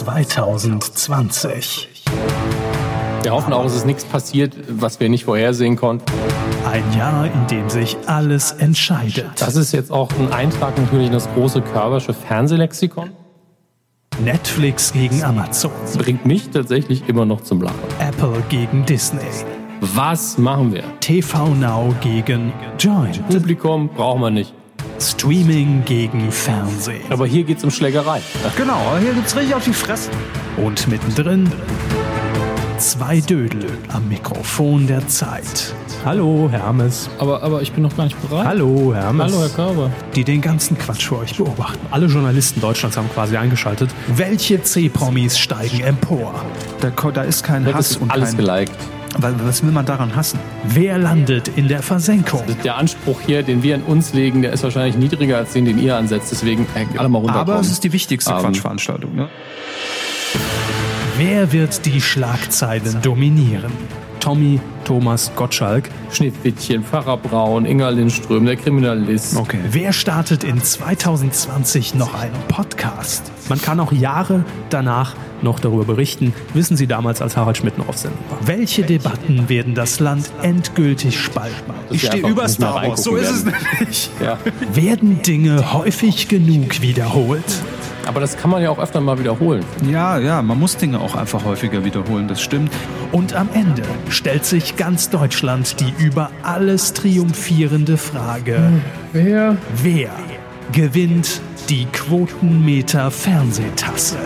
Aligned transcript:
2020. 0.00 1.88
Wir 3.22 3.32
hoffen 3.32 3.52
auch, 3.52 3.66
es 3.66 3.74
ist 3.74 3.84
nichts 3.84 4.06
passiert, 4.06 4.56
was 4.68 4.98
wir 4.98 5.10
nicht 5.10 5.26
vorhersehen 5.26 5.76
konnten. 5.76 6.10
Ein 6.66 6.84
Jahr, 6.96 7.26
in 7.26 7.46
dem 7.48 7.68
sich 7.68 7.98
alles 8.06 8.52
entscheidet. 8.52 9.30
Das 9.36 9.56
ist 9.56 9.72
jetzt 9.72 9.92
auch 9.92 10.08
ein 10.18 10.32
Eintrag 10.32 10.78
natürlich 10.78 11.08
in 11.08 11.12
das 11.12 11.28
große 11.34 11.60
Körbersche 11.60 12.14
Fernsehlexikon. 12.14 13.10
Netflix 14.24 14.90
gegen 14.94 15.22
Amazon. 15.22 15.72
Bringt 15.98 16.24
mich 16.24 16.48
tatsächlich 16.48 17.06
immer 17.06 17.26
noch 17.26 17.42
zum 17.42 17.60
Lachen. 17.60 17.78
Apple 17.98 18.42
gegen 18.48 18.86
Disney. 18.86 19.20
Was 19.82 20.38
machen 20.38 20.72
wir? 20.72 20.84
TV 21.00 21.46
Now 21.48 21.94
gegen 22.00 22.54
Join. 22.78 23.12
Publikum 23.28 23.90
brauchen 23.90 24.22
wir 24.22 24.30
nicht. 24.30 24.54
Streaming 25.00 25.82
gegen 25.84 26.30
Fernsehen. 26.30 27.02
Aber 27.10 27.26
hier 27.26 27.44
geht's 27.44 27.64
um 27.64 27.70
Schlägerei. 27.70 28.20
Genau, 28.56 28.96
hier 29.00 29.14
gibt's 29.14 29.34
richtig 29.34 29.54
auf 29.54 29.64
die 29.64 29.72
Fresse. 29.72 30.10
Und 30.56 30.86
mittendrin 30.88 31.50
zwei 32.80 33.20
Dödel 33.20 33.66
am 33.88 34.08
Mikrofon 34.08 34.86
der 34.86 35.06
Zeit. 35.08 35.74
Hallo, 36.04 36.48
Hermes. 36.50 37.10
Aber, 37.18 37.42
aber 37.42 37.60
ich 37.60 37.72
bin 37.72 37.82
noch 37.82 37.94
gar 37.94 38.04
nicht 38.04 38.20
bereit. 38.22 38.46
Hallo, 38.46 38.94
Hermes. 38.94 39.32
Hallo, 39.32 39.42
Herr 39.42 39.48
Körber. 39.50 39.90
Die 40.14 40.24
den 40.24 40.40
ganzen 40.40 40.78
Quatsch 40.78 41.08
für 41.08 41.18
euch 41.18 41.36
beobachten. 41.36 41.78
Alle 41.90 42.06
Journalisten 42.06 42.60
Deutschlands 42.60 42.96
haben 42.96 43.10
quasi 43.12 43.36
eingeschaltet. 43.36 43.90
Welche 44.16 44.62
C-Promis 44.62 45.38
steigen 45.38 45.80
empor? 45.80 46.34
Da, 46.80 46.90
da 47.10 47.22
ist 47.22 47.42
kein 47.42 47.64
Das 47.64 47.74
Hass 47.74 47.90
ist 47.92 48.02
und 48.02 48.10
alles 48.10 48.30
kein, 48.30 48.38
geliked. 48.38 48.76
Weil, 49.18 49.34
was 49.44 49.62
will 49.62 49.72
man 49.72 49.86
daran 49.86 50.14
hassen? 50.16 50.38
Wer 50.64 50.98
landet 50.98 51.48
in 51.56 51.68
der 51.68 51.82
Versenkung? 51.82 52.42
Der 52.64 52.76
Anspruch 52.76 53.20
hier, 53.20 53.42
den 53.42 53.62
wir 53.62 53.74
an 53.74 53.82
uns 53.82 54.12
legen, 54.12 54.42
der 54.42 54.52
ist 54.52 54.62
wahrscheinlich 54.62 54.96
niedriger 54.96 55.38
als 55.38 55.52
den, 55.52 55.64
den 55.64 55.78
ihr 55.78 55.96
ansetzt. 55.96 56.30
Deswegen 56.32 56.66
äh, 56.74 56.86
alle 56.98 57.08
mal 57.08 57.18
runterkommen. 57.18 57.50
Aber 57.50 57.60
es 57.60 57.70
ist 57.70 57.84
die 57.84 57.92
wichtigste 57.92 58.32
Ähm, 58.32 58.38
Quatschveranstaltung. 58.40 59.14
Ne? 59.14 59.28
Wer 61.16 61.52
wird 61.52 61.84
die 61.86 62.00
Schlagzeilen 62.00 63.02
dominieren? 63.02 63.72
Tommy 64.20 64.60
Thomas 64.84 65.32
Gottschalk. 65.34 65.90
Schnittwittchen, 66.12 66.84
Pfarrer 66.84 67.16
Braun, 67.16 67.64
Inga 67.64 67.88
Lindström, 67.90 68.46
der 68.46 68.56
Kriminalist. 68.56 69.36
Okay. 69.36 69.58
Wer 69.70 69.92
startet 69.92 70.44
in 70.44 70.62
2020 70.62 71.94
noch 71.94 72.14
einen 72.14 72.34
Podcast? 72.48 73.30
Man 73.48 73.60
kann 73.60 73.80
auch 73.80 73.92
Jahre 73.92 74.44
danach 74.68 75.14
noch 75.42 75.58
darüber 75.58 75.84
berichten. 75.84 76.34
Wissen 76.54 76.76
Sie 76.76 76.86
damals, 76.86 77.22
als 77.22 77.36
Harald 77.36 77.56
Schmidt 77.56 77.78
noch 77.78 77.88
auf 77.88 77.98
Sendung 77.98 78.20
war. 78.28 78.46
Welche 78.46 78.82
Debatten 78.82 79.48
werden 79.48 79.74
das 79.74 80.00
Land 80.00 80.30
endgültig 80.42 81.18
spalten? 81.18 81.72
Ich 81.90 82.06
stehe 82.06 82.26
über 82.26 82.48
Star 82.48 82.86
Wars. 82.86 83.02
So 83.02 83.16
ist 83.16 83.30
es 83.30 83.44
nämlich. 83.44 84.10
Ja. 84.22 84.38
Werden 84.74 85.22
Dinge 85.22 85.72
häufig 85.72 86.28
genug 86.28 86.82
wiederholt? 86.82 87.44
Aber 88.10 88.18
das 88.18 88.36
kann 88.36 88.50
man 88.50 88.60
ja 88.60 88.70
auch 88.70 88.80
öfter 88.80 89.00
mal 89.00 89.20
wiederholen. 89.20 89.64
Ja, 89.88 90.18
ja, 90.18 90.42
man 90.42 90.58
muss 90.58 90.76
Dinge 90.76 90.98
auch 90.98 91.14
einfach 91.14 91.44
häufiger 91.44 91.84
wiederholen, 91.84 92.26
das 92.26 92.42
stimmt. 92.42 92.72
Und 93.12 93.34
am 93.34 93.48
Ende 93.54 93.84
stellt 94.08 94.44
sich 94.44 94.74
ganz 94.74 95.10
Deutschland 95.10 95.78
die 95.78 95.94
über 95.96 96.32
alles 96.42 96.92
triumphierende 96.92 97.96
Frage: 97.96 98.72
Wer? 99.12 99.56
Wer 99.80 100.10
gewinnt 100.72 101.40
die 101.68 101.84
Quotenmeter 101.84 103.12
Fernsehtasse? 103.12 104.18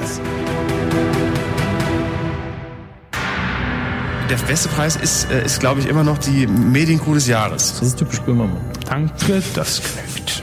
Der 4.31 4.37
beste 4.49 4.71
Preis 4.71 4.97
ist, 4.97 5.31
äh, 5.31 5.45
ist 5.45 5.61
glaube 5.61 5.81
ich, 5.81 5.89
immer 5.89 6.05
noch 6.05 6.17
die 6.17 6.47
Medienkuh 6.47 7.13
des 7.13 7.27
Jahres. 7.27 7.81
Das 7.81 7.89
ist 7.89 7.99
typisch 7.99 8.23
Böhmermann. 8.23 8.63
Danke, 8.89 9.43
das 9.55 9.83
genügt. 9.83 10.43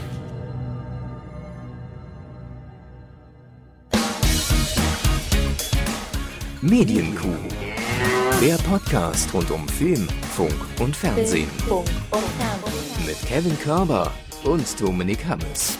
Medienkuh. 6.64 7.26
Der 8.40 8.54
Podcast 8.58 9.34
rund 9.34 9.50
um 9.50 9.66
Film, 9.66 10.06
Funk 10.36 10.54
und 10.78 10.94
Fernsehen. 10.94 11.48
Mit 13.04 13.20
Kevin 13.26 13.58
Körber 13.58 14.12
und 14.44 14.80
Dominik 14.80 15.26
Hammes. 15.26 15.76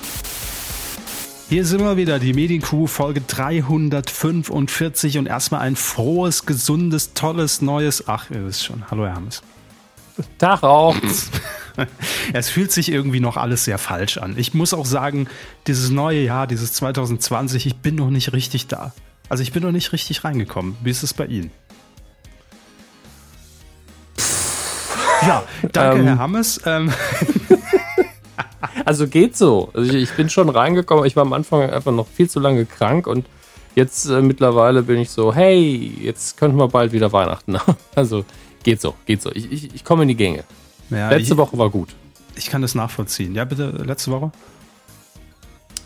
Hier 1.49 1.65
sind 1.65 1.83
wir 1.83 1.97
wieder, 1.97 2.19
die 2.19 2.33
Medienkuh, 2.33 2.89
Folge 2.89 3.21
345 3.21 5.19
und 5.19 5.27
erstmal 5.27 5.61
ein 5.61 5.77
frohes, 5.77 6.47
gesundes, 6.47 7.15
tolles, 7.15 7.63
neues. 7.63 8.09
Ach, 8.09 8.29
ihr 8.31 8.45
wisst 8.45 8.65
schon. 8.65 8.83
Hallo, 8.91 9.07
Herr 9.07 9.15
Hammes. 9.15 9.41
Tag 10.39 10.65
auch. 10.65 10.97
Es 12.35 12.51
fühlt 12.51 12.71
sich 12.71 12.93
irgendwie 12.93 13.21
noch 13.21 13.39
alles 13.39 13.65
sehr 13.65 13.79
falsch 13.79 14.19
an. 14.19 14.37
Ich 14.37 14.53
muss 14.53 14.75
auch 14.75 14.85
sagen, 14.85 15.27
dieses 15.67 15.89
neue 15.89 16.21
Jahr, 16.21 16.47
dieses 16.47 16.75
2020, 16.75 17.67
ich 17.67 17.77
bin 17.77 17.95
noch 17.95 18.11
nicht 18.11 18.35
richtig 18.35 18.67
da. 18.67 18.93
Also 19.29 19.43
ich 19.43 19.53
bin 19.53 19.63
noch 19.63 19.73
nicht 19.73 19.93
richtig 19.93 20.25
reingekommen. 20.25 20.77
Wie 20.83 20.91
ist 20.91 21.03
es 21.03 21.15
bei 21.15 21.27
Ihnen? 21.27 21.51
Ja, 25.23 25.45
danke, 25.73 26.01
Ähm. 26.01 26.07
Herr 26.07 26.19
Hammes. 26.19 26.61
Ähm, 26.67 26.93
Also 28.85 29.07
geht 29.07 29.37
so. 29.37 29.71
Also 29.75 29.93
ich, 29.93 30.05
ich 30.05 30.17
bin 30.17 30.29
schon 30.31 30.49
reingekommen. 30.49 31.05
Ich 31.05 31.15
war 31.15 31.23
am 31.23 31.33
Anfang 31.33 31.69
einfach 31.71 31.93
noch 31.93 32.07
viel 32.09 32.29
zu 32.29 32.41
lange 32.41 32.65
krank 32.65 33.07
und 33.07 33.27
jetzt 33.75 34.07
äh, 34.07 34.21
mittlerweile 34.23 34.83
bin 34.83 34.99
ich 34.99 35.11
so, 35.11 35.33
hey, 35.33 35.93
jetzt 36.01 36.37
könnten 36.37 36.57
wir 36.59 36.69
bald 36.69 36.93
wieder 36.93 37.13
Weihnachten 37.13 37.59
haben. 37.59 37.77
Also 37.95 38.25
geht 38.63 38.81
so, 38.81 38.95
geht 39.07 39.23
so. 39.23 39.31
Ich, 39.33 39.51
ich, 39.53 39.75
ich 39.75 39.85
komme 39.85 40.03
in 40.03 40.09
die 40.09 40.17
Gänge. 40.17 40.45
ja, 40.91 41.11
Letzte 41.11 41.37
Woche 41.37 41.57
war 41.59 41.71
gut. 41.71 41.95
ich 42.35 42.49
kann 42.51 42.63
das 42.63 42.75
nachvollziehen. 42.75 43.35
Ja, 43.35 43.45
bitte, 43.45 43.71
letzte 43.85 44.11
Woche? 44.11 44.33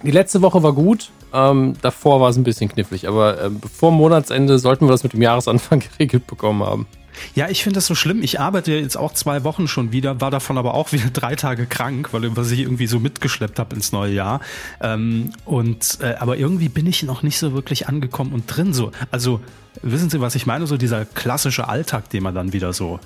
Die 0.02 0.10
letzte 0.10 0.40
Woche 0.42 0.62
war 0.62 0.72
gut. 0.72 1.10
Ähm, 1.32 1.74
davor 1.82 2.20
war 2.20 2.30
es 2.30 2.36
ein 2.36 2.44
bisschen 2.44 2.68
knifflig. 2.68 3.08
Aber 3.08 3.42
ähm, 3.42 3.60
vor 3.60 3.92
Monatsende 3.92 4.58
sollten 4.58 4.86
wir 4.86 4.92
das 4.92 5.02
mit 5.02 5.12
dem 5.12 5.22
Jahresanfang 5.22 5.80
geregelt 5.98 6.26
bekommen 6.26 6.62
haben. 6.64 6.86
Ja, 7.34 7.48
ich 7.48 7.62
finde 7.62 7.76
das 7.76 7.86
so 7.86 7.94
schlimm. 7.94 8.22
Ich 8.22 8.40
arbeite 8.40 8.72
jetzt 8.72 8.96
auch 8.96 9.12
zwei 9.12 9.44
Wochen 9.44 9.68
schon 9.68 9.92
wieder, 9.92 10.20
war 10.20 10.30
davon 10.30 10.58
aber 10.58 10.74
auch 10.74 10.92
wieder 10.92 11.08
drei 11.12 11.34
Tage 11.34 11.66
krank, 11.66 12.12
weil 12.12 12.36
was 12.36 12.50
ich 12.50 12.60
irgendwie 12.60 12.86
so 12.86 13.00
mitgeschleppt 13.00 13.58
habe 13.58 13.74
ins 13.74 13.92
neue 13.92 14.12
Jahr. 14.12 14.40
Ähm, 14.80 15.30
und 15.44 15.98
äh, 16.00 16.14
aber 16.18 16.36
irgendwie 16.36 16.68
bin 16.68 16.86
ich 16.86 17.02
noch 17.02 17.22
nicht 17.22 17.38
so 17.38 17.52
wirklich 17.52 17.88
angekommen 17.88 18.32
und 18.32 18.44
drin. 18.46 18.72
So, 18.72 18.92
also 19.10 19.40
wissen 19.82 20.10
Sie, 20.10 20.20
was 20.20 20.34
ich 20.34 20.46
meine? 20.46 20.66
So 20.66 20.76
dieser 20.76 21.04
klassische 21.04 21.68
Alltag, 21.68 22.10
den 22.10 22.22
man 22.22 22.34
dann 22.34 22.52
wieder 22.52 22.72
so 22.72 23.00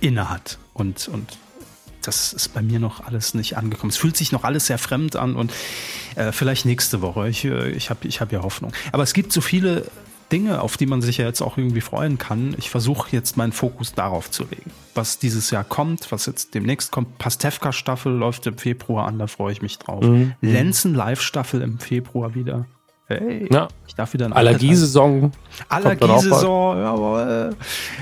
inne 0.00 0.28
hat 0.28 0.58
und 0.74 1.08
und 1.08 1.38
das 2.06 2.32
ist 2.32 2.54
bei 2.54 2.62
mir 2.62 2.78
noch 2.78 3.04
alles 3.06 3.34
nicht 3.34 3.56
angekommen. 3.56 3.90
Es 3.90 3.96
fühlt 3.96 4.16
sich 4.16 4.32
noch 4.32 4.44
alles 4.44 4.66
sehr 4.66 4.78
fremd 4.78 5.16
an 5.16 5.36
und 5.36 5.52
äh, 6.14 6.32
vielleicht 6.32 6.64
nächste 6.66 7.02
Woche. 7.02 7.28
Ich, 7.28 7.44
äh, 7.44 7.70
ich 7.70 7.90
habe 7.90 8.06
ich 8.06 8.20
hab 8.20 8.32
ja 8.32 8.42
Hoffnung. 8.42 8.72
Aber 8.92 9.02
es 9.02 9.12
gibt 9.12 9.32
so 9.32 9.40
viele 9.40 9.86
Dinge, 10.32 10.60
auf 10.60 10.76
die 10.76 10.86
man 10.86 11.02
sich 11.02 11.18
ja 11.18 11.26
jetzt 11.26 11.40
auch 11.40 11.56
irgendwie 11.56 11.80
freuen 11.80 12.18
kann. 12.18 12.54
Ich 12.58 12.70
versuche 12.70 13.10
jetzt 13.12 13.36
meinen 13.36 13.52
Fokus 13.52 13.92
darauf 13.92 14.30
zu 14.30 14.44
legen. 14.44 14.70
Was 14.94 15.18
dieses 15.18 15.50
Jahr 15.50 15.64
kommt, 15.64 16.10
was 16.10 16.26
jetzt 16.26 16.54
demnächst 16.54 16.90
kommt. 16.90 17.18
Pastewka-Staffel 17.18 18.12
läuft 18.12 18.46
im 18.46 18.58
Februar 18.58 19.06
an, 19.06 19.18
da 19.18 19.26
freue 19.26 19.52
ich 19.52 19.62
mich 19.62 19.78
drauf. 19.78 20.04
Lenzen-Live-Staffel 20.40 21.62
im 21.62 21.78
Februar 21.78 22.34
wieder. 22.34 22.66
Hey, 23.08 23.46
Ja. 23.52 23.68
ich 23.86 23.94
darf 23.94 24.12
wieder 24.14 24.34
Allergiesaison. 24.34 25.30
Allergiesaison, 25.68 26.76
jawohl. 26.78 27.54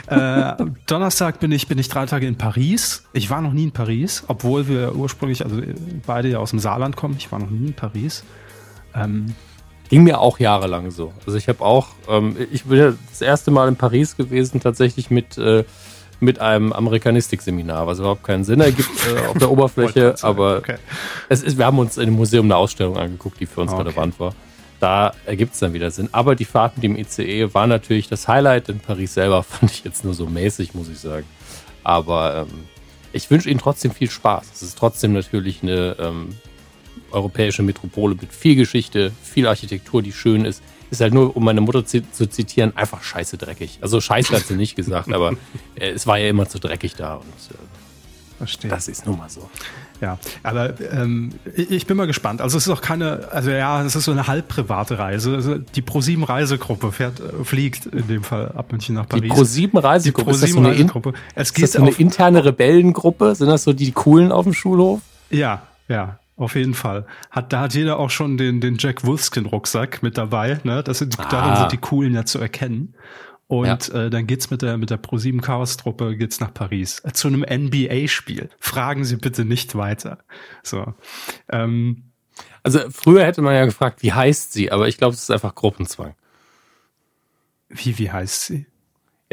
Äh, 0.06 0.64
Donnerstag 0.86 1.40
bin 1.40 1.52
ich, 1.52 1.68
bin 1.68 1.78
ich 1.78 1.88
drei 1.90 2.06
Tage 2.06 2.26
in 2.26 2.36
Paris. 2.36 3.04
Ich 3.12 3.28
war 3.28 3.42
noch 3.42 3.52
nie 3.52 3.64
in 3.64 3.72
Paris, 3.72 4.24
obwohl 4.28 4.66
wir 4.66 4.94
ursprünglich, 4.94 5.44
also 5.44 5.60
beide 6.06 6.28
ja 6.28 6.38
aus 6.38 6.50
dem 6.50 6.58
Saarland 6.58 6.96
kommen. 6.96 7.16
Ich 7.18 7.30
war 7.30 7.38
noch 7.38 7.50
nie 7.50 7.66
in 7.68 7.74
Paris. 7.74 8.24
Ähm, 8.94 9.34
Ging 9.90 10.04
mir 10.04 10.20
auch 10.20 10.38
jahrelang 10.38 10.90
so. 10.90 11.12
Also 11.26 11.36
ich 11.36 11.48
habe 11.48 11.62
auch, 11.62 11.88
ähm, 12.08 12.36
ich 12.50 12.64
bin 12.64 12.78
ja 12.78 12.94
das 13.10 13.20
erste 13.20 13.50
Mal 13.50 13.68
in 13.68 13.76
Paris 13.76 14.16
gewesen, 14.16 14.58
tatsächlich 14.60 15.10
mit, 15.10 15.36
äh, 15.36 15.64
mit 16.20 16.38
einem 16.38 16.72
Amerikanistik-Seminar, 16.72 17.86
was 17.86 17.98
überhaupt 17.98 18.22
keinen 18.24 18.44
Sinn 18.44 18.60
ergibt 18.62 18.88
äh, 19.06 19.26
auf 19.28 19.36
der 19.36 19.50
Oberfläche, 19.50 20.14
aber 20.22 20.56
okay. 20.58 20.76
es 21.28 21.42
ist, 21.42 21.58
wir 21.58 21.66
haben 21.66 21.78
uns 21.78 21.98
in 21.98 22.06
dem 22.06 22.14
Museum 22.14 22.46
eine 22.46 22.56
Ausstellung 22.56 22.96
angeguckt, 22.96 23.38
die 23.38 23.44
für 23.46 23.60
uns 23.60 23.72
Okay. 23.72 23.82
relevant 23.82 24.18
war. 24.18 24.32
Da 24.84 25.14
ergibt 25.24 25.54
es 25.54 25.60
dann 25.60 25.72
wieder 25.72 25.90
Sinn. 25.90 26.10
Aber 26.12 26.34
die 26.34 26.44
Fahrt 26.44 26.76
mit 26.76 26.84
dem 26.84 26.94
ICE 26.94 27.54
war 27.54 27.66
natürlich 27.66 28.06
das 28.06 28.28
Highlight. 28.28 28.68
In 28.68 28.80
Paris 28.80 29.14
selber 29.14 29.42
fand 29.42 29.72
ich 29.72 29.82
jetzt 29.82 30.04
nur 30.04 30.12
so 30.12 30.26
mäßig, 30.26 30.74
muss 30.74 30.90
ich 30.90 30.98
sagen. 30.98 31.24
Aber 31.82 32.46
ähm, 32.46 32.64
ich 33.14 33.30
wünsche 33.30 33.48
Ihnen 33.48 33.58
trotzdem 33.58 33.92
viel 33.92 34.10
Spaß. 34.10 34.44
Es 34.54 34.60
ist 34.60 34.76
trotzdem 34.76 35.14
natürlich 35.14 35.62
eine 35.62 35.96
ähm, 35.98 36.36
europäische 37.12 37.62
Metropole 37.62 38.14
mit 38.14 38.30
viel 38.30 38.56
Geschichte, 38.56 39.10
viel 39.22 39.46
Architektur, 39.46 40.02
die 40.02 40.12
schön 40.12 40.44
ist. 40.44 40.62
Ist 40.90 41.00
halt 41.00 41.14
nur, 41.14 41.34
um 41.34 41.42
meine 41.42 41.62
Mutter 41.62 41.86
zi 41.86 42.02
zu 42.12 42.28
zitieren, 42.28 42.76
einfach 42.76 43.02
scheiße 43.02 43.38
dreckig. 43.38 43.78
Also 43.80 44.02
scheiße 44.02 44.36
hat 44.36 44.42
sie 44.42 44.54
nicht 44.54 44.76
gesagt, 44.76 45.10
aber 45.10 45.32
äh, 45.76 45.92
es 45.92 46.06
war 46.06 46.18
ja 46.18 46.28
immer 46.28 46.46
zu 46.46 46.58
dreckig 46.58 46.94
da 46.94 47.14
und 47.14 47.24
äh, 47.24 47.83
verstehe. 48.38 48.70
das 48.70 48.88
ist 48.88 49.06
nun 49.06 49.18
mal 49.18 49.28
so. 49.28 49.48
Ja, 50.00 50.18
aber 50.42 50.80
ähm, 50.80 51.32
ich 51.54 51.70
ich 51.70 51.86
bin 51.86 51.96
mal 51.96 52.06
gespannt. 52.06 52.40
Also 52.40 52.56
es 52.56 52.66
ist 52.66 52.72
auch 52.72 52.80
keine, 52.80 53.28
also 53.30 53.50
ja, 53.50 53.82
es 53.82 53.94
ist 53.94 54.04
so 54.04 54.12
eine 54.12 54.26
halb 54.26 54.48
private 54.48 54.98
Reise. 54.98 55.34
Also 55.34 55.58
die 55.58 55.82
ProSieben 55.82 56.24
Reisegruppe 56.24 56.92
fährt, 56.92 57.20
äh, 57.20 57.44
fliegt 57.44 57.86
in 57.86 58.08
dem 58.08 58.22
Fall 58.22 58.52
ab 58.52 58.72
München 58.72 58.94
nach 58.94 59.08
Paris. 59.08 59.22
Die 59.22 59.68
Pro7 59.68 59.82
Reisegruppe. 59.82 60.30
Die 60.30 60.34
ist 60.34 60.42
das 60.42 60.50
so 60.50 60.58
eine, 60.58 60.74
in, 60.74 60.86
ProSieben 60.86 61.12
Reisegruppe. 61.12 61.12
Es 61.34 61.48
ist 61.48 61.50
das 61.50 61.54
geht 61.54 61.70
so 61.72 61.78
eine 61.80 61.88
auf, 61.90 62.00
interne 62.00 62.44
Rebellengruppe? 62.44 63.34
Sind 63.34 63.48
das 63.48 63.64
so 63.64 63.72
die 63.72 63.92
coolen 63.92 64.32
auf 64.32 64.44
dem 64.44 64.54
Schulhof? 64.54 65.00
ja, 65.30 65.62
ja. 65.88 66.18
Auf 66.36 66.56
jeden 66.56 66.74
Fall. 66.74 67.06
Hat, 67.30 67.52
da 67.52 67.60
hat 67.60 67.74
jeder 67.74 67.98
auch 67.98 68.10
schon 68.10 68.36
den, 68.36 68.60
den 68.60 68.76
Jack 68.76 69.06
Wolfskin-Rucksack 69.06 70.02
mit 70.02 70.18
dabei. 70.18 70.58
Ne? 70.64 70.82
Das 70.82 70.98
sind, 70.98 71.16
ah. 71.20 71.28
Darin 71.30 71.56
sind 71.56 71.70
die 71.72 71.76
coolen 71.76 72.12
ja 72.12 72.24
zu 72.24 72.40
erkennen. 72.40 72.94
Und 73.60 73.88
ja. 73.88 74.04
äh, 74.04 74.10
dann 74.10 74.26
geht's 74.26 74.50
mit 74.50 74.62
der 74.62 74.76
mit 74.76 74.90
der 74.90 75.02
Pro7 75.02 75.40
Chaos 75.40 75.76
Truppe 75.76 76.16
geht's 76.16 76.40
nach 76.40 76.52
Paris 76.52 77.00
äh, 77.04 77.12
zu 77.12 77.28
einem 77.28 77.42
NBA 77.42 78.08
Spiel. 78.08 78.50
Fragen 78.58 79.04
Sie 79.04 79.16
bitte 79.16 79.44
nicht 79.44 79.74
weiter. 79.76 80.18
So. 80.62 80.94
Ähm, 81.48 82.10
also 82.62 82.80
früher 82.90 83.24
hätte 83.24 83.42
man 83.42 83.54
ja 83.54 83.64
gefragt, 83.64 84.02
wie 84.02 84.12
heißt 84.12 84.52
sie, 84.52 84.72
aber 84.72 84.88
ich 84.88 84.96
glaube, 84.96 85.14
es 85.14 85.22
ist 85.22 85.30
einfach 85.30 85.54
Gruppenzwang. 85.54 86.14
Wie 87.68 87.98
wie 87.98 88.10
heißt 88.10 88.46
sie? 88.46 88.66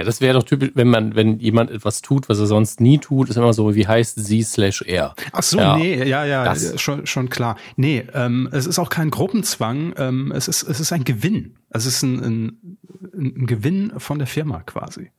Ja, 0.01 0.06
das 0.06 0.19
wäre 0.19 0.33
doch 0.33 0.44
typisch, 0.44 0.71
wenn 0.74 0.88
man, 0.88 1.13
wenn 1.13 1.38
jemand 1.38 1.69
etwas 1.69 2.01
tut, 2.01 2.27
was 2.27 2.39
er 2.39 2.48
sonst 2.48 2.81
nie 2.81 2.98
tut, 2.98 3.30
ist 3.30 3.36
immer 3.36 3.53
so, 3.53 3.75
wie 3.75 3.86
heißt 3.86 4.15
sie 4.18 4.42
slash 4.42 4.81
er. 4.81 5.13
Ach 5.31 5.44
so, 5.44 5.59
ja, 5.59 5.77
nee, 5.77 6.03
ja, 6.09 6.25
ja, 6.25 6.44
das. 6.44 6.81
schon, 6.81 7.06
schon 7.06 7.30
klar. 7.30 7.56
Nee, 7.75 8.07
ähm, 8.15 8.50
es 8.51 8.65
ist 8.65 8.80
auch 8.80 8.89
kein 8.89 9.12
Gruppenzwang, 9.12 9.94
ähm, 9.98 10.31
es 10.36 10.48
ist, 10.48 10.63
es 10.63 10.80
ist 10.80 10.92
ein 10.92 11.03
Gewinn. 11.03 11.56
Es 11.69 11.86
ist 11.86 12.01
ein, 12.01 12.19
ein, 12.19 12.77
ein 13.13 13.45
Gewinn 13.45 13.94
von 13.98 14.18
der 14.18 14.27
Firma 14.27 14.62
quasi. 14.62 15.12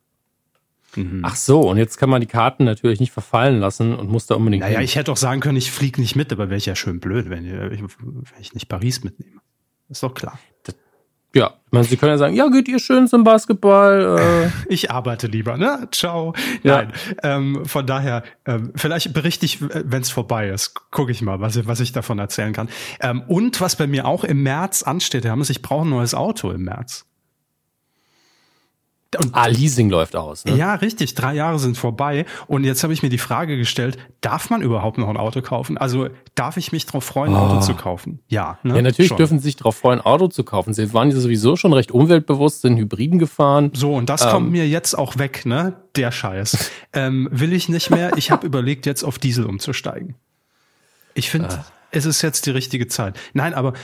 Mhm. 0.96 1.20
Ach 1.22 1.36
so, 1.36 1.60
und 1.60 1.76
jetzt 1.76 1.96
kann 1.96 2.10
man 2.10 2.20
die 2.20 2.26
Karten 2.26 2.64
natürlich 2.64 2.98
nicht 2.98 3.12
verfallen 3.12 3.60
lassen 3.60 3.94
und 3.94 4.10
muss 4.10 4.26
da 4.26 4.34
unbedingt. 4.34 4.62
Naja, 4.62 4.78
hin. 4.78 4.84
ich 4.84 4.96
hätte 4.96 5.12
auch 5.12 5.16
sagen 5.16 5.40
können, 5.40 5.58
ich 5.58 5.70
fliege 5.70 6.00
nicht 6.00 6.16
mit, 6.16 6.32
aber 6.32 6.48
wäre 6.48 6.58
ich 6.58 6.66
ja 6.66 6.74
schön 6.74 6.98
blöd, 6.98 7.30
wenn 7.30 7.46
ich, 7.46 7.52
wenn 7.52 8.40
ich 8.40 8.52
nicht 8.52 8.68
Paris 8.68 9.04
mitnehme. 9.04 9.40
Ist 9.88 10.02
doch 10.02 10.14
klar. 10.14 10.40
Ja, 11.34 11.54
meine, 11.72 11.84
Sie 11.84 11.96
können 11.96 12.12
ja 12.12 12.18
sagen, 12.18 12.34
ja, 12.34 12.48
geht 12.48 12.68
ihr 12.68 12.78
schön 12.78 13.08
zum 13.08 13.24
Basketball? 13.24 14.18
Äh. 14.20 14.72
Ich 14.72 14.90
arbeite 14.90 15.26
lieber, 15.26 15.56
ne? 15.56 15.88
Ciao. 15.90 16.34
Ja. 16.62 16.82
Nein, 16.82 16.92
ähm, 17.22 17.64
von 17.64 17.86
daher, 17.86 18.24
ähm, 18.44 18.72
vielleicht 18.76 19.14
berichte 19.14 19.46
ich, 19.46 19.58
wenn 19.60 20.02
es 20.02 20.10
vorbei 20.10 20.48
ist. 20.48 20.74
Gucke 20.90 21.12
ich 21.12 21.22
mal, 21.22 21.40
was, 21.40 21.66
was 21.66 21.80
ich 21.80 21.92
davon 21.92 22.18
erzählen 22.18 22.52
kann. 22.52 22.68
Ähm, 23.00 23.22
und 23.26 23.62
was 23.62 23.76
bei 23.76 23.86
mir 23.86 24.06
auch 24.06 24.24
im 24.24 24.42
März 24.42 24.82
ansteht, 24.82 25.24
Hermes, 25.24 25.48
ich 25.48 25.62
brauche 25.62 25.86
ein 25.86 25.90
neues 25.90 26.14
Auto 26.14 26.50
im 26.50 26.64
März. 26.64 27.06
Und, 29.18 29.34
ah, 29.34 29.46
Leasing 29.46 29.90
läuft 29.90 30.16
aus. 30.16 30.44
Ne? 30.44 30.56
Ja, 30.56 30.74
richtig. 30.74 31.14
Drei 31.14 31.34
Jahre 31.34 31.58
sind 31.58 31.76
vorbei. 31.76 32.24
Und 32.46 32.64
jetzt 32.64 32.82
habe 32.82 32.92
ich 32.92 33.02
mir 33.02 33.10
die 33.10 33.18
Frage 33.18 33.56
gestellt, 33.56 33.98
darf 34.20 34.48
man 34.48 34.62
überhaupt 34.62 34.98
noch 34.98 35.08
ein 35.08 35.16
Auto 35.16 35.42
kaufen? 35.42 35.76
Also 35.76 36.08
darf 36.34 36.56
ich 36.56 36.72
mich 36.72 36.86
darauf 36.86 37.04
freuen, 37.04 37.34
ein 37.34 37.40
oh. 37.40 37.46
Auto 37.46 37.60
zu 37.60 37.74
kaufen? 37.74 38.20
Ja. 38.28 38.58
Ne? 38.62 38.76
Ja, 38.76 38.82
natürlich 38.82 39.10
schon. 39.10 39.18
dürfen 39.18 39.38
Sie 39.38 39.44
sich 39.44 39.56
darauf 39.56 39.76
freuen, 39.76 40.00
ein 40.00 40.06
Auto 40.06 40.28
zu 40.28 40.44
kaufen. 40.44 40.72
Sie 40.72 40.92
waren 40.94 41.10
ja 41.10 41.16
sowieso 41.16 41.56
schon 41.56 41.72
recht 41.72 41.92
umweltbewusst, 41.92 42.62
sind 42.62 42.78
Hybriden 42.78 43.18
gefahren. 43.18 43.70
So, 43.74 43.94
und 43.94 44.08
das 44.08 44.22
ähm, 44.22 44.30
kommt 44.30 44.50
mir 44.50 44.66
jetzt 44.66 44.96
auch 44.96 45.18
weg, 45.18 45.44
ne? 45.44 45.74
Der 45.96 46.10
Scheiß. 46.10 46.70
ähm, 46.94 47.28
will 47.30 47.52
ich 47.52 47.68
nicht 47.68 47.90
mehr. 47.90 48.16
Ich 48.16 48.30
habe 48.30 48.46
überlegt, 48.46 48.86
jetzt 48.86 49.02
auf 49.02 49.18
Diesel 49.18 49.44
umzusteigen. 49.44 50.14
Ich 51.14 51.30
finde, 51.30 51.50
ah. 51.50 51.64
es 51.90 52.06
ist 52.06 52.22
jetzt 52.22 52.46
die 52.46 52.50
richtige 52.50 52.86
Zeit. 52.86 53.18
Nein, 53.34 53.52
aber 53.52 53.74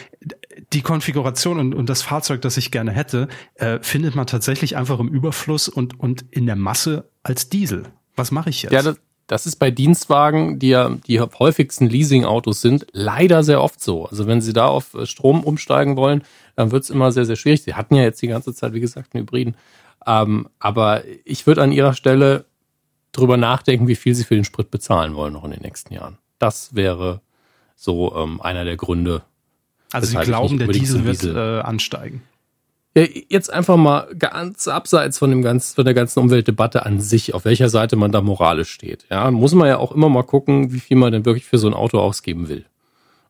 die 0.73 0.82
Konfiguration 0.82 1.59
und, 1.59 1.75
und 1.75 1.88
das 1.88 2.03
Fahrzeug, 2.03 2.43
das 2.43 2.56
ich 2.56 2.70
gerne 2.70 2.93
hätte, 2.93 3.29
äh, 3.55 3.79
findet 3.81 4.15
man 4.15 4.26
tatsächlich 4.26 4.76
einfach 4.76 4.99
im 5.00 5.09
Überfluss 5.09 5.69
und, 5.69 5.99
und 5.99 6.25
in 6.31 6.47
der 6.47 6.56
Masse 6.56 7.09
als 7.23 7.49
Diesel. 7.49 7.85
Was 8.17 8.31
mache 8.31 8.50
ich 8.50 8.62
jetzt? 8.62 8.73
Ja, 8.73 8.82
das, 8.82 8.97
das 9.29 9.47
ist 9.47 9.56
bei 9.56 9.70
Dienstwagen, 9.70 10.59
die 10.59 10.70
ja 10.70 10.97
die 11.06 11.20
häufigsten 11.20 11.87
Leasing-Autos 11.87 12.61
sind, 12.61 12.87
leider 12.93 13.43
sehr 13.43 13.62
oft 13.62 13.81
so. 13.81 14.06
Also 14.06 14.26
wenn 14.26 14.41
Sie 14.41 14.53
da 14.53 14.67
auf 14.67 14.97
Strom 15.05 15.44
umsteigen 15.44 15.97
wollen, 15.97 16.23
dann 16.56 16.70
wird 16.70 16.85
es 16.85 16.91
immer 16.91 17.12
sehr, 17.12 17.25
sehr 17.25 17.37
schwierig. 17.37 17.62
Sie 17.62 17.75
hatten 17.75 17.94
ja 17.94 18.03
jetzt 18.03 18.20
die 18.23 18.29
ganze 18.29 18.55
Zeit, 18.55 18.73
wie 18.73 18.81
gesagt, 18.81 19.15
einen 19.15 19.23
Hybriden. 19.23 19.55
Ähm, 20.06 20.49
aber 20.59 21.03
ich 21.25 21.47
würde 21.47 21.62
an 21.62 21.73
Ihrer 21.73 21.94
Stelle 21.94 22.47
drüber 23.12 23.37
nachdenken, 23.37 23.88
wie 23.88 23.97
viel 23.97 24.15
Sie 24.15 24.25
für 24.25 24.35
den 24.35 24.44
Sprit 24.44 24.70
bezahlen 24.70 25.15
wollen 25.15 25.32
noch 25.32 25.44
in 25.44 25.50
den 25.50 25.62
nächsten 25.62 25.93
Jahren. 25.93 26.19
Das 26.38 26.75
wäre 26.75 27.20
so 27.76 28.15
ähm, 28.17 28.41
einer 28.41 28.65
der 28.65 28.76
Gründe, 28.76 29.23
also 29.93 30.06
Sie 30.06 30.25
glauben, 30.25 30.58
der 30.58 30.69
Diesel 30.69 31.05
wird 31.05 31.23
Diesel. 31.23 31.37
Äh, 31.37 31.61
ansteigen? 31.61 32.23
Ja, 32.96 33.05
jetzt 33.29 33.52
einfach 33.52 33.76
mal 33.76 34.08
ganz 34.19 34.67
abseits 34.67 35.19
von 35.19 35.31
dem 35.31 35.43
ganzen, 35.43 35.75
von 35.76 35.85
der 35.85 35.94
ganzen 35.94 36.20
Umweltdebatte 36.20 36.85
an 36.85 37.00
sich, 37.00 37.35
auf 37.35 37.44
welcher 37.44 37.69
Seite 37.69 37.96
man 37.96 38.12
da 38.12 38.20
moralisch 38.20 38.70
steht. 38.70 39.06
Ja, 39.11 39.31
muss 39.31 39.55
man 39.55 39.69
ja 39.69 39.79
auch 39.79 39.93
immer 39.93 40.08
mal 40.08 40.25
gucken, 40.25 40.73
wie 40.73 40.81
viel 40.81 40.96
man 40.96 41.12
denn 41.12 41.25
wirklich 41.25 41.44
für 41.44 41.58
so 41.58 41.69
ein 41.69 41.75
Auto 41.75 41.99
ausgeben 41.99 42.49
will 42.49 42.64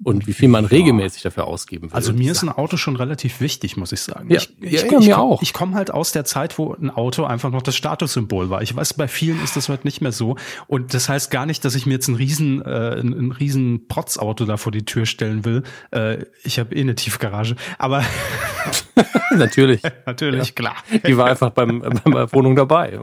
und 0.05 0.27
wie 0.27 0.33
viel 0.33 0.49
man 0.49 0.65
regelmäßig 0.65 1.23
dafür 1.23 1.47
ausgeben 1.47 1.91
will. 1.91 1.97
Also 1.97 2.13
mir 2.13 2.31
ist 2.31 2.43
ein 2.43 2.49
Auto 2.49 2.77
schon 2.77 2.95
relativ 2.95 3.41
wichtig, 3.41 3.77
muss 3.77 3.91
ich 3.91 4.01
sagen. 4.01 4.31
Ja, 4.31 4.37
ich, 4.37 4.51
ich, 4.61 4.73
ja, 4.73 4.85
ich, 4.85 5.07
mir 5.07 5.19
auch. 5.19 5.43
Ich 5.43 5.53
komme 5.53 5.75
halt 5.75 5.91
aus 5.91 6.13
der 6.13 6.25
Zeit, 6.25 6.57
wo 6.57 6.73
ein 6.73 6.91
Auto 6.91 7.25
einfach 7.25 7.51
noch 7.51 7.63
das 7.63 7.75
Statussymbol 7.75 8.49
war. 8.49 8.63
Ich 8.63 8.75
weiß, 8.75 8.95
bei 8.95 9.09
vielen 9.09 9.43
ist 9.43 9.57
das 9.57 9.69
heute 9.69 9.87
nicht 9.87 10.01
mehr 10.01 10.13
so. 10.13 10.37
Und 10.69 10.95
das 10.95 11.09
heißt 11.09 11.31
gar 11.31 11.47
nicht, 11.47 11.65
dass 11.65 11.75
ich 11.75 11.85
mir 11.85 11.95
jetzt 11.95 12.09
ein 12.09 12.15
riesen, 12.15 12.63
äh, 12.63 13.01
ein, 13.01 13.13
ein 13.13 13.33
riesen 13.33 13.89
Protzauto 13.89 14.45
da 14.45 14.57
vor 14.57 14.71
die 14.71 14.85
Tür 14.85 15.05
stellen 15.05 15.45
will. 15.45 15.65
Äh, 15.91 16.25
ich 16.45 16.61
habe 16.61 16.75
eh 16.77 16.81
eine 16.81 16.95
Tiefgarage. 16.95 17.57
Aber 17.79 18.05
natürlich, 19.37 19.83
natürlich, 20.07 20.49
ja. 20.49 20.55
klar. 20.55 20.77
Die 21.07 21.17
war 21.17 21.27
einfach 21.27 21.51
beim, 21.51 21.81
bei 22.05 22.11
der 22.11 22.33
Wohnung 22.33 22.55
dabei. 22.55 22.99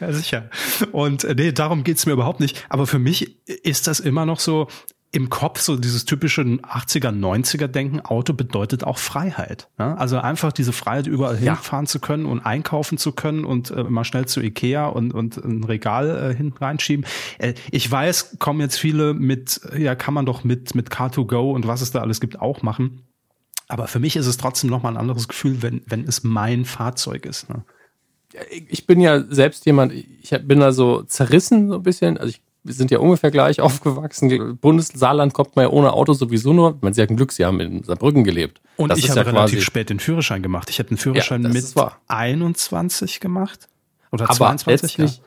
Ja, 0.00 0.12
sicher. 0.12 0.50
Und 0.90 1.22
äh, 1.22 1.34
nee, 1.36 1.52
darum 1.52 1.84
geht's 1.84 2.06
mir 2.06 2.12
überhaupt 2.12 2.40
nicht. 2.40 2.64
Aber 2.68 2.88
für 2.88 2.98
mich 2.98 3.36
ist 3.46 3.86
das 3.86 4.00
immer 4.00 4.26
noch 4.26 4.40
so, 4.40 4.66
im 5.14 5.28
Kopf 5.28 5.60
so 5.60 5.76
dieses 5.76 6.06
typische 6.06 6.40
80er, 6.40 7.10
90er 7.10 7.66
Denken, 7.66 8.00
Auto 8.00 8.32
bedeutet 8.32 8.82
auch 8.82 8.96
Freiheit. 8.96 9.68
Ja? 9.78 9.94
Also 9.94 10.18
einfach 10.18 10.52
diese 10.52 10.72
Freiheit, 10.72 11.06
überall 11.06 11.34
ja. 11.34 11.54
hinfahren 11.54 11.86
zu 11.86 12.00
können 12.00 12.24
und 12.24 12.40
einkaufen 12.40 12.96
zu 12.96 13.12
können 13.12 13.44
und 13.44 13.70
äh, 13.70 13.84
mal 13.84 14.04
schnell 14.04 14.24
zu 14.24 14.40
Ikea 14.40 14.86
und, 14.86 15.12
und 15.12 15.36
ein 15.36 15.64
Regal 15.64 16.30
äh, 16.30 16.34
hinten 16.34 16.56
reinschieben. 16.56 17.04
Äh, 17.38 17.52
ich 17.70 17.88
weiß, 17.90 18.38
kommen 18.38 18.60
jetzt 18.60 18.78
viele 18.78 19.12
mit, 19.12 19.60
ja, 19.76 19.94
kann 19.94 20.14
man 20.14 20.24
doch 20.24 20.44
mit, 20.44 20.74
mit 20.74 20.88
Car2Go 20.88 21.52
und 21.52 21.66
was 21.66 21.82
es 21.82 21.90
da 21.90 22.00
alles 22.00 22.18
gibt 22.18 22.40
auch 22.40 22.62
machen. 22.62 23.02
Aber 23.68 23.88
für 23.88 23.98
mich 23.98 24.16
ist 24.16 24.26
es 24.26 24.38
trotzdem 24.38 24.70
nochmal 24.70 24.94
ein 24.94 25.00
anderes 25.00 25.28
Gefühl, 25.28 25.60
wenn, 25.60 25.82
wenn 25.86 26.04
es 26.04 26.24
mein 26.24 26.64
Fahrzeug 26.64 27.26
ist. 27.26 27.50
Ne? 27.50 27.64
Ich 28.68 28.86
bin 28.86 28.98
ja 28.98 29.22
selbst 29.28 29.66
jemand, 29.66 29.92
ich 29.92 30.30
bin 30.30 30.60
da 30.60 30.72
so 30.72 31.02
zerrissen 31.02 31.68
so 31.68 31.76
ein 31.76 31.82
bisschen. 31.82 32.16
Also 32.16 32.30
ich 32.30 32.42
wir 32.64 32.74
sind 32.74 32.90
ja 32.90 32.98
ungefähr 32.98 33.30
gleich 33.30 33.60
aufgewachsen. 33.62 34.58
Bundessaarland 34.60 35.32
kommt 35.34 35.56
man 35.56 35.64
ja 35.64 35.70
ohne 35.70 35.92
Auto 35.92 36.12
sowieso 36.12 36.52
nur. 36.52 36.78
Man, 36.80 36.92
Sie 36.94 37.02
hatten 37.02 37.16
Glück, 37.16 37.32
Sie 37.32 37.44
haben 37.44 37.60
in 37.60 37.82
Saarbrücken 37.82 38.24
gelebt. 38.24 38.60
Und 38.76 38.90
das 38.90 38.98
ich 38.98 39.10
habe 39.10 39.20
ja 39.20 39.26
relativ 39.26 39.62
spät 39.62 39.90
den 39.90 40.00
Führerschein 40.00 40.42
gemacht. 40.42 40.70
Ich 40.70 40.78
habe 40.78 40.88
den 40.88 40.98
Führerschein 40.98 41.42
ja, 41.42 41.48
mit 41.48 41.64
21 42.08 43.20
gemacht. 43.20 43.68
Oder 44.10 44.24
aber 44.24 44.34
22, 44.34 44.98
letztlich, 44.98 45.16
ja. 45.18 45.24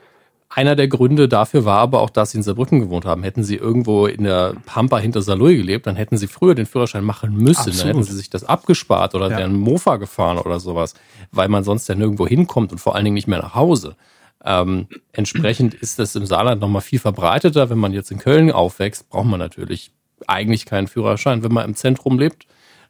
Einer 0.48 0.76
der 0.76 0.86
Gründe 0.86 1.28
dafür 1.28 1.64
war 1.64 1.78
aber 1.78 2.00
auch, 2.00 2.08
dass 2.08 2.30
sie 2.30 2.38
in 2.38 2.42
Saarbrücken 2.42 2.80
gewohnt 2.80 3.04
haben. 3.04 3.24
Hätten 3.24 3.42
sie 3.42 3.56
irgendwo 3.56 4.06
in 4.06 4.24
der 4.24 4.54
Pampa 4.64 4.98
hinter 4.98 5.20
Saloy 5.20 5.56
gelebt, 5.56 5.86
dann 5.86 5.96
hätten 5.96 6.16
sie 6.16 6.28
früher 6.28 6.54
den 6.54 6.66
Führerschein 6.66 7.04
machen 7.04 7.34
müssen. 7.34 7.58
Absolut. 7.58 7.80
Dann 7.80 7.86
hätten 7.88 8.02
sie 8.04 8.14
sich 8.14 8.30
das 8.30 8.44
abgespart 8.44 9.14
oder 9.16 9.28
ja. 9.28 9.38
wären 9.38 9.58
Mofa 9.58 9.96
gefahren 9.96 10.38
oder 10.38 10.60
sowas, 10.60 10.94
weil 11.32 11.48
man 11.48 11.64
sonst 11.64 11.88
ja 11.88 11.96
nirgendwo 11.96 12.28
hinkommt 12.28 12.70
und 12.70 12.78
vor 12.78 12.94
allen 12.94 13.04
Dingen 13.04 13.14
nicht 13.14 13.26
mehr 13.26 13.40
nach 13.40 13.56
Hause. 13.56 13.96
Ähm, 14.44 14.86
entsprechend 15.12 15.74
ist 15.74 15.98
das 15.98 16.14
im 16.14 16.26
Saarland 16.26 16.60
nochmal 16.60 16.82
viel 16.82 16.98
verbreiteter. 16.98 17.70
Wenn 17.70 17.78
man 17.78 17.92
jetzt 17.92 18.10
in 18.10 18.18
Köln 18.18 18.50
aufwächst, 18.52 19.08
braucht 19.08 19.26
man 19.26 19.40
natürlich 19.40 19.92
eigentlich 20.26 20.66
keinen 20.66 20.86
Führerschein, 20.86 21.42
wenn 21.42 21.52
man 21.52 21.64
im 21.64 21.74
Zentrum 21.74 22.18
lebt. 22.18 22.46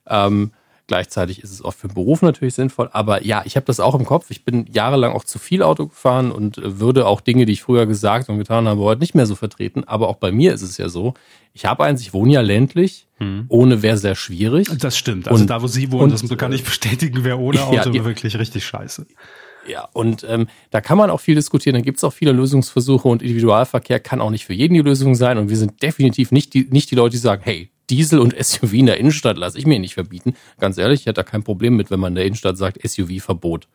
Ähm, 0.06 0.52
gleichzeitig 0.86 1.42
ist 1.42 1.50
es 1.50 1.62
auch 1.62 1.74
für 1.74 1.88
den 1.88 1.94
Beruf 1.94 2.22
natürlich 2.22 2.54
sinnvoll. 2.54 2.88
Aber 2.92 3.24
ja, 3.24 3.42
ich 3.44 3.56
habe 3.56 3.66
das 3.66 3.80
auch 3.80 3.94
im 3.94 4.04
Kopf. 4.04 4.30
Ich 4.30 4.44
bin 4.44 4.66
jahrelang 4.72 5.12
auch 5.12 5.24
zu 5.24 5.38
viel 5.38 5.62
Auto 5.62 5.88
gefahren 5.88 6.30
und 6.30 6.60
würde 6.62 7.06
auch 7.06 7.20
Dinge, 7.20 7.46
die 7.46 7.52
ich 7.52 7.62
früher 7.62 7.86
gesagt 7.86 8.28
und 8.28 8.38
getan 8.38 8.68
habe, 8.68 8.80
heute 8.82 9.00
nicht 9.00 9.14
mehr 9.14 9.26
so 9.26 9.34
vertreten. 9.34 9.84
Aber 9.84 10.08
auch 10.08 10.16
bei 10.16 10.30
mir 10.30 10.52
ist 10.52 10.62
es 10.62 10.76
ja 10.76 10.88
so. 10.88 11.14
Ich 11.52 11.64
habe 11.64 11.84
eins, 11.84 12.00
ich 12.02 12.12
wohne 12.12 12.32
ja 12.34 12.40
ländlich. 12.42 13.06
Hm. 13.18 13.46
Ohne 13.48 13.82
wäre 13.82 13.96
sehr 13.96 14.14
schwierig. 14.14 14.68
Das 14.78 14.96
stimmt. 14.96 15.26
Also 15.28 15.40
und, 15.40 15.48
da, 15.48 15.62
wo 15.62 15.66
Sie 15.66 15.90
wohnen, 15.90 16.12
und, 16.12 16.30
das 16.30 16.38
kann 16.38 16.52
ich 16.52 16.64
bestätigen, 16.64 17.24
wäre 17.24 17.38
ohne 17.38 17.62
Auto 17.64 17.90
ja, 17.90 18.04
wirklich 18.04 18.38
richtig 18.38 18.66
scheiße. 18.66 19.06
Ja, 19.68 19.88
und 19.92 20.24
ähm, 20.28 20.48
da 20.70 20.80
kann 20.80 20.98
man 20.98 21.10
auch 21.10 21.20
viel 21.20 21.34
diskutieren, 21.34 21.74
da 21.74 21.80
gibt 21.80 21.98
es 21.98 22.04
auch 22.04 22.12
viele 22.12 22.32
Lösungsversuche 22.32 23.08
und 23.08 23.22
Individualverkehr 23.22 24.00
kann 24.00 24.20
auch 24.20 24.30
nicht 24.30 24.44
für 24.44 24.54
jeden 24.54 24.74
die 24.74 24.80
Lösung 24.80 25.14
sein. 25.14 25.38
Und 25.38 25.48
wir 25.48 25.56
sind 25.56 25.82
definitiv 25.82 26.32
nicht 26.32 26.54
die, 26.54 26.66
nicht 26.70 26.90
die 26.90 26.94
Leute, 26.94 27.12
die 27.12 27.18
sagen, 27.18 27.42
hey, 27.44 27.70
Diesel 27.90 28.18
und 28.18 28.34
SUV 28.40 28.72
in 28.74 28.86
der 28.86 28.98
Innenstadt 28.98 29.36
lasse 29.36 29.58
ich 29.58 29.66
mir 29.66 29.78
nicht 29.78 29.94
verbieten. 29.94 30.34
Ganz 30.58 30.78
ehrlich, 30.78 31.00
ich 31.00 31.06
hätte 31.06 31.14
da 31.14 31.22
kein 31.22 31.42
Problem 31.42 31.76
mit, 31.76 31.90
wenn 31.90 32.00
man 32.00 32.12
in 32.12 32.16
der 32.16 32.26
Innenstadt 32.26 32.58
sagt, 32.58 32.78
SUV-Verbot. 32.86 33.68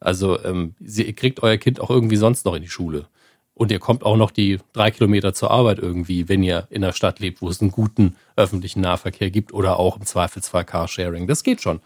Also 0.00 0.42
ähm, 0.44 0.74
ihr 0.80 1.12
kriegt 1.14 1.42
euer 1.42 1.56
Kind 1.56 1.80
auch 1.80 1.90
irgendwie 1.90 2.16
sonst 2.16 2.44
noch 2.44 2.54
in 2.54 2.62
die 2.62 2.68
Schule. 2.68 3.06
Und 3.54 3.72
ihr 3.72 3.80
kommt 3.80 4.04
auch 4.04 4.16
noch 4.16 4.30
die 4.30 4.58
drei 4.72 4.92
Kilometer 4.92 5.34
zur 5.34 5.50
Arbeit 5.50 5.80
irgendwie, 5.80 6.28
wenn 6.28 6.44
ihr 6.44 6.68
in 6.70 6.82
der 6.82 6.92
Stadt 6.92 7.18
lebt, 7.18 7.42
wo 7.42 7.48
es 7.48 7.60
einen 7.60 7.72
guten 7.72 8.14
öffentlichen 8.36 8.80
Nahverkehr 8.80 9.30
gibt 9.30 9.52
oder 9.52 9.80
auch 9.80 9.96
im 9.96 10.06
Zweifelsfall 10.06 10.64
Carsharing. 10.64 11.26
Das 11.26 11.42
geht 11.42 11.60
schon. 11.60 11.80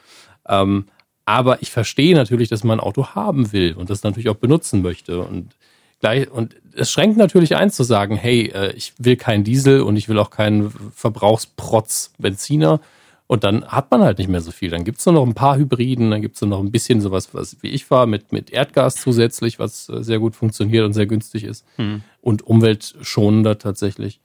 Ähm, 0.46 0.86
aber 1.24 1.62
ich 1.62 1.70
verstehe 1.70 2.14
natürlich, 2.14 2.48
dass 2.48 2.64
man 2.64 2.78
ein 2.78 2.84
Auto 2.84 3.08
haben 3.08 3.52
will 3.52 3.74
und 3.74 3.90
das 3.90 4.02
natürlich 4.02 4.28
auch 4.28 4.36
benutzen 4.36 4.82
möchte. 4.82 5.20
Und 5.22 5.54
gleich, 6.00 6.30
und 6.30 6.56
es 6.74 6.90
schränkt 6.90 7.16
natürlich 7.16 7.56
ein 7.56 7.70
zu 7.70 7.84
sagen, 7.84 8.16
hey, 8.16 8.46
äh, 8.54 8.72
ich 8.72 8.92
will 8.98 9.16
keinen 9.16 9.44
Diesel 9.44 9.82
und 9.82 9.96
ich 9.96 10.08
will 10.08 10.18
auch 10.18 10.30
keinen 10.30 10.72
Verbrauchsprotz 10.94 12.12
Benziner. 12.18 12.80
Und 13.28 13.44
dann 13.44 13.64
hat 13.64 13.90
man 13.90 14.02
halt 14.02 14.18
nicht 14.18 14.28
mehr 14.28 14.42
so 14.42 14.50
viel. 14.50 14.68
Dann 14.68 14.84
gibt 14.84 14.98
es 14.98 15.06
nur 15.06 15.14
noch 15.14 15.26
ein 15.26 15.34
paar 15.34 15.56
Hybriden, 15.56 16.10
dann 16.10 16.20
gibt 16.20 16.34
es 16.34 16.40
nur 16.42 16.50
noch 16.50 16.60
ein 16.60 16.72
bisschen 16.72 17.00
sowas, 17.00 17.32
was 17.32 17.56
wie 17.62 17.68
ich 17.68 17.90
war, 17.90 18.06
mit, 18.06 18.32
mit 18.32 18.50
Erdgas 18.50 18.96
zusätzlich, 18.96 19.58
was 19.58 19.88
äh, 19.88 20.02
sehr 20.02 20.18
gut 20.18 20.36
funktioniert 20.36 20.84
und 20.84 20.92
sehr 20.92 21.06
günstig 21.06 21.44
ist. 21.44 21.64
Hm. 21.76 22.02
Und 22.20 22.42
umweltschonender 22.42 23.58
tatsächlich. 23.58 24.20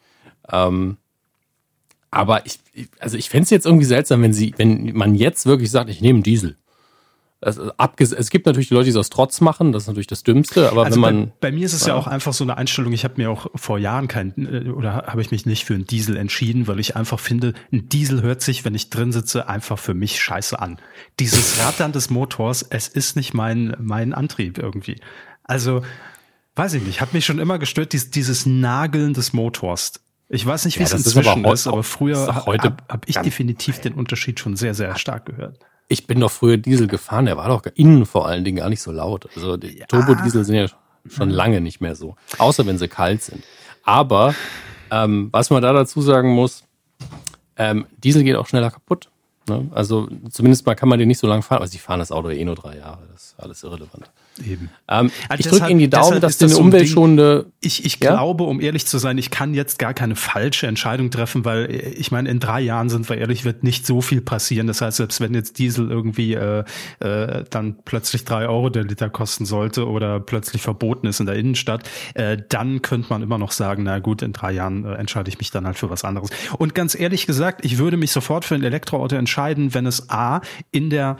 Ähm, 0.52 0.98
Aber 2.10 2.46
ich, 2.46 2.60
also 3.00 3.18
ich 3.18 3.30
fände 3.30 3.44
es 3.44 3.50
jetzt 3.50 3.66
irgendwie 3.66 3.86
seltsam, 3.86 4.24
wenn 4.24 4.34
sie, 4.34 4.54
wenn 4.58 4.94
man 4.94 5.16
jetzt 5.16 5.46
wirklich 5.46 5.72
sagt, 5.72 5.90
ich 5.90 6.02
nehme 6.02 6.22
Diesel. 6.22 6.56
Also 7.40 7.72
es 7.78 8.32
gibt 8.32 8.48
natürlich 8.48 8.70
die 8.70 8.74
Leute, 8.74 8.86
die 8.86 8.90
es 8.92 8.96
aus 8.96 9.12
Trotz 9.12 9.42
machen, 9.42 9.72
das 9.72 9.84
ist 9.84 9.88
natürlich 9.88 10.08
das 10.08 10.24
Dümmste, 10.24 10.72
aber 10.72 10.86
also 10.86 10.96
wenn 10.96 11.02
man. 11.02 11.28
Bei, 11.40 11.50
bei 11.50 11.52
mir 11.52 11.66
ist 11.68 11.74
es 11.74 11.82
ja. 11.82 11.90
ja 11.90 11.96
auch 11.96 12.08
einfach 12.08 12.34
so 12.34 12.44
eine 12.44 12.58
Einstellung, 12.58 12.94
ich 12.94 13.04
habe 13.04 13.14
mir 13.18 13.30
auch 13.30 13.46
vor 13.54 13.78
Jahren 13.78 14.08
kein, 14.08 14.34
äh, 14.38 14.70
oder 14.72 15.06
habe 15.06 15.22
ich 15.22 15.30
mich 15.30 15.46
nicht 15.46 15.64
für 15.64 15.76
einen 15.76 15.86
Diesel 15.86 16.18
entschieden, 16.18 16.66
weil 16.66 16.80
ich 16.80 16.96
einfach 16.96 17.20
finde, 17.20 17.54
ein 17.72 17.90
Diesel 17.90 18.24
hört 18.24 18.42
sich, 18.42 18.66
wenn 18.66 18.74
ich 18.74 18.90
drin 18.90 19.12
sitze, 19.12 19.48
einfach 19.48 19.78
für 19.78 19.94
mich 19.94 20.20
scheiße 20.20 20.60
an. 20.60 20.80
Dieses 21.20 21.64
Rattern 21.64 21.92
des 21.92 22.10
Motors, 22.10 22.64
es 22.64 22.88
ist 22.88 23.16
nicht 23.16 23.36
mein, 23.36 23.76
mein 23.80 24.14
Antrieb 24.14 24.58
irgendwie. 24.58 25.00
Also, 25.44 25.84
weiß 26.56 26.74
ich 26.74 26.84
nicht, 26.84 27.02
hat 27.02 27.14
mich 27.14 27.26
schon 27.26 27.38
immer 27.38 27.60
gestört, 27.60 27.94
dieses, 27.94 28.10
dieses 28.10 28.48
Nageln 28.48 29.14
des 29.14 29.34
Motors. 29.34 29.94
Ich 30.28 30.44
weiß 30.44 30.66
nicht, 30.66 30.78
wie 30.78 30.84
ja, 30.84 30.88
es 30.88 30.94
inzwischen 30.94 31.20
ist, 31.20 31.46
aber, 31.46 31.54
ist, 31.54 31.68
aber 31.68 31.84
früher 31.84 32.36
habe 32.36 32.78
hab 32.90 33.08
ich 33.08 33.16
definitiv 33.18 33.80
den 33.80 33.94
Unterschied 33.94 34.40
schon 34.40 34.56
sehr, 34.56 34.74
sehr 34.74 34.98
stark 34.98 35.28
gehört. 35.28 35.60
Ich 35.88 36.06
bin 36.06 36.20
doch 36.20 36.32
früher 36.32 36.58
Diesel 36.58 36.88
gefahren, 36.88 37.26
der 37.26 37.38
war 37.38 37.48
doch 37.48 37.64
innen 37.76 38.06
vor 38.06 38.28
allen 38.28 38.44
Dingen 38.44 38.58
gar 38.58 38.70
nicht 38.70 38.82
so 38.82 38.92
laut. 38.92 39.30
Also 39.36 39.58
die 39.58 39.80
ja. 39.80 39.86
Turbodiesel 39.86 40.44
sind 40.44 40.56
ja 40.56 40.68
schon 41.10 41.30
lange 41.30 41.62
nicht 41.62 41.80
mehr 41.80 41.96
so, 41.96 42.16
außer 42.38 42.66
wenn 42.66 42.78
sie 42.78 42.88
kalt 42.88 43.24
sind. 43.24 43.44
Aber 43.84 44.36
ähm, 44.92 45.30
was 45.32 45.50
man 45.50 45.62
da 45.62 45.72
dazu 45.72 46.02
sagen 46.02 46.30
muss, 46.30 46.64
ähm, 47.56 47.86
Diesel 48.04 48.24
geht 48.24 48.36
auch 48.36 48.48
schneller 48.48 48.72
kaputt. 48.72 49.10
Ne? 49.48 49.70
Also 49.72 50.10
zumindest 50.30 50.66
mal 50.66 50.76
kann 50.76 50.90
man 50.90 51.00
den 51.00 51.08
nicht 51.08 51.20
so 51.20 51.28
lange 51.28 51.42
fahren. 51.42 51.62
Also 51.62 51.72
sie 51.72 51.80
fahren 51.80 52.00
das 52.00 52.12
Auto 52.12 52.30
eh 52.30 52.44
nur 52.44 52.56
drei 52.56 52.78
Jahre, 52.78 53.08
das 53.12 53.28
ist 53.28 53.40
alles 53.40 53.64
irrelevant. 53.64 54.12
Eben. 54.46 54.70
Ähm, 54.88 55.12
also 55.30 55.40
ich 55.40 55.48
drücke 55.48 55.70
Ihnen 55.70 55.80
die 55.80 55.90
Daumen, 55.90 56.22
dass 56.22 56.38
das 56.38 56.52
eine 56.52 56.56
so 56.56 56.62
umweltschonende. 56.62 57.52
Ich, 57.62 57.86
ich 57.86 58.00
ja? 58.02 58.12
glaube, 58.12 58.44
um 58.44 58.62
ehrlich 58.62 58.86
zu 58.86 58.98
sein, 58.98 59.18
ich 59.18 59.32
kann 59.32 59.54
jetzt 59.54 59.80
gar 59.80 59.94
keine 59.94 60.16
falsche 60.16 60.68
Entscheidung 60.68 61.12
treffen, 61.12 61.46
weil 61.46 61.66
äh, 61.66 61.90
ich 61.90 62.12
meine, 62.12 62.30
in 62.30 62.40
drei 62.40 62.62
Jahren 62.62 62.90
sind 62.90 63.10
wir 63.10 63.18
ehrlich, 63.18 63.46
wird 63.46 63.64
nicht 63.64 63.86
so 63.86 64.02
viel 64.02 64.22
passieren. 64.22 64.68
Das 64.68 64.82
heißt, 64.82 64.98
selbst 64.98 65.22
wenn 65.22 65.34
jetzt 65.34 65.58
Diesel 65.60 65.90
irgendwie 65.90 66.34
äh, 66.34 66.64
äh, 67.00 67.44
dann 67.50 67.78
plötzlich 67.84 68.26
drei 68.26 68.48
Euro 68.48 68.70
der 68.70 68.84
Liter 68.84 69.10
kosten 69.10 69.46
sollte 69.46 69.88
oder 69.88 70.20
plötzlich 70.20 70.62
verboten 70.62 71.08
ist 71.08 71.20
in 71.20 71.26
der 71.26 71.36
Innenstadt, 71.36 71.84
äh, 72.14 72.38
dann 72.50 72.82
könnte 72.82 73.10
man 73.10 73.22
immer 73.22 73.38
noch 73.38 73.52
sagen, 73.52 73.84
na 73.84 74.00
gut, 74.00 74.22
in 74.22 74.34
drei 74.34 74.52
Jahren 74.52 74.86
äh, 74.86 74.94
entscheide 74.96 75.30
ich 75.30 75.40
mich 75.40 75.52
dann 75.52 75.66
halt 75.66 75.78
für 75.78 75.90
was 75.90 76.04
anderes. 76.04 76.30
Und 76.58 76.76
ganz 76.76 77.00
ehrlich 77.00 77.26
gesagt, 77.26 77.66
ich 77.66 77.78
würde 77.78 77.98
mich 77.98 78.12
sofort 78.12 78.46
für 78.46 78.56
ein 78.56 78.64
Elektroauto 78.64 79.16
entscheiden, 79.16 79.74
wenn 79.74 79.86
es 79.86 80.10
A 80.10 80.42
in 80.72 80.90
der 80.90 81.18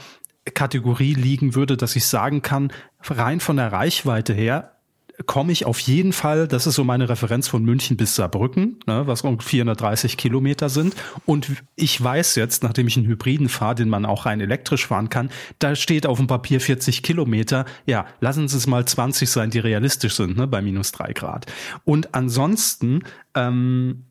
Kategorie 0.54 1.14
liegen 1.14 1.56
würde, 1.56 1.78
dass 1.78 1.96
ich 1.96 2.06
sagen 2.06 2.42
kann, 2.42 2.72
rein 3.02 3.40
von 3.40 3.58
der 3.58 3.72
Reichweite 3.72 4.34
her 4.34 4.78
komme 5.26 5.52
ich 5.52 5.66
auf 5.66 5.80
jeden 5.80 6.14
Fall, 6.14 6.48
das 6.48 6.68
ist 6.68 6.76
so 6.76 6.84
meine 6.84 7.10
Referenz 7.10 7.48
von 7.48 7.64
München 7.64 7.98
bis 7.98 8.16
Saarbrücken, 8.16 8.80
ne, 8.86 9.08
was 9.08 9.24
rund 9.24 9.42
430 9.42 10.16
Kilometer 10.16 10.70
sind. 10.70 10.96
Und 11.26 11.52
ich 11.76 12.02
weiß 12.02 12.36
jetzt, 12.36 12.62
nachdem 12.62 12.88
ich 12.88 12.98
einen 12.98 13.08
Hybriden 13.08 13.50
fahre, 13.50 13.76
den 13.76 13.90
man 13.90 14.06
auch 14.06 14.28
rein 14.28 14.42
elektrisch 14.42 14.86
fahren 14.86 15.10
kann, 15.10 15.32
da 15.58 15.76
steht 15.76 16.06
auf 16.06 16.20
dem 16.20 16.28
Papier 16.28 16.62
40 16.62 17.02
Kilometer. 17.02 17.66
Ja, 17.88 18.06
lassen 18.20 18.48
Sie 18.48 18.58
es 18.58 18.68
mal 18.68 18.86
20 18.86 19.30
sein, 19.30 19.50
die 19.50 19.60
realistisch 19.60 20.16
sind, 20.16 20.38
ne, 20.38 20.46
bei 20.46 20.62
minus 20.62 20.92
drei 20.92 21.14
Grad. 21.14 21.48
Und 21.84 22.14
ansonsten 22.14 23.02
ähm, 23.34 24.04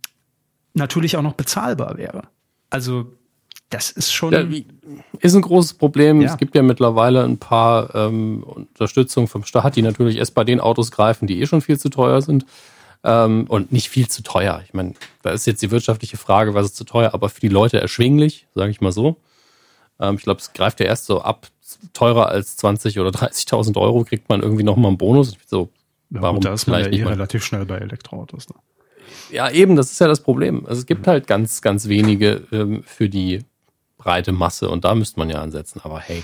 natürlich 0.74 1.16
auch 1.16 1.22
noch 1.22 1.34
bezahlbar 1.34 1.98
wäre. 1.98 2.22
Also 2.68 3.12
das 3.70 3.90
ist 3.90 4.12
schon. 4.12 4.32
Ja, 4.32 4.46
ist 5.18 5.34
ein 5.34 5.42
großes 5.42 5.74
Problem. 5.74 6.20
Ja. 6.20 6.30
Es 6.30 6.38
gibt 6.38 6.54
ja 6.54 6.62
mittlerweile 6.62 7.24
ein 7.24 7.38
paar 7.38 7.94
ähm, 7.94 8.42
Unterstützungen 8.44 9.26
vom 9.26 9.44
Staat, 9.44 9.76
die 9.76 9.82
natürlich 9.82 10.16
erst 10.16 10.34
bei 10.34 10.44
den 10.44 10.60
Autos 10.60 10.92
greifen, 10.92 11.26
die 11.26 11.40
eh 11.40 11.46
schon 11.46 11.60
viel 11.60 11.78
zu 11.78 11.88
teuer 11.88 12.22
sind. 12.22 12.46
Ähm, 13.04 13.44
und 13.48 13.72
nicht 13.72 13.88
viel 13.88 14.08
zu 14.08 14.22
teuer. 14.22 14.62
Ich 14.64 14.74
meine, 14.74 14.94
da 15.22 15.30
ist 15.30 15.46
jetzt 15.46 15.62
die 15.62 15.70
wirtschaftliche 15.70 16.16
Frage, 16.16 16.54
was 16.54 16.66
ist 16.66 16.76
zu 16.76 16.84
teuer, 16.84 17.12
aber 17.12 17.28
für 17.28 17.40
die 17.40 17.48
Leute 17.48 17.80
erschwinglich, 17.80 18.48
sage 18.54 18.70
ich 18.70 18.80
mal 18.80 18.90
so. 18.90 19.16
Ähm, 20.00 20.16
ich 20.16 20.22
glaube, 20.22 20.40
es 20.40 20.52
greift 20.52 20.80
ja 20.80 20.86
erst 20.86 21.06
so 21.06 21.20
ab 21.20 21.48
teurer 21.92 22.28
als 22.28 22.56
20 22.56 22.98
oder 22.98 23.10
30.000 23.10 23.76
Euro, 23.80 24.04
kriegt 24.04 24.28
man 24.28 24.42
irgendwie 24.42 24.64
nochmal 24.64 24.88
einen 24.88 24.98
Bonus. 24.98 25.36
So, 25.46 25.70
ja, 26.10 26.22
warum 26.22 26.40
da 26.40 26.52
ist 26.52 26.66
man 26.66 26.80
ja 26.80 26.86
eh 26.86 27.04
relativ 27.04 27.44
schnell 27.44 27.66
bei 27.66 27.78
Elektroautos. 27.78 28.48
Ne? 28.48 28.54
Ja, 29.30 29.50
eben, 29.50 29.76
das 29.76 29.92
ist 29.92 30.00
ja 30.00 30.08
das 30.08 30.20
Problem. 30.20 30.66
Also 30.66 30.80
es 30.80 30.86
gibt 30.86 31.06
halt 31.06 31.26
ganz, 31.26 31.62
ganz 31.62 31.88
wenige 31.88 32.42
ähm, 32.52 32.82
für 32.84 33.08
die 33.08 33.44
breite 34.06 34.30
Masse 34.30 34.68
und 34.68 34.84
da 34.84 34.94
müsste 34.94 35.18
man 35.18 35.28
ja 35.28 35.42
ansetzen, 35.42 35.80
aber 35.82 35.98
hey. 35.98 36.22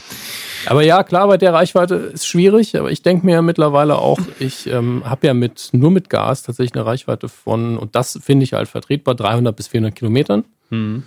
Aber 0.66 0.82
ja, 0.82 1.02
klar, 1.02 1.26
bei 1.26 1.36
der 1.36 1.52
Reichweite 1.52 1.96
ist 1.96 2.26
schwierig, 2.26 2.78
aber 2.78 2.92
ich 2.92 3.02
denke 3.02 3.26
mir 3.26 3.32
ja 3.32 3.42
mittlerweile 3.42 3.98
auch, 3.98 4.20
ich 4.38 4.68
ähm, 4.68 5.02
habe 5.04 5.26
ja 5.26 5.34
mit 5.34 5.70
nur 5.72 5.90
mit 5.90 6.08
Gas 6.08 6.44
tatsächlich 6.44 6.76
eine 6.76 6.86
Reichweite 6.86 7.28
von, 7.28 7.76
und 7.76 7.96
das 7.96 8.20
finde 8.22 8.44
ich 8.44 8.52
halt 8.52 8.68
vertretbar, 8.68 9.16
300 9.16 9.54
bis 9.54 9.66
400 9.66 9.96
Kilometern. 9.96 10.44
Mhm. 10.70 11.02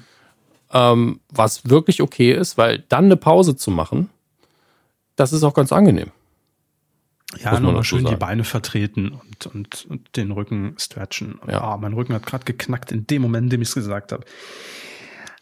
Ähm, 0.74 1.22
was 1.30 1.70
wirklich 1.70 2.02
okay 2.02 2.34
ist, 2.34 2.58
weil 2.58 2.84
dann 2.90 3.06
eine 3.06 3.16
Pause 3.16 3.56
zu 3.56 3.72
machen, 3.72 4.10
das 5.16 5.32
ist 5.32 5.44
auch 5.44 5.54
ganz 5.54 5.72
angenehm. 5.72 6.12
Ja, 7.38 7.58
nur 7.60 7.72
mal 7.72 7.84
schön 7.84 8.04
sagen. 8.04 8.16
die 8.16 8.20
Beine 8.20 8.44
vertreten 8.44 9.10
und, 9.10 9.48
und, 9.48 9.86
und 9.90 10.18
den 10.18 10.32
Rücken 10.32 10.76
stretchen. 10.78 11.40
Ja. 11.48 11.74
Oh, 11.74 11.78
mein 11.78 11.94
Rücken 11.94 12.14
hat 12.14 12.26
gerade 12.26 12.44
geknackt 12.44 12.92
in 12.92 13.08
dem 13.08 13.22
Moment, 13.22 13.46
in 13.46 13.50
dem 13.52 13.62
ich 13.62 13.70
es 13.70 13.76
gesagt 13.76 14.12
habe. 14.12 14.24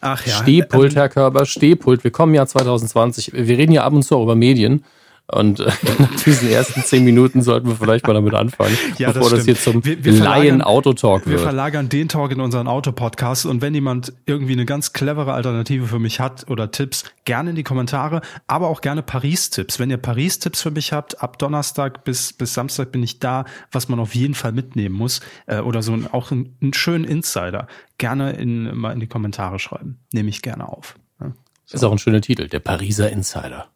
Ach 0.04 0.26
ja. 0.26 0.34
Stehpult, 0.34 0.94
Herr 0.96 1.08
Körber, 1.08 1.46
Stehpult. 1.46 2.04
Wir 2.04 2.10
kommen 2.10 2.34
ja 2.34 2.46
2020. 2.46 3.32
Wir 3.32 3.56
reden 3.56 3.72
ja 3.72 3.84
ab 3.84 3.94
und 3.94 4.02
zu 4.02 4.16
auch 4.16 4.24
über 4.24 4.36
Medien. 4.36 4.84
Und 5.26 5.60
äh, 5.60 5.64
nach 5.98 6.22
diesen 6.22 6.50
ersten 6.50 6.82
zehn 6.82 7.02
Minuten 7.02 7.40
sollten 7.42 7.66
wir 7.68 7.76
vielleicht 7.76 8.06
mal 8.06 8.12
damit 8.12 8.34
anfangen, 8.34 8.76
ja, 8.98 9.10
bevor 9.10 9.30
das, 9.30 9.44
das 9.44 9.44
hier 9.46 9.56
zum 9.56 9.82
Laien-Autotalk 9.82 11.26
wird. 11.26 11.38
Wir 11.38 11.42
verlagern 11.42 11.88
den 11.88 12.08
Talk 12.08 12.30
in 12.30 12.40
unseren 12.40 12.68
Autopodcast 12.68 13.46
und 13.46 13.62
wenn 13.62 13.74
jemand 13.74 14.12
irgendwie 14.26 14.52
eine 14.52 14.66
ganz 14.66 14.92
clevere 14.92 15.32
Alternative 15.32 15.86
für 15.86 15.98
mich 15.98 16.20
hat 16.20 16.48
oder 16.50 16.70
Tipps, 16.70 17.04
gerne 17.24 17.50
in 17.50 17.56
die 17.56 17.62
Kommentare, 17.62 18.20
aber 18.46 18.68
auch 18.68 18.82
gerne 18.82 19.02
Paris-Tipps. 19.02 19.78
Wenn 19.78 19.90
ihr 19.90 19.96
Paris-Tipps 19.96 20.60
für 20.60 20.70
mich 20.70 20.92
habt, 20.92 21.22
ab 21.22 21.38
Donnerstag 21.38 22.04
bis, 22.04 22.34
bis 22.34 22.52
Samstag 22.52 22.92
bin 22.92 23.02
ich 23.02 23.18
da, 23.18 23.46
was 23.72 23.88
man 23.88 24.00
auf 24.00 24.14
jeden 24.14 24.34
Fall 24.34 24.52
mitnehmen 24.52 24.94
muss 24.94 25.20
äh, 25.46 25.60
oder 25.60 25.82
so 25.82 25.94
ein, 25.94 26.06
auch 26.06 26.32
einen, 26.32 26.54
einen 26.60 26.74
schönen 26.74 27.04
Insider, 27.04 27.66
gerne 27.96 28.32
in, 28.32 28.76
mal 28.76 28.92
in 28.92 29.00
die 29.00 29.06
Kommentare 29.06 29.58
schreiben. 29.58 30.00
Nehme 30.12 30.28
ich 30.28 30.42
gerne 30.42 30.68
auf. 30.68 30.96
Ja, 31.18 31.32
so. 31.64 31.76
Ist 31.76 31.84
auch 31.84 31.92
ein 31.92 31.98
schöner 31.98 32.20
Titel, 32.20 32.46
der 32.46 32.60
Pariser 32.60 33.10
Insider. 33.10 33.68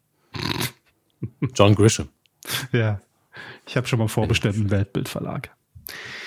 John 1.53 1.75
Grisham. 1.75 2.09
Ja. 2.71 2.99
Ich 3.67 3.77
habe 3.77 3.87
schon 3.87 3.99
mal 3.99 4.07
vorbestellt 4.07 4.55
im 4.55 4.71
Weltbildverlag. 4.71 5.49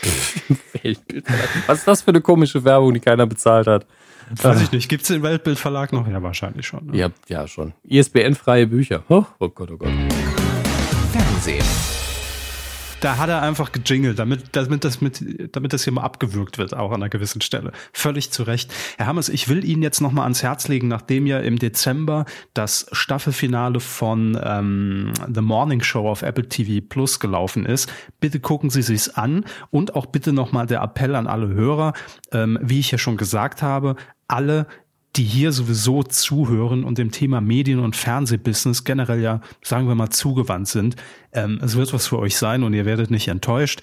Weltbildverlag. 0.83 1.49
Was 1.67 1.81
ist 1.81 1.89
das 1.89 2.03
für 2.03 2.11
eine 2.11 2.21
komische 2.21 2.65
Werbung, 2.65 2.95
die 2.95 3.01
keiner 3.01 3.27
bezahlt 3.27 3.67
hat? 3.67 3.87
Weiß 4.31 4.63
ich 4.63 4.73
nicht. 4.73 4.89
Gibt 4.89 5.03
es 5.03 5.09
den 5.09 5.23
Weltbildverlag 5.23 5.93
noch? 5.93 6.07
Ja, 6.09 6.23
wahrscheinlich 6.23 6.67
schon. 6.67 6.87
Ne? 6.87 6.97
Ja, 6.97 7.11
ja, 7.29 7.47
schon. 7.47 7.75
ISBN-freie 7.85 8.67
Bücher. 8.67 9.03
Oh, 9.09 9.25
oh 9.39 9.49
Gott, 9.49 9.71
oh 9.71 9.77
Gott. 9.77 9.91
Fernsehen 11.13 12.02
da 13.03 13.19
hat 13.19 13.29
er 13.29 13.43
einfach 13.43 13.73
gejingelt, 13.73 14.19
damit, 14.19 14.45
damit 14.53 14.85
das 14.85 15.01
mit, 15.01 15.55
damit 15.55 15.73
das 15.73 15.85
hier 15.85 15.93
mal 15.93 16.03
abgewürgt 16.03 16.59
wird, 16.59 16.75
auch 16.75 16.91
an 16.91 17.03
einer 17.03 17.09
gewissen 17.09 17.41
Stelle. 17.41 17.73
Völlig 17.93 18.31
zu 18.31 18.45
Recht. 18.45 18.73
Herr 18.97 19.07
Hammers, 19.07 19.29
ich 19.29 19.49
will 19.49 19.65
Ihnen 19.65 19.83
jetzt 19.83 20.01
nochmal 20.01 20.23
ans 20.23 20.43
Herz 20.43 20.69
legen, 20.69 20.87
nachdem 20.87 21.27
ja 21.27 21.41
im 21.41 21.59
Dezember 21.59 22.27
das 22.55 22.87
Staffelfinale 22.93 23.81
von 23.81 24.39
ähm, 24.43 25.13
The 25.33 25.41
Morning 25.41 25.83
Show 25.83 26.09
auf 26.09 26.23
Apple 26.23 26.49
TV 26.49 26.85
Plus 26.89 27.19
gelaufen 27.19 27.67
ist. 27.67 27.93
Bitte 28.21 28.39
gucken 28.39 28.71
Sie 28.71 28.83
sich's 28.83 29.09
an 29.09 29.45
und 29.71 29.97
auch 29.97 30.07
bitte 30.07 30.33
nochmal 30.33 30.67
der 30.67 30.81
Appell 30.83 31.17
an 31.17 31.27
alle 31.27 31.49
Hörer, 31.49 31.95
ähm, 32.31 32.57
wie 32.63 32.79
ich 32.79 32.93
ja 32.93 32.99
schon 32.99 33.17
gesagt 33.17 33.63
habe, 33.63 33.97
alle 34.29 34.67
die 35.17 35.25
hier 35.25 35.53
sowieso 35.53 36.03
zuhören 36.03 36.85
und 36.85 36.99
dem 36.99 37.11
Thema 37.11 37.41
Medien- 37.41 37.81
und 37.81 37.97
Fernsehbusiness 37.97 38.85
generell 38.85 39.21
ja, 39.21 39.41
sagen 39.63 39.87
wir 39.87 39.95
mal, 39.95 40.11
zugewandt 40.11 40.69
sind. 40.69 40.97
Ähm, 41.33 41.61
es 41.63 41.77
wird 41.77 41.93
was 41.93 42.07
für 42.07 42.19
euch 42.19 42.37
sein 42.37 42.63
und 42.63 42.73
ihr 42.73 42.87
werdet 42.87 43.11
nicht 43.11 43.29
enttäuscht. 43.29 43.83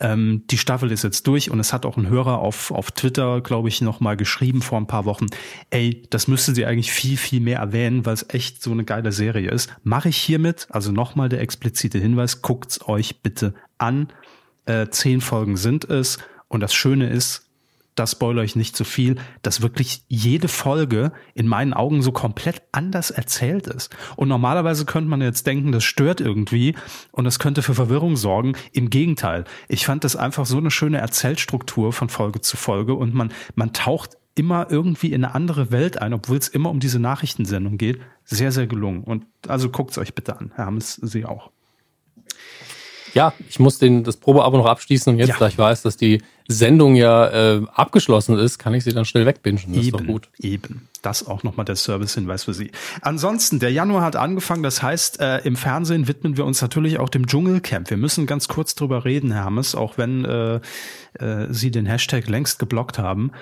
Ähm, 0.00 0.44
die 0.50 0.56
Staffel 0.56 0.90
ist 0.90 1.04
jetzt 1.04 1.26
durch 1.26 1.50
und 1.50 1.60
es 1.60 1.72
hat 1.74 1.84
auch 1.84 1.98
ein 1.98 2.08
Hörer 2.08 2.38
auf, 2.38 2.70
auf 2.70 2.90
Twitter, 2.90 3.42
glaube 3.42 3.68
ich, 3.68 3.82
nochmal 3.82 4.16
geschrieben 4.16 4.62
vor 4.62 4.78
ein 4.78 4.86
paar 4.86 5.04
Wochen, 5.04 5.26
ey, 5.68 6.02
das 6.08 6.28
müssten 6.28 6.54
sie 6.54 6.64
eigentlich 6.64 6.90
viel, 6.90 7.18
viel 7.18 7.40
mehr 7.40 7.58
erwähnen, 7.58 8.06
weil 8.06 8.14
es 8.14 8.26
echt 8.30 8.62
so 8.62 8.72
eine 8.72 8.84
geile 8.84 9.12
Serie 9.12 9.50
ist. 9.50 9.74
Mache 9.82 10.08
ich 10.08 10.16
hiermit, 10.16 10.66
also 10.70 10.90
nochmal 10.90 11.28
der 11.28 11.42
explizite 11.42 11.98
Hinweis, 11.98 12.40
guckt's 12.40 12.88
euch 12.88 13.20
bitte 13.20 13.54
an. 13.76 14.08
Äh, 14.64 14.88
zehn 14.88 15.20
Folgen 15.20 15.56
sind 15.56 15.84
es 15.84 16.18
und 16.48 16.60
das 16.60 16.72
Schöne 16.72 17.10
ist, 17.10 17.51
das 17.94 18.12
spoilere 18.12 18.44
ich 18.44 18.56
nicht 18.56 18.76
zu 18.76 18.84
viel, 18.84 19.16
dass 19.42 19.62
wirklich 19.62 20.04
jede 20.08 20.48
Folge 20.48 21.12
in 21.34 21.46
meinen 21.46 21.74
Augen 21.74 22.02
so 22.02 22.12
komplett 22.12 22.62
anders 22.72 23.10
erzählt 23.10 23.66
ist. 23.66 23.94
Und 24.16 24.28
normalerweise 24.28 24.84
könnte 24.84 25.10
man 25.10 25.20
jetzt 25.20 25.46
denken, 25.46 25.72
das 25.72 25.84
stört 25.84 26.20
irgendwie 26.20 26.74
und 27.10 27.24
das 27.24 27.38
könnte 27.38 27.62
für 27.62 27.74
Verwirrung 27.74 28.16
sorgen. 28.16 28.54
Im 28.72 28.90
Gegenteil. 28.90 29.44
Ich 29.68 29.86
fand 29.86 30.04
das 30.04 30.16
einfach 30.16 30.46
so 30.46 30.58
eine 30.58 30.70
schöne 30.70 30.98
Erzählstruktur 30.98 31.92
von 31.92 32.08
Folge 32.08 32.40
zu 32.40 32.56
Folge 32.56 32.94
und 32.94 33.14
man, 33.14 33.32
man 33.54 33.72
taucht 33.72 34.16
immer 34.34 34.70
irgendwie 34.70 35.12
in 35.12 35.24
eine 35.24 35.34
andere 35.34 35.70
Welt 35.70 35.98
ein, 35.98 36.14
obwohl 36.14 36.38
es 36.38 36.48
immer 36.48 36.70
um 36.70 36.80
diese 36.80 36.98
Nachrichtensendung 36.98 37.76
geht. 37.76 38.00
Sehr, 38.24 38.52
sehr 38.52 38.66
gelungen. 38.66 39.04
Und 39.04 39.26
also 39.46 39.68
guckt 39.68 39.90
es 39.90 39.98
euch 39.98 40.14
bitte 40.14 40.38
an. 40.38 40.52
Herr 40.54 40.66
Hammes, 40.66 40.94
Sie 40.94 41.26
auch. 41.26 41.50
Ja, 43.14 43.32
ich 43.48 43.58
muss 43.58 43.78
den, 43.78 44.04
das 44.04 44.16
Probeabo 44.16 44.56
noch 44.56 44.66
abschließen 44.66 45.12
und 45.12 45.18
jetzt, 45.18 45.28
ja. 45.28 45.36
da 45.38 45.48
ich 45.48 45.58
weiß, 45.58 45.82
dass 45.82 45.96
die 45.96 46.22
Sendung 46.48 46.94
ja 46.94 47.28
äh, 47.28 47.62
abgeschlossen 47.74 48.38
ist, 48.38 48.58
kann 48.58 48.74
ich 48.74 48.84
sie 48.84 48.92
dann 48.92 49.04
schnell 49.04 49.26
wegbingen. 49.26 49.62
Das 49.68 49.76
eben, 49.76 49.84
ist 49.84 49.92
doch 49.92 50.06
gut. 50.06 50.28
Eben. 50.38 50.88
Das 51.02 51.26
auch 51.26 51.42
nochmal 51.42 51.64
der 51.64 51.76
Service-Hinweis 51.76 52.44
für 52.44 52.54
Sie. 52.54 52.70
Ansonsten, 53.00 53.58
der 53.58 53.72
Januar 53.72 54.02
hat 54.02 54.16
angefangen, 54.16 54.62
das 54.62 54.82
heißt, 54.82 55.20
äh, 55.20 55.38
im 55.38 55.56
Fernsehen 55.56 56.08
widmen 56.08 56.36
wir 56.36 56.44
uns 56.44 56.62
natürlich 56.62 56.98
auch 56.98 57.08
dem 57.08 57.26
Dschungelcamp. 57.26 57.90
Wir 57.90 57.96
müssen 57.96 58.26
ganz 58.26 58.48
kurz 58.48 58.74
drüber 58.74 59.04
reden, 59.04 59.32
Hermes, 59.32 59.74
auch 59.74 59.98
wenn 59.98 60.24
äh, 60.24 60.60
äh, 61.18 61.46
Sie 61.50 61.70
den 61.70 61.86
Hashtag 61.86 62.28
längst 62.28 62.58
geblockt 62.58 62.98
haben. 62.98 63.32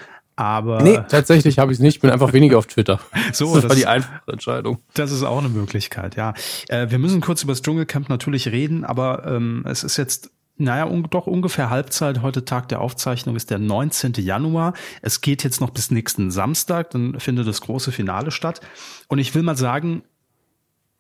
Aber 0.41 0.81
nee, 0.83 0.99
tatsächlich 1.07 1.59
habe 1.59 1.71
ich 1.71 1.77
es 1.77 1.83
nicht. 1.83 1.97
Ich 1.97 2.01
bin 2.01 2.09
einfach 2.09 2.33
weniger 2.33 2.57
auf 2.57 2.67
Twitter. 2.67 2.99
So, 3.33 3.53
das, 3.53 3.63
das 3.63 3.69
war 3.69 3.77
die 3.77 3.87
einfache 3.87 4.33
Entscheidung. 4.33 4.79
Das 4.95 5.13
ist 5.13 5.23
auch 5.23 5.39
eine 5.39 5.51
Möglichkeit, 5.51 6.17
ja. 6.17 6.33
Äh, 6.69 6.91
wir 6.91 6.99
müssen 6.99 7.21
kurz 7.21 7.43
über 7.43 7.53
das 7.53 7.63
Dschungelcamp 7.63 8.09
natürlich 8.09 8.49
reden, 8.49 8.85
aber 8.85 9.27
ähm, 9.27 9.65
es 9.69 9.85
ist 9.85 9.99
jetzt 9.99 10.31
naja, 10.57 10.87
un 10.87 11.07
doch 11.11 11.27
ungefähr 11.27 11.71
Halbzeit. 11.71 12.23
Heute 12.23 12.45
Tag 12.45 12.69
der 12.69 12.81
Aufzeichnung 12.81 13.37
ist 13.37 13.51
der 13.51 13.59
19. 13.59 14.15
Januar. 14.15 14.75
Es 15.03 15.21
geht 15.21 15.45
jetzt 15.45 15.61
noch 15.61 15.71
bis 15.71 15.91
nächsten 15.91 16.31
Samstag, 16.31 16.91
dann 16.91 17.21
findet 17.21 17.47
das 17.47 17.61
große 17.61 17.93
Finale 17.93 18.31
statt. 18.31 18.61
Und 19.09 19.19
ich 19.19 19.35
will 19.35 19.43
mal 19.43 19.57
sagen, 19.57 20.03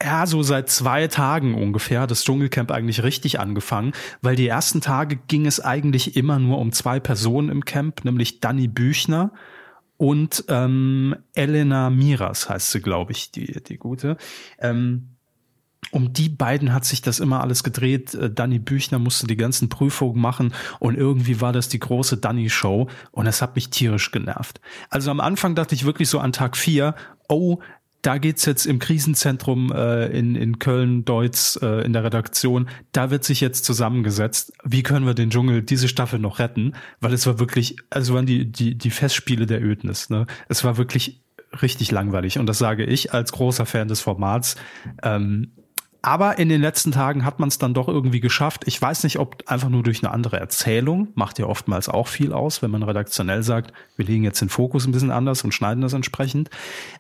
ja, 0.02 0.26
so 0.26 0.42
seit 0.42 0.71
zwei 0.71 1.07
Tagen 1.09 1.54
ungefähr 1.54 2.07
das 2.07 2.25
Dschungelcamp 2.25 2.71
eigentlich 2.71 3.02
richtig 3.02 3.38
angefangen, 3.38 3.92
weil 4.23 4.37
die 4.37 4.49
ersten 4.49 4.80
Tage 4.80 5.16
ging 5.16 5.47
es 5.47 5.61
eigentlich 5.61 6.16
immer 6.16 6.38
nur 6.38 6.59
um 6.59 6.73
zwei 6.73 7.00
Personen 7.00 7.49
im 7.49 7.64
Camp, 7.64 8.04
nämlich 8.04 8.40
Danny 8.40 8.69
Büchner 8.69 9.33
und 9.97 10.45
ähm, 10.49 11.14
Elena 11.35 11.90
Miras 11.90 12.49
heißt 12.49 12.71
sie, 12.71 12.80
glaube 12.80 13.12
ich, 13.12 13.33
die, 13.33 13.62
die 13.62 13.76
gute. 13.76 14.16
Ähm, 14.59 15.11
um 15.92 16.12
die 16.12 16.28
beiden 16.28 16.73
hat 16.73 16.85
sich 16.85 17.02
das 17.02 17.21
immer 17.21 17.40
alles 17.40 17.64
gedreht. 17.64 18.14
Äh, 18.14 18.30
Danny 18.30 18.59
Büchner 18.59 18.99
musste 18.99 19.26
die 19.26 19.37
ganzen 19.37 19.69
Prüfungen 19.69 20.19
machen 20.21 20.54
und 20.78 20.97
irgendwie 20.97 21.40
war 21.42 21.52
das 21.52 21.69
die 21.69 21.80
große 21.80 22.16
Danny-Show 22.16 22.88
und 23.11 23.26
es 23.26 23.42
hat 23.42 23.57
mich 23.57 23.69
tierisch 23.69 24.11
genervt. 24.11 24.62
Also 24.88 25.11
am 25.11 25.21
Anfang 25.21 25.54
dachte 25.54 25.75
ich 25.75 25.85
wirklich 25.85 26.09
so 26.09 26.19
an 26.19 26.33
Tag 26.33 26.57
vier, 26.57 26.95
oh, 27.28 27.59
da 28.02 28.19
geht's 28.19 28.45
jetzt 28.47 28.66
im 28.66 28.78
Krisenzentrum 28.78 29.73
äh, 29.73 30.07
in, 30.07 30.35
in 30.35 30.59
Köln-Deutz 30.59 31.59
äh, 31.62 31.85
in 31.85 31.92
der 31.92 32.04
Redaktion, 32.04 32.69
da 32.92 33.11
wird 33.11 33.25
sich 33.25 33.40
jetzt 33.40 33.64
zusammengesetzt, 33.64 34.52
wie 34.64 34.83
können 34.83 35.07
wir 35.07 35.14
den 35.14 35.30
Dschungel 35.30 35.62
diese 35.62 35.88
Staffel 35.88 36.19
noch 36.19 36.38
retten, 36.38 36.75
weil 37.00 37.12
es 37.12 37.26
war 37.26 37.38
wirklich, 37.38 37.76
also 37.90 38.14
waren 38.14 38.26
die, 38.26 38.50
die, 38.50 38.76
die 38.76 38.90
Festspiele 38.90 39.47
der 39.47 39.62
Ödnis, 39.62 40.11
ne? 40.11 40.26
Es 40.49 40.64
war 40.64 40.76
wirklich 40.76 41.21
richtig 41.62 41.90
langweilig 41.90 42.38
und 42.38 42.47
das 42.47 42.59
sage 42.59 42.85
ich 42.85 43.12
als 43.12 43.33
großer 43.33 43.66
Fan 43.66 43.88
des 43.88 44.00
Formats. 44.00 44.57
Ähm, 45.02 45.52
aber 46.02 46.38
in 46.38 46.49
den 46.49 46.61
letzten 46.61 46.92
Tagen 46.92 47.25
hat 47.25 47.40
man 47.40 47.49
es 47.49 47.59
dann 47.59 47.75
doch 47.75 47.88
irgendwie 47.88 48.21
geschafft. 48.21 48.62
Ich 48.66 48.80
weiß 48.80 49.04
nicht, 49.04 49.19
ob 49.19 49.42
einfach 49.47 49.69
nur 49.69 49.83
durch 49.83 50.02
eine 50.02 50.12
andere 50.12 50.38
Erzählung, 50.38 51.09
macht 51.14 51.38
ja 51.38 51.47
oftmals 51.47 51.88
auch 51.88 52.09
viel 52.09 52.33
aus, 52.33 52.62
wenn 52.62 52.71
man 52.71 52.83
redaktionell 52.83 53.42
sagt, 53.42 53.73
wir 53.97 54.07
legen 54.07 54.25
jetzt 54.25 54.40
den 54.40 54.49
Fokus 54.49 54.87
ein 54.87 54.92
bisschen 54.92 55.11
anders 55.11 55.45
und 55.45 55.52
schneiden 55.52 55.83
das 55.83 55.92
entsprechend. 55.92 56.50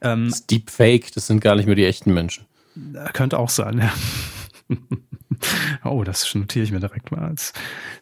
Ähm, 0.02 0.28
das 0.30 0.46
Deepfake, 0.46 1.12
das 1.12 1.26
sind 1.26 1.40
gar 1.40 1.56
nicht 1.56 1.66
mehr 1.66 1.76
die 1.76 1.86
echten 1.86 2.12
Menschen. 2.12 2.46
Könnte 3.12 3.38
auch 3.38 3.50
sein, 3.50 3.78
ja. 3.78 3.92
oh, 5.84 6.04
das 6.04 6.34
notiere 6.34 6.64
ich 6.64 6.72
mir 6.72 6.80
direkt 6.80 7.10
mal 7.10 7.22
als. 7.22 7.52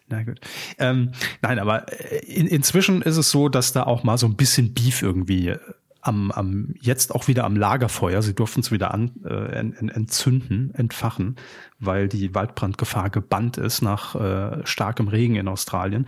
Na 0.07 0.23
gut. 0.23 0.39
Ähm, 0.77 1.11
nein, 1.41 1.59
aber 1.59 1.85
in, 2.23 2.47
inzwischen 2.47 3.01
ist 3.01 3.17
es 3.17 3.31
so, 3.31 3.49
dass 3.49 3.73
da 3.73 3.83
auch 3.83 4.03
mal 4.03 4.17
so 4.17 4.27
ein 4.27 4.35
bisschen 4.35 4.73
Beef 4.73 5.01
irgendwie 5.01 5.55
am, 6.01 6.31
am 6.31 6.73
jetzt 6.81 7.13
auch 7.13 7.27
wieder 7.27 7.43
am 7.43 7.55
Lagerfeuer. 7.55 8.21
Sie 8.21 8.33
durften 8.33 8.61
es 8.61 8.71
wieder 8.71 8.93
an, 8.93 9.11
äh, 9.25 9.59
entzünden, 9.59 10.73
entfachen, 10.73 11.35
weil 11.79 12.07
die 12.07 12.33
Waldbrandgefahr 12.33 13.09
gebannt 13.09 13.57
ist 13.57 13.81
nach 13.81 14.15
äh, 14.15 14.65
starkem 14.65 15.07
Regen 15.07 15.35
in 15.35 15.47
Australien. 15.47 16.07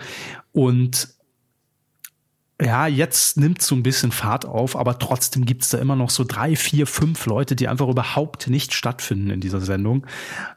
Und 0.51 1.15
ja, 2.61 2.85
jetzt 2.85 3.37
nimmt 3.37 3.61
so 3.61 3.73
ein 3.73 3.81
bisschen 3.81 4.11
Fahrt 4.11 4.45
auf, 4.45 4.75
aber 4.75 4.99
trotzdem 4.99 5.45
gibt's 5.45 5.69
da 5.69 5.79
immer 5.79 5.95
noch 5.95 6.11
so 6.11 6.23
drei, 6.23 6.55
vier, 6.55 6.85
fünf 6.85 7.25
Leute, 7.25 7.55
die 7.55 7.67
einfach 7.67 7.87
überhaupt 7.87 8.49
nicht 8.49 8.73
stattfinden 8.73 9.31
in 9.31 9.41
dieser 9.41 9.61
Sendung. 9.61 10.05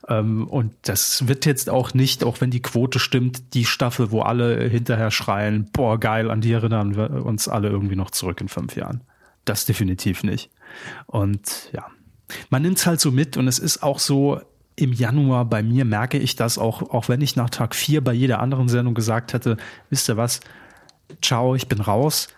Ähm, 0.09 0.47
und 0.47 0.75
das 0.83 1.29
wird 1.29 1.47
jetzt 1.47 1.71
auch 1.71 1.95
nicht, 1.95 2.23
auch 2.23 2.43
wenn 2.43 2.51
die 2.51 2.61
Quote 2.61 2.99
stimmt, 2.99 3.55
die 3.55 3.65
Staffel, 3.65 4.11
wo 4.11 4.21
alle 4.21 4.69
hinterher 4.69 5.11
schreien, 5.11 5.71
boah, 5.73 5.99
geil, 5.99 6.31
an 6.31 6.43
die 6.43 6.53
erinnern 6.53 6.95
wir 6.95 7.25
uns 7.25 7.49
alle 7.49 7.71
irgendwie 7.71 7.97
noch 7.97 8.11
zurück 8.11 8.41
in 8.43 8.49
fünf 8.49 8.77
Jahren. 8.77 9.01
Das 9.45 9.67
definitiv 9.67 10.23
nicht. 10.23 10.51
Und 11.07 11.71
ja, 11.73 11.87
man 12.51 12.63
nimmt 12.63 12.79
es 12.79 12.87
halt 12.87 13.01
so 13.01 13.11
mit 13.11 13.37
und 13.37 13.49
es 13.49 13.59
ist 13.59 13.83
auch 13.83 13.99
so, 13.99 14.41
im 14.77 14.93
Januar 14.93 15.45
bei 15.45 15.63
mir 15.63 15.85
merke 15.85 16.19
ich 16.19 16.37
das 16.37 16.59
auch, 16.59 16.83
auch 16.83 17.09
wenn 17.09 17.21
ich 17.21 17.37
nach 17.37 17.51
Tag 17.51 17.75
vier 17.75 18.03
bei 18.03 18.13
jeder 18.13 18.41
anderen 18.41 18.69
Sendung 18.69 18.95
gesagt 18.95 19.33
hätte, 19.33 19.57
wisst 19.91 20.09
ihr 20.09 20.17
was, 20.17 20.41
ciao, 21.23 21.55
ich 21.55 21.69
bin 21.69 21.81
raus. 21.81 22.29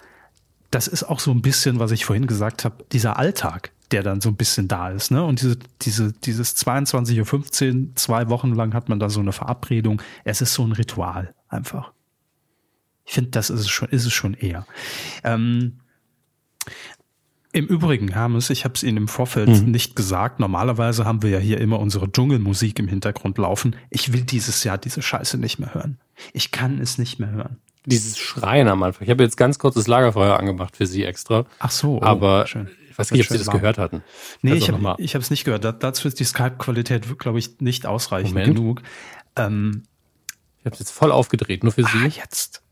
Das 0.71 0.89
ist 0.89 1.05
auch 1.05 1.21
so 1.21 1.31
ein 1.31 1.43
bisschen, 1.43 1.79
was 1.79 1.93
ich 1.93 2.05
vorhin 2.05 2.27
gesagt 2.27 2.65
habe, 2.65 2.85
dieser 2.93 3.19
Alltag, 3.19 3.71
der 3.91 4.03
dann 4.03 4.21
so 4.21 4.29
ein 4.29 4.37
bisschen 4.37 4.69
da 4.69 4.91
ist, 4.91 5.11
ne? 5.11 5.25
Und 5.25 5.41
diese, 5.41 5.57
diese, 5.83 6.13
dieses 6.13 6.57
22.15 6.57 7.75
Uhr, 7.75 7.95
zwei 7.95 8.29
Wochen 8.29 8.53
lang 8.53 8.75
hat 8.75 8.89
man 8.89 8.99
da 8.99 9.09
so 9.09 9.21
eine 9.21 9.33
Verabredung. 9.33 10.03
Es 10.25 10.41
ist 10.41 10.55
so 10.55 10.67
ein 10.67 10.73
Ritual 10.73 11.35
einfach. 11.49 11.93
Ich 13.07 13.15
finde, 13.15 13.31
das 13.31 13.49
ist 13.49 13.61
es 13.61 13.69
schon, 13.69 13.89
ist 13.89 14.05
es 14.05 14.13
schon 14.13 14.35
eher. 14.35 14.67
Ähm, 15.23 15.79
im 17.57 17.67
Übrigen, 17.67 18.09
Hermes, 18.09 18.51
ich 18.51 18.65
habe 18.65 18.75
es 18.75 18.83
Ihnen 18.83 18.99
im 18.99 19.09
Vorfeld 19.09 19.49
mhm. 19.49 19.71
nicht 19.71 19.97
gesagt. 19.97 20.41
Normalerweise 20.41 21.07
haben 21.07 21.23
wir 21.23 21.31
ja 21.31 21.39
hier 21.39 21.59
immer 21.59 21.81
unsere 21.81 22.13
Dschungelmusik 22.13 22.79
im 22.79 22.87
Hintergrund 22.87 23.39
laufen. 23.39 23.77
Ich 23.89 24.13
will 24.13 24.21
dieses 24.23 24.63
Jahr 24.63 24.77
diese 24.77 25.01
Scheiße 25.01 25.39
nicht 25.39 25.59
mehr 25.59 25.73
hören. 25.73 25.99
Ich 26.35 26.51
kann 26.51 26.79
es 26.79 26.99
nicht 26.99 27.19
mehr 27.19 27.31
hören. 27.31 27.57
Dieses 27.87 28.19
Schreien 28.19 28.69
am 28.69 28.83
Anfang. 28.83 29.05
Ich 29.05 29.11
habe 29.11 29.23
jetzt 29.23 29.39
ganz 29.39 29.59
kurz 29.59 29.75
das 29.75 29.87
Lagerfeuer 29.87 30.39
angemacht 30.39 30.77
für 30.77 30.87
Sie 30.87 31.05
extra. 31.05 31.47
Ach 31.59 31.71
so. 31.71 31.97
Oh, 31.97 32.03
aber 32.03 32.47
schön. 32.47 32.69
ich 32.91 32.99
weiß 32.99 33.11
nicht, 33.13 33.23
ob 33.23 33.29
Sie 33.29 33.39
das 33.39 33.47
warm. 33.47 33.59
gehört 33.59 33.79
hatten. 33.79 34.03
Nee, 34.43 34.53
also 34.53 34.95
ich 34.99 35.15
habe 35.15 35.23
es 35.23 35.31
nicht 35.31 35.45
gehört. 35.45 35.65
Da, 35.65 35.73
dazu 35.73 36.09
ist 36.09 36.21
die 36.21 36.25
Skype-Qualität, 36.25 37.19
glaube 37.19 37.39
ich, 37.39 37.61
nicht 37.61 37.87
ausreichend 37.87 38.35
Moment. 38.35 38.55
genug. 38.55 38.83
Ähm, 39.35 39.85
ich 40.59 40.67
habe 40.67 40.75
es 40.75 40.81
jetzt 40.81 40.91
voll 40.91 41.11
aufgedreht, 41.11 41.63
nur 41.63 41.73
für 41.73 41.85
Sie. 41.85 42.05
Ah, 42.05 42.07
jetzt. 42.07 42.63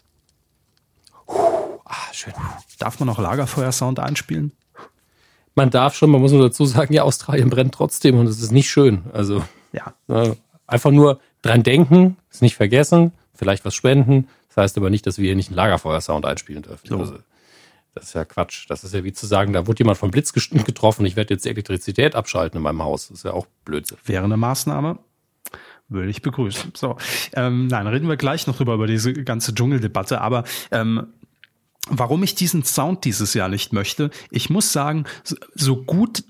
Ah, 1.27 2.13
schön. 2.13 2.35
Darf 2.79 3.01
man 3.01 3.09
auch 3.09 3.19
Lagerfeuer-Sound 3.19 3.99
einspielen? 3.99 4.53
Man 5.55 5.71
darf 5.71 5.95
schon, 5.95 6.11
man 6.11 6.21
muss 6.21 6.33
nur 6.33 6.43
dazu 6.43 6.65
sagen, 6.65 6.93
ja, 6.93 7.03
Australien 7.03 7.51
brennt 7.51 7.75
trotzdem 7.75 8.19
und 8.19 8.27
es 8.27 8.41
ist 8.41 8.53
nicht 8.53 8.71
schön. 8.71 9.05
Also 9.13 9.43
ja. 9.73 9.95
Äh, 10.09 10.35
einfach 10.67 10.91
nur 10.91 11.21
dran 11.43 11.63
denken, 11.63 12.17
es 12.31 12.41
nicht 12.41 12.57
vergessen, 12.57 13.13
vielleicht 13.35 13.65
was 13.65 13.75
spenden. 13.75 14.29
Das 14.49 14.57
heißt 14.57 14.79
aber 14.79 14.91
nicht, 14.91 15.07
dass 15.07 15.19
wir 15.19 15.27
hier 15.27 15.37
nicht 15.37 15.49
einen 15.49 15.57
Lagerfeuer-Sound 15.57 16.25
einspielen 16.25 16.63
dürfen. 16.63 16.87
So. 16.87 16.99
Also, 16.99 17.19
das 17.95 18.05
ist 18.05 18.15
ja 18.15 18.25
Quatsch. 18.25 18.67
Das 18.69 18.83
ist 18.83 18.95
ja 18.95 19.05
wie 19.05 19.13
zu 19.13 19.27
sagen, 19.27 19.53
da 19.53 19.67
wurde 19.67 19.81
jemand 19.81 19.99
vom 19.99 20.11
Blitz 20.11 20.33
getroffen, 20.33 21.07
ich 21.07 21.17
werde 21.17 21.35
jetzt 21.35 21.45
die 21.45 21.51
Elektrizität 21.51 22.15
abschalten 22.15 22.57
in 22.59 22.63
meinem 22.63 22.83
Haus. 22.83 23.09
Das 23.09 23.19
ist 23.19 23.25
ja 23.25 23.33
auch 23.33 23.47
Blödsinn. 23.65 23.99
Wäre 24.05 24.25
eine 24.25 24.37
Maßnahme. 24.37 24.99
Würde 25.89 26.09
ich 26.09 26.23
begrüßen. 26.23 26.73
So, 26.75 26.97
ähm, 27.35 27.67
nein, 27.67 27.87
reden 27.87 28.09
wir 28.09 28.17
gleich 28.17 28.47
noch 28.47 28.57
drüber 28.57 28.75
über 28.75 28.87
diese 28.87 29.13
ganze 29.13 29.55
Dschungeldebatte. 29.55 30.21
Aber 30.21 30.45
ähm, 30.71 31.09
warum 31.91 32.23
ich 32.23 32.35
diesen 32.35 32.65
Sound 32.65 33.05
dieses 33.05 33.35
Jahr 33.35 33.49
nicht 33.49 33.73
möchte. 33.73 34.11
Ich 34.31 34.51
muss 34.51 34.73
sagen, 34.73 35.05
so 35.55 35.83
gut 35.83 36.25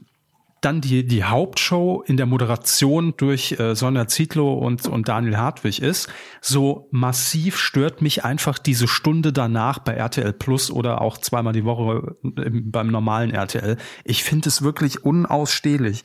dann 0.64 0.80
die, 0.80 1.06
die 1.06 1.24
Hauptshow 1.24 2.02
in 2.06 2.16
der 2.16 2.26
Moderation 2.26 3.14
durch 3.16 3.58
äh, 3.58 3.74
Sonja 3.74 4.06
Zietlow 4.06 4.54
und, 4.54 4.86
und 4.86 5.08
Daniel 5.08 5.36
Hartwig 5.36 5.82
ist, 5.82 6.08
so 6.40 6.88
massiv 6.90 7.58
stört 7.58 8.00
mich 8.00 8.24
einfach 8.24 8.58
diese 8.58 8.88
Stunde 8.88 9.32
danach 9.32 9.78
bei 9.78 9.92
RTL 9.92 10.32
Plus 10.32 10.70
oder 10.70 11.00
auch 11.02 11.18
zweimal 11.18 11.52
die 11.52 11.64
Woche 11.64 12.16
im, 12.22 12.70
beim 12.70 12.88
normalen 12.88 13.30
RTL. 13.30 13.76
Ich 14.04 14.24
finde 14.24 14.48
es 14.48 14.62
wirklich 14.62 15.04
unausstehlich. 15.04 16.02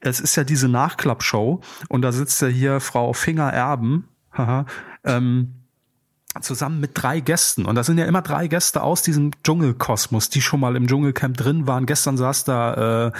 Es 0.00 0.20
ist 0.20 0.36
ja 0.36 0.44
diese 0.44 0.68
Nachklappshow 0.68 1.60
und 1.88 2.02
da 2.02 2.12
sitzt 2.12 2.40
ja 2.42 2.48
hier 2.48 2.80
Frau 2.80 3.12
Finger 3.12 3.52
Erben, 3.52 4.08
haha, 4.32 4.66
ähm, 5.04 5.65
zusammen 6.40 6.80
mit 6.80 6.92
drei 6.94 7.20
Gästen. 7.20 7.64
Und 7.64 7.74
das 7.74 7.86
sind 7.86 7.98
ja 7.98 8.04
immer 8.06 8.22
drei 8.22 8.48
Gäste 8.48 8.82
aus 8.82 9.02
diesem 9.02 9.30
Dschungelkosmos, 9.42 10.30
die 10.30 10.40
schon 10.40 10.60
mal 10.60 10.76
im 10.76 10.86
Dschungelcamp 10.86 11.36
drin 11.36 11.66
waren. 11.66 11.86
Gestern 11.86 12.16
saß 12.16 12.44
da 12.44 13.06
äh, 13.06 13.12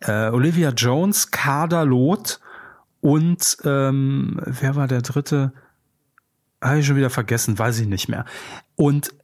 äh, 0.00 0.30
Olivia 0.30 0.70
Jones, 0.70 1.30
Kader 1.30 1.84
Loth 1.84 2.40
und 3.00 3.56
ähm, 3.64 4.40
wer 4.44 4.76
war 4.76 4.86
der 4.86 5.02
dritte? 5.02 5.52
Habe 6.62 6.80
ich 6.80 6.86
schon 6.86 6.96
wieder 6.96 7.10
vergessen, 7.10 7.58
weiß 7.58 7.80
ich 7.80 7.86
nicht 7.86 8.08
mehr. 8.08 8.26
Und 8.76 9.14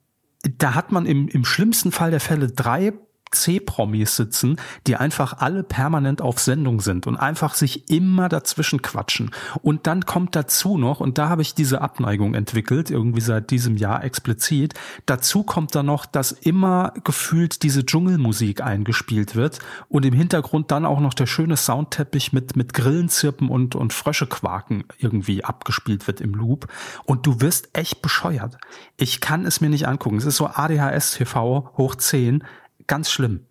da 0.58 0.74
hat 0.74 0.92
man 0.92 1.06
im, 1.06 1.28
im 1.28 1.44
schlimmsten 1.44 1.92
Fall 1.92 2.10
der 2.10 2.20
Fälle 2.20 2.48
drei 2.48 2.94
C-Promis 3.30 4.16
sitzen, 4.16 4.56
die 4.86 4.96
einfach 4.96 5.38
alle 5.38 5.62
permanent 5.62 6.22
auf 6.22 6.38
Sendung 6.38 6.80
sind 6.80 7.06
und 7.06 7.16
einfach 7.16 7.54
sich 7.54 7.90
immer 7.90 8.28
dazwischen 8.28 8.82
quatschen. 8.82 9.30
Und 9.62 9.86
dann 9.86 10.06
kommt 10.06 10.36
dazu 10.36 10.78
noch, 10.78 11.00
und 11.00 11.18
da 11.18 11.28
habe 11.28 11.42
ich 11.42 11.54
diese 11.54 11.80
Abneigung 11.80 12.34
entwickelt, 12.34 12.90
irgendwie 12.90 13.20
seit 13.20 13.50
diesem 13.50 13.76
Jahr 13.76 14.04
explizit, 14.04 14.74
dazu 15.06 15.42
kommt 15.42 15.74
dann 15.74 15.86
noch, 15.86 16.06
dass 16.06 16.32
immer 16.32 16.92
gefühlt 17.04 17.62
diese 17.62 17.84
Dschungelmusik 17.84 18.62
eingespielt 18.62 19.34
wird 19.34 19.58
und 19.88 20.04
im 20.04 20.14
Hintergrund 20.14 20.70
dann 20.70 20.84
auch 20.84 21.00
noch 21.00 21.14
der 21.14 21.26
schöne 21.26 21.56
Soundteppich 21.56 22.32
mit, 22.32 22.56
mit 22.56 22.74
Grillenzirpen 22.74 23.48
und, 23.48 23.74
und 23.74 23.92
Fröschequaken 23.92 24.84
irgendwie 24.98 25.44
abgespielt 25.44 26.06
wird 26.06 26.20
im 26.20 26.34
Loop. 26.34 26.68
Und 27.04 27.26
du 27.26 27.40
wirst 27.40 27.68
echt 27.72 28.02
bescheuert. 28.02 28.58
Ich 28.96 29.20
kann 29.20 29.44
es 29.44 29.60
mir 29.60 29.68
nicht 29.68 29.88
angucken. 29.88 30.16
Es 30.16 30.24
ist 30.24 30.36
so 30.36 30.46
ADHS 30.46 31.12
TV 31.12 31.72
hoch 31.76 31.94
10 31.94 32.44
ganz 32.86 33.10
schlimm. 33.10 33.46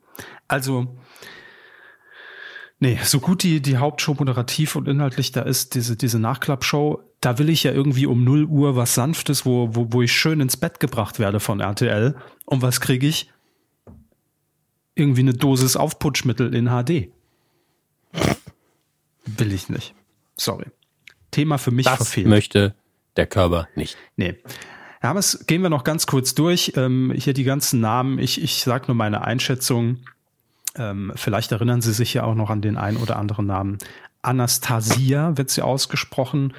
Also, 0.48 0.98
nee, 2.80 3.00
so 3.04 3.20
gut 3.20 3.44
die, 3.44 3.62
die 3.62 3.78
Hauptshow 3.78 4.14
moderativ 4.14 4.76
und 4.76 4.88
inhaltlich 4.88 5.32
da 5.32 5.42
ist, 5.42 5.76
diese, 5.76 5.96
diese 5.96 6.20
Nachklappshow, 6.20 7.02
da 7.22 7.40
will 7.40 7.50
ich 7.50 7.64
ja 7.64 7.72
irgendwie 7.72 8.06
um 8.06 8.24
0 8.24 8.46
Uhr 8.46 8.76
was 8.76 8.94
Sanftes, 8.94 9.46
wo, 9.46 9.70
wo, 9.76 9.88
wo 9.92 10.02
ich 10.02 10.14
schön 10.14 10.40
ins 10.42 10.58
Bett 10.58 10.80
gebracht 10.80 11.20
werde 11.20 11.40
von 11.40 11.60
RTL. 11.60 12.16
Und 12.46 12.62
was 12.62 12.82
kriege 12.82 13.08
ich? 13.08 13.32
Irgendwie 14.94 15.22
eine 15.22 15.34
Dosis 15.34 15.76
Aufputschmittel 15.76 16.54
in 16.54 16.68
HD. 16.68 17.10
Will 19.26 19.52
ich 19.52 19.70
nicht. 19.70 19.94
Sorry. 20.38 20.68
Thema 21.32 21.58
für 21.58 21.72
mich 21.72 21.86
das 21.86 21.98
verfehlt. 21.98 22.28
möchte 22.28 22.76
der 23.18 23.28
Körper 23.28 23.68
nicht. 23.76 23.98
Nee. 24.16 24.36
Ja, 25.06 25.12
aber 25.12 25.20
es 25.20 25.46
gehen 25.46 25.62
wir 25.62 25.70
noch 25.70 25.84
ganz 25.84 26.08
kurz 26.08 26.34
durch. 26.34 26.74
Ähm, 26.78 27.14
hier 27.16 27.36
die 27.36 27.44
ganzen 27.44 27.80
Namen. 27.80 28.18
Ich, 28.18 28.42
ich 28.42 28.64
sage 28.64 28.86
nur 28.88 28.96
meine 28.96 29.24
Einschätzung. 29.24 29.98
Ähm, 30.76 31.12
vielleicht 31.14 31.52
erinnern 31.52 31.80
Sie 31.84 31.94
sich 31.94 32.16
ja 32.16 32.24
auch 32.24 32.34
noch 32.34 32.50
an 32.50 32.64
den 32.64 32.76
einen 32.76 32.98
oder 32.98 33.18
anderen 33.18 33.46
Namen. 33.46 33.78
Anastasia 34.24 35.38
wird 35.38 35.52
sie 35.52 35.62
ausgesprochen, 35.62 36.56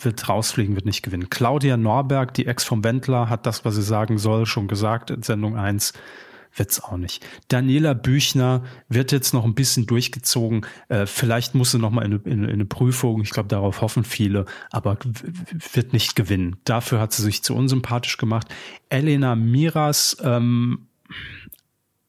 wird 0.00 0.28
rausfliegen, 0.28 0.76
wird 0.76 0.86
nicht 0.86 1.02
gewinnen. 1.02 1.28
Claudia 1.28 1.76
Norberg, 1.76 2.34
die 2.34 2.46
Ex 2.46 2.62
vom 2.62 2.84
Wendler, 2.84 3.28
hat 3.28 3.46
das, 3.46 3.64
was 3.64 3.74
sie 3.74 3.82
sagen 3.82 4.16
soll, 4.16 4.46
schon 4.46 4.68
gesagt 4.68 5.10
in 5.10 5.24
Sendung 5.24 5.56
1 5.56 5.92
wird's 6.58 6.82
auch 6.82 6.96
nicht. 6.96 7.26
Daniela 7.48 7.94
Büchner 7.94 8.64
wird 8.88 9.12
jetzt 9.12 9.34
noch 9.34 9.44
ein 9.44 9.54
bisschen 9.54 9.86
durchgezogen. 9.86 10.66
Äh, 10.88 11.06
vielleicht 11.06 11.54
muss 11.54 11.72
sie 11.72 11.78
noch 11.78 11.90
mal 11.90 12.04
in, 12.04 12.12
in, 12.24 12.44
in 12.44 12.50
eine 12.50 12.64
Prüfung. 12.64 13.22
Ich 13.22 13.30
glaube, 13.30 13.48
darauf 13.48 13.80
hoffen 13.80 14.04
viele, 14.04 14.46
aber 14.70 14.98
wird 15.72 15.92
nicht 15.92 16.16
gewinnen. 16.16 16.56
Dafür 16.64 17.00
hat 17.00 17.12
sie 17.12 17.22
sich 17.22 17.42
zu 17.42 17.54
unsympathisch 17.54 18.16
gemacht. 18.16 18.48
Elena 18.88 19.34
Miras 19.34 20.16
ähm, 20.22 20.86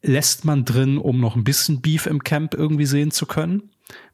lässt 0.02 0.46
man 0.46 0.66
drin, 0.66 0.98
um 0.98 1.20
noch 1.20 1.36
ein 1.36 1.44
bisschen 1.44 1.82
Beef 1.82 2.06
im 2.06 2.24
Camp 2.24 2.54
irgendwie 2.54 2.86
sehen 2.86 3.12
zu 3.12 3.26
können. 3.26 3.70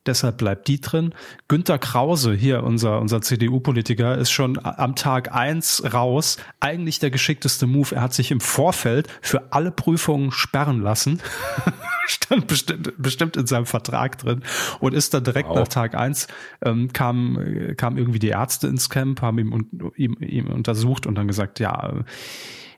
Deshalb 0.06 0.38
bleibt 0.38 0.68
die 0.68 0.82
drin. 0.82 1.14
Günter 1.48 1.80
Krause, 1.80 2.34
hier 2.34 2.64
unser, 2.64 3.00
unser 3.00 3.22
CDU-Politiker, 3.22 4.18
ist 4.18 4.32
schon 4.32 4.60
am 4.62 4.96
Tag 4.96 5.34
eins 5.34 5.82
raus. 5.94 6.38
Eigentlich 6.60 7.00
der 7.00 7.10
geschickteste 7.10 7.68
Move. 7.68 7.96
Er 7.96 8.02
hat 8.02 8.14
sich 8.14 8.32
im 8.32 8.42
Vorfeld 8.42 9.08
für 9.22 9.54
alle 9.54 9.72
Prüfungen 9.72 10.32
sperren 10.32 10.82
lassen. 10.82 11.22
Stand 12.08 12.48
bestimmt, 12.48 12.94
bestimmt 12.98 13.38
in 13.38 13.48
seinem 13.48 13.66
Vertrag 13.66 14.18
drin 14.18 14.44
und 14.82 14.94
ist 14.94 15.14
dann 15.14 15.24
direkt 15.24 15.48
wow. 15.48 15.60
nach 15.60 15.70
Tag 15.70 15.96
eins 15.96 16.28
ähm, 16.62 16.92
kam, 16.92 17.40
kam 17.78 17.98
irgendwie 17.98 18.20
die 18.20 18.28
Ärzte 18.28 18.68
ins 18.68 18.90
Camp, 18.90 19.22
haben 19.22 19.40
ihm, 19.40 19.92
ihm, 19.96 20.18
ihm 20.20 20.48
untersucht 20.48 21.08
und 21.08 21.16
dann 21.16 21.30
gesagt, 21.30 21.62
ja, 21.62 22.04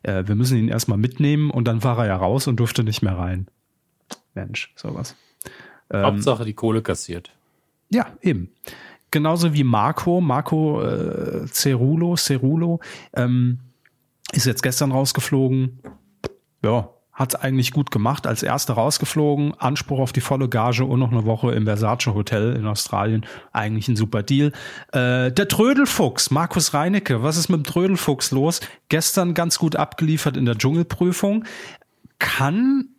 äh, 0.04 0.24
wir 0.28 0.36
müssen 0.36 0.58
ihn 0.58 0.68
erstmal 0.68 1.00
mitnehmen 1.00 1.50
und 1.50 1.68
dann 1.68 1.84
war 1.84 1.98
er 1.98 2.06
ja 2.06 2.16
raus 2.16 2.48
und 2.48 2.58
durfte 2.58 2.84
nicht 2.84 3.02
mehr 3.02 3.18
rein. 3.18 3.48
Mensch, 4.36 4.72
sowas. 4.76 5.16
Ähm, 5.92 6.04
Hauptsache 6.04 6.46
die 6.46 6.54
Kohle 6.54 6.82
kassiert. 6.82 7.32
Ja, 7.90 8.08
eben. 8.22 8.50
Genauso 9.12 9.54
wie 9.54 9.64
Marco, 9.64 10.20
Marco 10.20 10.82
äh, 10.82 11.46
Cerulo, 11.48 12.16
Cerulo, 12.18 12.80
ähm, 13.14 13.60
ist 14.34 14.46
jetzt 14.46 14.64
gestern 14.64 14.92
rausgeflogen. 14.92 15.80
Ja, 16.64 16.90
hat 17.14 17.42
eigentlich 17.42 17.72
gut 17.72 17.92
gemacht. 17.92 18.28
Als 18.28 18.44
erster 18.44 18.74
rausgeflogen, 18.74 19.54
Anspruch 19.58 20.00
auf 20.00 20.12
die 20.12 20.20
volle 20.20 20.50
Gage 20.50 20.84
und 20.84 21.00
noch 21.00 21.14
eine 21.14 21.24
Woche 21.26 21.54
im 21.54 21.64
Versace 21.64 22.08
Hotel 22.08 22.58
in 22.58 22.68
Australien. 22.68 23.26
Eigentlich 23.54 23.88
ein 23.88 23.96
super 23.96 24.22
Deal. 24.22 24.52
Äh, 24.92 25.32
der 25.32 25.48
Trödelfuchs, 25.48 26.30
Markus 26.30 26.74
Reinecke, 26.74 27.24
was 27.24 27.38
ist 27.38 27.48
mit 27.48 27.60
dem 27.60 27.64
Trödelfuchs 27.64 28.32
los? 28.32 28.60
Gestern 28.90 29.34
ganz 29.34 29.58
gut 29.58 29.78
abgeliefert 29.78 30.36
in 30.36 30.46
der 30.46 30.58
Dschungelprüfung. 30.58 31.46
Kann 32.20 32.90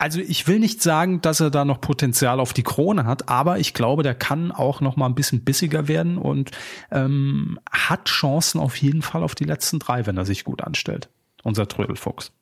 also 0.00 0.18
ich 0.18 0.48
will 0.48 0.58
nicht 0.58 0.82
sagen, 0.82 1.20
dass 1.20 1.40
er 1.40 1.50
da 1.50 1.66
noch 1.66 1.80
Potenzial 1.80 2.40
auf 2.40 2.54
die 2.54 2.62
Krone 2.62 3.04
hat, 3.04 3.28
aber 3.28 3.58
ich 3.58 3.74
glaube, 3.74 4.02
der 4.02 4.14
kann 4.14 4.50
auch 4.50 4.80
noch 4.80 4.96
mal 4.96 5.04
ein 5.04 5.14
bisschen 5.14 5.44
bissiger 5.44 5.88
werden 5.88 6.16
und 6.16 6.52
ähm, 6.90 7.60
hat 7.70 8.06
Chancen 8.08 8.60
auf 8.60 8.76
jeden 8.76 9.02
Fall 9.02 9.22
auf 9.22 9.34
die 9.34 9.44
letzten 9.44 9.78
drei, 9.78 10.06
wenn 10.06 10.16
er 10.16 10.24
sich 10.24 10.44
gut 10.44 10.62
anstellt. 10.62 11.10
Unser 11.42 11.68
Trödelfuchs. 11.68 12.32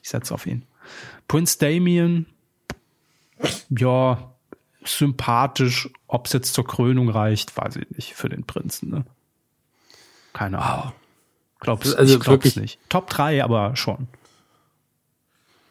Ich 0.00 0.10
setze 0.10 0.32
auf 0.32 0.46
ihn. 0.46 0.64
Prince 1.26 1.58
Damien, 1.58 2.26
ja, 3.68 4.32
sympathisch. 4.84 5.90
Ob 6.06 6.26
es 6.26 6.32
jetzt 6.32 6.54
zur 6.54 6.66
Krönung 6.66 7.08
reicht, 7.08 7.56
weiß 7.56 7.76
ich 7.76 7.90
nicht, 7.90 8.14
für 8.14 8.28
den 8.28 8.44
Prinzen. 8.44 8.90
Ne? 8.90 9.04
Keine 10.32 10.60
Ahnung. 10.60 10.92
Glaub's, 11.58 11.94
also 11.94 12.14
ich 12.14 12.20
glaub's 12.20 12.54
nicht. 12.54 12.78
Top 12.88 13.10
3, 13.10 13.42
aber 13.42 13.74
schon. 13.74 14.06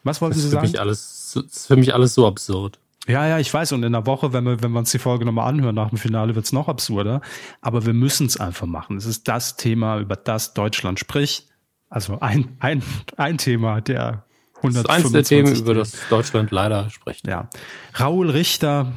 Was 0.03 0.21
wollten 0.21 0.37
Sie 0.37 0.49
sagen? 0.49 0.65
Mich 0.65 0.79
alles 0.79 1.21
das 1.33 1.43
ist 1.45 1.67
für 1.67 1.75
mich 1.75 1.93
alles 1.93 2.13
so 2.13 2.27
absurd. 2.27 2.79
Ja, 3.07 3.27
ja, 3.27 3.39
ich 3.39 3.51
weiß. 3.51 3.71
Und 3.71 3.83
in 3.83 3.93
der 3.93 4.05
Woche, 4.05 4.33
wenn 4.33 4.43
wir, 4.43 4.61
wenn 4.61 4.71
wir 4.71 4.79
uns 4.79 4.91
die 4.91 4.99
Folge 4.99 5.25
nochmal 5.25 5.47
anhören 5.47 5.75
nach 5.75 5.89
dem 5.89 5.97
Finale, 5.97 6.35
wird's 6.35 6.51
noch 6.51 6.67
absurder. 6.67 7.21
Aber 7.61 7.85
wir 7.85 7.93
müssen 7.93 8.27
es 8.27 8.39
einfach 8.39 8.67
machen. 8.67 8.97
Es 8.97 9.05
ist 9.05 9.27
das 9.27 9.55
Thema, 9.55 9.99
über 9.99 10.15
das 10.15 10.53
Deutschland 10.53 10.99
spricht. 10.99 11.47
Also 11.89 12.19
ein, 12.19 12.55
ein, 12.59 12.83
ein 13.17 13.37
Thema 13.37 13.81
der 13.81 14.23
125 14.57 14.83
Das 14.83 14.83
ist 14.83 15.05
eins 15.05 15.11
der 15.11 15.23
Themen, 15.23 15.55
über 15.55 15.73
das 15.73 15.93
Deutschland 16.09 16.51
leider 16.51 16.89
spricht. 16.89 17.27
Ja. 17.27 17.49
Raul 17.99 18.29
Richter, 18.29 18.93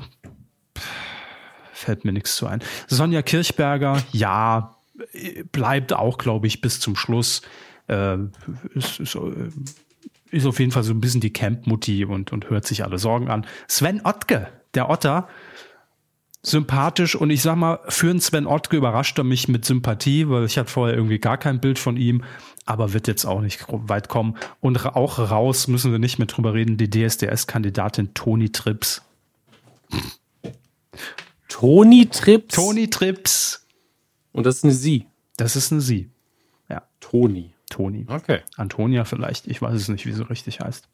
fällt 1.72 2.04
mir 2.04 2.12
nichts 2.12 2.36
zu 2.36 2.46
ein. 2.46 2.62
Sonja 2.86 3.22
Kirchberger, 3.22 4.02
ja, 4.12 4.76
bleibt 5.50 5.92
auch, 5.92 6.18
glaube 6.18 6.46
ich, 6.46 6.60
bis 6.60 6.78
zum 6.78 6.94
Schluss. 6.94 7.42
Äh, 7.88 8.16
ist, 8.74 9.00
ist, 9.00 9.14
äh, 9.14 9.50
ist 10.35 10.47
auf 10.47 10.59
jeden 10.59 10.73
Fall 10.73 10.83
so 10.83 10.92
ein 10.92 11.01
bisschen 11.01 11.20
die 11.20 11.33
Camp-Mutti 11.33 12.05
und, 12.05 12.33
und 12.33 12.51
hört 12.51 12.66
sich 12.66 12.85
alle 12.85 12.99
Sorgen 12.99 13.31
an. 13.31 13.47
Sven 13.68 14.01
Ottke, 14.05 14.49
der 14.75 14.90
Otter, 14.90 15.29
sympathisch 16.42 17.16
und 17.16 17.31
ich 17.31 17.42
sag 17.42 17.57
mal, 17.57 17.81
für 17.88 18.11
einen 18.11 18.20
Sven 18.20 18.47
Ottke 18.47 18.77
überrascht 18.77 19.16
er 19.18 19.25
mich 19.25 19.49
mit 19.49 19.64
Sympathie, 19.64 20.29
weil 20.29 20.44
ich 20.44 20.59
hatte 20.59 20.70
vorher 20.70 20.94
irgendwie 20.97 21.18
gar 21.18 21.38
kein 21.38 21.61
Bild 21.61 21.79
von 21.79 21.97
ihm, 21.97 22.23
aber 22.66 22.92
wird 22.92 23.09
jetzt 23.09 23.25
auch 23.25 23.40
nicht 23.40 23.64
weit 23.68 24.09
kommen. 24.09 24.37
Und 24.61 24.85
auch 24.85 25.18
raus 25.18 25.68
müssen 25.68 25.92
wir 25.92 25.99
nicht 25.99 26.18
mehr 26.18 26.27
drüber 26.27 26.53
reden, 26.53 26.77
die 26.77 26.90
DSDS-Kandidatin 26.90 28.12
Toni 28.14 28.51
Trips. 28.51 29.03
Toni 31.49 32.07
Trips? 32.07 32.55
Toni 32.55 32.90
Trips. 32.90 33.66
Und 34.33 34.44
das 34.44 34.57
ist 34.57 34.64
eine 34.64 34.73
Sie. 34.75 35.07
Das 35.37 35.57
ist 35.57 35.73
eine 35.73 35.81
Sie. 35.81 36.11
Ja. 36.68 36.83
Toni. 37.01 37.53
Toni. 37.74 38.06
Okay. 38.08 38.40
Antonia 38.56 39.04
vielleicht, 39.04 39.48
ich 39.48 39.60
weiß 39.60 39.74
es 39.74 39.88
nicht, 39.88 40.06
wie 40.06 40.12
sie 40.12 40.28
richtig 40.28 40.60
heißt. 40.60 40.88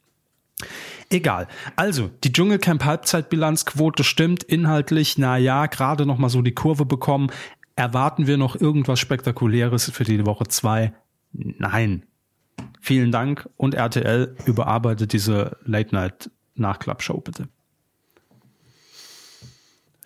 Egal. 1.10 1.46
Also, 1.76 2.10
die 2.24 2.32
Dschungelcamp 2.32 2.84
Halbzeitbilanzquote 2.84 4.02
stimmt 4.02 4.42
inhaltlich, 4.42 5.18
na 5.18 5.36
ja, 5.36 5.66
gerade 5.66 6.06
noch 6.06 6.16
mal 6.16 6.30
so 6.30 6.40
die 6.40 6.54
Kurve 6.54 6.86
bekommen. 6.86 7.30
Erwarten 7.76 8.26
wir 8.26 8.38
noch 8.38 8.56
irgendwas 8.56 8.98
spektakuläres 8.98 9.90
für 9.90 10.04
die 10.04 10.24
Woche 10.24 10.44
zwei? 10.48 10.94
Nein. 11.32 12.06
Vielen 12.80 13.12
Dank 13.12 13.48
und 13.56 13.74
RTL 13.74 14.36
überarbeitet 14.46 15.12
diese 15.12 15.58
Late 15.64 15.94
Night 15.94 16.30
Nachklappshow 16.54 17.20
bitte. 17.20 17.48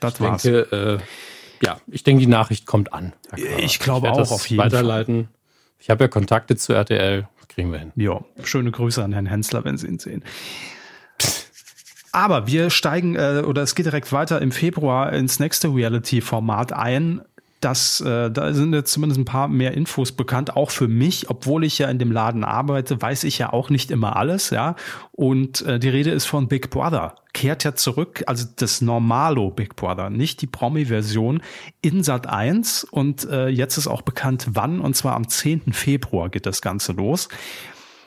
Das 0.00 0.14
ich 0.14 0.20
war's. 0.20 0.42
Denke, 0.42 1.00
äh, 1.00 1.64
ja, 1.64 1.80
ich 1.86 2.02
denke, 2.02 2.20
die 2.20 2.26
Nachricht 2.26 2.66
kommt 2.66 2.92
an. 2.92 3.12
Ich 3.58 3.78
glaube 3.78 4.10
auch 4.12 4.30
auf 4.30 4.46
jeden 4.48 4.62
weiterleiten. 4.62 5.24
Fall. 5.24 5.43
Ich 5.78 5.90
habe 5.90 6.04
ja 6.04 6.08
Kontakte 6.08 6.56
zu 6.56 6.72
RTL, 6.72 7.28
kriegen 7.48 7.72
wir 7.72 7.78
hin. 7.78 7.92
Ja, 7.96 8.24
schöne 8.42 8.70
Grüße 8.70 9.02
an 9.02 9.12
Herrn 9.12 9.26
Hensler, 9.26 9.64
wenn 9.64 9.76
Sie 9.76 9.86
ihn 9.86 9.98
sehen. 9.98 10.24
Aber 12.12 12.46
wir 12.46 12.70
steigen, 12.70 13.16
äh, 13.16 13.42
oder 13.44 13.62
es 13.62 13.74
geht 13.74 13.86
direkt 13.86 14.12
weiter 14.12 14.40
im 14.40 14.52
Februar 14.52 15.12
ins 15.12 15.40
nächste 15.40 15.74
Reality-Format 15.74 16.72
ein. 16.72 17.22
Das, 17.64 18.00
äh, 18.02 18.30
da 18.30 18.52
sind 18.52 18.74
jetzt 18.74 18.92
zumindest 18.92 19.18
ein 19.18 19.24
paar 19.24 19.48
mehr 19.48 19.72
Infos 19.72 20.12
bekannt, 20.12 20.54
auch 20.54 20.70
für 20.70 20.88
mich, 20.88 21.30
obwohl 21.30 21.64
ich 21.64 21.78
ja 21.78 21.88
in 21.88 21.98
dem 21.98 22.12
Laden 22.12 22.44
arbeite, 22.44 23.00
weiß 23.00 23.24
ich 23.24 23.38
ja 23.38 23.52
auch 23.52 23.70
nicht 23.70 23.90
immer 23.90 24.16
alles, 24.16 24.50
ja. 24.50 24.76
Und 25.12 25.62
äh, 25.62 25.78
die 25.78 25.88
Rede 25.88 26.10
ist 26.10 26.26
von 26.26 26.48
Big 26.48 26.70
Brother 26.70 27.14
kehrt 27.34 27.64
ja 27.64 27.74
zurück, 27.74 28.22
also 28.26 28.46
das 28.56 28.80
Normalo 28.80 29.50
Big 29.50 29.76
Brother, 29.76 30.08
nicht 30.08 30.40
die 30.40 30.46
Promi-Version, 30.46 31.42
in 31.82 32.02
Sat 32.02 32.28
1 32.28 32.84
und 32.84 33.28
äh, 33.28 33.48
jetzt 33.48 33.76
ist 33.76 33.88
auch 33.88 34.02
bekannt, 34.02 34.50
wann, 34.52 34.80
und 34.80 34.94
zwar 34.94 35.16
am 35.16 35.28
10. 35.28 35.72
Februar 35.72 36.30
geht 36.30 36.46
das 36.46 36.62
Ganze 36.62 36.92
los. 36.92 37.28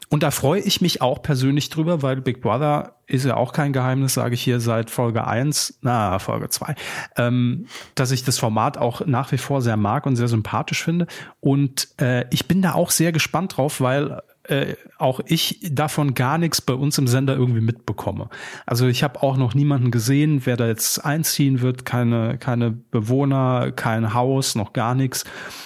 Und 0.09 0.23
da 0.23 0.31
freue 0.31 0.61
ich 0.61 0.79
mich 0.79 1.01
auch 1.01 1.21
persönlich 1.21 1.69
drüber, 1.69 2.01
weil 2.01 2.21
Big 2.21 2.41
Brother 2.41 2.95
ist 3.07 3.25
ja 3.25 3.35
auch 3.35 3.51
kein 3.51 3.73
Geheimnis, 3.73 4.13
sage 4.13 4.35
ich 4.35 4.41
hier 4.41 4.59
seit 4.59 4.89
Folge 4.89 5.27
eins, 5.27 5.77
na, 5.81 6.19
Folge 6.19 6.49
zwei, 6.49 6.75
ähm, 7.17 7.67
dass 7.95 8.11
ich 8.11 8.23
das 8.23 8.37
Format 8.37 8.77
auch 8.77 9.05
nach 9.05 9.31
wie 9.31 9.37
vor 9.37 9.61
sehr 9.61 9.77
mag 9.77 10.05
und 10.05 10.15
sehr 10.15 10.27
sympathisch 10.27 10.83
finde. 10.83 11.07
Und 11.41 11.89
äh, 11.99 12.25
ich 12.31 12.47
bin 12.47 12.61
da 12.61 12.73
auch 12.73 12.89
sehr 12.89 13.11
gespannt 13.11 13.57
drauf, 13.57 13.81
weil 13.81 14.21
äh, 14.43 14.75
auch 14.97 15.19
ich 15.25 15.59
davon 15.71 16.13
gar 16.13 16.37
nichts 16.37 16.61
bei 16.61 16.73
uns 16.73 16.97
im 16.97 17.07
Sender 17.07 17.35
irgendwie 17.35 17.61
mitbekomme. 17.61 18.29
Also 18.65 18.87
ich 18.87 19.03
habe 19.03 19.21
auch 19.23 19.35
noch 19.35 19.53
niemanden 19.53 19.91
gesehen, 19.91 20.45
wer 20.45 20.55
da 20.55 20.67
jetzt 20.67 21.03
einziehen 21.03 21.59
wird, 21.61 21.85
keine, 21.85 22.37
keine 22.37 22.71
Bewohner, 22.71 23.73
kein 23.73 24.13
Haus, 24.13 24.55
noch 24.55 24.71
gar 24.71 24.95
nichts. 24.95 25.25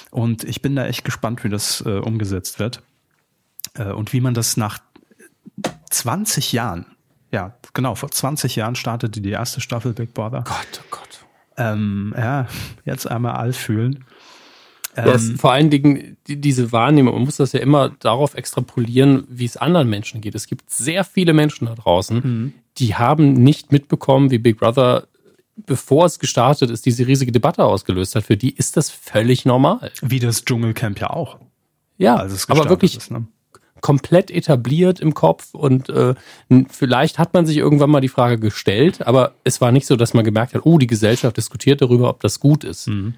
Und 0.09 0.43
ich 0.43 0.63
bin 0.63 0.75
da 0.75 0.87
echt 0.87 1.05
gespannt, 1.05 1.43
wie 1.43 1.49
das 1.49 1.83
äh, 1.85 1.99
umgesetzt 1.99 2.59
wird. 2.59 2.81
Äh, 3.75 3.91
und 3.91 4.13
wie 4.13 4.21
man 4.21 4.33
das 4.33 4.57
nach 4.57 4.79
20 5.89 6.53
Jahren, 6.53 6.85
ja, 7.31 7.55
genau, 7.73 7.95
vor 7.95 8.11
20 8.11 8.55
Jahren 8.55 8.75
startete 8.75 9.21
die 9.21 9.31
erste 9.31 9.61
Staffel 9.61 9.93
Big 9.93 10.13
Brother. 10.13 10.43
Gott, 10.45 10.81
oh 10.81 10.87
Gott. 10.91 11.25
Ähm, 11.57 12.13
ja, 12.17 12.47
jetzt 12.85 13.09
einmal 13.09 13.33
all 13.33 13.53
fühlen. 13.53 14.05
Ähm, 14.95 15.07
ja, 15.07 15.37
vor 15.37 15.53
allen 15.53 15.69
Dingen 15.69 16.17
die, 16.27 16.39
diese 16.39 16.71
Wahrnehmung, 16.71 17.13
man 17.13 17.23
muss 17.23 17.37
das 17.37 17.53
ja 17.53 17.61
immer 17.61 17.89
darauf 17.99 18.35
extrapolieren, 18.35 19.25
wie 19.29 19.45
es 19.45 19.57
anderen 19.57 19.89
Menschen 19.89 20.21
geht. 20.21 20.35
Es 20.35 20.47
gibt 20.47 20.69
sehr 20.69 21.03
viele 21.03 21.33
Menschen 21.33 21.67
da 21.67 21.75
draußen, 21.75 22.17
mhm. 22.17 22.53
die 22.77 22.95
haben 22.95 23.33
nicht 23.33 23.71
mitbekommen, 23.71 24.31
wie 24.31 24.37
Big 24.37 24.57
Brother, 24.57 25.07
bevor 25.55 26.05
es 26.05 26.19
gestartet 26.19 26.69
ist, 26.69 26.85
diese 26.85 27.07
riesige 27.07 27.31
Debatte 27.31 27.63
ausgelöst 27.63 28.15
hat. 28.15 28.25
Für 28.25 28.37
die 28.37 28.53
ist 28.53 28.75
das 28.75 28.89
völlig 28.89 29.45
normal. 29.45 29.91
Wie 30.01 30.19
das 30.19 30.43
Dschungelcamp 30.43 30.99
ja 30.99 31.09
auch. 31.11 31.39
Ja, 31.97 32.15
also 32.15 32.35
aber 32.51 32.69
wirklich 32.69 32.97
ist, 32.97 33.11
ne? 33.11 33.27
Komplett 33.81 34.31
etabliert 34.31 34.99
im 34.99 35.13
Kopf 35.13 35.53
und 35.53 35.89
äh, 35.89 36.13
vielleicht 36.69 37.19
hat 37.19 37.33
man 37.33 37.45
sich 37.45 37.57
irgendwann 37.57 37.89
mal 37.89 38.01
die 38.01 38.07
Frage 38.07 38.39
gestellt, 38.39 39.05
aber 39.05 39.33
es 39.43 39.59
war 39.59 39.71
nicht 39.71 39.87
so, 39.87 39.95
dass 39.95 40.13
man 40.13 40.23
gemerkt 40.23 40.53
hat, 40.53 40.61
oh, 40.65 40.77
die 40.77 40.87
Gesellschaft 40.87 41.37
diskutiert 41.37 41.81
darüber, 41.81 42.09
ob 42.09 42.21
das 42.21 42.39
gut 42.39 42.63
ist. 42.63 42.87
Mhm. 42.87 43.15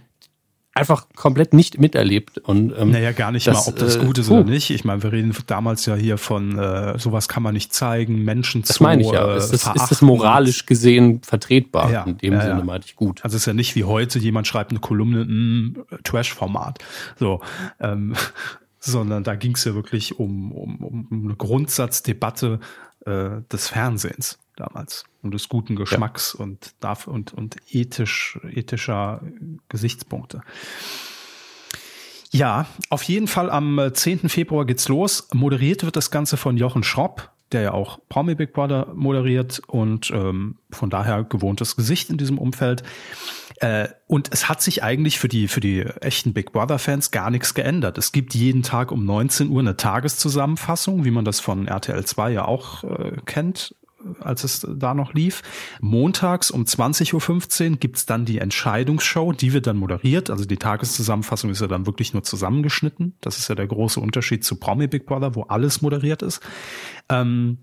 Einfach 0.75 1.05
komplett 1.15 1.53
nicht 1.53 1.79
miterlebt 1.79 2.39
und 2.39 2.73
ähm, 2.75 2.89
naja 2.89 3.11
gar 3.11 3.31
nicht 3.31 3.45
das, 3.45 3.67
mal, 3.67 3.73
ob 3.73 3.77
das 3.77 3.99
gut 3.99 4.17
ist 4.17 4.29
äh, 4.29 4.33
oder 4.33 4.43
nicht. 4.45 4.71
Ich 4.71 4.83
meine, 4.83 5.03
wir 5.03 5.11
reden 5.11 5.31
damals 5.45 5.85
ja 5.85 5.93
hier 5.93 6.17
von 6.17 6.57
äh, 6.57 6.97
sowas 6.97 7.29
kann 7.29 7.43
man 7.43 7.53
nicht 7.53 7.75
zeigen, 7.75 8.23
Menschen 8.23 8.63
das 8.63 8.77
zu 8.77 8.83
meine 8.83 9.03
ich 9.03 9.11
ja. 9.11 9.35
Ist 9.35 9.53
das, 9.53 9.67
ist 9.67 9.91
das 9.91 10.01
moralisch 10.01 10.65
gesehen 10.65 11.21
vertretbar? 11.21 11.91
Ja, 11.91 12.03
in 12.05 12.17
dem 12.17 12.33
ja, 12.33 12.41
Sinne 12.41 12.63
meinte 12.63 12.87
ich 12.87 12.95
gut. 12.95 13.23
Also 13.23 13.35
es 13.35 13.43
ist 13.43 13.45
ja 13.45 13.53
nicht 13.53 13.75
wie 13.75 13.83
heute 13.83 14.17
jemand 14.17 14.47
schreibt 14.47 14.71
eine 14.71 14.79
Kolumne, 14.79 15.25
mh, 15.25 15.99
Trash-Format. 16.03 16.79
So, 17.19 17.41
ähm, 17.79 18.15
sondern 18.83 19.23
da 19.23 19.35
ging 19.35 19.55
es 19.55 19.63
ja 19.63 19.73
wirklich 19.75 20.19
um, 20.19 20.51
um, 20.51 20.83
um 20.83 21.23
eine 21.25 21.35
Grundsatzdebatte 21.35 22.59
äh, 23.05 23.41
des 23.51 23.69
Fernsehens 23.69 24.39
damals 24.55 25.05
und 25.21 25.33
des 25.33 25.49
guten 25.49 25.75
Geschmacks 25.75 26.35
ja. 26.37 26.43
und, 26.43 26.75
darf, 26.79 27.07
und, 27.07 27.33
und 27.33 27.55
ethisch, 27.71 28.39
ethischer 28.51 29.21
Gesichtspunkte. 29.69 30.41
Ja, 32.31 32.65
auf 32.89 33.03
jeden 33.03 33.27
Fall 33.27 33.49
am 33.49 33.79
10. 33.93 34.27
Februar 34.27 34.65
geht's 34.65 34.87
los. 34.89 35.27
Moderiert 35.33 35.83
wird 35.83 35.95
das 35.95 36.11
Ganze 36.11 36.35
von 36.35 36.57
Jochen 36.57 36.83
Schropp, 36.83 37.31
der 37.51 37.61
ja 37.61 37.71
auch 37.73 37.99
Promi 38.09 38.35
Big 38.35 38.53
Brother 38.53 38.91
moderiert 38.95 39.61
und 39.67 40.11
ähm, 40.11 40.57
von 40.71 40.89
daher 40.89 41.23
gewohntes 41.23 41.75
Gesicht 41.75 42.09
in 42.09 42.17
diesem 42.17 42.37
Umfeld. 42.37 42.83
Äh, 43.57 43.89
und 44.07 44.29
es 44.31 44.49
hat 44.49 44.61
sich 44.61 44.83
eigentlich 44.83 45.19
für 45.19 45.27
die, 45.27 45.47
für 45.47 45.59
die 45.59 45.81
echten 46.01 46.33
Big 46.33 46.51
Brother 46.51 46.79
Fans 46.79 47.11
gar 47.11 47.29
nichts 47.29 47.53
geändert. 47.53 47.97
Es 47.97 48.11
gibt 48.11 48.33
jeden 48.33 48.63
Tag 48.63 48.91
um 48.91 49.05
19 49.05 49.49
Uhr 49.49 49.59
eine 49.59 49.77
Tageszusammenfassung, 49.77 51.05
wie 51.05 51.11
man 51.11 51.25
das 51.25 51.39
von 51.39 51.67
RTL 51.67 52.05
2 52.05 52.31
ja 52.31 52.45
auch 52.45 52.83
äh, 52.83 53.17
kennt 53.25 53.75
als 54.19 54.43
es 54.43 54.67
da 54.69 54.93
noch 54.93 55.13
lief. 55.13 55.41
Montags 55.81 56.51
um 56.51 56.63
20.15 56.63 57.71
Uhr 57.71 57.77
gibt's 57.77 58.05
dann 58.05 58.25
die 58.25 58.39
Entscheidungsshow, 58.39 59.31
die 59.31 59.53
wird 59.53 59.67
dann 59.67 59.77
moderiert. 59.77 60.29
Also 60.29 60.45
die 60.45 60.57
Tageszusammenfassung 60.57 61.49
ist 61.49 61.61
ja 61.61 61.67
dann 61.67 61.85
wirklich 61.85 62.13
nur 62.13 62.23
zusammengeschnitten. 62.23 63.15
Das 63.21 63.37
ist 63.37 63.47
ja 63.47 63.55
der 63.55 63.67
große 63.67 63.99
Unterschied 63.99 64.43
zu 64.43 64.57
Promi 64.57 64.87
Big 64.87 65.05
Brother, 65.05 65.35
wo 65.35 65.43
alles 65.43 65.81
moderiert 65.81 66.21
ist. 66.21 66.41
Ähm, 67.09 67.59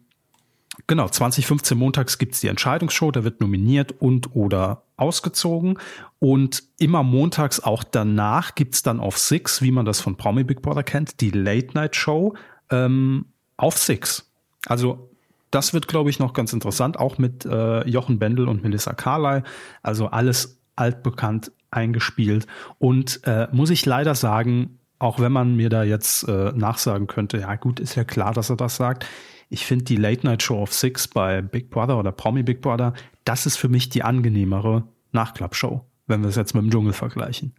Genau, 0.87 1.09
2015 1.09 1.77
montags 1.77 2.19
gibt's 2.19 2.41
die 2.41 2.49
Entscheidungsshow, 2.49 3.11
da 3.11 3.25
wird 3.25 3.41
nominiert 3.41 3.93
und 4.01 4.35
oder 4.35 4.83
ausgezogen. 4.97 5.79
Und 6.19 6.63
immer 6.79 7.03
montags 7.03 7.61
auch 7.61 7.85
danach 7.85 8.55
gibt's 8.55 8.83
dann 8.83 9.01
auf 9.01 9.19
Six, 9.19 9.63
wie 9.63 9.73
man 9.73 9.85
das 9.85 10.01
von 10.01 10.17
Promi 10.17 10.45
Big 10.45 10.63
Brother 10.63 10.83
kennt, 10.83 11.21
die 11.21 11.31
Late 11.31 11.75
Night 11.75 11.97
Show 11.97 12.35
ähm, 12.71 13.27
auf 13.57 13.79
Six. 13.79 14.31
Also 14.67 15.11
das 15.51 15.75
wird, 15.75 15.89
glaube 15.89 16.11
ich, 16.11 16.19
noch 16.19 16.33
ganz 16.33 16.53
interessant, 16.53 16.99
auch 16.99 17.19
mit 17.19 17.45
äh, 17.45 17.87
Jochen 17.89 18.19
Bendel 18.19 18.49
und 18.49 18.63
Melissa 18.63 18.93
Carley. 18.93 19.43
Also 19.83 20.07
alles 20.07 20.61
altbekannt 20.77 21.51
eingespielt. 21.71 22.47
Und 22.79 23.21
äh, 23.25 23.49
muss 23.53 23.71
ich 23.71 23.85
leider 23.87 24.15
sagen, 24.15 24.79
auch 24.99 25.19
wenn 25.19 25.33
man 25.33 25.57
mir 25.57 25.71
da 25.71 25.83
jetzt 25.83 26.29
äh, 26.29 26.53
nachsagen 26.55 27.07
könnte, 27.07 27.39
ja 27.39 27.57
gut, 27.57 27.81
ist 27.81 27.95
ja 27.95 28.05
klar, 28.05 28.33
dass 28.33 28.51
er 28.51 28.57
das 28.57 28.77
sagt. 28.77 29.07
Ich 29.53 29.67
finde 29.67 29.85
die 29.85 29.97
Late 29.97 30.25
Night 30.25 30.45
Show 30.45 30.63
of 30.63 30.73
Six 30.73 31.09
bei 31.09 31.43
Big 31.43 31.71
Brother 31.71 31.99
oder 31.99 32.13
Promi 32.13 32.45
Big 32.45 32.63
Brother, 32.63 32.95
das 33.25 33.47
ist 33.47 33.57
für 33.57 33.69
mich 33.69 33.89
die 33.89 34.05
angenehmere 34.05 34.85
Nachklappshow, 35.11 35.85
wenn 36.07 36.23
wir 36.23 36.29
es 36.29 36.37
jetzt 36.37 36.55
mit 36.55 36.63
dem 36.63 36.71
Dschungel 36.71 36.93
vergleichen. 36.93 37.53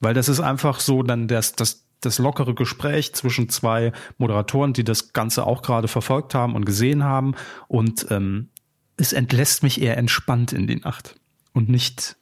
Weil 0.00 0.14
das 0.14 0.30
ist 0.30 0.40
einfach 0.40 0.80
so 0.80 1.02
dann 1.02 1.28
das, 1.28 1.52
das, 1.52 1.86
das 2.00 2.18
lockere 2.18 2.54
Gespräch 2.54 3.14
zwischen 3.14 3.50
zwei 3.50 3.92
Moderatoren, 4.16 4.72
die 4.72 4.84
das 4.84 5.12
Ganze 5.12 5.46
auch 5.46 5.60
gerade 5.60 5.86
verfolgt 5.86 6.34
haben 6.34 6.54
und 6.54 6.64
gesehen 6.64 7.04
haben. 7.04 7.34
Und 7.66 8.06
ähm, 8.10 8.48
es 8.96 9.12
entlässt 9.12 9.62
mich 9.62 9.82
eher 9.82 9.98
entspannt 9.98 10.54
in 10.54 10.66
die 10.66 10.76
Nacht 10.76 11.16
und 11.52 11.68
nicht 11.68 12.16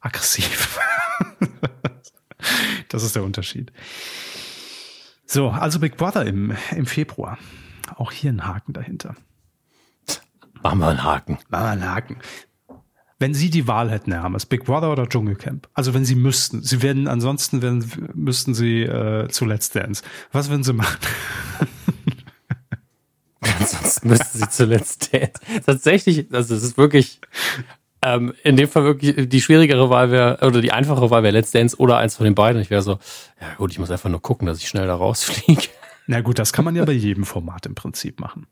aggressiv. 0.00 0.80
das 2.88 3.04
ist 3.04 3.14
der 3.14 3.22
Unterschied. 3.22 3.72
So, 5.24 5.50
also 5.50 5.78
Big 5.78 5.96
Brother 5.96 6.26
im, 6.26 6.52
im 6.74 6.86
Februar. 6.86 7.38
Auch 7.96 8.12
hier 8.12 8.30
ein 8.30 8.46
Haken 8.46 8.72
dahinter. 8.72 9.14
Machen 10.62 10.78
wir 10.78 10.88
einen 10.88 11.04
Haken. 11.04 11.38
Machen 11.48 11.64
wir 11.64 11.70
einen 11.70 11.90
Haken. 11.90 12.16
Wenn 13.18 13.32
Sie 13.32 13.48
die 13.48 13.68
Wahl 13.68 13.90
hätten, 13.90 14.12
Herr 14.12 14.22
Hammers, 14.22 14.46
Big 14.46 14.64
Brother 14.64 14.90
oder 14.90 15.08
Dschungelcamp, 15.08 15.68
also 15.72 15.94
wenn 15.94 16.04
Sie 16.04 16.16
müssten, 16.16 16.62
Sie 16.62 16.82
werden, 16.82 17.06
ansonsten 17.06 17.62
werden, 17.62 18.10
müssten 18.14 18.54
Sie 18.54 18.82
äh, 18.82 19.28
zu 19.28 19.44
Let's 19.44 19.70
Dance. 19.70 20.02
Was 20.32 20.50
würden 20.50 20.64
Sie 20.64 20.72
machen? 20.72 20.98
ansonsten 23.40 24.08
müssten 24.08 24.38
Sie 24.38 24.48
zu 24.48 24.64
Let's 24.64 24.98
Dance. 24.98 25.32
Tatsächlich, 25.64 26.26
also 26.32 26.54
es 26.54 26.64
ist 26.64 26.76
wirklich, 26.76 27.20
ähm, 28.02 28.34
in 28.42 28.56
dem 28.56 28.68
Fall 28.68 28.84
wirklich 28.84 29.28
die 29.28 29.40
schwierigere 29.40 29.90
Wahl 29.90 30.10
wäre, 30.10 30.38
oder 30.46 30.60
die 30.60 30.72
einfache 30.72 31.08
Wahl 31.10 31.22
wäre 31.22 31.34
Let's 31.34 31.52
Dance 31.52 31.76
oder 31.78 31.98
eins 31.98 32.16
von 32.16 32.24
den 32.24 32.34
beiden. 32.34 32.60
Ich 32.60 32.70
wäre 32.70 32.82
so, 32.82 32.98
ja 33.40 33.54
gut, 33.56 33.70
ich 33.70 33.78
muss 33.78 33.90
einfach 33.90 34.10
nur 34.10 34.20
gucken, 34.20 34.46
dass 34.46 34.58
ich 34.58 34.68
schnell 34.68 34.86
da 34.86 34.96
rausfliege. 34.96 35.68
Na 36.06 36.20
gut, 36.20 36.38
das 36.38 36.52
kann 36.52 36.64
man 36.64 36.76
ja 36.76 36.84
bei 36.84 36.92
jedem 36.92 37.24
Format 37.24 37.66
im 37.66 37.74
Prinzip 37.74 38.20
machen. 38.20 38.46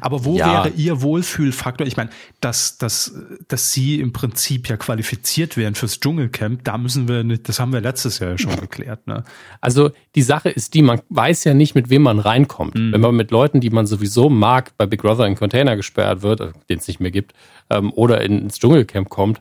Aber 0.00 0.24
wo 0.24 0.36
ja. 0.36 0.64
wäre 0.64 0.68
Ihr 0.70 1.00
Wohlfühlfaktor? 1.00 1.86
Ich 1.86 1.96
meine, 1.96 2.10
dass, 2.40 2.78
dass, 2.78 3.14
dass 3.46 3.72
Sie 3.72 4.00
im 4.00 4.12
Prinzip 4.12 4.68
ja 4.68 4.76
qualifiziert 4.76 5.56
wären 5.56 5.74
fürs 5.74 6.00
Dschungelcamp, 6.00 6.64
da 6.64 6.76
müssen 6.76 7.08
wir 7.08 7.22
nicht, 7.22 7.48
das 7.48 7.60
haben 7.60 7.72
wir 7.72 7.80
letztes 7.80 8.18
Jahr 8.18 8.36
schon 8.36 8.56
geklärt. 8.60 9.06
Ne? 9.06 9.24
Also 9.60 9.90
die 10.14 10.22
Sache 10.22 10.50
ist 10.50 10.74
die, 10.74 10.82
man 10.82 11.00
weiß 11.08 11.44
ja 11.44 11.54
nicht, 11.54 11.74
mit 11.74 11.88
wem 11.88 12.02
man 12.02 12.18
reinkommt. 12.18 12.74
Mhm. 12.74 12.92
Wenn 12.92 13.00
man 13.00 13.14
mit 13.14 13.30
Leuten, 13.30 13.60
die 13.60 13.70
man 13.70 13.86
sowieso 13.86 14.28
mag, 14.28 14.76
bei 14.76 14.86
Big 14.86 15.02
Brother 15.02 15.26
in 15.26 15.36
Container 15.36 15.76
gesperrt 15.76 16.22
wird, 16.22 16.40
den 16.68 16.78
es 16.78 16.88
nicht 16.88 17.00
mehr 17.00 17.12
gibt, 17.12 17.32
ähm, 17.70 17.92
oder 17.92 18.20
ins 18.22 18.58
Dschungelcamp 18.58 19.08
kommt, 19.08 19.40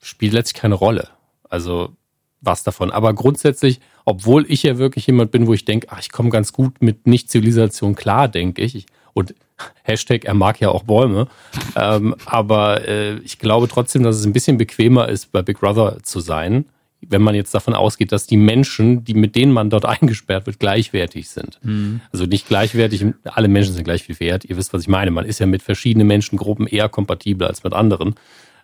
spielt 0.00 0.32
letztlich 0.32 0.60
keine 0.60 0.74
Rolle. 0.74 1.08
Also 1.48 1.96
was 2.40 2.62
davon. 2.62 2.90
Aber 2.90 3.14
grundsätzlich, 3.14 3.80
obwohl 4.04 4.50
ich 4.50 4.62
ja 4.62 4.78
wirklich 4.78 5.06
jemand 5.06 5.30
bin, 5.30 5.46
wo 5.46 5.54
ich 5.54 5.64
denke, 5.64 5.88
ach, 5.90 6.00
ich 6.00 6.12
komme 6.12 6.30
ganz 6.30 6.52
gut 6.52 6.80
mit 6.80 7.06
Nicht-Zivilisation 7.06 7.94
klar, 7.94 8.28
denke 8.28 8.62
ich. 8.62 8.86
Und 9.12 9.34
Hashtag, 9.82 10.24
er 10.24 10.34
mag 10.34 10.60
ja 10.60 10.70
auch 10.70 10.84
Bäume. 10.84 11.28
ähm, 11.76 12.14
aber 12.26 12.86
äh, 12.86 13.18
ich 13.18 13.38
glaube 13.38 13.68
trotzdem, 13.68 14.02
dass 14.02 14.16
es 14.16 14.24
ein 14.24 14.32
bisschen 14.32 14.58
bequemer 14.58 15.08
ist, 15.08 15.32
bei 15.32 15.42
Big 15.42 15.60
Brother 15.60 15.98
zu 16.02 16.20
sein, 16.20 16.66
wenn 17.00 17.22
man 17.22 17.34
jetzt 17.34 17.54
davon 17.54 17.74
ausgeht, 17.74 18.10
dass 18.10 18.26
die 18.26 18.36
Menschen, 18.36 19.04
die 19.04 19.14
mit 19.14 19.36
denen 19.36 19.52
man 19.52 19.70
dort 19.70 19.84
eingesperrt 19.86 20.46
wird, 20.46 20.58
gleichwertig 20.58 21.28
sind. 21.28 21.58
Mhm. 21.62 22.00
Also 22.12 22.26
nicht 22.26 22.48
gleichwertig, 22.48 23.04
alle 23.24 23.48
Menschen 23.48 23.74
sind 23.74 23.84
gleich 23.84 24.04
viel 24.04 24.18
wert. 24.20 24.44
Ihr 24.44 24.56
wisst, 24.56 24.72
was 24.72 24.82
ich 24.82 24.88
meine. 24.88 25.10
Man 25.10 25.24
ist 25.24 25.40
ja 25.40 25.46
mit 25.46 25.62
verschiedenen 25.62 26.06
Menschengruppen 26.06 26.66
eher 26.66 26.88
kompatibler 26.88 27.48
als 27.48 27.64
mit 27.64 27.72
anderen. 27.72 28.14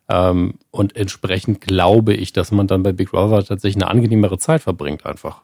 Ähm, 0.09 0.55
und 0.71 0.97
entsprechend 0.97 1.61
glaube 1.61 2.15
ich, 2.15 2.33
dass 2.33 2.53
man 2.53 2.67
dann 2.67 2.83
bei 2.83 2.93
Big 2.93 3.11
Brother 3.11 3.45
tatsächlich 3.45 3.83
eine 3.83 3.91
angenehmere 3.91 4.39
Zeit 4.39 4.63
verbringt 4.63 5.07
einfach. 5.07 5.43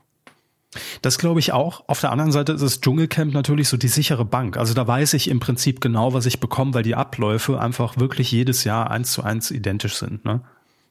Das 1.02 1.18
glaube 1.18 1.40
ich 1.40 1.52
auch. 1.52 1.82
Auf 1.88 2.00
der 2.00 2.12
anderen 2.12 2.30
Seite 2.30 2.52
ist 2.52 2.62
das 2.62 2.80
Dschungelcamp 2.80 3.32
natürlich 3.32 3.68
so 3.68 3.76
die 3.76 3.88
sichere 3.88 4.24
Bank. 4.24 4.56
Also 4.56 4.72
da 4.74 4.86
weiß 4.86 5.14
ich 5.14 5.28
im 5.28 5.40
Prinzip 5.40 5.80
genau, 5.80 6.12
was 6.12 6.26
ich 6.26 6.38
bekomme, 6.38 6.74
weil 6.74 6.84
die 6.84 6.94
Abläufe 6.94 7.60
einfach 7.60 7.98
wirklich 7.98 8.30
jedes 8.30 8.62
Jahr 8.64 8.90
eins 8.90 9.12
zu 9.12 9.24
eins 9.24 9.50
identisch 9.50 9.96
sind. 9.96 10.24
Ne? 10.24 10.42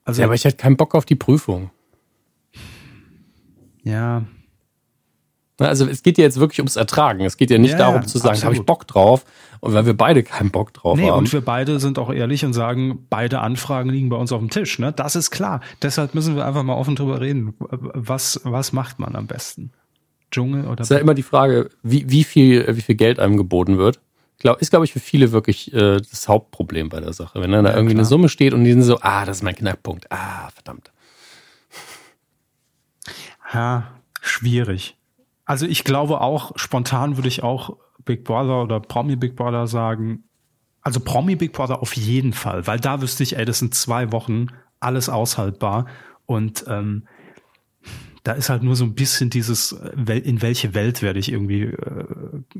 Also, 0.03 0.21
ja, 0.21 0.25
aber 0.27 0.35
ich 0.35 0.43
hätte 0.43 0.57
keinen 0.57 0.75
Bock 0.75 0.95
auf 0.95 1.05
die 1.05 1.15
Prüfung. 1.15 1.69
Ja. 3.83 4.23
Also 5.67 5.85
es 5.87 6.03
geht 6.03 6.17
ja 6.17 6.23
jetzt 6.23 6.39
wirklich 6.39 6.59
ums 6.59 6.75
Ertragen. 6.75 7.25
Es 7.25 7.37
geht 7.37 7.51
ja 7.51 7.57
nicht 7.57 7.71
Ja, 7.71 7.77
darum 7.77 8.07
zu 8.07 8.17
sagen, 8.17 8.41
habe 8.43 8.55
ich. 8.55 8.61
Bock 8.61 8.87
drauf. 8.87 9.25
Und 9.59 9.73
weil 9.73 9.85
wir 9.85 9.93
beide 9.95 10.23
keinen 10.23 10.51
Bock 10.51 10.73
drauf 10.73 10.97
Nee, 10.97 11.09
haben. 11.09 11.17
und 11.19 11.33
wir 11.33 11.41
beide 11.41 11.79
sind 11.81 11.99
auch 11.99 12.11
ehrlich 12.13 12.45
und 12.45 12.53
sagen, 12.53 13.05
beide 13.09 13.39
Anfragen 13.39 13.89
liegen 13.89 14.07
bei 14.07 14.15
uns 14.15 14.31
auf 14.31 14.39
dem 14.39 14.49
Tisch. 14.49 14.79
Ne? 14.79 14.93
Das 14.93 15.17
ist 15.17 15.31
klar. 15.31 15.59
Deshalb 15.81 16.15
müssen 16.15 16.35
wir 16.37 16.45
einfach 16.45 16.63
mal 16.63 16.75
offen 16.75 16.95
drüber 16.95 17.19
reden. 17.19 17.53
Was, 17.59 18.39
was 18.45 18.71
macht 18.71 18.99
man 18.99 19.15
am 19.17 19.27
besten? 19.27 19.71
Dschungel 20.31 20.65
oder 20.67 20.81
ist 20.81 20.91
ja 20.91 20.97
immer 20.99 21.13
die 21.15 21.23
Frage, 21.23 21.69
wie, 21.83 22.09
wie, 22.09 22.23
viel, 22.23 22.65
wie 22.77 22.81
viel 22.81 22.95
Geld 22.95 23.19
einem 23.19 23.35
geboten 23.35 23.77
wird. 23.77 23.99
Glaub, 24.37 24.61
ist, 24.61 24.69
glaube 24.69 24.85
ich, 24.85 24.93
für 24.93 24.99
viele 25.01 25.33
wirklich 25.33 25.73
äh, 25.73 25.97
das 25.97 26.29
Hauptproblem 26.29 26.87
bei 26.87 27.01
der 27.01 27.11
Sache. 27.11 27.41
Wenn 27.41 27.51
dann 27.51 27.65
da 27.65 27.71
irgendwie 27.71 27.95
klar. 27.95 28.01
eine 28.03 28.05
Summe 28.07 28.29
steht 28.29 28.53
und 28.53 28.63
die 28.63 28.71
sind 28.71 28.83
so, 28.83 28.99
ah, 29.01 29.25
das 29.25 29.37
ist 29.37 29.43
mein 29.43 29.55
Knackpunkt. 29.55 30.09
Ah, 30.11 30.49
verdammt. 30.53 30.91
Ja, 33.53 33.91
schwierig. 34.21 34.95
Also 35.49 35.65
ich 35.65 35.83
glaube 35.83 36.21
auch, 36.21 36.51
spontan 36.57 37.17
würde 37.17 37.27
ich 37.27 37.41
auch 37.41 37.75
Big 38.05 38.23
Brother 38.23 38.61
oder 38.61 38.79
Promi 38.79 39.15
Big 39.15 39.35
Brother 39.35 39.65
sagen. 39.65 40.25
Also 40.83 40.99
Promi 40.99 41.35
Big 41.35 41.53
Brother 41.53 41.81
auf 41.81 41.95
jeden 41.95 42.33
Fall, 42.33 42.67
weil 42.67 42.79
da 42.79 43.01
wüsste 43.01 43.23
ich, 43.23 43.35
ey, 43.35 43.45
das 43.45 43.57
sind 43.57 43.73
zwei 43.73 44.11
Wochen, 44.11 44.49
alles 44.79 45.09
aushaltbar. 45.09 45.87
Und 46.27 46.65
ähm, 46.67 47.07
da 48.21 48.33
ist 48.33 48.51
halt 48.51 48.61
nur 48.61 48.75
so 48.75 48.83
ein 48.83 48.93
bisschen 48.93 49.31
dieses, 49.31 49.71
in 49.71 50.43
welche 50.43 50.75
Welt 50.75 51.01
werde 51.01 51.17
ich 51.17 51.31
irgendwie 51.31 51.63
äh, 51.63 52.05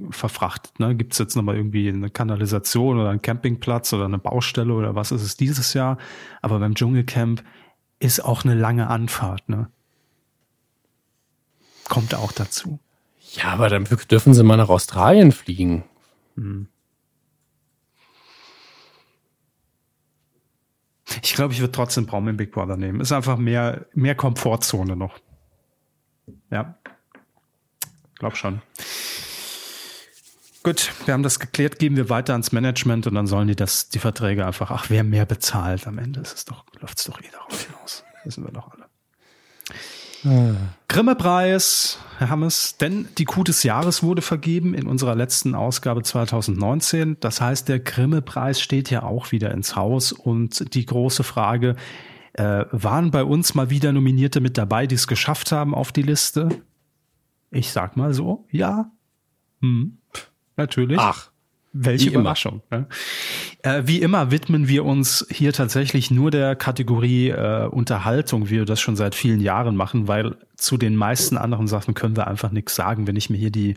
verfrachtet. 0.09 0.79
Ne? 0.79 0.95
Gibt 0.95 1.13
es 1.13 1.19
jetzt 1.19 1.35
nochmal 1.35 1.57
irgendwie 1.57 1.89
eine 1.89 2.09
Kanalisation 2.09 2.99
oder 2.99 3.11
einen 3.11 3.21
Campingplatz 3.21 3.93
oder 3.93 4.05
eine 4.05 4.17
Baustelle 4.17 4.73
oder 4.73 4.95
was 4.95 5.11
ist 5.11 5.21
es 5.21 5.37
dieses 5.37 5.75
Jahr? 5.75 5.99
Aber 6.41 6.57
beim 6.57 6.73
Dschungelcamp 6.73 7.43
ist 7.99 8.25
auch 8.25 8.45
eine 8.45 8.55
lange 8.55 8.87
Anfahrt. 8.87 9.47
Ne? 9.47 9.69
Kommt 11.89 12.15
auch 12.15 12.31
dazu. 12.31 12.79
Ja, 13.33 13.49
aber 13.49 13.67
dann 13.67 13.83
dürfen 13.83 14.33
sie 14.33 14.43
mal 14.43 14.57
nach 14.57 14.69
Australien 14.69 15.31
fliegen. 15.31 15.83
Ich 21.23 21.33
glaube, 21.33 21.53
ich 21.53 21.59
würde 21.59 21.71
trotzdem 21.71 22.05
Braum 22.05 22.37
Big 22.37 22.51
Brother 22.51 22.77
nehmen. 22.77 23.01
Ist 23.01 23.11
einfach 23.11 23.37
mehr, 23.37 23.85
mehr 23.93 24.15
Komfortzone 24.15 24.95
noch. 24.95 25.19
Ja. 26.51 26.75
Glaub 28.17 28.37
schon. 28.37 28.61
Gut, 30.61 30.91
wir 31.05 31.13
haben 31.13 31.23
das 31.23 31.39
geklärt, 31.39 31.79
geben 31.79 31.95
wir 31.95 32.09
weiter 32.09 32.33
ans 32.33 32.51
Management 32.51 33.07
und 33.07 33.15
dann 33.15 33.27
sollen 33.27 33.47
die 33.47 33.55
das, 33.55 33.89
die 33.89 33.99
Verträge 33.99 34.45
einfach, 34.45 34.71
ach, 34.71 34.89
wer 34.89 35.03
mehr 35.03 35.25
bezahlt 35.25 35.87
am 35.87 35.97
Ende, 35.97 36.19
ist 36.19 36.35
es 36.35 36.45
doch, 36.45 36.65
läuft 36.81 36.99
es 36.99 37.05
doch 37.05 37.21
eh 37.21 37.29
darauf 37.31 37.65
hinaus. 37.65 38.03
Wissen 38.25 38.43
wir 38.43 38.51
doch 38.51 38.69
alle. 38.73 38.85
Grimme-Preis, 40.87 41.99
Herr 42.17 42.29
Hammes, 42.29 42.77
denn 42.77 43.07
die 43.17 43.25
Kuh 43.25 43.43
des 43.43 43.63
Jahres 43.63 44.03
wurde 44.03 44.21
vergeben 44.21 44.73
in 44.73 44.87
unserer 44.87 45.15
letzten 45.15 45.55
Ausgabe 45.55 46.03
2019. 46.03 47.17
Das 47.19 47.41
heißt, 47.41 47.69
der 47.69 47.79
Grimme-Preis 47.79 48.59
steht 48.59 48.89
ja 48.89 49.03
auch 49.03 49.31
wieder 49.31 49.51
ins 49.51 49.75
Haus 49.75 50.11
und 50.11 50.73
die 50.73 50.85
große 50.85 51.23
Frage, 51.23 51.75
äh, 52.33 52.65
waren 52.71 53.11
bei 53.11 53.23
uns 53.23 53.55
mal 53.55 53.69
wieder 53.69 53.91
Nominierte 53.91 54.41
mit 54.41 54.57
dabei, 54.57 54.87
die 54.87 54.95
es 54.95 55.07
geschafft 55.07 55.51
haben 55.51 55.73
auf 55.73 55.91
die 55.91 56.03
Liste? 56.03 56.49
Ich 57.51 57.71
sag 57.71 57.97
mal 57.97 58.13
so, 58.13 58.47
ja. 58.51 58.91
Hm, 59.61 59.97
natürlich. 60.55 60.99
Ach, 60.99 61.28
Welche 61.71 62.05
Wie 62.05 62.13
immer. 62.13 62.21
Überraschung. 62.21 62.61
Ne? 62.71 62.87
Äh, 63.61 63.83
wie 63.85 64.01
immer 64.01 64.31
widmen 64.31 64.67
wir 64.67 64.85
uns 64.85 65.25
hier 65.29 65.53
tatsächlich 65.53 66.09
nur 66.09 66.31
der 66.31 66.55
Kategorie 66.55 67.29
äh, 67.29 67.67
Unterhaltung, 67.67 68.47
wie 68.47 68.55
wir 68.55 68.65
das 68.65 68.81
schon 68.81 68.95
seit 68.95 69.13
vielen 69.13 69.39
Jahren 69.39 69.75
machen, 69.75 70.07
weil 70.07 70.35
zu 70.55 70.77
den 70.77 70.95
meisten 70.95 71.37
anderen 71.37 71.67
Sachen 71.67 71.93
können 71.93 72.15
wir 72.17 72.27
einfach 72.27 72.51
nichts 72.51 72.73
sagen. 72.73 73.05
Wenn 73.05 73.15
ich 73.15 73.29
mir 73.29 73.37
hier 73.37 73.51
die, 73.51 73.75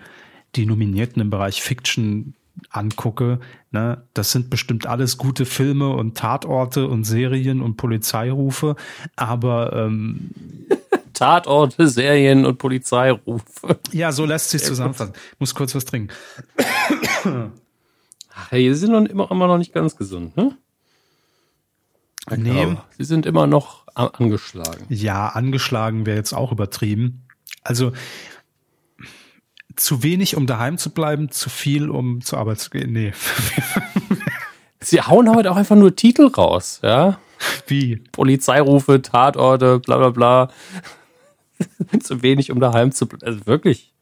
die 0.57 0.65
Nominierten 0.65 1.21
im 1.21 1.29
Bereich 1.29 1.63
Fiction 1.63 2.35
angucke, 2.71 3.41
ne, 3.71 4.03
das 4.15 4.33
sind 4.33 4.49
bestimmt 4.49 4.87
alles 4.87 5.19
gute 5.19 5.45
Filme 5.45 5.91
und 5.91 6.17
Tatorte 6.17 6.87
und 6.87 7.05
Serien 7.05 7.61
und 7.61 7.77
Polizeirufe, 7.77 8.77
aber 9.17 9.73
ähm, 9.75 10.31
Tatorte, 11.13 11.89
Serien 11.89 12.47
und 12.47 12.59
Polizeirufe. 12.59 13.79
ja, 13.93 14.13
so 14.13 14.25
lässt 14.25 14.51
sich 14.51 14.63
zusammenfassen. 14.63 15.13
Muss 15.39 15.55
kurz 15.55 15.75
was 15.75 15.85
trinken. 15.85 16.13
Ach, 18.35 18.51
hey, 18.51 18.73
sie 18.73 18.81
sind 18.81 18.93
noch 18.93 19.05
immer, 19.05 19.31
immer 19.31 19.47
noch 19.47 19.59
nicht 19.59 19.73
ganz 19.73 19.97
gesund, 19.97 20.37
ne? 20.37 20.57
Nee. 22.31 22.63
Aber 22.63 22.85
sie 22.97 23.05
sind 23.05 23.27
immer 23.27 23.47
noch 23.47 23.87
angeschlagen. 23.95 24.87
Ja, 24.89 25.29
angeschlagen 25.29 26.07
wäre 26.07 26.17
jetzt 26.17 26.33
auch 26.33 26.53
übertrieben. 26.53 27.27
Also 27.63 27.93
zu 29.77 30.03
wenig, 30.03 30.37
um 30.37 30.47
daheim 30.47 30.79
zu 30.79 30.91
bleiben, 30.91 31.31
zu 31.31 31.51
viel, 31.51 31.91
um 31.91 32.21
zur 32.21 32.39
Arbeit 32.39 32.61
zu 32.61 32.71
gehen. 32.71 32.93
Nee. 32.93 33.13
Sie 34.81 35.01
hauen 35.01 35.35
heute 35.35 35.51
auch 35.51 35.57
einfach 35.57 35.77
nur 35.77 35.95
Titel 35.95 36.27
raus, 36.27 36.81
ja? 36.83 37.19
Wie? 37.67 37.97
Polizeirufe, 38.13 39.01
Tatorte, 39.03 39.79
bla 39.79 39.97
bla 39.99 40.11
bla. 40.11 40.49
Zu 42.03 42.23
wenig, 42.23 42.51
um 42.51 42.61
daheim 42.61 42.93
zu 42.93 43.07
bleiben. 43.07 43.25
Also 43.25 43.47
wirklich. 43.47 43.93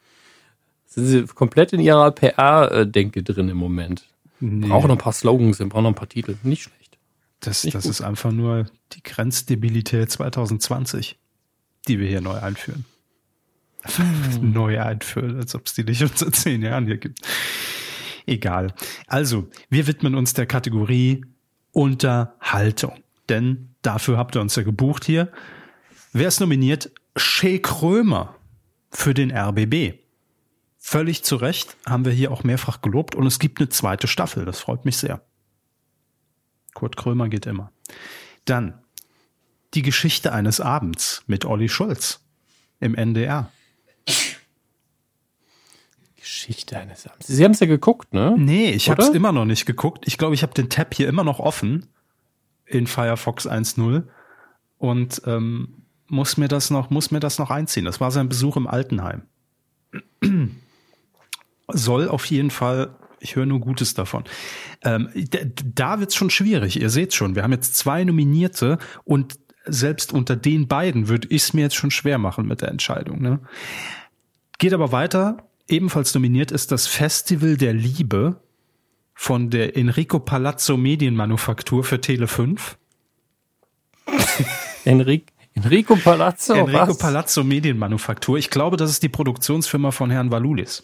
Sind 0.87 1.07
sie 1.07 1.25
komplett 1.27 1.73
in 1.73 1.81
ihrer 1.81 2.11
PR-Denke 2.11 3.23
drin 3.23 3.49
im 3.49 3.59
Moment. 3.59 4.07
Nee. 4.41 4.69
Brauchen 4.69 4.89
noch 4.89 4.97
ein 4.97 4.99
paar 4.99 5.13
Slogans, 5.13 5.59
wir 5.59 5.69
brauchen 5.69 5.85
noch 5.85 5.91
ein 5.91 5.95
paar 5.95 6.09
Titel. 6.09 6.37
Nicht 6.43 6.63
schlecht. 6.63 6.99
Das, 7.41 7.65
Nicht 7.65 7.75
das 7.75 7.85
gut. 7.85 7.93
ist 7.93 8.01
einfach 8.01 8.33
nur 8.33 8.67
die 8.93 9.03
Grenzdebilität 9.03 10.11
2020, 10.11 11.19
die 11.89 11.99
wir 11.99 12.09
hier 12.09 12.21
neu 12.21 12.39
einführen. 12.39 12.85
neu 14.41 14.81
einführen, 14.81 15.37
als 15.37 15.55
ob 15.55 15.67
es 15.67 15.75
die 15.75 15.85
nicht 15.85 15.99
schon 15.99 16.11
seit 16.15 16.35
zehn 16.35 16.63
Jahren 16.63 16.87
hier 16.87 16.99
gibt. 16.99 17.21
Egal. 18.27 18.75
Also, 19.07 19.49
wir 19.71 19.87
widmen 19.87 20.15
uns 20.15 20.35
der 20.35 20.47
Kategorie 20.47 21.25
Unterhaltung. 21.73 23.03
Denn 23.29 23.75
dafür 23.83 24.19
habt 24.19 24.37
ihr 24.37 24.41
uns 24.41 24.57
ja 24.57 24.63
gebucht 24.63 25.05
hier. 25.05 25.31
Wer 26.13 26.29
ist 26.29 26.41
nominiert? 26.41 26.91
Shea 27.17 27.59
Krömer 27.59 28.37
für 28.91 29.15
den 29.15 29.31
RBB. 29.31 30.00
Völlig 30.83 31.23
zu 31.23 31.37
Recht 31.37 31.77
haben 31.87 32.07
wir 32.07 32.13
hier 32.13 32.33
auch 32.33 32.43
mehrfach 32.43 32.81
gelobt 32.81 33.15
und 33.15 33.27
es 33.27 33.39
gibt 33.39 33.61
eine 33.61 33.69
zweite 33.69 34.09
Staffel. 34.09 34.47
Das 34.47 34.61
freut 34.61 34.87
mich 34.87 34.97
sehr. 34.97 35.21
Kurt 36.73 36.97
Krömer 36.97 37.29
geht 37.29 37.45
immer. 37.45 37.71
Dann 38.47 38.81
die 39.75 39.83
Geschichte 39.83 40.33
eines 40.33 40.59
Abends 40.59 41.23
mit 41.27 41.45
Olli 41.45 41.69
Schulz 41.69 42.25
im 42.81 42.95
NDR. 42.95 43.53
Geschichte 46.17 46.79
eines 46.79 47.07
Abends. 47.07 47.27
Sie 47.27 47.45
haben 47.45 47.53
es 47.53 47.61
ja 47.61 47.67
geguckt, 47.67 48.15
ne? 48.15 48.35
Nee, 48.39 48.71
ich 48.71 48.89
habe 48.89 49.03
es 49.03 49.11
immer 49.11 49.33
noch 49.33 49.45
nicht 49.45 49.67
geguckt. 49.67 50.07
Ich 50.07 50.17
glaube, 50.17 50.35
ich 50.35 50.43
habe 50.43 50.55
den 50.55 50.71
Tab 50.71 50.95
hier 50.95 51.09
immer 51.09 51.25
noch 51.25 51.41
offen 51.41 51.89
in 52.65 52.87
Firefox 52.87 53.47
1.0 53.47 54.05
und 54.79 55.23
ähm, 55.27 55.85
muss 56.09 56.39
mir 56.39 56.49
das 56.49 56.71
noch 56.71 56.89
muss 56.89 57.11
mir 57.11 57.21
das 57.21 57.39
noch 57.39 57.51
einziehen. 57.51 57.85
Das 57.85 58.01
war 58.01 58.11
sein 58.11 58.31
Besuch 58.31 58.57
im 58.57 58.67
Altenheim. 58.67 59.23
Soll 61.75 62.09
auf 62.09 62.25
jeden 62.27 62.51
Fall. 62.51 62.97
Ich 63.21 63.37
höre 63.37 63.47
nur 63.47 63.61
Gutes 63.61 63.95
davon. 63.95 64.25
Ähm, 64.83 65.11
da 65.75 66.01
wird's 66.01 66.15
schon 66.15 66.31
schwierig. 66.31 66.81
Ihr 66.81 66.89
seht 66.89 67.13
schon, 67.13 67.35
wir 67.35 67.43
haben 67.43 67.53
jetzt 67.53 67.77
zwei 67.77 68.03
Nominierte 68.05 68.79
und 69.05 69.39
selbst 69.67 70.13
unter 70.13 70.37
den 70.37 70.69
beiden 70.69 71.09
würde 71.09 71.29
ich 71.29 71.43
es 71.43 71.53
mir 71.53 71.63
jetzt 71.63 71.77
schon 71.77 71.91
schwer 71.91 72.19
machen 72.19 72.47
mit 72.47 72.63
der 72.63 72.69
Entscheidung. 72.69 73.21
Ne? 73.21 73.41
Geht 74.59 74.73
aber 74.73 74.93
weiter. 74.93 75.49
Ebenfalls 75.69 76.15
nominiert 76.15 76.51
ist 76.51 76.73
das 76.73 76.87
Festival 76.87 77.57
der 77.57 77.75
Liebe 77.75 78.41
von 79.15 79.51
der 79.51 79.77
Enrico 79.77 80.19
Palazzo 80.19 80.77
Medienmanufaktur 80.77 81.85
für 81.85 82.01
Tele 82.01 82.27
5. 82.27 82.79
Enrico, 84.85 85.27
Enrico 85.55 85.97
Palazzo. 85.97 86.55
Enrico 86.55 86.89
was? 86.89 86.99
Palazzo 86.99 87.45
Medienmanufaktur. 87.45 88.39
Ich 88.39 88.51
glaube, 88.51 88.77
das 88.77 88.91
ist 88.91 89.03
die 89.03 89.09
Produktionsfirma 89.09 89.91
von 89.91 90.11
Herrn 90.11 90.31
Valulis. 90.31 90.83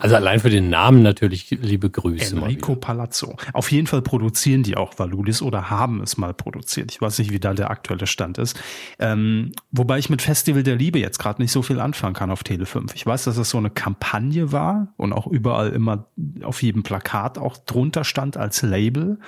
Also 0.00 0.16
allein 0.16 0.40
für 0.40 0.50
den 0.50 0.70
Namen 0.70 1.02
natürlich 1.02 1.50
liebe 1.50 1.90
Grüße. 1.90 2.36
Enrico. 2.36 2.76
Palazzo. 2.76 3.36
Auf 3.52 3.70
jeden 3.70 3.86
Fall 3.86 4.02
produzieren 4.02 4.62
die 4.62 4.76
auch 4.76 4.98
Valulis 4.98 5.42
oder 5.42 5.70
haben 5.70 6.00
es 6.00 6.16
mal 6.16 6.34
produziert. 6.34 6.92
Ich 6.92 7.00
weiß 7.00 7.18
nicht, 7.18 7.30
wie 7.30 7.40
da 7.40 7.54
der 7.54 7.70
aktuelle 7.70 8.06
Stand 8.06 8.38
ist. 8.38 8.58
Ähm, 8.98 9.52
wobei 9.70 9.98
ich 9.98 10.10
mit 10.10 10.22
Festival 10.22 10.62
der 10.62 10.76
Liebe 10.76 10.98
jetzt 10.98 11.18
gerade 11.18 11.42
nicht 11.42 11.52
so 11.52 11.62
viel 11.62 11.80
anfangen 11.80 12.14
kann 12.14 12.30
auf 12.30 12.44
Tele 12.44 12.66
5. 12.66 12.94
Ich 12.94 13.06
weiß, 13.06 13.24
dass 13.24 13.36
es 13.36 13.50
so 13.50 13.58
eine 13.58 13.70
Kampagne 13.70 14.52
war 14.52 14.88
und 14.96 15.12
auch 15.12 15.26
überall 15.26 15.70
immer 15.70 16.06
auf 16.42 16.62
jedem 16.62 16.82
Plakat 16.82 17.38
auch 17.38 17.56
drunter 17.56 18.04
stand 18.04 18.36
als 18.36 18.62
Label. 18.62 19.18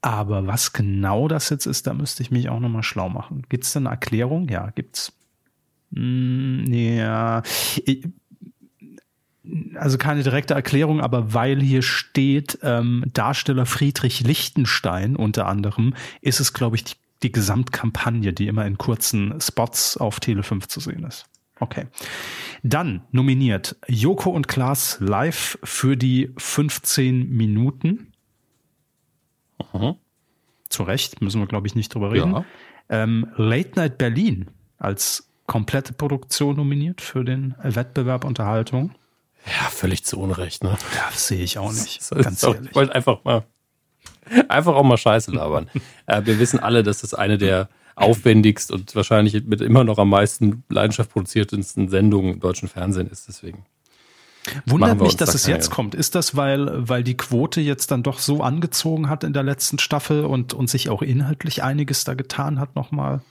Aber 0.00 0.46
was 0.46 0.74
genau 0.74 1.28
das 1.28 1.48
jetzt 1.48 1.64
ist, 1.64 1.86
da 1.86 1.94
müsste 1.94 2.22
ich 2.22 2.30
mich 2.30 2.50
auch 2.50 2.60
nochmal 2.60 2.82
schlau 2.82 3.08
machen. 3.08 3.42
Gibt 3.48 3.64
es 3.64 3.74
eine 3.74 3.88
Erklärung? 3.88 4.48
Ja, 4.50 4.70
gibt's. 4.70 5.14
Mm, 5.92 6.64
ja. 6.70 7.42
Ich, 7.86 8.06
also 9.74 9.98
keine 9.98 10.22
direkte 10.22 10.54
Erklärung, 10.54 11.00
aber 11.00 11.34
weil 11.34 11.60
hier 11.60 11.82
steht, 11.82 12.58
ähm, 12.62 13.04
Darsteller 13.12 13.66
Friedrich 13.66 14.20
Lichtenstein 14.20 15.16
unter 15.16 15.46
anderem, 15.46 15.94
ist 16.20 16.40
es, 16.40 16.52
glaube 16.52 16.76
ich, 16.76 16.84
die, 16.84 16.94
die 17.22 17.32
Gesamtkampagne, 17.32 18.32
die 18.32 18.46
immer 18.46 18.66
in 18.66 18.78
kurzen 18.78 19.40
Spots 19.40 19.96
auf 19.96 20.20
Tele 20.20 20.42
5 20.42 20.68
zu 20.68 20.80
sehen 20.80 21.04
ist. 21.04 21.26
Okay. 21.60 21.86
Dann 22.62 23.02
nominiert 23.12 23.76
Joko 23.86 24.30
und 24.30 24.48
Klaas 24.48 24.98
live 25.00 25.58
für 25.62 25.96
die 25.96 26.30
15 26.36 27.30
Minuten. 27.30 28.12
Mhm. 29.72 29.96
Zu 30.68 30.82
Recht, 30.82 31.22
müssen 31.22 31.40
wir, 31.40 31.46
glaube 31.46 31.66
ich, 31.66 31.74
nicht 31.74 31.94
drüber 31.94 32.12
reden. 32.12 32.32
Ja. 32.32 32.44
Ähm, 32.88 33.28
Late 33.36 33.72
Night 33.76 33.98
Berlin 33.98 34.50
als 34.78 35.30
komplette 35.46 35.92
Produktion 35.92 36.56
nominiert 36.56 37.00
für 37.00 37.24
den 37.24 37.54
Wettbewerb 37.62 38.24
Unterhaltung. 38.24 38.94
Ja, 39.46 39.68
völlig 39.70 40.04
zu 40.04 40.18
Unrecht, 40.18 40.64
ne? 40.64 40.70
Ja, 40.94 41.08
das 41.10 41.28
sehe 41.28 41.42
ich 41.42 41.58
auch 41.58 41.72
nicht. 41.72 41.98
Ist 41.98 42.10
Ganz 42.10 42.42
auch, 42.44 42.54
ehrlich. 42.54 42.70
ich 42.70 42.76
wollte 42.76 42.94
einfach 42.94 43.24
mal, 43.24 43.44
einfach 44.48 44.74
auch 44.74 44.82
mal 44.82 44.96
Scheiße 44.96 45.30
labern. 45.32 45.70
äh, 46.06 46.22
wir 46.24 46.38
wissen 46.38 46.58
alle, 46.58 46.82
dass 46.82 47.00
das 47.02 47.14
eine 47.14 47.38
der 47.38 47.68
aufwendigst 47.96 48.72
und 48.72 48.94
wahrscheinlich 48.96 49.44
mit 49.44 49.60
immer 49.60 49.84
noch 49.84 49.98
am 49.98 50.08
meisten 50.08 50.64
Leidenschaft 50.68 51.12
produziertesten 51.12 51.88
Sendungen 51.88 52.34
im 52.34 52.40
deutschen 52.40 52.68
Fernsehen 52.68 53.08
ist. 53.08 53.28
Deswegen. 53.28 53.66
Wundert 54.66 55.00
mich, 55.00 55.16
dass 55.16 55.30
da 55.30 55.36
es 55.36 55.46
jetzt 55.46 55.70
kommt. 55.70 55.94
Ist 55.94 56.14
das, 56.14 56.36
weil, 56.36 56.88
weil 56.88 57.02
die 57.02 57.16
Quote 57.16 57.60
jetzt 57.60 57.90
dann 57.90 58.02
doch 58.02 58.18
so 58.18 58.42
angezogen 58.42 59.08
hat 59.08 59.24
in 59.24 59.32
der 59.32 59.42
letzten 59.42 59.78
Staffel 59.78 60.24
und, 60.24 60.52
und 60.52 60.68
sich 60.68 60.90
auch 60.90 61.02
inhaltlich 61.02 61.62
einiges 61.62 62.04
da 62.04 62.14
getan 62.14 62.58
hat 62.58 62.74
nochmal? 62.74 63.22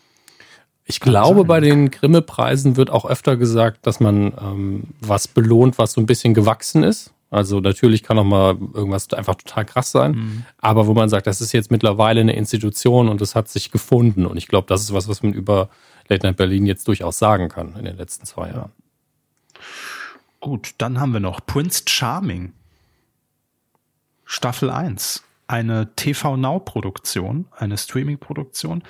Ich 0.86 1.00
glaube, 1.00 1.46
bei 1.46 1.60
den 1.60 1.92
Grimme-Preisen 1.92 2.76
wird 2.76 2.90
auch 2.90 3.06
öfter 3.06 3.38
gesagt, 3.38 3.88
dass 3.88 4.00
man 4.00 4.34
ähm, 4.40 4.84
was 5.00 5.28
belohnt, 5.28 5.78
was 5.78 5.94
so 5.94 6.02
ein 6.02 6.06
bisschen 6.06 6.34
gewachsen 6.34 6.84
ist. 6.84 7.14
Also 7.34 7.62
natürlich 7.62 8.04
kann 8.04 8.20
auch 8.20 8.26
mal 8.26 8.58
irgendwas 8.74 9.12
einfach 9.12 9.34
total 9.34 9.66
krass 9.66 9.92
sein, 9.92 10.46
aber 10.60 10.86
wo 10.86 10.94
man 10.94 11.10
sagt, 11.10 11.26
das 11.26 11.42
ist 11.42 11.52
jetzt 11.52 11.72
mittlerweile 11.72 12.22
eine 12.22 12.36
Institution 12.36 13.10
und 13.10 13.22
es 13.22 13.34
hat 13.34 13.50
sich 13.50 13.72
gefunden. 13.72 14.28
Und 14.28 14.38
ich 14.38 14.48
glaube, 14.48 14.68
das 14.68 14.84
ist 14.84 14.94
was, 14.94 15.08
was 15.08 15.24
man 15.24 15.34
über 15.34 15.70
Late 16.10 16.28
Night 16.28 16.38
Berlin 16.38 16.68
jetzt 16.68 16.88
durchaus 16.88 17.18
sagen 17.18 17.50
kann 17.50 17.76
in 17.76 17.86
den 17.86 17.98
letzten 17.98 18.26
zwei 18.26 18.50
Jahren. 18.50 18.72
Gut, 20.42 20.76
dann 20.78 21.00
haben 21.00 21.12
wir 21.12 21.22
noch 21.22 21.44
Prince 21.44 21.84
Charming. 21.88 22.54
Staffel 24.26 24.70
1. 24.70 25.24
Eine 25.48 25.96
TV 25.96 26.38
Now 26.38 26.60
Produktion, 26.60 27.46
eine 27.58 27.80
Streaming 27.80 28.20
Produktion, 28.20 28.84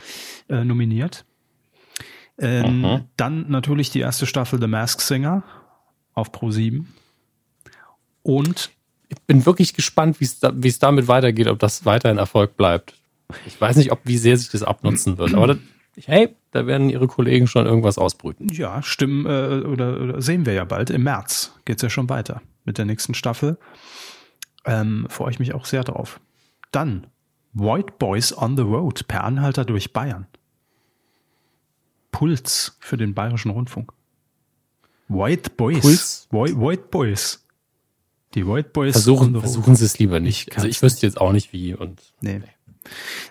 äh, 0.49 0.65
nominiert. 0.65 1.23
Ähm, 2.39 2.81
Mhm. 2.81 3.01
Dann 3.17 3.49
natürlich 3.49 3.91
die 3.91 3.99
erste 3.99 4.25
Staffel 4.25 4.59
The 4.59 4.67
Mask 4.67 5.01
Singer 5.01 5.43
auf 6.13 6.31
Pro 6.31 6.51
7. 6.51 6.93
Und 8.23 8.71
Ich 9.09 9.21
bin 9.27 9.45
wirklich 9.45 9.75
gespannt, 9.75 10.19
wie 10.19 10.25
es 10.25 10.39
da, 10.39 10.51
es 10.63 10.79
damit 10.79 11.07
weitergeht, 11.07 11.47
ob 11.47 11.59
das 11.59 11.85
weiterhin 11.85 12.17
Erfolg 12.17 12.57
bleibt. 12.57 12.95
Ich 13.45 13.59
weiß 13.61 13.75
nicht, 13.77 13.91
ob 13.91 13.99
wie 14.05 14.17
sehr 14.17 14.35
sich 14.37 14.49
das 14.49 14.63
abnutzen 14.63 15.19
wird, 15.19 15.35
aber 15.35 15.47
das, 15.47 15.57
hey, 16.05 16.29
da 16.49 16.65
werden 16.65 16.89
ihre 16.89 17.05
Kollegen 17.05 17.45
schon 17.45 17.67
irgendwas 17.67 17.99
ausbrüten. 17.99 18.49
ja, 18.49 18.81
stimmen, 18.81 19.27
äh, 19.27 19.65
oder, 19.67 20.01
oder 20.01 20.21
sehen 20.21 20.47
wir 20.47 20.53
ja 20.53 20.63
bald. 20.65 20.89
Im 20.89 21.03
März 21.03 21.53
geht's 21.65 21.83
ja 21.83 21.91
schon 21.91 22.09
weiter 22.09 22.41
mit 22.65 22.79
der 22.79 22.85
nächsten 22.85 23.13
Staffel. 23.13 23.57
Ähm, 24.65 25.05
freue 25.09 25.29
ich 25.29 25.37
mich 25.39 25.53
auch 25.53 25.65
sehr 25.65 25.83
drauf. 25.83 26.19
Dann 26.71 27.05
White 27.53 27.93
Boys 27.99 28.35
on 28.35 28.57
the 28.57 28.63
Road 28.63 29.07
per 29.07 29.23
Anhalter 29.25 29.63
durch 29.63 29.93
Bayern. 29.93 30.25
Puls 32.13 32.77
für 32.79 32.95
den 32.95 33.13
Bayerischen 33.13 33.51
Rundfunk. 33.51 33.91
White 35.09 35.49
Boys. 35.57 35.81
Puls? 35.81 36.27
White, 36.31 36.57
White 36.57 36.83
Boys. 36.89 37.45
Die 38.35 38.47
White 38.47 38.69
Boys. 38.69 38.93
Versuchen, 38.93 39.37
versuchen 39.37 39.75
Sie 39.75 39.83
es 39.83 39.99
lieber 39.99 40.21
nicht. 40.21 40.49
Ich 40.49 40.55
Also 40.55 40.67
ich 40.69 40.81
wüsste 40.81 41.05
jetzt 41.05 41.19
auch 41.19 41.33
nicht 41.33 41.51
wie 41.51 41.73
und 41.73 42.01
Nee. 42.21 42.41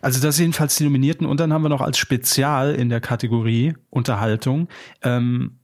Also 0.01 0.21
das 0.21 0.37
sind 0.37 0.45
jedenfalls 0.45 0.77
die 0.77 0.85
Nominierten 0.85 1.27
und 1.27 1.39
dann 1.39 1.53
haben 1.53 1.63
wir 1.63 1.69
noch 1.69 1.81
als 1.81 1.99
Spezial 1.99 2.75
in 2.75 2.89
der 2.89 3.01
Kategorie 3.01 3.75
Unterhaltung, 3.91 4.69
ähm, 5.03 5.59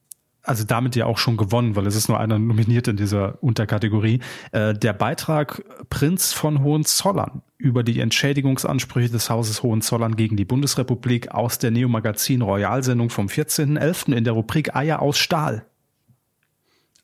also 0.48 0.64
damit 0.64 0.96
ja 0.96 1.06
auch 1.06 1.18
schon 1.18 1.36
gewonnen, 1.36 1.76
weil 1.76 1.86
es 1.86 1.94
ist 1.94 2.08
nur 2.08 2.18
einer 2.18 2.38
nominiert 2.38 2.88
in 2.88 2.96
dieser 2.96 3.42
Unterkategorie, 3.42 4.20
äh, 4.52 4.72
der 4.72 4.94
Beitrag 4.94 5.62
Prinz 5.90 6.32
von 6.32 6.62
Hohenzollern 6.62 7.42
über 7.58 7.82
die 7.82 8.00
Entschädigungsansprüche 8.00 9.10
des 9.10 9.28
Hauses 9.28 9.62
Hohenzollern 9.62 10.16
gegen 10.16 10.36
die 10.36 10.44
Bundesrepublik 10.44 11.32
aus 11.32 11.58
der 11.58 11.70
Neo-Magazin 11.70 12.40
Royalsendung 12.40 13.10
vom 13.10 13.26
14.11. 13.26 14.14
in 14.14 14.24
der 14.24 14.32
Rubrik 14.32 14.74
Eier 14.74 15.02
aus 15.02 15.18
Stahl. 15.18 15.66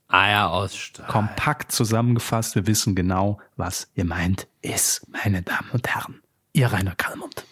Eier 0.09 0.51
aus 0.51 0.75
Stahl. 0.77 1.07
Kompakt 1.07 1.73
zusammengefasst, 1.73 2.55
wir 2.55 2.67
wissen 2.67 2.95
genau, 2.95 3.39
was 3.57 3.91
ihr 3.95 4.05
meint 4.05 4.47
ist, 4.63 5.07
meine 5.13 5.43
Damen 5.43 5.69
und 5.73 5.89
Herren. 5.89 6.23
Ihr 6.53 6.69
Rainer 6.69 6.95
Kallmund. 6.95 7.45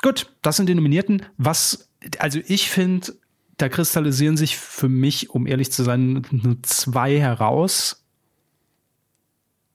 Gut, 0.00 0.30
das 0.40 0.56
sind 0.56 0.68
die 0.68 0.74
Nominierten. 0.74 1.26
Was, 1.36 1.88
also 2.18 2.40
ich 2.46 2.70
finde, 2.70 3.12
da 3.62 3.68
kristallisieren 3.68 4.36
sich 4.36 4.56
für 4.58 4.88
mich, 4.88 5.30
um 5.30 5.46
ehrlich 5.46 5.70
zu 5.70 5.84
sein, 5.84 6.26
nur 6.32 6.60
zwei 6.62 7.20
heraus. 7.20 8.04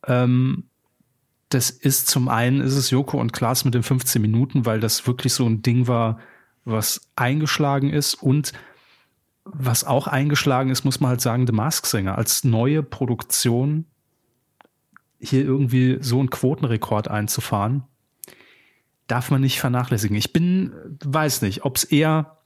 Ähm, 0.06 0.66
das 1.48 1.70
ist 1.70 2.08
zum 2.08 2.28
einen 2.28 2.60
ist 2.60 2.74
es 2.74 2.90
Joko 2.90 3.18
und 3.18 3.32
Klaas 3.32 3.64
mit 3.64 3.74
den 3.74 3.84
15 3.84 4.22
Minuten, 4.22 4.66
weil 4.66 4.82
das 4.82 5.08
wirklich 5.08 5.32
so 5.32 5.46
ein 5.46 5.62
Ding 5.62 5.88
war, 5.88 6.20
was 6.66 7.10
eingeschlagen 7.16 7.90
ist 7.90 8.16
und 8.16 8.52
was 9.46 9.86
auch 9.86 10.08
eingeschlagen 10.08 10.70
ist, 10.70 10.84
muss 10.84 11.00
man 11.00 11.12
halt 11.12 11.22
sagen, 11.22 11.48
The 11.48 11.54
Mask 11.54 11.86
Singer 11.86 12.18
als 12.18 12.44
neue 12.44 12.84
Produktion 12.84 13.86
hier 15.18 15.46
irgendwie 15.46 16.00
so 16.02 16.20
einen 16.20 16.30
Quotenrekord 16.30 17.08
einzufahren, 17.08 17.86
darf 19.08 19.32
man 19.32 19.40
nicht 19.40 19.62
vernachlässigen. 19.62 20.18
Ich 20.18 20.34
bin, 20.34 20.74
weiß 21.06 21.42
nicht, 21.42 21.64
ob 21.64 21.78
es 21.78 21.86
eher 21.86 22.37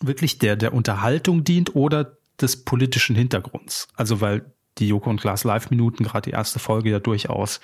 wirklich 0.00 0.38
der, 0.38 0.56
der 0.56 0.74
Unterhaltung 0.74 1.44
dient 1.44 1.74
oder 1.74 2.16
des 2.40 2.64
politischen 2.64 3.16
Hintergrunds. 3.16 3.88
Also 3.94 4.20
weil 4.20 4.44
die 4.78 4.88
Joko 4.88 5.10
und 5.10 5.20
Glas 5.20 5.44
Live-Minuten, 5.44 6.04
gerade 6.04 6.30
die 6.30 6.34
erste 6.34 6.58
Folge 6.58 6.90
ja 6.90 6.98
durchaus 6.98 7.60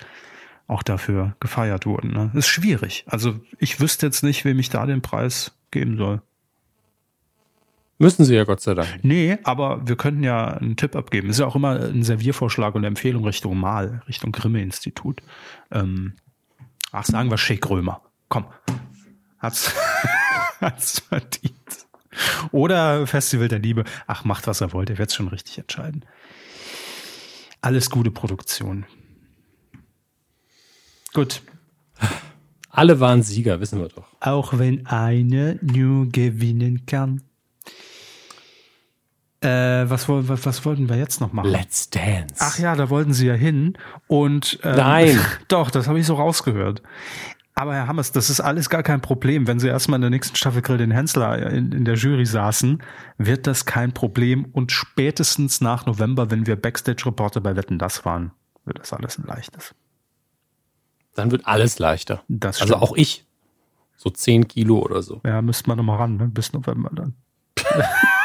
auch 0.67 0.83
dafür 0.83 1.35
gefeiert 1.39 1.85
wurden. 1.85 2.13
Ne? 2.13 2.31
Ist 2.33 2.47
schwierig. 2.47 3.03
Also 3.07 3.39
ich 3.59 3.79
wüsste 3.81 4.05
jetzt 4.05 4.23
nicht, 4.23 4.45
wem 4.45 4.59
ich 4.59 4.69
da 4.69 4.85
den 4.85 5.01
Preis 5.01 5.51
geben 5.69 5.97
soll. 5.97 6.21
Müssen 7.97 8.25
sie 8.25 8.33
ja 8.33 8.45
Gott 8.45 8.61
sei 8.61 8.73
Dank. 8.73 8.87
Nee, 9.03 9.37
aber 9.43 9.87
wir 9.87 9.95
könnten 9.95 10.23
ja 10.23 10.47
einen 10.47 10.75
Tipp 10.75 10.95
abgeben. 10.95 11.29
Ist 11.29 11.39
ja 11.39 11.45
auch 11.45 11.55
immer 11.55 11.79
ein 11.79 12.01
Serviervorschlag 12.01 12.73
und 12.73 12.79
eine 12.79 12.87
Empfehlung 12.87 13.25
Richtung 13.25 13.59
Mal, 13.59 14.01
Richtung 14.07 14.31
Grimme-Institut. 14.31 15.21
Ähm, 15.71 16.13
ach, 16.91 17.05
sagen 17.05 17.29
wir 17.29 17.37
Shake 17.37 17.69
Römer. 17.69 18.01
Komm. 18.27 18.45
Hat's, 19.37 19.75
hat's 20.61 21.01
verdient. 21.01 21.85
Oder 22.51 23.07
Festival 23.07 23.47
der 23.47 23.59
Liebe. 23.59 23.83
Ach, 24.07 24.25
macht, 24.25 24.47
was 24.47 24.61
er 24.61 24.73
wollt. 24.73 24.89
Ihr 24.89 24.97
werdet 24.97 25.13
schon 25.13 25.27
richtig 25.27 25.57
entscheiden. 25.57 26.05
Alles 27.61 27.89
gute 27.89 28.11
Produktion. 28.11 28.85
Gut. 31.13 31.41
Alle 32.69 32.99
waren 32.99 33.21
Sieger, 33.21 33.59
wissen 33.59 33.79
wir 33.79 33.89
doch. 33.89 34.07
Auch 34.21 34.57
wenn 34.57 34.85
eine 34.87 35.59
nur 35.61 36.07
gewinnen 36.07 36.85
kann. 36.85 37.21
Äh, 39.41 39.89
was, 39.89 40.07
was, 40.07 40.45
was 40.45 40.65
wollten 40.65 40.87
wir 40.87 40.97
jetzt 40.97 41.19
noch 41.19 41.33
machen? 41.33 41.49
Let's 41.49 41.89
Dance. 41.89 42.35
Ach 42.39 42.59
ja, 42.59 42.75
da 42.75 42.89
wollten 42.89 43.13
sie 43.13 43.27
ja 43.27 43.33
hin. 43.33 43.77
Und 44.07 44.59
ähm, 44.63 44.75
Nein. 44.75 45.19
Doch, 45.47 45.71
das 45.71 45.87
habe 45.87 45.99
ich 45.99 46.05
so 46.05 46.13
rausgehört. 46.15 46.81
Aber 47.53 47.73
Herr 47.73 47.87
Hammers, 47.87 48.11
das 48.11 48.29
ist 48.29 48.39
alles 48.39 48.69
gar 48.69 48.81
kein 48.81 49.01
Problem. 49.01 49.45
Wenn 49.45 49.59
Sie 49.59 49.67
erstmal 49.67 49.97
in 49.97 50.01
der 50.01 50.09
nächsten 50.09 50.35
Staffel 50.35 50.61
Grill 50.61 50.77
den 50.77 50.91
Hensler 50.91 51.51
in, 51.51 51.71
in 51.71 51.85
der 51.85 51.95
Jury 51.95 52.25
saßen, 52.25 52.81
wird 53.17 53.45
das 53.45 53.65
kein 53.65 53.93
Problem. 53.93 54.45
Und 54.45 54.71
spätestens 54.71 55.59
nach 55.61 55.85
November, 55.85 56.31
wenn 56.31 56.47
wir 56.47 56.55
Backstage-Reporter 56.55 57.41
bei 57.41 57.55
Wetten 57.55 57.77
das 57.77 58.05
waren, 58.05 58.31
wird 58.65 58.79
das 58.79 58.93
alles 58.93 59.17
ein 59.17 59.25
leichtes. 59.25 59.75
Dann 61.13 61.31
wird 61.31 61.45
alles 61.45 61.77
leichter. 61.77 62.23
Das 62.29 62.61
also 62.61 62.75
auch 62.75 62.95
ich. 62.95 63.25
So 63.97 64.09
10 64.09 64.47
Kilo 64.47 64.79
oder 64.79 65.01
so. 65.01 65.21
Ja, 65.25 65.41
müsste 65.41 65.67
man 65.67 65.77
nochmal 65.77 65.97
ran, 65.97 66.17
ne? 66.17 66.27
bis 66.27 66.53
November 66.53 66.89
dann. 66.93 67.15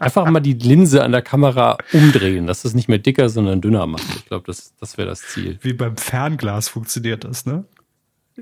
Einfach 0.00 0.28
mal 0.28 0.40
die 0.40 0.54
Linse 0.54 1.02
an 1.02 1.12
der 1.12 1.22
Kamera 1.22 1.78
umdrehen, 1.92 2.46
dass 2.46 2.62
das 2.62 2.74
nicht 2.74 2.88
mehr 2.88 2.98
dicker, 2.98 3.28
sondern 3.28 3.60
dünner 3.60 3.86
macht. 3.86 4.04
Ich 4.16 4.26
glaube, 4.26 4.44
das, 4.46 4.74
das 4.76 4.98
wäre 4.98 5.08
das 5.08 5.22
Ziel. 5.22 5.58
Wie 5.60 5.72
beim 5.72 5.96
Fernglas 5.96 6.68
funktioniert 6.68 7.24
das, 7.24 7.46
ne? 7.46 7.64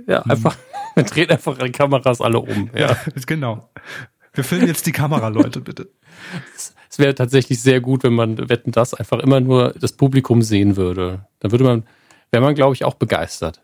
Ja, 0.07 0.23
einfach, 0.23 0.57
wir 0.95 1.05
drehen 1.05 1.31
einfach 1.31 1.59
die 1.59 1.73
Kameras 1.73 2.21
alle 2.21 2.39
um. 2.39 2.71
Ja. 2.75 2.97
genau. 3.27 3.71
Wir 4.33 4.45
filmen 4.45 4.69
jetzt 4.69 4.87
die 4.87 4.93
Kamera, 4.93 5.29
Leute, 5.29 5.61
bitte. 5.61 5.91
Es 6.89 6.99
wäre 6.99 7.15
tatsächlich 7.15 7.61
sehr 7.61 7.81
gut, 7.81 8.05
wenn 8.05 8.15
man 8.15 8.49
Wetten 8.49 8.73
das 8.73 8.95
einfach 8.95 9.19
immer 9.19 9.41
nur 9.41 9.75
das 9.79 9.93
Publikum 9.93 10.43
sehen 10.43 10.77
würde. 10.77 11.27
Dann 11.41 11.51
würde 11.51 11.65
man, 11.65 11.85
wäre 12.31 12.43
man, 12.43 12.55
glaube 12.55 12.75
ich, 12.75 12.85
auch 12.85 12.95
begeistert. 12.95 13.63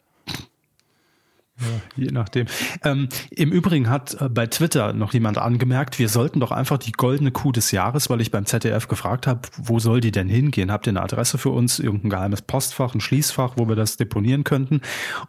Ja, 1.59 2.05
je 2.05 2.11
nachdem. 2.13 2.47
Ähm, 2.85 3.09
Im 3.31 3.51
Übrigen 3.51 3.89
hat 3.89 4.21
äh, 4.21 4.29
bei 4.29 4.47
Twitter 4.47 4.93
noch 4.93 5.15
jemand 5.15 5.39
angemerkt, 5.39 5.99
wir 5.99 6.11
sollten 6.11 6.39
doch 6.39 6.51
einfach 6.51 6.77
die 6.77 6.93
goldene 6.93 7.31
Kuh 7.31 7.51
des 7.51 7.71
Jahres, 7.71 8.11
weil 8.11 8.21
ich 8.21 8.31
beim 8.31 8.45
ZDF 8.45 8.89
gefragt 8.89 9.27
habe, 9.27 9.41
wo 9.57 9.79
soll 9.79 10.03
die 10.03 10.11
denn 10.11 10.29
hingehen? 10.29 10.71
Habt 10.71 10.87
ihr 10.87 10.91
eine 10.91 11.01
Adresse 11.01 11.39
für 11.39 11.49
uns? 11.49 11.79
Irgendein 11.79 12.11
geheimes 12.11 12.43
Postfach, 12.43 12.95
ein 12.95 13.01
Schließfach, 13.01 13.55
wo 13.57 13.69
wir 13.69 13.77
das 13.77 13.97
deponieren 13.97 14.45
könnten? 14.45 14.83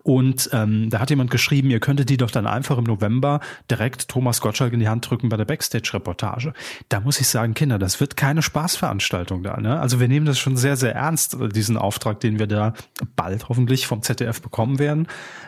Und 0.03 0.49
ähm, 0.51 0.89
da 0.89 0.99
hat 0.99 1.09
jemand 1.09 1.31
geschrieben, 1.31 1.69
ihr 1.69 1.79
könntet 1.79 2.09
die 2.09 2.17
doch 2.17 2.31
dann 2.31 2.45
einfach 2.45 2.77
im 2.77 2.83
November 2.83 3.39
direkt 3.71 4.09
Thomas 4.09 4.41
Gottschalk 4.41 4.73
in 4.73 4.81
die 4.81 4.89
Hand 4.89 5.09
drücken 5.09 5.29
bei 5.29 5.37
der 5.37 5.45
Backstage-Reportage. 5.45 6.51
Da 6.89 6.99
muss 6.99 7.21
ich 7.21 7.29
sagen, 7.29 7.53
Kinder, 7.53 7.79
das 7.79 8.01
wird 8.01 8.17
keine 8.17 8.41
Spaßveranstaltung 8.41 9.43
da. 9.43 9.61
Ne? 9.61 9.79
Also 9.79 10.01
wir 10.01 10.09
nehmen 10.09 10.25
das 10.25 10.39
schon 10.39 10.57
sehr, 10.57 10.75
sehr 10.75 10.93
ernst, 10.93 11.37
diesen 11.55 11.77
Auftrag, 11.77 12.19
den 12.19 12.37
wir 12.37 12.47
da 12.47 12.73
bald 13.15 13.47
hoffentlich 13.47 13.87
vom 13.87 14.01
ZDF 14.01 14.41
bekommen 14.41 14.77
werden. 14.77 15.07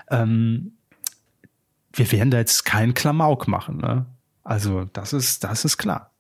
Ähm, 0.09 0.73
wir 1.93 2.11
werden 2.11 2.31
da 2.31 2.37
jetzt 2.37 2.65
keinen 2.65 2.93
Klamauk 2.93 3.47
machen. 3.47 3.77
Ne? 3.77 4.05
Also 4.43 4.85
das 4.93 5.13
ist, 5.13 5.43
das 5.43 5.65
ist 5.65 5.77
klar. 5.77 6.11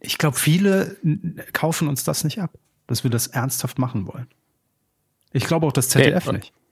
Ich 0.00 0.18
glaube, 0.18 0.36
viele 0.36 0.96
kaufen 1.52 1.88
uns 1.88 2.04
das 2.04 2.24
nicht 2.24 2.40
ab, 2.40 2.58
dass 2.86 3.04
wir 3.04 3.10
das 3.10 3.28
ernsthaft 3.28 3.78
machen 3.78 4.06
wollen. 4.06 4.26
Ich 5.32 5.44
glaube 5.44 5.66
auch 5.66 5.72
das 5.72 5.88
ZDF 5.88 6.26
hey, 6.26 6.32
nicht. 6.34 6.52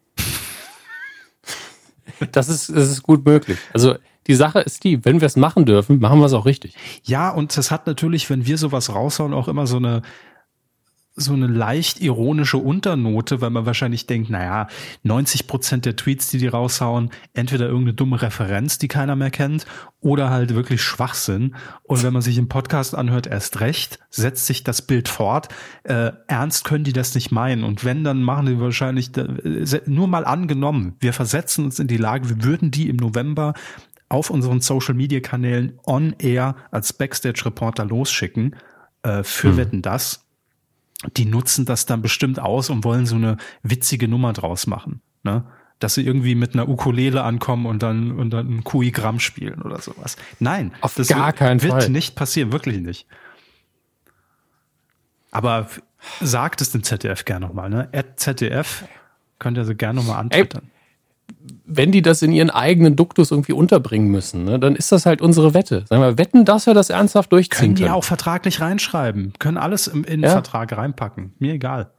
Das 2.31 2.49
ist, 2.49 2.69
das 2.69 2.89
ist 2.89 3.03
gut 3.03 3.25
möglich. 3.25 3.59
Also 3.73 3.97
die 4.29 4.35
Sache 4.35 4.61
ist 4.61 4.85
die, 4.85 5.05
wenn 5.05 5.21
wir 5.21 5.27
es 5.27 5.35
machen 5.35 5.67
dürfen, 5.67 5.99
machen 5.99 6.21
wir 6.21 6.27
es 6.27 6.33
auch 6.33 6.47
richtig. 6.47 6.77
Ja, 7.03 7.31
und 7.31 7.57
das 7.57 7.73
hat 7.73 7.89
natürlich, 7.89 8.31
wenn 8.31 8.47
wir 8.47 8.59
sowas 8.59 8.95
raushauen, 8.95 9.35
auch 9.35 9.49
immer 9.49 9.67
so 9.67 9.79
eine, 9.79 10.03
so 11.15 11.35
eine 11.35 11.47
leicht 11.47 12.01
ironische 12.01 12.57
Unternote, 12.57 13.43
weil 13.43 13.51
man 13.51 13.67
wahrscheinlich 13.67 14.07
denkt, 14.07 14.31
naja, 14.31 14.69
90 15.03 15.47
Prozent 15.47 15.85
der 15.85 15.95
Tweets, 15.95 16.31
die 16.31 16.39
die 16.39 16.47
raushauen, 16.47 17.11
entweder 17.35 17.67
irgendeine 17.67 17.93
dumme 17.93 18.23
Referenz, 18.23 18.79
die 18.79 18.89
keiner 18.89 19.15
mehr 19.15 19.31
kennt, 19.31 19.67
oder 20.01 20.31
halt 20.31 20.55
wirklich 20.55 20.83
Schwachsinn. 20.83 21.55
Und 21.83 22.03
wenn 22.03 22.15
man 22.15 22.23
sich 22.23 22.39
im 22.39 22.49
Podcast 22.49 22.95
anhört, 22.95 23.27
erst 23.27 23.61
recht, 23.61 23.99
setzt 24.09 24.47
sich 24.47 24.65
das 24.65 24.83
Bild 24.83 25.09
fort. 25.09 25.49
Äh, 25.85 26.13
ernst 26.29 26.65
können 26.65 26.85
die 26.85 26.95
das 26.95 27.15
nicht 27.15 27.31
meinen. 27.31 27.63
Und 27.63 27.85
wenn, 27.85 28.05
dann 28.05 28.23
machen 28.23 28.47
die 28.47 28.59
wahrscheinlich, 28.59 29.15
äh, 29.17 29.83
nur 29.85 30.09
mal 30.09 30.25
angenommen, 30.25 30.97
wir 31.01 31.13
versetzen 31.13 31.67
uns 31.67 31.79
in 31.79 31.89
die 31.89 31.99
Lage, 31.99 32.31
wir 32.31 32.43
würden 32.43 32.71
die 32.71 32.89
im 32.89 32.97
November 32.97 33.53
auf 34.09 34.31
unseren 34.31 34.61
Social 34.61 34.95
Media 34.95 35.21
Kanälen 35.21 35.79
on 35.87 36.15
air 36.19 36.57
als 36.71 36.93
Backstage 36.95 37.45
Reporter 37.45 37.85
losschicken, 37.85 38.57
äh, 39.03 39.23
für 39.23 39.49
hm. 39.49 39.57
Wetten 39.59 39.83
das 39.83 40.27
die 41.17 41.25
nutzen 41.25 41.65
das 41.65 41.87
dann 41.87 42.03
bestimmt 42.03 42.39
aus 42.39 42.71
und 42.71 42.85
wollen 42.85 43.07
so 43.07 43.17
eine 43.17 43.37
witzige 43.63 44.09
Nummer 44.09 44.33
draus 44.33 44.67
machen. 44.67 45.01
Ne? 45.23 45.45
Dass 45.79 45.95
sie 45.95 46.07
irgendwie 46.07 46.35
mit 46.35 46.55
einer 46.55 46.69
Ukulele 46.69 47.23
ankommen 47.23 47.67
und 47.67 47.83
dann, 47.83 48.13
und 48.13 48.31
dann 48.31 48.49
ein 48.49 48.65
Kui-Gramm 48.65 49.21
spielen 49.21 49.63
oder 49.63 49.81
sowas. 49.81 50.17
Nein, 50.39 50.73
auf 50.81 50.95
das 50.95 51.09
gar 51.09 51.33
keinen 51.33 51.63
wird 51.63 51.73
Fall. 51.73 51.91
nicht 51.91 52.15
passieren, 52.15 52.53
wirklich 52.53 52.79
nicht. 52.79 53.07
Aber 55.31 55.69
sagt 56.21 56.61
es 56.61 56.73
dem 56.73 56.83
ZDF 56.83 57.25
gerne 57.25 57.47
nochmal, 57.47 57.71
ne? 57.71 57.89
At 57.93 58.21
ZDF 58.21 58.85
könnt 59.39 59.57
ihr 59.57 59.65
so 59.65 59.75
gerne 59.75 60.01
nochmal 60.01 60.19
antwittern 60.19 60.72
wenn 61.65 61.93
die 61.93 62.03
das 62.03 62.23
in 62.23 62.33
ihren 62.33 62.51
eigenen 62.51 62.97
Duktus 62.97 63.31
irgendwie 63.31 63.53
unterbringen 63.53 64.09
müssen, 64.11 64.45
ne, 64.45 64.59
dann 64.59 64.77
ist 64.77 64.93
das 64.93 65.07
halt 65.07 65.21
unsere 65.21 65.55
Wette. 65.55 65.85
Sagen 65.89 66.03
wir, 66.03 66.19
wetten, 66.19 66.45
dass 66.45 66.67
wir 66.67 66.75
das 66.75 66.91
ernsthaft 66.91 67.33
durchziehen 67.33 67.59
können. 67.59 67.75
Können 67.75 67.87
die 67.87 67.91
auch 67.91 68.05
vertraglich 68.05 68.61
reinschreiben. 68.61 69.33
Können 69.39 69.57
alles 69.57 69.87
im, 69.87 70.05
in 70.05 70.21
den 70.21 70.25
ja. 70.25 70.31
Vertrag 70.31 70.77
reinpacken. 70.77 71.35
Mir 71.39 71.55
egal. 71.55 71.91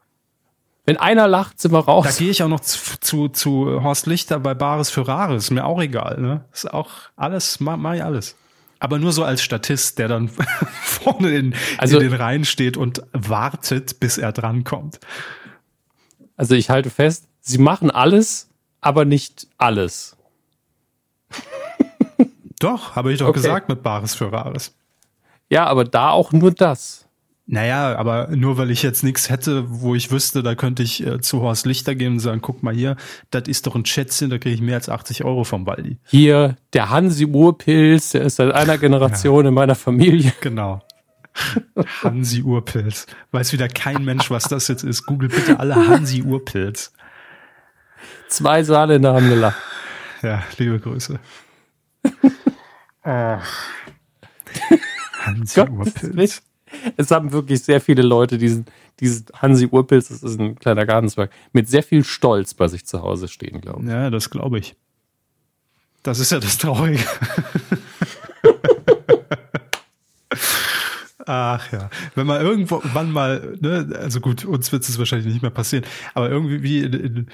Wenn 0.86 0.97
einer 0.97 1.27
lacht, 1.27 1.61
sind 1.61 1.71
wir 1.71 1.79
raus. 1.79 2.05
Da 2.05 2.11
gehe 2.11 2.29
ich 2.29 2.43
auch 2.43 2.49
noch 2.49 2.59
zu, 2.59 2.97
zu, 2.99 3.29
zu 3.29 3.84
Horst 3.84 4.05
Lichter 4.05 4.39
bei 4.39 4.53
Bares 4.53 4.89
für 4.89 5.07
Rares. 5.07 5.45
Ist 5.45 5.51
mir 5.51 5.65
auch 5.65 5.81
egal. 5.81 6.19
Ne? 6.19 6.45
Ist 6.51 6.73
auch 6.73 6.89
alles, 7.15 7.59
mach, 7.61 7.77
mach 7.77 7.93
ich 7.93 8.03
alles. 8.03 8.36
Aber 8.79 8.99
nur 8.99 9.13
so 9.13 9.23
als 9.23 9.41
Statist, 9.41 9.97
der 9.97 10.09
dann 10.09 10.27
vorne 10.81 11.29
in, 11.29 11.55
also, 11.77 11.99
in 11.99 12.09
den 12.09 12.19
Reihen 12.19 12.43
steht 12.43 12.75
und 12.75 13.01
wartet, 13.13 14.01
bis 14.01 14.17
er 14.17 14.34
drankommt. 14.34 14.99
Also 16.36 16.55
ich 16.55 16.69
halte 16.69 16.89
fest, 16.89 17.29
sie 17.39 17.59
machen 17.59 17.91
alles, 17.91 18.49
aber 18.84 19.05
nicht 19.05 19.47
alles. 19.57 20.15
Doch, 22.59 22.95
habe 22.95 23.11
ich 23.11 23.19
doch 23.19 23.27
okay. 23.27 23.41
gesagt 23.41 23.67
mit 23.67 23.84
Bares 23.84 24.15
für 24.15 24.31
Rares. 24.31 24.73
Ja, 25.49 25.65
aber 25.65 25.84
da 25.84 26.11
auch 26.11 26.31
nur 26.31 26.51
das. 26.51 27.03
Naja, 27.45 27.97
aber 27.97 28.29
nur 28.29 28.57
weil 28.57 28.71
ich 28.71 28.84
jetzt 28.84 29.03
nichts 29.03 29.29
hätte, 29.29 29.65
wo 29.67 29.95
ich 29.95 30.11
wüsste, 30.11 30.43
da 30.43 30.55
könnte 30.55 30.81
ich 30.81 31.05
äh, 31.05 31.19
zu 31.19 31.41
Horst 31.41 31.65
Lichter 31.65 31.93
gehen 31.93 32.13
und 32.13 32.19
sagen, 32.19 32.41
guck 32.41 32.63
mal 32.63 32.73
hier, 32.73 32.95
das 33.31 33.49
ist 33.49 33.67
doch 33.67 33.75
ein 33.75 33.86
Schätzchen, 33.86 34.29
da 34.29 34.38
kriege 34.38 34.55
ich 34.55 34.61
mehr 34.61 34.75
als 34.75 34.88
80 34.88 35.25
Euro 35.25 35.43
vom 35.43 35.65
Baldi. 35.65 35.97
Hier, 36.05 36.55
der 36.71 36.89
Hansi 36.89 37.25
Urpilz, 37.25 38.11
der 38.11 38.21
ist 38.21 38.38
seit 38.38 38.53
einer 38.53 38.77
Generation 38.79 39.43
ja. 39.43 39.49
in 39.49 39.53
meiner 39.53 39.75
Familie. 39.75 40.31
Genau. 40.39 40.81
Hansi 42.01 42.43
Urpilz. 42.43 43.07
Weiß 43.31 43.51
wieder 43.51 43.67
kein 43.67 44.05
Mensch, 44.05 44.31
was 44.31 44.43
das 44.43 44.69
jetzt 44.69 44.84
ist. 44.84 45.05
Google 45.05 45.27
bitte 45.27 45.59
alle 45.59 45.75
Hansi 45.88 46.21
Urpilz. 46.21 46.93
Zwei 48.34 48.63
Saarländer 48.63 49.13
haben 49.13 49.29
gelacht. 49.29 49.61
Ja, 50.23 50.43
liebe 50.57 50.79
Grüße. 50.79 51.19
oh. 53.03 53.38
Hansi 55.19 55.61
Urpilz. 55.61 56.41
Es 56.97 57.11
haben 57.11 57.31
wirklich 57.31 57.63
sehr 57.63 57.79
viele 57.79 58.01
Leute 58.01 58.39
diesen, 58.39 58.65
diesen 58.99 59.27
Hansi 59.39 59.67
Urpilz, 59.67 60.07
das 60.07 60.23
ist 60.23 60.39
ein 60.39 60.55
kleiner 60.55 60.88
Gartenzwerg, 60.88 61.29
mit 61.51 61.69
sehr 61.69 61.84
viel 61.84 62.03
Stolz 62.03 62.55
bei 62.55 62.67
sich 62.67 62.88
zu 62.88 63.03
Hause 63.03 63.27
stehen, 63.27 63.61
glaube 63.61 63.84
ich. 63.84 63.89
Ja, 63.89 64.09
das 64.09 64.31
glaube 64.31 64.57
ich. 64.57 64.75
Das 66.01 66.17
ist 66.17 66.31
ja 66.31 66.39
das 66.39 66.57
Traurige. 66.57 67.03
Ach 71.25 71.71
ja, 71.71 71.89
wenn 72.15 72.25
man 72.25 72.41
irgendwann 72.41 73.11
mal, 73.11 73.57
ne, 73.61 73.95
also 73.99 74.19
gut, 74.19 74.43
uns 74.43 74.71
wird 74.71 74.84
es 74.84 74.97
wahrscheinlich 74.97 75.31
nicht 75.31 75.43
mehr 75.43 75.51
passieren, 75.51 75.86
aber 76.15 76.29
irgendwie 76.29 76.63
wie 76.63 76.79
in, 76.79 76.93
in, 76.93 77.27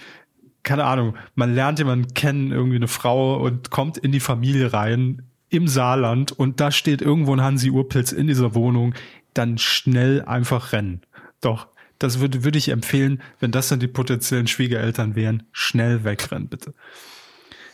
keine 0.69 0.85
Ahnung, 0.85 1.15
man 1.33 1.55
lernt 1.55 1.79
jemanden 1.79 2.13
kennen, 2.13 2.51
irgendwie 2.51 2.75
eine 2.75 2.87
Frau 2.87 3.37
und 3.37 3.71
kommt 3.71 3.97
in 3.97 4.11
die 4.11 4.19
Familie 4.19 4.71
rein 4.71 5.23
im 5.49 5.67
Saarland 5.67 6.31
und 6.31 6.59
da 6.59 6.69
steht 6.69 7.01
irgendwo 7.01 7.33
ein 7.33 7.41
Hansi 7.41 7.71
Urpilz 7.71 8.11
in 8.11 8.27
dieser 8.27 8.53
Wohnung, 8.53 8.93
dann 9.33 9.57
schnell 9.57 10.21
einfach 10.21 10.71
rennen. 10.71 11.01
Doch, 11.41 11.69
das 11.97 12.19
würde, 12.19 12.43
würde 12.43 12.59
ich 12.59 12.69
empfehlen, 12.69 13.19
wenn 13.39 13.49
das 13.49 13.69
dann 13.69 13.79
die 13.79 13.87
potenziellen 13.87 14.45
Schwiegereltern 14.45 15.15
wären, 15.15 15.41
schnell 15.51 16.03
wegrennen, 16.03 16.49
bitte. 16.49 16.75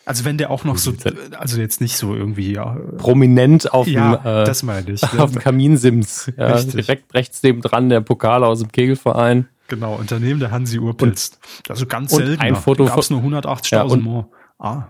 Also 0.06 0.24
wenn 0.24 0.38
der 0.38 0.50
auch 0.50 0.64
noch 0.64 0.78
so, 0.78 0.93
also 1.38 1.60
jetzt 1.60 1.82
nicht 1.82 1.98
so 1.98 2.16
irgendwie 2.16 2.54
ja, 2.54 2.78
prominent 2.98 3.74
auf 3.74 3.88
ja, 3.88 4.16
dem, 4.16 4.26
äh, 4.26 4.46
das 4.46 4.64
meine 4.64 4.89
ich, 4.89 5.04
auf 5.20 5.34
dem 5.34 5.41
Kaminsims, 5.41 6.32
ja, 6.38 6.64
direkt 6.64 7.14
rechts 7.14 7.43
neben 7.43 7.60
dran 7.60 7.89
der 7.89 8.00
Pokal 8.00 8.46
aus 8.46 8.60
dem 8.60 8.72
Kegelverein. 8.72 9.50
Genau, 9.68 9.95
Unternehmen 9.95 10.39
der 10.39 10.51
Hansi 10.51 10.80
Urpilz. 10.80 11.39
Also 11.68 11.86
ganz 11.86 12.11
selten. 12.11 12.41
Ein 12.41 12.55
Foto 12.55 12.86
gab 12.86 12.99
es 12.99 13.09
nur 13.09 13.22
180.000 13.22 13.89
ja, 13.89 13.95
More. 13.97 14.28
Ah. 14.59 14.88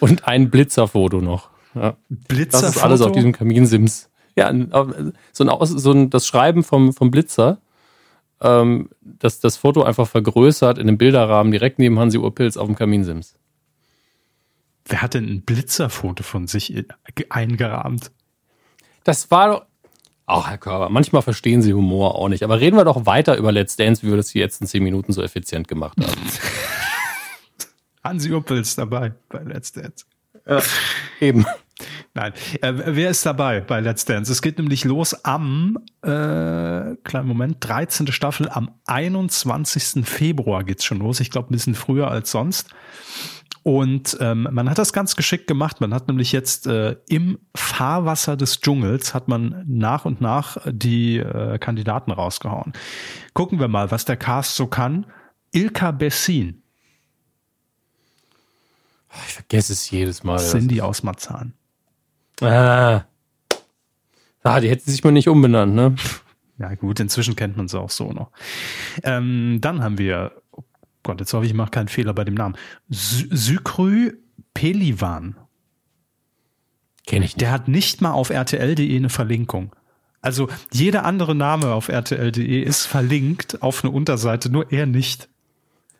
Und 0.00 0.26
ein 0.26 0.50
Blitzerfoto 0.50 1.20
noch. 1.20 1.50
Ja. 1.74 1.96
Blitzerfoto? 2.08 2.66
Das 2.66 2.76
ist 2.76 2.82
alles 2.82 3.00
auf 3.02 3.12
diesem 3.12 3.32
Kaminsims. 3.32 4.10
Ja, 4.34 4.52
so 5.32 5.48
ein, 5.48 5.66
so 5.66 5.92
ein 5.92 6.10
das 6.10 6.26
Schreiben 6.26 6.62
vom, 6.62 6.92
vom 6.92 7.10
Blitzer, 7.10 7.58
ähm, 8.40 8.90
das 9.00 9.40
das 9.40 9.56
Foto 9.56 9.82
einfach 9.82 10.06
vergrößert 10.06 10.78
in 10.78 10.88
einem 10.88 10.98
Bilderrahmen 10.98 11.52
direkt 11.52 11.78
neben 11.78 11.98
Hansi 11.98 12.18
Urpilz 12.18 12.56
auf 12.56 12.66
dem 12.66 12.76
Kaminsims. 12.76 13.36
Wer 14.84 15.02
hat 15.02 15.14
denn 15.14 15.24
ein 15.24 15.42
Blitzerfoto 15.42 16.22
von 16.22 16.46
sich 16.46 16.84
eingerahmt? 17.28 18.12
Das 19.04 19.30
war 19.30 19.48
doch, 19.48 19.66
Ach, 20.26 20.48
Herr 20.48 20.58
Körber, 20.58 20.88
manchmal 20.88 21.22
verstehen 21.22 21.62
Sie 21.62 21.72
Humor 21.72 22.16
auch 22.16 22.28
nicht. 22.28 22.42
Aber 22.42 22.58
reden 22.58 22.76
wir 22.76 22.84
doch 22.84 23.06
weiter 23.06 23.36
über 23.36 23.52
Let's 23.52 23.76
Dance, 23.76 24.02
wie 24.02 24.10
wir 24.10 24.16
das 24.16 24.30
hier 24.30 24.42
jetzt 24.42 24.60
in 24.60 24.66
zehn 24.66 24.82
Minuten 24.82 25.12
so 25.12 25.22
effizient 25.22 25.68
gemacht 25.68 25.96
haben. 26.00 26.20
Hansi 28.04 28.32
Uppels 28.32 28.74
dabei 28.74 29.14
bei 29.28 29.42
Let's 29.42 29.72
Dance. 29.72 30.04
Ja, 30.46 30.60
eben. 31.20 31.46
Nein, 32.14 32.32
äh, 32.62 32.72
wer 32.74 33.10
ist 33.10 33.24
dabei 33.26 33.60
bei 33.60 33.80
Let's 33.80 34.04
Dance? 34.04 34.32
Es 34.32 34.42
geht 34.42 34.58
nämlich 34.58 34.84
los 34.84 35.24
am, 35.24 35.78
äh, 36.02 36.08
kleinen 37.04 37.26
Moment, 37.26 37.58
13. 37.60 38.06
Staffel, 38.08 38.48
am 38.48 38.70
21. 38.86 40.04
Februar 40.04 40.64
geht's 40.64 40.84
schon 40.84 40.98
los. 40.98 41.20
Ich 41.20 41.30
glaube, 41.30 41.50
ein 41.50 41.52
bisschen 41.52 41.74
früher 41.74 42.10
als 42.10 42.30
sonst. 42.30 42.70
Und 43.66 44.16
ähm, 44.20 44.46
man 44.52 44.70
hat 44.70 44.78
das 44.78 44.92
ganz 44.92 45.16
geschickt 45.16 45.48
gemacht. 45.48 45.80
Man 45.80 45.92
hat 45.92 46.06
nämlich 46.06 46.30
jetzt 46.30 46.68
äh, 46.68 46.98
im 47.08 47.40
Fahrwasser 47.56 48.36
des 48.36 48.60
Dschungels 48.60 49.12
hat 49.12 49.26
man 49.26 49.64
nach 49.66 50.04
und 50.04 50.20
nach 50.20 50.58
die 50.66 51.18
äh, 51.18 51.58
Kandidaten 51.58 52.12
rausgehauen. 52.12 52.74
Gucken 53.32 53.58
wir 53.58 53.66
mal, 53.66 53.90
was 53.90 54.04
der 54.04 54.16
Cast 54.16 54.54
so 54.54 54.68
kann. 54.68 55.04
Ilka 55.50 55.90
Bessin. 55.90 56.62
Ich 59.26 59.34
vergesse 59.34 59.72
es 59.72 59.90
jedes 59.90 60.22
Mal. 60.22 60.38
Cindy 60.38 60.80
aus 60.80 61.02
Marzahn. 61.02 61.52
Ah. 62.42 63.02
ah, 64.44 64.60
die 64.60 64.70
hätten 64.70 64.88
sich 64.88 65.02
mal 65.02 65.10
nicht 65.10 65.28
umbenannt, 65.28 65.74
ne? 65.74 65.96
Ja 66.58 66.72
gut, 66.76 67.00
inzwischen 67.00 67.34
kennt 67.34 67.56
man 67.56 67.66
sie 67.66 67.80
auch 67.80 67.90
so 67.90 68.12
noch. 68.12 68.30
Ähm, 69.02 69.58
dann 69.60 69.82
haben 69.82 69.98
wir 69.98 70.40
Gott, 71.06 71.20
jetzt 71.20 71.32
hoffe 71.32 71.44
ich, 71.44 71.52
ich 71.52 71.56
mache 71.56 71.70
keinen 71.70 71.86
Fehler 71.86 72.12
bei 72.14 72.24
dem 72.24 72.34
Namen. 72.34 72.56
Sy 72.88 73.28
Sykrü 73.30 74.14
Pelivan. 74.54 75.36
Kenne 77.06 77.24
ich 77.24 77.34
nicht. 77.34 77.40
Der 77.40 77.52
hat 77.52 77.68
nicht 77.68 78.00
mal 78.00 78.10
auf 78.10 78.30
RTL.de 78.30 78.96
eine 78.96 79.08
Verlinkung. 79.08 79.72
Also 80.20 80.48
jeder 80.72 81.04
andere 81.04 81.36
Name 81.36 81.72
auf 81.74 81.88
RTL.de 81.88 82.60
ist 82.60 82.86
verlinkt 82.86 83.62
auf 83.62 83.84
eine 83.84 83.92
Unterseite, 83.92 84.50
nur 84.50 84.72
er 84.72 84.86
nicht. 84.86 85.28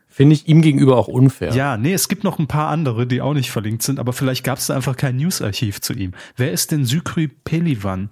Finde 0.08 0.34
ich 0.34 0.48
ihm 0.48 0.60
gegenüber 0.60 0.96
auch 0.96 1.06
unfair. 1.06 1.54
Ja, 1.54 1.76
nee, 1.76 1.92
es 1.92 2.08
gibt 2.08 2.24
noch 2.24 2.40
ein 2.40 2.48
paar 2.48 2.68
andere, 2.70 3.06
die 3.06 3.20
auch 3.20 3.34
nicht 3.34 3.52
verlinkt 3.52 3.84
sind, 3.84 4.00
aber 4.00 4.12
vielleicht 4.12 4.42
gab 4.42 4.58
es 4.58 4.66
da 4.66 4.74
einfach 4.74 4.96
kein 4.96 5.14
Newsarchiv 5.14 5.80
zu 5.80 5.92
ihm. 5.92 6.14
Wer 6.34 6.50
ist 6.50 6.72
denn 6.72 6.84
Sykry 6.84 7.28
Pelivan? 7.28 8.10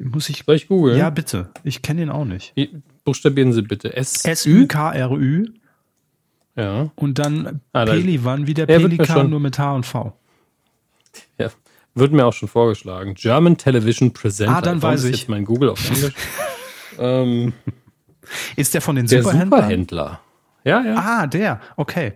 Muss 0.00 0.28
ich. 0.28 0.42
Soll 0.44 0.56
ich 0.56 0.66
googeln? 0.66 0.98
Ja, 0.98 1.10
bitte. 1.10 1.50
Ich 1.62 1.82
kenne 1.82 2.02
ihn 2.02 2.10
auch 2.10 2.24
nicht. 2.24 2.52
Buchstabieren 3.04 3.52
Sie 3.52 3.62
bitte. 3.62 3.94
S. 3.94 4.24
S-Ü-K-R-Ü 4.24 5.59
Ja. 6.56 6.90
und 6.96 7.18
dann 7.18 7.60
Ah, 7.72 7.84
Pelivan 7.84 8.46
wie 8.46 8.54
der 8.54 8.68
Ja, 8.68 8.78
Pelikan 8.78 9.30
nur 9.30 9.40
mit 9.40 9.58
H 9.58 9.74
und 9.74 9.86
V. 9.86 10.12
ja. 11.38 11.48
Wird 11.94 12.12
mir 12.12 12.24
auch 12.24 12.32
schon 12.32 12.48
vorgeschlagen. 12.48 13.14
German 13.14 13.56
Television 13.56 14.12
Presenter. 14.12 14.56
Ah, 14.56 14.60
dann 14.60 14.80
Warum 14.80 14.94
weiß 14.94 15.04
ich. 15.04 15.20
Jetzt 15.20 15.28
mein 15.28 15.44
Google 15.44 15.70
auf 15.70 15.84
Englisch. 15.90 16.14
ähm, 16.98 17.52
Ist 18.54 18.74
der 18.74 18.80
von 18.80 18.94
den 18.94 19.06
der 19.06 19.22
Superhändlern? 19.22 19.60
Superhändler. 19.60 20.20
Ja, 20.64 20.82
ja. 20.82 20.94
Ah, 20.96 21.26
der. 21.26 21.60
Okay. 21.76 22.12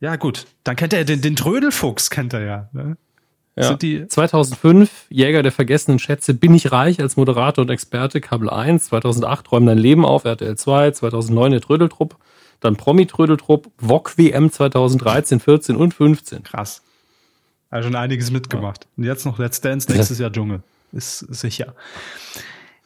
Ja, 0.00 0.16
gut. 0.16 0.46
Dann 0.64 0.76
kennt 0.76 0.92
er 0.92 1.04
den, 1.04 1.22
den 1.22 1.36
Trödelfuchs, 1.36 2.10
kennt 2.10 2.32
er 2.34 2.42
ja. 2.42 2.68
Ne? 2.72 2.96
ja. 3.56 3.62
Sind 3.64 3.82
die, 3.82 4.06
2005, 4.06 5.06
Jäger 5.08 5.42
der 5.42 5.52
vergessenen 5.52 5.98
Schätze, 5.98 6.34
bin 6.34 6.54
ich 6.54 6.70
reich 6.70 7.00
als 7.00 7.16
Moderator 7.16 7.62
und 7.64 7.70
Experte, 7.70 8.20
Kabel 8.20 8.50
1. 8.50 8.86
2008, 8.86 9.50
räum 9.52 9.64
dein 9.66 9.78
Leben 9.78 10.04
auf, 10.04 10.24
RTL 10.24 10.56
2. 10.56 10.90
2009, 10.90 11.52
der 11.52 11.60
Trödeltrupp. 11.62 12.16
Dann 12.60 12.76
Promi-Trödeltrupp, 12.76 13.70
VOG 13.78 14.18
WM 14.18 14.50
2013, 14.52 15.40
14 15.40 15.76
und 15.76 15.94
15. 15.94 16.42
krass. 16.42 16.82
Hat 17.70 17.84
schon 17.84 17.94
einiges 17.96 18.30
mitgemacht. 18.30 18.86
Und 18.96 19.04
jetzt 19.04 19.24
noch 19.24 19.38
Let's 19.38 19.60
Dance, 19.60 19.90
nächstes 19.92 20.18
Jahr 20.18 20.30
Dschungel. 20.30 20.62
Ist 20.92 21.20
sicher. 21.20 21.74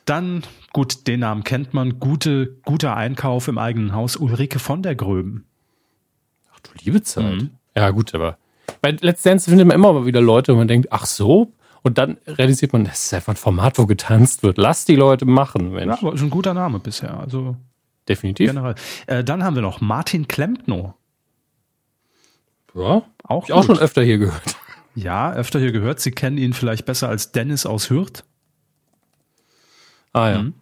Dann, 0.05 0.43
gut, 0.73 1.07
den 1.07 1.21
Namen 1.21 1.43
kennt 1.45 1.73
man. 1.73 1.99
Gute, 1.99 2.57
guter 2.65 2.95
Einkauf 2.95 3.49
im 3.49 3.57
eigenen 3.59 3.95
Haus. 3.95 4.17
Ulrike 4.17 4.59
von 4.59 4.83
der 4.83 4.95
Gröben. 4.95 5.45
Ach 6.55 6.61
du 6.61 6.71
liebe 6.85 7.03
Zeit. 7.03 7.25
Mhm. 7.43 7.51
Ja, 7.75 7.91
gut, 7.91 8.15
aber 8.15 8.37
bei 8.83 8.91
Let's 9.01 9.23
Dance 9.23 9.49
findet 9.49 9.67
man 9.67 9.75
immer 9.75 9.93
mal 9.95 10.07
wieder 10.07 10.21
Leute, 10.21 10.53
wo 10.53 10.59
man 10.59 10.69
denkt, 10.69 10.89
ach 10.93 11.07
so? 11.07 11.53
Und 11.83 11.99
dann 11.99 12.19
realisiert 12.27 12.73
man, 12.73 12.85
das 12.85 13.05
ist 13.07 13.15
einfach 13.15 13.33
ein 13.33 13.37
Format, 13.37 13.79
wo 13.79 13.87
getanzt 13.87 14.43
wird. 14.43 14.59
Lass 14.59 14.85
die 14.85 14.97
Leute 14.97 15.25
machen, 15.25 15.73
Ja, 15.73 15.87
Mensch. 15.87 16.03
aber 16.03 16.13
ist 16.15 16.23
ein 16.23 16.31
guter 16.31 16.55
Name 16.55 16.79
bisher. 16.79 17.19
Also 17.19 17.57
Definitiv. 18.09 18.49
generell. 18.49 18.75
Äh, 19.07 19.25
dann 19.25 19.43
haben 19.45 19.55
wir 19.55 19.63
noch 19.63 19.81
Martin 19.81 20.29
Klempno. 20.29 20.95
Ja, 22.75 23.03
Auch, 23.23 23.45
ich 23.45 23.53
auch 23.53 23.65
schon 23.65 23.79
öfter 23.79 24.03
hier 24.03 24.19
gehört. 24.19 24.57
Ja, 24.97 25.33
öfter 25.33 25.59
hier 25.61 25.73
gehört. 25.73 26.01
Sie 26.01 26.11
kennen 26.11 26.39
ihn 26.39 26.53
vielleicht 26.53 26.85
besser 26.87 27.09
als 27.09 27.33
Dennis 27.33 27.67
aus 27.67 27.91
Hürth 27.91 28.25
Ah 30.13 30.31
ja. 30.31 30.43
Mhm. 30.43 30.55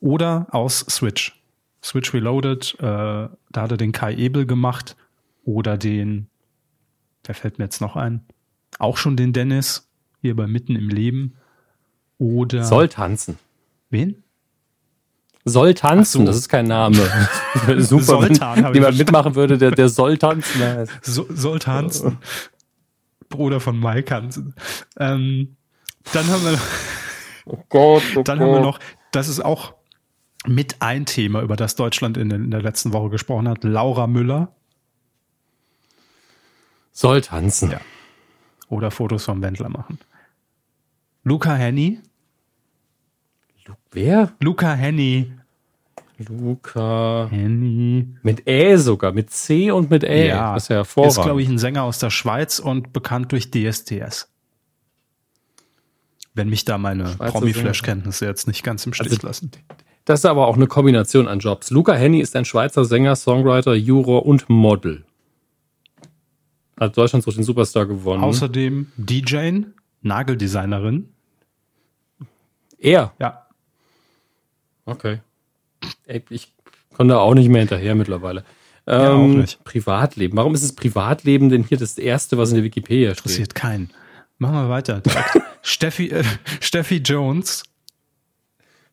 oder 0.00 0.46
aus 0.50 0.80
Switch. 0.88 1.38
Switch 1.82 2.14
Reloaded, 2.14 2.76
äh, 2.78 2.82
da 2.82 3.28
hat 3.54 3.70
er 3.70 3.76
den 3.76 3.92
Kai 3.92 4.14
Ebel 4.14 4.46
gemacht 4.46 4.96
oder 5.44 5.76
den, 5.76 6.28
wer 7.24 7.34
fällt 7.34 7.58
mir 7.58 7.64
jetzt 7.64 7.80
noch 7.80 7.96
ein? 7.96 8.24
Auch 8.78 8.96
schon 8.96 9.16
den 9.16 9.32
Dennis, 9.32 9.90
hier 10.20 10.36
bei 10.36 10.46
Mitten 10.46 10.76
im 10.76 10.88
Leben. 10.88 11.34
Oder 12.18 12.64
Soll 12.64 12.88
tanzen. 12.88 13.38
wen? 13.90 14.21
Soll 15.44 15.74
tanzen, 15.74 16.20
so. 16.20 16.26
das 16.26 16.36
ist 16.36 16.48
kein 16.48 16.66
Name. 16.66 16.96
Super, 17.78 18.02
Soltan, 18.04 18.62
wenn 18.64 18.74
jemand 18.74 18.96
mitmachen 18.98 19.34
würde, 19.34 19.58
der, 19.58 19.72
der 19.72 19.88
soll 19.88 20.16
tanzen. 20.18 20.86
So, 21.02 21.26
Solt 21.30 21.66
Hansen. 21.66 22.18
Bruder 23.28 23.58
von 23.60 23.78
Mike 23.80 24.14
Hansen. 24.14 24.54
Ähm, 24.98 25.56
dann 26.12 26.26
haben 26.28 26.44
wir 26.44 26.52
noch, 26.52 26.60
Oh 27.44 27.58
Gott, 27.68 28.02
oh 28.16 28.22
dann 28.22 28.38
haben 28.38 28.52
wir 28.52 28.60
noch, 28.60 28.78
das 29.10 29.26
ist 29.28 29.44
auch 29.44 29.74
mit 30.46 30.76
ein 30.80 31.06
Thema, 31.06 31.42
über 31.42 31.56
das 31.56 31.74
Deutschland 31.74 32.16
in, 32.16 32.28
der- 32.28 32.38
in 32.38 32.50
der 32.52 32.62
letzten 32.62 32.92
Woche 32.92 33.10
gesprochen 33.10 33.48
hat, 33.48 33.64
Laura 33.64 34.06
Müller 34.06 34.54
Soll 36.92 37.20
tanzen. 37.22 37.70
Ja. 37.72 37.80
oder 38.68 38.90
Fotos 38.90 39.24
vom 39.24 39.42
Wendler 39.42 39.68
machen. 39.70 39.98
Luca 41.24 41.54
Henny. 41.54 42.00
Wer? 43.90 44.32
Luca 44.40 44.72
Henny. 44.74 45.32
Luca. 46.18 47.26
Henny. 47.30 48.06
Mit 48.22 48.46
Ä 48.46 48.76
sogar, 48.78 49.12
mit 49.12 49.30
C 49.30 49.70
und 49.70 49.90
mit 49.90 50.04
Ä. 50.04 50.28
das 50.28 50.64
ist 50.64 50.68
ja 50.68 50.76
hervorragend. 50.76 51.18
Ist, 51.18 51.22
glaube 51.24 51.42
ich, 51.42 51.48
ein 51.48 51.58
Sänger 51.58 51.82
aus 51.82 51.98
der 51.98 52.10
Schweiz 52.10 52.58
und 52.58 52.92
bekannt 52.92 53.32
durch 53.32 53.50
DSDS. 53.50 54.28
Wenn 56.34 56.48
mich 56.48 56.64
da 56.64 56.78
meine 56.78 57.04
Promi-Flash-Kenntnisse 57.18 58.24
jetzt 58.26 58.46
nicht 58.46 58.62
ganz 58.62 58.86
im 58.86 58.94
Stich 58.94 59.12
Also- 59.12 59.26
lassen. 59.26 59.50
Das 60.04 60.20
ist 60.20 60.26
aber 60.26 60.48
auch 60.48 60.56
eine 60.56 60.66
Kombination 60.66 61.28
an 61.28 61.38
Jobs. 61.38 61.70
Luca 61.70 61.92
Henny 61.94 62.20
ist 62.20 62.34
ein 62.34 62.44
Schweizer 62.44 62.84
Sänger, 62.84 63.14
Songwriter, 63.14 63.74
Juror 63.74 64.26
und 64.26 64.48
Model. 64.48 65.04
Hat 66.80 66.96
Deutschland 66.96 67.24
so 67.24 67.30
den 67.30 67.44
Superstar 67.44 67.86
gewonnen. 67.86 68.22
Außerdem 68.24 68.90
DJ, 68.96 69.60
Nageldesignerin. 70.00 71.08
er. 72.78 73.12
Ja, 73.20 73.41
Okay. 74.84 75.20
Ey, 76.06 76.22
ich 76.30 76.52
komme 76.94 77.10
da 77.12 77.18
auch 77.18 77.34
nicht 77.34 77.48
mehr 77.48 77.60
hinterher 77.60 77.94
mittlerweile. 77.94 78.44
Ja, 78.86 79.12
auch 79.12 79.18
Ähm, 79.24 79.38
nicht. 79.40 79.62
Privatleben. 79.64 80.36
Warum 80.36 80.54
ist 80.54 80.64
das 80.64 80.72
Privatleben 80.74 81.48
denn 81.48 81.64
hier 81.64 81.78
das 81.78 81.98
erste, 81.98 82.36
was 82.38 82.50
in 82.50 82.56
der 82.56 82.64
Wikipedia 82.64 83.10
steht? 83.14 83.18
interessiert 83.26 83.54
keinen. 83.54 83.90
Machen 84.38 84.54
wir 84.56 84.68
weiter. 84.68 85.02
Steffi, 85.62 86.08
äh, 86.10 86.24
Steffi 86.60 86.96
Jones. 86.96 87.62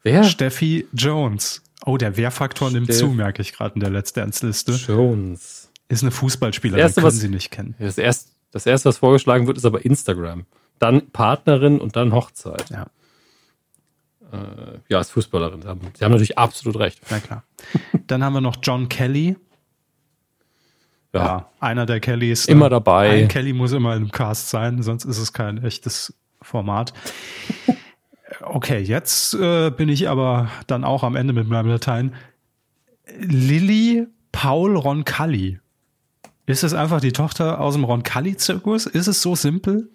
Wer? 0.03 0.23
Steffi 0.23 0.87
Jones. 0.93 1.61
Oh, 1.85 1.97
der 1.97 2.17
Wehrfaktor 2.17 2.69
nimmt 2.71 2.93
zu, 2.93 3.07
merke 3.07 3.41
ich 3.41 3.53
gerade 3.53 3.73
in 3.75 3.79
der 3.81 3.89
Let's 3.89 4.13
Dance-Liste. 4.13 4.73
Jones. 4.73 5.71
Ist 5.87 6.03
eine 6.03 6.11
Fußballspielerin, 6.11 6.79
Das 6.81 6.89
erste, 6.91 7.01
können 7.01 7.07
was- 7.07 7.19
Sie 7.19 7.29
nicht 7.29 7.51
kennen. 7.51 7.73
Das 7.79 7.97
erste, 7.97 8.29
das 8.51 8.65
erste, 8.65 8.89
was 8.89 8.97
vorgeschlagen 8.99 9.47
wird, 9.47 9.57
ist 9.57 9.65
aber 9.65 9.83
Instagram. 9.85 10.45
Dann 10.77 11.09
Partnerin 11.09 11.79
und 11.79 11.95
dann 11.95 12.13
Hochzeit. 12.13 12.69
Ja, 12.69 12.87
Äh, 14.32 14.80
ja, 14.89 14.99
ist 14.99 15.11
Fußballerin. 15.11 15.61
Sie 15.61 15.67
haben, 15.67 15.82
Sie 15.97 16.03
haben 16.05 16.11
natürlich 16.11 16.38
absolut 16.38 16.77
recht. 16.80 16.99
na 17.09 17.19
klar. 17.19 17.43
Dann 18.07 18.23
haben 18.23 18.34
wir 18.34 18.41
noch 18.41 18.57
John 18.61 18.89
Kelly. 18.89 19.38
Ja. 21.13 21.25
Ja, 21.25 21.49
einer 21.59 21.86
der 21.88 21.99
Kellys. 21.99 22.45
Immer 22.45 22.67
Äh, 22.67 22.69
dabei. 22.69 23.09
Ein 23.23 23.27
Kelly 23.27 23.53
muss 23.53 23.71
immer 23.71 23.95
im 23.95 24.11
Cast 24.11 24.49
sein, 24.49 24.84
sonst 24.84 25.05
ist 25.05 25.17
es 25.17 25.34
kein 25.34 25.63
echtes 25.63 26.13
Format. 26.41 26.93
Okay, 28.41 28.80
jetzt 28.80 29.34
äh, 29.34 29.69
bin 29.69 29.89
ich 29.89 30.07
aber 30.07 30.49
dann 30.67 30.84
auch 30.86 31.03
am 31.03 31.15
Ende 31.17 31.34
mit 31.34 31.47
meinem 31.49 31.67
Latein. 31.67 32.13
Lilly 33.19 34.07
Paul 34.32 34.77
Roncalli. 34.77 35.59
Ist 36.45 36.63
es 36.63 36.73
einfach 36.73 37.01
die 37.01 37.11
Tochter 37.11 37.59
aus 37.59 37.73
dem 37.73 37.84
Roncalli-Zirkus? 37.84 38.86
Ist 38.86 39.07
es 39.07 39.21
so 39.21 39.36
simpel? 39.36 39.89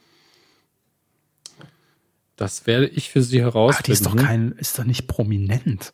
Das 2.37 2.67
werde 2.67 2.87
ich 2.87 3.11
für 3.11 3.23
Sie 3.23 3.41
Ach, 3.41 3.47
herausfinden. 3.47 3.87
die 3.87 3.93
ist 3.93 4.07
doch 4.07 4.17
kein, 4.17 4.53
ist 4.53 4.79
doch 4.79 4.85
nicht 4.85 5.07
prominent. 5.07 5.93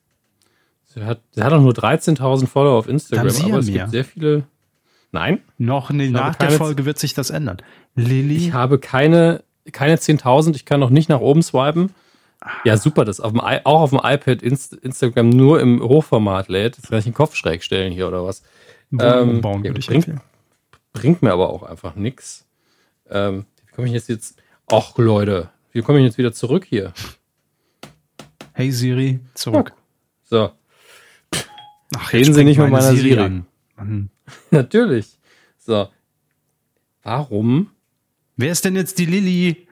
Sie 0.87 1.05
hat, 1.05 1.21
sie 1.33 1.43
hat 1.43 1.53
auch 1.53 1.61
nur 1.61 1.73
13.000 1.73 2.47
Follower 2.47 2.77
auf 2.79 2.89
Instagram, 2.89 3.29
aber 3.29 3.49
ja 3.49 3.59
es 3.59 3.67
mehr. 3.67 3.75
gibt 3.75 3.91
sehr 3.91 4.05
viele. 4.05 4.45
Nein, 5.13 5.41
Noch 5.59 5.91
habe 5.91 6.11
nach 6.11 6.35
der 6.37 6.51
Folge 6.53 6.85
wird 6.85 6.99
sich 6.99 7.15
das 7.15 7.31
ändern. 7.31 7.59
Lilly, 7.97 8.37
ich 8.37 8.53
habe 8.53 8.79
keine, 8.79 9.43
keine 9.73 9.97
10.000. 9.97 10.55
Ich 10.55 10.65
kann 10.65 10.81
noch 10.81 10.91
nicht 10.91 11.09
nach 11.09 11.21
oben 11.21 11.43
swipen. 11.43 11.91
Ja, 12.65 12.77
super, 12.77 13.05
das 13.05 13.21
auf 13.21 13.33
dem, 13.33 13.41
auch 13.41 13.81
auf 13.83 13.91
dem 13.91 14.01
iPad 14.03 14.41
Inst 14.43 14.73
Instagram 14.73 15.29
nur 15.29 15.61
im 15.61 15.83
Hochformat 15.83 16.49
lädt. 16.49 16.77
Jetzt 16.77 16.89
kann 16.89 16.99
ich 16.99 17.05
den 17.05 17.15
Kopf 17.15 17.35
schräg 17.35 17.63
stellen 17.63 17.93
hier 17.93 18.09
oder 18.09 18.25
was. 18.25 18.43
Ähm, 18.99 19.29
umbauen, 19.29 19.63
ja, 19.63 19.71
würde 19.71 19.81
ich 19.81 19.87
bringt-. 19.89 20.21
Bringt 20.93 21.23
mir 21.23 21.33
aber 21.33 21.51
auch 21.51 21.63
einfach 21.63 21.97
nix. 21.97 22.47
Ähm, 23.11 23.45
wie 23.67 23.75
komme 23.75 23.89
ich 23.89 23.93
jetzt 23.93 24.09
jetzt? 24.09 24.41
Ach 24.71 24.97
Leute, 24.97 25.51
wie 25.73 25.83
komme 25.83 25.99
ich 25.99 26.05
jetzt 26.05 26.19
wieder 26.19 26.33
zurück 26.33 26.65
hier? 26.69 26.93
Hey 28.53 28.71
Siri, 28.71 29.21
zurück. 29.35 29.73
So, 30.25 30.53
Ach, 31.97 32.13
Reden 32.13 32.35
Sie 32.35 32.45
nicht 32.45 32.59
mit 32.59 32.71
meine 32.71 32.85
meiner 32.87 32.97
Siri. 32.97 33.19
an. 33.19 33.47
Mann. 33.77 34.11
natürlich. 34.51 35.19
So. 35.59 35.89
Warum? 37.03 37.71
Wer 38.37 38.53
ist 38.53 38.65
denn 38.65 38.77
jetzt 38.77 38.99
die 38.99 39.07
Lilly? 39.07 39.67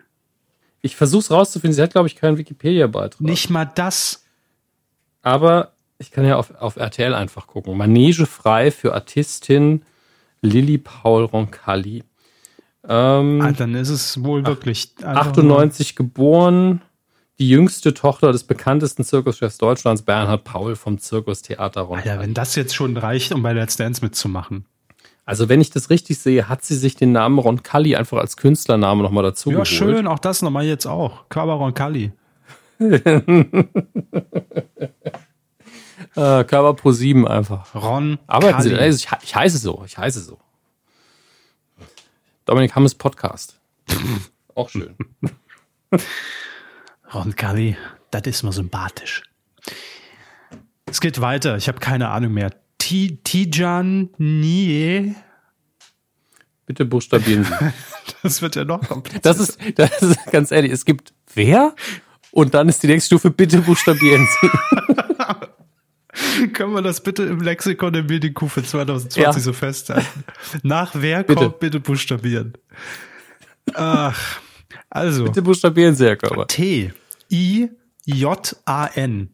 Ich 0.80 0.96
versuche 0.96 1.20
es 1.20 1.30
rauszufinden. 1.30 1.74
Sie 1.74 1.82
hat, 1.82 1.92
glaube 1.92 2.09
ich, 2.09 2.16
keinen 2.16 2.38
Wikipedia-Beitrag. 2.38 3.20
Nicht 3.20 3.51
mal 3.51 3.66
das. 3.66 4.24
Aber 5.22 5.72
ich 5.99 6.11
kann 6.11 6.24
ja 6.24 6.36
auf, 6.36 6.55
auf 6.55 6.76
RTL 6.76 7.14
einfach 7.14 7.46
gucken. 7.46 7.76
Manege 7.76 8.26
frei 8.26 8.70
für 8.70 8.94
Artistin 8.94 9.84
Lilly 10.40 10.78
Paul 10.78 11.24
Roncalli. 11.24 12.05
Ähm, 12.89 13.41
Ah, 13.43 13.53
dann 13.53 13.74
ist 13.74 13.91
es 13.91 14.22
wohl 14.24 14.47
wirklich. 14.47 14.95
einfach 15.03 15.26
98 15.28 15.95
geboren, 15.97 16.80
die 17.39 17.49
jüngste 17.49 17.93
Tochter 17.95 18.32
des 18.32 18.45
bekanntesten 18.45 19.05
Zirkuschefs 19.05 19.59
Deutschlands, 19.59 20.03
Bernhard 20.03 20.45
Paul 20.45 20.74
vom 20.74 20.99
Zirkustheater 20.99 21.82
Ron. 21.82 22.01
Ja, 22.05 22.18
wenn 22.18 22.34
das 22.34 22.55
jetzt 22.57 22.74
schon 22.74 22.97
reicht, 22.97 23.32
um 23.32 23.43
bei 23.43 23.53
Let's 23.53 23.76
Dance 23.76 24.03
mitzumachen. 24.05 24.64
Also 25.24 25.49
wenn 25.51 25.61
ich 25.61 25.68
das 25.70 25.91
richtig 25.91 26.18
sehe, 26.18 26.49
hat 26.49 26.64
sie 26.64 26.74
sich 26.74 26.97
den 26.97 27.12
Namen 27.12 27.39
Roncalli 27.39 27.95
einfach 27.95 28.16
als 28.18 28.39
Künstlername 28.39 29.03
nochmal 29.03 29.22
dazu 29.24 29.51
Ja, 29.51 29.57
geholt. 29.57 29.68
schön, 29.68 30.07
auch 30.07 30.18
das 30.18 30.41
nochmal 30.41 30.64
jetzt 30.64 30.86
auch. 30.86 31.28
Körper 31.28 31.53
Roncalli. 31.53 32.12
Äh, 36.14 36.45
Körper 36.45 36.74
Pro 36.74 36.93
7 36.93 37.26
einfach. 37.28 37.74
Ron 37.74 38.18
Arbeiten 38.26 38.62
Sie, 38.62 38.70
Kalli. 38.70 38.82
also 38.82 38.97
ich, 38.97 39.09
ich 39.24 39.34
heiße 39.36 39.59
so, 39.59 39.82
ich 39.86 39.99
heiße 39.99 40.20
so. 40.20 40.39
Dominik 42.49 42.74
Hammes 42.74 42.94
Podcast. 42.94 43.61
Auch 44.55 44.70
schön. 44.70 44.96
Ron 47.12 47.36
Kalli, 47.36 47.76
das 48.11 48.22
ist 48.22 48.42
mal 48.42 48.53
sympathisch. 48.53 49.22
Es 50.86 51.03
geht 51.03 51.20
weiter, 51.20 51.59
ich 51.59 51.68
habe 51.68 51.78
keine 51.78 52.09
Ahnung 52.09 52.32
mehr. 52.32 52.55
Ti- 52.78 53.18
Tijan 53.22 54.09
Nie. 54.16 55.14
Bitte 56.64 56.86
buchstabieren 56.86 57.44
Sie. 57.44 57.53
Das 58.22 58.40
wird 58.42 58.57
ja 58.57 58.64
noch 58.64 58.80
komplizierter. 58.80 59.28
Das 59.28 59.38
ist, 59.38 59.59
das 59.76 60.01
ist 60.03 60.18
ganz 60.32 60.51
ehrlich, 60.51 60.72
es 60.72 60.84
gibt 60.86 61.12
wer? 61.34 61.74
Und 62.32 62.55
dann 62.55 62.68
ist 62.70 62.82
die 62.82 62.86
nächste 62.86 63.09
Stufe, 63.14 63.30
bitte 63.30 63.61
buchstabieren 63.61 64.26
Sie. 64.40 64.51
Können 66.52 66.72
wir 66.74 66.82
das 66.82 67.02
bitte 67.02 67.24
im 67.24 67.40
Lexikon 67.40 67.92
der 67.92 68.02
BDQ 68.02 68.48
für 68.48 68.62
2020 68.62 69.22
Ja. 69.22 69.32
so 69.32 69.52
festhalten? 69.52 70.06
Nach 70.62 70.92
wer 70.94 71.22
Bitte. 71.22 71.44
kommt, 71.44 71.60
bitte 71.60 71.80
buchstabieren. 71.80 72.54
Ach, 73.74 74.40
also 74.90 75.24
Bitte 75.24 75.42
buchstabieren 75.42 75.94
Sie, 75.94 76.04
Herr 76.06 76.16
Körper. 76.16 76.46
T 76.46 76.92
I 77.30 77.68
J 78.06 78.56
A 78.64 78.86
N. 78.86 79.30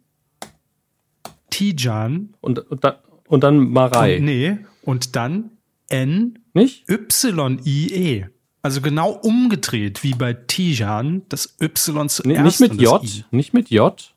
Tijan. 1.50 2.34
Und, 2.40 2.58
und, 2.58 2.82
dann, 2.84 2.94
und 3.28 3.44
dann 3.44 3.70
Marei. 3.70 4.18
Nee, 4.20 4.58
und 4.82 5.14
dann 5.16 5.50
N 5.88 6.38
Nicht? 6.52 6.88
Y 6.90 7.60
I 7.64 7.92
E. 7.92 8.26
Also 8.62 8.80
genau 8.80 9.10
umgedreht 9.10 10.02
wie 10.02 10.14
bei 10.14 10.32
Tijan, 10.32 11.22
das 11.28 11.54
Y 11.60 12.08
zuerst 12.08 12.24
Nee, 12.26 12.40
nicht 12.40 12.60
mit 12.60 12.70
und 12.72 12.80
J. 12.80 13.04
I. 13.04 13.24
Nicht 13.30 13.52
mit 13.54 13.70
J. 13.70 14.13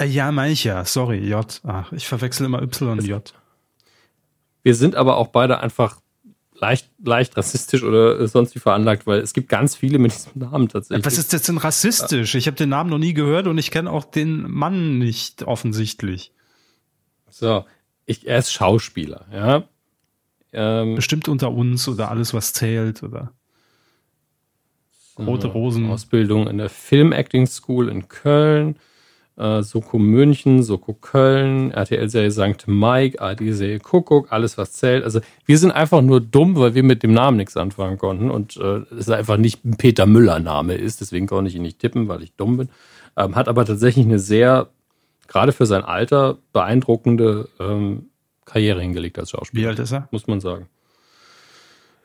Äh, 0.00 0.06
ja, 0.06 0.32
meine 0.32 0.52
ich 0.52 0.64
ja. 0.64 0.84
Sorry, 0.84 1.18
J. 1.18 1.60
Ach, 1.64 1.92
ich 1.92 2.06
verwechsel 2.08 2.46
immer 2.46 2.62
Y 2.62 2.88
und 2.90 3.06
J. 3.06 3.32
Wir 4.62 4.74
sind 4.74 4.94
aber 4.96 5.16
auch 5.16 5.28
beide 5.28 5.60
einfach 5.60 6.00
leicht, 6.54 6.90
leicht 7.02 7.36
rassistisch 7.36 7.82
oder 7.82 8.26
sonst 8.26 8.54
wie 8.54 8.58
veranlagt, 8.58 9.06
weil 9.06 9.20
es 9.20 9.32
gibt 9.32 9.48
ganz 9.48 9.76
viele 9.76 9.98
mit 9.98 10.12
diesem 10.12 10.32
Namen 10.34 10.68
tatsächlich. 10.68 11.06
Was 11.06 11.18
ist 11.18 11.32
das 11.32 11.42
denn 11.42 11.58
rassistisch? 11.58 12.34
Ich 12.34 12.46
habe 12.46 12.56
den 12.56 12.68
Namen 12.68 12.90
noch 12.90 12.98
nie 12.98 13.14
gehört 13.14 13.46
und 13.46 13.58
ich 13.58 13.70
kenne 13.70 13.90
auch 13.90 14.04
den 14.04 14.50
Mann 14.50 14.98
nicht 14.98 15.42
offensichtlich. 15.44 16.32
So, 17.30 17.64
ich, 18.06 18.26
er 18.26 18.38
ist 18.38 18.52
Schauspieler, 18.52 19.26
ja. 19.32 19.64
Ähm, 20.52 20.96
Bestimmt 20.96 21.28
unter 21.28 21.52
uns 21.52 21.86
oder 21.88 22.10
alles, 22.10 22.34
was 22.34 22.52
zählt 22.52 23.02
oder 23.02 23.32
Rote 25.18 25.48
Rosen. 25.48 25.90
Ausbildung 25.90 26.48
in 26.48 26.58
der 26.58 26.70
Film 26.70 27.12
Acting 27.12 27.46
School 27.46 27.88
in 27.88 28.08
Köln, 28.08 28.76
äh, 29.40 29.62
Soko 29.62 29.98
München, 29.98 30.62
Soko 30.62 30.92
Köln, 30.92 31.70
RTL-Serie 31.70 32.30
St. 32.30 32.68
Mike, 32.68 33.20
AD-Serie 33.20 33.80
Kuckuck, 33.80 34.30
alles 34.30 34.58
was 34.58 34.72
zählt. 34.72 35.02
Also 35.02 35.20
wir 35.46 35.58
sind 35.58 35.70
einfach 35.70 36.02
nur 36.02 36.20
dumm, 36.20 36.56
weil 36.56 36.74
wir 36.74 36.82
mit 36.82 37.02
dem 37.02 37.12
Namen 37.12 37.38
nichts 37.38 37.56
anfangen 37.56 37.98
konnten 37.98 38.30
und 38.30 38.56
äh, 38.58 38.82
es 38.98 39.08
einfach 39.08 39.38
nicht 39.38 39.64
ein 39.64 39.76
Peter 39.76 40.06
Müller-Name 40.06 40.74
ist, 40.74 41.00
deswegen 41.00 41.26
konnte 41.26 41.48
ich 41.48 41.56
ihn 41.56 41.62
nicht 41.62 41.78
tippen, 41.78 42.06
weil 42.08 42.22
ich 42.22 42.34
dumm 42.34 42.58
bin. 42.58 42.68
Ähm, 43.16 43.34
hat 43.34 43.48
aber 43.48 43.64
tatsächlich 43.64 44.04
eine 44.04 44.18
sehr, 44.18 44.68
gerade 45.26 45.52
für 45.52 45.66
sein 45.66 45.82
Alter, 45.82 46.36
beeindruckende 46.52 47.48
ähm, 47.58 48.10
Karriere 48.44 48.82
hingelegt 48.82 49.18
als 49.18 49.30
Schauspieler 49.30 49.62
wie 49.62 49.68
alt 49.68 49.78
ist 49.78 49.92
er? 49.92 50.08
muss 50.10 50.26
man 50.26 50.40
sagen. 50.40 50.66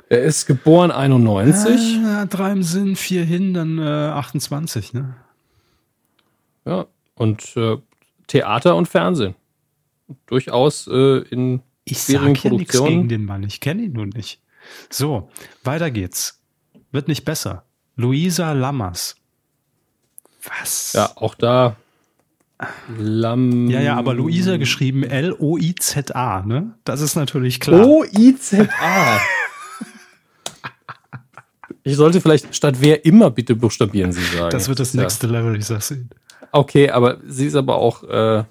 Er 0.07 0.21
ist 0.21 0.45
geboren 0.45 0.91
91. 0.91 1.99
Ah, 2.05 2.25
drei 2.25 2.51
im 2.51 2.63
Sinn, 2.63 2.95
vier 2.95 3.25
hin, 3.25 3.55
dann 3.55 3.79
äh, 3.79 3.81
28, 3.81 4.93
ne? 4.93 5.15
Ja. 6.65 6.85
Und 7.15 7.55
äh, 7.57 7.77
Theater 8.27 8.75
und 8.75 8.87
Fernsehen. 8.87 9.35
Durchaus 10.27 10.87
äh, 10.87 11.19
in 11.29 11.61
Ich 11.83 11.99
schwierigen 11.99 12.35
sag 12.35 12.43
ja 12.45 12.51
nichts 12.51 12.71
gegen 12.73 12.83
Produktionen. 12.83 13.07
den 13.09 13.25
Mann, 13.25 13.43
ich 13.43 13.59
kenne 13.59 13.83
ihn 13.83 13.93
nun 13.93 14.09
nicht. 14.09 14.41
So, 14.89 15.29
weiter 15.63 15.91
geht's. 15.91 16.41
Wird 16.91 17.07
nicht 17.07 17.25
besser. 17.25 17.63
Luisa 17.95 18.51
Lammers. 18.51 19.15
Was? 20.59 20.93
Ja, 20.93 21.11
auch 21.15 21.35
da. 21.35 21.75
Lam 22.97 23.69
Ja, 23.69 23.81
ja, 23.81 23.95
aber 23.97 24.13
Luisa 24.13 24.57
geschrieben 24.57 25.03
L-O-I-Z-A, 25.03 26.41
ne? 26.43 26.75
Das 26.85 27.01
ist 27.01 27.15
natürlich 27.15 27.59
klar. 27.59 27.85
O-I-Z-A. 27.85 29.19
Ich 31.87 31.97
sollte 31.97 32.19
vielleicht 32.19 32.55
statt 32.55 32.77
wer 32.79 33.05
immer 33.05 33.29
bitte 33.29 33.55
buchstabieren 33.55 34.11
Sie 34.11 34.23
sagen. 34.23 34.49
das 34.49 34.67
wird 34.67 34.79
das 34.79 34.93
Ja. 34.93 35.01
nächste 35.01 35.27
Level, 35.27 35.55
ich 35.55 35.65
sag's 35.65 35.91
Ihnen. 35.91 36.09
Okay, 36.55 36.89
aber 36.89 37.17
sie 37.27 37.47
ist 37.47 37.55
aber 37.55 37.75
auch 37.75 38.03
äh, 38.03 38.45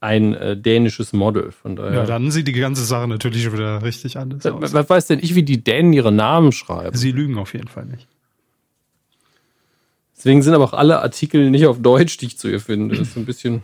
ein 0.00 0.32
äh, 0.34 0.56
dänisches 0.56 1.12
Model. 1.12 1.52
Von 1.52 1.76
daher. 1.76 1.92
Ja, 1.92 2.06
dann 2.06 2.30
sieht 2.30 2.48
die 2.48 2.52
ganze 2.52 2.82
Sache 2.82 3.06
natürlich 3.06 3.52
wieder 3.52 3.82
richtig 3.82 4.16
anders 4.16 4.46
aus. 4.46 4.72
was 4.72 4.88
weiß 4.88 5.06
denn 5.08 5.18
ich, 5.20 5.34
wie 5.34 5.42
die 5.42 5.62
Dänen 5.62 5.92
ihre 5.92 6.12
Namen 6.12 6.50
schreiben? 6.52 6.96
Sie 6.96 7.12
lügen 7.12 7.36
auf 7.36 7.52
jeden 7.52 7.68
Fall 7.68 7.84
nicht. 7.84 8.08
Deswegen 10.16 10.42
sind 10.42 10.54
aber 10.54 10.64
auch 10.64 10.72
alle 10.72 11.02
Artikel 11.02 11.50
nicht 11.50 11.66
auf 11.66 11.82
Deutsch, 11.82 12.16
die 12.16 12.26
ich 12.26 12.38
zu 12.38 12.48
ihr 12.48 12.60
finde. 12.60 12.96
Das 12.96 13.08
ist 13.08 13.12
so 13.14 13.20
ein 13.20 13.26
bisschen. 13.26 13.62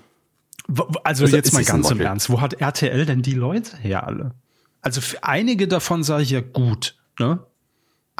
Also 1.02 1.24
Also 1.24 1.36
jetzt 1.36 1.54
mal 1.54 1.64
ganz 1.64 1.90
im? 1.90 2.00
Ernst, 2.00 2.28
wo 2.28 2.42
hat 2.42 2.60
RTL 2.60 3.06
denn 3.06 3.22
die 3.22 3.32
Leute 3.32 3.78
her 3.78 4.06
alle? 4.06 4.32
Also 4.82 5.00
für 5.00 5.24
einige 5.24 5.66
davon 5.66 6.02
sage 6.02 6.24
ich 6.24 6.30
ja 6.30 6.42
gut, 6.42 6.96
ne? 7.18 7.38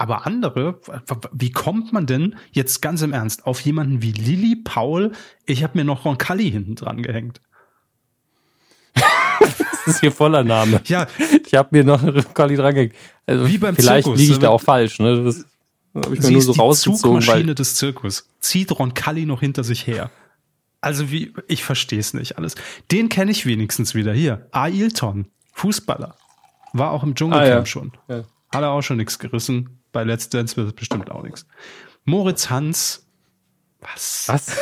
Aber 0.01 0.27
andere, 0.27 0.81
wie 1.31 1.51
kommt 1.53 1.93
man 1.93 2.07
denn 2.07 2.35
jetzt 2.53 2.81
ganz 2.81 3.03
im 3.03 3.13
Ernst 3.13 3.45
auf 3.47 3.61
jemanden 3.61 4.01
wie 4.01 4.13
Lilly 4.13 4.57
Paul? 4.57 5.13
Ich 5.45 5.63
habe 5.63 5.77
mir 5.77 5.85
noch 5.85 6.07
Roncalli 6.07 6.51
hinten 6.51 6.75
dran 6.75 7.03
gehängt. 7.03 7.43
Das 8.95 9.87
ist 9.97 10.01
hier 10.01 10.11
voller 10.11 10.43
Name. 10.43 10.81
Ja, 10.87 11.07
Ich 11.47 11.55
habe 11.55 11.69
mir 11.73 11.85
noch 11.85 12.03
eine 12.03 12.23
Kali 12.23 12.57
drangehängt. 12.57 12.95
Also 13.27 13.47
Wie 13.47 13.59
beim 13.59 13.77
vielleicht 13.77 14.05
Zirkus, 14.05 14.19
liege 14.21 14.33
ich 14.33 14.39
ne? 14.39 14.43
da 14.45 14.49
auch 14.49 14.61
falsch. 14.63 15.01
Ne? 15.01 15.23
Das 15.23 15.45
habe 15.95 16.15
ich 16.15 16.21
mir 16.23 16.27
sie 16.29 16.33
nur 16.33 16.39
ist 16.41 16.47
so 16.47 16.53
die 16.55 16.61
rausgezogen, 16.61 16.99
Zugmaschine 17.21 17.49
weil 17.49 17.55
des 17.55 17.75
Zirkus. 17.77 18.31
Zieht 18.41 18.73
Roncalli 18.73 19.27
noch 19.27 19.41
hinter 19.41 19.65
sich 19.65 19.87
her. 19.87 20.11
Also 20.81 21.11
wie, 21.11 21.35
ich 21.47 21.63
verstehe 21.63 21.99
es 22.01 22.15
nicht 22.15 22.39
alles. 22.39 22.55
Den 22.91 23.11
kenne 23.11 23.33
ich 23.33 23.45
wenigstens 23.45 23.95
wieder 23.95 24.15
hier. 24.15 24.47
Ailton, 24.53 25.27
Fußballer. 25.53 26.15
War 26.73 26.91
auch 26.93 27.03
im 27.03 27.15
Dschungelcamp 27.15 27.51
Ah, 27.53 27.59
ja. 27.59 27.67
schon. 27.67 27.93
Ja. 28.09 28.25
Hat 28.55 28.63
er 28.63 28.71
auch 28.71 28.83
schon 28.83 28.97
nichts 28.97 29.19
gerissen. 29.19 29.80
Bei 29.93 30.05
Let's 30.05 30.29
Dance 30.29 30.57
wird 30.57 30.69
es 30.69 30.73
bestimmt 30.75 31.11
auch 31.11 31.23
nichts. 31.23 31.47
Moritz 32.05 32.49
Hans. 32.51 33.07
Was? 33.81 34.25
was? 34.29 34.57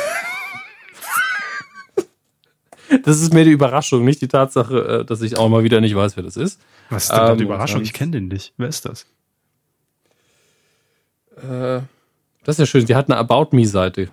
Das 3.03 3.19
ist 3.21 3.33
mir 3.33 3.43
die 3.45 3.51
Überraschung, 3.51 4.03
nicht 4.03 4.19
die 4.21 4.27
Tatsache, 4.27 5.01
äh, 5.01 5.05
dass 5.05 5.21
ich 5.21 5.37
auch 5.37 5.47
mal 5.49 5.63
wieder 5.63 5.79
nicht 5.79 5.95
weiß, 5.95 6.15
wer 6.15 6.23
das 6.23 6.35
ist. 6.37 6.59
Was 6.89 7.03
ist 7.03 7.11
denn 7.11 7.17
da 7.19 7.35
die 7.35 7.41
Ähm, 7.43 7.47
Überraschung? 7.49 7.81
Ich 7.81 7.89
Hans. 7.89 7.97
kenne 7.97 8.11
den 8.13 8.27
nicht. 8.29 8.53
Wer 8.57 8.67
ist 8.67 8.83
das? 8.85 9.05
Äh, 11.37 11.81
das 12.43 12.55
ist 12.55 12.59
ja 12.59 12.65
schön. 12.65 12.85
Die 12.85 12.95
hat 12.95 13.07
eine 13.09 13.17
About 13.17 13.55
Me-Seite. 13.55 14.09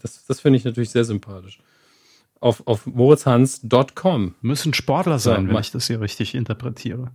Das, 0.00 0.24
das 0.24 0.40
finde 0.40 0.56
ich 0.56 0.64
natürlich 0.64 0.90
sehr 0.90 1.04
sympathisch. 1.04 1.60
Auf, 2.40 2.66
auf 2.66 2.86
moritzhans.com. 2.86 4.34
Müssen 4.40 4.72
Sportler 4.74 5.18
sein, 5.18 5.46
wenn 5.46 5.52
mach- 5.54 5.60
ich 5.60 5.70
das 5.70 5.86
hier 5.86 6.00
richtig 6.00 6.34
interpretiere. 6.34 7.10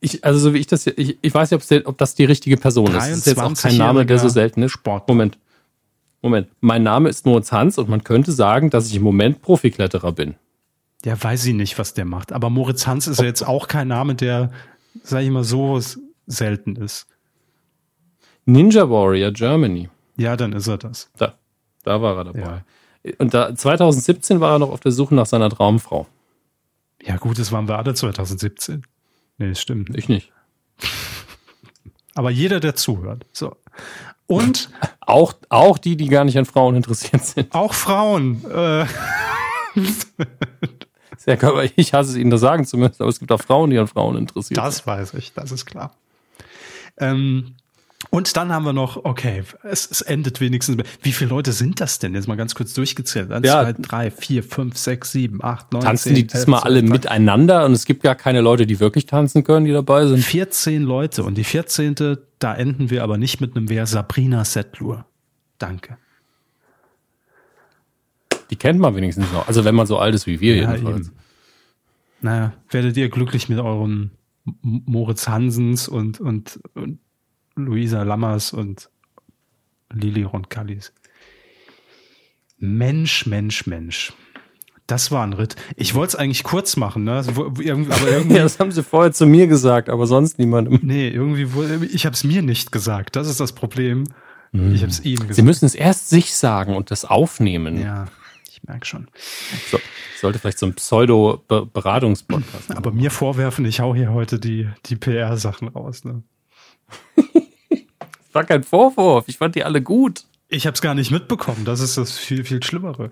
Ich, 0.00 0.22
also 0.24 0.38
so 0.38 0.52
wie 0.54 0.58
ich 0.58 0.66
das, 0.66 0.86
ich, 0.86 1.18
ich 1.20 1.34
weiß 1.34 1.50
nicht, 1.50 1.70
der- 1.70 1.86
ob 1.88 1.96
das 1.98 2.14
die 2.14 2.24
richtige 2.24 2.56
Person 2.56 2.86
ist. 2.88 2.94
Das 2.96 3.08
ist 3.10 3.26
jetzt 3.26 3.38
auch 3.40 3.54
kein 3.54 3.76
Name, 3.78 4.04
der 4.06 4.18
so 4.18 4.28
selten 4.28 4.62
ist. 4.62 4.72
Sport. 4.72 5.08
Moment. 5.08 5.38
Moment. 6.22 6.48
Mein 6.60 6.82
Name 6.82 7.08
ist 7.08 7.24
Moritz 7.24 7.50
Hans 7.50 7.78
und 7.78 7.88
man 7.88 8.04
könnte 8.04 8.32
sagen, 8.32 8.68
dass 8.70 8.88
ich 8.88 8.96
im 8.96 9.02
Moment 9.02 9.40
Profikletterer 9.40 10.12
bin. 10.12 10.34
Ja, 11.04 11.22
weiß 11.22 11.46
ich 11.46 11.54
nicht, 11.54 11.78
was 11.78 11.94
der 11.94 12.04
macht. 12.04 12.32
Aber 12.32 12.50
Moritz 12.50 12.86
Hans 12.86 13.06
ist 13.06 13.20
ja 13.20 13.24
jetzt 13.24 13.42
auch 13.42 13.68
kein 13.68 13.88
Name, 13.88 14.14
der, 14.14 14.52
sag 15.02 15.22
ich 15.22 15.30
mal, 15.30 15.44
so 15.44 15.80
selten 16.26 16.76
ist. 16.76 17.06
Ninja 18.44 18.88
Warrior 18.90 19.30
Germany. 19.32 19.88
Ja, 20.16 20.36
dann 20.36 20.52
ist 20.52 20.66
er 20.66 20.76
das. 20.78 21.10
Da, 21.16 21.34
da 21.84 22.02
war 22.02 22.16
er 22.18 22.24
dabei. 22.24 22.62
Ja. 23.04 23.12
Und 23.18 23.32
da, 23.32 23.54
2017 23.54 24.40
war 24.40 24.52
er 24.56 24.58
noch 24.58 24.70
auf 24.70 24.80
der 24.80 24.92
Suche 24.92 25.14
nach 25.14 25.26
seiner 25.26 25.48
Traumfrau. 25.48 26.06
Ja, 27.02 27.16
gut, 27.16 27.38
das 27.38 27.50
waren 27.50 27.66
wir 27.66 27.78
alle 27.78 27.94
2017. 27.94 28.82
Nee, 29.40 29.48
das 29.48 29.60
stimmt. 29.60 29.96
Ich 29.96 30.08
nicht. 30.08 30.30
Aber 32.14 32.30
jeder, 32.30 32.60
der 32.60 32.74
zuhört. 32.76 33.24
So. 33.32 33.56
Und 34.26 34.70
Auch, 35.00 35.32
auch 35.48 35.78
die, 35.78 35.96
die 35.96 36.06
gar 36.08 36.24
nicht 36.24 36.38
an 36.38 36.44
Frauen 36.44 36.76
interessiert 36.76 37.24
sind. 37.24 37.52
auch 37.52 37.74
Frauen. 37.74 38.44
Äh, 38.48 38.84
Sehr 41.16 41.36
körper. 41.36 41.64
Ich 41.74 41.92
hasse 41.94 42.10
es 42.10 42.16
Ihnen 42.16 42.30
das 42.30 42.40
sagen 42.42 42.64
zu 42.64 42.76
müssen, 42.76 43.02
aber 43.02 43.08
es 43.08 43.18
gibt 43.18 43.32
auch 43.32 43.40
Frauen, 43.40 43.70
die 43.70 43.78
an 43.78 43.88
Frauen 43.88 44.16
interessiert 44.16 44.56
sind. 44.56 44.58
das 44.58 44.86
weiß 44.86 45.14
ich, 45.14 45.32
das 45.32 45.50
ist 45.50 45.66
klar. 45.66 45.96
Ähm, 46.98 47.56
Und 48.08 48.34
dann 48.36 48.50
haben 48.50 48.64
wir 48.64 48.72
noch, 48.72 49.04
okay, 49.04 49.44
es, 49.62 49.88
es 49.90 50.00
endet 50.00 50.40
wenigstens. 50.40 50.82
Wie 51.02 51.12
viele 51.12 51.28
Leute 51.30 51.52
sind 51.52 51.80
das 51.80 51.98
denn? 51.98 52.14
Jetzt 52.14 52.28
mal 52.28 52.36
ganz 52.36 52.54
kurz 52.54 52.72
durchgezählt. 52.72 53.30
Eins, 53.30 53.46
Ja. 53.46 53.62
zwei, 53.62 53.72
drei, 53.74 54.10
vier, 54.10 54.42
fünf, 54.42 54.78
sechs, 54.78 55.12
sieben, 55.12 55.44
acht, 55.44 55.70
neun, 55.72 55.82
Tanzen 55.82 56.04
zehn, 56.08 56.14
die 56.14 56.22
elf, 56.22 56.32
diesmal 56.32 56.60
alle 56.60 56.80
zwölf, 56.80 56.92
miteinander 56.92 57.66
und 57.66 57.72
es 57.72 57.84
gibt 57.84 58.02
gar 58.02 58.14
keine 58.14 58.40
Leute, 58.40 58.66
die 58.66 58.80
wirklich 58.80 59.04
tanzen 59.04 59.44
können, 59.44 59.66
die 59.66 59.72
dabei 59.72 60.06
sind? 60.06 60.24
14 60.24 60.82
Leute. 60.82 61.22
Und 61.24 61.36
die 61.36 61.44
14. 61.44 61.94
Da 62.38 62.54
enden 62.54 62.88
wir 62.88 63.02
aber 63.04 63.18
nicht 63.18 63.42
mit 63.42 63.54
einem 63.54 63.68
Wer 63.68 63.86
Sabrina 63.86 64.46
Settlur. 64.46 65.04
Danke. 65.58 65.98
Die 68.50 68.56
kennt 68.56 68.80
man 68.80 68.96
wenigstens 68.96 69.30
noch. 69.32 69.46
Also 69.46 69.64
wenn 69.66 69.74
man 69.74 69.86
so 69.86 69.98
alt 69.98 70.14
ist 70.14 70.26
wie 70.26 70.40
wir 70.40 70.56
Ja, 70.56 70.72
jedenfalls. 70.72 71.06
eben. 71.08 71.16
Naja, 72.22 72.52
werdet 72.70 72.96
ihr 72.96 73.08
glücklich 73.10 73.48
mit 73.50 73.58
euren 73.58 74.10
Moritz 74.62 75.28
Hansens 75.28 75.86
und, 75.86 76.18
und, 76.18 76.58
und 76.74 76.98
Luisa 77.56 78.02
Lammers 78.02 78.52
und 78.52 78.88
Lili 79.92 80.22
Roncalis. 80.22 80.92
Mensch, 82.58 83.26
Mensch, 83.26 83.66
Mensch. 83.66 84.12
Das 84.86 85.10
war 85.12 85.24
ein 85.24 85.32
Ritt. 85.32 85.54
Ich 85.76 85.94
wollte 85.94 86.10
es 86.10 86.16
eigentlich 86.16 86.42
kurz 86.42 86.76
machen, 86.76 87.04
ne? 87.04 87.14
Also, 87.14 87.30
Aber 87.30 87.60
irgendwie, 87.62 88.34
Ja, 88.34 88.42
das 88.42 88.58
haben 88.58 88.72
sie 88.72 88.82
vorher 88.82 89.12
zu 89.12 89.24
mir 89.26 89.46
gesagt, 89.46 89.88
aber 89.88 90.06
sonst 90.06 90.38
niemandem. 90.38 90.80
nee, 90.82 91.08
irgendwie, 91.08 91.46
ich 91.92 92.06
habe 92.06 92.14
es 92.14 92.24
mir 92.24 92.42
nicht 92.42 92.72
gesagt. 92.72 93.16
Das 93.16 93.28
ist 93.28 93.40
das 93.40 93.52
Problem. 93.52 94.04
Ich 94.52 94.82
habe 94.82 94.90
es 94.90 94.98
ihm 95.04 95.16
Sie 95.18 95.26
gesagt. 95.28 95.46
müssen 95.46 95.66
es 95.66 95.76
erst 95.76 96.08
sich 96.10 96.34
sagen 96.34 96.74
und 96.74 96.90
das 96.90 97.04
aufnehmen. 97.04 97.80
Ja, 97.80 98.06
ich 98.50 98.64
merke 98.64 98.84
schon. 98.84 99.06
So, 99.70 99.78
sollte 100.20 100.40
vielleicht 100.40 100.58
so 100.58 100.66
ein 100.66 100.74
Pseudo-Beratungspodcast. 100.74 102.76
Aber 102.76 102.90
mir 102.90 103.12
vorwerfen, 103.12 103.64
ich 103.64 103.78
hau 103.78 103.94
hier 103.94 104.10
heute 104.12 104.40
die, 104.40 104.68
die 104.86 104.96
PR-Sachen 104.96 105.68
raus. 105.68 106.04
Ne? 106.04 106.24
War 108.32 108.44
kein 108.44 108.62
Vorwurf. 108.62 109.24
Ich 109.28 109.38
fand 109.38 109.54
die 109.54 109.64
alle 109.64 109.82
gut. 109.82 110.24
Ich 110.48 110.66
habe 110.66 110.74
es 110.74 110.80
gar 110.80 110.94
nicht 110.94 111.10
mitbekommen. 111.12 111.64
Das 111.64 111.80
ist 111.80 111.96
das 111.96 112.18
viel, 112.18 112.44
viel 112.44 112.62
Schlimmere. 112.62 113.10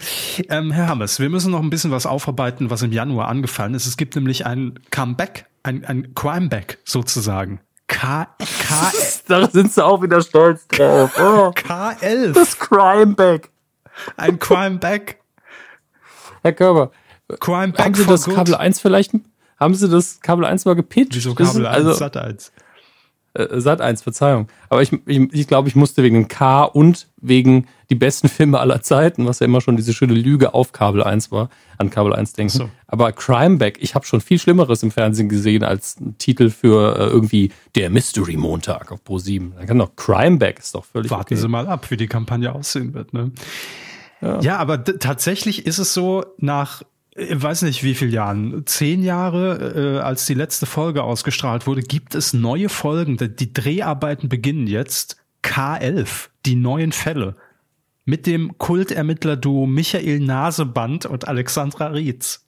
Ähm, 0.48 0.72
Herr 0.72 0.88
Hammes, 0.88 1.20
wir 1.20 1.30
müssen 1.30 1.52
noch 1.52 1.60
ein 1.62 1.70
bisschen 1.70 1.90
was 1.92 2.04
aufarbeiten, 2.06 2.70
was 2.70 2.82
im 2.82 2.92
Januar 2.92 3.28
angefallen 3.28 3.74
ist. 3.74 3.86
Es 3.86 3.96
gibt 3.96 4.16
nämlich 4.16 4.44
ein 4.46 4.78
Comeback, 4.90 5.46
ein, 5.62 5.84
ein 5.84 6.14
Crimeback 6.14 6.78
sozusagen. 6.84 7.60
K, 7.86 8.26
K, 8.38 8.92
Da 9.28 9.48
sind 9.48 9.72
sie 9.72 9.84
auch 9.84 10.02
wieder 10.02 10.20
stolz 10.20 10.66
drauf. 10.68 11.12
Oh, 11.18 11.52
K11. 11.54 12.32
das 12.32 12.58
Crimeback. 12.58 13.50
Ein 14.16 14.38
Crimeback. 14.38 15.20
Herr 16.42 16.52
Körber, 16.52 16.90
Crimeback 17.40 17.84
haben 17.84 17.94
Sie 17.94 18.04
das. 18.06 18.24
Kabel 18.24 18.54
1 18.54 18.80
vielleicht, 18.80 19.12
haben 19.58 19.74
Sie 19.74 19.88
das 19.88 20.20
Kabel 20.20 20.44
1 20.44 20.64
mal 20.64 20.74
gepitcht? 20.74 21.14
Wieso 21.14 21.34
Das 21.34 21.48
Kabel 21.48 21.62
ist- 21.62 21.68
1, 21.68 21.76
Also, 21.76 21.92
Sat 21.94 22.16
1? 22.16 22.52
Äh, 23.38 23.60
Sat 23.60 23.80
1, 23.80 24.02
Verzeihung. 24.02 24.48
Aber 24.68 24.82
ich, 24.82 24.92
ich, 25.06 25.32
ich 25.32 25.46
glaube, 25.46 25.68
ich 25.68 25.76
musste 25.76 26.02
wegen 26.02 26.14
dem 26.16 26.28
K 26.28 26.64
und 26.64 27.08
wegen 27.20 27.66
die 27.90 27.94
besten 27.94 28.28
Filme 28.28 28.58
aller 28.60 28.82
Zeiten, 28.82 29.26
was 29.26 29.40
ja 29.40 29.46
immer 29.46 29.60
schon 29.60 29.76
diese 29.76 29.92
schöne 29.94 30.14
Lüge 30.14 30.54
auf 30.54 30.72
Kabel 30.72 31.02
1 31.02 31.30
war, 31.32 31.48
an 31.78 31.90
Kabel 31.90 32.12
1 32.14 32.32
denken. 32.34 32.52
So. 32.58 32.70
Aber 32.86 33.12
Crimeback, 33.12 33.78
ich 33.80 33.94
habe 33.94 34.04
schon 34.04 34.20
viel 34.20 34.38
Schlimmeres 34.38 34.82
im 34.82 34.90
Fernsehen 34.90 35.28
gesehen 35.28 35.62
als 35.64 35.98
ein 36.00 36.16
Titel 36.18 36.50
für 36.50 36.96
äh, 36.96 37.04
irgendwie 37.06 37.52
der 37.74 37.90
Mystery 37.90 38.36
Montag 38.36 38.92
auf 38.92 39.02
Pro 39.04 39.18
7. 39.18 39.54
Dann 39.56 39.66
kann 39.66 39.78
doch 39.78 39.94
Crimeback 39.96 40.58
ist 40.58 40.74
doch 40.74 40.84
völlig 40.84 41.10
Warten 41.10 41.34
okay. 41.34 41.36
Sie 41.36 41.48
mal 41.48 41.66
ab, 41.66 41.90
wie 41.90 41.96
die 41.96 42.06
Kampagne 42.08 42.54
aussehen 42.54 42.94
wird. 42.94 43.12
Ne? 43.12 43.32
Ja. 44.20 44.56
aber 44.58 44.78
d- 44.78 44.94
tatsächlich 44.98 45.66
ist 45.66 45.78
es 45.78 45.94
so, 45.94 46.24
nach, 46.38 46.82
ich 47.18 47.42
weiß 47.42 47.62
nicht 47.62 47.82
wie 47.82 47.94
viel 47.94 48.12
Jahren, 48.12 48.64
zehn 48.66 49.02
Jahre, 49.02 49.98
äh, 49.98 50.00
als 50.00 50.26
die 50.26 50.34
letzte 50.34 50.66
Folge 50.66 51.02
ausgestrahlt 51.02 51.66
wurde, 51.66 51.82
gibt 51.82 52.14
es 52.14 52.32
neue 52.32 52.68
Folgen. 52.68 53.16
Die 53.16 53.52
Dreharbeiten 53.52 54.28
beginnen 54.28 54.66
jetzt. 54.66 55.16
K11, 55.42 56.28
die 56.46 56.54
neuen 56.54 56.92
Fälle. 56.92 57.36
Mit 58.04 58.26
dem 58.26 58.56
Kultermittler-Duo 58.58 59.66
Michael 59.66 60.20
Naseband 60.20 61.06
und 61.06 61.28
Alexandra 61.28 61.88
Rietz. 61.88 62.46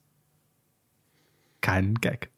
Kein 1.61 1.95
Gag. 1.95 2.29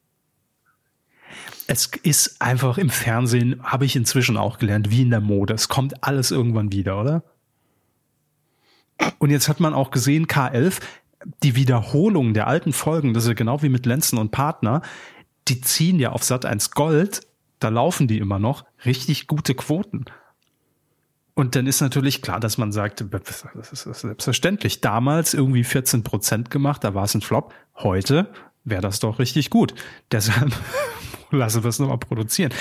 Es 1.67 1.89
ist 2.03 2.41
einfach 2.41 2.77
im 2.77 2.89
Fernsehen, 2.89 3.63
habe 3.63 3.85
ich 3.85 3.95
inzwischen 3.95 4.37
auch 4.37 4.57
gelernt, 4.57 4.91
wie 4.91 5.03
in 5.03 5.09
der 5.09 5.21
Mode. 5.21 5.53
Es 5.53 5.69
kommt 5.69 6.03
alles 6.03 6.31
irgendwann 6.31 6.71
wieder, 6.71 6.99
oder? 6.99 7.23
Und 9.19 9.29
jetzt 9.29 9.47
hat 9.47 9.59
man 9.59 9.73
auch 9.73 9.91
gesehen, 9.91 10.27
K11, 10.27 10.81
die 11.43 11.55
Wiederholung 11.55 12.33
der 12.33 12.47
alten 12.47 12.73
Folgen, 12.73 13.13
das 13.13 13.23
ist 13.23 13.29
ja 13.29 13.33
genau 13.33 13.61
wie 13.61 13.69
mit 13.69 13.85
Lenzen 13.85 14.17
und 14.17 14.31
Partner, 14.31 14.81
die 15.47 15.61
ziehen 15.61 15.99
ja 15.99 16.11
auf 16.11 16.23
Sat 16.23 16.45
1 16.45 16.71
Gold, 16.71 17.27
da 17.59 17.69
laufen 17.69 18.07
die 18.07 18.17
immer 18.17 18.39
noch, 18.39 18.65
richtig 18.85 19.27
gute 19.27 19.55
Quoten. 19.55 20.05
Und 21.35 21.55
dann 21.55 21.65
ist 21.65 21.81
natürlich 21.81 22.21
klar, 22.21 22.39
dass 22.39 22.57
man 22.57 22.71
sagt, 22.71 23.03
das 23.09 23.71
ist 23.71 24.01
selbstverständlich. 24.01 24.81
Damals 24.81 25.33
irgendwie 25.33 25.63
14 25.63 26.03
Prozent 26.03 26.51
gemacht, 26.51 26.83
da 26.83 26.93
war 26.93 27.05
es 27.05 27.15
ein 27.15 27.21
Flop. 27.21 27.53
Heute 27.75 28.29
wäre 28.63 28.81
das 28.81 28.99
doch 28.99 29.17
richtig 29.17 29.49
gut. 29.49 29.73
Deshalb 30.11 30.53
lassen 31.37 31.63
wir 31.63 31.69
es 31.69 31.79
nochmal 31.79 31.97
produzieren. 31.97 32.51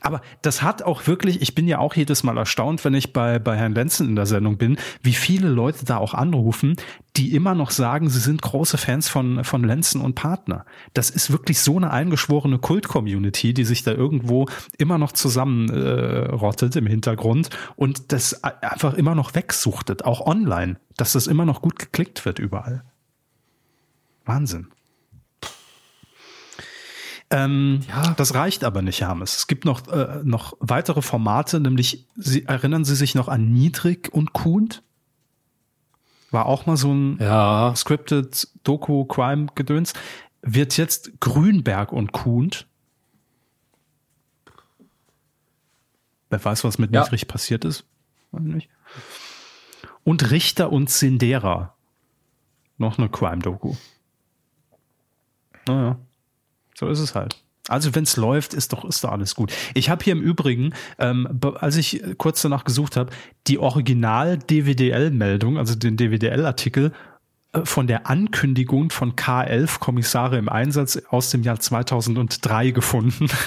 Aber 0.00 0.22
das 0.42 0.62
hat 0.62 0.82
auch 0.82 1.06
wirklich, 1.06 1.42
ich 1.42 1.54
bin 1.54 1.68
ja 1.68 1.78
auch 1.78 1.94
jedes 1.94 2.22
Mal 2.22 2.36
erstaunt, 2.36 2.84
wenn 2.84 2.94
ich 2.94 3.12
bei, 3.12 3.38
bei 3.38 3.56
Herrn 3.56 3.74
Lenzen 3.74 4.08
in 4.08 4.16
der 4.16 4.26
Sendung 4.26 4.58
bin, 4.58 4.76
wie 5.02 5.12
viele 5.12 5.48
Leute 5.48 5.84
da 5.84 5.98
auch 5.98 6.14
anrufen, 6.14 6.76
die 7.16 7.34
immer 7.34 7.54
noch 7.54 7.70
sagen, 7.70 8.10
sie 8.10 8.18
sind 8.18 8.42
große 8.42 8.76
Fans 8.76 9.08
von, 9.08 9.44
von 9.44 9.62
Lenzen 9.62 10.00
und 10.00 10.14
Partner. 10.14 10.64
Das 10.94 11.10
ist 11.10 11.30
wirklich 11.30 11.60
so 11.60 11.76
eine 11.76 11.92
eingeschworene 11.92 12.58
Kult-Community, 12.58 13.54
die 13.54 13.64
sich 13.64 13.84
da 13.84 13.92
irgendwo 13.92 14.46
immer 14.78 14.98
noch 14.98 15.12
zusammenrottet 15.12 16.74
äh, 16.74 16.78
im 16.80 16.86
Hintergrund 16.86 17.50
und 17.76 18.12
das 18.12 18.42
einfach 18.42 18.94
immer 18.94 19.14
noch 19.14 19.34
wegsuchtet, 19.34 20.04
auch 20.04 20.26
online, 20.26 20.76
dass 20.96 21.12
das 21.12 21.28
immer 21.28 21.44
noch 21.44 21.62
gut 21.62 21.78
geklickt 21.78 22.24
wird 22.24 22.40
überall. 22.40 22.82
Wahnsinn. 24.24 24.73
Ähm, 27.30 27.80
Ja. 27.88 28.12
Das 28.16 28.34
reicht 28.34 28.64
aber 28.64 28.82
nicht, 28.82 29.00
Hermes. 29.00 29.36
Es 29.36 29.46
gibt 29.46 29.64
noch, 29.64 29.88
äh, 29.88 30.20
noch 30.24 30.54
weitere 30.60 31.02
Formate, 31.02 31.58
nämlich, 31.60 32.06
Sie, 32.16 32.44
erinnern 32.46 32.84
Sie 32.84 32.94
sich 32.94 33.14
noch 33.14 33.28
an 33.28 33.52
Niedrig 33.52 34.12
und 34.12 34.32
Kuhn? 34.32 34.68
War 36.30 36.46
auch 36.46 36.66
mal 36.66 36.76
so 36.76 36.92
ein 36.92 37.18
Ja, 37.20 37.72
scripted 37.76 38.48
Doku-Crime-Gedöns. 38.64 39.92
Wird 40.42 40.76
jetzt 40.76 41.20
Grünberg 41.20 41.92
und 41.92 42.12
Kuhn. 42.12 42.50
Wer 46.30 46.44
weiß, 46.44 46.64
was 46.64 46.78
mit 46.78 46.92
Ja. 46.92 47.02
Niedrig 47.02 47.28
passiert 47.28 47.64
ist? 47.64 47.84
Und 50.02 50.30
Richter 50.30 50.72
und 50.72 50.90
Sindera. 50.90 51.74
Noch 52.78 52.98
eine 52.98 53.08
Crime-Doku. 53.08 53.74
Naja, 55.66 55.98
so 56.78 56.88
ist 56.88 56.98
es 56.98 57.14
halt. 57.14 57.36
Also 57.68 57.94
wenn 57.94 58.02
es 58.04 58.16
läuft, 58.16 58.52
ist 58.52 58.74
doch, 58.74 58.84
ist 58.84 59.02
doch 59.04 59.12
alles 59.12 59.34
gut. 59.34 59.50
Ich 59.72 59.88
habe 59.88 60.04
hier 60.04 60.12
im 60.12 60.20
Übrigen, 60.20 60.74
ähm, 60.98 61.40
als 61.60 61.76
ich 61.76 62.02
kurz 62.18 62.42
danach 62.42 62.64
gesucht 62.64 62.96
habe, 62.96 63.10
die 63.46 63.58
Original-DWDL-Meldung, 63.58 65.56
also 65.56 65.74
den 65.74 65.96
DWDL-Artikel 65.96 66.92
äh, 67.52 67.64
von 67.64 67.86
der 67.86 68.06
Ankündigung 68.06 68.90
von 68.90 69.16
K11 69.16 69.78
Kommissare 69.78 70.36
im 70.36 70.50
Einsatz 70.50 71.00
aus 71.08 71.30
dem 71.30 71.42
Jahr 71.42 71.58
2003 71.58 72.72
gefunden. 72.72 73.28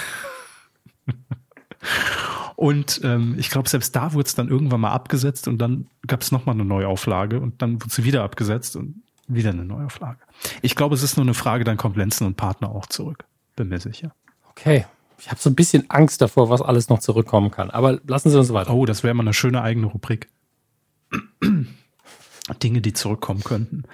Und 2.56 3.00
ähm, 3.04 3.36
ich 3.38 3.50
glaube, 3.50 3.68
selbst 3.68 3.94
da 3.94 4.14
wurde 4.14 4.26
es 4.26 4.34
dann 4.34 4.48
irgendwann 4.48 4.80
mal 4.80 4.90
abgesetzt 4.90 5.46
und 5.46 5.58
dann 5.58 5.86
gab 6.08 6.22
es 6.22 6.32
nochmal 6.32 6.56
eine 6.56 6.64
Neuauflage 6.64 7.38
und 7.38 7.62
dann 7.62 7.80
wurde 7.80 7.94
sie 7.94 8.02
wieder 8.02 8.24
abgesetzt 8.24 8.74
und 8.74 9.00
wieder 9.28 9.50
eine 9.50 9.64
Neuauflage. 9.64 10.18
Ich 10.62 10.74
glaube, 10.74 10.94
es 10.94 11.02
ist 11.02 11.16
nur 11.16 11.24
eine 11.24 11.34
Frage, 11.34 11.64
dann 11.64 11.76
kommt 11.76 11.96
Lenzen 11.96 12.26
und 12.26 12.36
Partner 12.36 12.70
auch 12.70 12.86
zurück. 12.86 13.24
Bin 13.56 13.68
mir 13.68 13.80
sicher. 13.80 14.12
okay. 14.50 14.86
Ich 15.20 15.30
habe 15.30 15.40
so 15.40 15.50
ein 15.50 15.56
bisschen 15.56 15.90
Angst 15.90 16.20
davor, 16.20 16.48
was 16.48 16.62
alles 16.62 16.88
noch 16.88 17.00
zurückkommen 17.00 17.50
kann. 17.50 17.70
Aber 17.70 18.00
lassen 18.06 18.30
Sie 18.30 18.38
uns 18.38 18.52
weiter. 18.52 18.72
Oh, 18.72 18.86
das 18.86 19.02
wäre 19.02 19.14
mal 19.14 19.24
eine 19.24 19.34
schöne 19.34 19.62
eigene 19.62 19.88
Rubrik. 19.88 20.28
Dinge, 22.54 22.80
die 22.80 22.92
zurückkommen 22.92 23.42
könnten. 23.44 23.84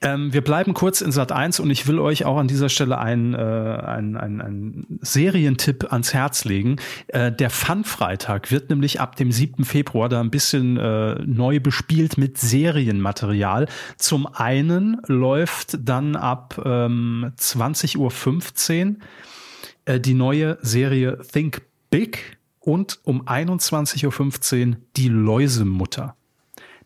Ähm, 0.00 0.32
wir 0.32 0.42
bleiben 0.42 0.74
kurz 0.74 1.00
in 1.00 1.12
Sat 1.12 1.32
1 1.32 1.60
und 1.60 1.70
ich 1.70 1.86
will 1.86 1.98
euch 1.98 2.24
auch 2.24 2.38
an 2.38 2.48
dieser 2.48 2.68
Stelle 2.68 2.98
einen, 2.98 3.34
äh, 3.34 3.38
einen, 3.38 4.16
einen 4.16 4.98
Serientipp 5.00 5.92
ans 5.92 6.14
Herz 6.14 6.44
legen. 6.44 6.76
Äh, 7.08 7.32
der 7.32 7.50
Fun-Freitag 7.50 8.50
wird 8.50 8.70
nämlich 8.70 9.00
ab 9.00 9.16
dem 9.16 9.32
7. 9.32 9.64
Februar 9.64 10.08
da 10.08 10.20
ein 10.20 10.30
bisschen 10.30 10.76
äh, 10.76 11.14
neu 11.24 11.60
bespielt 11.60 12.18
mit 12.18 12.38
Serienmaterial. 12.38 13.66
Zum 13.96 14.26
einen 14.26 15.00
läuft 15.06 15.78
dann 15.88 16.16
ab 16.16 16.60
ähm, 16.64 17.32
20.15 17.38 17.96
Uhr 17.98 18.96
äh, 19.84 20.00
die 20.00 20.14
neue 20.14 20.58
Serie 20.62 21.18
Think 21.32 21.62
Big 21.90 22.38
und 22.60 23.00
um 23.04 23.22
21.15 23.22 24.68
Uhr 24.70 24.76
die 24.96 25.08
Läusemutter. 25.08 26.16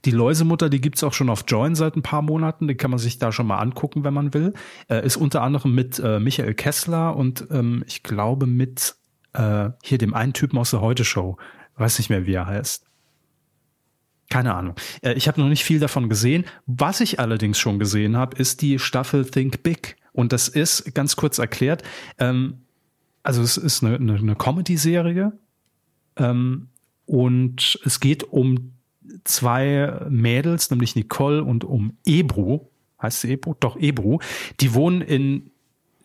Die 0.04 0.10
Läusemutter, 0.10 0.68
die 0.68 0.80
gibt's 0.80 1.02
auch 1.02 1.12
schon 1.12 1.30
auf 1.30 1.44
Join 1.48 1.74
seit 1.74 1.96
ein 1.96 2.02
paar 2.02 2.22
Monaten. 2.22 2.68
Die 2.68 2.74
kann 2.74 2.90
man 2.90 2.98
sich 2.98 3.18
da 3.18 3.32
schon 3.32 3.46
mal 3.46 3.58
angucken, 3.58 4.04
wenn 4.04 4.14
man 4.14 4.34
will. 4.34 4.54
Äh, 4.88 5.04
ist 5.04 5.16
unter 5.16 5.42
anderem 5.42 5.74
mit 5.74 5.98
äh, 5.98 6.20
Michael 6.20 6.54
Kessler 6.54 7.16
und 7.16 7.46
ähm, 7.50 7.84
ich 7.86 8.02
glaube 8.02 8.46
mit 8.46 8.96
äh, 9.32 9.70
hier 9.82 9.98
dem 9.98 10.14
einen 10.14 10.32
Typen 10.32 10.58
aus 10.58 10.70
der 10.70 10.80
Heute-Show. 10.80 11.36
weiß 11.76 11.98
nicht 11.98 12.10
mehr, 12.10 12.26
wie 12.26 12.34
er 12.34 12.46
heißt. 12.46 12.84
Keine 14.28 14.54
Ahnung. 14.54 14.74
Äh, 15.02 15.14
ich 15.14 15.28
habe 15.28 15.40
noch 15.40 15.48
nicht 15.48 15.64
viel 15.64 15.78
davon 15.78 16.08
gesehen. 16.08 16.44
Was 16.66 17.00
ich 17.00 17.20
allerdings 17.20 17.58
schon 17.58 17.78
gesehen 17.78 18.16
habe, 18.16 18.36
ist 18.36 18.62
die 18.62 18.78
Staffel 18.78 19.24
Think 19.24 19.62
Big. 19.62 19.96
Und 20.12 20.32
das 20.32 20.48
ist, 20.48 20.94
ganz 20.94 21.16
kurz 21.16 21.38
erklärt, 21.38 21.82
ähm, 22.18 22.62
also 23.22 23.42
es 23.42 23.56
ist 23.56 23.82
eine, 23.82 23.96
eine, 23.96 24.14
eine 24.14 24.36
Comedy-Serie 24.36 25.32
ähm, 26.16 26.68
und 27.04 27.78
es 27.84 28.00
geht 28.00 28.24
um 28.24 28.75
zwei 29.26 30.00
Mädels, 30.08 30.70
nämlich 30.70 30.96
Nicole 30.96 31.42
und 31.42 31.64
um 31.64 31.96
Ebru. 32.06 32.68
Heißt 33.00 33.22
sie 33.22 33.32
Ebru? 33.32 33.54
Doch, 33.58 33.76
Ebru. 33.76 34.18
Die 34.60 34.74
wohnen 34.74 35.02
in 35.02 35.50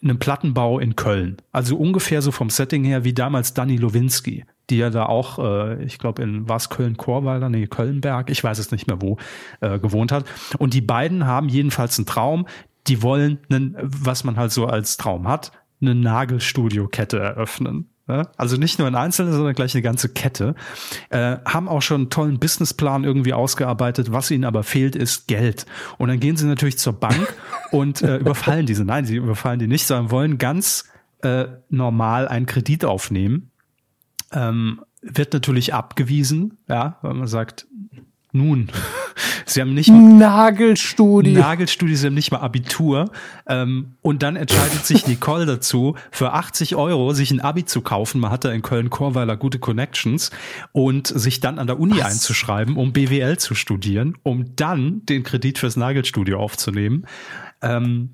einem 0.03 0.19
Plattenbau 0.19 0.79
in 0.79 0.95
Köln. 0.95 1.37
Also 1.51 1.77
ungefähr 1.77 2.21
so 2.21 2.31
vom 2.31 2.49
Setting 2.49 2.83
her 2.83 3.03
wie 3.03 3.13
damals 3.13 3.53
Danny 3.53 3.77
Lowinski 3.77 4.45
die 4.71 4.77
ja 4.77 4.89
da 4.89 5.05
auch, 5.05 5.37
äh, 5.37 5.83
ich 5.83 5.99
glaube 5.99 6.23
in 6.23 6.49
was 6.49 6.69
Köln-Chorweiler, 6.69 7.49
nee, 7.49 7.67
Kölnberg, 7.67 8.29
ich 8.29 8.43
weiß 8.43 8.57
es 8.57 8.71
nicht 8.71 8.87
mehr 8.87 9.01
wo, 9.01 9.17
äh, 9.59 9.77
gewohnt 9.77 10.11
hat. 10.11 10.25
Und 10.57 10.73
die 10.73 10.81
beiden 10.81 11.25
haben 11.25 11.49
jedenfalls 11.49 11.99
einen 11.99 12.05
Traum, 12.05 12.47
die 12.87 13.03
wollen, 13.03 13.39
einen, 13.49 13.75
was 13.81 14.23
man 14.23 14.37
halt 14.37 14.51
so 14.51 14.65
als 14.65 14.97
Traum 14.97 15.27
hat, 15.27 15.51
eine 15.81 15.93
Nagelstudio-Kette 15.93 17.19
eröffnen. 17.19 17.89
Also 18.37 18.57
nicht 18.57 18.79
nur 18.79 18.87
ein 18.87 18.95
einzelne, 18.95 19.31
sondern 19.31 19.53
gleich 19.53 19.73
eine 19.75 19.81
ganze 19.81 20.09
Kette. 20.09 20.55
Äh, 21.09 21.37
haben 21.45 21.67
auch 21.67 21.81
schon 21.81 22.01
einen 22.01 22.09
tollen 22.09 22.39
Businessplan 22.39 23.03
irgendwie 23.03 23.33
ausgearbeitet. 23.33 24.11
Was 24.11 24.31
ihnen 24.31 24.45
aber 24.45 24.63
fehlt, 24.63 24.95
ist 24.95 25.27
Geld. 25.27 25.65
Und 25.97 26.09
dann 26.09 26.19
gehen 26.19 26.37
sie 26.37 26.45
natürlich 26.45 26.77
zur 26.77 26.93
Bank 26.93 27.33
und 27.71 28.01
äh, 28.01 28.17
überfallen 28.17 28.65
diese. 28.65 28.85
Nein, 28.85 29.05
sie 29.05 29.15
überfallen 29.15 29.59
die 29.59 29.67
nicht, 29.67 29.85
sondern 29.85 30.11
wollen 30.11 30.37
ganz 30.37 30.85
äh, 31.21 31.45
normal 31.69 32.27
einen 32.27 32.45
Kredit 32.45 32.85
aufnehmen 32.85 33.51
ähm, 34.31 34.81
wird 35.01 35.33
natürlich 35.33 35.73
abgewiesen, 35.73 36.57
ja, 36.69 36.97
weil 37.01 37.13
man 37.13 37.27
sagt, 37.27 37.67
nun, 38.33 38.69
sie 39.45 39.61
haben 39.61 39.73
nicht 39.73 39.89
mal 39.89 39.99
Nagelstudie. 39.99 41.33
Nagelstudie, 41.33 41.95
sie 41.95 42.07
haben 42.07 42.13
nicht 42.13 42.31
mal 42.31 42.39
Abitur. 42.39 43.11
Ähm, 43.47 43.95
und 44.01 44.23
dann 44.23 44.35
entscheidet 44.35 44.85
sich 44.85 45.07
Nicole 45.07 45.45
dazu, 45.45 45.95
für 46.11 46.33
80 46.33 46.75
Euro 46.75 47.13
sich 47.13 47.31
ein 47.31 47.41
Abi 47.41 47.65
zu 47.65 47.81
kaufen. 47.81 48.21
Man 48.21 48.31
hatte 48.31 48.49
in 48.49 48.61
Köln-Chorweiler 48.61 49.35
gute 49.35 49.59
Connections 49.59 50.31
und 50.71 51.07
sich 51.07 51.41
dann 51.41 51.59
an 51.59 51.67
der 51.67 51.79
Uni 51.79 51.97
Was? 51.97 52.13
einzuschreiben, 52.13 52.77
um 52.77 52.93
BWL 52.93 53.37
zu 53.37 53.53
studieren, 53.53 54.17
um 54.23 54.55
dann 54.55 55.05
den 55.05 55.23
Kredit 55.23 55.59
fürs 55.59 55.75
Nagelstudio 55.75 56.39
aufzunehmen. 56.39 57.05
Ähm, 57.61 58.11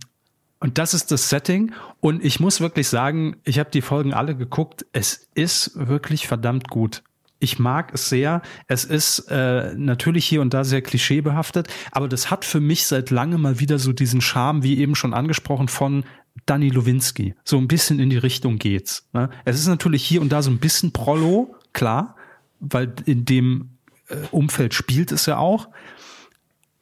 und 0.60 0.78
das 0.80 0.94
ist 0.94 1.12
das 1.12 1.30
Setting. 1.30 1.74
Und 2.00 2.24
ich 2.24 2.40
muss 2.40 2.62
wirklich 2.62 2.88
sagen, 2.88 3.38
ich 3.44 3.60
habe 3.60 3.70
die 3.70 3.82
Folgen 3.82 4.14
alle 4.14 4.36
geguckt. 4.36 4.86
Es 4.92 5.30
ist 5.36 5.72
wirklich 5.76 6.28
verdammt 6.28 6.70
gut. 6.70 7.04
Ich 7.40 7.60
mag 7.60 7.94
es 7.94 8.10
sehr. 8.10 8.42
Es 8.68 8.84
ist 8.84 9.28
äh, 9.30 9.74
natürlich 9.76 10.26
hier 10.26 10.42
und 10.42 10.54
da 10.54 10.64
sehr 10.64 10.82
klischeebehaftet, 10.82 11.68
aber 11.92 12.08
das 12.08 12.32
hat 12.32 12.46
für 12.46 12.60
mich 12.60 12.86
seit 12.86 13.12
langem 13.12 13.42
mal 13.42 13.60
wieder 13.60 13.80
so 13.80 13.94
diesen 13.94 14.22
Charme, 14.22 14.64
wie 14.64 14.78
eben 14.80 14.96
schon 14.96 15.14
angesprochen, 15.14 15.68
von 15.68 16.04
Danny 16.46 16.70
Lowinski. 16.70 17.36
So 17.44 17.58
ein 17.58 17.68
bisschen 17.68 18.00
in 18.00 18.10
die 18.10 18.18
Richtung 18.18 18.58
geht's. 18.58 19.08
Ne? 19.14 19.30
Es 19.46 19.60
ist 19.60 19.68
natürlich 19.68 20.04
hier 20.04 20.22
und 20.22 20.32
da 20.32 20.42
so 20.42 20.52
ein 20.52 20.60
bisschen 20.60 20.92
Prollo, 20.92 21.56
klar, 21.74 22.16
weil 22.60 22.94
in 23.06 23.26
dem 23.26 23.78
äh, 24.10 24.16
Umfeld 24.32 24.74
spielt 24.74 25.12
es 25.12 25.26
ja 25.26 25.38
auch 25.38 25.70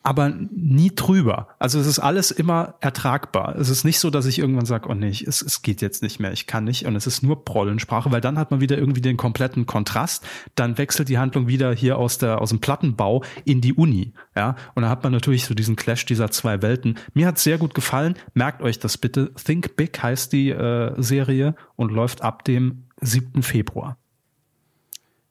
aber 0.06 0.30
nie 0.30 0.92
drüber. 0.94 1.48
Also 1.58 1.80
es 1.80 1.88
ist 1.88 1.98
alles 1.98 2.30
immer 2.30 2.76
ertragbar. 2.80 3.56
Es 3.56 3.70
ist 3.70 3.84
nicht 3.84 4.00
so, 4.00 4.12
dass 4.12 4.28
ich 4.28 4.38
irgendwann 4.38 4.66
sage, 4.66 4.88
oh 4.88 4.94
nee, 4.94 5.10
es, 5.10 5.42
es 5.42 5.64
geht 5.64 5.82
jetzt 5.82 6.04
nicht 6.04 6.20
mehr, 6.20 6.32
ich 6.32 6.46
kann 6.46 6.64
nicht. 6.64 6.86
Und 6.86 6.96
es 6.96 7.08
ist 7.08 7.24
nur 7.24 7.44
Prollensprache, 7.44 8.12
weil 8.12 8.22
dann 8.22 8.38
hat 8.38 8.52
man 8.52 8.62
wieder 8.62 8.78
irgendwie 8.78 9.02
den 9.02 9.18
kompletten 9.18 9.66
Kontrast. 9.66 10.24
Dann 10.54 10.78
wechselt 10.78 11.10
die 11.10 11.18
Handlung 11.18 11.48
wieder 11.48 11.74
hier 11.74 11.98
aus 11.98 12.20
der 12.20 12.40
aus 12.40 12.50
dem 12.50 12.60
Plattenbau 12.60 13.24
in 13.46 13.62
die 13.62 13.74
Uni. 13.74 14.14
Ja, 14.36 14.56
und 14.76 14.84
da 14.84 14.90
hat 14.90 15.04
man 15.04 15.12
natürlich 15.12 15.46
so 15.46 15.56
diesen 15.56 15.76
Clash 15.76 16.06
dieser 16.06 16.30
zwei 16.30 16.62
Welten. 16.62 17.00
Mir 17.16 17.26
hat 17.26 17.40
sehr 17.40 17.58
gut 17.58 17.74
gefallen. 17.74 18.16
Merkt 18.36 18.62
euch 18.62 18.78
das 18.78 19.00
bitte. 19.00 19.34
Think 19.34 19.76
Big 19.76 20.02
heißt 20.02 20.32
die 20.32 20.52
äh, 20.52 20.94
Serie 21.02 21.56
und 21.76 21.92
läuft 21.92 22.22
ab 22.22 22.44
dem 22.44 22.84
7. 23.02 23.42
Februar. 23.42 23.98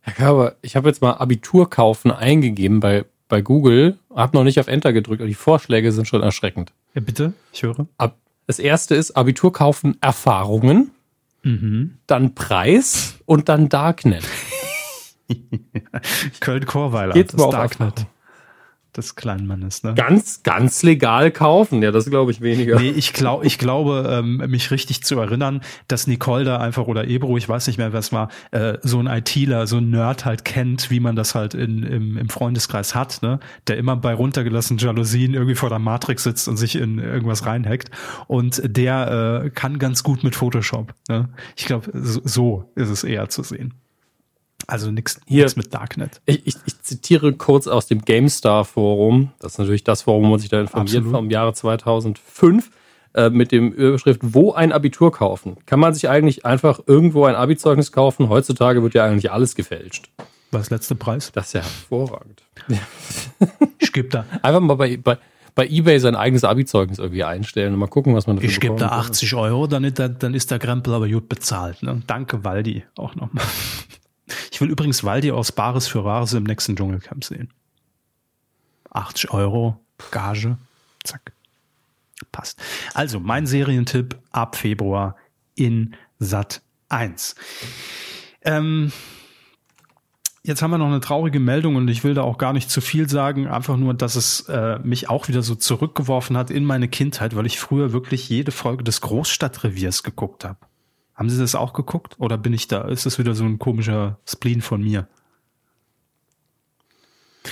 Herr 0.01 0.15
Körber, 0.15 0.57
ich 0.63 0.77
habe 0.77 0.89
jetzt 0.89 1.01
mal 1.01 1.13
Abitur 1.13 1.71
kaufen 1.71 2.11
eingegeben 2.11 2.81
bei 2.81 3.07
bei 3.29 3.41
Google, 3.41 3.99
habe 4.15 4.37
noch 4.37 4.45
nicht 4.45 4.61
auf 4.61 4.69
Enter 4.69 4.93
gedrückt, 4.93 5.21
aber 5.21 5.29
die 5.29 5.35
Vorschläge 5.35 5.93
sind 5.93 6.07
schon 6.07 6.23
erschreckend. 6.23 6.73
Ja, 6.95 7.01
bitte, 7.01 7.33
ich 7.53 7.63
höre. 7.63 7.87
Ab, 7.99 8.17
das 8.47 8.59
erste 8.59 8.95
ist 8.95 9.13
Abitur 9.13 9.53
kaufen 9.53 9.97
Erfahrungen, 10.01 10.91
mhm. 11.43 11.99
dann 12.07 12.35
Preis 12.35 13.19
und 13.27 13.49
dann 13.49 13.69
Darknet. 13.69 14.25
Köln-Chorweiler, 16.41 17.15
das 17.15 17.51
Darknet. 17.51 17.99
Erfahrung 17.99 18.14
des 18.97 19.17
kleinen 19.17 19.47
Mannes. 19.47 19.83
Ne? 19.83 19.95
Ganz, 19.95 20.43
ganz 20.43 20.83
legal 20.83 21.31
kaufen. 21.31 21.83
Ja, 21.83 21.91
das 21.91 22.09
glaube 22.09 22.31
ich 22.31 22.41
weniger. 22.41 22.79
Nee, 22.79 22.91
ich, 22.91 23.13
glaub, 23.13 23.45
ich 23.45 23.59
glaube, 23.59 24.09
ähm, 24.11 24.37
mich 24.49 24.71
richtig 24.71 25.03
zu 25.05 25.19
erinnern, 25.19 25.61
dass 25.89 26.07
Nicole 26.07 26.45
da 26.45 26.59
einfach 26.59 26.87
oder 26.87 27.07
Ebro, 27.09 27.37
ich 27.37 27.49
weiß 27.49 27.67
nicht 27.67 27.79
mehr, 27.79 27.93
wer 27.93 28.01
es 28.01 28.13
war, 28.13 28.29
äh, 28.53 28.79
so 28.83 29.01
ein 29.01 29.07
ITler, 29.07 29.67
so 29.67 29.79
ein 29.79 29.91
Nerd 29.91 30.25
halt 30.25 30.45
kennt, 30.45 30.91
wie 30.91 31.01
man 31.01 31.17
das 31.17 31.35
halt 31.35 31.55
in, 31.55 31.83
im, 31.83 32.17
im 32.17 32.29
Freundeskreis 32.29 32.95
hat, 32.95 33.21
ne? 33.23 33.41
der 33.67 33.77
immer 33.77 33.97
bei 33.97 34.15
runtergelassenen 34.15 34.79
Jalousien 34.79 35.35
irgendwie 35.35 35.55
vor 35.55 35.69
der 35.69 35.79
Matrix 35.79 36.23
sitzt 36.23 36.49
und 36.49 36.57
sich 36.57 36.77
in 36.77 36.99
irgendwas 36.99 37.47
reinhackt. 37.47 37.91
Und 38.29 38.63
der 38.65 39.45
äh, 39.45 39.51
kann 39.51 39.79
ganz 39.79 40.03
gut 40.03 40.25
mit 40.25 40.37
Photoshop. 40.37 40.95
Ne? 41.09 41.29
Ich 41.57 41.67
glaube, 41.67 41.91
so, 41.93 42.21
so 42.25 42.73
ist 42.75 42.91
es 42.91 43.05
eher 43.05 43.29
zu 43.29 43.43
sehen. 43.43 43.75
Also 44.67 44.91
nichts 44.91 45.21
mit 45.27 45.75
Darknet. 45.75 46.21
Ich, 46.27 46.47
ich, 46.47 46.55
ich, 46.67 46.81
zitiere 46.83 47.33
kurz 47.33 47.67
aus 47.67 47.87
dem 47.87 48.03
GameStar 48.03 48.65
Forum. 48.65 49.33
Das 49.39 49.53
ist 49.53 49.59
natürlich 49.59 49.85
das 49.85 50.03
Forum, 50.03 50.25
wo 50.25 50.29
man 50.29 50.39
sich 50.39 50.49
da 50.49 50.61
informiert 50.61 50.97
Absolut. 50.97 51.13
vom 51.13 51.31
Jahre 51.31 51.55
2005 51.55 52.71
äh, 53.15 53.31
mit 53.31 53.53
dem 53.53 53.73
Überschrift 53.73 54.21
Wo 54.23 54.53
ein 54.53 54.73
Abitur 54.73 55.13
kaufen? 55.13 55.57
Kann 55.67 55.81
man 55.81 55.95
sich 55.95 56.09
eigentlich 56.09 56.45
einfach 56.45 56.81
irgendwo 56.87 57.25
ein 57.25 57.35
Abizeugnis 57.35 57.93
kaufen? 57.93 58.29
Heutzutage 58.29 58.83
wird 58.83 58.95
ja 58.95 59.05
eigentlich 59.05 59.31
alles 59.31 59.55
gefälscht. 59.55 60.11
Was 60.51 60.71
letzte 60.71 60.95
Preis? 60.95 61.33
Das 61.33 61.47
ist 61.47 61.53
ja 61.55 61.61
hervorragend. 61.61 62.43
ich 63.79 63.93
gebe 63.93 64.09
da 64.09 64.25
einfach 64.43 64.61
mal 64.61 64.75
bei, 64.75 64.97
bei 64.97 65.19
bei 65.55 65.69
eBay 65.69 66.01
sein 66.01 66.17
eigenes 66.17 66.45
Abi-Zeugnis 66.45 66.99
irgendwie 66.99 67.23
einstellen 67.23 67.75
und 67.75 67.79
mal 67.79 67.87
gucken, 67.87 68.15
was 68.15 68.27
man 68.27 68.37
dafür 68.37 68.51
Ich 68.51 68.61
gebe 68.61 68.77
da 68.77 68.89
80 68.89 69.35
Euro, 69.35 69.67
dann 69.67 69.85
ist, 69.85 69.99
der, 69.99 70.09
dann 70.09 70.35
ist 70.35 70.51
der 70.51 70.59
Krempel 70.59 70.95
aber 70.95 71.09
gut 71.09 71.29
bezahlt. 71.29 71.83
Ne? 71.83 72.03
Danke, 72.07 72.45
Waldi, 72.45 72.85
auch 72.97 73.15
nochmal. 73.15 73.45
Ich 74.51 74.61
will 74.61 74.71
übrigens 74.71 75.05
Waldi 75.05 75.31
aus 75.33 75.53
Bares 75.53 75.87
für 75.87 76.05
Rares 76.05 76.33
im 76.33 76.45
nächsten 76.45 76.77
Dschungelcamp 76.77 77.25
sehen. 77.25 77.53
80 78.91 79.31
Euro, 79.31 79.81
Gage, 80.11 80.57
zack. 81.03 81.33
Passt. 82.33 82.61
Also, 82.95 83.21
mein 83.21 83.47
Serientipp 83.47 84.17
ab 84.31 84.57
Februar 84.57 85.17
in 85.55 85.95
Sat 86.19 86.63
1. 86.89 87.35
Ähm, 88.43 88.93
Jetzt 90.47 90.61
haben 90.61 90.73
wir 90.73 90.79
noch 90.79 90.89
eine 90.89 91.01
traurige 91.01 91.41
Meldung 91.41 91.77
und 91.77 91.89
ich 91.89 92.05
will 92.05 92.13
da 92.13 92.21
auch 92.21 92.37
gar 92.37 92.53
nicht 92.53 92.71
zu 92.71 92.83
viel 92.83 93.09
sagen, 93.09 93.49
einfach 93.49 93.79
nur, 93.79 93.95
dass 93.95 94.15
es 94.15 94.41
äh, 94.51 94.79
mich 94.81 95.09
auch 95.09 95.29
wieder 95.29 95.43
so 95.43 95.55
zurückgeworfen 95.55 96.37
hat 96.37 96.51
in 96.51 96.67
meine 96.67 96.87
Kindheit, 96.87 97.35
weil 97.35 97.47
ich 97.47 97.59
früher 97.59 97.95
wirklich 97.95 98.29
jede 98.29 98.53
Folge 98.53 98.85
des 98.85 99.01
Großstadtreviers 99.01 100.03
geguckt 100.03 100.45
habe. 100.45 100.59
Haben 101.15 101.31
Sie 101.31 101.39
das 101.39 101.55
auch 101.55 101.73
geguckt? 101.73 102.17
Oder 102.19 102.37
bin 102.37 102.53
ich 102.53 102.69
da? 102.69 102.89
Ist 102.89 103.07
das 103.07 103.19
wieder 103.19 103.35
so 103.35 103.45
ein 103.45 103.59
komischer 103.59 104.19
Spleen 104.27 104.63
von 104.63 104.83
mir? 104.83 105.07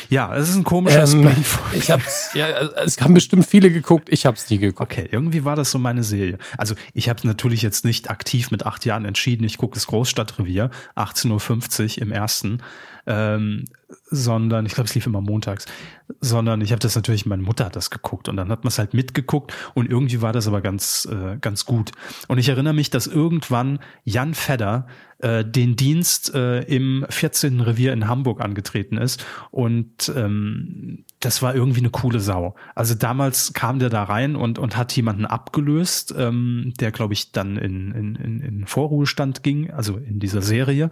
Ja, 0.08 0.34
es 0.34 0.48
ist 0.48 0.56
ein 0.56 0.64
komischer 0.64 1.02
ähm, 1.02 1.06
Spleen 1.06 1.44
von 1.44 1.78
Ich 1.78 1.90
hab's, 1.90 2.30
ja, 2.34 2.48
es 2.48 3.00
haben 3.00 3.14
bestimmt 3.14 3.46
viele 3.46 3.70
geguckt, 3.70 4.08
ich 4.10 4.26
hab's 4.26 4.48
nie 4.50 4.58
geguckt. 4.58 4.80
Okay, 4.80 5.08
irgendwie 5.10 5.44
war 5.44 5.54
das 5.54 5.70
so 5.70 5.78
meine 5.78 6.02
Serie. 6.02 6.38
Also 6.56 6.74
ich 6.94 7.08
habe 7.08 7.26
natürlich 7.26 7.62
jetzt 7.62 7.84
nicht 7.84 8.10
aktiv 8.10 8.50
mit 8.50 8.64
acht 8.64 8.84
Jahren 8.84 9.04
entschieden, 9.04 9.44
ich 9.44 9.58
gucke 9.58 9.74
das 9.74 9.86
Großstadtrevier, 9.86 10.70
18.50 10.96 11.96
Uhr 11.96 12.02
im 12.02 12.12
ersten, 12.12 12.62
ähm, 13.06 13.64
sondern, 14.12 14.66
ich 14.66 14.74
glaube, 14.74 14.88
es 14.88 14.94
lief 14.94 15.06
immer 15.06 15.20
montags, 15.20 15.66
sondern 16.20 16.60
ich 16.60 16.70
habe 16.70 16.80
das 16.80 16.94
natürlich, 16.94 17.26
meine 17.26 17.42
Mutter 17.42 17.64
hat 17.64 17.76
das 17.76 17.90
geguckt 17.90 18.28
und 18.28 18.36
dann 18.36 18.50
hat 18.50 18.62
man 18.62 18.68
es 18.68 18.78
halt 18.78 18.94
mitgeguckt 18.94 19.52
und 19.74 19.90
irgendwie 19.90 20.20
war 20.20 20.32
das 20.32 20.46
aber 20.46 20.60
ganz, 20.60 21.08
äh, 21.10 21.38
ganz 21.40 21.64
gut. 21.64 21.92
Und 22.28 22.38
ich 22.38 22.48
erinnere 22.48 22.74
mich, 22.74 22.90
dass 22.90 23.06
irgendwann 23.06 23.80
Jan 24.04 24.34
Fedder 24.34 24.86
äh, 25.18 25.44
den 25.44 25.76
Dienst 25.76 26.34
äh, 26.34 26.60
im 26.62 27.06
14. 27.08 27.60
Revier 27.60 27.92
in 27.92 28.06
Hamburg 28.06 28.40
angetreten 28.40 28.98
ist 28.98 29.24
und 29.50 30.12
ähm, 30.14 31.04
das 31.24 31.40
war 31.40 31.54
irgendwie 31.54 31.78
eine 31.78 31.90
coole 31.90 32.18
Sau. 32.18 32.56
Also 32.74 32.94
damals 32.94 33.52
kam 33.52 33.78
der 33.78 33.90
da 33.90 34.02
rein 34.02 34.34
und, 34.34 34.58
und 34.58 34.76
hat 34.76 34.94
jemanden 34.96 35.24
abgelöst, 35.24 36.12
ähm, 36.18 36.74
der, 36.80 36.90
glaube 36.90 37.14
ich, 37.14 37.30
dann 37.30 37.56
in, 37.56 37.92
in, 37.92 38.40
in, 38.40 38.66
Vorruhestand 38.66 39.44
ging, 39.44 39.70
also 39.70 39.98
in 39.98 40.18
dieser 40.18 40.42
Serie. 40.42 40.90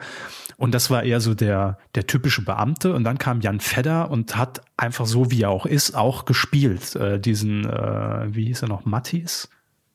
Und 0.57 0.73
das 0.73 0.89
war 0.89 1.03
eher 1.03 1.21
so 1.21 1.35
der, 1.35 1.79
der 1.97 2.07
typische 2.07 2.45
Beamte. 2.45 2.95
Und 2.95 3.03
dann 3.03 3.19
kam 3.19 3.41
Jan 3.41 3.59
Fedder 3.59 4.09
und 4.09 4.37
hat 4.37 4.63
einfach 4.77 5.07
so, 5.07 5.33
wie 5.33 5.43
er 5.43 5.51
auch 5.51 5.67
ist, 5.67 5.97
auch 5.97 6.27
gespielt. 6.27 6.95
Äh, 6.95 7.19
diesen, 7.19 7.69
äh, 7.69 8.29
wie 8.33 8.47
hieß 8.47 8.63
er 8.63 8.69
noch, 8.69 8.85
Mattis? 8.85 9.49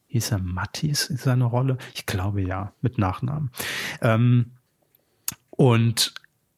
Hieß 0.07 0.31
er 0.31 0.39
Mattis 0.39 1.05
in 1.07 1.17
seiner 1.17 1.45
Rolle? 1.45 1.77
Ich 1.93 2.05
glaube 2.05 2.41
ja, 2.41 2.73
mit 2.81 2.97
Nachnamen. 2.97 3.51
Ähm, 4.01 4.51
und 5.51 6.13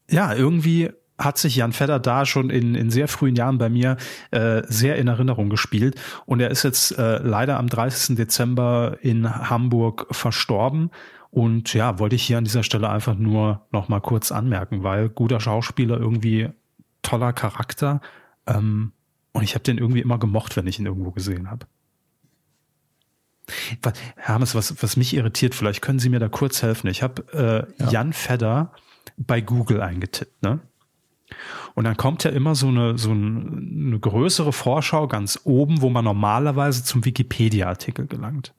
ja, 0.10 0.34
irgendwie 0.34 0.90
hat 1.18 1.38
sich 1.38 1.56
Jan 1.56 1.74
Fedder 1.74 2.00
da 2.00 2.26
schon 2.26 2.50
in, 2.50 2.76
in 2.76 2.92
sehr 2.92 3.08
frühen 3.08 3.36
Jahren 3.36 3.58
bei 3.58 3.70
mir 3.70 3.98
äh, 4.32 4.62
sehr 4.68 4.98
in 4.98 5.08
Erinnerung 5.08 5.50
gespielt. 5.50 6.00
Und 6.26 6.40
er 6.40 6.52
ist 6.52 6.64
jetzt 6.64 6.98
äh, 6.98 7.18
leider 7.18 7.58
am 7.58 7.68
30. 7.68 8.16
Dezember 8.16 8.98
in 9.02 9.50
Hamburg 9.50 10.08
verstorben. 10.12 10.92
Und 11.32 11.74
ja, 11.74 12.00
wollte 12.00 12.16
ich 12.16 12.24
hier 12.24 12.38
an 12.38 12.44
dieser 12.44 12.64
Stelle 12.64 12.90
einfach 12.90 13.16
nur 13.16 13.66
noch 13.72 13.90
mal 13.90 14.00
kurz 14.00 14.32
anmerken, 14.32 14.84
weil 14.84 15.10
guter 15.10 15.40
Schauspieler, 15.40 15.98
irgendwie 15.98 16.50
toller 17.02 17.34
Charakter. 17.34 18.02
Ähm, 18.46 18.92
und 19.34 19.44
ich 19.44 19.54
habe 19.54 19.64
den 19.64 19.78
irgendwie 19.78 20.02
immer 20.02 20.18
gemocht, 20.18 20.56
wenn 20.56 20.68
ich 20.68 20.80
ihn 20.80 20.86
irgendwo 20.86 21.12
gesehen 21.12 21.50
habe. 21.50 21.66
Hermes, 24.16 24.56
was, 24.56 24.82
was 24.84 24.98
mich 24.98 25.16
irritiert, 25.16 25.56
vielleicht 25.56 25.82
können 25.82 26.00
Sie 26.00 26.10
mir 26.10 26.20
da 26.20 26.28
kurz 26.28 26.62
helfen. 26.62 26.88
Ich 26.88 27.02
habe 27.02 27.68
äh, 27.80 27.84
ja. 27.84 27.92
Jan 27.92 28.14
Fedder 28.14 28.74
bei 29.16 29.42
Google 29.42 29.82
eingetippt, 29.82 30.44
ne? 30.44 30.60
Und 31.76 31.84
dann 31.84 31.98
kommt 31.98 32.24
ja 32.24 32.32
immer 32.32 32.56
so 32.56 32.68
eine, 32.68 32.98
so 32.98 33.12
eine 33.12 34.00
größere 34.00 34.54
Vorschau 34.54 35.08
ganz 35.08 35.40
oben, 35.44 35.82
wo 35.82 35.90
man 35.90 36.06
normalerweise 36.06 36.84
zum 36.84 37.06
Wikipedia-Artikel 37.06 38.08
gelangt. 38.08 38.54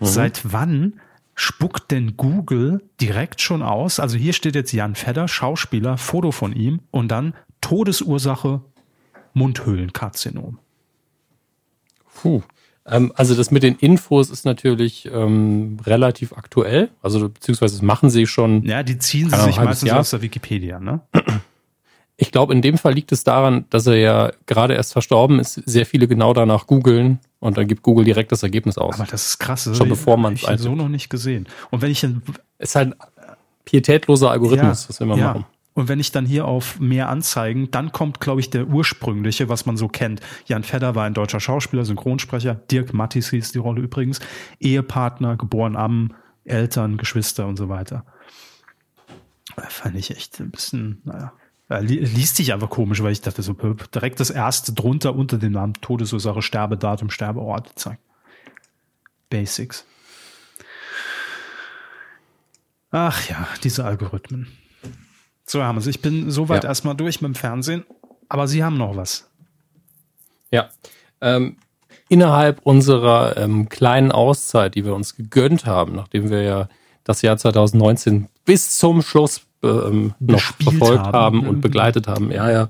Mhm. 0.00 0.06
Seit 0.06 0.52
wann 0.52 1.00
spuckt 1.34 1.90
denn 1.90 2.16
Google 2.16 2.82
direkt 3.00 3.40
schon 3.40 3.62
aus? 3.62 4.00
Also 4.00 4.16
hier 4.16 4.32
steht 4.32 4.54
jetzt 4.54 4.72
Jan 4.72 4.94
Fedder, 4.94 5.28
Schauspieler, 5.28 5.96
Foto 5.96 6.32
von 6.32 6.52
ihm 6.52 6.80
und 6.90 7.08
dann 7.08 7.34
Todesursache 7.60 8.62
Mundhöhlenkarzinom. 9.34 10.58
Puh. 12.14 12.42
Ähm, 12.84 13.12
also 13.14 13.34
das 13.34 13.50
mit 13.50 13.62
den 13.62 13.76
Infos 13.76 14.30
ist 14.30 14.44
natürlich 14.44 15.08
ähm, 15.10 15.78
relativ 15.86 16.32
aktuell. 16.32 16.90
Also 17.00 17.28
beziehungsweise 17.28 17.76
das 17.76 17.82
machen 17.82 18.10
sie 18.10 18.26
schon. 18.26 18.64
Ja, 18.64 18.82
die 18.82 18.98
ziehen 18.98 19.30
sie 19.30 19.40
sich 19.40 19.56
meistens 19.56 19.88
Jahr. 19.88 20.00
aus 20.00 20.10
der 20.10 20.22
Wikipedia, 20.22 20.80
ne? 20.80 21.00
Ich 22.16 22.30
glaube, 22.30 22.52
in 22.52 22.62
dem 22.62 22.78
Fall 22.78 22.92
liegt 22.92 23.10
es 23.10 23.24
daran, 23.24 23.64
dass 23.70 23.86
er 23.86 23.96
ja 23.96 24.32
gerade 24.46 24.74
erst 24.74 24.92
verstorben 24.92 25.40
ist, 25.40 25.54
sehr 25.54 25.86
viele 25.86 26.06
genau 26.06 26.34
danach 26.34 26.66
googeln 26.66 27.18
und 27.40 27.56
dann 27.56 27.66
gibt 27.66 27.82
Google 27.82 28.04
direkt 28.04 28.30
das 28.32 28.42
Ergebnis 28.42 28.78
aus. 28.78 28.94
Aber 28.94 29.10
das 29.10 29.26
ist 29.28 29.38
krass. 29.38 29.68
Schon 29.74 29.88
bevor 29.88 30.16
man 30.16 30.34
es 30.34 30.62
so 30.62 30.74
noch 30.74 30.88
nicht 30.88 31.08
gesehen. 31.08 31.48
Und 31.70 31.82
wenn 31.82 31.90
ich 31.90 32.02
dann 32.02 32.22
ist 32.58 32.76
halt 32.76 32.94
pietätloser 33.64 34.30
Algorithmus, 34.30 34.84
ja, 34.84 34.88
was 34.88 35.00
wir 35.00 35.04
immer 35.06 35.16
ja. 35.16 35.26
machen. 35.28 35.46
Und 35.74 35.88
wenn 35.88 36.00
ich 36.00 36.12
dann 36.12 36.26
hier 36.26 36.44
auf 36.44 36.78
mehr 36.80 37.08
Anzeigen, 37.08 37.70
dann 37.70 37.92
kommt, 37.92 38.20
glaube 38.20 38.40
ich, 38.40 38.50
der 38.50 38.68
ursprüngliche, 38.68 39.48
was 39.48 39.64
man 39.64 39.76
so 39.76 39.88
kennt. 39.88 40.20
Jan 40.44 40.64
Fedder 40.64 40.94
war 40.94 41.04
ein 41.04 41.14
deutscher 41.14 41.40
Schauspieler, 41.40 41.84
Synchronsprecher. 41.84 42.54
Dirk 42.54 42.92
Mattis 42.92 43.30
hieß 43.30 43.52
die 43.52 43.58
Rolle 43.58 43.80
übrigens. 43.80 44.20
Ehepartner, 44.60 45.36
geboren 45.36 45.76
am, 45.76 46.14
Eltern, 46.44 46.98
Geschwister 46.98 47.46
und 47.46 47.56
so 47.56 47.68
weiter. 47.68 48.04
Fand 49.68 49.96
ich 49.96 50.10
echt 50.10 50.40
ein 50.40 50.50
bisschen, 50.50 51.00
naja, 51.04 51.32
liest 51.68 52.36
sich 52.36 52.52
einfach 52.52 52.70
komisch, 52.70 53.02
weil 53.02 53.12
ich 53.12 53.20
dachte 53.20 53.42
so, 53.42 53.54
direkt 53.54 54.20
das 54.20 54.30
erste 54.30 54.72
drunter 54.72 55.14
unter 55.14 55.38
dem 55.38 55.52
Namen 55.52 55.74
Todesursache, 55.74 56.42
Sterbedatum, 56.42 57.10
Sterbeort, 57.10 57.70
zack. 57.76 57.98
Basics. 59.30 59.86
Ach 62.90 63.28
ja, 63.28 63.48
diese 63.64 63.84
Algorithmen. 63.84 64.48
So, 65.46 65.60
Hermes, 65.60 65.86
ich 65.86 66.02
bin 66.02 66.30
soweit 66.30 66.64
ja. 66.64 66.68
erstmal 66.68 66.94
durch 66.94 67.22
mit 67.22 67.30
dem 67.30 67.34
Fernsehen, 67.34 67.84
aber 68.28 68.46
Sie 68.46 68.62
haben 68.62 68.76
noch 68.76 68.96
was. 68.96 69.30
Ja. 70.50 70.68
Ähm, 71.22 71.56
innerhalb 72.08 72.60
unserer 72.64 73.38
ähm, 73.38 73.70
kleinen 73.70 74.12
Auszeit, 74.12 74.74
die 74.74 74.84
wir 74.84 74.94
uns 74.94 75.16
gegönnt 75.16 75.64
haben, 75.64 75.94
nachdem 75.94 76.28
wir 76.28 76.42
ja 76.42 76.68
das 77.04 77.22
Jahr 77.22 77.38
2019 77.38 78.28
bis 78.44 78.76
zum 78.76 79.00
Schluss 79.02 79.46
ähm, 79.62 80.14
noch 80.20 80.40
verfolgt 80.40 81.04
haben, 81.06 81.12
haben 81.12 81.46
und 81.46 81.60
begleitet 81.60 82.08
haben. 82.08 82.30
Ja, 82.30 82.50
ja. 82.50 82.68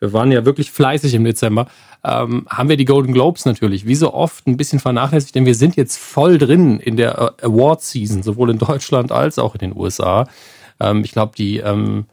Wir 0.00 0.12
waren 0.12 0.32
ja 0.32 0.44
wirklich 0.44 0.70
fleißig 0.70 1.14
im 1.14 1.24
Dezember. 1.24 1.66
Ähm, 2.02 2.46
haben 2.50 2.68
wir 2.68 2.76
die 2.76 2.84
Golden 2.84 3.14
Globes 3.14 3.46
natürlich, 3.46 3.86
wie 3.86 3.94
so 3.94 4.12
oft, 4.12 4.46
ein 4.46 4.56
bisschen 4.56 4.78
vernachlässigt, 4.78 5.34
denn 5.34 5.46
wir 5.46 5.54
sind 5.54 5.76
jetzt 5.76 5.96
voll 5.96 6.36
drin 6.36 6.78
in 6.78 6.96
der 6.96 7.34
äh, 7.40 7.46
Award-Season, 7.46 8.22
sowohl 8.22 8.50
in 8.50 8.58
Deutschland 8.58 9.12
als 9.12 9.38
auch 9.38 9.54
in 9.54 9.60
den 9.60 9.76
USA. 9.76 10.28
Ähm, 10.80 11.02
ich 11.04 11.12
glaube, 11.12 11.32
die 11.36 11.58
ähm, 11.58 12.04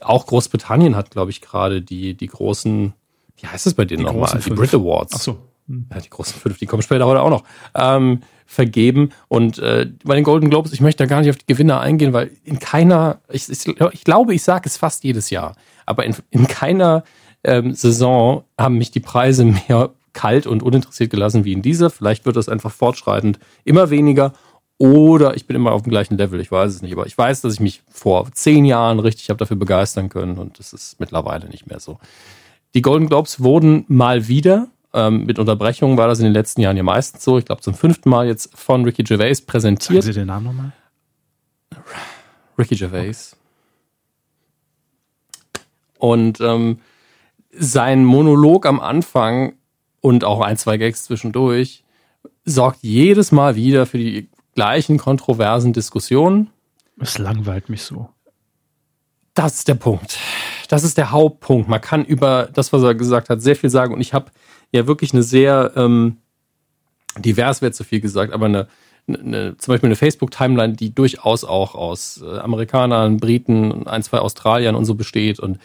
auch 0.00 0.26
Großbritannien 0.26 0.96
hat, 0.96 1.10
glaube 1.10 1.30
ich, 1.30 1.40
gerade 1.40 1.82
die, 1.82 2.14
die 2.14 2.26
großen, 2.26 2.92
wie 3.36 3.46
heißt 3.46 3.66
es 3.66 3.74
bei 3.74 3.84
denen 3.84 4.02
nochmal? 4.02 4.40
Die 4.44 4.50
Brit 4.50 4.74
Awards. 4.74 5.12
Ach 5.14 5.20
so. 5.20 5.38
Hm. 5.68 5.86
Ja, 5.92 6.00
die 6.00 6.10
großen 6.10 6.40
fünf, 6.40 6.58
die 6.58 6.66
kommen 6.66 6.82
später 6.82 7.06
heute 7.06 7.20
auch 7.20 7.30
noch. 7.30 7.44
Ähm, 7.74 8.20
vergeben. 8.48 9.10
Und 9.28 9.58
äh, 9.58 9.86
bei 10.02 10.14
den 10.14 10.24
Golden 10.24 10.48
Globes, 10.48 10.72
ich 10.72 10.80
möchte 10.80 11.04
da 11.04 11.06
gar 11.06 11.20
nicht 11.20 11.30
auf 11.30 11.36
die 11.36 11.46
Gewinner 11.46 11.80
eingehen, 11.80 12.14
weil 12.14 12.30
in 12.44 12.58
keiner, 12.58 13.20
ich, 13.30 13.48
ich, 13.48 13.68
ich 13.92 14.04
glaube, 14.04 14.34
ich 14.34 14.42
sage 14.42 14.66
es 14.66 14.78
fast 14.78 15.04
jedes 15.04 15.28
Jahr, 15.28 15.54
aber 15.84 16.06
in, 16.06 16.16
in 16.30 16.48
keiner 16.48 17.04
ähm, 17.44 17.74
Saison 17.74 18.44
haben 18.58 18.78
mich 18.78 18.90
die 18.90 19.00
Preise 19.00 19.44
mehr 19.68 19.90
kalt 20.14 20.46
und 20.46 20.62
uninteressiert 20.62 21.10
gelassen 21.10 21.44
wie 21.44 21.52
in 21.52 21.62
dieser. 21.62 21.90
Vielleicht 21.90 22.24
wird 22.24 22.36
das 22.36 22.48
einfach 22.48 22.72
fortschreitend 22.72 23.38
immer 23.64 23.90
weniger 23.90 24.32
oder 24.78 25.36
ich 25.36 25.46
bin 25.46 25.54
immer 25.54 25.72
auf 25.72 25.82
dem 25.82 25.90
gleichen 25.90 26.16
Level, 26.16 26.40
ich 26.40 26.50
weiß 26.50 26.72
es 26.72 26.82
nicht. 26.82 26.94
Aber 26.94 27.06
ich 27.06 27.18
weiß, 27.18 27.42
dass 27.42 27.52
ich 27.52 27.60
mich 27.60 27.82
vor 27.90 28.32
zehn 28.32 28.64
Jahren 28.64 28.98
richtig 28.98 29.28
habe 29.28 29.38
dafür 29.38 29.58
begeistern 29.58 30.08
können 30.08 30.38
und 30.38 30.58
das 30.58 30.72
ist 30.72 30.98
mittlerweile 30.98 31.48
nicht 31.48 31.66
mehr 31.66 31.80
so. 31.80 31.98
Die 32.74 32.82
Golden 32.82 33.08
Globes 33.08 33.42
wurden 33.42 33.84
mal 33.88 34.26
wieder, 34.26 34.68
ähm, 34.98 35.24
mit 35.26 35.38
Unterbrechungen 35.38 35.96
war 35.96 36.08
das 36.08 36.18
in 36.18 36.24
den 36.24 36.32
letzten 36.32 36.60
Jahren 36.60 36.76
ja 36.76 36.82
meistens 36.82 37.22
so, 37.22 37.38
ich 37.38 37.44
glaube 37.44 37.62
zum 37.62 37.74
fünften 37.74 38.10
Mal 38.10 38.26
jetzt 38.26 38.50
von 38.56 38.84
Ricky 38.84 39.04
Gervais 39.04 39.40
präsentiert. 39.46 40.02
Sagen 40.02 40.12
Sie 40.12 40.20
den 40.20 40.26
Namen 40.26 40.46
nochmal? 40.46 40.72
Ricky 42.58 42.74
Gervais. 42.74 43.36
Und 45.98 46.40
ähm, 46.40 46.80
sein 47.52 48.04
Monolog 48.04 48.66
am 48.66 48.80
Anfang 48.80 49.54
und 50.00 50.24
auch 50.24 50.40
ein, 50.40 50.56
zwei 50.56 50.76
Gags 50.76 51.04
zwischendurch 51.04 51.84
sorgt 52.44 52.80
jedes 52.82 53.30
Mal 53.30 53.54
wieder 53.54 53.86
für 53.86 53.98
die 53.98 54.28
gleichen 54.54 54.98
kontroversen 54.98 55.72
Diskussionen. 55.72 56.50
Es 56.98 57.18
langweilt 57.18 57.68
mich 57.68 57.82
so. 57.82 58.08
Das 59.34 59.54
ist 59.54 59.68
der 59.68 59.74
Punkt. 59.74 60.18
Das 60.68 60.82
ist 60.82 60.98
der 60.98 61.12
Hauptpunkt. 61.12 61.68
Man 61.68 61.80
kann 61.80 62.04
über 62.04 62.48
das, 62.52 62.72
was 62.72 62.82
er 62.82 62.94
gesagt 62.96 63.30
hat, 63.30 63.40
sehr 63.40 63.54
viel 63.54 63.70
sagen. 63.70 63.94
Und 63.94 64.00
ich 64.00 64.12
habe 64.12 64.32
ja 64.72 64.86
wirklich 64.86 65.12
eine 65.12 65.22
sehr 65.22 65.72
ähm, 65.76 66.18
divers, 67.18 67.62
wird 67.62 67.74
zu 67.74 67.84
viel 67.84 68.00
gesagt, 68.00 68.32
aber 68.32 68.46
eine, 68.46 68.68
eine, 69.08 69.56
zum 69.56 69.72
Beispiel 69.72 69.88
eine 69.88 69.96
Facebook-Timeline, 69.96 70.74
die 70.74 70.94
durchaus 70.94 71.44
auch 71.44 71.74
aus 71.74 72.22
äh, 72.22 72.38
Amerikanern, 72.38 73.18
Briten, 73.18 73.86
ein, 73.86 74.02
zwei 74.02 74.18
Australiern 74.18 74.74
und 74.74 74.84
so 74.84 74.94
besteht 74.94 75.40
und 75.40 75.58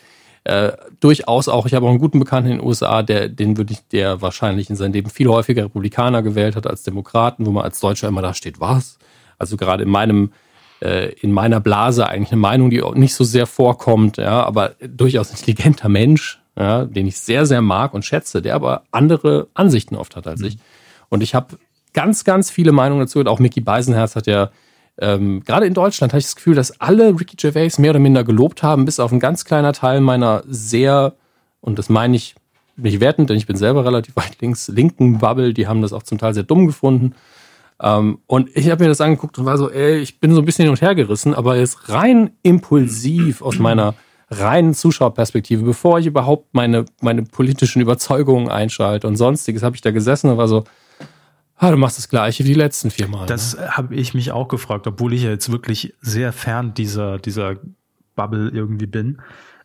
äh, 0.45 0.73
durchaus 0.99 1.47
auch, 1.47 1.65
ich 1.65 1.73
habe 1.73 1.85
auch 1.85 1.89
einen 1.89 1.99
guten 1.99 2.19
Bekannten 2.19 2.51
in 2.51 2.57
den 2.57 2.67
USA, 2.67 3.01
der, 3.01 3.29
den 3.29 3.55
würde 3.55 3.73
ich, 3.73 3.87
der 3.87 4.21
wahrscheinlich 4.21 4.69
in 4.69 4.75
seinem 4.75 4.91
Leben 4.91 5.09
viel 5.09 5.29
häufiger 5.29 5.65
Republikaner 5.65 6.21
gewählt 6.21 6.55
hat 6.55 6.67
als 6.67 6.83
Demokraten, 6.83 7.45
wo 7.45 7.51
man 7.51 7.63
als 7.63 7.79
Deutscher 7.79 8.09
immer 8.09 8.21
da 8.21 8.33
steht, 8.33 8.59
was? 8.59 8.97
Also 9.37 9.55
gerade 9.55 9.83
in 9.83 9.89
meinem, 9.89 10.33
äh, 10.81 11.13
in 11.21 11.31
meiner 11.31 11.61
Blase 11.61 12.07
eigentlich 12.09 12.33
eine 12.33 12.41
Meinung, 12.41 12.69
die 12.69 12.81
auch 12.81 12.93
nicht 12.93 13.15
so 13.15 13.23
sehr 13.23 13.47
vorkommt, 13.47 14.17
ja, 14.17 14.43
aber 14.43 14.75
durchaus 14.81 15.31
intelligenter 15.31 15.87
Mensch, 15.87 16.41
ja, 16.57 16.85
den 16.85 17.07
ich 17.07 17.19
sehr, 17.19 17.45
sehr 17.45 17.61
mag 17.61 17.93
und 17.93 18.05
schätze, 18.05 18.41
der 18.41 18.55
aber 18.55 18.83
andere 18.91 19.47
Ansichten 19.53 19.95
oft 19.95 20.15
hat 20.15 20.27
als 20.27 20.41
mhm. 20.41 20.47
ich. 20.47 20.57
Und 21.09 21.23
ich 21.23 21.35
habe 21.35 21.57
ganz, 21.93 22.23
ganz 22.23 22.49
viele 22.49 22.71
Meinungen 22.71 23.01
dazu. 23.01 23.19
Und 23.19 23.27
auch 23.27 23.39
Mickey 23.39 23.61
Beisenherz 23.61 24.15
hat 24.15 24.27
ja 24.27 24.49
ähm, 24.99 25.43
gerade 25.43 25.65
in 25.65 25.73
Deutschland 25.73 26.13
habe 26.13 26.19
ich 26.19 26.25
das 26.25 26.35
Gefühl, 26.35 26.55
dass 26.55 26.79
alle 26.79 27.19
Ricky 27.19 27.35
Gervais 27.35 27.79
mehr 27.79 27.91
oder 27.91 27.99
minder 27.99 28.23
gelobt 28.23 28.61
haben, 28.61 28.85
bis 28.85 28.99
auf 28.99 29.11
ein 29.11 29.19
ganz 29.19 29.45
kleiner 29.45 29.73
Teil 29.73 30.01
meiner 30.01 30.43
sehr, 30.47 31.15
und 31.61 31.79
das 31.79 31.89
meine 31.89 32.15
ich 32.15 32.35
nicht 32.75 32.99
wertend, 32.99 33.29
denn 33.29 33.37
ich 33.37 33.47
bin 33.47 33.55
selber 33.55 33.85
relativ 33.85 34.15
weit 34.15 34.39
links, 34.41 34.67
linken 34.67 35.19
Bubble, 35.19 35.53
die 35.53 35.67
haben 35.67 35.81
das 35.81 35.93
auch 35.93 36.03
zum 36.03 36.17
Teil 36.17 36.33
sehr 36.33 36.43
dumm 36.43 36.67
gefunden. 36.67 37.15
Ähm, 37.81 38.19
und 38.27 38.55
ich 38.55 38.69
habe 38.69 38.83
mir 38.83 38.89
das 38.89 39.01
angeguckt 39.01 39.37
und 39.39 39.45
war 39.45 39.57
so, 39.57 39.69
ey, 39.69 39.97
ich 39.97 40.19
bin 40.19 40.33
so 40.33 40.41
ein 40.41 40.45
bisschen 40.45 40.63
hin 40.63 40.71
und 40.71 40.81
her 40.81 40.93
gerissen, 40.93 41.33
aber 41.33 41.55
jetzt 41.55 41.89
rein 41.89 42.31
impulsiv 42.43 43.41
aus 43.41 43.57
meiner 43.57 43.95
reinen 44.39 44.73
Zuschauerperspektive, 44.73 45.63
bevor 45.63 45.99
ich 45.99 46.05
überhaupt 46.05 46.53
meine, 46.53 46.85
meine 47.01 47.23
politischen 47.23 47.81
Überzeugungen 47.81 48.49
einschalte 48.49 49.07
und 49.07 49.15
sonstiges, 49.15 49.63
habe 49.63 49.75
ich 49.75 49.81
da 49.81 49.91
gesessen 49.91 50.29
und 50.29 50.37
war 50.37 50.47
so, 50.47 50.63
Ah, 51.63 51.71
du 51.71 51.77
machst 51.77 51.97
das 51.97 52.09
gleiche 52.09 52.43
wie 52.43 52.49
die 52.49 52.53
letzten 52.55 52.91
vier 52.91 53.07
Mal. 53.07 53.25
Das 53.25 53.55
ne? 53.55 53.69
habe 53.69 53.95
ich 53.95 54.13
mich 54.13 54.31
auch 54.31 54.49
gefragt, 54.49 54.85
obwohl 54.85 55.13
ich 55.13 55.23
ja 55.23 55.29
jetzt 55.29 55.49
wirklich 55.49 55.93
sehr 56.01 56.33
fern 56.33 56.73
dieser, 56.73 57.19
dieser 57.19 57.55
Bubble 58.15 58.49
irgendwie 58.49 58.85
bin. 58.85 59.21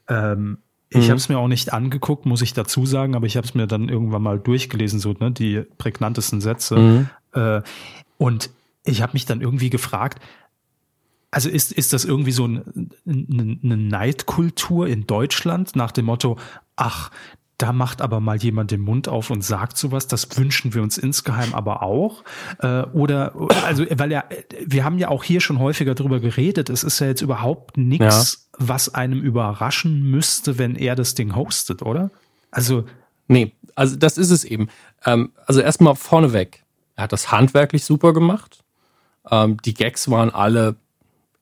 Ähm, 0.06 0.58
ich 0.90 1.06
mhm. 1.06 1.10
habe 1.10 1.16
es 1.16 1.28
mir 1.28 1.38
auch 1.38 1.48
nicht 1.48 1.72
angeguckt, 1.72 2.24
muss 2.24 2.40
ich 2.40 2.52
dazu 2.52 2.86
sagen, 2.86 3.16
aber 3.16 3.26
ich 3.26 3.36
habe 3.36 3.46
es 3.46 3.54
mir 3.54 3.66
dann 3.66 3.88
irgendwann 3.88 4.22
mal 4.22 4.38
durchgelesen, 4.38 5.00
so 5.00 5.12
ne, 5.18 5.32
die 5.32 5.64
prägnantesten 5.78 6.40
Sätze. 6.40 6.76
Mhm. 6.76 7.10
Äh, 7.32 7.62
und 8.16 8.50
ich 8.84 9.02
habe 9.02 9.14
mich 9.14 9.26
dann 9.26 9.40
irgendwie 9.40 9.70
gefragt, 9.70 10.20
also 11.30 11.48
ist, 11.48 11.72
ist 11.72 11.92
das 11.92 12.04
irgendwie 12.04 12.32
so 12.32 12.46
ein, 12.46 12.90
eine 13.06 13.76
Neidkultur 13.76 14.86
in 14.86 15.06
Deutschland 15.06 15.76
nach 15.76 15.92
dem 15.92 16.06
Motto, 16.06 16.38
ach, 16.76 17.10
da 17.58 17.72
macht 17.72 18.00
aber 18.02 18.20
mal 18.20 18.36
jemand 18.36 18.70
den 18.70 18.80
Mund 18.80 19.08
auf 19.08 19.30
und 19.30 19.42
sagt 19.42 19.76
sowas. 19.76 20.06
Das 20.06 20.38
wünschen 20.38 20.74
wir 20.74 20.82
uns 20.82 20.96
insgeheim 20.96 21.54
aber 21.54 21.82
auch. 21.82 22.22
Äh, 22.60 22.82
oder, 22.92 23.34
also, 23.66 23.84
weil 23.90 24.12
ja, 24.12 24.24
wir 24.64 24.84
haben 24.84 24.96
ja 24.96 25.08
auch 25.08 25.24
hier 25.24 25.40
schon 25.40 25.58
häufiger 25.58 25.96
drüber 25.96 26.20
geredet. 26.20 26.70
Es 26.70 26.84
ist 26.84 27.00
ja 27.00 27.08
jetzt 27.08 27.20
überhaupt 27.20 27.76
nichts, 27.76 28.48
was 28.56 28.94
einem 28.94 29.20
überraschen 29.20 30.08
müsste, 30.08 30.56
wenn 30.56 30.76
er 30.76 30.94
das 30.94 31.16
Ding 31.16 31.34
hostet, 31.34 31.82
oder? 31.82 32.12
Also. 32.52 32.84
Nee, 33.26 33.52
also 33.74 33.96
das 33.96 34.18
ist 34.18 34.30
es 34.30 34.44
eben. 34.44 34.68
Ähm, 35.04 35.32
also 35.44 35.60
erstmal 35.60 35.96
vorneweg. 35.96 36.62
Er 36.94 37.04
hat 37.04 37.12
das 37.12 37.32
handwerklich 37.32 37.84
super 37.84 38.12
gemacht. 38.12 38.62
Ähm, 39.28 39.56
die 39.64 39.74
Gags 39.74 40.08
waren 40.08 40.30
alle 40.30 40.76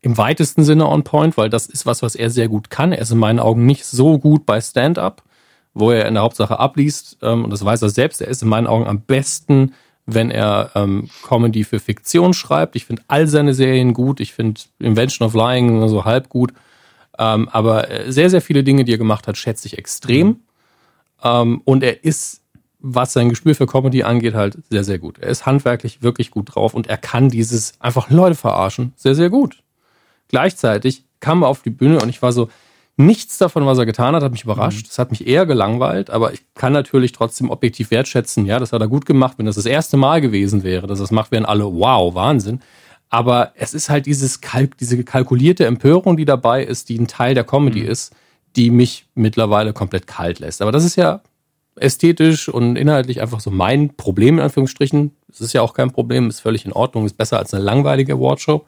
im 0.00 0.18
weitesten 0.18 0.64
Sinne 0.64 0.86
on 0.86 1.04
point, 1.04 1.36
weil 1.36 1.50
das 1.50 1.66
ist 1.66 1.86
was, 1.86 2.02
was 2.02 2.14
er 2.14 2.30
sehr 2.30 2.48
gut 2.48 2.70
kann. 2.70 2.92
Er 2.92 3.00
ist 3.00 3.10
in 3.10 3.18
meinen 3.18 3.40
Augen 3.40 3.66
nicht 3.66 3.84
so 3.84 4.18
gut 4.18 4.46
bei 4.46 4.60
Stand-up, 4.60 5.22
wo 5.74 5.90
er 5.90 6.06
in 6.06 6.14
der 6.14 6.22
Hauptsache 6.22 6.58
abliest, 6.58 7.18
ähm, 7.22 7.44
und 7.44 7.50
das 7.50 7.64
weiß 7.64 7.82
er 7.82 7.90
selbst. 7.90 8.20
Er 8.20 8.28
ist 8.28 8.42
in 8.42 8.48
meinen 8.48 8.66
Augen 8.66 8.86
am 8.86 9.00
besten, 9.00 9.74
wenn 10.06 10.30
er 10.30 10.70
ähm, 10.74 11.10
Comedy 11.26 11.64
für 11.64 11.80
Fiktion 11.80 12.32
schreibt. 12.32 12.76
Ich 12.76 12.86
finde 12.86 13.02
all 13.08 13.26
seine 13.26 13.54
Serien 13.54 13.92
gut. 13.92 14.20
Ich 14.20 14.32
finde 14.32 14.60
Invention 14.78 15.26
of 15.26 15.34
Lying 15.34 15.88
so 15.88 16.04
halb 16.04 16.28
gut. 16.28 16.52
Ähm, 17.18 17.48
aber 17.48 17.90
äh, 17.90 18.12
sehr, 18.12 18.30
sehr 18.30 18.40
viele 18.40 18.62
Dinge, 18.62 18.84
die 18.84 18.94
er 18.94 18.98
gemacht 18.98 19.26
hat, 19.26 19.36
schätze 19.36 19.66
ich 19.66 19.78
extrem. 19.78 20.40
Ähm, 21.22 21.60
und 21.64 21.82
er 21.82 22.04
ist 22.04 22.42
was 22.78 23.12
sein 23.12 23.28
Gespür 23.28 23.54
für 23.54 23.66
Comedy 23.66 24.04
angeht, 24.04 24.34
halt 24.34 24.58
sehr, 24.70 24.84
sehr 24.84 24.98
gut. 24.98 25.18
Er 25.18 25.28
ist 25.28 25.44
handwerklich 25.44 26.02
wirklich 26.02 26.30
gut 26.30 26.54
drauf 26.54 26.72
und 26.74 26.86
er 26.86 26.98
kann 26.98 27.28
dieses 27.30 27.72
einfach 27.80 28.10
Leute 28.10 28.36
verarschen 28.36 28.92
sehr, 28.96 29.14
sehr 29.14 29.30
gut. 29.30 29.62
Gleichzeitig 30.28 31.04
kam 31.20 31.42
er 31.42 31.48
auf 31.48 31.62
die 31.62 31.70
Bühne 31.70 32.00
und 32.00 32.08
ich 32.08 32.22
war 32.22 32.32
so, 32.32 32.48
nichts 32.96 33.38
davon, 33.38 33.66
was 33.66 33.78
er 33.78 33.86
getan 33.86 34.14
hat, 34.14 34.22
hat 34.22 34.32
mich 34.32 34.44
überrascht. 34.44 34.84
Mhm. 34.84 34.88
Das 34.88 34.98
hat 34.98 35.10
mich 35.10 35.26
eher 35.26 35.46
gelangweilt, 35.46 36.10
aber 36.10 36.32
ich 36.32 36.42
kann 36.54 36.72
natürlich 36.72 37.12
trotzdem 37.12 37.50
objektiv 37.50 37.90
wertschätzen, 37.90 38.46
ja, 38.46 38.58
das 38.58 38.72
hat 38.72 38.80
er 38.80 38.88
gut 38.88 39.06
gemacht. 39.06 39.34
Wenn 39.38 39.46
das 39.46 39.56
das 39.56 39.66
erste 39.66 39.96
Mal 39.96 40.20
gewesen 40.20 40.62
wäre, 40.62 40.86
dass 40.86 41.00
er 41.00 41.04
es 41.04 41.10
macht, 41.10 41.30
wären 41.30 41.44
alle, 41.44 41.64
wow, 41.64 42.14
Wahnsinn. 42.14 42.60
Aber 43.08 43.52
es 43.54 43.74
ist 43.74 43.88
halt 43.88 44.06
dieses 44.06 44.40
Kalk, 44.40 44.78
diese 44.78 45.02
kalkulierte 45.04 45.66
Empörung, 45.66 46.16
die 46.16 46.24
dabei 46.24 46.64
ist, 46.64 46.88
die 46.88 46.98
ein 46.98 47.06
Teil 47.06 47.34
der 47.34 47.44
Comedy 47.44 47.82
mhm. 47.82 47.88
ist, 47.88 48.14
die 48.56 48.70
mich 48.70 49.06
mittlerweile 49.14 49.72
komplett 49.72 50.06
kalt 50.06 50.38
lässt. 50.38 50.62
Aber 50.62 50.72
das 50.72 50.84
ist 50.84 50.96
ja 50.96 51.20
ästhetisch 51.76 52.48
und 52.48 52.76
inhaltlich 52.76 53.20
einfach 53.20 53.40
so 53.40 53.50
mein 53.50 53.94
Problem, 53.96 54.38
in 54.38 54.44
Anführungsstrichen. 54.44 55.14
Es 55.30 55.42
ist 55.42 55.52
ja 55.52 55.60
auch 55.60 55.74
kein 55.74 55.90
Problem, 55.90 56.28
ist 56.28 56.40
völlig 56.40 56.64
in 56.64 56.72
Ordnung, 56.72 57.04
ist 57.04 57.18
besser 57.18 57.38
als 57.38 57.52
eine 57.52 57.62
langweilige 57.62 58.14
Awardshow. 58.14 58.64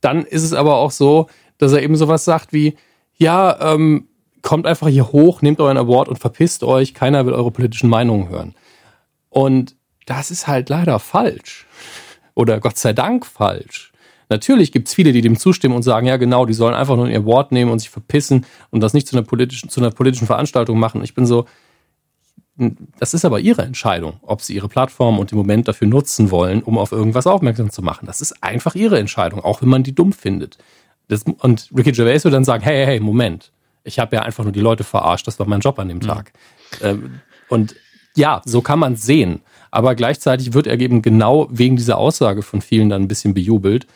Dann 0.00 0.24
ist 0.24 0.42
es 0.42 0.52
aber 0.52 0.76
auch 0.76 0.90
so, 0.90 1.26
dass 1.58 1.72
er 1.72 1.82
eben 1.82 1.96
sowas 1.96 2.24
sagt 2.24 2.52
wie, 2.52 2.76
ja, 3.16 3.72
ähm, 3.72 4.08
kommt 4.42 4.66
einfach 4.66 4.88
hier 4.88 5.10
hoch, 5.10 5.42
nehmt 5.42 5.60
euren 5.60 5.78
Award 5.78 6.08
und 6.08 6.18
verpisst 6.18 6.62
euch, 6.62 6.94
keiner 6.94 7.26
will 7.26 7.32
eure 7.32 7.50
politischen 7.50 7.90
Meinungen 7.90 8.28
hören. 8.28 8.54
Und 9.28 9.74
das 10.06 10.30
ist 10.30 10.46
halt 10.46 10.68
leider 10.68 10.98
falsch. 10.98 11.66
Oder 12.34 12.60
Gott 12.60 12.78
sei 12.78 12.92
Dank 12.92 13.26
falsch. 13.26 13.92
Natürlich 14.28 14.72
gibt 14.72 14.88
es 14.88 14.94
viele, 14.94 15.12
die 15.12 15.20
dem 15.20 15.38
zustimmen 15.38 15.74
und 15.74 15.82
sagen, 15.82 16.06
ja 16.06 16.16
genau, 16.16 16.46
die 16.46 16.54
sollen 16.54 16.74
einfach 16.74 16.96
nur 16.96 17.08
ihr 17.08 17.24
Wort 17.24 17.52
nehmen 17.52 17.70
und 17.70 17.78
sich 17.78 17.90
verpissen 17.90 18.44
und 18.70 18.80
das 18.80 18.92
nicht 18.92 19.06
zu 19.06 19.16
einer 19.16 19.26
politischen, 19.26 19.68
zu 19.68 19.80
einer 19.80 19.90
politischen 19.90 20.26
Veranstaltung 20.26 20.78
machen. 20.78 21.02
Ich 21.02 21.14
bin 21.14 21.26
so, 21.26 21.46
das 22.98 23.12
ist 23.12 23.24
aber 23.24 23.40
ihre 23.40 23.62
Entscheidung, 23.62 24.14
ob 24.22 24.40
sie 24.40 24.54
ihre 24.54 24.68
Plattform 24.68 25.18
und 25.18 25.30
den 25.30 25.36
Moment 25.36 25.68
dafür 25.68 25.88
nutzen 25.88 26.30
wollen, 26.30 26.62
um 26.62 26.78
auf 26.78 26.90
irgendwas 26.90 27.26
aufmerksam 27.26 27.70
zu 27.70 27.82
machen. 27.82 28.06
Das 28.06 28.20
ist 28.20 28.42
einfach 28.42 28.74
ihre 28.74 28.98
Entscheidung, 28.98 29.40
auch 29.40 29.60
wenn 29.60 29.68
man 29.68 29.82
die 29.82 29.94
dumm 29.94 30.12
findet. 30.12 30.56
Das, 31.08 31.24
und 31.24 31.70
Ricky 31.76 31.92
Gervais 31.92 32.24
würde 32.24 32.36
dann 32.36 32.44
sagen, 32.44 32.64
hey, 32.64 32.86
hey, 32.86 33.00
Moment, 33.00 33.52
ich 33.84 33.98
habe 33.98 34.16
ja 34.16 34.22
einfach 34.22 34.44
nur 34.44 34.52
die 34.52 34.60
Leute 34.60 34.84
verarscht, 34.84 35.26
das 35.26 35.38
war 35.38 35.46
mein 35.46 35.60
Job 35.60 35.78
an 35.78 35.88
dem 35.88 35.98
mhm. 35.98 36.02
Tag. 36.02 36.32
Mhm. 36.82 37.20
und 37.48 37.76
ja, 38.16 38.40
so 38.44 38.62
kann 38.62 38.78
man 38.78 38.94
es 38.94 39.02
sehen. 39.02 39.42
Aber 39.70 39.94
gleichzeitig 39.94 40.54
wird 40.54 40.66
er 40.66 40.80
eben 40.80 41.02
genau 41.02 41.48
wegen 41.50 41.76
dieser 41.76 41.98
Aussage 41.98 42.40
von 42.42 42.62
vielen 42.62 42.88
dann 42.88 43.02
ein 43.02 43.08
bisschen 43.08 43.34
bejubelt. 43.34 43.86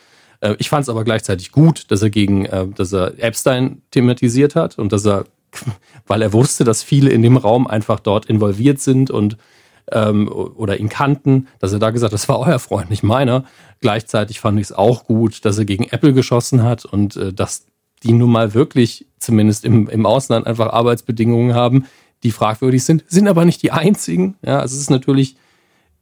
Äh, 0.41 0.55
ich 0.59 0.69
fand 0.69 0.83
es 0.83 0.89
aber 0.89 1.03
gleichzeitig 1.03 1.51
gut, 1.51 1.89
dass 1.89 2.03
er 2.03 2.11
gegen, 2.11 2.45
äh, 2.45 2.67
dass 2.67 2.93
er 2.93 3.17
Epstein 3.17 3.81
thematisiert 3.89 4.55
hat 4.55 4.77
und 4.77 4.91
dass 4.91 5.05
er 5.05 5.25
weil 6.07 6.21
er 6.21 6.33
wusste, 6.33 6.63
dass 6.63 6.83
viele 6.83 7.09
in 7.09 7.21
dem 7.21 7.37
Raum 7.37 7.67
einfach 7.67 7.99
dort 7.99 8.25
involviert 8.25 8.79
sind 8.79 9.11
und 9.11 9.37
ähm, 9.91 10.29
oder 10.31 10.79
ihn 10.79 10.89
kannten, 10.89 11.47
dass 11.59 11.73
er 11.73 11.79
da 11.79 11.89
gesagt 11.89 12.11
hat, 12.11 12.13
das 12.13 12.29
war 12.29 12.39
euer 12.39 12.59
Freund, 12.59 12.89
nicht 12.89 13.03
meiner. 13.03 13.45
Gleichzeitig 13.81 14.39
fand 14.39 14.59
ich 14.59 14.67
es 14.67 14.71
auch 14.71 15.05
gut, 15.05 15.43
dass 15.43 15.57
er 15.57 15.65
gegen 15.65 15.85
Apple 15.85 16.13
geschossen 16.13 16.63
hat 16.63 16.85
und 16.85 17.15
äh, 17.17 17.33
dass 17.33 17.65
die 18.03 18.13
nun 18.13 18.31
mal 18.31 18.53
wirklich, 18.53 19.05
zumindest 19.19 19.65
im, 19.65 19.87
im 19.89 20.05
Ausland, 20.05 20.47
einfach 20.47 20.71
Arbeitsbedingungen 20.71 21.53
haben, 21.53 21.85
die 22.23 22.31
fragwürdig 22.31 22.83
sind, 22.83 23.03
sind 23.07 23.27
aber 23.27 23.45
nicht 23.45 23.61
die 23.63 23.71
einzigen. 23.71 24.35
Ja, 24.45 24.59
also 24.59 24.75
es 24.75 24.81
ist 24.81 24.89
natürlich 24.89 25.35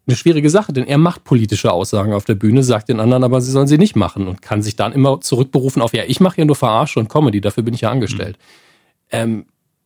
eine 0.07 0.15
schwierige 0.15 0.49
Sache, 0.49 0.73
denn 0.73 0.87
er 0.87 0.97
macht 0.97 1.23
politische 1.23 1.71
Aussagen 1.71 2.13
auf 2.13 2.25
der 2.25 2.35
Bühne, 2.35 2.63
sagt 2.63 2.89
den 2.89 2.99
anderen 2.99 3.23
aber, 3.23 3.41
sie 3.41 3.51
sollen 3.51 3.67
sie 3.67 3.77
nicht 3.77 3.95
machen 3.95 4.27
und 4.27 4.41
kann 4.41 4.61
sich 4.61 4.75
dann 4.75 4.91
immer 4.91 5.21
zurückberufen 5.21 5.81
auf, 5.81 5.93
ja, 5.93 6.03
ich 6.07 6.19
mache 6.19 6.39
ja 6.39 6.45
nur 6.45 6.55
Verarsche 6.55 6.99
und 6.99 7.09
Comedy, 7.09 7.41
dafür 7.41 7.63
bin 7.63 7.73
ich 7.73 7.81
ja 7.81 7.91
angestellt. 7.91 8.37
Mhm. 8.37 8.68
Ähm, 9.11 9.45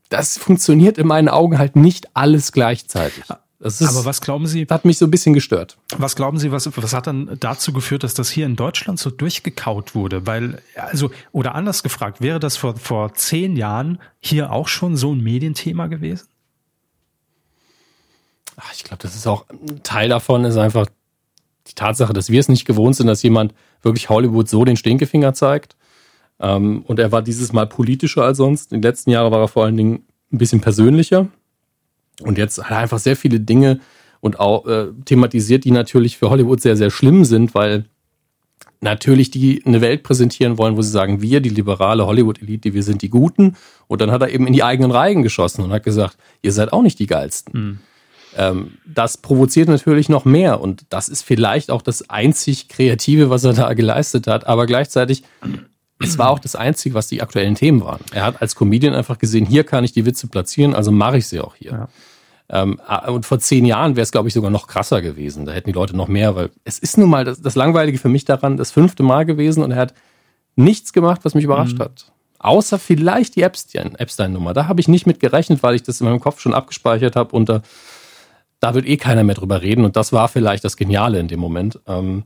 das 0.10 0.38
funktioniert 0.38 0.98
in 0.98 1.08
meinen 1.08 1.30
Augen 1.30 1.58
halt 1.58 1.76
nicht 1.76 2.16
alles 2.16 2.52
gleichzeitig. 2.52 3.24
Ist, 3.64 3.82
Aber 3.82 4.04
was 4.04 4.20
glauben 4.20 4.46
Sie? 4.46 4.68
Hat 4.70 4.84
mich 4.84 4.98
so 4.98 5.06
ein 5.06 5.12
bisschen 5.12 5.34
gestört. 5.34 5.78
Was 5.98 6.18
glauben 6.18 6.38
Sie, 6.38 6.52
was, 6.52 6.70
was 6.76 6.94
hat 6.94 7.08
dann 7.08 7.38
dazu 7.40 7.72
geführt, 7.72 8.04
dass 8.04 8.14
das 8.14 8.30
hier 8.30 8.46
in 8.46 8.58
Deutschland 8.58 9.00
so 9.00 9.10
durchgekaut 9.10 9.96
wurde? 9.96 10.28
Weil, 10.28 10.62
also, 10.76 11.12
oder 11.32 11.56
anders 11.56 11.82
gefragt, 11.82 12.20
wäre 12.20 12.42
das 12.42 12.58
vor, 12.58 12.76
vor 12.76 13.14
zehn 13.14 13.56
Jahren 13.56 14.00
hier 14.20 14.52
auch 14.52 14.68
schon 14.68 14.98
so 14.98 15.14
ein 15.16 15.22
Medienthema 15.22 15.88
gewesen? 15.88 16.28
Ach, 18.58 18.74
ich 18.74 18.84
glaube, 18.84 19.02
das 19.02 19.16
ist 19.16 19.28
auch 19.28 19.46
ein 19.50 19.82
Teil 19.82 20.10
davon, 20.10 20.44
ist 20.44 20.58
einfach 20.58 20.88
die 21.68 21.74
Tatsache, 21.74 22.12
dass 22.12 22.30
wir 22.30 22.42
es 22.42 22.50
nicht 22.50 22.66
gewohnt 22.66 22.98
sind, 22.98 23.08
dass 23.08 23.24
jemand 23.24 23.54
wirklich 23.82 24.10
Hollywood 24.10 24.50
so 24.50 24.66
den 24.66 24.76
Stinkefinger 24.76 25.34
zeigt. 25.34 25.78
Ähm, 26.40 26.84
und 26.88 27.00
er 27.00 27.12
war 27.12 27.22
dieses 27.22 27.54
Mal 27.54 27.68
politischer 27.68 28.24
als 28.24 28.38
sonst. 28.38 28.72
In 28.72 28.82
den 28.82 28.90
letzten 28.90 29.12
Jahren 29.12 29.32
war 29.32 29.40
er 29.40 29.48
vor 29.48 29.66
allen 29.66 29.78
Dingen 29.78 30.04
ein 30.32 30.38
bisschen 30.38 30.62
persönlicher. 30.62 31.28
Und 32.22 32.38
jetzt 32.38 32.64
hat 32.64 32.72
er 32.72 32.78
einfach 32.78 33.00
sehr 33.00 33.16
viele 33.16 33.40
Dinge 33.40 33.80
und 34.20 34.40
auch 34.40 34.66
äh, 34.66 34.88
thematisiert, 35.06 35.66
die 35.66 35.72
natürlich 35.72 36.18
für 36.18 36.30
Hollywood 36.30 36.62
sehr, 36.62 36.78
sehr 36.78 36.90
schlimm 36.90 37.26
sind, 37.26 37.56
weil 37.56 37.86
natürlich 38.84 39.32
die 39.32 39.64
eine 39.66 39.82
Welt 39.82 40.04
präsentieren 40.04 40.58
wollen, 40.58 40.78
wo 40.78 40.82
sie 40.82 40.92
sagen, 40.92 41.22
wir, 41.22 41.40
die 41.40 41.50
liberale 41.50 42.06
Hollywood-Elite, 42.06 42.74
wir 42.74 42.84
sind 42.84 43.02
die 43.02 43.10
Guten. 43.10 43.56
Und 43.88 44.02
dann 44.02 44.12
hat 44.12 44.22
er 44.22 44.30
eben 44.30 44.46
in 44.46 44.54
die 44.54 44.64
eigenen 44.64 44.92
Reihen 44.92 45.24
geschossen 45.24 45.64
und 45.64 45.72
hat 45.72 45.84
gesagt, 45.84 46.18
ihr 46.42 46.52
seid 46.52 46.74
auch 46.74 46.82
nicht 46.82 47.00
die 47.00 47.08
Geilsten. 47.08 47.60
Mhm. 47.60 47.80
Ähm, 48.36 48.72
das 48.86 49.18
provoziert 49.18 49.70
natürlich 49.70 50.10
noch 50.10 50.26
mehr 50.26 50.60
und 50.60 50.86
das 50.90 51.08
ist 51.08 51.22
vielleicht 51.22 51.70
auch 51.70 51.82
das 51.82 52.10
einzig 52.10 52.68
Kreative, 52.68 53.30
was 53.30 53.44
er 53.44 53.54
da 53.54 53.74
geleistet 53.74 54.28
hat. 54.28 54.48
Aber 54.48 54.66
gleichzeitig 54.66 55.24
es 56.00 56.18
war 56.18 56.30
auch 56.30 56.40
das 56.40 56.56
Einzige, 56.56 56.96
was 56.96 57.08
die 57.08 57.22
aktuellen 57.22 57.56
Themen 57.56 57.82
waren. 57.82 58.02
Er 58.12 58.26
hat 58.26 58.42
als 58.42 58.56
Comedian 58.56 58.94
einfach 58.94 59.18
gesehen, 59.18 59.46
hier 59.46 59.64
kann 59.64 59.84
ich 59.84 59.92
die 59.92 60.06
Witze 60.06 60.28
platzieren, 60.28 60.74
also 60.74 60.92
mache 60.92 61.18
ich 61.18 61.28
sie 61.28 61.40
auch 61.40 61.56
hier. 61.56 61.72
Ja. 61.72 61.88
Ähm, 62.50 62.80
ah, 62.86 63.10
und 63.10 63.26
vor 63.26 63.40
zehn 63.40 63.66
Jahren 63.66 63.96
wäre 63.96 64.04
es, 64.04 64.12
glaube 64.12 64.28
ich, 64.28 64.34
sogar 64.34 64.52
noch 64.52 64.68
krasser 64.68 65.02
gewesen. 65.02 65.46
Da 65.46 65.54
hätten 65.54 65.70
die 65.70 65.74
Leute 65.74 65.96
noch 65.96 66.08
mehr, 66.08 66.36
weil 66.36 66.50
es 66.66 66.78
ist 66.78 66.98
nun 66.98 67.10
mal 67.10 67.24
das, 67.24 67.42
das 67.42 67.56
Langweilige 67.56 67.98
für 67.98 68.10
mich 68.10 68.26
daran, 68.26 68.58
das 68.58 68.72
fünfte 68.72 69.02
Mal 69.02 69.26
gewesen 69.26 69.64
und 69.64 69.72
er 69.72 69.78
hat 69.78 69.94
nichts 70.56 70.94
gemacht, 70.94 71.22
was 71.24 71.36
mich 71.36 71.46
überrascht 71.46 71.78
mhm. 71.78 71.84
hat. 71.84 72.12
Außer 72.40 72.78
vielleicht 72.78 73.38
die 73.38 73.42
Epstein-Nummer. 73.42 74.54
Da 74.54 74.68
habe 74.68 74.82
ich 74.82 74.90
nicht 74.90 75.08
mit 75.08 75.22
gerechnet, 75.22 75.64
weil 75.64 75.76
ich 75.76 75.84
das 75.84 76.02
in 76.02 76.08
meinem 76.08 76.20
Kopf 76.20 76.42
schon 76.42 76.54
abgespeichert 76.54 77.16
habe 77.16 77.34
und 77.34 77.48
da, 77.48 77.62
da 78.60 78.74
wird 78.74 78.86
eh 78.86 78.98
keiner 78.98 79.24
mehr 79.24 79.36
drüber 79.36 79.62
reden. 79.62 79.86
Und 79.86 79.96
das 79.96 80.12
war 80.12 80.28
vielleicht 80.28 80.66
das 80.66 80.76
Geniale 80.76 81.20
in 81.20 81.30
dem 81.30 81.40
Moment. 81.40 81.80
Ähm, 81.88 82.26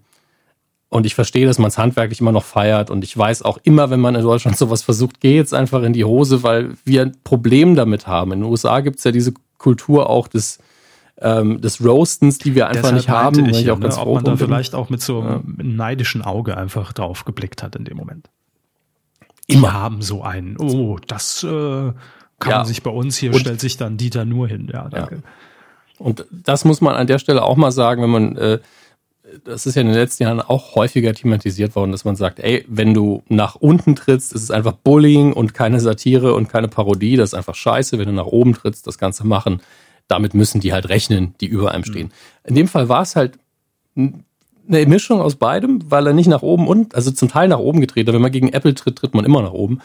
und 0.89 1.05
ich 1.05 1.15
verstehe, 1.15 1.45
dass 1.45 1.59
man 1.59 1.67
es 1.67 1.77
handwerklich 1.77 2.21
immer 2.21 2.31
noch 2.31 2.45
feiert. 2.45 2.89
Und 2.89 3.03
ich 3.03 3.17
weiß 3.17 3.41
auch 3.41 3.57
immer, 3.63 3.89
wenn 3.89 3.99
man 3.99 4.15
in 4.15 4.21
Deutschland 4.21 4.57
sowas 4.57 4.83
versucht, 4.83 5.19
geht 5.19 5.45
es 5.45 5.53
einfach 5.53 5.83
in 5.83 5.93
die 5.93 6.05
Hose, 6.05 6.43
weil 6.43 6.75
wir 6.85 7.01
ein 7.01 7.17
Problem 7.23 7.75
damit 7.75 8.07
haben. 8.07 8.31
In 8.31 8.41
den 8.41 8.49
USA 8.49 8.79
gibt 8.79 8.99
es 8.99 9.03
ja 9.03 9.11
diese 9.11 9.33
Kultur 9.57 10.09
auch 10.09 10.27
des, 10.29 10.59
ähm, 11.19 11.59
des 11.59 11.83
Roastens, 11.83 12.37
die 12.37 12.55
wir 12.55 12.67
einfach 12.67 12.91
Deshalb 12.91 12.95
nicht 12.95 13.09
haben. 13.09 13.45
Ich, 13.49 13.61
ich 13.61 13.71
auch 13.71 13.79
ne, 13.79 13.97
ob 13.97 14.13
man 14.13 14.23
da 14.23 14.37
vielleicht 14.37 14.75
auch 14.75 14.89
mit 14.89 15.01
so 15.01 15.19
einem 15.19 15.55
ja. 15.57 15.63
neidischen 15.63 16.21
Auge 16.21 16.55
einfach 16.55 16.93
drauf 16.93 17.25
geblickt 17.25 17.63
hat 17.63 17.75
in 17.75 17.83
dem 17.83 17.97
Moment. 17.97 18.29
Immer. 19.47 19.67
Die 19.67 19.73
haben 19.73 20.01
so 20.01 20.23
einen, 20.23 20.57
oh, 20.57 20.97
das 21.05 21.43
äh, 21.43 21.47
kann 21.47 21.93
ja. 22.49 22.57
man 22.57 22.65
sich 22.65 22.81
bei 22.81 22.91
uns, 22.91 23.17
hier 23.17 23.33
und, 23.33 23.39
stellt 23.39 23.59
sich 23.59 23.75
dann 23.75 23.97
Dieter 23.97 24.23
nur 24.23 24.47
hin. 24.47 24.69
Ja, 24.71 24.87
danke. 24.87 25.15
Ja. 25.15 25.21
Und 25.99 26.25
das 26.31 26.63
muss 26.63 26.79
man 26.79 26.95
an 26.95 27.07
der 27.07 27.19
Stelle 27.19 27.43
auch 27.43 27.55
mal 27.55 27.71
sagen, 27.71 28.03
wenn 28.03 28.09
man 28.09 28.37
äh, 28.37 28.59
das 29.43 29.65
ist 29.65 29.75
ja 29.75 29.81
in 29.81 29.87
den 29.87 29.95
letzten 29.95 30.23
Jahren 30.23 30.41
auch 30.41 30.75
häufiger 30.75 31.13
thematisiert 31.13 31.75
worden, 31.75 31.91
dass 31.91 32.05
man 32.05 32.15
sagt, 32.15 32.39
ey, 32.39 32.65
wenn 32.67 32.93
du 32.93 33.23
nach 33.27 33.55
unten 33.55 33.95
trittst, 33.95 34.33
ist 34.33 34.43
es 34.43 34.51
einfach 34.51 34.73
Bullying 34.73 35.33
und 35.33 35.53
keine 35.53 35.79
Satire 35.79 36.33
und 36.33 36.49
keine 36.49 36.67
Parodie, 36.67 37.15
das 37.15 37.29
ist 37.29 37.33
einfach 37.33 37.55
scheiße. 37.55 37.97
Wenn 37.97 38.07
du 38.07 38.13
nach 38.13 38.25
oben 38.25 38.53
trittst, 38.53 38.87
das 38.87 38.97
Ganze 38.97 39.25
machen, 39.25 39.61
damit 40.07 40.33
müssen 40.33 40.61
die 40.61 40.73
halt 40.73 40.89
rechnen, 40.89 41.35
die 41.41 41.47
über 41.47 41.71
einem 41.71 41.83
stehen. 41.83 42.11
In 42.43 42.55
dem 42.55 42.67
Fall 42.67 42.89
war 42.89 43.01
es 43.01 43.15
halt 43.15 43.37
eine 43.95 44.85
Mischung 44.85 45.21
aus 45.21 45.35
beidem, 45.35 45.79
weil 45.89 46.07
er 46.07 46.13
nicht 46.13 46.27
nach 46.27 46.41
oben 46.41 46.67
und, 46.67 46.95
also 46.95 47.11
zum 47.11 47.29
Teil 47.29 47.47
nach 47.47 47.59
oben 47.59 47.81
gedreht 47.81 48.07
hat. 48.07 48.13
Wenn 48.13 48.21
man 48.21 48.31
gegen 48.31 48.49
Apple 48.49 48.75
tritt, 48.75 48.97
tritt 48.97 49.13
man 49.13 49.25
immer 49.25 49.41
nach 49.41 49.53
oben. 49.53 49.79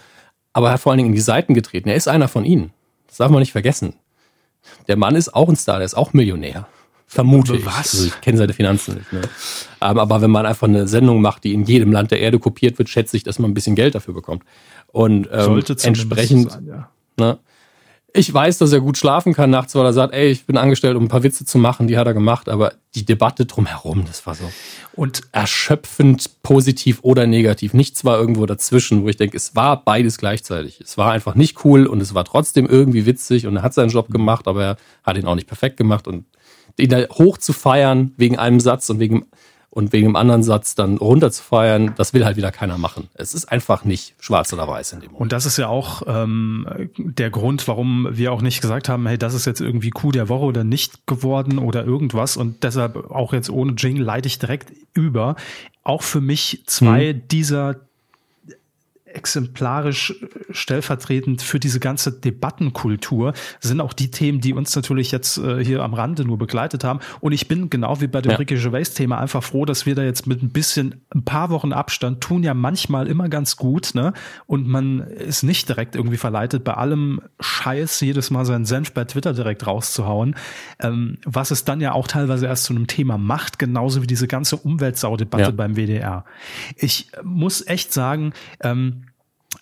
Aber 0.52 0.68
er 0.68 0.74
hat 0.74 0.80
vor 0.80 0.92
allen 0.92 0.98
Dingen 0.98 1.10
in 1.10 1.14
die 1.14 1.20
Seiten 1.20 1.54
getreten. 1.54 1.88
Er 1.88 1.94
ist 1.94 2.08
einer 2.08 2.28
von 2.28 2.44
ihnen. 2.44 2.72
Das 3.06 3.16
darf 3.18 3.30
man 3.30 3.40
nicht 3.40 3.52
vergessen. 3.52 3.94
Der 4.88 4.96
Mann 4.96 5.16
ist 5.16 5.34
auch 5.34 5.48
ein 5.48 5.56
Star, 5.56 5.78
der 5.78 5.86
ist 5.86 5.94
auch 5.94 6.12
Millionär. 6.12 6.66
Vermute 7.12 7.56
ich. 7.56 7.66
Was? 7.66 7.92
Also 7.92 8.06
ich 8.06 8.20
kenne 8.22 8.38
seine 8.38 8.54
Finanzen 8.54 8.94
nicht. 8.94 9.12
Ne? 9.12 9.20
Aber 9.80 10.22
wenn 10.22 10.30
man 10.30 10.46
einfach 10.46 10.66
eine 10.66 10.88
Sendung 10.88 11.20
macht, 11.20 11.44
die 11.44 11.52
in 11.52 11.64
jedem 11.64 11.92
Land 11.92 12.10
der 12.10 12.20
Erde 12.20 12.38
kopiert 12.38 12.78
wird, 12.78 12.88
schätze 12.88 13.18
ich, 13.18 13.22
dass 13.22 13.38
man 13.38 13.50
ein 13.50 13.54
bisschen 13.54 13.74
Geld 13.74 13.94
dafür 13.94 14.14
bekommt. 14.14 14.44
Und 14.92 15.28
ähm, 15.30 15.62
entsprechend, 15.82 16.52
sein, 16.52 16.66
ja. 16.66 16.88
ne, 17.18 17.38
ich 18.14 18.32
weiß, 18.32 18.58
dass 18.58 18.72
er 18.72 18.80
gut 18.80 18.98
schlafen 18.98 19.32
kann 19.32 19.50
nachts, 19.50 19.74
weil 19.74 19.84
er 19.84 19.92
sagt, 19.92 20.12
ey, 20.14 20.28
ich 20.28 20.44
bin 20.44 20.56
angestellt, 20.56 20.96
um 20.96 21.04
ein 21.04 21.08
paar 21.08 21.22
Witze 21.22 21.44
zu 21.44 21.58
machen, 21.58 21.86
die 21.86 21.96
hat 21.96 22.06
er 22.06 22.14
gemacht, 22.14 22.48
aber 22.48 22.74
die 22.94 23.04
Debatte 23.04 23.46
drumherum, 23.46 24.04
das 24.06 24.26
war 24.26 24.34
so 24.34 24.50
Und 24.94 25.22
erschöpfend 25.32 26.42
positiv 26.42 26.98
oder 27.02 27.26
negativ. 27.26 27.72
Nichts 27.72 28.04
war 28.04 28.18
irgendwo 28.18 28.44
dazwischen, 28.44 29.02
wo 29.02 29.08
ich 29.08 29.16
denke, 29.16 29.36
es 29.36 29.56
war 29.56 29.82
beides 29.82 30.18
gleichzeitig. 30.18 30.80
Es 30.80 30.98
war 30.98 31.12
einfach 31.12 31.34
nicht 31.34 31.64
cool 31.64 31.86
und 31.86 32.02
es 32.02 32.14
war 32.14 32.24
trotzdem 32.24 32.66
irgendwie 32.66 33.06
witzig 33.06 33.46
und 33.46 33.56
er 33.56 33.62
hat 33.62 33.72
seinen 33.72 33.90
Job 33.90 34.10
gemacht, 34.10 34.46
aber 34.46 34.64
er 34.64 34.76
hat 35.04 35.16
ihn 35.16 35.26
auch 35.26 35.34
nicht 35.34 35.48
perfekt 35.48 35.78
gemacht 35.78 36.06
und 36.06 36.24
ihn 36.78 36.90
da 36.90 37.08
hoch 37.10 37.38
zu 37.38 37.52
feiern 37.52 38.12
wegen 38.16 38.38
einem 38.38 38.60
Satz 38.60 38.90
und 38.90 38.98
wegen 38.98 39.26
und 39.74 39.94
wegen 39.94 40.08
dem 40.08 40.16
anderen 40.16 40.42
Satz 40.42 40.74
dann 40.74 40.98
runter 40.98 41.30
zu 41.30 41.42
feiern, 41.42 41.94
das 41.96 42.12
will 42.12 42.26
halt 42.26 42.36
wieder 42.36 42.52
keiner 42.52 42.76
machen. 42.76 43.08
Es 43.14 43.32
ist 43.32 43.46
einfach 43.46 43.86
nicht 43.86 44.14
schwarz 44.20 44.52
oder 44.52 44.68
weiß 44.68 44.92
in 44.92 45.00
dem 45.00 45.06
Moment. 45.06 45.22
Und 45.22 45.32
das 45.32 45.46
ist 45.46 45.56
ja 45.56 45.68
auch 45.68 46.02
ähm, 46.06 46.90
der 46.98 47.30
Grund, 47.30 47.66
warum 47.68 48.06
wir 48.12 48.32
auch 48.32 48.42
nicht 48.42 48.60
gesagt 48.60 48.90
haben, 48.90 49.06
hey, 49.06 49.16
das 49.16 49.32
ist 49.32 49.46
jetzt 49.46 49.62
irgendwie 49.62 49.88
Coup 49.88 50.12
der 50.12 50.28
Woche 50.28 50.44
oder 50.44 50.62
nicht 50.62 51.06
geworden 51.06 51.58
oder 51.58 51.86
irgendwas. 51.86 52.36
Und 52.36 52.64
deshalb 52.64 53.10
auch 53.10 53.32
jetzt 53.32 53.48
ohne 53.48 53.72
Jingle 53.72 54.04
leite 54.04 54.26
ich 54.26 54.38
direkt 54.38 54.74
über. 54.92 55.36
Auch 55.84 56.02
für 56.02 56.20
mich 56.20 56.64
zwei 56.66 57.14
dieser 57.14 57.76
exemplarisch 59.14 60.14
stellvertretend 60.50 61.42
für 61.42 61.58
diese 61.60 61.80
ganze 61.80 62.12
Debattenkultur 62.12 63.32
sind 63.60 63.80
auch 63.80 63.92
die 63.92 64.10
Themen, 64.10 64.40
die 64.40 64.52
uns 64.52 64.74
natürlich 64.74 65.10
jetzt 65.10 65.38
äh, 65.38 65.64
hier 65.64 65.82
am 65.82 65.94
Rande 65.94 66.24
nur 66.24 66.38
begleitet 66.38 66.84
haben. 66.84 67.00
Und 67.20 67.32
ich 67.32 67.48
bin 67.48 67.70
genau 67.70 68.00
wie 68.00 68.06
bei 68.06 68.20
dem 68.20 68.32
Ja. 68.32 68.36
Ricky 68.38 68.56
Gervais-Thema 68.56 69.18
einfach 69.18 69.42
froh, 69.42 69.64
dass 69.64 69.86
wir 69.86 69.94
da 69.94 70.02
jetzt 70.02 70.26
mit 70.26 70.42
ein 70.42 70.50
bisschen, 70.50 71.02
ein 71.14 71.24
paar 71.24 71.50
Wochen 71.50 71.72
Abstand 71.72 72.20
tun 72.20 72.42
ja 72.42 72.54
manchmal 72.54 73.06
immer 73.08 73.28
ganz 73.28 73.56
gut, 73.56 73.94
ne? 73.94 74.12
Und 74.46 74.66
man 74.66 75.00
ist 75.00 75.42
nicht 75.42 75.68
direkt 75.68 75.96
irgendwie 75.96 76.16
verleitet, 76.16 76.64
bei 76.64 76.74
allem 76.74 77.20
Scheiß 77.40 78.00
jedes 78.00 78.30
Mal 78.30 78.44
seinen 78.44 78.64
Senf 78.64 78.92
bei 78.92 79.04
Twitter 79.04 79.32
direkt 79.32 79.66
rauszuhauen, 79.66 80.36
ähm, 80.80 81.18
was 81.24 81.50
es 81.50 81.64
dann 81.64 81.80
ja 81.80 81.92
auch 81.92 82.06
teilweise 82.06 82.46
erst 82.46 82.64
zu 82.64 82.74
einem 82.74 82.86
Thema 82.86 83.18
macht, 83.18 83.58
genauso 83.58 84.02
wie 84.02 84.06
diese 84.06 84.28
ganze 84.28 84.56
Umweltsau-Debatte 84.56 85.42
Ja. 85.44 85.50
beim 85.50 85.76
WDR. 85.76 86.24
Ich 86.76 87.10
muss 87.22 87.66
echt 87.66 87.92
sagen, 87.92 88.32
ähm, 88.62 89.01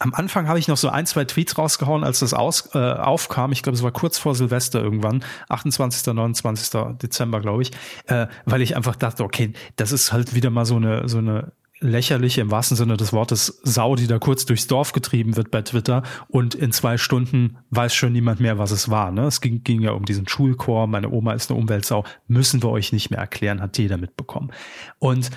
am 0.00 0.14
Anfang 0.14 0.48
habe 0.48 0.58
ich 0.58 0.66
noch 0.66 0.78
so 0.78 0.88
ein, 0.88 1.04
zwei 1.04 1.26
Tweets 1.26 1.58
rausgehauen, 1.58 2.04
als 2.04 2.20
das 2.20 2.32
aus, 2.32 2.70
äh, 2.74 2.78
aufkam. 2.78 3.52
Ich 3.52 3.62
glaube, 3.62 3.76
es 3.76 3.82
war 3.82 3.92
kurz 3.92 4.16
vor 4.16 4.34
Silvester 4.34 4.82
irgendwann, 4.82 5.22
28., 5.50 6.14
29. 6.14 6.96
Dezember, 6.96 7.40
glaube 7.40 7.62
ich, 7.62 7.70
äh, 8.06 8.26
weil 8.46 8.62
ich 8.62 8.76
einfach 8.76 8.96
dachte, 8.96 9.22
okay, 9.22 9.52
das 9.76 9.92
ist 9.92 10.10
halt 10.10 10.34
wieder 10.34 10.48
mal 10.48 10.64
so 10.64 10.76
eine, 10.76 11.06
so 11.06 11.18
eine 11.18 11.52
lächerliche, 11.80 12.40
im 12.40 12.50
wahrsten 12.50 12.78
Sinne 12.78 12.96
des 12.96 13.12
Wortes, 13.12 13.60
Sau, 13.62 13.94
die 13.94 14.06
da 14.06 14.18
kurz 14.18 14.46
durchs 14.46 14.66
Dorf 14.66 14.92
getrieben 14.92 15.36
wird 15.36 15.50
bei 15.50 15.60
Twitter 15.60 16.02
und 16.28 16.54
in 16.54 16.72
zwei 16.72 16.96
Stunden 16.96 17.58
weiß 17.68 17.94
schon 17.94 18.12
niemand 18.12 18.40
mehr, 18.40 18.58
was 18.58 18.70
es 18.70 18.88
war. 18.88 19.10
Ne? 19.10 19.24
Es 19.24 19.42
ging, 19.42 19.64
ging 19.64 19.82
ja 19.82 19.92
um 19.92 20.06
diesen 20.06 20.26
Schulchor, 20.26 20.86
meine 20.86 21.10
Oma 21.10 21.34
ist 21.34 21.50
eine 21.50 21.60
Umweltsau, 21.60 22.04
müssen 22.26 22.62
wir 22.62 22.70
euch 22.70 22.92
nicht 22.92 23.10
mehr 23.10 23.20
erklären, 23.20 23.60
hat 23.60 23.76
jeder 23.76 23.98
mitbekommen. 23.98 24.50
Und 24.98 25.30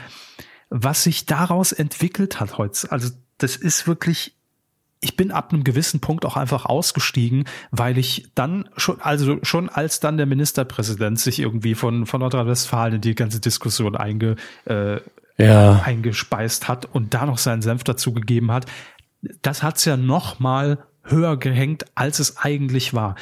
was 0.70 1.04
sich 1.04 1.26
daraus 1.26 1.74
entwickelt 1.74 2.40
hat 2.40 2.58
heute, 2.58 2.90
also 2.92 3.10
das 3.38 3.58
ist 3.58 3.88
wirklich 3.88 4.38
ich 5.04 5.18
bin 5.18 5.32
ab 5.32 5.52
einem 5.52 5.64
gewissen 5.64 6.00
Punkt 6.00 6.26
auch 6.26 6.38
einfach 6.38 6.66
ausgestiegen, 6.66 7.44
weil 7.72 7.98
ich 7.98 8.30
dann 8.36 8.70
schon, 8.78 9.02
also 9.02 9.38
schon 9.44 9.70
als 9.70 10.00
dann 10.00 10.18
der 10.18 10.26
Ministerpräsident 10.26 11.20
sich 11.20 11.40
irgendwie 11.40 11.76
von, 11.76 12.06
von 12.06 12.22
Nordrhein-Westfalen 12.22 12.96
in 12.96 13.02
die 13.02 13.16
ganze 13.16 13.40
Diskussion 13.40 13.96
einge, 13.96 14.38
äh, 14.66 15.00
Ja. 15.38 15.82
eingespeist 15.84 16.68
hat 16.68 16.86
und 16.86 17.14
da 17.14 17.26
noch 17.26 17.38
seinen 17.38 17.62
Senf 17.62 17.84
dazu 17.84 18.14
gegeben 18.14 18.52
hat, 18.52 18.66
das 19.42 19.62
hat's 19.62 19.84
ja 19.86 19.98
noch 19.98 20.40
mal 20.40 20.86
höher 21.04 21.38
gehängt, 21.38 21.86
als 21.96 22.20
es 22.20 22.38
eigentlich 22.38 22.94
war. 22.94 23.16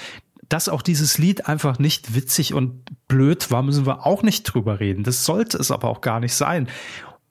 Dass 0.50 0.70
auch 0.70 0.82
dieses 0.82 1.18
Lied 1.18 1.48
einfach 1.48 1.80
nicht 1.80 2.14
witzig 2.14 2.54
und 2.54 2.84
blöd 3.08 3.50
war, 3.50 3.64
müssen 3.64 3.86
wir 3.86 4.06
auch 4.06 4.22
nicht 4.22 4.44
drüber 4.44 4.80
reden. 4.80 5.04
Das 5.04 5.26
sollte 5.26 5.58
es 5.58 5.72
aber 5.72 5.88
auch 5.90 6.02
gar 6.02 6.20
nicht 6.20 6.34
sein. 6.36 6.68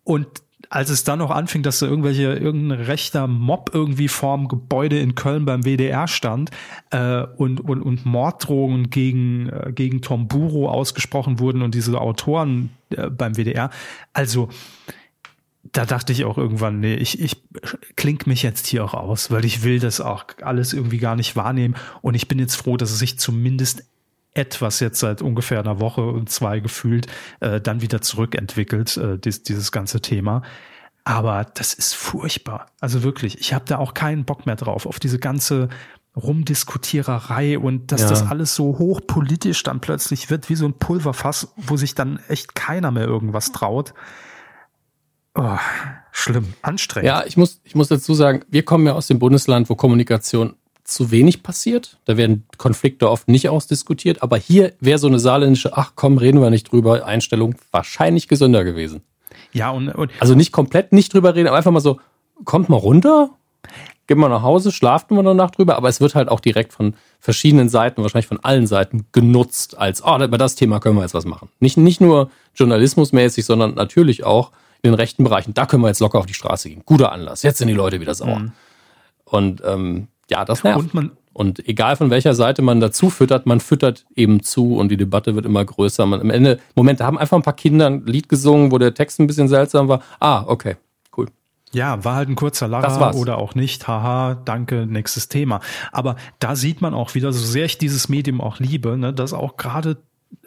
Und 0.03 0.27
als 0.71 0.89
es 0.89 1.03
dann 1.03 1.19
noch 1.19 1.33
anfing, 1.33 1.65
dass 1.65 1.81
da 1.81 1.87
irgendwelche 1.87 2.33
irgendein 2.33 2.81
rechter 2.81 3.27
Mob 3.27 3.71
irgendwie 3.75 4.07
vorm 4.07 4.47
Gebäude 4.47 5.01
in 5.01 5.17
Köln 5.17 5.45
beim 5.45 5.65
WDR 5.65 6.07
stand 6.07 6.51
äh, 6.91 7.23
und, 7.37 7.61
und, 7.61 7.83
und 7.83 8.07
Morddrohungen 8.07 8.89
gegen, 8.89 9.49
äh, 9.49 9.73
gegen 9.75 10.01
Tom 10.01 10.29
Buro 10.29 10.71
ausgesprochen 10.71 11.41
wurden 11.41 11.63
und 11.63 11.75
diese 11.75 12.01
Autoren 12.01 12.71
äh, 12.91 13.11
beim 13.11 13.35
WDR. 13.35 13.71
Also 14.13 14.49
da 15.73 15.85
dachte 15.85 16.13
ich 16.13 16.25
auch 16.25 16.39
irgendwann, 16.39 16.79
nee, 16.79 16.95
ich, 16.95 17.21
ich 17.21 17.43
klink 17.97 18.29
mich 18.29 18.43
jetzt 18.43 18.67
hier 18.69 18.85
auch 18.85 18.95
aus, 18.95 19.31
weil 19.33 19.45
ich 19.45 19.65
will 19.65 19.81
das 19.81 20.01
auch 20.01 20.25
alles 20.41 20.73
irgendwie 20.73 20.99
gar 20.99 21.17
nicht 21.17 21.35
wahrnehmen. 21.35 21.75
Und 22.01 22.15
ich 22.15 22.29
bin 22.29 22.39
jetzt 22.39 22.55
froh, 22.55 22.77
dass 22.77 22.93
es 22.93 22.99
sich 23.01 23.19
zumindest 23.19 23.85
etwas 24.35 24.81
jetzt 24.81 25.01
seit 25.01 25.23
ungefähr 25.23 25.59
einer 25.61 25.81
Woche 25.81 26.03
und 26.05 26.31
zwei 26.31 26.61
gefühlt 26.61 27.07
äh, 27.41 27.61
dann 27.61 27.81
wieder 27.83 28.01
zurückentwickelt, 28.01 28.97
äh, 28.97 29.19
dies, 29.19 29.43
dieses 29.43 29.73
ganze 29.73 30.01
Thema. 30.01 30.43
Aber 31.05 31.45
das 31.55 31.75
ist 31.75 31.95
furchtbar. 31.95 32.67
Also 32.81 33.03
wirklich, 33.03 33.41
ich 33.41 33.55
habe 33.55 33.65
da 33.67 33.79
auch 33.79 33.95
keinen 33.95 34.25
Bock 34.25 34.47
mehr 34.47 34.57
drauf, 34.57 34.87
auf 34.87 35.01
diese 35.01 35.19
ganze 35.19 35.69
Rumdiskutiererei 36.17 37.59
und 37.59 37.93
dass 37.93 38.03
Ja. 38.03 38.09
das 38.09 38.27
alles 38.27 38.55
so 38.55 38.79
hochpolitisch 38.79 39.63
dann 39.63 39.81
plötzlich 39.81 40.31
wird, 40.31 40.49
wie 40.49 40.57
so 40.57 40.67
ein 40.67 40.75
Pulverfass, 40.75 41.53
wo 41.57 41.77
sich 41.77 41.95
dann 41.95 42.19
echt 42.29 42.55
keiner 42.55 42.91
mehr 42.91 43.05
irgendwas 43.07 43.53
traut. 43.53 43.95
Oh, 45.35 45.59
schlimm, 46.11 46.55
anstrengend. 46.63 47.07
Ja, 47.07 47.25
ich 47.25 47.37
muss, 47.37 47.61
ich 47.65 47.75
muss 47.77 47.89
dazu 47.89 48.15
sagen, 48.15 48.45
wir 48.49 48.65
kommen 48.65 48.87
ja 48.87 48.95
aus 48.95 49.07
dem 49.07 49.19
Bundesland, 49.21 49.71
wo 49.71 49.77
Kommunikation 49.77 50.57
zu 50.91 51.11
wenig 51.11 51.43
passiert. 51.43 51.99
Da 52.05 52.17
werden 52.17 52.47
Konflikte 52.59 53.11
oft 53.11 53.29
nicht 53.29 53.49
ausdiskutiert. 53.49 54.23
Aber 54.23 54.37
hier 54.37 54.73
wäre 54.81 54.99
so 54.99 55.07
eine 55.07 55.19
saarländische, 55.19 55.77
ach 55.77 55.93
komm, 55.95 56.19
reden 56.19 56.41
wir 56.41 56.51
nicht 56.51 56.71
drüber, 56.71 57.05
Einstellung 57.05 57.55
wahrscheinlich 57.71 58.29
gesünder 58.29 58.65
gewesen. 58.65 59.03
ja 59.53 59.71
und, 59.71 59.89
und 59.89 60.11
Also 60.21 60.35
nicht 60.35 60.53
komplett 60.53 60.93
nicht 60.93 61.15
drüber 61.15 61.35
reden, 61.35 61.49
aber 61.49 61.57
einfach 61.57 61.71
mal 61.71 61.81
so, 61.81 62.01
kommt 62.45 62.69
mal 62.69 62.77
runter, 62.77 63.31
geht 64.07 64.19
mal 64.19 64.29
nach 64.29 64.43
Hause, 64.43 64.73
schlaft 64.73 65.11
mal 65.11 65.23
Nacht 65.35 65.59
drüber. 65.59 65.77
Aber 65.77 65.89
es 65.89 66.01
wird 66.01 66.15
halt 66.15 66.29
auch 66.29 66.41
direkt 66.41 66.73
von 66.73 66.95
verschiedenen 67.21 67.69
Seiten, 67.69 68.03
wahrscheinlich 68.03 68.27
von 68.27 68.41
allen 68.43 68.67
Seiten 68.67 69.07
genutzt 69.13 69.79
als, 69.79 70.03
oh, 70.05 70.19
über 70.23 70.39
das 70.39 70.57
Thema 70.57 70.81
können 70.81 70.97
wir 70.97 71.03
jetzt 71.03 71.15
was 71.15 71.25
machen. 71.25 71.49
Nicht, 71.61 71.77
nicht 71.77 72.01
nur 72.01 72.31
journalismusmäßig, 72.55 73.45
sondern 73.45 73.75
natürlich 73.75 74.25
auch 74.25 74.51
in 74.83 74.91
den 74.91 74.95
rechten 74.95 75.25
Bereichen. 75.25 75.55
Da 75.55 75.67
können 75.67 75.83
wir 75.83 75.89
jetzt 75.89 76.01
locker 76.01 76.19
auf 76.19 76.27
die 76.27 76.35
Straße 76.35 76.71
gehen. 76.71 76.83
Guter 76.85 77.13
Anlass. 77.13 77.43
Jetzt 77.43 77.59
sind 77.59 77.69
die 77.69 77.75
Leute 77.75 78.01
wieder 78.01 78.15
sauer. 78.15 78.51
Und 79.25 79.63
ähm, 79.65 80.09
ja, 80.31 80.45
das 80.45 80.65
nervt. 80.65 80.81
Und 80.81 80.95
man- 80.95 81.11
und 81.33 81.67
egal 81.69 81.97
von 81.97 82.11
welcher 82.11 82.35
Seite 82.35 82.61
man 82.61 82.81
dazu 82.81 83.09
füttert, 83.09 83.47
man 83.47 83.61
füttert 83.61 84.05
eben 84.17 84.43
zu 84.43 84.77
und 84.77 84.89
die 84.91 84.97
Debatte 84.97 85.37
wird 85.37 85.47
immer 85.47 85.65
größer. 85.65 86.05
Man, 86.05 86.21
am 86.21 86.31
Ende, 86.31 86.59
Moment, 86.75 87.01
da 87.01 87.07
haben 87.07 87.19
einfach 87.19 87.37
ein 87.37 87.43
paar 87.43 87.55
Kinder 87.55 87.87
ein 87.87 88.05
Lied 88.05 88.29
gesungen, 88.29 88.73
wo 88.73 88.79
der 88.79 88.95
Text 88.95 89.21
ein 89.21 89.27
bisschen 89.27 89.49
seltsam 89.49 89.89
war. 89.89 90.03
Ah, 90.19 90.45
okay, 90.47 90.77
cool. 91.17 91.29
Ja, 91.73 92.05
war 92.05 92.17
halt 92.17 92.29
ein 92.29 92.35
kurzer 92.35 92.67
Lacher 92.67 93.15
oder 93.15 93.39
auch 93.39 93.55
nicht. 93.55 93.87
Haha, 93.87 94.35
danke, 94.45 94.87
nächstes 94.87 95.29
Thema. 95.29 95.61
Aber 95.93 96.17
da 96.41 96.57
sieht 96.57 96.81
man 96.81 96.95
auch 96.95 97.15
wieder, 97.15 97.33
so 97.33 97.45
sehr 97.45 97.65
ich 97.65 97.79
dieses 97.79 98.09
Medium 98.09 98.41
auch 98.41 98.59
liebe, 98.59 98.97
ne, 98.97 99.13
dass 99.13 99.33
auch 99.33 99.57
gerade, 99.57 99.99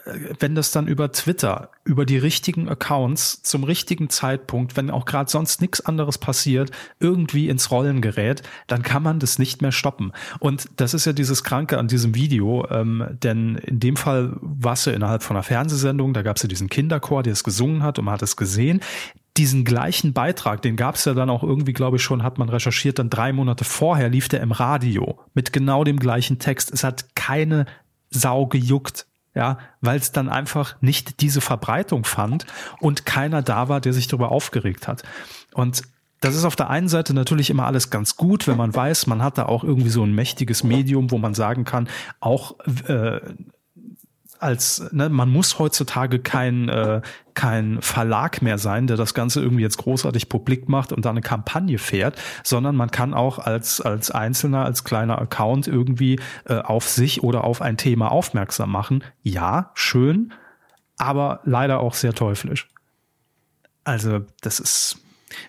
wenn 0.05 0.55
das 0.55 0.71
dann 0.71 0.87
über 0.87 1.11
Twitter, 1.11 1.69
über 1.85 2.05
die 2.05 2.17
richtigen 2.17 2.67
Accounts 2.67 3.41
zum 3.43 3.63
richtigen 3.63 4.09
Zeitpunkt, 4.09 4.75
wenn 4.75 4.89
auch 4.89 5.05
gerade 5.05 5.29
sonst 5.29 5.61
nichts 5.61 5.81
anderes 5.81 6.17
passiert, 6.17 6.71
irgendwie 6.99 7.49
ins 7.49 7.71
Rollen 7.71 8.01
gerät, 8.01 8.43
dann 8.67 8.83
kann 8.83 9.03
man 9.03 9.19
das 9.19 9.39
nicht 9.39 9.61
mehr 9.61 9.71
stoppen. 9.71 10.11
Und 10.39 10.69
das 10.75 10.93
ist 10.93 11.05
ja 11.05 11.13
dieses 11.13 11.43
Kranke 11.43 11.77
an 11.77 11.87
diesem 11.87 12.15
Video, 12.15 12.67
ähm, 12.69 13.05
denn 13.11 13.55
in 13.55 13.79
dem 13.79 13.95
Fall 13.95 14.33
war 14.41 14.73
es 14.73 14.85
ja 14.85 14.93
innerhalb 14.93 15.23
von 15.23 15.37
einer 15.37 15.43
Fernsehsendung, 15.43 16.13
da 16.13 16.21
gab 16.21 16.35
es 16.35 16.43
ja 16.43 16.49
diesen 16.49 16.69
Kinderchor, 16.69 17.23
der 17.23 17.33
es 17.33 17.43
gesungen 17.43 17.83
hat 17.83 17.97
und 17.97 18.05
man 18.05 18.15
hat 18.15 18.23
es 18.23 18.35
gesehen 18.35 18.81
diesen 19.35 19.65
gleichen 19.65 20.13
Beitrag, 20.13 20.61
den 20.61 20.75
gab 20.75 20.93
es 20.93 21.05
ja 21.05 21.15
dann 21.15 21.31
auch 21.31 21.41
irgendwie, 21.41 21.73
glaube 21.73 21.97
ich, 21.97 22.03
schon, 22.03 22.21
hat 22.21 22.37
man 22.37 22.49
recherchiert, 22.49 22.99
dann 22.99 23.09
drei 23.09 23.33
Monate 23.33 23.63
vorher 23.63 24.09
lief 24.09 24.29
der 24.29 24.41
im 24.41 24.51
Radio 24.51 25.19
mit 25.33 25.51
genau 25.51 25.83
dem 25.83 25.97
gleichen 25.97 26.37
Text. 26.37 26.71
Es 26.71 26.83
hat 26.83 27.15
keine 27.15 27.65
Sau 28.11 28.45
gejuckt, 28.45 29.07
ja, 29.35 29.57
weil 29.81 29.99
es 29.99 30.11
dann 30.11 30.29
einfach 30.29 30.75
nicht 30.81 31.21
diese 31.21 31.41
Verbreitung 31.41 32.05
fand 32.05 32.45
und 32.79 33.05
keiner 33.05 33.41
da 33.41 33.69
war, 33.69 33.81
der 33.81 33.93
sich 33.93 34.07
darüber 34.07 34.31
aufgeregt 34.31 34.87
hat. 34.87 35.03
Und 35.53 35.83
das 36.19 36.35
ist 36.35 36.45
auf 36.45 36.55
der 36.55 36.69
einen 36.69 36.87
Seite 36.87 37.13
natürlich 37.13 37.49
immer 37.49 37.65
alles 37.65 37.89
ganz 37.89 38.15
gut, 38.15 38.47
wenn 38.47 38.55
man 38.55 38.73
weiß, 38.73 39.07
man 39.07 39.21
hat 39.21 39.37
da 39.37 39.45
auch 39.45 39.63
irgendwie 39.63 39.89
so 39.89 40.03
ein 40.03 40.13
mächtiges 40.13 40.63
Medium, 40.63 41.11
wo 41.11 41.17
man 41.17 41.33
sagen 41.33 41.65
kann, 41.65 41.89
auch 42.21 42.59
äh, 42.87 43.19
als 44.43 44.91
ne, 44.91 45.09
man 45.09 45.29
muss 45.29 45.57
heutzutage 45.57 46.19
kein 46.19 46.69
äh, 46.69 47.01
kein 47.33 47.81
Verlag 47.81 48.41
mehr 48.41 48.57
sein, 48.57 48.85
der 48.85 48.97
das 48.97 49.13
Ganze 49.13 49.41
irgendwie 49.41 49.63
jetzt 49.63 49.77
großartig 49.77 50.29
publik 50.29 50.69
macht 50.69 50.91
und 50.91 51.05
da 51.05 51.09
eine 51.09 51.21
Kampagne 51.21 51.79
fährt, 51.79 52.21
sondern 52.43 52.75
man 52.75 52.91
kann 52.91 53.13
auch 53.13 53.39
als 53.39 53.81
als 53.81 54.11
Einzelner, 54.11 54.65
als 54.65 54.83
kleiner 54.83 55.19
Account 55.19 55.67
irgendwie 55.67 56.19
äh, 56.45 56.55
auf 56.55 56.87
sich 56.87 57.23
oder 57.23 57.43
auf 57.43 57.61
ein 57.61 57.77
Thema 57.77 58.11
aufmerksam 58.11 58.71
machen. 58.71 59.03
Ja, 59.23 59.71
schön, 59.73 60.33
aber 60.97 61.39
leider 61.43 61.79
auch 61.79 61.93
sehr 61.93 62.13
teuflisch. 62.13 62.69
Also 63.83 64.21
das 64.41 64.59
ist 64.59 65.02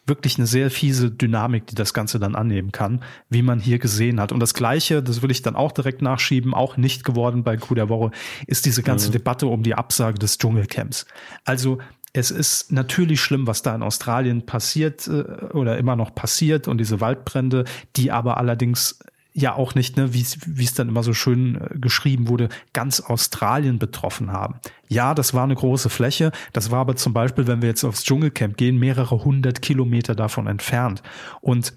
wirklich 0.07 0.39
eine 0.39 0.47
sehr 0.47 0.71
fiese 0.71 1.11
Dynamik, 1.11 1.67
die 1.67 1.75
das 1.75 1.95
Ganze 1.95 2.19
dann 2.19 2.35
annehmen 2.35 2.73
kann, 2.73 3.03
wie 3.29 3.43
man 3.43 3.61
hier 3.61 3.79
gesehen 3.79 4.21
hat. 4.21 4.33
Und 4.33 4.41
das 4.41 4.55
Gleiche, 4.55 5.03
das 5.03 5.23
will 5.23 5.31
ich 5.31 5.43
dann 5.43 5.57
auch 5.57 5.73
direkt 5.73 6.03
nachschieben, 6.03 6.55
auch 6.55 6.77
nicht 6.77 7.05
geworden 7.05 7.45
bei 7.45 7.57
Coup 7.57 7.75
der 7.75 7.89
Woche, 7.89 8.11
ist 8.47 8.67
diese 8.67 8.83
ganze 8.83 9.09
mhm. 9.09 9.13
Debatte 9.13 9.47
um 9.47 9.63
die 9.63 9.75
Absage 9.75 10.19
des 10.19 10.39
Dschungelcamps. 10.39 11.07
Also 11.45 11.79
es 12.13 12.31
ist 12.31 12.71
natürlich 12.71 13.21
schlimm, 13.21 13.47
was 13.47 13.63
da 13.63 13.75
in 13.75 13.83
Australien 13.83 14.47
passiert 14.47 15.09
äh, 15.09 15.25
oder 15.53 15.79
immer 15.79 15.97
noch 15.97 16.15
passiert 16.15 16.69
und 16.69 16.79
diese 16.79 17.01
Waldbrände, 17.01 17.65
die 17.97 18.13
aber 18.13 18.37
allerdings 18.39 19.01
ja 19.35 19.55
auch 19.55 19.75
nicht, 19.75 19.97
ne, 19.97 20.15
wie 20.15 20.23
es 20.23 20.75
dann 20.75 20.89
immer 20.89 21.03
so 21.03 21.13
schön 21.13 21.57
äh, 21.57 21.79
geschrieben 21.79 22.29
wurde, 22.29 22.49
ganz 22.73 23.01
Australien 23.01 23.79
betroffen 23.79 24.33
haben. 24.33 24.61
Ja, 24.89 25.15
das 25.15 25.35
war 25.35 25.43
eine 25.43 25.57
große 25.57 25.91
Fläche. 25.91 26.31
Das 26.53 26.71
war 26.71 26.79
aber 26.79 26.97
zum 26.97 27.13
Beispiel, 27.13 27.47
wenn 27.47 27.61
wir 27.61 27.69
jetzt 27.69 27.85
aufs 27.85 28.05
Dschungelcamp 28.05 28.57
gehen, 28.57 28.79
mehrere 28.79 29.25
hundert 29.25 29.61
Kilometer 29.61 30.15
davon 30.15 30.47
entfernt. 30.47 31.03
Und 31.41 31.77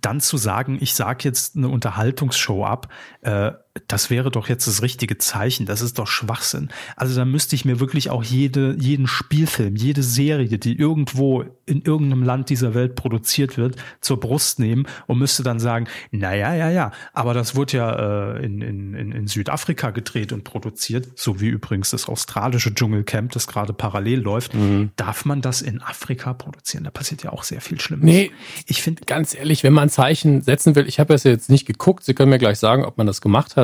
dann 0.00 0.20
zu 0.20 0.38
sagen, 0.38 0.78
ich 0.80 0.94
sage 0.94 1.24
jetzt 1.24 1.56
eine 1.56 1.68
Unterhaltungsshow 1.68 2.64
ab, 2.64 2.88
äh, 3.20 3.52
das 3.88 4.10
wäre 4.10 4.30
doch 4.30 4.48
jetzt 4.48 4.66
das 4.66 4.82
richtige 4.82 5.16
Zeichen. 5.16 5.64
Das 5.64 5.80
ist 5.80 5.98
doch 5.98 6.06
Schwachsinn. 6.06 6.68
Also 6.94 7.16
da 7.16 7.24
müsste 7.24 7.56
ich 7.56 7.64
mir 7.64 7.80
wirklich 7.80 8.10
auch 8.10 8.22
jede, 8.22 8.76
jeden 8.78 9.06
Spielfilm, 9.06 9.76
jede 9.76 10.02
Serie, 10.02 10.58
die 10.58 10.76
irgendwo 10.76 11.44
in 11.64 11.80
irgendeinem 11.80 12.22
Land 12.22 12.50
dieser 12.50 12.74
Welt 12.74 12.96
produziert 12.96 13.56
wird, 13.56 13.76
zur 14.02 14.20
Brust 14.20 14.58
nehmen 14.58 14.86
und 15.06 15.18
müsste 15.18 15.42
dann 15.42 15.58
sagen, 15.58 15.86
na 16.10 16.34
ja, 16.34 16.54
ja, 16.54 16.70
ja, 16.70 16.92
aber 17.14 17.32
das 17.32 17.56
wurde 17.56 17.78
ja 17.78 18.34
äh, 18.34 18.44
in, 18.44 18.60
in, 18.60 19.12
in 19.12 19.26
Südafrika 19.26 19.90
gedreht 19.90 20.34
und 20.34 20.44
produziert, 20.44 21.08
so 21.14 21.40
wie 21.40 21.48
übrigens 21.48 21.90
das 21.90 22.08
australische 22.08 22.74
Dschungelcamp, 22.74 23.32
das 23.32 23.46
gerade 23.46 23.72
parallel 23.72 24.20
läuft. 24.20 24.54
Mhm. 24.54 24.90
Darf 24.96 25.24
man 25.24 25.40
das 25.40 25.62
in 25.62 25.80
Afrika 25.80 26.34
produzieren? 26.34 26.84
Da 26.84 26.90
passiert 26.90 27.22
ja 27.22 27.32
auch 27.32 27.42
sehr 27.42 27.62
viel 27.62 27.80
Schlimmes. 27.80 28.04
Nee, 28.04 28.32
ich 28.66 28.82
finde, 28.82 29.04
ganz 29.06 29.34
ehrlich, 29.34 29.62
wenn 29.62 29.72
man 29.72 29.84
ein 29.84 29.90
Zeichen 29.90 30.42
setzen 30.42 30.74
will, 30.74 30.86
ich 30.86 31.00
habe 31.00 31.14
das 31.14 31.24
jetzt 31.24 31.48
nicht 31.48 31.64
geguckt, 31.64 32.04
Sie 32.04 32.12
können 32.12 32.28
mir 32.28 32.38
gleich 32.38 32.58
sagen, 32.58 32.84
ob 32.84 32.98
man 32.98 33.06
das 33.06 33.22
gemacht 33.22 33.56
hat 33.56 33.61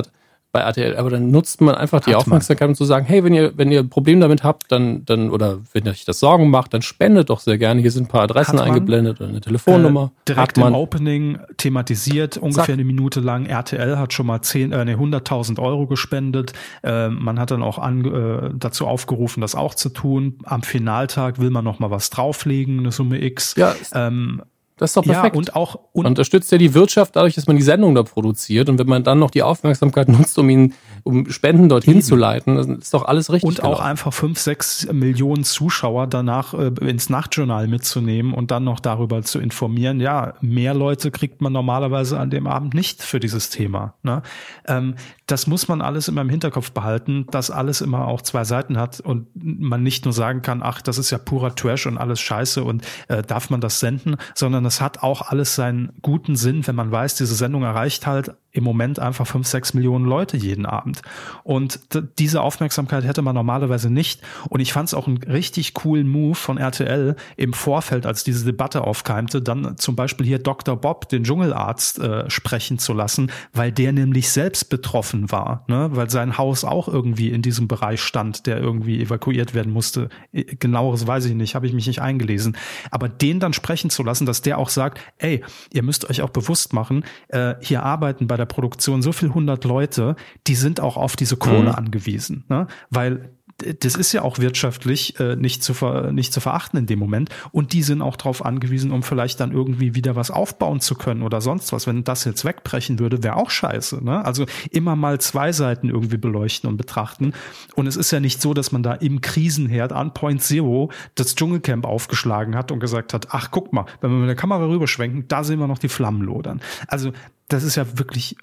bei 0.50 0.60
RTL, 0.60 0.96
aber 0.96 1.10
dann 1.10 1.30
nutzt 1.30 1.60
man 1.60 1.74
einfach 1.74 2.00
die 2.00 2.10
Hat 2.10 2.20
Aufmerksamkeit, 2.20 2.68
um 2.68 2.74
zu 2.74 2.86
sagen, 2.86 3.04
hey, 3.04 3.22
wenn 3.22 3.34
ihr, 3.34 3.52
wenn 3.56 3.70
ihr 3.70 3.80
ein 3.80 3.90
Problem 3.90 4.20
damit 4.20 4.44
habt, 4.44 4.72
dann, 4.72 5.04
dann, 5.04 5.30
oder 5.30 5.58
wenn 5.72 5.86
euch 5.86 6.06
das 6.06 6.20
Sorgen 6.20 6.48
macht, 6.48 6.72
dann 6.72 6.80
spendet 6.80 7.28
doch 7.28 7.40
sehr 7.40 7.58
gerne. 7.58 7.82
Hier 7.82 7.90
sind 7.90 8.04
ein 8.04 8.08
paar 8.08 8.22
Adressen 8.22 8.58
eingeblendet 8.58 9.20
oder 9.20 9.28
eine 9.28 9.42
Telefonnummer. 9.42 10.12
Äh, 10.20 10.32
direkt 10.32 10.56
im 10.56 10.74
Opening 10.74 11.38
thematisiert, 11.58 12.38
ungefähr 12.38 12.64
Zack. 12.64 12.72
eine 12.74 12.84
Minute 12.84 13.20
lang. 13.20 13.44
RTL 13.44 13.98
hat 13.98 14.14
schon 14.14 14.26
mal 14.26 14.40
10, 14.40 14.72
äh, 14.72 14.84
nee, 14.86 14.94
100.000 14.94 15.60
Euro 15.60 15.86
gespendet. 15.86 16.54
Äh, 16.82 17.08
man 17.08 17.38
hat 17.38 17.50
dann 17.50 17.62
auch 17.62 17.78
an, 17.78 18.04
äh, 18.04 18.50
dazu 18.54 18.86
aufgerufen, 18.86 19.42
das 19.42 19.54
auch 19.54 19.74
zu 19.74 19.90
tun. 19.90 20.38
Am 20.44 20.62
Finaltag 20.62 21.38
will 21.38 21.50
man 21.50 21.64
noch 21.64 21.78
mal 21.78 21.90
was 21.90 22.08
drauflegen, 22.08 22.78
eine 22.78 22.92
Summe 22.92 23.22
X. 23.22 23.54
Ja, 23.56 23.74
ähm, 23.92 24.42
das 24.78 24.90
ist 24.90 24.96
doch 24.96 25.04
perfekt. 25.04 25.34
Ja, 25.34 25.38
und 25.38 25.56
auch 25.56 25.74
und 25.92 26.04
man 26.04 26.12
unterstützt 26.12 26.50
ja 26.52 26.58
die 26.58 26.74
Wirtschaft 26.74 27.16
dadurch, 27.16 27.34
dass 27.34 27.46
man 27.46 27.56
die 27.56 27.62
Sendung 27.62 27.94
da 27.94 28.02
produziert 28.02 28.68
und 28.68 28.78
wenn 28.78 28.86
man 28.86 29.04
dann 29.04 29.18
noch 29.18 29.30
die 29.30 29.42
Aufmerksamkeit 29.42 30.08
nutzt, 30.08 30.38
um 30.38 30.48
ihn 30.48 30.74
um 31.04 31.30
Spenden 31.30 31.68
dorthin 31.68 31.94
Eben. 31.94 32.02
zu 32.02 32.16
leiten, 32.16 32.78
ist 32.78 32.92
doch 32.92 33.04
alles 33.04 33.32
richtig. 33.32 33.48
Und 33.48 33.64
auch 33.64 33.80
einfach 33.80 34.12
fünf, 34.12 34.38
sechs 34.38 34.86
Millionen 34.92 35.44
Zuschauer 35.44 36.06
danach 36.06 36.54
äh, 36.54 36.70
ins 36.80 37.08
Nachtjournal 37.08 37.68
mitzunehmen 37.68 38.34
und 38.34 38.50
dann 38.50 38.64
noch 38.64 38.80
darüber 38.80 39.22
zu 39.22 39.38
informieren. 39.38 40.00
Ja, 40.00 40.34
mehr 40.40 40.74
Leute 40.74 41.10
kriegt 41.10 41.40
man 41.40 41.52
normalerweise 41.52 42.18
an 42.18 42.30
dem 42.30 42.46
Abend 42.46 42.74
nicht 42.74 43.02
für 43.02 43.20
dieses 43.20 43.50
Thema. 43.50 43.94
Ne? 44.02 44.22
Ähm, 44.66 44.94
das 45.26 45.46
muss 45.46 45.68
man 45.68 45.80
alles 45.80 46.08
immer 46.08 46.22
im 46.22 46.28
Hinterkopf 46.28 46.72
behalten, 46.72 47.26
dass 47.30 47.50
alles 47.50 47.80
immer 47.80 48.06
auch 48.06 48.22
zwei 48.22 48.44
Seiten 48.44 48.78
hat 48.78 49.00
und 49.00 49.28
man 49.34 49.82
nicht 49.82 50.04
nur 50.04 50.14
sagen 50.14 50.42
kann, 50.42 50.62
ach, 50.62 50.82
das 50.82 50.98
ist 50.98 51.10
ja 51.10 51.18
purer 51.18 51.54
Trash 51.54 51.86
und 51.86 51.98
alles 51.98 52.20
Scheiße 52.20 52.62
und 52.64 52.84
äh, 53.08 53.22
darf 53.22 53.50
man 53.50 53.60
das 53.60 53.80
senden, 53.80 54.16
sondern 54.34 54.64
es 54.68 54.80
hat 54.80 55.02
auch 55.02 55.22
alles 55.30 55.54
seinen 55.54 55.92
guten 56.02 56.36
Sinn, 56.36 56.66
wenn 56.66 56.76
man 56.76 56.92
weiß, 56.92 57.16
diese 57.16 57.34
Sendung 57.34 57.64
erreicht 57.64 58.06
halt 58.06 58.34
im 58.58 58.64
Moment 58.64 58.98
einfach 58.98 59.26
fünf, 59.26 59.46
sechs 59.46 59.72
Millionen 59.72 60.04
Leute 60.04 60.36
jeden 60.36 60.66
Abend. 60.66 61.00
Und 61.44 61.80
diese 62.18 62.42
Aufmerksamkeit 62.42 63.04
hätte 63.04 63.22
man 63.22 63.34
normalerweise 63.34 63.88
nicht. 63.88 64.20
Und 64.48 64.58
ich 64.60 64.72
fand 64.72 64.88
es 64.88 64.94
auch 64.94 65.06
einen 65.06 65.18
richtig 65.18 65.74
coolen 65.74 66.08
Move 66.08 66.34
von 66.34 66.58
RTL 66.58 67.14
im 67.36 67.52
Vorfeld, 67.52 68.04
als 68.04 68.24
diese 68.24 68.44
Debatte 68.44 68.82
aufkeimte, 68.82 69.40
dann 69.40 69.78
zum 69.78 69.94
Beispiel 69.94 70.26
hier 70.26 70.40
Dr. 70.40 70.76
Bob, 70.76 71.08
den 71.08 71.22
Dschungelarzt, 71.22 72.00
äh, 72.00 72.28
sprechen 72.28 72.78
zu 72.78 72.92
lassen, 72.92 73.30
weil 73.52 73.70
der 73.70 73.92
nämlich 73.92 74.28
selbst 74.30 74.70
betroffen 74.70 75.30
war, 75.30 75.64
ne? 75.68 75.90
weil 75.92 76.10
sein 76.10 76.36
Haus 76.36 76.64
auch 76.64 76.88
irgendwie 76.88 77.30
in 77.30 77.42
diesem 77.42 77.68
Bereich 77.68 78.00
stand, 78.00 78.46
der 78.46 78.58
irgendwie 78.58 79.00
evakuiert 79.00 79.54
werden 79.54 79.72
musste. 79.72 80.08
Genaueres 80.32 81.06
weiß 81.06 81.26
ich 81.26 81.34
nicht, 81.34 81.54
habe 81.54 81.68
ich 81.68 81.72
mich 81.72 81.86
nicht 81.86 82.02
eingelesen. 82.02 82.56
Aber 82.90 83.08
den 83.08 83.38
dann 83.38 83.52
sprechen 83.52 83.90
zu 83.90 84.02
lassen, 84.02 84.26
dass 84.26 84.42
der 84.42 84.58
auch 84.58 84.68
sagt, 84.68 85.00
ey, 85.18 85.44
ihr 85.72 85.84
müsst 85.84 86.10
euch 86.10 86.22
auch 86.22 86.30
bewusst 86.30 86.72
machen, 86.72 87.04
äh, 87.28 87.54
hier 87.60 87.84
arbeiten 87.84 88.26
bei 88.26 88.36
der 88.36 88.47
Produktion 88.48 89.02
so 89.02 89.12
viel 89.12 89.32
hundert 89.32 89.64
Leute, 89.64 90.16
die 90.46 90.54
sind 90.54 90.80
auch 90.80 90.96
auf 90.96 91.16
diese 91.16 91.36
Kohle 91.36 91.70
mhm. 91.70 91.74
angewiesen, 91.74 92.44
ne? 92.48 92.66
weil 92.90 93.37
das 93.80 93.96
ist 93.96 94.12
ja 94.12 94.22
auch 94.22 94.38
wirtschaftlich 94.38 95.18
äh, 95.18 95.34
nicht, 95.34 95.64
zu 95.64 95.74
ver, 95.74 96.12
nicht 96.12 96.32
zu 96.32 96.40
verachten 96.40 96.78
in 96.78 96.86
dem 96.86 96.98
Moment. 96.98 97.30
Und 97.50 97.72
die 97.72 97.82
sind 97.82 98.02
auch 98.02 98.16
darauf 98.16 98.44
angewiesen, 98.44 98.92
um 98.92 99.02
vielleicht 99.02 99.40
dann 99.40 99.50
irgendwie 99.50 99.94
wieder 99.94 100.14
was 100.14 100.30
aufbauen 100.30 100.80
zu 100.80 100.94
können 100.94 101.22
oder 101.22 101.40
sonst 101.40 101.72
was. 101.72 101.86
Wenn 101.86 102.04
das 102.04 102.24
jetzt 102.24 102.44
wegbrechen 102.44 102.98
würde, 103.00 103.22
wäre 103.24 103.36
auch 103.36 103.50
scheiße. 103.50 104.04
Ne? 104.04 104.24
Also 104.24 104.46
immer 104.70 104.94
mal 104.94 105.20
zwei 105.20 105.52
Seiten 105.52 105.88
irgendwie 105.88 106.18
beleuchten 106.18 106.70
und 106.70 106.76
betrachten. 106.76 107.32
Und 107.74 107.88
es 107.88 107.96
ist 107.96 108.12
ja 108.12 108.20
nicht 108.20 108.40
so, 108.40 108.54
dass 108.54 108.70
man 108.70 108.84
da 108.84 108.94
im 108.94 109.20
Krisenherd 109.20 109.92
an 109.92 110.14
Point 110.14 110.42
Zero 110.42 110.92
das 111.16 111.34
Dschungelcamp 111.34 111.84
aufgeschlagen 111.84 112.54
hat 112.54 112.70
und 112.70 112.78
gesagt 112.78 113.12
hat, 113.12 113.28
ach 113.30 113.50
guck 113.50 113.72
mal, 113.72 113.86
wenn 114.00 114.10
wir 114.10 114.18
mit 114.18 114.28
der 114.28 114.36
Kamera 114.36 114.66
rüberschwenken, 114.66 115.26
da 115.26 115.42
sehen 115.42 115.58
wir 115.58 115.66
noch 115.66 115.78
die 115.78 115.88
Flammen 115.88 116.22
lodern. 116.22 116.60
Also 116.86 117.12
das 117.48 117.64
ist 117.64 117.76
ja 117.76 117.98
wirklich, 117.98 118.36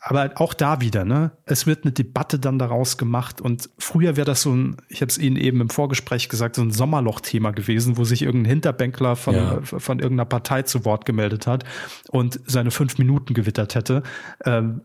aber 0.00 0.30
auch 0.36 0.54
da 0.54 0.80
wieder, 0.80 1.04
ne? 1.04 1.32
Es 1.46 1.66
wird 1.66 1.84
eine 1.84 1.92
Debatte 1.92 2.38
dann 2.38 2.60
daraus 2.60 2.96
gemacht 2.96 3.40
und 3.40 3.68
früher 3.78 4.16
wäre 4.16 4.24
das 4.24 4.42
so 4.42 4.54
ein, 4.54 4.76
ich 4.88 5.00
habe 5.00 5.10
es 5.10 5.18
Ihnen 5.18 5.36
eben 5.36 5.60
im 5.60 5.68
Vorgespräch 5.68 6.28
gesagt, 6.28 6.56
so 6.56 6.62
ein 6.62 6.70
Sommerloch-Thema 6.70 7.50
gewesen, 7.50 7.96
wo 7.96 8.04
sich 8.04 8.22
irgendein 8.22 8.50
Hinterbänkler 8.50 9.16
von, 9.16 9.34
ja. 9.34 9.60
von 9.62 9.98
irgendeiner 9.98 10.26
Partei 10.26 10.62
zu 10.62 10.84
Wort 10.84 11.06
gemeldet 11.06 11.48
hat 11.48 11.64
und 12.08 12.40
seine 12.46 12.70
fünf 12.70 12.98
Minuten 12.98 13.34
gewittert 13.34 13.74
hätte. 13.74 14.04
Ähm, 14.44 14.82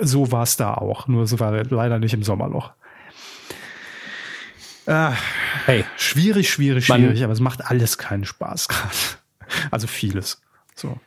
so 0.00 0.32
war 0.32 0.44
es 0.44 0.56
da 0.56 0.72
auch, 0.72 1.06
nur 1.06 1.26
so 1.26 1.38
war 1.38 1.52
leider 1.52 1.98
nicht 1.98 2.14
im 2.14 2.22
Sommerloch. 2.22 2.72
Äh, 4.86 5.10
hey, 5.66 5.84
schwierig, 5.96 6.50
schwierig, 6.50 6.86
schwierig, 6.86 7.22
aber 7.24 7.32
es 7.32 7.40
macht 7.40 7.66
alles 7.66 7.98
keinen 7.98 8.24
Spaß 8.24 8.68
gerade. 8.68 8.96
Also 9.70 9.86
vieles. 9.86 10.40
So 10.74 10.98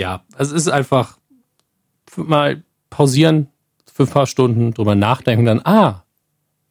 ja, 0.00 0.24
es 0.38 0.50
ist 0.50 0.68
einfach 0.68 1.18
mal 2.16 2.62
pausieren 2.90 3.48
für 3.92 4.04
ein 4.04 4.08
paar 4.08 4.26
Stunden, 4.26 4.72
drüber 4.72 4.94
nachdenken, 4.94 5.44
dann, 5.44 5.60
ah, 5.64 6.04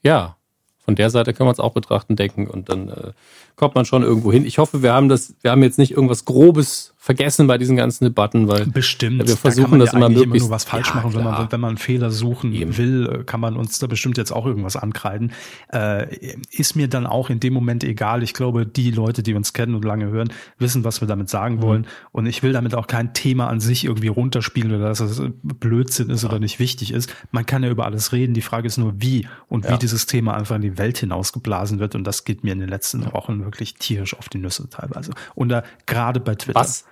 ja, 0.02 0.38
von 0.80 0.96
der 0.96 1.10
Seite 1.10 1.34
können 1.34 1.48
wir 1.48 1.52
es 1.52 1.60
auch 1.60 1.74
betrachten, 1.74 2.16
denken 2.16 2.48
und 2.48 2.70
dann 2.70 2.90
äh, 2.90 3.12
kommt 3.60 3.76
man 3.76 3.84
schon 3.84 4.04
irgendwo 4.04 4.32
hin. 4.32 4.46
Ich 4.46 4.58
hoffe, 4.58 4.82
wir 4.82 4.94
haben 4.94 5.10
das, 5.10 5.36
wir 5.42 5.52
haben 5.52 5.62
jetzt 5.62 5.78
nicht 5.78 5.92
irgendwas 5.92 6.24
Grobes 6.24 6.94
vergessen 7.02 7.48
bei 7.48 7.58
diesen 7.58 7.76
ganzen 7.76 8.04
Debatten, 8.06 8.48
weil 8.48 8.66
bestimmt. 8.68 9.28
wir 9.28 9.36
versuchen 9.36 9.80
da 9.80 9.86
das 9.86 9.94
ja 9.94 9.98
immer 9.98 10.10
möglichst 10.10 10.36
immer 10.36 10.40
nur 10.40 10.50
was 10.50 10.64
falsch 10.64 10.90
ja, 10.90 10.96
machen. 10.96 11.14
Wenn 11.14 11.24
man, 11.24 11.52
wenn 11.52 11.60
man 11.60 11.78
Fehler 11.78 12.12
suchen 12.12 12.54
Eben. 12.54 12.78
will, 12.78 13.24
kann 13.26 13.40
man 13.40 13.58
uns 13.58 13.80
da 13.80 13.88
bestimmt 13.88 14.18
jetzt 14.18 14.32
auch 14.32 14.46
irgendwas 14.46 14.76
ankreiden. 14.76 15.32
Äh, 15.74 16.36
ist 16.52 16.76
mir 16.76 16.88
dann 16.88 17.08
auch 17.08 17.30
in 17.30 17.40
dem 17.40 17.54
Moment 17.54 17.84
egal. 17.84 18.22
Ich 18.22 18.34
glaube, 18.34 18.66
die 18.66 18.92
Leute, 18.92 19.24
die 19.24 19.34
uns 19.34 19.54
kennen 19.54 19.76
und 19.76 19.84
lange 19.84 20.08
hören, 20.08 20.32
wissen, 20.58 20.84
was 20.84 21.02
wir 21.02 21.08
damit 21.08 21.30
sagen 21.30 21.56
mhm. 21.56 21.62
wollen. 21.64 21.88
Und 22.12 22.28
ich 22.28 22.44
will 22.44 22.54
damit 22.54 22.76
auch 22.76 22.88
kein 22.88 23.14
Thema 23.14 23.48
an 23.48 23.60
sich 23.60 23.86
irgendwie 23.86 24.10
runterspielen 24.10 24.76
oder 24.76 24.90
dass 24.90 25.00
es 25.00 25.22
Blödsinn 25.42 26.10
ist 26.10 26.24
ja. 26.24 26.30
oder 26.30 26.40
nicht 26.40 26.60
wichtig 26.60 26.94
ist. 26.94 27.14
Man 27.32 27.46
kann 27.46 27.64
ja 27.64 27.70
über 27.70 27.86
alles 27.86 28.12
reden. 28.14 28.34
Die 28.34 28.42
Frage 28.42 28.68
ist 28.68 28.78
nur, 28.78 28.94
wie 28.98 29.28
und 29.48 29.70
wie 29.70 29.78
dieses 29.78 30.06
Thema 30.06 30.36
einfach 30.36 30.58
in 30.58 30.62
die 30.62 30.78
Welt 30.78 30.98
hinausgeblasen 30.98 31.80
wird. 31.80 31.96
Und 31.96 32.04
das 32.04 32.24
geht 32.24 32.44
mir 32.44 32.54
in 32.54 32.60
den 32.60 32.70
letzten 32.70 33.12
Wochen 33.14 33.49
wirklich 33.50 33.76
tierisch 33.76 34.18
auf 34.18 34.30
die 34.30 34.38
Nüsse 34.38 34.70
teilweise. 34.70 35.12
Und 35.36 35.50
da 35.50 35.64
gerade 35.86 36.20
bei 36.20 36.36
Twitter. 36.36 36.60
Was? 36.60 36.86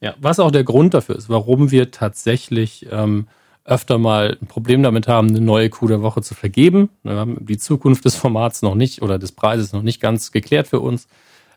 Ja, 0.00 0.14
was 0.18 0.40
auch 0.40 0.50
der 0.50 0.64
Grund 0.64 0.92
dafür 0.94 1.16
ist, 1.16 1.28
warum 1.28 1.70
wir 1.70 1.90
tatsächlich 1.90 2.86
ähm, 2.90 3.26
öfter 3.64 3.98
mal 3.98 4.36
ein 4.40 4.46
Problem 4.46 4.82
damit 4.82 5.08
haben, 5.08 5.28
eine 5.28 5.40
neue 5.40 5.70
Coup 5.70 5.88
der 5.88 6.02
Woche 6.02 6.20
zu 6.22 6.34
vergeben. 6.34 6.90
Wir 7.02 7.14
haben 7.14 7.46
die 7.46 7.56
Zukunft 7.56 8.04
des 8.04 8.14
Formats 8.14 8.62
noch 8.62 8.74
nicht 8.74 9.00
oder 9.00 9.18
des 9.18 9.32
Preises 9.32 9.72
noch 9.72 9.82
nicht 9.82 10.00
ganz 10.00 10.32
geklärt 10.32 10.68
für 10.68 10.80
uns 10.80 11.08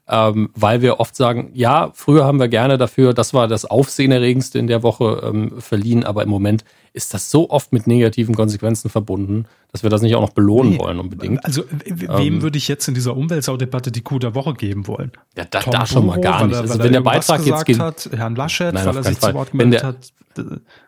ähm, 0.09 0.49
weil 0.55 0.81
wir 0.81 0.99
oft 0.99 1.15
sagen, 1.15 1.51
ja, 1.53 1.91
früher 1.93 2.23
haben 2.25 2.39
wir 2.39 2.47
gerne 2.47 2.77
dafür, 2.77 3.13
das 3.13 3.33
war 3.33 3.47
das 3.47 3.65
Aufsehenerregendste 3.65 4.57
in 4.57 4.67
der 4.67 4.81
Woche 4.81 5.21
ähm, 5.23 5.59
verliehen, 5.59 6.05
aber 6.05 6.23
im 6.23 6.29
Moment 6.29 6.63
ist 6.93 7.13
das 7.13 7.29
so 7.29 7.49
oft 7.49 7.73
mit 7.73 7.87
negativen 7.87 8.33
Konsequenzen 8.33 8.89
verbunden, 8.89 9.45
dass 9.71 9.83
wir 9.83 9.89
das 9.89 10.01
nicht 10.01 10.15
auch 10.15 10.21
noch 10.21 10.31
belohnen 10.31 10.73
nee, 10.73 10.79
wollen 10.79 10.99
unbedingt. 10.99 11.43
Also 11.45 11.63
wem 11.85 12.35
ähm, 12.35 12.41
würde 12.41 12.57
ich 12.57 12.67
jetzt 12.67 12.87
in 12.87 12.93
dieser 12.93 13.15
Umweltsaudebatte 13.17 13.91
die 13.91 14.01
Coup 14.01 14.19
der 14.19 14.33
Woche 14.33 14.53
geben 14.53 14.87
wollen? 14.87 15.11
Ja, 15.35 15.45
da, 15.45 15.59
da 15.59 15.85
schon 15.85 16.05
mal 16.05 16.19
gar 16.21 16.47
nicht. 16.47 16.55
also 16.55 16.79
wenn 16.79 16.93
der 16.93 17.01
Beitrag 17.01 17.45
jetzt 17.45 17.65
geht, 17.65 17.79
hat, 17.79 18.09
Herrn 18.15 18.35
Laschet, 18.35 18.73
nein, 18.73 18.85
weil 18.85 18.95
er 18.95 19.03
sich 19.03 19.17
Fall. 19.17 19.31
zu 19.31 19.35
Wort 19.35 19.51
gemeldet 19.51 19.83
hat. 19.83 19.97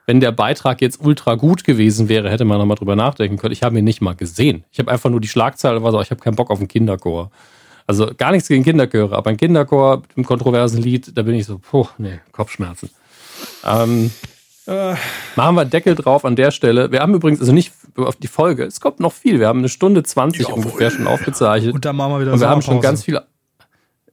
Wenn 0.06 0.20
der 0.20 0.32
Beitrag 0.32 0.80
jetzt 0.82 1.02
ultra 1.02 1.36
gut 1.36 1.64
gewesen 1.64 2.08
wäre, 2.08 2.30
hätte 2.30 2.46
man 2.46 2.60
noch 2.60 2.66
mal 2.66 2.76
drüber 2.76 2.96
nachdenken 2.96 3.38
können. 3.38 3.52
Ich 3.52 3.64
habe 3.64 3.78
ihn 3.78 3.84
nicht 3.84 4.00
mal 4.00 4.16
gesehen. 4.16 4.64
Ich 4.72 4.80
habe 4.80 4.92
einfach 4.92 5.10
nur 5.10 5.20
die 5.20 5.28
Schlagzeile, 5.28 5.84
war 5.84 5.92
so, 5.92 6.00
ich 6.02 6.12
habe 6.12 6.22
keinen 6.22 6.36
Bock 6.36 6.52
auf 6.52 6.60
einen 6.60 6.68
Kinderchor. 6.68 7.32
Also 7.90 8.12
gar 8.16 8.32
nichts 8.32 8.48
gegen 8.48 8.64
Kinderchöre, 8.64 9.16
aber 9.16 9.32
ein 9.32 9.38
Kinderchor 9.38 10.02
mit 10.02 10.16
einem 10.16 10.24
kontroversen 10.24 10.80
Lied, 10.80 11.18
da 11.18 11.24
bin 11.24 11.34
ich 11.34 11.48
so, 11.48 11.58
puh, 11.58 11.88
nee, 11.98 12.20
Kopfschmerzen. 12.32 12.92
Ähm, 13.66 14.12
äh. 14.68 14.94
Machen 15.36 15.56
wir 15.56 15.66
Deckel 15.66 15.96
drauf 15.96 16.24
an 16.24 16.36
der 16.36 16.52
Stelle. 16.52 16.92
Wir 16.92 17.00
haben 17.00 17.16
übrigens, 17.16 17.40
also 17.40 17.52
nicht 17.52 17.74
auf 17.96 18.16
die 18.16 18.28
Folge, 18.28 18.64
es 18.64 18.80
kommt 18.80 19.00
noch 19.00 19.12
viel. 19.12 19.40
Wir 19.40 19.48
haben 19.48 19.58
eine 19.58 19.70
Stunde 19.70 20.04
20 20.04 20.50
ja, 20.50 20.54
ungefähr 20.54 20.92
schon 20.92 21.08
aufgezeichnet. 21.08 21.74
Und 21.74 21.84
dann 21.84 21.96
machen 21.96 22.12
wir 22.12 22.20
wieder 22.22 22.34
Und 22.34 22.40
wir 22.40 22.48
haben 22.48 22.62
schon 22.62 22.80
ganz 22.80 23.06
viel, 23.06 23.20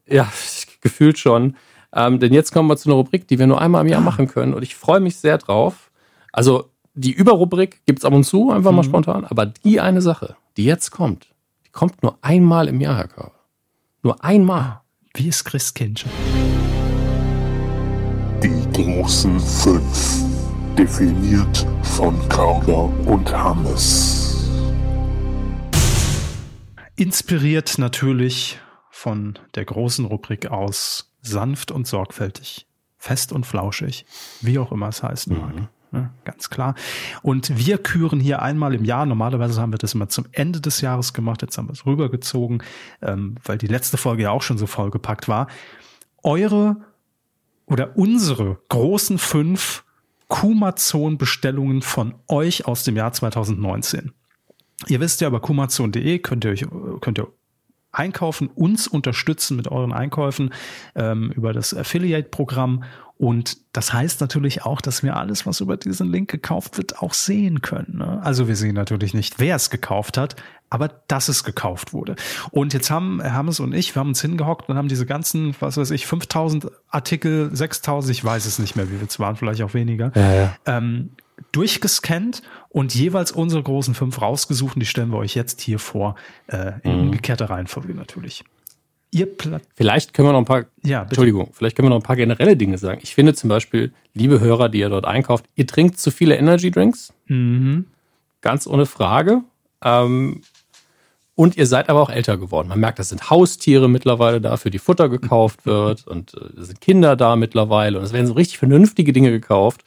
ja, 0.08 0.32
gefühlt 0.80 1.18
schon. 1.18 1.56
Ähm, 1.92 2.18
denn 2.18 2.32
jetzt 2.32 2.54
kommen 2.54 2.70
wir 2.70 2.78
zu 2.78 2.88
einer 2.88 2.96
Rubrik, 2.96 3.28
die 3.28 3.38
wir 3.38 3.46
nur 3.46 3.60
einmal 3.60 3.84
im 3.84 3.92
Jahr 3.92 4.00
machen 4.00 4.26
können. 4.26 4.54
Und 4.54 4.62
ich 4.62 4.74
freue 4.74 5.00
mich 5.00 5.18
sehr 5.18 5.36
drauf. 5.36 5.90
Also 6.32 6.70
die 6.94 7.12
Überrubrik 7.12 7.84
gibt 7.84 7.98
es 7.98 8.06
ab 8.06 8.14
und 8.14 8.24
zu, 8.24 8.52
einfach 8.52 8.70
mhm. 8.70 8.76
mal 8.76 8.84
spontan. 8.84 9.26
Aber 9.26 9.44
die 9.44 9.80
eine 9.80 10.00
Sache, 10.00 10.36
die 10.56 10.64
jetzt 10.64 10.92
kommt, 10.92 11.26
die 11.66 11.72
kommt 11.72 12.02
nur 12.02 12.16
einmal 12.22 12.68
im 12.68 12.80
Jahr, 12.80 12.96
Herr 12.96 13.08
Körber. 13.08 13.35
Nur 14.06 14.22
einmal. 14.22 14.82
Wie 15.14 15.26
ist 15.26 15.42
Christkindchen? 15.42 16.08
Die 18.40 18.72
großen 18.72 19.40
fünf. 19.40 20.22
Definiert 20.78 21.66
von 21.82 22.16
Körber 22.28 22.84
und 23.04 23.36
Hammes. 23.36 24.48
Inspiriert 26.94 27.78
natürlich 27.78 28.60
von 28.92 29.40
der 29.56 29.64
großen 29.64 30.04
Rubrik 30.04 30.52
aus 30.52 31.12
sanft 31.20 31.72
und 31.72 31.88
sorgfältig, 31.88 32.68
fest 32.98 33.32
und 33.32 33.44
flauschig, 33.44 34.06
wie 34.40 34.60
auch 34.60 34.70
immer 34.70 34.86
es 34.86 35.02
heißen 35.02 35.36
mag. 35.36 35.56
Mhm. 35.56 35.68
Ja, 35.92 36.10
ganz 36.24 36.50
klar. 36.50 36.74
Und 37.22 37.56
wir 37.56 37.78
küren 37.78 38.20
hier 38.20 38.42
einmal 38.42 38.74
im 38.74 38.84
Jahr. 38.84 39.06
Normalerweise 39.06 39.60
haben 39.60 39.72
wir 39.72 39.78
das 39.78 39.94
immer 39.94 40.08
zum 40.08 40.26
Ende 40.32 40.60
des 40.60 40.80
Jahres 40.80 41.12
gemacht. 41.12 41.42
Jetzt 41.42 41.56
haben 41.56 41.68
wir 41.68 41.72
es 41.72 41.86
rübergezogen, 41.86 42.62
ähm, 43.02 43.36
weil 43.44 43.58
die 43.58 43.66
letzte 43.66 43.96
Folge 43.96 44.24
ja 44.24 44.30
auch 44.30 44.42
schon 44.42 44.58
so 44.58 44.66
vollgepackt 44.66 45.28
war. 45.28 45.46
Eure 46.22 46.76
oder 47.66 47.96
unsere 47.96 48.58
großen 48.68 49.18
fünf 49.18 49.84
Kumazon-Bestellungen 50.28 51.82
von 51.82 52.14
euch 52.28 52.66
aus 52.66 52.84
dem 52.84 52.96
Jahr 52.96 53.12
2019. 53.12 54.12
Ihr 54.88 55.00
wisst 55.00 55.20
ja, 55.20 55.28
über 55.28 55.40
kumazon.de 55.40 56.18
könnt 56.18 56.44
ihr 56.44 56.50
euch, 56.50 56.66
könnt 57.00 57.18
ihr 57.18 57.28
einkaufen, 57.92 58.48
uns 58.48 58.86
unterstützen 58.86 59.56
mit 59.56 59.68
euren 59.68 59.92
Einkäufen 59.92 60.52
ähm, 60.94 61.32
über 61.34 61.52
das 61.52 61.74
Affiliate-Programm. 61.74 62.84
Und 63.18 63.56
das 63.72 63.94
heißt 63.94 64.20
natürlich 64.20 64.64
auch, 64.64 64.82
dass 64.82 65.02
wir 65.02 65.16
alles, 65.16 65.46
was 65.46 65.60
über 65.60 65.78
diesen 65.78 66.10
Link 66.12 66.30
gekauft 66.30 66.76
wird, 66.76 66.98
auch 66.98 67.14
sehen 67.14 67.62
können. 67.62 67.98
Ne? 67.98 68.20
Also 68.22 68.46
wir 68.46 68.56
sehen 68.56 68.74
natürlich 68.74 69.14
nicht, 69.14 69.38
wer 69.38 69.56
es 69.56 69.70
gekauft 69.70 70.18
hat, 70.18 70.36
aber 70.68 70.88
dass 71.08 71.28
es 71.28 71.42
gekauft 71.42 71.94
wurde. 71.94 72.16
Und 72.50 72.74
jetzt 72.74 72.90
haben 72.90 73.22
Hermes 73.22 73.58
und 73.60 73.72
ich, 73.72 73.94
wir 73.94 74.00
haben 74.00 74.08
uns 74.08 74.20
hingehockt 74.20 74.68
und 74.68 74.76
haben 74.76 74.88
diese 74.88 75.06
ganzen, 75.06 75.54
was 75.60 75.78
weiß 75.78 75.92
ich, 75.92 76.06
5000 76.06 76.70
Artikel, 76.90 77.54
6000, 77.54 78.12
ich 78.12 78.22
weiß 78.22 78.44
es 78.44 78.58
nicht 78.58 78.76
mehr, 78.76 78.90
wie 78.90 78.96
viel 78.96 79.06
es 79.06 79.18
waren, 79.18 79.36
vielleicht 79.36 79.62
auch 79.62 79.72
weniger, 79.72 80.12
ja, 80.14 80.34
ja. 80.34 80.56
Ähm, 80.66 81.10
durchgescannt 81.52 82.42
und 82.68 82.94
jeweils 82.94 83.32
unsere 83.32 83.62
großen 83.62 83.94
fünf 83.94 84.20
rausgesucht 84.20 84.76
und 84.76 84.80
die 84.80 84.86
stellen 84.86 85.10
wir 85.10 85.18
euch 85.18 85.34
jetzt 85.34 85.60
hier 85.60 85.78
vor, 85.78 86.16
äh, 86.48 86.72
in 86.82 86.92
mhm. 86.92 87.00
umgekehrter 87.00 87.48
Reihenfolge 87.48 87.94
natürlich. 87.94 88.44
Ihr 89.16 89.24
Pla 89.24 89.60
vielleicht 89.74 90.12
können 90.12 90.28
wir 90.28 90.32
noch 90.32 90.40
ein 90.40 90.44
paar, 90.44 90.66
ja, 90.84 91.02
Entschuldigung, 91.02 91.48
vielleicht 91.52 91.74
können 91.74 91.86
wir 91.86 91.90
noch 91.90 92.00
ein 92.00 92.02
paar 92.02 92.16
generelle 92.16 92.54
Dinge 92.54 92.76
sagen. 92.76 93.00
Ich 93.02 93.14
finde 93.14 93.32
zum 93.32 93.48
Beispiel, 93.48 93.94
liebe 94.12 94.40
Hörer, 94.40 94.68
die 94.68 94.80
ihr 94.80 94.90
dort 94.90 95.06
einkauft, 95.06 95.46
ihr 95.54 95.66
trinkt 95.66 95.98
zu 95.98 96.10
viele 96.10 96.36
Energy 96.36 96.70
Drinks. 96.70 97.14
Mhm. 97.26 97.86
Ganz 98.42 98.66
ohne 98.66 98.84
Frage. 98.84 99.40
Ähm, 99.82 100.42
und 101.34 101.56
ihr 101.56 101.66
seid 101.66 101.88
aber 101.88 102.02
auch 102.02 102.10
älter 102.10 102.36
geworden. 102.36 102.68
Man 102.68 102.78
merkt, 102.78 102.98
das 102.98 103.08
sind 103.08 103.30
Haustiere 103.30 103.88
mittlerweile 103.88 104.38
da, 104.38 104.58
für 104.58 104.68
die 104.68 104.78
Futter 104.78 105.08
gekauft 105.08 105.64
wird. 105.64 106.06
Und 106.06 106.34
äh, 106.34 106.60
es 106.60 106.66
sind 106.66 106.82
Kinder 106.82 107.16
da 107.16 107.36
mittlerweile. 107.36 107.98
Und 107.98 108.04
es 108.04 108.12
werden 108.12 108.26
so 108.26 108.34
richtig 108.34 108.58
vernünftige 108.58 109.14
Dinge 109.14 109.30
gekauft. 109.30 109.82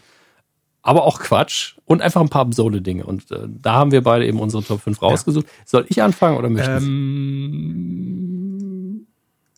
Aber 0.81 1.03
auch 1.03 1.19
Quatsch. 1.19 1.76
Und 1.85 2.01
einfach 2.01 2.22
ein 2.22 2.30
paar 2.30 2.41
absurde 2.41 2.81
Dinge. 2.81 3.06
Und 3.06 3.30
äh, 3.30 3.47
da 3.47 3.73
haben 3.73 3.91
wir 3.91 4.01
beide 4.01 4.26
eben 4.26 4.39
unsere 4.39 4.64
Top 4.64 4.81
5 4.81 4.99
rausgesucht. 5.03 5.45
Ja. 5.45 5.51
Soll 5.65 5.85
ich 5.88 6.01
anfangen 6.01 6.38
oder 6.38 6.49
möchten 6.49 6.80
Sie? 6.80 6.88
Ähm, 6.88 8.38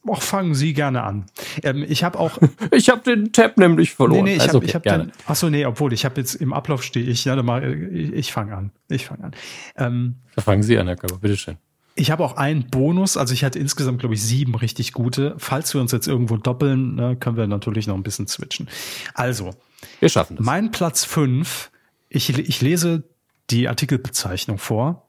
Och, 0.07 0.23
fangen 0.23 0.55
Sie 0.55 0.73
gerne 0.73 1.03
an. 1.03 1.25
Ähm, 1.61 1.85
ich 1.87 2.03
habe 2.03 2.19
auch. 2.19 2.39
ich 2.71 2.89
habe 2.89 3.01
den 3.03 3.31
Tab 3.31 3.57
nämlich 3.57 3.91
verloren. 3.91 4.23
Nee, 4.23 4.31
nee, 4.31 4.35
ich 4.37 4.41
also, 4.41 4.55
habe 4.55 4.65
okay, 4.65 4.73
hab 4.73 4.83
den. 4.83 5.11
Achso, 5.27 5.49
nee, 5.49 5.65
obwohl 5.65 5.93
ich 5.93 6.05
habe 6.05 6.19
jetzt 6.19 6.35
im 6.35 6.53
Ablauf 6.53 6.83
stehe 6.83 7.05
ich. 7.05 7.25
Ja, 7.25 7.41
mal, 7.43 7.93
ich, 7.93 8.11
ich 8.11 8.31
fange 8.31 8.55
an. 8.55 8.71
Ich 8.89 9.05
fange 9.05 9.25
an. 9.25 9.31
Ähm, 9.77 10.15
da 10.35 10.41
fangen 10.41 10.63
Sie 10.63 10.77
an, 10.77 10.87
Herr 10.87 10.95
Körper. 10.95 11.17
Bitteschön. 11.17 11.57
Ich 11.93 12.09
habe 12.09 12.23
auch 12.23 12.37
einen 12.37 12.69
Bonus, 12.69 13.17
also 13.17 13.33
ich 13.33 13.43
hatte 13.43 13.59
insgesamt, 13.59 13.99
glaube 13.99 14.15
ich, 14.15 14.23
sieben 14.23 14.55
richtig 14.55 14.93
gute. 14.93 15.35
Falls 15.37 15.73
wir 15.73 15.81
uns 15.81 15.91
jetzt 15.91 16.07
irgendwo 16.07 16.37
doppeln, 16.37 16.95
ne, 16.95 17.17
können 17.17 17.35
wir 17.35 17.47
natürlich 17.47 17.85
noch 17.85 17.95
ein 17.95 18.03
bisschen 18.03 18.27
switchen. 18.27 18.69
Also, 19.13 19.51
wir 19.99 20.09
schaffen 20.09 20.37
das. 20.37 20.45
Mein 20.45 20.71
Platz 20.71 21.03
fünf. 21.03 21.69
ich, 22.09 22.29
ich 22.37 22.61
lese 22.61 23.03
die 23.49 23.67
Artikelbezeichnung 23.67 24.57
vor. 24.57 25.07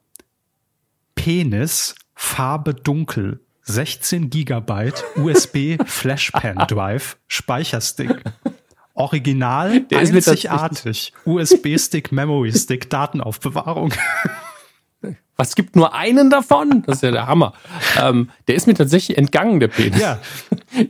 Penis, 1.14 1.94
Farbe 2.14 2.74
dunkel, 2.74 3.40
16 3.64 4.30
Gigabyte 4.30 5.04
USB 5.16 5.78
Flashpan 5.86 6.56
Drive, 6.68 7.16
Speicherstick. 7.28 8.22
Original, 8.94 9.80
Der 9.82 10.00
einzigartig. 10.00 11.12
USB-Stick, 11.24 12.12
Memory-Stick, 12.12 12.90
Datenaufbewahrung. 12.90 13.92
Was 15.36 15.54
gibt 15.54 15.76
nur 15.76 15.94
einen 15.94 16.28
davon? 16.28 16.82
Das 16.86 16.96
ist 16.96 17.02
ja 17.02 17.10
der 17.10 17.26
Hammer. 17.26 17.54
Ähm, 18.00 18.28
der 18.48 18.54
ist 18.54 18.66
mir 18.66 18.74
tatsächlich 18.74 19.16
entgangen, 19.16 19.60
der 19.60 19.68
Penis. 19.68 20.00
Ja. 20.00 20.18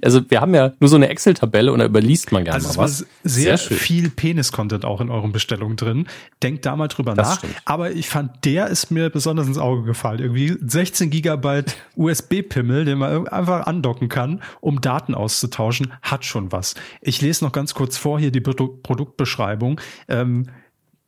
Also 0.01 0.21
wir 0.31 0.41
haben 0.41 0.55
ja 0.55 0.73
nur 0.79 0.89
so 0.89 0.95
eine 0.95 1.09
Excel-Tabelle 1.09 1.73
und 1.73 1.81
da 1.81 1.85
überliest 1.85 2.31
man 2.31 2.45
gerne 2.45 2.55
also 2.55 2.79
mal 2.79 2.85
was. 2.85 3.05
Sehr, 3.25 3.59
sehr 3.59 3.77
viel 3.77 4.11
Penis-Content 4.11 4.85
auch 4.85 5.01
in 5.01 5.11
euren 5.11 5.33
Bestellungen 5.33 5.77
drin. 5.77 6.07
Denkt 6.41 6.65
da 6.67 6.77
mal 6.77 6.87
drüber 6.87 7.15
das 7.15 7.29
nach. 7.29 7.39
Stimmt. 7.39 7.57
Aber 7.65 7.91
ich 7.91 8.09
fand, 8.09 8.45
der 8.45 8.69
ist 8.69 8.93
mir 8.93 9.11
besonders 9.11 9.49
ins 9.49 9.59
Auge 9.59 9.83
gefallen. 9.83 10.21
Irgendwie 10.21 10.57
16 10.65 11.11
Gigabyte 11.11 11.75
USB-Pimmel, 11.97 12.85
den 12.85 12.99
man 12.99 13.27
einfach 13.27 13.67
andocken 13.67 14.09
kann, 14.09 14.41
um 14.61 14.81
Daten 14.81 15.17
auszutauschen, 15.17 15.93
hat 16.01 16.25
schon 16.25 16.53
was. 16.53 16.77
Ich 17.01 17.21
lese 17.21 17.45
noch 17.45 17.51
ganz 17.51 17.75
kurz 17.75 17.97
vor 17.97 18.21
hier 18.21 18.31
die 18.31 18.41
Produktbeschreibung. 18.41 19.81
Ähm, 20.07 20.47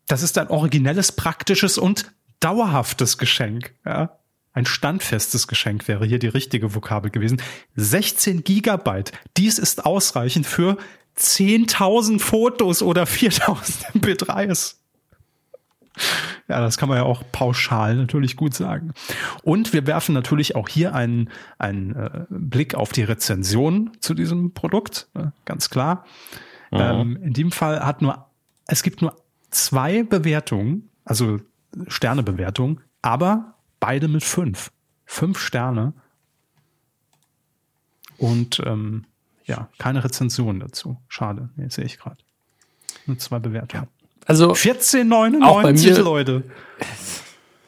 das 0.08 0.22
ist 0.22 0.36
ein 0.36 0.48
originelles, 0.48 1.12
praktisches 1.12 1.78
und 1.78 2.12
dauerhaftes 2.40 3.18
Geschenk, 3.18 3.74
ja. 3.84 4.18
Ein 4.56 4.66
standfestes 4.66 5.48
Geschenk 5.48 5.88
wäre 5.88 6.06
hier 6.06 6.20
die 6.20 6.28
richtige 6.28 6.76
Vokabel 6.76 7.10
gewesen. 7.10 7.42
16 7.74 8.44
Gigabyte. 8.44 9.10
Dies 9.36 9.58
ist 9.58 9.84
ausreichend 9.84 10.46
für 10.46 10.76
10.000 11.18 12.20
Fotos 12.20 12.80
oder 12.80 13.02
4.000 13.02 13.92
MP3s. 13.98 14.76
Ja, 16.48 16.60
das 16.60 16.76
kann 16.76 16.88
man 16.88 16.98
ja 16.98 17.04
auch 17.04 17.22
pauschal 17.32 17.96
natürlich 17.96 18.36
gut 18.36 18.54
sagen. 18.54 18.92
Und 19.42 19.72
wir 19.72 19.86
werfen 19.86 20.12
natürlich 20.12 20.56
auch 20.56 20.68
hier 20.68 20.94
einen, 20.94 21.30
einen 21.58 21.94
äh, 21.94 22.26
Blick 22.28 22.74
auf 22.74 22.92
die 22.92 23.04
Rezension 23.04 23.92
zu 24.00 24.14
diesem 24.14 24.52
Produkt, 24.52 25.08
äh, 25.14 25.26
ganz 25.44 25.70
klar. 25.70 26.04
Mhm. 26.70 26.78
Ähm, 26.78 27.18
in 27.22 27.32
dem 27.32 27.52
Fall 27.52 27.80
hat 27.84 28.02
nur, 28.02 28.26
es 28.66 28.82
gibt 28.82 29.02
nur 29.02 29.16
zwei 29.50 30.02
Bewertungen, 30.02 30.90
also 31.04 31.38
Sternebewertung, 31.88 32.80
aber 33.02 33.54
beide 33.80 34.08
mit 34.08 34.24
fünf. 34.24 34.70
Fünf 35.04 35.38
Sterne. 35.38 35.92
Und 38.18 38.60
ähm, 38.64 39.04
ja, 39.44 39.68
keine 39.78 40.02
Rezension 40.04 40.60
dazu. 40.60 40.96
Schade. 41.08 41.50
Nee, 41.56 41.68
sehe 41.68 41.84
ich 41.84 41.98
gerade. 41.98 42.16
Nur 43.06 43.18
zwei 43.18 43.38
Bewertungen. 43.38 43.88
Also 44.26 44.52
14,99 44.52 46.00
Leute. 46.00 46.44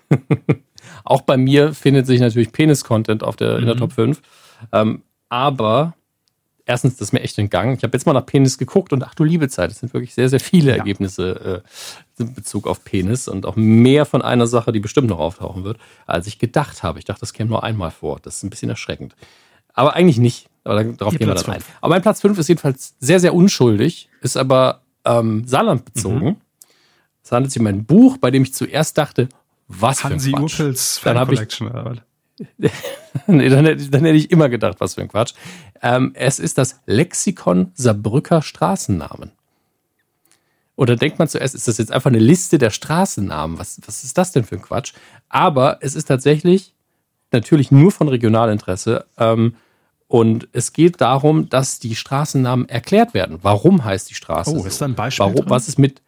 auch 1.04 1.20
bei 1.22 1.36
mir 1.36 1.74
findet 1.74 2.06
sich 2.06 2.20
natürlich 2.20 2.52
Penis-Content 2.52 3.22
auf 3.22 3.36
der, 3.36 3.52
mhm. 3.54 3.58
in 3.58 3.66
der 3.66 3.74
mhm. 3.74 3.80
Top 3.80 3.92
5. 3.92 4.22
Ähm, 4.72 5.02
aber 5.28 5.94
erstens, 6.64 6.96
das 6.96 7.08
ist 7.08 7.12
mir 7.12 7.20
echt 7.20 7.38
entgangen. 7.38 7.76
Ich 7.76 7.82
habe 7.82 7.96
jetzt 7.96 8.06
mal 8.06 8.12
nach 8.12 8.26
Penis 8.26 8.56
geguckt 8.58 8.92
und 8.92 9.04
ach 9.04 9.14
du 9.14 9.24
liebe 9.24 9.48
Zeit, 9.48 9.70
es 9.70 9.80
sind 9.80 9.92
wirklich 9.92 10.14
sehr, 10.14 10.28
sehr 10.28 10.40
viele 10.40 10.70
ja. 10.72 10.78
Ergebnisse 10.78 11.62
äh, 11.64 11.68
in 12.18 12.34
Bezug 12.34 12.66
auf 12.66 12.84
Penis 12.84 13.28
und 13.28 13.46
auch 13.46 13.56
mehr 13.56 14.06
von 14.06 14.22
einer 14.22 14.46
Sache, 14.46 14.72
die 14.72 14.80
bestimmt 14.80 15.08
noch 15.08 15.18
auftauchen 15.18 15.64
wird, 15.64 15.78
als 16.06 16.26
ich 16.26 16.38
gedacht 16.38 16.82
habe. 16.82 16.98
Ich 16.98 17.04
dachte, 17.04 17.20
das 17.20 17.32
käme 17.32 17.50
nur 17.50 17.62
einmal 17.62 17.90
vor. 17.90 18.18
Das 18.22 18.36
ist 18.36 18.42
ein 18.42 18.50
bisschen 18.50 18.70
erschreckend. 18.70 19.14
Aber 19.74 19.94
eigentlich 19.94 20.18
nicht. 20.18 20.48
Aber 20.64 20.82
darauf 20.82 21.12
Ihr 21.12 21.18
gehen 21.18 21.28
Platz 21.28 21.42
wir 21.46 21.52
dann 21.52 21.56
ein. 21.56 21.64
Aber 21.80 21.94
mein 21.94 22.02
Platz 22.02 22.20
5 22.22 22.38
ist 22.38 22.48
jedenfalls 22.48 22.96
sehr, 22.98 23.20
sehr 23.20 23.34
unschuldig, 23.34 24.08
ist 24.20 24.36
aber 24.36 24.82
ähm, 25.04 25.46
Saarland 25.46 25.84
bezogen. 25.84 26.26
Mhm. 26.26 26.36
Es 27.22 27.32
handelt 27.32 27.52
sich 27.52 27.60
um 27.60 27.66
ein 27.66 27.84
Buch, 27.84 28.18
bei 28.18 28.30
dem 28.30 28.42
ich 28.42 28.54
zuerst 28.54 28.96
dachte, 28.98 29.28
was 29.68 30.04
Hansi 30.04 30.30
für 30.30 30.36
ein 30.36 30.42
Quatsch. 30.42 30.60
Urpils 30.60 30.98
Fan 30.98 31.26
Collection. 31.26 32.00
Ich, 32.58 32.70
nee, 33.26 33.48
dann, 33.48 33.64
hätte, 33.64 33.88
dann 33.90 34.04
hätte 34.04 34.16
ich 34.16 34.30
immer 34.30 34.48
gedacht, 34.48 34.76
was 34.78 34.94
für 34.94 35.02
ein 35.02 35.08
Quatsch. 35.08 35.34
Ähm, 35.82 36.12
es 36.14 36.38
ist 36.38 36.58
das 36.58 36.80
Lexikon 36.86 37.72
Saarbrücker 37.74 38.42
Straßennamen. 38.42 39.32
Oder 40.76 40.96
denkt 40.96 41.18
man 41.18 41.26
zuerst, 41.26 41.54
ist 41.54 41.68
das 41.68 41.78
jetzt 41.78 41.90
einfach 41.90 42.10
eine 42.10 42.18
Liste 42.18 42.58
der 42.58 42.70
Straßennamen? 42.70 43.58
Was, 43.58 43.80
was 43.86 44.04
ist 44.04 44.16
das 44.18 44.32
denn 44.32 44.44
für 44.44 44.56
ein 44.56 44.62
Quatsch? 44.62 44.92
Aber 45.28 45.78
es 45.80 45.94
ist 45.94 46.06
tatsächlich 46.06 46.74
natürlich 47.32 47.70
nur 47.70 47.90
von 47.90 48.08
Regionalinteresse. 48.08 49.06
Ähm, 49.18 49.56
und 50.06 50.48
es 50.52 50.72
geht 50.72 51.00
darum, 51.00 51.48
dass 51.48 51.80
die 51.80 51.96
Straßennamen 51.96 52.68
erklärt 52.68 53.14
werden. 53.14 53.38
Warum 53.42 53.84
heißt 53.84 54.08
die 54.08 54.14
Straße? 54.14 54.52
Oh, 54.52 54.60
so? 54.60 54.66
ist 54.66 54.80
da 54.80 54.84
ein 54.84 54.94
Beispiel? 54.94 55.26
Warum, 55.26 55.50
was 55.50 55.66
ist 55.66 55.78
mit, 55.78 56.02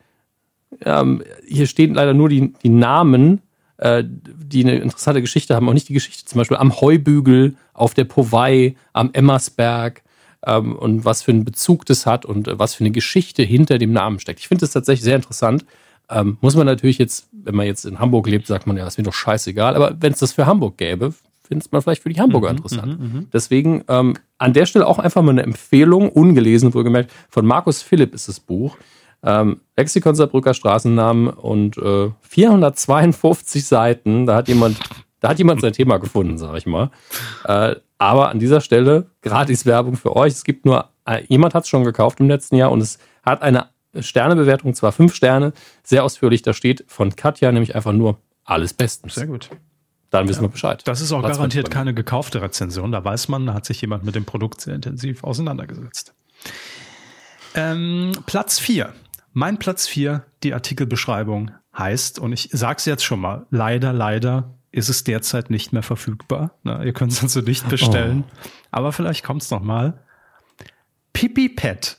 ähm, 0.84 1.22
hier 1.46 1.66
stehen 1.66 1.94
leider 1.94 2.14
nur 2.14 2.28
die, 2.28 2.52
die 2.62 2.68
Namen, 2.68 3.42
äh, 3.78 4.04
die 4.06 4.62
eine 4.64 4.76
interessante 4.76 5.20
Geschichte 5.20 5.54
haben, 5.56 5.68
auch 5.68 5.72
nicht 5.72 5.88
die 5.88 5.94
Geschichte 5.94 6.26
zum 6.26 6.38
Beispiel 6.38 6.58
am 6.58 6.80
Heubügel, 6.80 7.56
auf 7.72 7.94
der 7.94 8.04
Powei, 8.04 8.76
am 8.92 9.10
Emmersberg 9.12 10.02
ähm, 10.46 10.76
und 10.76 11.04
was 11.04 11.22
für 11.22 11.32
einen 11.32 11.44
Bezug 11.44 11.86
das 11.86 12.06
hat 12.06 12.24
und 12.24 12.48
äh, 12.48 12.58
was 12.58 12.74
für 12.74 12.84
eine 12.84 12.90
Geschichte 12.90 13.42
hinter 13.42 13.78
dem 13.78 13.92
Namen 13.92 14.18
steckt. 14.20 14.40
Ich 14.40 14.48
finde 14.48 14.60
das 14.60 14.72
tatsächlich 14.72 15.04
sehr 15.04 15.16
interessant. 15.16 15.64
Ähm, 16.10 16.38
muss 16.40 16.56
man 16.56 16.66
natürlich 16.66 16.98
jetzt, 16.98 17.28
wenn 17.32 17.54
man 17.54 17.66
jetzt 17.66 17.84
in 17.84 17.98
Hamburg 17.98 18.26
lebt, 18.28 18.46
sagt 18.46 18.66
man 18.66 18.76
ja, 18.76 18.86
ist 18.86 18.98
mir 18.98 19.04
doch 19.04 19.12
scheißegal, 19.12 19.76
aber 19.76 19.96
wenn 20.00 20.12
es 20.12 20.20
das 20.20 20.32
für 20.32 20.46
Hamburg 20.46 20.78
gäbe, 20.78 21.12
findet 21.46 21.72
man 21.72 21.82
vielleicht 21.82 22.02
für 22.02 22.08
die 22.10 22.20
Hamburger 22.20 22.50
interessant. 22.50 22.98
Deswegen 23.32 23.84
ähm, 23.88 24.14
an 24.36 24.52
der 24.52 24.66
Stelle 24.66 24.86
auch 24.86 24.98
einfach 24.98 25.22
mal 25.22 25.30
eine 25.30 25.42
Empfehlung, 25.42 26.10
ungelesen 26.10 26.74
wohlgemerkt, 26.74 27.10
von 27.28 27.46
Markus 27.46 27.82
Philipp 27.82 28.14
ist 28.14 28.28
das 28.28 28.38
Buch. 28.38 28.76
Ähm, 29.22 29.60
Lexikon 29.76 30.14
Saarbrücker 30.14 30.54
Straßennamen 30.54 31.28
und 31.28 31.76
äh, 31.78 32.10
452 32.22 33.66
Seiten. 33.66 34.26
Da 34.26 34.36
hat 34.36 34.48
jemand, 34.48 34.78
da 35.20 35.28
hat 35.28 35.38
jemand 35.38 35.60
sein 35.60 35.72
Thema 35.72 35.98
gefunden, 35.98 36.38
sag 36.38 36.56
ich 36.56 36.66
mal. 36.66 36.90
Äh, 37.44 37.76
aber 37.98 38.28
an 38.28 38.38
dieser 38.38 38.60
Stelle 38.60 39.10
gratis 39.22 39.66
Werbung 39.66 39.96
für 39.96 40.14
euch. 40.14 40.32
Es 40.32 40.44
gibt 40.44 40.64
nur, 40.64 40.90
äh, 41.04 41.24
jemand 41.28 41.54
hat 41.54 41.64
es 41.64 41.68
schon 41.68 41.84
gekauft 41.84 42.20
im 42.20 42.28
letzten 42.28 42.56
Jahr 42.56 42.70
und 42.70 42.80
es 42.80 42.98
hat 43.24 43.42
eine 43.42 43.68
Sternebewertung, 43.98 44.74
zwar 44.74 44.92
fünf 44.92 45.14
Sterne, 45.14 45.52
sehr 45.82 46.04
ausführlich. 46.04 46.42
Da 46.42 46.52
steht 46.52 46.84
von 46.86 47.16
Katja 47.16 47.50
nämlich 47.50 47.74
einfach 47.74 47.92
nur 47.92 48.18
alles 48.44 48.72
bestens. 48.74 49.14
Sehr 49.14 49.26
gut. 49.26 49.50
Dann 50.10 50.28
wissen 50.28 50.42
wir 50.42 50.48
Bescheid. 50.48 50.82
Das 50.86 51.00
ist 51.00 51.12
auch 51.12 51.20
Platz 51.20 51.36
garantiert 51.36 51.70
keine 51.70 51.92
gekaufte 51.92 52.40
Rezension. 52.40 52.92
Da 52.92 53.04
weiß 53.04 53.28
man, 53.28 53.44
da 53.46 53.54
hat 53.54 53.66
sich 53.66 53.80
jemand 53.80 54.04
mit 54.04 54.14
dem 54.14 54.24
Produkt 54.24 54.60
sehr 54.60 54.74
intensiv 54.74 55.22
auseinandergesetzt. 55.22 56.14
Ähm, 57.54 58.12
Platz 58.24 58.58
4. 58.58 58.94
Mein 59.32 59.58
Platz 59.58 59.86
4, 59.86 60.24
die 60.42 60.54
Artikelbeschreibung 60.54 61.50
heißt, 61.76 62.18
und 62.18 62.32
ich 62.32 62.48
sag's 62.52 62.86
jetzt 62.86 63.04
schon 63.04 63.20
mal, 63.20 63.46
leider, 63.50 63.92
leider 63.92 64.57
ist 64.70 64.88
es 64.88 65.04
derzeit 65.04 65.50
nicht 65.50 65.72
mehr 65.72 65.82
verfügbar. 65.82 66.52
Na, 66.62 66.84
ihr 66.84 66.92
könnt 66.92 67.12
es 67.12 67.22
also 67.22 67.40
nicht 67.40 67.68
bestellen. 67.68 68.24
Aber 68.70 68.92
vielleicht 68.92 69.24
kommt's 69.24 69.50
noch 69.50 69.62
mal. 69.62 70.04
Pipi 71.12 71.48
Pet 71.48 71.98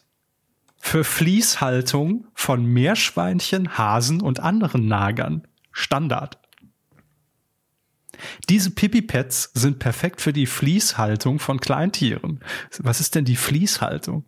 für 0.77 1.03
Fließhaltung 1.03 2.27
von 2.33 2.65
Meerschweinchen, 2.65 3.77
Hasen 3.77 4.21
und 4.21 4.39
anderen 4.39 4.87
Nagern. 4.87 5.47
Standard. 5.71 6.39
Diese 8.49 8.71
Pipi-Pads 8.71 9.51
sind 9.53 9.79
perfekt 9.79 10.21
für 10.21 10.33
die 10.33 10.45
Fließhaltung 10.45 11.39
von 11.39 11.59
Kleintieren. 11.59 12.41
Was 12.79 12.99
ist 12.99 13.15
denn 13.15 13.23
die 13.23 13.35
Fließhaltung? 13.35 14.25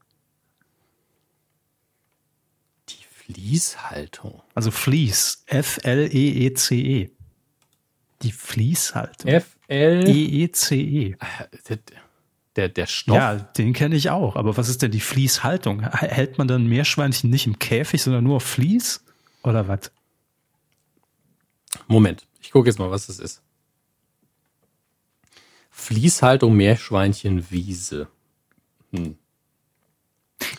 Die 2.89 3.33
Fließhaltung. 3.33 4.41
Also 4.55 4.71
Fließ. 4.71 5.43
F-L-E-E-C-E. 5.47 7.09
Die 8.23 8.31
Fließhaltung. 8.31 9.29
F-L. 9.31 10.07
E-E-C-E. 10.07 11.15
Der, 12.55 12.69
der 12.69 12.85
Stoff. 12.85 13.15
Ja, 13.15 13.35
den 13.35 13.73
kenne 13.73 13.95
ich 13.95 14.09
auch. 14.09 14.35
Aber 14.35 14.57
was 14.57 14.67
ist 14.67 14.81
denn 14.81 14.91
die 14.91 14.99
Fließhaltung? 14.99 15.81
Hält 15.81 16.37
man 16.37 16.47
dann 16.47 16.67
Meerschweinchen 16.67 17.29
nicht 17.29 17.47
im 17.47 17.59
Käfig, 17.59 18.01
sondern 18.01 18.23
nur 18.23 18.37
auf 18.37 18.43
Fließ? 18.43 19.03
Oder 19.43 19.67
was? 19.67 19.91
Moment, 21.87 22.27
ich 22.41 22.51
gucke 22.51 22.67
jetzt 22.67 22.79
mal, 22.79 22.91
was 22.91 23.07
das 23.07 23.19
ist. 23.19 23.41
Fließhaltung 25.69 26.53
Meerschweinchen 26.53 27.49
Wiese. 27.49 28.07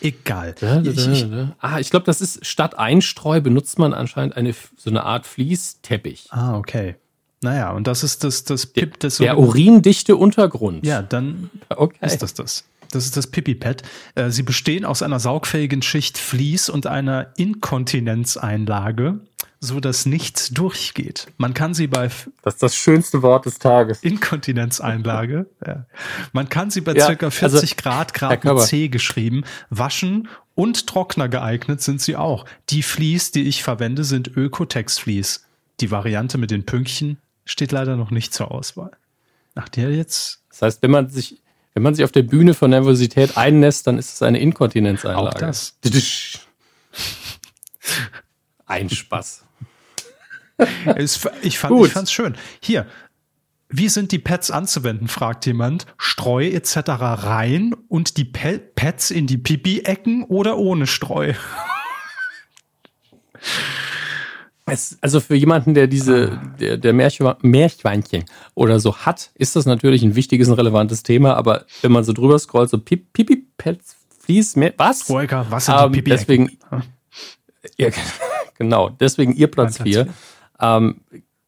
Egal. 0.01 0.55
Da, 0.59 0.81
da, 0.81 0.91
da. 0.91 1.55
Ah, 1.59 1.79
ich 1.79 1.91
glaube, 1.91 2.05
das 2.05 2.19
ist 2.19 2.45
statt 2.45 2.77
Einstreu 2.77 3.39
benutzt 3.39 3.77
man 3.77 3.93
anscheinend 3.93 4.35
eine 4.35 4.53
so 4.53 4.89
eine 4.89 5.03
Art 5.03 5.27
Fließteppich. 5.27 6.27
ah, 6.31 6.57
okay. 6.57 6.95
Naja, 7.43 7.71
und 7.71 7.87
das 7.87 8.03
ist 8.03 8.23
das, 8.23 8.43
das 8.43 8.65
Pip, 8.65 8.99
das 8.99 9.17
der 9.17 9.37
urindichte 9.37 10.15
Untergrund. 10.15 10.85
Ja, 10.85 11.01
dann 11.01 11.49
okay. 11.69 11.97
ist 12.05 12.21
das 12.21 12.33
das. 12.33 12.65
Das 12.93 13.05
ist 13.05 13.17
das 13.17 13.27
Pipi-Pad. 13.27 13.81
Äh, 14.15 14.29
Sie 14.29 14.43
bestehen 14.43 14.85
aus 14.85 15.01
einer 15.01 15.19
saugfähigen 15.19 15.81
Schicht 15.81 16.17
Vlies 16.17 16.69
und 16.69 16.85
einer 16.85 17.33
Inkontinenzeinlage, 17.37 19.19
so 19.59 19.79
dass 19.79 20.05
nichts 20.05 20.51
durchgeht. 20.51 21.27
Man 21.37 21.53
kann 21.53 21.73
sie 21.73 21.87
bei 21.87 22.09
Das 22.43 22.55
ist 22.55 22.63
das 22.63 22.75
schönste 22.75 23.23
Wort 23.23 23.45
des 23.45 23.57
Tages. 23.57 24.03
Inkontinenzeinlage, 24.03 25.47
ja. 25.65 25.85
man 26.33 26.49
kann 26.49 26.69
sie 26.69 26.81
bei 26.81 26.93
Ja, 26.93 27.05
circa 27.05 27.27
also, 27.27 27.57
40 27.57 27.77
Grad, 27.77 28.11
Herr 28.13 28.19
Grad 28.19 28.31
mit 28.31 28.41
Körber. 28.41 28.61
C 28.61 28.89
geschrieben, 28.89 29.43
waschen 29.69 30.27
und 30.53 30.85
Trockner 30.85 31.29
geeignet 31.29 31.81
sind 31.81 31.99
sie 31.99 32.15
auch. 32.15 32.45
Die 32.69 32.83
Vlies, 32.83 33.31
die 33.31 33.43
ich 33.43 33.63
verwende, 33.63 34.03
sind 34.03 34.37
Ökotex 34.37 34.99
Vlies. 34.99 35.45
Die 35.79 35.89
Variante 35.89 36.37
mit 36.37 36.51
den 36.51 36.65
Pünktchen 36.65 37.17
steht 37.45 37.71
leider 37.71 37.95
noch 37.95 38.11
nicht 38.11 38.33
zur 38.33 38.51
Auswahl. 38.51 38.91
Nach 39.55 39.69
der 39.69 39.91
jetzt 39.91 40.43
Das 40.49 40.61
heißt, 40.61 40.81
wenn 40.81 40.91
man 40.91 41.09
sich, 41.09 41.41
wenn 41.73 41.83
man 41.83 41.95
sich 41.95 42.03
auf 42.03 42.11
der 42.11 42.23
Bühne 42.23 42.53
von 42.53 42.71
Nervosität 42.71 43.37
einnässt, 43.37 43.87
dann 43.87 43.97
ist 43.97 44.13
es 44.13 44.21
eine 44.21 44.39
Inkontinenzeinlage. 44.39 45.35
Auch 45.35 45.39
das. 45.39 45.77
Ein 48.65 48.89
Spaß. 48.89 49.43
Es, 50.85 51.27
ich 51.41 51.59
fand 51.59 51.87
fand's 51.89 52.11
schön. 52.11 52.37
Hier, 52.61 52.85
wie 53.69 53.89
sind 53.89 54.11
die 54.11 54.19
Pads 54.19 54.51
anzuwenden, 54.51 55.07
fragt 55.07 55.47
jemand. 55.47 55.87
Streu 55.97 56.47
etc. 56.47 56.77
rein 56.89 57.73
und 57.87 58.17
die 58.17 58.25
Pads 58.25 59.11
in 59.11 59.25
die 59.25 59.37
Pipi-Ecken 59.37 60.25
oder 60.25 60.57
ohne 60.57 60.85
Streu? 60.85 61.33
Es, 64.65 64.97
also 65.01 65.19
für 65.19 65.35
jemanden, 65.35 65.73
der 65.73 65.87
diese, 65.87 66.39
der, 66.59 66.77
der 66.77 66.93
Meerschwa- 66.93 67.37
Meerschweinchen 67.41 68.23
oder 68.55 68.79
so 68.79 68.95
hat, 68.97 69.31
ist 69.35 69.55
das 69.57 69.65
natürlich 69.65 70.03
ein 70.03 70.15
wichtiges 70.15 70.47
und 70.47 70.53
relevantes 70.53 71.03
Thema, 71.03 71.35
aber 71.35 71.65
wenn 71.81 71.91
man 71.91 72.03
so 72.05 72.13
drüber 72.13 72.39
scrollt, 72.39 72.69
so 72.69 72.77
Pipi, 72.77 73.05
Pipi 73.11 73.47
Pets, 73.57 73.97
Fließ, 74.19 74.55
was? 74.77 75.09
Roika, 75.09 75.45
was 75.49 75.65
sind 75.65 75.75
Ähm, 75.77 75.91
die 75.91 76.01
Pipi-Ecken? 76.01 76.17
deswegen, 76.17 76.57
ja, 77.77 77.89
genau, 78.57 78.89
deswegen 78.89 79.33
ihr 79.35 79.47
Platz 79.51 79.79
Mein 79.79 79.91
Platz 79.91 80.05
4 80.07 80.13
ähm, 80.61 81.01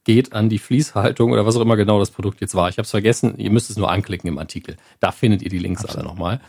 geht 0.04 0.34
an 0.34 0.50
die 0.50 0.60
Fließhaltung 0.60 1.32
oder 1.32 1.46
was 1.46 1.56
auch 1.56 1.62
immer 1.62 1.78
genau 1.78 2.00
das 2.00 2.12
Produkt 2.12 2.42
jetzt 2.42 2.54
war. 2.54 2.68
Ich 2.68 2.78
habe 2.78 2.84
es 2.84 2.92
vergessen, 2.92 3.38
ihr 3.38 3.50
müsst 3.50 3.70
es 3.70 3.78
nur 3.78 3.90
anklicken 3.90 4.28
im 4.28 4.38
Artikel. 4.38 4.76
Da 5.00 5.12
findet 5.12 5.42
ihr 5.42 5.50
die 5.50 5.58
Links 5.58 5.86
alle 5.86 6.04
nochmal. 6.04 6.42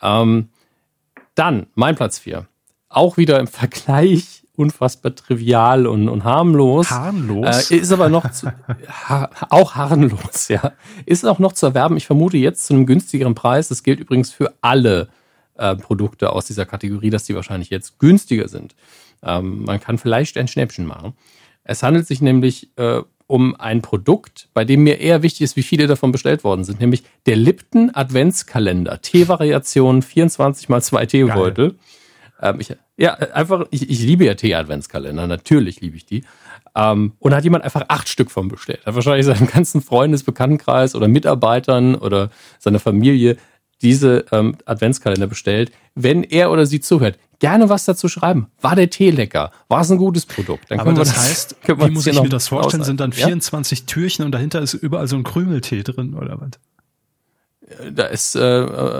Ähm, 0.00 0.48
dann, 1.34 1.66
mein 1.74 1.96
Platz 1.96 2.18
4. 2.18 2.46
Auch 2.88 3.16
wieder 3.18 3.38
im 3.40 3.46
Vergleich 3.46 4.43
unfassbar 4.56 5.14
trivial 5.14 5.86
und, 5.86 6.08
und 6.08 6.24
harmlos. 6.24 6.90
Harmlos? 6.90 7.70
Äh, 7.70 7.76
ist 7.76 7.92
aber 7.92 8.08
noch 8.08 8.30
zu, 8.30 8.52
ha, 9.08 9.30
auch 9.50 9.74
harmlos, 9.74 10.48
ja. 10.48 10.72
Ist 11.06 11.26
auch 11.26 11.38
noch 11.38 11.52
zu 11.52 11.66
erwerben, 11.66 11.96
ich 11.96 12.06
vermute 12.06 12.36
jetzt 12.36 12.66
zu 12.66 12.74
einem 12.74 12.86
günstigeren 12.86 13.34
Preis. 13.34 13.68
Das 13.68 13.82
gilt 13.82 14.00
übrigens 14.00 14.32
für 14.32 14.54
alle 14.60 15.08
äh, 15.56 15.74
Produkte 15.76 16.30
aus 16.30 16.46
dieser 16.46 16.66
Kategorie, 16.66 17.10
dass 17.10 17.24
die 17.24 17.34
wahrscheinlich 17.34 17.70
jetzt 17.70 17.98
günstiger 17.98 18.48
sind. 18.48 18.74
Ähm, 19.22 19.64
man 19.64 19.80
kann 19.80 19.98
vielleicht 19.98 20.36
ein 20.36 20.48
Schnäppchen 20.48 20.86
machen. 20.86 21.14
Es 21.64 21.82
handelt 21.82 22.06
sich 22.06 22.20
nämlich 22.20 22.70
äh, 22.76 23.00
um 23.26 23.58
ein 23.58 23.80
Produkt, 23.82 24.48
bei 24.52 24.64
dem 24.64 24.82
mir 24.84 25.00
eher 25.00 25.22
wichtig 25.22 25.42
ist, 25.42 25.56
wie 25.56 25.62
viele 25.62 25.86
davon 25.86 26.12
bestellt 26.12 26.44
worden 26.44 26.64
sind, 26.64 26.80
nämlich 26.80 27.04
der 27.26 27.36
Lipton 27.36 27.90
Adventskalender. 27.94 29.00
Tee-Variation 29.00 30.02
24 30.02 30.68
mal 30.68 30.82
2 30.82 31.06
Teebeutel. 31.06 31.76
Ähm, 32.40 32.60
ich, 32.60 32.76
ja, 32.96 33.14
einfach, 33.14 33.66
ich, 33.70 33.90
ich 33.90 34.00
liebe 34.00 34.24
ja 34.24 34.34
Tee-Adventskalender, 34.34 35.26
natürlich 35.26 35.80
liebe 35.80 35.96
ich 35.96 36.06
die. 36.06 36.24
Ähm, 36.76 37.12
und 37.18 37.30
da 37.30 37.38
hat 37.38 37.44
jemand 37.44 37.64
einfach 37.64 37.84
acht 37.88 38.08
Stück 38.08 38.30
von 38.30 38.48
bestellt. 38.48 38.84
Hat 38.86 38.94
wahrscheinlich 38.94 39.26
seinen 39.26 39.46
ganzen 39.46 39.80
Freundes-, 39.80 40.22
Bekanntenkreis 40.22 40.94
oder 40.94 41.08
Mitarbeitern 41.08 41.94
oder 41.94 42.30
seiner 42.58 42.80
Familie 42.80 43.36
diese 43.82 44.24
ähm, 44.32 44.56
Adventskalender 44.64 45.26
bestellt. 45.26 45.72
Wenn 45.94 46.22
er 46.22 46.50
oder 46.50 46.66
sie 46.66 46.80
zuhört, 46.80 47.18
gerne 47.38 47.68
was 47.68 47.84
dazu 47.84 48.08
schreiben. 48.08 48.48
War 48.60 48.76
der 48.76 48.90
Tee 48.90 49.10
lecker? 49.10 49.50
War 49.68 49.82
es 49.82 49.90
ein 49.90 49.98
gutes 49.98 50.26
Produkt? 50.26 50.70
Dann 50.70 50.80
Aber 50.80 50.92
wir 50.92 50.98
das 50.98 51.16
heißt, 51.16 51.56
wie 51.66 51.90
muss 51.90 52.06
ich 52.06 52.20
mir 52.20 52.28
das 52.28 52.48
vorstellen? 52.48 52.84
Sind 52.84 53.00
dann 53.00 53.12
Ja? 53.12 53.26
24 53.26 53.86
Türchen 53.86 54.24
und 54.24 54.32
dahinter 54.32 54.62
ist 54.62 54.74
überall 54.74 55.08
so 55.08 55.16
ein 55.16 55.24
Krümeltee 55.24 55.82
drin 55.82 56.14
oder 56.14 56.40
was? 56.40 56.50
Da 57.94 58.04
ist 58.04 58.36
äh, 58.36 58.40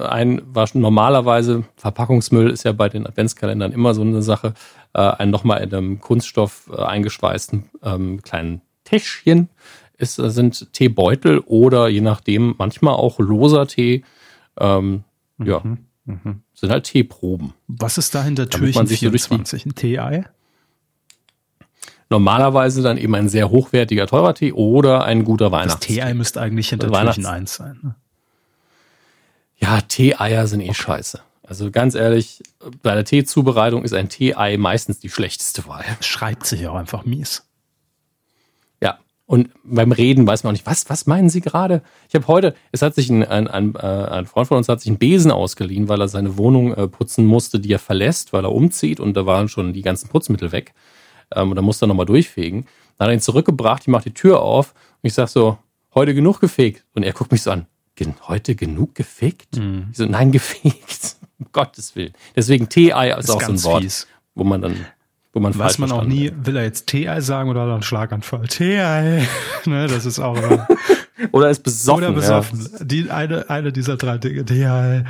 ein, 0.08 0.40
war 0.46 0.66
schon 0.66 0.80
normalerweise, 0.80 1.64
Verpackungsmüll 1.76 2.50
ist 2.50 2.64
ja 2.64 2.72
bei 2.72 2.88
den 2.88 3.06
Adventskalendern 3.06 3.72
immer 3.72 3.92
so 3.92 4.00
eine 4.00 4.22
Sache, 4.22 4.54
äh, 4.94 5.00
ein 5.00 5.28
nochmal 5.30 5.62
in 5.62 5.74
einem 5.74 6.00
Kunststoff 6.00 6.70
äh, 6.72 6.80
eingeschweißten 6.82 7.64
ähm, 7.82 8.22
kleinen 8.22 8.62
Täschchen 8.84 9.50
ist, 9.98 10.18
äh, 10.18 10.30
sind 10.30 10.72
Teebeutel 10.72 11.40
oder 11.40 11.88
je 11.88 12.00
nachdem 12.00 12.54
manchmal 12.56 12.94
auch 12.94 13.18
loser 13.18 13.66
Tee. 13.66 14.02
Ähm, 14.58 15.04
Ja, 15.38 15.62
sind 16.54 16.70
halt 16.70 16.84
Teeproben. 16.84 17.52
Was 17.66 17.98
ist 17.98 18.14
da 18.14 18.22
hinter 18.22 18.48
Türchen 18.48 18.78
man 18.80 18.86
sich 18.86 19.00
so 19.00 19.10
durch 19.10 19.22
die- 19.22 19.28
24? 19.28 19.66
Ein 19.66 19.74
Tee-Ei? 19.74 20.24
normalerweise 22.10 22.82
dann 22.82 22.96
eben 22.98 23.14
ein 23.14 23.28
sehr 23.28 23.50
hochwertiger, 23.50 24.06
teurer 24.06 24.34
Tee 24.34 24.52
oder 24.52 25.04
ein 25.04 25.24
guter 25.24 25.46
Das 25.50 25.52
Weihnachtstee. 25.52 25.94
Tee-Ei 25.94 26.14
müsste 26.14 26.40
eigentlich 26.40 26.68
hinter 26.68 26.90
Weihnachts- 26.90 27.16
Türchen 27.16 27.26
1 27.30 27.54
sein. 27.54 27.78
Ne? 27.82 27.94
Ja, 29.56 29.80
Tee-Eier 29.80 30.46
sind 30.46 30.60
eh 30.60 30.74
scheiße. 30.74 31.20
Also 31.46 31.70
ganz 31.70 31.94
ehrlich, 31.94 32.42
bei 32.82 32.94
der 32.94 33.04
Teezubereitung 33.04 33.84
ist 33.84 33.92
ein 33.92 34.08
Tee-Ei 34.08 34.56
meistens 34.56 34.98
die 34.98 35.10
schlechteste 35.10 35.66
Wahl. 35.66 35.84
Schreibt 36.00 36.46
sich 36.46 36.66
auch 36.66 36.74
einfach 36.74 37.04
mies. 37.04 37.46
Ja. 38.82 38.98
Und 39.26 39.50
beim 39.62 39.92
Reden 39.92 40.26
weiß 40.26 40.42
man 40.42 40.50
auch 40.50 40.54
nicht, 40.54 40.66
was, 40.66 40.88
was 40.88 41.06
meinen 41.06 41.28
Sie 41.28 41.42
gerade? 41.42 41.82
Ich 42.08 42.14
habe 42.14 42.26
heute, 42.28 42.54
es 42.72 42.80
hat 42.80 42.94
sich 42.94 43.10
ein, 43.10 43.24
ein, 43.24 43.46
ein, 43.46 43.74
äh, 43.74 43.78
ein 43.78 44.26
Freund 44.26 44.48
von 44.48 44.56
uns 44.56 44.68
hat 44.68 44.80
sich 44.80 44.88
einen 44.88 44.98
Besen 44.98 45.30
ausgeliehen, 45.30 45.88
weil 45.88 46.00
er 46.00 46.08
seine 46.08 46.38
Wohnung 46.38 46.72
äh, 46.74 46.88
putzen 46.88 47.26
musste, 47.26 47.60
die 47.60 47.72
er 47.72 47.78
verlässt, 47.78 48.32
weil 48.32 48.44
er 48.44 48.52
umzieht 48.52 48.98
und 48.98 49.14
da 49.14 49.26
waren 49.26 49.48
schon 49.48 49.74
die 49.74 49.82
ganzen 49.82 50.08
Putzmittel 50.08 50.50
weg. 50.50 50.72
Ähm, 51.34 51.50
und 51.50 51.56
da 51.56 51.62
musste 51.62 51.84
er 51.84 51.88
nochmal 51.88 52.06
durchfegen. 52.06 52.66
Dann 52.96 53.06
hat 53.06 53.10
er 53.10 53.14
ihn 53.14 53.20
zurückgebracht, 53.20 53.82
ich 53.82 53.88
mache 53.88 54.04
die 54.04 54.14
Tür 54.14 54.40
auf 54.40 54.72
und 55.02 55.08
ich 55.08 55.14
sag 55.14 55.28
so, 55.28 55.58
heute 55.94 56.14
genug 56.14 56.40
gefegt. 56.40 56.84
Und 56.94 57.02
er 57.02 57.12
guckt 57.12 57.32
mich 57.32 57.42
so 57.42 57.50
an, 57.50 57.66
"Gen- 57.96 58.14
heute 58.26 58.54
genug 58.54 58.94
gefegt? 58.94 59.56
Mhm. 59.56 59.88
So, 59.92 60.04
nein, 60.06 60.32
gefegt. 60.32 61.16
Um 61.38 61.46
Gottes 61.52 61.96
Willen. 61.96 62.12
Deswegen 62.36 62.68
Tee-Ei 62.68 63.10
ist, 63.10 63.24
Ist 63.24 63.30
auch 63.30 63.42
so 63.42 63.52
ein 63.52 63.62
Wort, 63.64 63.82
fies. 63.82 64.06
wo 64.34 64.44
man 64.44 64.62
dann, 64.62 64.76
wo 65.32 65.40
man 65.40 65.52
Weiß 65.52 65.76
falsch 65.76 65.78
man 65.78 65.92
auch 65.92 66.04
nie, 66.04 66.32
will 66.36 66.56
er 66.56 66.62
jetzt 66.64 66.86
Tee-Ei 66.86 67.20
sagen 67.20 67.50
oder 67.50 67.62
hat 67.62 67.68
er 67.68 67.74
einen 67.74 67.82
Schlaganfall? 67.82 68.46
Tee-Ei. 68.48 69.26
ne, 69.66 69.86
das 69.88 70.06
ist 70.06 70.18
auch 70.20 70.36
immer. 70.36 70.66
Oder 71.32 71.50
ist 71.50 71.62
besoffen. 71.62 72.04
oder 72.04 72.12
besoffen. 72.12 72.68
Die, 72.82 73.10
eine, 73.10 73.48
eine 73.50 73.72
dieser 73.72 73.96
drei 73.96 74.18
Dinge. 74.18 74.44
Tee-Ei. 74.44 75.04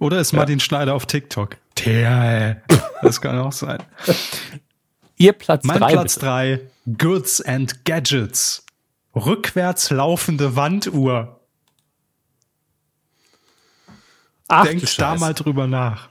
Oder 0.00 0.20
ist 0.20 0.32
Martin 0.32 0.60
Schneider 0.60 0.94
auf 0.94 1.06
TikTok? 1.06 1.56
Tee-Ei. 1.74 2.62
Das 3.02 3.20
kann 3.20 3.38
auch 3.38 3.52
sein. 3.52 3.78
Ja. 4.06 4.14
Ihr 5.20 5.32
Platz 5.32 5.64
Mein 5.64 5.80
drei, 5.80 5.92
Platz 5.92 6.14
bitte. 6.14 6.26
drei 6.26 6.60
Goods 6.96 7.40
and 7.40 7.84
Gadgets. 7.84 8.64
Rückwärts 9.16 9.90
laufende 9.90 10.54
Wanduhr. 10.54 11.37
Ach, 14.48 14.64
du 14.64 14.70
Denkt 14.70 15.00
da 15.00 15.14
mal 15.16 15.34
drüber 15.34 15.66
nach. 15.66 16.08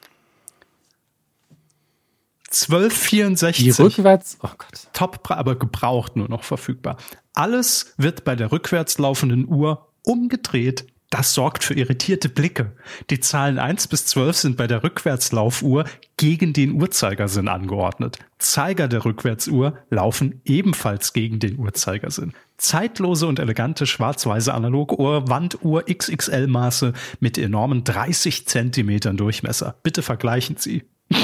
Die 2.51 2.72
1264. 2.72 3.80
rückwärts, 3.80 4.38
oh 4.41 4.49
Gott. 4.57 4.88
Top, 4.93 5.30
aber 5.30 5.55
gebraucht 5.55 6.15
nur 6.15 6.30
noch 6.30 6.43
verfügbar. 6.43 6.97
Alles 7.34 7.93
wird 7.97 8.23
bei 8.23 8.35
der 8.35 8.51
rückwärts 8.51 8.97
laufenden 8.99 9.47
Uhr 9.47 9.91
umgedreht. 10.03 10.88
Das 11.09 11.34
sorgt 11.34 11.63
für 11.63 11.73
irritierte 11.73 12.27
Blicke. 12.27 12.73
Die 13.09 13.21
Zahlen 13.21 13.59
1 13.59 13.88
bis 13.88 14.05
12 14.07 14.35
sind 14.35 14.57
bei 14.57 14.67
der 14.67 14.84
Rückwärtslaufuhr 14.84 15.85
gegen 16.17 16.51
den 16.51 16.73
Uhrzeigersinn 16.73 17.47
angeordnet. 17.47 18.19
Zeiger 18.39 18.89
der 18.89 19.05
Rückwärtsuhr 19.05 19.77
laufen 19.89 20.41
ebenfalls 20.43 21.13
gegen 21.13 21.39
den 21.39 21.57
Uhrzeigersinn. 21.59 22.34
Zeitlose 22.57 23.27
und 23.27 23.39
elegante 23.39 23.85
schwarz-weiße 23.85 24.53
Analoguhr, 24.53 25.29
Wanduhr 25.29 25.85
XXL-Maße 25.88 26.93
mit 27.21 27.38
enormen 27.38 27.85
30 27.85 28.45
Zentimetern 28.45 29.15
Durchmesser. 29.15 29.75
Bitte 29.84 30.01
vergleichen 30.01 30.57
Sie. 30.57 30.84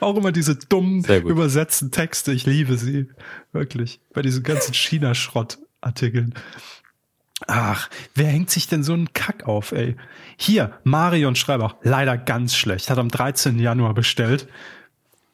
Auch 0.00 0.16
immer 0.16 0.32
diese 0.32 0.56
dummen, 0.56 1.04
übersetzten 1.04 1.90
Texte. 1.90 2.32
Ich 2.32 2.46
liebe 2.46 2.76
sie. 2.78 3.08
Wirklich. 3.52 4.00
Bei 4.14 4.22
diesen 4.22 4.42
ganzen 4.42 4.72
China-Schrott-Artikeln. 4.72 6.34
Ach, 7.46 7.88
wer 8.14 8.26
hängt 8.26 8.50
sich 8.50 8.66
denn 8.66 8.82
so 8.82 8.92
einen 8.92 9.12
Kack 9.12 9.46
auf, 9.46 9.72
ey? 9.72 9.96
Hier, 10.36 10.72
Marion 10.82 11.36
Schreiber, 11.36 11.76
leider 11.82 12.18
ganz 12.18 12.56
schlecht, 12.56 12.90
hat 12.90 12.98
am 12.98 13.10
13. 13.10 13.58
Januar 13.58 13.94
bestellt. 13.94 14.48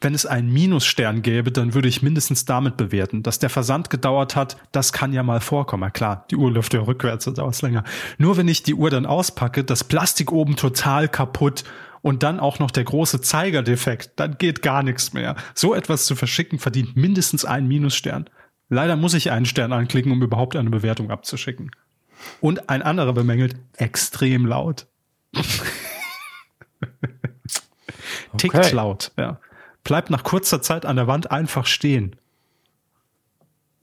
Wenn 0.01 0.13
es 0.13 0.27
einen 0.27 0.53
Minusstern 0.53 1.23
gäbe, 1.23 1.51
dann 1.51 1.73
würde 1.73 1.87
ich 1.87 2.03
mindestens 2.03 2.45
damit 2.45 2.77
bewerten. 2.77 3.23
Dass 3.23 3.39
der 3.39 3.49
Versand 3.49 3.89
gedauert 3.89 4.35
hat, 4.35 4.57
das 4.71 4.93
kann 4.93 5.13
ja 5.13 5.23
mal 5.23 5.41
vorkommen. 5.41 5.81
Ja, 5.81 5.89
klar, 5.89 6.25
die 6.29 6.35
Uhr 6.35 6.51
läuft 6.51 6.75
ja 6.75 6.81
rückwärts, 6.81 7.25
da 7.25 7.31
dauert 7.31 7.59
länger. 7.63 7.83
Nur 8.19 8.37
wenn 8.37 8.47
ich 8.47 8.61
die 8.61 8.75
Uhr 8.75 8.91
dann 8.91 9.07
auspacke, 9.07 9.63
das 9.63 9.83
Plastik 9.83 10.31
oben 10.31 10.57
total 10.57 11.07
kaputt 11.07 11.63
und 12.01 12.21
dann 12.21 12.39
auch 12.39 12.59
noch 12.59 12.69
der 12.69 12.83
große 12.83 13.21
Zeigerdefekt, 13.21 14.11
dann 14.17 14.37
geht 14.37 14.61
gar 14.61 14.83
nichts 14.83 15.13
mehr. 15.13 15.35
So 15.55 15.73
etwas 15.73 16.05
zu 16.05 16.15
verschicken 16.15 16.59
verdient 16.59 16.95
mindestens 16.95 17.45
einen 17.45 17.67
Minusstern. 17.67 18.29
Leider 18.69 18.95
muss 18.97 19.15
ich 19.15 19.31
einen 19.31 19.47
Stern 19.47 19.73
anklicken, 19.73 20.11
um 20.11 20.21
überhaupt 20.21 20.55
eine 20.55 20.69
Bewertung 20.69 21.09
abzuschicken. 21.09 21.71
Und 22.41 22.69
ein 22.69 22.81
anderer 22.81 23.13
bemängelt, 23.13 23.55
extrem 23.77 24.45
laut. 24.45 24.87
Tickt 28.37 28.55
Okay. 28.55 28.71
laut, 28.71 29.11
ja. 29.17 29.39
Bleibt 29.83 30.09
nach 30.09 30.23
kurzer 30.23 30.61
Zeit 30.61 30.85
an 30.85 30.95
der 30.95 31.07
Wand 31.07 31.31
einfach 31.31 31.65
stehen. 31.65 32.15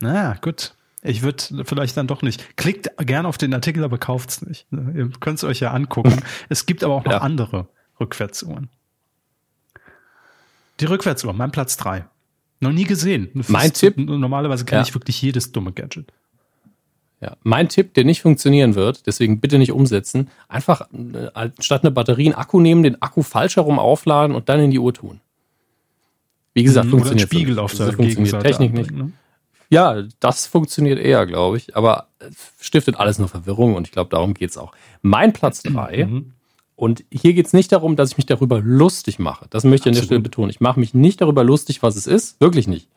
Na 0.00 0.34
gut. 0.34 0.74
Ich 1.04 1.22
würde 1.22 1.64
vielleicht 1.64 1.96
dann 1.96 2.06
doch 2.06 2.22
nicht. 2.22 2.56
Klickt 2.56 2.88
gern 2.98 3.26
auf 3.26 3.36
den 3.38 3.52
Artikel, 3.54 3.82
aber 3.82 3.98
kauft's 3.98 4.42
nicht. 4.42 4.66
Ihr 4.70 5.10
könnt 5.20 5.38
es 5.38 5.44
euch 5.44 5.60
ja 5.60 5.72
angucken. 5.72 6.22
Es 6.48 6.66
gibt 6.66 6.84
aber 6.84 6.94
auch 6.94 7.04
noch 7.04 7.12
Ja. 7.12 7.18
andere 7.18 7.68
Rückwärtsuhren. 7.98 8.68
Die 10.80 10.84
Rückwärtsuhr, 10.84 11.32
mein 11.32 11.50
Platz 11.50 11.76
drei. 11.76 12.04
Noch 12.60 12.72
nie 12.72 12.84
gesehen. 12.84 13.30
Mein 13.48 13.72
Tipp? 13.72 13.96
Normalerweise 13.98 14.64
kenne 14.64 14.82
Ja. 14.82 14.86
ich 14.86 14.94
wirklich 14.94 15.20
jedes 15.20 15.50
dumme 15.50 15.72
Gadget. 15.72 16.12
Ja. 17.22 17.36
Mein 17.44 17.68
Tipp, 17.68 17.94
der 17.94 18.04
nicht 18.04 18.20
funktionieren 18.20 18.74
wird, 18.74 19.06
deswegen 19.06 19.40
bitte 19.40 19.56
nicht 19.58 19.70
umsetzen, 19.70 20.28
einfach 20.48 20.88
äh, 20.92 21.50
statt 21.60 21.84
eine 21.84 21.92
Batterie 21.92 22.26
einen 22.26 22.34
Akku 22.34 22.58
nehmen, 22.58 22.82
den 22.82 23.00
Akku 23.00 23.22
falsch 23.22 23.54
herum 23.56 23.78
aufladen 23.78 24.34
und 24.34 24.48
dann 24.48 24.58
in 24.58 24.72
die 24.72 24.80
Uhr 24.80 24.92
tun. 24.92 25.20
Wie 26.52 26.64
gesagt, 26.64 26.86
Oder 26.86 26.94
einen 26.94 26.98
funktioniert 27.04 27.28
Spiegel 27.28 27.58
auf 27.60 27.70
Das 27.70 27.86
der 27.86 27.92
funktioniert 27.92 28.42
Technik 28.42 28.72
nicht. 28.74 28.90
ne? 28.90 29.12
Ja, 29.70 30.02
das 30.20 30.46
funktioniert 30.48 30.98
eher, 30.98 31.24
glaube 31.26 31.56
ich, 31.58 31.76
aber 31.76 32.08
es 32.18 32.50
stiftet 32.60 32.96
alles 32.96 33.18
nur 33.20 33.28
Verwirrung 33.28 33.76
und 33.76 33.86
ich 33.86 33.92
glaube, 33.92 34.10
darum 34.10 34.34
geht's 34.34 34.58
auch. 34.58 34.72
Mein 35.00 35.32
Platz 35.32 35.62
drei 35.62 36.04
Mhm. 36.06 36.32
Und 36.74 37.04
hier 37.12 37.32
geht 37.34 37.46
es 37.46 37.52
nicht 37.52 37.70
darum, 37.70 37.94
dass 37.94 38.10
ich 38.10 38.16
mich 38.16 38.26
darüber 38.26 38.60
lustig 38.60 39.20
mache. 39.20 39.46
Das 39.50 39.62
möchte 39.62 39.88
ich 39.88 39.94
an 39.94 40.00
der. 40.00 40.02
Stelle 40.04 40.20
betonen. 40.20 40.50
Ich 40.50 40.60
mache 40.60 40.80
mich 40.80 40.94
nicht 40.94 41.20
darüber 41.20 41.44
lustig, 41.44 41.82
was 41.82 41.94
es 41.94 42.08
ist. 42.08 42.40
Wirklich 42.40 42.66
nicht. 42.66 42.88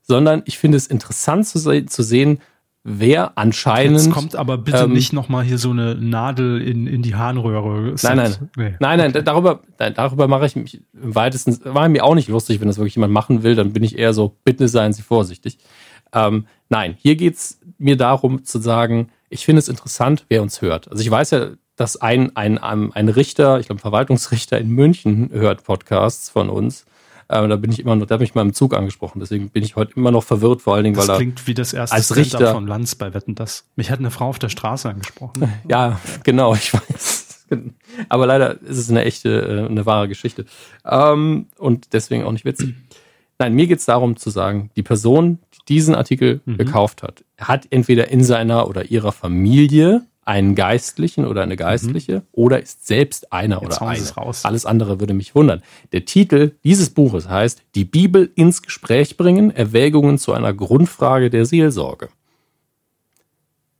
Sondern 0.00 0.42
ich 0.46 0.56
finde 0.56 0.78
es 0.78 0.86
interessant 0.86 1.46
zu, 1.46 1.58
se 1.58 1.84
zu 1.84 2.02
sehen, 2.02 2.40
wer 2.84 3.36
anscheinend. 3.38 3.98
Jetzt 3.98 4.10
kommt 4.12 4.36
aber 4.36 4.58
bitte 4.58 4.84
ähm, 4.84 4.92
nicht 4.92 5.12
nochmal 5.12 5.42
hier 5.42 5.58
so 5.58 5.70
eine 5.70 5.94
Nadel 5.94 6.60
in, 6.60 6.86
in 6.86 7.02
die 7.02 7.14
Harnröhre. 7.14 7.94
Nein, 8.02 8.16
nein. 8.16 8.34
Nee. 8.56 8.74
Nein, 8.78 8.98
nein, 8.98 9.12
da- 9.12 9.22
darüber, 9.22 9.60
nein, 9.78 9.94
darüber 9.94 10.28
mache 10.28 10.46
ich 10.46 10.54
mich 10.54 10.82
im 10.92 11.14
weitesten, 11.14 11.58
war 11.64 11.88
mir 11.88 12.04
auch 12.04 12.14
nicht 12.14 12.28
lustig, 12.28 12.60
wenn 12.60 12.68
das 12.68 12.76
wirklich 12.78 12.94
jemand 12.94 13.12
machen 13.12 13.42
will, 13.42 13.54
dann 13.54 13.72
bin 13.72 13.82
ich 13.82 13.98
eher 13.98 14.12
so, 14.12 14.36
bitte 14.44 14.68
seien 14.68 14.92
Sie 14.92 15.02
vorsichtig. 15.02 15.58
Ähm, 16.12 16.46
nein, 16.68 16.94
hier 16.98 17.16
geht's 17.16 17.58
mir 17.78 17.96
darum 17.96 18.44
zu 18.44 18.58
sagen, 18.60 19.08
ich 19.30 19.44
finde 19.44 19.58
es 19.60 19.68
interessant, 19.68 20.26
wer 20.28 20.42
uns 20.42 20.62
hört. 20.62 20.88
Also 20.90 21.02
ich 21.02 21.10
weiß 21.10 21.30
ja, 21.32 21.48
dass 21.76 21.96
ein, 22.00 22.36
ein, 22.36 22.58
ein, 22.58 22.92
ein 22.92 23.08
Richter, 23.08 23.58
ich 23.58 23.66
glaube 23.66 23.78
ein 23.78 23.82
Verwaltungsrichter 23.82 24.58
in 24.58 24.68
München 24.68 25.30
hört 25.32 25.64
Podcasts 25.64 26.28
von 26.30 26.48
uns. 26.50 26.84
Ähm, 27.28 27.48
da 27.50 27.56
bin 27.56 27.70
ich 27.72 27.78
immer 27.80 27.96
noch, 27.96 28.06
da 28.06 28.14
habe 28.14 28.24
ich 28.24 28.34
mal 28.34 28.42
im 28.42 28.52
Zug 28.52 28.74
angesprochen, 28.74 29.20
deswegen 29.20 29.48
bin 29.50 29.62
ich 29.62 29.76
heute 29.76 29.92
immer 29.96 30.10
noch 30.10 30.22
verwirrt, 30.24 30.62
vor 30.62 30.74
allen 30.74 30.84
Dingen, 30.84 30.96
Das 30.96 31.08
weil 31.08 31.14
er 31.14 31.18
klingt 31.18 31.46
wie 31.46 31.54
das 31.54 31.72
erste 31.72 31.96
als 31.96 32.06
Stand-up 32.06 32.24
Richter- 32.24 32.52
von 32.54 32.66
Lanz 32.66 32.94
bei 32.94 33.14
Wetten, 33.14 33.34
das. 33.34 33.64
Mich 33.76 33.90
hat 33.90 33.98
eine 33.98 34.10
Frau 34.10 34.26
auf 34.28 34.38
der 34.38 34.48
Straße 34.50 34.88
angesprochen. 34.88 35.52
Ja, 35.68 36.00
genau, 36.22 36.54
ich 36.54 36.72
weiß. 36.74 37.46
Aber 38.08 38.26
leider 38.26 38.60
ist 38.62 38.78
es 38.78 38.90
eine 38.90 39.04
echte, 39.04 39.64
äh, 39.64 39.66
eine 39.70 39.86
wahre 39.86 40.08
Geschichte. 40.08 40.44
Ähm, 40.84 41.46
und 41.58 41.92
deswegen 41.92 42.24
auch 42.24 42.32
nicht 42.32 42.44
witzig. 42.44 42.74
Nein, 43.38 43.54
mir 43.54 43.66
geht 43.66 43.78
es 43.80 43.84
darum 43.84 44.16
zu 44.16 44.30
sagen, 44.30 44.70
die 44.76 44.82
Person, 44.82 45.38
die 45.54 45.74
diesen 45.74 45.94
Artikel 45.94 46.40
Mhm. 46.44 46.56
gekauft 46.56 47.02
hat, 47.02 47.24
hat 47.38 47.66
entweder 47.70 48.08
in 48.08 48.22
seiner 48.22 48.68
oder 48.68 48.90
ihrer 48.90 49.12
Familie 49.12 50.02
einen 50.26 50.54
Geistlichen 50.54 51.26
oder 51.26 51.42
eine 51.42 51.56
Geistliche 51.56 52.22
oder 52.32 52.62
ist 52.62 52.86
selbst 52.86 53.32
einer 53.32 53.56
Mhm. 53.56 53.62
Jetzt 53.64 53.80
oder 53.82 53.90
eine. 53.90 54.10
raus. 54.16 54.44
Alles 54.44 54.66
andere 54.66 55.00
würde 55.00 55.14
mich 55.14 55.34
wundern. 55.34 55.62
Der 55.92 56.04
Titel 56.04 56.52
dieses 56.64 56.90
Buches 56.90 57.28
heißt 57.28 57.62
Die 57.74 57.84
Bibel 57.84 58.30
ins 58.34 58.62
Gespräch 58.62 59.16
bringen, 59.16 59.50
Erwägungen 59.50 60.18
zu 60.18 60.32
einer 60.32 60.54
Grundfrage 60.54 61.30
der 61.30 61.46
Seelsorge 61.46 62.08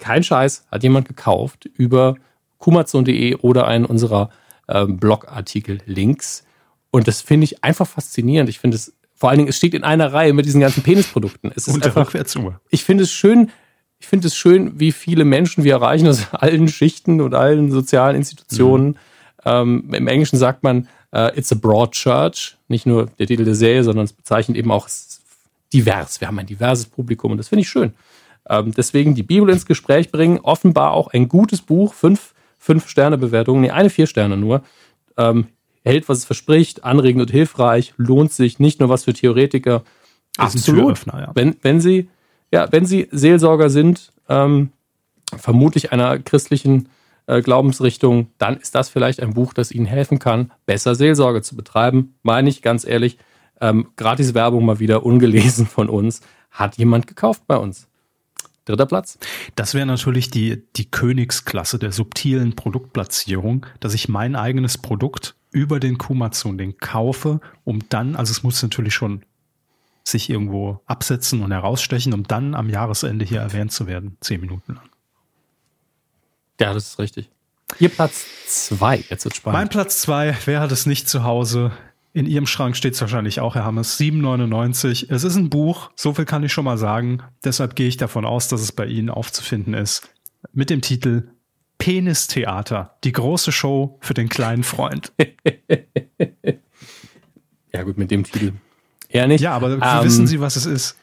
kein 0.05 0.23
Scheiß, 0.23 0.67
hat 0.71 0.83
jemand 0.83 1.09
gekauft 1.09 1.65
über 1.65 2.17
kumazon.de 2.59 3.37
oder 3.37 3.67
einen 3.67 3.87
unserer 3.87 4.29
ähm, 4.69 4.99
Blogartikel-Links. 4.99 6.45
Und 6.91 7.09
das 7.09 7.23
finde 7.23 7.45
ich 7.45 7.65
einfach 7.65 7.87
faszinierend. 7.87 8.51
Ich 8.51 8.59
finde 8.59 8.77
es, 8.77 8.93
vor 9.15 9.31
allen 9.31 9.39
Dingen, 9.39 9.49
es 9.49 9.57
steht 9.57 9.73
in 9.73 9.83
einer 9.83 10.13
Reihe 10.13 10.35
mit 10.35 10.45
diesen 10.45 10.61
ganzen 10.61 10.83
Penisprodukten. 10.83 11.53
Es 11.57 11.69
ist 11.69 11.75
Und 11.75 11.85
der 11.85 11.97
einfach, 11.97 12.15
ich 12.69 12.85
finde 12.85 13.05
es 13.05 13.13
schön, 13.13 13.51
ich 14.05 14.09
finde 14.09 14.27
es 14.27 14.37
schön, 14.37 14.79
wie 14.79 14.93
viele 14.93 15.25
Menschen 15.25 15.65
wir 15.65 15.73
erreichen 15.73 16.07
aus 16.07 16.27
allen 16.33 16.69
Schichten 16.69 17.23
und 17.23 17.35
allen 17.35 17.71
sozialen 17.71 18.17
Institutionen. 18.17 18.99
Ähm, 19.47 19.89
Im 19.95 20.09
Englischen 20.09 20.37
sagt 20.37 20.63
man, 20.63 20.89
äh, 21.11 21.37
it's 21.39 21.51
a 21.51 21.55
broad 21.55 21.93
church. 21.93 22.59
Nicht 22.69 22.85
nur 22.85 23.07
der 23.19 23.27
Titel 23.27 23.47
der 23.47 23.55
Serie, 23.55 23.83
sondern 23.83 24.05
es 24.05 24.13
bezeichnet 24.13 24.59
eben 24.59 24.71
auch 24.71 24.89
divers. 25.73 26.21
Wir 26.21 26.29
haben 26.29 26.39
ein 26.39 26.47
diverses 26.47 26.85
Publikum 26.85 27.33
und 27.33 27.39
das 27.39 27.49
finde 27.49 27.63
ich 27.63 27.69
schön. 27.71 27.95
Ähm, 28.47 28.75
deswegen 28.77 29.15
die 29.15 29.23
Bibel 29.23 29.49
ins 29.49 29.65
Gespräch 29.65 30.13
bringen. 30.13 30.39
Offenbar 30.43 30.93
auch 30.93 31.09
ein 31.09 31.27
gutes 31.27 31.63
Buch. 31.63 31.95
Fünf, 31.95 32.35
fünf 32.59 32.91
Sterne 32.91 33.17
Bewertungen. 33.17 33.63
Nee, 33.63 33.71
eine 33.71 33.89
vier 33.89 34.07
Sterne 34.07 34.37
nur. 34.37 34.63
Ähm, 35.17 35.47
hält, 35.83 36.11
was 36.11 36.19
es 36.19 36.25
verspricht, 36.27 36.85
anregend 36.85 37.23
und 37.23 37.31
hilfreich, 37.31 37.95
lohnt 37.97 38.33
sich, 38.33 38.59
nicht 38.59 38.81
nur 38.81 38.91
was 38.91 39.05
für 39.05 39.15
Theoretiker. 39.15 39.83
Absolut. 40.37 41.07
Wenn, 41.35 41.57
wenn 41.63 41.81
Sie, 41.81 42.09
ja, 42.55 42.71
wenn 42.71 42.87
Sie 42.87 43.09
Seelsorger 43.11 43.69
sind, 43.69 44.13
ähm, 44.29 44.71
vermutlich 45.37 45.91
einer 45.91 46.21
christlichen 46.21 46.89
äh, 47.27 47.43
Glaubensrichtung, 47.43 48.29
dann 48.39 48.57
ist 48.59 48.77
das 48.77 48.89
vielleicht 48.89 49.21
ein 49.21 49.35
Buch, 49.35 49.55
das 49.55 49.73
Ihnen 49.73 49.87
helfen 49.87 50.21
kann, 50.21 50.53
besser 50.65 50.95
Seelsorge 50.95 51.43
zu 51.43 51.57
betreiben. 51.57 52.15
Meine 52.23 52.49
ich 52.49 52.63
ganz 52.63 52.87
ehrlich, 52.87 53.19
ähm, 53.61 53.89
gratis 53.97 54.35
Werbung 54.35 54.65
mal 54.65 54.79
wieder 54.79 55.05
ungelesen 55.05 55.67
von 55.67 55.89
uns, 55.89 56.21
hat 56.53 56.79
jemand 56.79 57.09
gekauft 57.09 57.43
bei 57.49 57.57
uns. 57.57 57.89
Dritter 58.67 58.87
Platz. 58.87 59.19
Das 59.57 59.75
wäre 59.75 59.87
natürlich 59.87 60.31
die, 60.31 60.63
die 60.77 60.89
Königsklasse 60.89 61.81
der 61.81 61.91
subtilen 61.91 62.55
Produktplatzierung, 62.55 63.67
dass 63.81 63.95
ich 63.95 64.09
mein 64.09 64.37
eigenes 64.37 64.79
Produkt 64.79 65.35
über 65.51 65.81
den 65.81 65.99
Kumazon 65.99 66.57
den 66.57 66.79
kaufe, 66.79 67.41
um 67.65 67.81
dann, 67.89 68.15
also 68.15 68.31
es 68.31 68.45
muss 68.45 68.63
natürlich 68.63 68.95
schon 68.95 69.23
sich 70.05 70.31
irgendwo 70.31 70.81
absetzen 70.87 71.43
und 71.43 71.51
herausstechen, 71.51 72.13
um 72.13 72.25
dann 72.25 72.55
am 72.55 72.69
Jahresende 72.69 73.25
hier 73.25 73.41
erwähnt 73.41 73.73
zu 73.73 73.87
werden, 73.87 74.17
zehn 74.21 74.41
Minuten 74.41 74.75
lang. 74.75 74.89
Ja, 76.61 76.73
das 76.73 76.89
ist 76.89 76.99
richtig. 76.99 77.31
Hier 77.79 77.89
Platz 77.89 78.27
zwei. 78.47 79.03
Jetzt 79.09 79.25
wird 79.25 79.37
spannend. 79.37 79.59
Mein 79.59 79.69
Platz 79.69 80.01
zwei. 80.01 80.37
Wer 80.45 80.61
hat 80.61 80.71
es 80.71 80.87
nicht 80.87 81.09
zu 81.09 81.25
Hause? 81.25 81.73
In 82.13 82.27
Ihrem 82.27 82.47
Schrank 82.47 82.77
steht 82.77 82.95
es 82.95 83.01
wahrscheinlich 83.01 83.41
auch, 83.41 83.57
Herr 83.57 83.65
Hammes. 83.65 83.99
7,99. 83.99 85.11
Es 85.11 85.25
ist 85.25 85.35
ein 85.35 85.51
Buch. 85.51 85.91
So 85.97 86.15
viel 86.15 86.27
kann 86.27 86.45
ich 86.45 86.53
schon 86.53 86.65
mal 86.65 86.79
sagen. 86.79 87.25
Deshalb 87.43 87.75
gehe 87.75 87.89
ich 87.89 87.97
davon 87.97 88.25
aus, 88.25 88.47
dass 88.47 88.61
es 88.61 88.71
bei 88.71 88.87
Ihnen 88.87 89.11
aufzufinden 89.11 89.75
ist. 89.75 90.09
Mit 90.53 90.71
dem 90.71 90.81
Titel 90.81 91.31
Penistheater. 91.79 92.97
Die 93.03 93.11
große 93.11 93.51
Show 93.51 93.99
für 94.01 94.15
den 94.15 94.29
kleinen 94.29 94.63
Freund. 94.63 95.13
ja, 97.73 97.83
gut, 97.83 97.99
mit 97.99 98.13
dem 98.13 98.23
Titel. 98.23 98.53
Eher 99.15 99.29
nicht. 99.29 99.43
Ja, 99.43 99.53
aber 99.53 99.71
ähm, 99.71 99.81
wissen 100.03 100.27
Sie, 100.27 100.41
was 100.41 100.57
es 100.57 100.67
ist? 100.67 100.97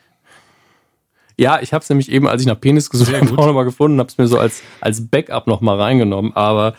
Ja, 1.37 1.61
ich 1.61 1.71
habe 1.71 1.81
es 1.81 1.89
nämlich 1.89 2.11
eben, 2.11 2.27
als 2.27 2.41
ich 2.41 2.47
nach 2.47 2.59
Penis 2.59 2.89
gesucht 2.89 3.13
habe, 3.13 3.31
auch 3.37 3.47
nochmal 3.47 3.63
gefunden, 3.63 3.99
habe 3.99 4.09
es 4.09 4.17
mir 4.17 4.27
so 4.27 4.37
als, 4.37 4.61
als 4.81 5.07
Backup 5.07 5.47
nochmal 5.47 5.79
reingenommen. 5.79 6.35
Aber 6.35 6.75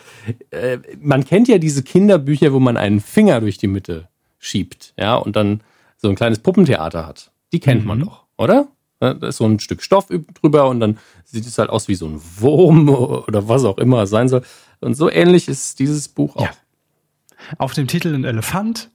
äh, 0.51 0.77
man 1.01 1.25
kennt 1.25 1.47
ja 1.47 1.57
diese 1.57 1.81
Kinderbücher, 1.81 2.53
wo 2.53 2.59
man 2.59 2.77
einen 2.77 3.01
Finger 3.01 3.41
durch 3.41 3.57
die 3.57 3.67
Mitte 3.67 4.09
schiebt, 4.37 4.93
ja, 4.95 5.15
und 5.15 5.35
dann 5.35 5.61
so 5.97 6.07
ein 6.07 6.15
kleines 6.15 6.37
Puppentheater 6.37 7.07
hat. 7.07 7.31
Die 7.51 7.59
kennt 7.59 7.81
mhm. 7.81 7.87
man 7.87 7.99
doch, 8.01 8.25
oder? 8.37 8.67
Da 8.99 9.11
ist 9.13 9.37
so 9.37 9.45
ein 9.45 9.59
Stück 9.59 9.81
Stoff 9.81 10.07
drüber 10.39 10.69
und 10.69 10.79
dann 10.79 10.99
sieht 11.25 11.47
es 11.47 11.57
halt 11.57 11.71
aus 11.71 11.87
wie 11.87 11.95
so 11.95 12.05
ein 12.05 12.21
Wurm 12.37 12.89
oder 13.27 13.47
was 13.49 13.65
auch 13.65 13.79
immer 13.79 14.03
es 14.03 14.11
sein 14.11 14.29
soll. 14.29 14.43
Und 14.81 14.93
so 14.93 15.09
ähnlich 15.09 15.47
ist 15.47 15.79
dieses 15.79 16.07
Buch 16.07 16.35
auch. 16.35 16.43
Ja. 16.43 16.51
Auf 17.57 17.73
dem 17.73 17.87
Titel 17.87 18.13
ein 18.13 18.23
Elefant 18.23 18.91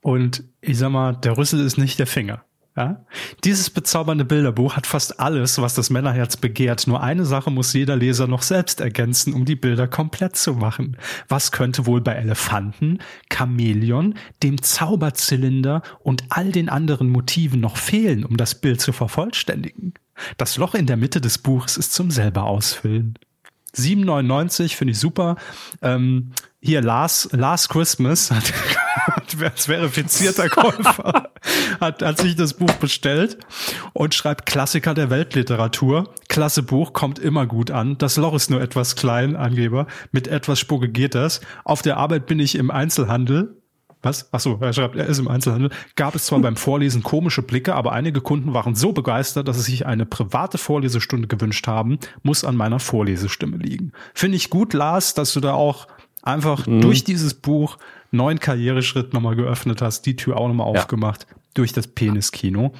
und 0.00 0.44
ich 0.60 0.78
sag 0.78 0.90
mal, 0.90 1.14
der 1.14 1.36
Rüssel 1.36 1.60
ist 1.60 1.78
nicht 1.78 1.98
der 1.98 2.06
Finger. 2.06 2.44
Ja? 2.78 3.04
Dieses 3.42 3.70
bezaubernde 3.70 4.24
Bilderbuch 4.24 4.76
hat 4.76 4.86
fast 4.86 5.18
alles, 5.18 5.60
was 5.60 5.74
das 5.74 5.90
Männerherz 5.90 6.36
begehrt. 6.36 6.86
Nur 6.86 7.02
eine 7.02 7.24
Sache 7.24 7.50
muss 7.50 7.72
jeder 7.72 7.96
Leser 7.96 8.28
noch 8.28 8.42
selbst 8.42 8.80
ergänzen, 8.80 9.34
um 9.34 9.44
die 9.44 9.56
Bilder 9.56 9.88
komplett 9.88 10.36
zu 10.36 10.54
machen. 10.54 10.96
Was 11.26 11.50
könnte 11.50 11.86
wohl 11.86 12.00
bei 12.00 12.12
Elefanten, 12.12 13.00
Chamäleon, 13.32 14.14
dem 14.44 14.62
Zauberzylinder 14.62 15.82
und 15.98 16.24
all 16.28 16.52
den 16.52 16.68
anderen 16.68 17.08
Motiven 17.08 17.60
noch 17.60 17.76
fehlen, 17.76 18.24
um 18.24 18.36
das 18.36 18.54
Bild 18.54 18.80
zu 18.80 18.92
vervollständigen? 18.92 19.94
Das 20.36 20.56
Loch 20.56 20.74
in 20.74 20.86
der 20.86 20.96
Mitte 20.96 21.20
des 21.20 21.38
Buches 21.38 21.76
ist 21.76 21.92
zum 21.92 22.12
selber 22.12 22.44
ausfüllen. 22.44 23.18
7,99 23.76 24.76
finde 24.76 24.92
ich 24.92 24.98
super. 24.98 25.36
Ähm, 25.82 26.32
hier 26.60 26.82
Last, 26.82 27.32
Last 27.32 27.68
Christmas 27.68 28.30
hat, 28.30 28.52
als 29.40 29.66
verifizierter 29.66 30.48
Käufer 30.48 31.30
hat, 31.80 32.02
hat 32.02 32.18
sich 32.18 32.34
das 32.36 32.54
Buch 32.54 32.72
bestellt 32.74 33.38
und 33.92 34.14
schreibt 34.14 34.46
Klassiker 34.46 34.94
der 34.94 35.10
Weltliteratur. 35.10 36.12
Klasse 36.28 36.62
Buch, 36.62 36.92
kommt 36.92 37.18
immer 37.18 37.46
gut 37.46 37.70
an. 37.70 37.96
Das 37.98 38.16
Loch 38.16 38.34
ist 38.34 38.50
nur 38.50 38.60
etwas 38.60 38.96
klein, 38.96 39.36
Angeber. 39.36 39.86
Mit 40.10 40.26
etwas 40.26 40.58
Spucke 40.58 40.88
geht 40.88 41.14
das. 41.14 41.40
Auf 41.64 41.82
der 41.82 41.96
Arbeit 41.96 42.26
bin 42.26 42.40
ich 42.40 42.56
im 42.56 42.70
Einzelhandel. 42.70 43.54
Was? 44.02 44.28
Ach 44.30 44.38
so, 44.38 44.58
er 44.60 44.72
schreibt, 44.72 44.94
er 44.94 45.06
ist 45.06 45.18
im 45.18 45.26
Einzelhandel. 45.26 45.70
Gab 45.96 46.14
es 46.14 46.26
zwar 46.26 46.38
beim 46.38 46.56
Vorlesen 46.56 47.02
komische 47.02 47.42
Blicke, 47.42 47.74
aber 47.74 47.92
einige 47.92 48.20
Kunden 48.20 48.54
waren 48.54 48.76
so 48.76 48.92
begeistert, 48.92 49.48
dass 49.48 49.56
sie 49.56 49.70
sich 49.70 49.86
eine 49.86 50.06
private 50.06 50.56
Vorlesestunde 50.56 51.26
gewünscht 51.26 51.66
haben. 51.66 51.98
Muss 52.22 52.44
an 52.44 52.54
meiner 52.54 52.78
Vorlesestimme 52.78 53.56
liegen. 53.56 53.92
Finde 54.14 54.36
ich 54.36 54.50
gut, 54.50 54.72
Lars, 54.72 55.14
dass 55.14 55.32
du 55.32 55.40
da 55.40 55.54
auch 55.54 55.88
einfach 56.22 56.66
mhm. 56.66 56.80
durch 56.80 57.04
dieses 57.04 57.34
Buch 57.34 57.78
neuen 58.10 58.40
Karriereschritt 58.40 59.12
nochmal 59.12 59.36
geöffnet 59.36 59.82
hast, 59.82 60.06
die 60.06 60.16
Tür 60.16 60.36
auch 60.38 60.48
nochmal 60.48 60.72
ja. 60.72 60.80
aufgemacht 60.80 61.26
durch 61.54 61.72
das 61.72 61.86
Peniskino. 61.88 62.72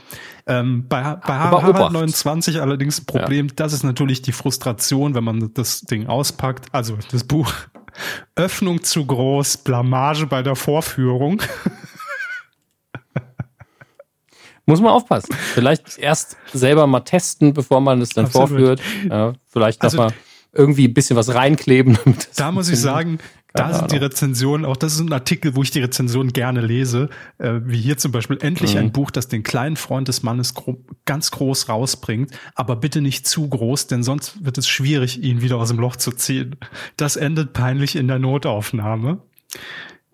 Ähm, 0.47 0.86
bei 0.89 1.16
bei 1.16 1.35
Harald 1.35 1.93
29 1.93 2.60
allerdings 2.60 3.01
ein 3.01 3.06
Problem, 3.06 3.48
ja. 3.48 3.52
das 3.56 3.73
ist 3.73 3.82
natürlich 3.82 4.23
die 4.23 4.32
Frustration, 4.32 5.15
wenn 5.15 5.24
man 5.24 5.52
das 5.55 5.81
Ding 5.82 6.06
auspackt, 6.06 6.66
also 6.73 6.97
das 7.10 7.24
Buch. 7.24 7.52
Öffnung 8.36 8.85
zu 8.85 9.05
groß, 9.05 9.56
Blamage 9.59 10.27
bei 10.27 10.43
der 10.43 10.55
Vorführung. 10.55 11.43
Muss 14.66 14.81
man 14.81 14.93
aufpassen. 14.93 15.35
Vielleicht 15.35 15.98
erst 15.98 16.36
selber 16.52 16.86
mal 16.86 17.01
testen, 17.01 17.55
bevor 17.55 17.81
man 17.81 18.01
es 18.02 18.10
dann 18.10 18.27
Absolut. 18.27 18.48
vorführt. 18.51 18.81
Ja, 19.09 19.32
vielleicht 19.48 19.82
also, 19.82 19.97
mal 19.97 20.12
irgendwie 20.53 20.89
ein 20.89 20.95
bisschen 20.95 21.16
was 21.16 21.35
reinkleben. 21.35 21.99
Da 22.37 22.53
muss 22.53 22.69
ich 22.69 22.79
sagen, 22.79 23.19
da 23.53 23.73
sind 23.73 23.93
die 23.93 23.97
Rezensionen, 23.97 24.65
auch 24.65 24.77
das 24.77 24.95
ist 24.95 25.01
ein 25.01 25.12
Artikel, 25.12 25.57
wo 25.57 25.62
ich 25.62 25.70
die 25.70 25.81
Rezensionen 25.81 26.33
gerne 26.33 26.61
lese, 26.61 27.09
äh, 27.39 27.61
wie 27.65 27.79
hier 27.79 27.97
zum 27.97 28.12
Beispiel 28.12 28.39
endlich 28.41 28.75
mhm. 28.75 28.81
ein 28.81 28.93
Buch, 28.93 29.11
das 29.11 29.29
den 29.29 29.43
kleinen 29.43 29.77
Freund 29.77 30.07
des 30.07 30.23
Mannes 30.23 30.55
gro 30.55 30.85
ganz 31.07 31.31
groß 31.31 31.69
rausbringt, 31.69 32.31
aber 32.55 32.77
bitte 32.77 33.01
nicht 33.01 33.27
zu 33.27 33.49
groß, 33.49 33.87
denn 33.87 34.03
sonst 34.03 34.45
wird 34.45 34.59
es 34.59 34.69
schwierig, 34.69 35.23
ihn 35.23 35.41
wieder 35.41 35.57
aus 35.57 35.69
dem 35.69 35.79
Loch 35.79 35.97
zu 35.97 36.12
ziehen. 36.12 36.57
Das 36.97 37.16
endet 37.16 37.53
peinlich 37.53 37.97
in 37.97 38.07
der 38.07 38.19
Notaufnahme. 38.19 39.19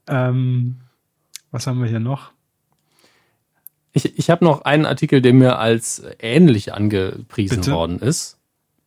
Ähm, 0.06 0.76
was 1.50 1.66
haben 1.66 1.82
wir 1.82 1.88
hier 1.88 2.00
noch? 2.00 2.32
Ich, 3.92 4.18
ich 4.18 4.30
habe 4.30 4.44
noch 4.44 4.62
einen 4.62 4.86
Artikel, 4.86 5.20
der 5.20 5.34
mir 5.34 5.58
als 5.58 6.02
ähnlich 6.18 6.72
angepriesen 6.72 7.58
Bitte? 7.58 7.72
worden 7.72 7.98
ist 7.98 8.33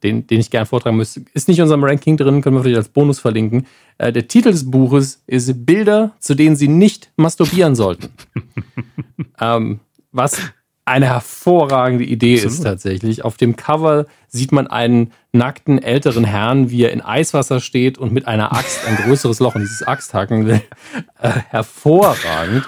den, 0.04 0.28
den 0.28 0.40
ich 0.40 0.50
gerne 0.50 0.66
vortragen 0.66 0.98
müsste. 0.98 1.22
Ist 1.34 1.48
nicht 1.48 1.58
in 1.58 1.64
unserem 1.64 1.84
Ranking 1.84 2.18
drin, 2.18 2.42
können 2.42 2.56
wir 2.56 2.64
vielleicht 2.64 2.78
als 2.78 2.90
Bonus 2.90 3.20
verlinken. 3.20 3.66
Äh, 3.98 4.12
der 4.12 4.28
Titel 4.28 4.52
des 4.52 4.70
Buches 4.70 5.24
ist 5.28 5.66
Bilder, 5.66 6.16
zu 6.20 6.36
denen 6.36 6.56
Sie 6.56 6.68
nicht 6.68 7.12
masturbieren 7.16 7.76
sollten. 7.76 8.10
ähm, 9.40 9.80
was 10.12 10.40
eine 10.86 11.08
hervorragende 11.08 12.06
Idee 12.06 12.36
Absolut. 12.36 12.54
ist 12.54 12.64
tatsächlich. 12.64 13.26
Auf 13.26 13.36
dem 13.36 13.58
Cover 13.58 14.06
sieht 14.30 14.54
man 14.54 14.68
einen 14.68 15.12
nackten 15.34 15.82
älteren 15.84 16.24
Herrn, 16.24 16.72
wie 16.72 16.84
er 16.84 16.94
in 16.94 17.02
Eiswasser 17.02 17.60
steht 17.60 17.98
und 17.98 18.14
mit 18.14 18.26
einer 18.26 18.54
Axt 18.54 18.88
ein 18.88 18.96
größeres 18.96 19.40
Loch 19.40 19.56
in 19.56 19.62
dieses 19.62 19.84
Axt 19.84 20.14
hacken 20.14 20.46
will. 20.46 20.62
Äh, 21.20 21.32
hervorragend. 21.50 22.64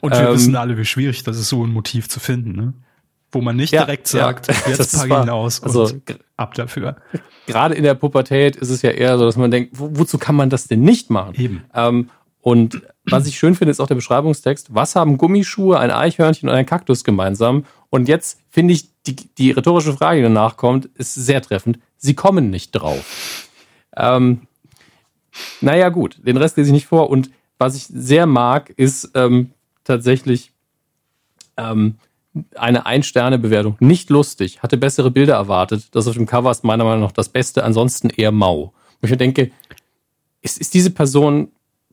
Und 0.00 0.12
wir 0.12 0.28
ähm, 0.28 0.34
wissen 0.34 0.56
alle, 0.56 0.76
wie 0.76 0.84
schwierig 0.84 1.22
das 1.22 1.38
ist, 1.38 1.48
so 1.48 1.64
ein 1.64 1.72
Motiv 1.72 2.08
zu 2.08 2.18
finden. 2.18 2.52
Ne? 2.52 2.74
Wo 3.32 3.40
man 3.40 3.56
nicht 3.56 3.72
ja, 3.72 3.84
direkt 3.84 4.06
sagt, 4.06 4.48
ja, 4.48 4.54
jetzt 4.68 4.96
pack 4.96 5.06
ich 5.06 5.24
ihn 5.24 5.30
aus 5.30 5.62
also, 5.62 5.90
ab 6.36 6.54
dafür. 6.54 6.96
Gerade 7.46 7.74
in 7.74 7.82
der 7.82 7.94
Pubertät 7.94 8.56
ist 8.56 8.70
es 8.70 8.82
ja 8.82 8.90
eher 8.90 9.18
so, 9.18 9.24
dass 9.24 9.36
man 9.36 9.50
denkt, 9.50 9.78
wo, 9.78 9.90
wozu 9.92 10.18
kann 10.18 10.36
man 10.36 10.50
das 10.50 10.68
denn 10.68 10.82
nicht 10.82 11.10
machen? 11.10 11.34
Eben. 11.36 11.64
Ähm, 11.74 12.10
und 12.40 12.82
was 13.04 13.26
ich 13.26 13.38
schön 13.38 13.54
finde, 13.54 13.70
ist 13.70 13.80
auch 13.80 13.86
der 13.86 13.94
Beschreibungstext. 13.94 14.74
Was 14.74 14.96
haben 14.96 15.16
Gummischuhe, 15.16 15.78
ein 15.78 15.90
Eichhörnchen 15.90 16.48
und 16.48 16.54
ein 16.54 16.66
Kaktus 16.66 17.04
gemeinsam? 17.04 17.64
Und 17.88 18.08
jetzt 18.08 18.40
finde 18.50 18.74
ich, 18.74 18.88
die, 19.04 19.16
die 19.16 19.50
rhetorische 19.50 19.92
Frage, 19.92 20.18
die 20.18 20.22
danach 20.22 20.56
kommt, 20.56 20.86
ist 20.94 21.14
sehr 21.14 21.42
treffend. 21.42 21.78
Sie 21.98 22.14
kommen 22.14 22.50
nicht 22.50 22.72
drauf. 22.72 23.48
Ähm, 23.96 24.42
naja, 25.60 25.88
gut, 25.88 26.18
den 26.26 26.36
Rest 26.36 26.56
lese 26.56 26.70
ich 26.70 26.74
nicht 26.74 26.86
vor. 26.86 27.10
Und 27.10 27.30
was 27.58 27.76
ich 27.76 27.86
sehr 27.86 28.26
mag, 28.26 28.70
ist 28.70 29.10
ähm, 29.14 29.50
tatsächlich, 29.84 30.52
ähm, 31.56 31.96
eine 32.54 32.86
Ein-Sterne-Bewertung. 32.86 33.76
Nicht 33.80 34.10
lustig, 34.10 34.62
hatte 34.62 34.76
bessere 34.76 35.10
Bilder 35.10 35.34
erwartet. 35.34 35.88
Das 35.92 36.06
auf 36.06 36.14
dem 36.14 36.26
Cover 36.26 36.50
ist 36.50 36.64
meiner 36.64 36.84
Meinung 36.84 37.02
nach 37.02 37.12
das 37.12 37.28
Beste, 37.28 37.64
ansonsten 37.64 38.10
eher 38.10 38.32
mau. 38.32 38.72
Und 39.00 39.10
ich 39.10 39.16
denke, 39.18 39.50
ist, 40.40 40.58
ist 40.58 40.74
diese 40.74 40.90
Person 40.90 41.48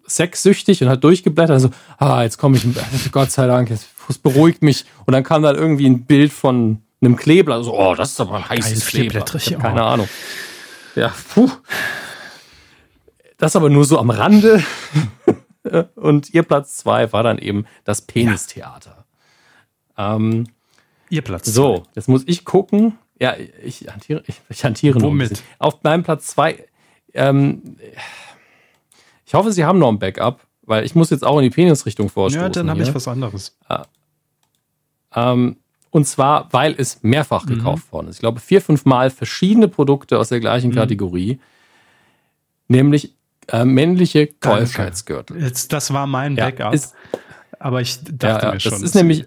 sexsüchtig 0.06 0.82
und 0.82 0.90
hat 0.90 1.04
durchgeblättert, 1.04 1.52
also, 1.52 1.70
ah, 1.98 2.24
jetzt 2.24 2.38
komme 2.38 2.58
ich, 2.58 3.12
Gott 3.12 3.32
sei 3.32 3.48
Dank, 3.48 3.70
es 3.72 4.18
beruhigt 4.18 4.64
mich. 4.64 4.86
Und 5.06 5.14
dann 5.14 5.24
kam 5.24 5.44
da 5.44 5.54
irgendwie 5.54 5.86
ein 5.86 6.06
Bild 6.06 6.32
von 6.32 6.82
einem 7.02 7.16
Kleber, 7.16 7.54
also, 7.54 7.78
oh, 7.78 7.96
das 7.96 8.12
ist 8.12 8.22
aber 8.22 8.38
ein 8.38 8.50
heißes 8.50 8.88
Kleber. 8.88 9.24
Keine 9.60 9.84
Ahnung. 9.84 10.10
Ja, 10.96 11.14
puh. 11.34 11.50
Das 13.38 13.56
aber 13.56 13.70
nur 13.70 13.86
so 13.86 14.00
am 14.00 14.10
Rande. 14.10 14.64
und 15.96 16.34
ihr 16.34 16.44
Platz 16.44 16.78
zwei 16.78 17.12
war 17.14 17.24
dann 17.24 17.38
eben 17.38 17.66
das 17.84 18.02
Penistheater. 18.02 18.99
Ähm, 20.00 20.48
Ihr 21.10 21.22
Platz. 21.22 21.46
So, 21.48 21.84
jetzt 21.96 22.08
muss 22.08 22.24
ich 22.26 22.46
gucken. 22.46 22.98
Ja, 23.20 23.36
ich 23.64 23.88
hantiere, 23.92 24.24
ich, 24.28 24.40
ich 24.50 24.64
hantiere 24.64 25.02
Womit? 25.02 25.44
Auf 25.60 25.84
meinem 25.84 26.04
Platz 26.04 26.28
zwei. 26.28 26.66
Ähm, 27.14 27.76
ich 29.26 29.34
hoffe, 29.34 29.52
Sie 29.52 29.66
haben 29.66 29.78
noch 29.80 29.90
ein 29.90 30.00
Backup, 30.00 30.40
weil 30.62 30.86
ich 30.86 30.96
muss 30.96 31.10
jetzt 31.10 31.26
auch 31.26 31.38
in 31.40 31.44
die 31.44 31.50
Penisrichtung 31.50 32.10
vorstoßen. 32.10 32.42
Ja, 32.44 32.50
dann 32.50 32.70
habe 32.70 32.82
ich 32.82 32.94
was 32.96 33.08
anderes. 33.08 33.58
Ähm, 35.16 35.58
und 35.92 36.06
zwar, 36.08 36.54
weil 36.54 36.76
es 36.78 37.02
mehrfach 37.02 37.46
Mhm. 37.46 37.56
gekauft 37.58 37.92
worden 37.92 38.08
ist. 38.10 38.16
Ich 38.18 38.22
glaube, 38.22 38.40
vier, 38.40 38.62
fünf 38.62 38.86
Mal 38.86 39.10
verschiedene 39.10 39.68
Produkte 39.68 40.20
aus 40.20 40.30
der 40.30 40.38
Mhm. 40.38 40.42
gleichen 40.42 40.72
Kategorie, 40.76 41.40
nämlich 42.68 43.16
äh, 43.48 43.66
männliche. 43.66 44.28
Keuschheitsgürtel. 44.28 45.52
Das 45.70 45.92
war 45.92 46.06
mein 46.06 46.36
Ja, 46.36 46.46
Backup. 46.52 46.74
ist, 46.76 46.94
aber 47.58 47.82
ich 47.82 48.00
dachte 48.04 48.26
ja, 48.28 48.40
ja, 48.44 48.52
mir 48.54 48.60
schon. 48.60 48.72
das 48.74 48.82
ist 48.84 48.94
nämlich 48.96 49.26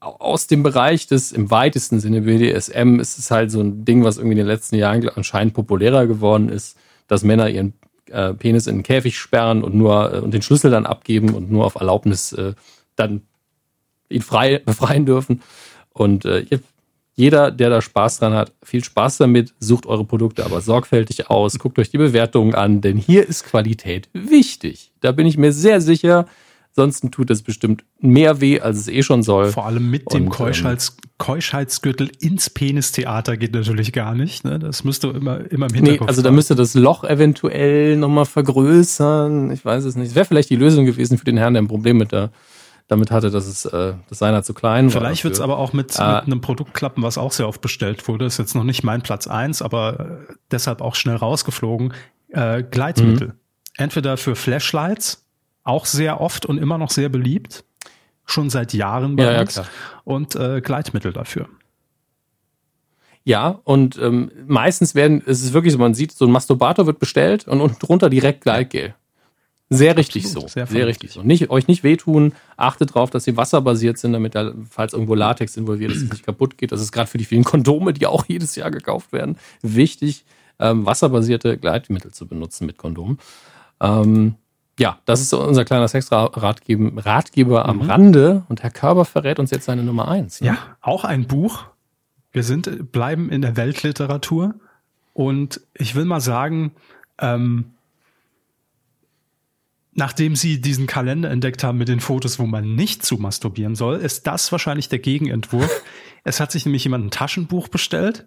aus 0.00 0.46
dem 0.46 0.62
Bereich 0.62 1.06
des 1.06 1.32
im 1.32 1.50
weitesten 1.50 2.00
Sinne 2.00 2.22
BDSM 2.22 3.00
ist 3.00 3.18
es 3.18 3.30
halt 3.30 3.50
so 3.50 3.60
ein 3.60 3.84
Ding, 3.84 4.04
was 4.04 4.16
irgendwie 4.16 4.32
in 4.32 4.38
den 4.38 4.46
letzten 4.46 4.76
Jahren 4.76 5.08
anscheinend 5.08 5.54
populärer 5.54 6.06
geworden 6.06 6.48
ist, 6.48 6.76
dass 7.08 7.24
Männer 7.24 7.48
ihren 7.48 7.74
äh, 8.10 8.32
Penis 8.34 8.66
in 8.66 8.76
einen 8.76 8.82
Käfig 8.84 9.18
sperren 9.18 9.62
und 9.62 9.74
nur 9.74 10.14
äh, 10.14 10.18
und 10.18 10.32
den 10.32 10.42
Schlüssel 10.42 10.70
dann 10.70 10.86
abgeben 10.86 11.34
und 11.34 11.50
nur 11.50 11.64
auf 11.64 11.74
Erlaubnis 11.74 12.32
äh, 12.32 12.54
dann 12.96 13.22
ihn 14.08 14.22
frei 14.22 14.58
befreien 14.64 15.04
dürfen. 15.04 15.42
Und 15.92 16.24
äh, 16.24 16.44
jeder, 17.14 17.50
der 17.50 17.68
da 17.68 17.82
Spaß 17.82 18.20
dran 18.20 18.34
hat, 18.34 18.52
viel 18.62 18.84
Spaß 18.84 19.18
damit, 19.18 19.52
sucht 19.58 19.86
eure 19.86 20.04
Produkte 20.04 20.44
aber 20.44 20.60
sorgfältig 20.60 21.28
aus, 21.28 21.58
guckt 21.58 21.80
euch 21.80 21.90
die 21.90 21.98
Bewertungen 21.98 22.54
an, 22.54 22.80
denn 22.80 22.96
hier 22.96 23.26
ist 23.26 23.44
Qualität 23.44 24.08
wichtig. 24.12 24.92
Da 25.00 25.10
bin 25.10 25.26
ich 25.26 25.36
mir 25.36 25.50
sehr 25.50 25.80
sicher. 25.80 26.26
Ansonsten 26.78 27.10
tut 27.10 27.28
es 27.30 27.42
bestimmt 27.42 27.84
mehr 27.98 28.40
weh, 28.40 28.60
als 28.60 28.78
es 28.78 28.86
eh 28.86 29.02
schon 29.02 29.24
soll. 29.24 29.50
Vor 29.50 29.66
allem 29.66 29.90
mit 29.90 30.12
dem 30.12 30.20
Und, 30.20 30.26
ähm, 30.26 30.30
Keuschheits 30.30 30.96
Keuschheitsgürtel 31.18 32.08
ins 32.20 32.50
Penistheater 32.50 33.36
geht 33.36 33.52
natürlich 33.52 33.92
gar 33.92 34.14
nicht. 34.14 34.44
Ne? 34.44 34.60
Das 34.60 34.84
müsste 34.84 35.08
immer, 35.08 35.40
immer 35.50 35.66
im 35.66 35.72
Nee, 35.72 35.78
Hinterkopf 35.78 36.08
also 36.08 36.22
da 36.22 36.30
müsste 36.30 36.54
das 36.54 36.74
Loch 36.74 37.02
eventuell 37.02 37.96
nochmal 37.96 38.26
vergrößern. 38.26 39.50
Ich 39.50 39.64
weiß 39.64 39.84
es 39.86 39.96
nicht. 39.96 40.10
Es 40.10 40.14
wäre 40.14 40.24
vielleicht 40.24 40.50
die 40.50 40.56
Lösung 40.56 40.86
gewesen 40.86 41.18
für 41.18 41.24
den 41.24 41.36
Herrn, 41.36 41.54
der 41.54 41.62
ein 41.64 41.66
Problem 41.66 41.96
mit 41.96 42.12
der, 42.12 42.30
damit 42.86 43.10
hatte, 43.10 43.32
dass 43.32 43.46
es 43.48 43.64
äh, 43.64 43.94
dass 44.08 44.20
seiner 44.20 44.44
zu 44.44 44.54
klein 44.54 44.94
war. 44.94 45.00
Vielleicht 45.00 45.24
wird 45.24 45.34
es 45.34 45.40
aber 45.40 45.58
auch 45.58 45.72
mit, 45.72 45.98
Ah. 45.98 46.20
mit 46.20 46.26
einem 46.32 46.40
Produkt 46.40 46.74
klappen, 46.74 47.02
was 47.02 47.18
auch 47.18 47.32
sehr 47.32 47.48
oft 47.48 47.60
bestellt 47.60 48.06
wurde. 48.06 48.24
Ist 48.24 48.38
jetzt 48.38 48.54
noch 48.54 48.62
nicht 48.62 48.84
mein 48.84 49.02
Platz 49.02 49.26
eins, 49.26 49.60
aber 49.60 49.98
äh, 50.28 50.32
deshalb 50.52 50.80
auch 50.80 50.94
schnell 50.94 51.16
rausgeflogen. 51.16 51.92
Äh, 52.28 52.62
Gleitmittel. 52.62 53.28
Mhm. 53.28 53.32
Entweder 53.76 54.16
für 54.16 54.36
Flashlights, 54.36 55.27
auch 55.68 55.86
sehr 55.86 56.20
oft 56.20 56.46
und 56.46 56.58
immer 56.58 56.78
noch 56.78 56.90
sehr 56.90 57.08
beliebt. 57.08 57.64
Schon 58.24 58.50
seit 58.50 58.72
Jahren 58.74 59.16
bei 59.16 59.24
Ja, 59.24 59.32
ja, 59.32 59.40
uns. 59.42 59.52
klar. 59.54 59.66
Und 60.04 60.34
äh, 60.36 60.60
Gleitmittel 60.60 61.12
dafür. 61.12 61.48
Ja, 63.24 63.60
und 63.64 63.98
ähm, 63.98 64.30
meistens 64.46 64.94
werden, 64.94 65.22
es 65.26 65.42
ist 65.42 65.52
wirklich 65.52 65.72
so, 65.72 65.78
man 65.78 65.94
sieht, 65.94 66.12
so 66.12 66.24
ein 66.24 66.30
Masturbator 66.32 66.86
wird 66.86 66.98
bestellt 66.98 67.46
und 67.46 67.60
unten 67.60 67.78
drunter 67.78 68.08
direkt 68.08 68.40
Gleitgel. 68.42 68.94
Sehr 69.70 69.98
richtig 69.98 70.24
Absolut, 70.24 70.48
so. 70.48 70.54
sehr 70.54 70.66
Sehr, 70.66 70.86
richtig 70.86 71.12
so. 71.12 71.22
Nicht, 71.22 71.50
euch 71.50 71.68
nicht 71.68 71.82
wehtun, 71.84 72.32
achtet 72.56 72.94
drauf, 72.94 73.10
dass 73.10 73.24
sie 73.24 73.36
wasserbasiert 73.36 73.98
sind, 73.98 74.14
damit 74.14 74.34
da, 74.34 74.52
falls 74.70 74.94
irgendwo 74.94 75.14
Latex 75.14 75.58
involviert 75.58 75.92
ist, 75.92 76.04
es 76.04 76.10
nicht 76.10 76.24
kaputt 76.24 76.56
geht. 76.56 76.72
Das 76.72 76.80
ist 76.80 76.90
gerade 76.90 77.06
für 77.10 77.18
die 77.18 77.26
vielen 77.26 77.44
Kondome, 77.44 77.92
die 77.92 78.06
auch 78.06 78.24
jedes 78.28 78.56
Jahr 78.56 78.70
gekauft 78.70 79.12
werden, 79.12 79.36
wichtig, 79.60 80.24
ähm, 80.58 80.86
wasserbasierte 80.86 81.58
Gleitmittel 81.58 82.12
zu 82.12 82.26
benutzen 82.26 82.64
mit 82.64 82.78
Kondom. 82.78 83.18
Ähm, 83.80 84.36
ja, 84.78 85.00
das 85.04 85.20
ist 85.20 85.30
so 85.30 85.42
unser 85.42 85.64
kleiner 85.64 85.88
Sexratgeber 85.88 87.04
Ratgeber 87.04 87.66
am 87.66 87.82
Rande. 87.82 88.44
Und 88.48 88.62
Herr 88.62 88.70
Körber 88.70 89.04
verrät 89.04 89.38
uns 89.38 89.50
jetzt 89.50 89.64
seine 89.64 89.82
Nummer 89.82 90.08
eins. 90.08 90.40
ne? 90.40 90.48
Ja, 90.48 90.58
auch 90.80 91.04
ein 91.04 91.26
Buch. 91.26 91.66
Wir 92.30 92.44
sind, 92.44 92.92
bleiben 92.92 93.28
in 93.30 93.42
der 93.42 93.56
Weltliteratur. 93.56 94.54
Und 95.12 95.60
ich 95.74 95.96
will 95.96 96.04
mal 96.04 96.20
sagen, 96.20 96.72
ähm, 97.18 97.72
nachdem 99.92 100.36
Sie 100.36 100.60
diesen 100.60 100.86
Kalender 100.86 101.28
entdeckt 101.30 101.64
haben 101.64 101.76
mit 101.76 101.88
den 101.88 101.98
Fotos, 101.98 102.38
wo 102.38 102.46
man 102.46 102.76
nicht 102.76 103.04
zu 103.04 103.16
masturbieren 103.16 103.74
soll, 103.74 103.96
ist 103.96 104.28
das 104.28 104.52
wahrscheinlich 104.52 104.88
der 104.88 105.00
Gegenentwurf. 105.00 105.82
es 106.24 106.38
hat 106.38 106.52
sich 106.52 106.64
nämlich 106.64 106.84
jemand 106.84 107.06
ein 107.06 107.10
Taschenbuch 107.10 107.66
bestellt. 107.66 108.26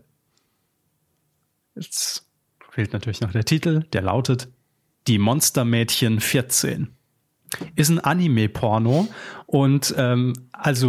Jetzt 1.76 2.28
fehlt 2.72 2.92
natürlich 2.92 3.22
noch 3.22 3.32
der 3.32 3.46
Titel, 3.46 3.84
der 3.94 4.02
lautet 4.02 4.50
Die 5.08 5.18
Monstermädchen 5.18 6.20
14 6.20 6.90
ist 7.76 7.90
ein 7.90 8.00
Anime-Porno 8.00 9.08
und 9.46 9.94
ähm, 9.98 10.34
also 10.54 10.88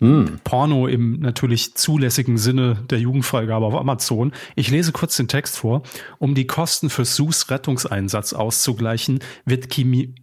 äh, 0.00 0.24
Porno 0.44 0.86
im 0.86 1.18
natürlich 1.18 1.74
zulässigen 1.74 2.38
Sinne 2.38 2.84
der 2.88 3.00
Jugendfreigabe 3.00 3.66
auf 3.66 3.74
Amazon. 3.74 4.32
Ich 4.54 4.70
lese 4.70 4.92
kurz 4.92 5.16
den 5.16 5.28
Text 5.28 5.58
vor. 5.58 5.82
Um 6.18 6.34
die 6.34 6.46
Kosten 6.46 6.90
für 6.90 7.04
Sus 7.04 7.50
Rettungseinsatz 7.50 8.32
auszugleichen, 8.32 9.20
wird 9.44 9.70
Kimi 9.70 10.14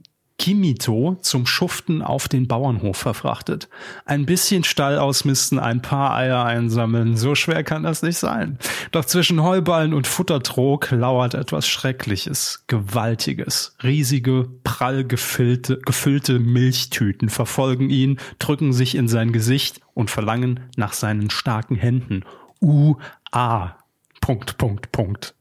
Kimito 0.41 1.19
zum 1.21 1.45
Schuften 1.45 2.01
auf 2.01 2.27
den 2.27 2.47
Bauernhof 2.47 2.97
verfrachtet. 2.97 3.69
Ein 4.05 4.25
bisschen 4.25 4.63
Stall 4.63 4.97
ausmisten, 4.97 5.59
ein 5.59 5.83
paar 5.83 6.15
Eier 6.15 6.43
einsammeln, 6.43 7.15
so 7.15 7.35
schwer 7.35 7.63
kann 7.63 7.83
das 7.83 8.01
nicht 8.01 8.17
sein. 8.17 8.57
Doch 8.91 9.05
zwischen 9.05 9.43
Heuballen 9.43 9.93
und 9.93 10.07
Futtertrog 10.07 10.89
lauert 10.89 11.35
etwas 11.35 11.67
Schreckliches, 11.67 12.63
Gewaltiges. 12.65 13.75
Riesige, 13.83 14.49
prall 14.63 15.05
gefüllte, 15.05 15.77
gefüllte 15.77 16.39
Milchtüten 16.39 17.29
verfolgen 17.29 17.91
ihn, 17.91 18.17
drücken 18.39 18.73
sich 18.73 18.95
in 18.95 19.07
sein 19.07 19.33
Gesicht 19.33 19.81
und 19.93 20.09
verlangen 20.09 20.61
nach 20.75 20.93
seinen 20.93 21.29
starken 21.29 21.75
Händen. 21.75 22.23
U-A. 22.63 23.75
Punkt, 24.21 24.57
Punkt, 24.57 24.91
Punkt. 24.91 25.35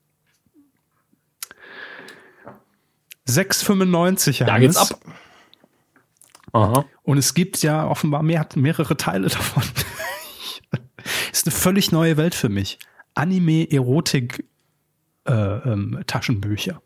6,95 3.30 4.44
Da 4.44 4.58
geht's 4.58 4.76
ab. 4.76 5.00
Aha. 6.52 6.84
Und 7.02 7.18
es 7.18 7.34
gibt 7.34 7.62
ja 7.62 7.86
offenbar 7.86 8.22
mehr, 8.22 8.46
mehrere 8.56 8.96
Teile 8.96 9.28
davon. 9.30 9.62
ist 11.32 11.46
eine 11.46 11.52
völlig 11.54 11.92
neue 11.92 12.16
Welt 12.16 12.34
für 12.34 12.48
mich. 12.48 12.78
Anime, 13.14 13.70
Erotik, 13.70 14.44
äh, 15.26 15.32
ähm, 15.32 16.00
Taschenbücher. 16.06 16.80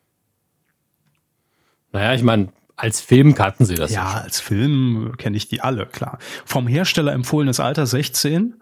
Naja, 1.93 2.15
ich 2.15 2.23
meine, 2.23 2.53
als 2.77 3.01
Film 3.01 3.35
kannten 3.35 3.65
sie 3.65 3.77
das 3.77 3.93
Ja, 3.93 4.11
schon. 4.11 4.21
als 4.23 4.41
Film 4.41 5.15
kenne 5.17 5.37
ich 5.37 5.49
die 5.49 5.61
alle, 5.61 5.87
klar. 5.87 6.19
Vom 6.45 6.67
Hersteller 6.67 7.13
empfohlenes 7.13 7.61
Alter 7.61 7.87
16. 7.87 8.61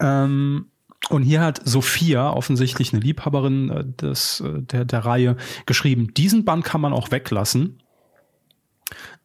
Ähm, 0.00 0.66
und 1.10 1.22
hier 1.22 1.40
hat 1.40 1.60
Sophia, 1.64 2.30
offensichtlich 2.30 2.92
eine 2.92 3.00
Liebhaberin 3.00 3.70
äh, 3.70 3.84
des, 3.84 4.40
äh, 4.40 4.62
der, 4.62 4.84
der 4.84 5.04
Reihe, 5.04 5.36
geschrieben, 5.64 6.12
diesen 6.14 6.44
Band 6.44 6.64
kann 6.64 6.80
man 6.80 6.92
auch 6.92 7.10
weglassen. 7.10 7.80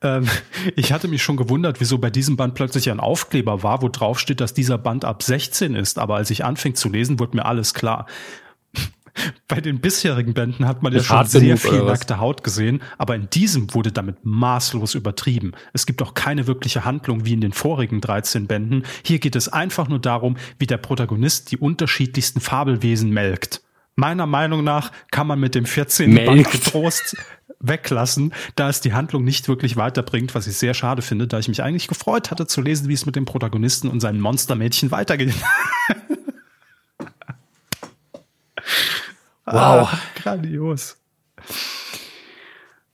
Ähm, 0.02 0.28
ich 0.76 0.94
hatte 0.94 1.08
mich 1.08 1.24
schon 1.24 1.38
gewundert, 1.38 1.82
wieso 1.82 1.98
bei 1.98 2.10
diesem 2.10 2.38
Band 2.38 2.54
plötzlich 2.54 2.90
ein 2.90 3.00
Aufkleber 3.00 3.64
war, 3.64 3.82
wo 3.82 3.90
drauf 3.90 4.20
steht, 4.20 4.40
dass 4.40 4.54
dieser 4.54 4.78
Band 4.78 5.04
ab 5.04 5.24
16 5.24 5.76
ist. 5.76 6.00
Aber 6.00 6.16
als 6.16 6.30
ich 6.30 6.46
anfing 6.46 6.76
zu 6.76 6.90
lesen, 6.90 7.20
wurde 7.20 7.38
mir 7.38 7.46
alles 7.46 7.74
klar. 7.74 8.06
Bei 9.48 9.62
den 9.62 9.80
bisherigen 9.80 10.34
Bänden 10.34 10.68
hat 10.68 10.84
man 10.84 10.94
ja 10.94 11.04
schon 11.04 11.26
sehr 11.26 11.58
viel 11.58 11.84
nackte 11.84 12.20
Haut 12.20 12.44
gesehen, 12.44 12.82
aber 12.98 13.16
in 13.16 13.30
diesem 13.30 13.74
wurde 13.74 13.92
damit 13.92 14.18
maßlos 14.24 14.96
übertrieben. 14.96 15.54
Es 15.74 15.86
gibt 15.86 16.02
auch 16.02 16.14
keine 16.14 16.48
wirkliche 16.48 16.86
Handlung 16.86 17.26
wie 17.26 17.34
in 17.34 17.42
den 17.42 17.54
vorigen 17.54 18.02
13 18.02 18.48
Bänden. 18.48 18.84
Hier 19.04 19.20
geht 19.20 19.36
es 19.36 19.48
einfach 19.50 19.88
nur 19.88 20.00
darum, 20.00 20.38
wie 20.58 20.68
der 20.68 20.78
Protagonist 20.78 21.52
die 21.52 21.58
unterschiedlichsten 21.58 22.40
Fabelwesen 22.40 23.12
melkt. 23.12 23.62
Meiner 23.96 24.26
Meinung 24.26 24.64
nach 24.64 24.92
kann 25.12 25.28
man 25.28 25.40
mit 25.40 25.54
dem 25.54 25.66
14. 25.66 26.16
Band 26.16 26.28
Melkt. 26.28 26.52
getrost 26.52 27.16
weglassen, 27.60 28.34
da 28.56 28.70
es 28.70 28.82
die 28.82 28.94
Handlung 28.94 29.24
nicht 29.24 29.48
wirklich 29.48 29.78
weiterbringt, 29.78 30.36
was 30.36 30.48
ich 30.48 30.58
sehr 30.58 30.74
schade 30.74 31.02
finde, 31.02 31.28
da 31.28 31.40
ich 31.40 31.48
mich 31.48 31.64
eigentlich 31.64 31.88
gefreut 31.88 32.32
hatte 32.32 32.48
zu 32.48 32.62
lesen, 32.62 32.90
wie 32.90 32.94
es 32.94 33.06
mit 33.06 33.16
dem 33.16 33.26
Protagonisten 33.26 33.90
und 33.90 34.00
seinem 34.00 34.20
Monstermädchen 34.20 34.92
weitergeht. 34.92 35.34
Wow. 39.54 39.90
Ah, 39.94 40.00
grandios. 40.16 40.98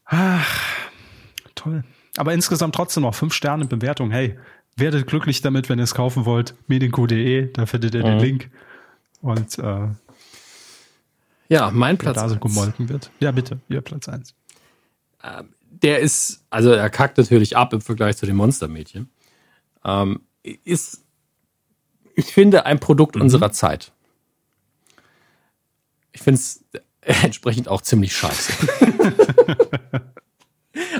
Ach, 0.06 0.62
toll. 1.56 1.84
Aber 2.18 2.34
insgesamt 2.34 2.76
trotzdem 2.76 3.04
noch 3.04 3.16
fünf 3.16 3.34
Sterne 3.34 3.66
Bewertung. 3.66 4.12
Hey, 4.12 4.38
werdet 4.76 5.08
glücklich 5.08 5.42
damit, 5.42 5.70
wenn 5.70 5.80
ihr 5.80 5.84
es 5.84 5.94
kaufen 5.94 6.26
wollt. 6.26 6.56
Medienco.de, 6.68 7.52
da 7.54 7.66
findet 7.66 7.94
ihr 7.96 8.04
den 8.04 8.16
Mhm. 8.18 8.22
Link. 8.24 8.50
Und 9.22 9.58
äh, 9.60 9.88
Ja, 11.50 11.72
mein 11.72 11.98
Platz. 11.98 12.16
da 12.16 12.30
so 12.30 12.38
gemolken 12.38 12.90
wird. 12.90 13.12
Ja, 13.20 13.32
bitte, 13.32 13.60
ihr 13.70 13.82
Platz 13.82 14.08
eins. 14.10 14.34
der 15.82 16.00
ist, 16.00 16.44
also 16.50 16.72
er 16.72 16.90
kackt 16.90 17.18
natürlich 17.18 17.56
ab 17.58 17.74
im 17.74 17.82
Vergleich 17.82 18.18
zu 18.18 18.26
den 18.26 18.36
Monstermädchen. 18.36 19.10
Ähm, 19.86 20.22
ist, 20.44 21.04
ich 22.16 22.26
finde, 22.28 22.66
ein 22.66 22.80
Produkt 22.80 23.16
Mhm. 23.16 23.22
unserer 23.24 23.52
Zeit. 23.52 23.92
Ich 26.12 26.22
finde 26.22 26.40
es 26.40 26.64
entsprechend 27.24 27.68
auch 27.68 27.82
ziemlich 27.82 28.16
scheiße. 28.16 28.54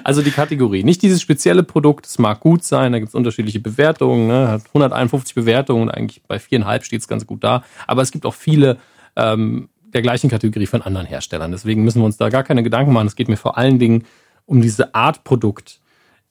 also 0.04 0.22
die 0.22 0.32
Kategorie, 0.32 0.84
nicht 0.84 1.02
dieses 1.02 1.22
spezielle 1.22 1.64
Produkt, 1.64 2.06
es 2.06 2.20
mag 2.20 2.40
gut 2.40 2.64
sein, 2.64 2.92
da 2.92 3.00
gibt 3.00 3.10
es 3.10 3.16
unterschiedliche 3.16 3.60
Bewertungen, 3.60 4.28
ne? 4.28 4.48
hat 4.48 4.68
151 4.68 5.36
Bewertungen, 5.36 5.90
eigentlich 5.90 6.22
bei 6.28 6.40
viereinhalb 6.40 6.84
steht 6.84 7.02
es 7.02 7.08
ganz 7.08 7.26
gut 7.26 7.44
da, 7.44 7.64
aber 7.88 8.02
es 8.02 8.12
gibt 8.12 8.26
auch 8.26 8.34
viele 8.34 8.78
ähm, 9.16 9.70
der 9.94 10.02
gleichen 10.02 10.30
Kategorie 10.30 10.68
von 10.68 10.82
anderen 10.82 11.08
Herstellern. 11.08 11.52
Deswegen 11.52 11.84
müssen 11.84 12.00
wir 12.02 12.06
uns 12.06 12.18
da 12.18 12.30
gar 12.30 12.44
keine 12.44 12.64
Gedanken 12.64 12.94
machen. 12.94 13.08
Es 13.08 13.16
geht 13.16 13.28
mir 13.28 13.38
vor 13.38 13.58
allen 13.58 13.80
Dingen 13.80 14.06
um 14.46 14.62
diese 14.62 14.94
Art 14.94 15.24
Produkt. 15.24 15.80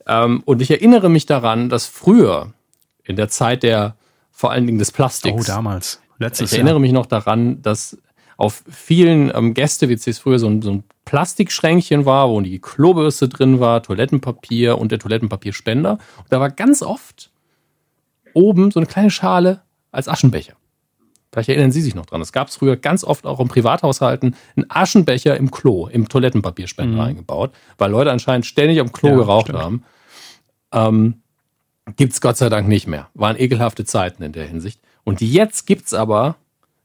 Ähm, 0.06 0.42
und 0.44 0.62
ich 0.62 0.70
erinnere 0.70 1.08
mich 1.08 1.26
daran, 1.26 1.68
dass 1.68 1.86
früher, 1.86 2.52
in 3.04 3.16
der 3.16 3.28
Zeit 3.28 3.62
der 3.62 3.96
vor 4.30 4.52
allen 4.52 4.66
Dingen 4.66 4.78
des 4.78 4.92
Plastiks. 4.92 5.42
Oh, 5.42 5.44
damals. 5.44 6.00
Letztes 6.18 6.52
ich 6.52 6.58
erinnere 6.58 6.74
Jahr. 6.74 6.80
mich 6.80 6.92
noch 6.92 7.06
daran, 7.06 7.62
dass 7.62 7.98
auf 8.38 8.62
vielen 8.70 9.30
ähm, 9.34 9.52
Gäste-WCs 9.52 10.20
früher 10.20 10.38
so 10.38 10.46
ein, 10.46 10.62
so 10.62 10.70
ein 10.70 10.84
Plastikschränkchen 11.04 12.06
war, 12.06 12.30
wo 12.30 12.40
die 12.40 12.60
Klobürste 12.60 13.28
drin 13.28 13.58
war, 13.60 13.82
Toilettenpapier 13.82 14.78
und 14.78 14.92
der 14.92 15.00
Toilettenpapierspender. 15.00 15.92
Und 15.92 16.26
da 16.30 16.38
war 16.40 16.48
ganz 16.48 16.82
oft 16.82 17.30
oben 18.34 18.70
so 18.70 18.78
eine 18.78 18.86
kleine 18.86 19.10
Schale 19.10 19.62
als 19.90 20.08
Aschenbecher. 20.08 20.54
Vielleicht 21.32 21.48
erinnern 21.48 21.72
Sie 21.72 21.82
sich 21.82 21.96
noch 21.96 22.06
dran. 22.06 22.20
Es 22.20 22.32
gab 22.32 22.48
es 22.48 22.56
früher 22.56 22.76
ganz 22.76 23.02
oft 23.02 23.26
auch 23.26 23.40
im 23.40 23.48
Privathaushalten 23.48 24.36
einen 24.56 24.66
Aschenbecher 24.68 25.36
im 25.36 25.50
Klo, 25.50 25.88
im 25.88 26.08
Toilettenpapierspender 26.08 26.94
mhm. 26.94 27.00
eingebaut, 27.00 27.50
weil 27.76 27.90
Leute 27.90 28.12
anscheinend 28.12 28.46
ständig 28.46 28.80
am 28.80 28.92
Klo 28.92 29.10
ja, 29.10 29.16
geraucht 29.16 29.48
stimmt. 29.48 29.58
haben. 29.58 29.84
Ähm, 30.72 31.22
gibt 31.96 32.12
es 32.12 32.20
Gott 32.20 32.36
sei 32.36 32.48
Dank 32.48 32.68
nicht 32.68 32.86
mehr. 32.86 33.08
Waren 33.14 33.38
ekelhafte 33.38 33.84
Zeiten 33.84 34.22
in 34.22 34.32
der 34.32 34.46
Hinsicht. 34.46 34.80
Und 35.02 35.20
jetzt 35.20 35.66
gibt 35.66 35.86
es 35.86 35.94
aber 35.94 36.36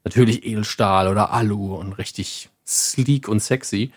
natürlich 0.04 0.44
Edelstahl 0.44 1.08
oder 1.08 1.32
Alu 1.32 1.74
und 1.74 1.94
richtig 1.94 2.50
sleek 2.66 3.28
und 3.28 3.40
sexy. 3.40 3.92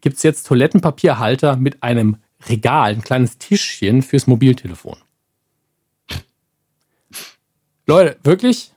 Gibt 0.00 0.16
es 0.16 0.22
jetzt 0.22 0.46
Toilettenpapierhalter 0.46 1.56
mit 1.56 1.82
einem 1.82 2.16
Regal, 2.48 2.92
ein 2.92 3.02
kleines 3.02 3.38
Tischchen 3.38 4.02
fürs 4.02 4.26
Mobiltelefon. 4.26 4.96
Leute, 7.86 8.18
wirklich? 8.22 8.72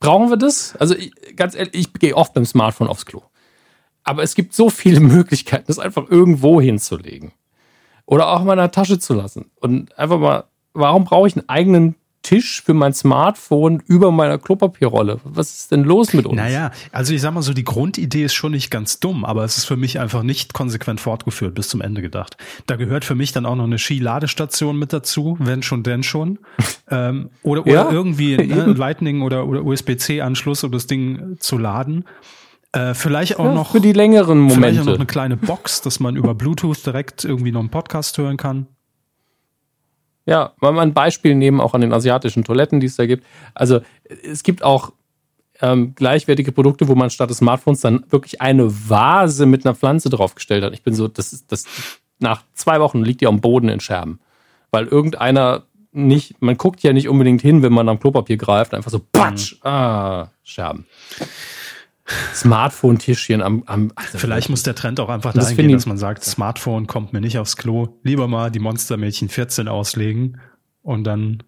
Brauchen 0.00 0.30
wir 0.30 0.36
das? 0.36 0.76
Also 0.76 0.94
ich, 0.94 1.12
ganz 1.36 1.54
ehrlich, 1.54 1.74
ich 1.74 1.92
gehe 1.94 2.16
oft 2.16 2.34
beim 2.34 2.44
Smartphone 2.44 2.88
aufs 2.88 3.06
Klo. 3.06 3.22
Aber 4.02 4.22
es 4.22 4.34
gibt 4.34 4.54
so 4.54 4.70
viele 4.70 5.00
Möglichkeiten, 5.00 5.64
das 5.66 5.78
einfach 5.78 6.10
irgendwo 6.10 6.60
hinzulegen. 6.60 7.32
Oder 8.06 8.28
auch 8.28 8.40
in 8.40 8.56
der 8.56 8.70
Tasche 8.70 8.98
zu 8.98 9.14
lassen. 9.14 9.50
Und 9.60 9.96
einfach 9.98 10.18
mal, 10.18 10.44
warum 10.74 11.04
brauche 11.04 11.28
ich 11.28 11.36
einen 11.36 11.48
eigenen 11.48 11.94
Tisch 12.24 12.62
für 12.62 12.74
mein 12.74 12.92
Smartphone 12.92 13.82
über 13.86 14.10
meiner 14.10 14.38
Klopapierrolle. 14.38 15.20
Was 15.24 15.56
ist 15.58 15.72
denn 15.72 15.84
los 15.84 16.12
mit 16.14 16.26
uns? 16.26 16.36
Naja, 16.36 16.72
also 16.90 17.14
ich 17.14 17.20
sag 17.20 17.34
mal 17.34 17.42
so, 17.42 17.52
die 17.52 17.64
Grundidee 17.64 18.24
ist 18.24 18.34
schon 18.34 18.52
nicht 18.52 18.70
ganz 18.70 18.98
dumm, 18.98 19.24
aber 19.24 19.44
es 19.44 19.58
ist 19.58 19.66
für 19.66 19.76
mich 19.76 20.00
einfach 20.00 20.22
nicht 20.22 20.54
konsequent 20.54 21.00
fortgeführt, 21.00 21.54
bis 21.54 21.68
zum 21.68 21.82
Ende 21.82 22.02
gedacht. 22.02 22.36
Da 22.66 22.76
gehört 22.76 23.04
für 23.04 23.14
mich 23.14 23.32
dann 23.32 23.46
auch 23.46 23.54
noch 23.54 23.64
eine 23.64 23.78
Skiladestation 23.78 24.78
mit 24.78 24.92
dazu, 24.92 25.36
wenn 25.38 25.62
schon, 25.62 25.82
denn 25.82 26.02
schon. 26.02 26.38
ähm, 26.90 27.28
oder, 27.42 27.62
oder 27.62 27.72
ja, 27.72 27.90
irgendwie 27.90 28.36
ne, 28.38 28.72
Lightning 28.72 29.22
oder, 29.22 29.46
oder 29.46 29.62
USB-C-Anschluss, 29.62 30.64
um 30.64 30.72
das 30.72 30.86
Ding 30.86 31.36
zu 31.38 31.58
laden. 31.58 32.04
Äh, 32.72 32.94
vielleicht 32.94 33.38
auch 33.38 33.44
ja, 33.44 33.54
noch 33.54 33.72
für 33.72 33.80
die 33.80 33.92
längeren 33.92 34.38
Momente. 34.40 34.60
Vielleicht 34.60 34.80
auch 34.80 34.86
noch 34.86 34.94
eine 34.94 35.06
kleine 35.06 35.36
Box, 35.36 35.82
dass 35.82 36.00
man 36.00 36.16
über 36.16 36.34
Bluetooth 36.34 36.84
direkt 36.84 37.24
irgendwie 37.24 37.52
noch 37.52 37.60
einen 37.60 37.70
Podcast 37.70 38.18
hören 38.18 38.36
kann. 38.36 38.66
Ja, 40.26 40.52
mal 40.60 40.78
ein 40.78 40.94
Beispiel 40.94 41.34
nehmen, 41.34 41.60
auch 41.60 41.74
an 41.74 41.82
den 41.82 41.92
asiatischen 41.92 42.44
Toiletten, 42.44 42.80
die 42.80 42.86
es 42.86 42.96
da 42.96 43.06
gibt. 43.06 43.26
Also 43.52 43.80
es 44.24 44.42
gibt 44.42 44.62
auch 44.62 44.92
ähm, 45.60 45.94
gleichwertige 45.94 46.52
Produkte, 46.52 46.88
wo 46.88 46.94
man 46.94 47.10
statt 47.10 47.30
des 47.30 47.38
Smartphones 47.38 47.80
dann 47.80 48.04
wirklich 48.10 48.40
eine 48.40 48.70
Vase 48.88 49.46
mit 49.46 49.64
einer 49.64 49.74
Pflanze 49.74 50.08
draufgestellt 50.08 50.64
hat. 50.64 50.72
Ich 50.72 50.82
bin 50.82 50.94
so, 50.94 51.08
das 51.08 51.32
ist, 51.32 51.52
das, 51.52 51.64
nach 52.18 52.42
zwei 52.54 52.80
Wochen 52.80 53.02
liegt 53.02 53.20
die 53.20 53.26
am 53.26 53.40
Boden 53.40 53.68
in 53.68 53.80
Scherben. 53.80 54.18
Weil 54.70 54.86
irgendeiner 54.86 55.64
nicht, 55.92 56.42
man 56.42 56.56
guckt 56.56 56.82
ja 56.82 56.92
nicht 56.92 57.08
unbedingt 57.08 57.40
hin, 57.40 57.62
wenn 57.62 57.72
man 57.72 57.88
am 57.88 58.00
Klopapier 58.00 58.36
greift, 58.36 58.74
einfach 58.74 58.90
so, 58.90 59.00
patsch, 59.12 59.54
mhm. 59.54 59.68
ah, 59.68 60.30
Scherben. 60.42 60.86
Smartphone-Tischchen 62.34 63.40
am, 63.40 63.62
am 63.66 63.92
also 63.94 64.18
Vielleicht 64.18 64.50
muss 64.50 64.62
der 64.62 64.74
Trend 64.74 65.00
auch 65.00 65.08
einfach 65.08 65.32
dahin 65.32 65.56
gehen, 65.56 65.72
dass 65.72 65.86
man 65.86 65.96
sagt, 65.96 66.22
Smartphone 66.22 66.86
kommt 66.86 67.12
mir 67.12 67.20
nicht 67.20 67.38
aufs 67.38 67.56
Klo. 67.56 67.98
Lieber 68.02 68.28
mal 68.28 68.50
die 68.50 68.58
Monstermädchen 68.58 69.28
14 69.28 69.68
auslegen 69.68 70.40
und 70.82 71.04
dann 71.04 71.42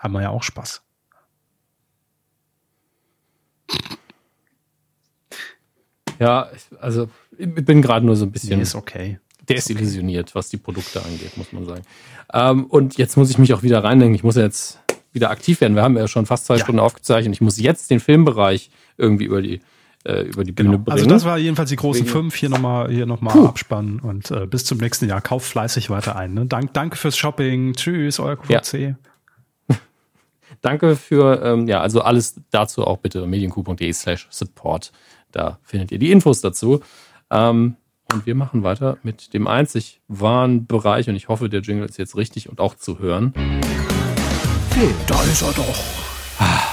haben 0.00 0.14
wir 0.14 0.22
ja 0.22 0.30
auch 0.30 0.42
Spaß. 0.42 0.82
Ja, 6.18 6.48
also 6.80 7.08
ich 7.36 7.52
bin 7.54 7.82
gerade 7.82 8.04
nur 8.04 8.16
so 8.16 8.24
ein 8.24 8.32
bisschen. 8.32 8.56
Nee, 8.56 8.62
ist 8.62 8.74
okay. 8.74 9.20
Desillusioniert, 9.48 10.34
was 10.34 10.48
die 10.48 10.56
Produkte 10.56 11.04
angeht, 11.04 11.36
muss 11.36 11.52
man 11.52 11.66
sagen. 11.66 11.82
Ähm, 12.32 12.66
und 12.66 12.98
jetzt 12.98 13.16
muss 13.16 13.30
ich 13.30 13.38
mich 13.38 13.54
auch 13.54 13.62
wieder 13.62 13.84
reindenken. 13.84 14.14
Ich 14.14 14.24
muss 14.24 14.34
jetzt 14.34 14.80
wieder 15.12 15.30
aktiv 15.30 15.60
werden. 15.60 15.76
Wir 15.76 15.82
haben 15.82 15.96
ja 15.96 16.08
schon 16.08 16.26
fast 16.26 16.46
zwei 16.46 16.56
ja. 16.56 16.64
Stunden 16.64 16.80
aufgezeichnet. 16.80 17.34
Ich 17.34 17.40
muss 17.40 17.58
jetzt 17.58 17.90
den 17.90 18.00
Filmbereich 18.00 18.70
irgendwie 18.96 19.24
über 19.24 19.42
die 19.42 19.60
äh, 20.06 20.22
über 20.22 20.44
die 20.44 20.52
Bühne 20.52 20.70
genau. 20.70 20.84
bringen. 20.84 20.92
Also 20.92 21.06
das 21.06 21.24
war 21.24 21.38
jedenfalls 21.38 21.70
die 21.70 21.76
großen 21.76 22.06
fünf. 22.06 22.34
Hier 22.36 22.48
nochmal 22.48 22.90
hier 22.90 23.06
noch 23.06 23.20
mal 23.20 23.46
abspannen 23.46 24.00
und 24.00 24.30
äh, 24.30 24.46
bis 24.46 24.64
zum 24.64 24.78
nächsten 24.78 25.08
Jahr. 25.08 25.20
Kauf 25.20 25.44
fleißig 25.44 25.90
weiter 25.90 26.16
ein. 26.16 26.34
Ne? 26.34 26.46
Dank, 26.46 26.72
danke 26.74 26.96
fürs 26.96 27.16
Shopping. 27.16 27.74
Tschüss, 27.74 28.20
euer 28.20 28.36
QVC. 28.36 28.72
Ja. 28.74 28.96
danke 30.60 30.96
für, 30.96 31.42
ähm, 31.42 31.66
ja, 31.66 31.80
also 31.80 32.02
alles 32.02 32.40
dazu 32.50 32.86
auch 32.86 32.98
bitte 32.98 33.26
medienku.de 33.26 33.92
slash 33.92 34.28
support. 34.30 34.92
Da 35.32 35.58
findet 35.62 35.92
ihr 35.92 35.98
die 35.98 36.12
Infos 36.12 36.40
dazu. 36.40 36.80
Ähm, 37.30 37.76
und 38.12 38.24
wir 38.24 38.36
machen 38.36 38.62
weiter 38.62 38.98
mit 39.02 39.34
dem 39.34 39.48
einzig 39.48 40.00
wahren 40.06 40.66
Bereich 40.66 41.08
und 41.08 41.16
ich 41.16 41.26
hoffe, 41.26 41.48
der 41.48 41.60
Jingle 41.60 41.88
ist 41.88 41.98
jetzt 41.98 42.16
richtig 42.16 42.48
und 42.48 42.60
auch 42.60 42.76
zu 42.76 43.00
hören. 43.00 43.34
Da 45.08 45.22
ist 45.24 45.42
er 45.42 45.52
doch. 45.52 45.82
Ah. 46.38 46.65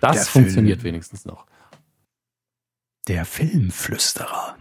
Das 0.00 0.16
Der 0.16 0.24
funktioniert 0.24 0.80
Film. 0.80 0.94
wenigstens 0.94 1.24
noch. 1.24 1.46
Der 3.08 3.24
Filmflüsterer. 3.24 4.56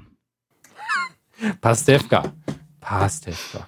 Pastewka. 1.62 2.34
Pastewka. 2.80 3.68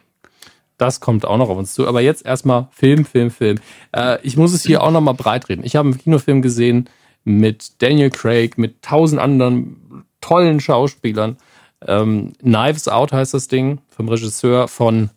Das 0.78 1.02
kommt 1.02 1.26
auch 1.26 1.38
noch 1.38 1.50
auf 1.50 1.58
uns 1.58 1.74
zu. 1.74 1.88
Aber 1.88 2.02
jetzt 2.02 2.26
erstmal 2.26 2.70
Film, 2.72 3.06
Film, 3.06 3.32
Film. 3.32 3.60
Äh, 3.92 4.20
ich 4.24 4.38
muss 4.38 4.54
es 4.54 4.64
hier 4.64 4.82
auch 4.82 4.92
nochmal 4.92 5.14
breitreden. 5.14 5.66
Ich 5.66 5.76
habe 5.76 5.90
einen 5.90 5.98
Kinofilm 5.98 6.42
gesehen 6.42 6.90
mit 7.26 7.82
Daniel 7.82 8.10
Craig, 8.10 8.58
mit 8.58 8.82
tausend 8.82 9.22
anderen 9.22 10.06
tollen 10.22 10.62
Schauspielern. 10.62 11.38
Ähm, 11.86 12.34
Knives 12.40 12.88
Out 12.88 13.12
heißt 13.12 13.34
das 13.34 13.50
Ding 13.50 13.80
vom 13.90 14.08
Regisseur 14.08 14.68
von 14.70 15.10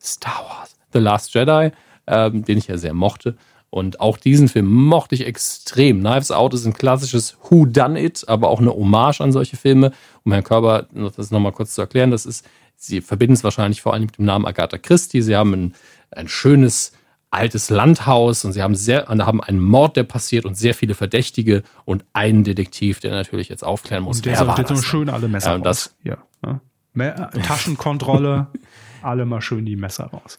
Star 0.00 0.44
Wars, 0.48 0.76
The 0.92 0.98
Last 1.00 1.34
Jedi, 1.34 1.72
ähm, 2.06 2.44
den 2.44 2.58
ich 2.58 2.68
ja 2.68 2.78
sehr 2.78 2.94
mochte. 2.94 3.36
Und 3.70 4.00
auch 4.00 4.18
diesen 4.18 4.48
Film 4.48 4.66
mochte 4.66 5.14
ich 5.14 5.24
extrem. 5.24 6.00
Knives 6.00 6.32
Out 6.32 6.54
ist 6.54 6.66
ein 6.66 6.72
klassisches 6.72 7.36
Who 7.48 7.66
Done 7.66 8.02
It, 8.02 8.24
aber 8.26 8.48
auch 8.48 8.60
eine 8.60 8.72
Hommage 8.72 9.20
an 9.20 9.30
solche 9.30 9.56
Filme. 9.56 9.92
Um 10.24 10.32
Herrn 10.32 10.44
Körber 10.44 10.86
das 11.16 11.30
nochmal 11.30 11.52
kurz 11.52 11.74
zu 11.74 11.80
erklären, 11.80 12.10
das 12.10 12.26
ist, 12.26 12.44
Sie 12.82 13.02
verbinden 13.02 13.34
es 13.34 13.44
wahrscheinlich 13.44 13.82
vor 13.82 13.92
allem 13.92 14.04
mit 14.04 14.16
dem 14.16 14.24
Namen 14.24 14.46
Agatha 14.46 14.78
Christie. 14.78 15.20
Sie 15.20 15.36
haben 15.36 15.52
ein, 15.52 15.74
ein 16.10 16.28
schönes 16.28 16.92
altes 17.30 17.70
Landhaus 17.70 18.44
und 18.44 18.52
sie 18.52 18.62
haben 18.62 18.74
sehr, 18.74 19.06
haben 19.06 19.42
einen 19.42 19.60
Mord, 19.60 19.96
der 19.96 20.02
passiert 20.02 20.44
und 20.44 20.56
sehr 20.56 20.74
viele 20.74 20.94
Verdächtige 20.94 21.62
und 21.84 22.04
einen 22.12 22.42
Detektiv, 22.42 22.98
der 23.00 23.12
natürlich 23.12 23.48
jetzt 23.48 23.62
aufklären 23.62 24.02
muss. 24.02 24.16
Und 24.16 24.26
der 24.26 24.36
sagt 24.36 24.58
jetzt 24.58 24.68
so 24.68 24.76
schön 24.76 25.08
alle 25.08 25.28
Messer 25.28 25.56
ja, 25.56 25.62
raus. 25.62 25.94
Ja, 26.02 26.16
ne? 26.42 27.30
Taschenkontrolle, 27.42 28.48
alle 29.02 29.26
mal 29.26 29.42
schön 29.42 29.64
die 29.64 29.76
Messer 29.76 30.06
raus. 30.06 30.38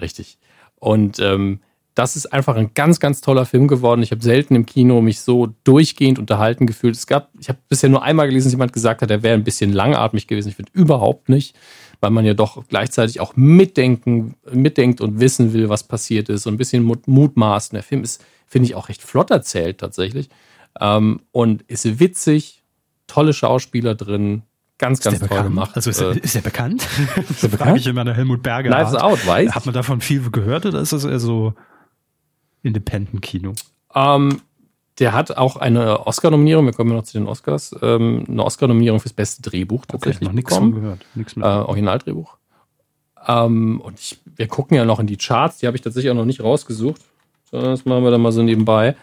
Richtig. 0.00 0.38
Und 0.76 1.18
ähm, 1.18 1.60
das 1.96 2.14
ist 2.14 2.30
einfach 2.30 2.56
ein 2.56 2.72
ganz, 2.74 3.00
ganz 3.00 3.22
toller 3.22 3.46
Film 3.46 3.68
geworden. 3.68 4.02
Ich 4.02 4.10
habe 4.10 4.22
selten 4.22 4.54
im 4.54 4.66
Kino 4.66 5.00
mich 5.00 5.22
so 5.22 5.54
durchgehend 5.64 6.18
unterhalten 6.18 6.66
gefühlt. 6.66 6.94
Es 6.94 7.06
gab, 7.06 7.30
ich 7.40 7.48
habe 7.48 7.58
bisher 7.70 7.88
nur 7.88 8.02
einmal 8.02 8.28
gelesen, 8.28 8.48
dass 8.48 8.52
jemand 8.52 8.74
gesagt 8.74 9.00
hat, 9.00 9.10
er 9.10 9.22
wäre 9.22 9.32
ein 9.32 9.44
bisschen 9.44 9.72
langatmig 9.72 10.26
gewesen. 10.26 10.50
Ich 10.50 10.56
finde 10.56 10.70
überhaupt 10.74 11.30
nicht, 11.30 11.56
weil 12.00 12.10
man 12.10 12.26
ja 12.26 12.34
doch 12.34 12.68
gleichzeitig 12.68 13.18
auch 13.20 13.34
mitdenken, 13.34 14.34
mitdenkt 14.52 15.00
und 15.00 15.20
wissen 15.20 15.54
will, 15.54 15.70
was 15.70 15.84
passiert 15.84 16.28
ist 16.28 16.46
und 16.46 16.54
ein 16.54 16.58
bisschen 16.58 16.84
mutmaßt. 17.06 17.72
der 17.72 17.82
Film 17.82 18.02
ist, 18.02 18.22
finde 18.46 18.68
ich, 18.68 18.74
auch 18.74 18.90
recht 18.90 19.00
flott 19.00 19.30
erzählt 19.30 19.78
tatsächlich. 19.78 20.28
Ähm, 20.78 21.22
und 21.32 21.62
ist 21.62 21.98
witzig, 21.98 22.62
tolle 23.06 23.32
Schauspieler 23.32 23.94
drin, 23.94 24.42
Ganz, 24.78 25.00
ganz 25.00 25.20
toll 25.20 25.42
gemacht. 25.42 25.70
Also 25.74 25.88
ist, 25.88 26.02
äh, 26.02 26.18
ist 26.18 26.36
er 26.36 26.42
bekannt? 26.42 26.86
Ist 27.30 27.42
er 27.42 27.48
bekannt? 27.48 27.78
ich 27.78 27.86
immer 27.86 28.04
nach 28.04 28.14
Helmut 28.14 28.42
Berger. 28.42 28.68
Lives 28.68 28.94
Out, 28.94 29.26
weiß 29.26 29.54
Hat 29.54 29.64
man 29.64 29.74
davon 29.74 30.02
viel 30.02 30.30
gehört 30.30 30.66
oder 30.66 30.82
ist 30.82 30.92
das 30.92 31.06
eher 31.06 31.18
so 31.18 31.54
Independent-Kino? 32.66 33.52
Ähm, 33.94 34.40
der 34.98 35.12
hat 35.12 35.36
auch 35.36 35.56
eine 35.56 36.06
Oscar-Nominierung, 36.06 36.66
wir 36.66 36.72
kommen 36.72 36.94
noch 36.94 37.04
zu 37.04 37.18
den 37.18 37.26
Oscars, 37.26 37.74
ähm, 37.82 38.24
eine 38.28 38.44
Oscar-Nominierung 38.44 39.00
fürs 39.00 39.12
beste 39.12 39.42
Drehbuch 39.42 39.84
tatsächlich 39.86 40.22
okay, 40.22 40.26
noch 40.26 40.32
nichts 40.32 40.54
von 40.54 40.74
gehört. 40.74 41.06
Nichts 41.14 41.36
äh, 41.36 41.40
Originaldrehbuch. 41.40 42.36
Ähm, 43.26 43.80
und 43.80 43.98
ich, 43.98 44.18
wir 44.24 44.48
gucken 44.48 44.76
ja 44.76 44.84
noch 44.84 45.00
in 45.00 45.06
die 45.06 45.16
Charts, 45.16 45.58
die 45.58 45.66
habe 45.66 45.76
ich 45.76 45.82
tatsächlich 45.82 46.10
auch 46.10 46.16
noch 46.16 46.24
nicht 46.24 46.42
rausgesucht, 46.42 47.02
sondern 47.50 47.70
das 47.70 47.84
machen 47.84 48.04
wir 48.04 48.10
dann 48.10 48.22
mal 48.22 48.32
so 48.32 48.42
nebenbei. 48.42 48.96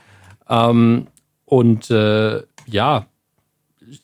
Ähm, 0.49 1.07
und 1.45 1.91
äh, 1.91 2.41
ja, 2.65 3.06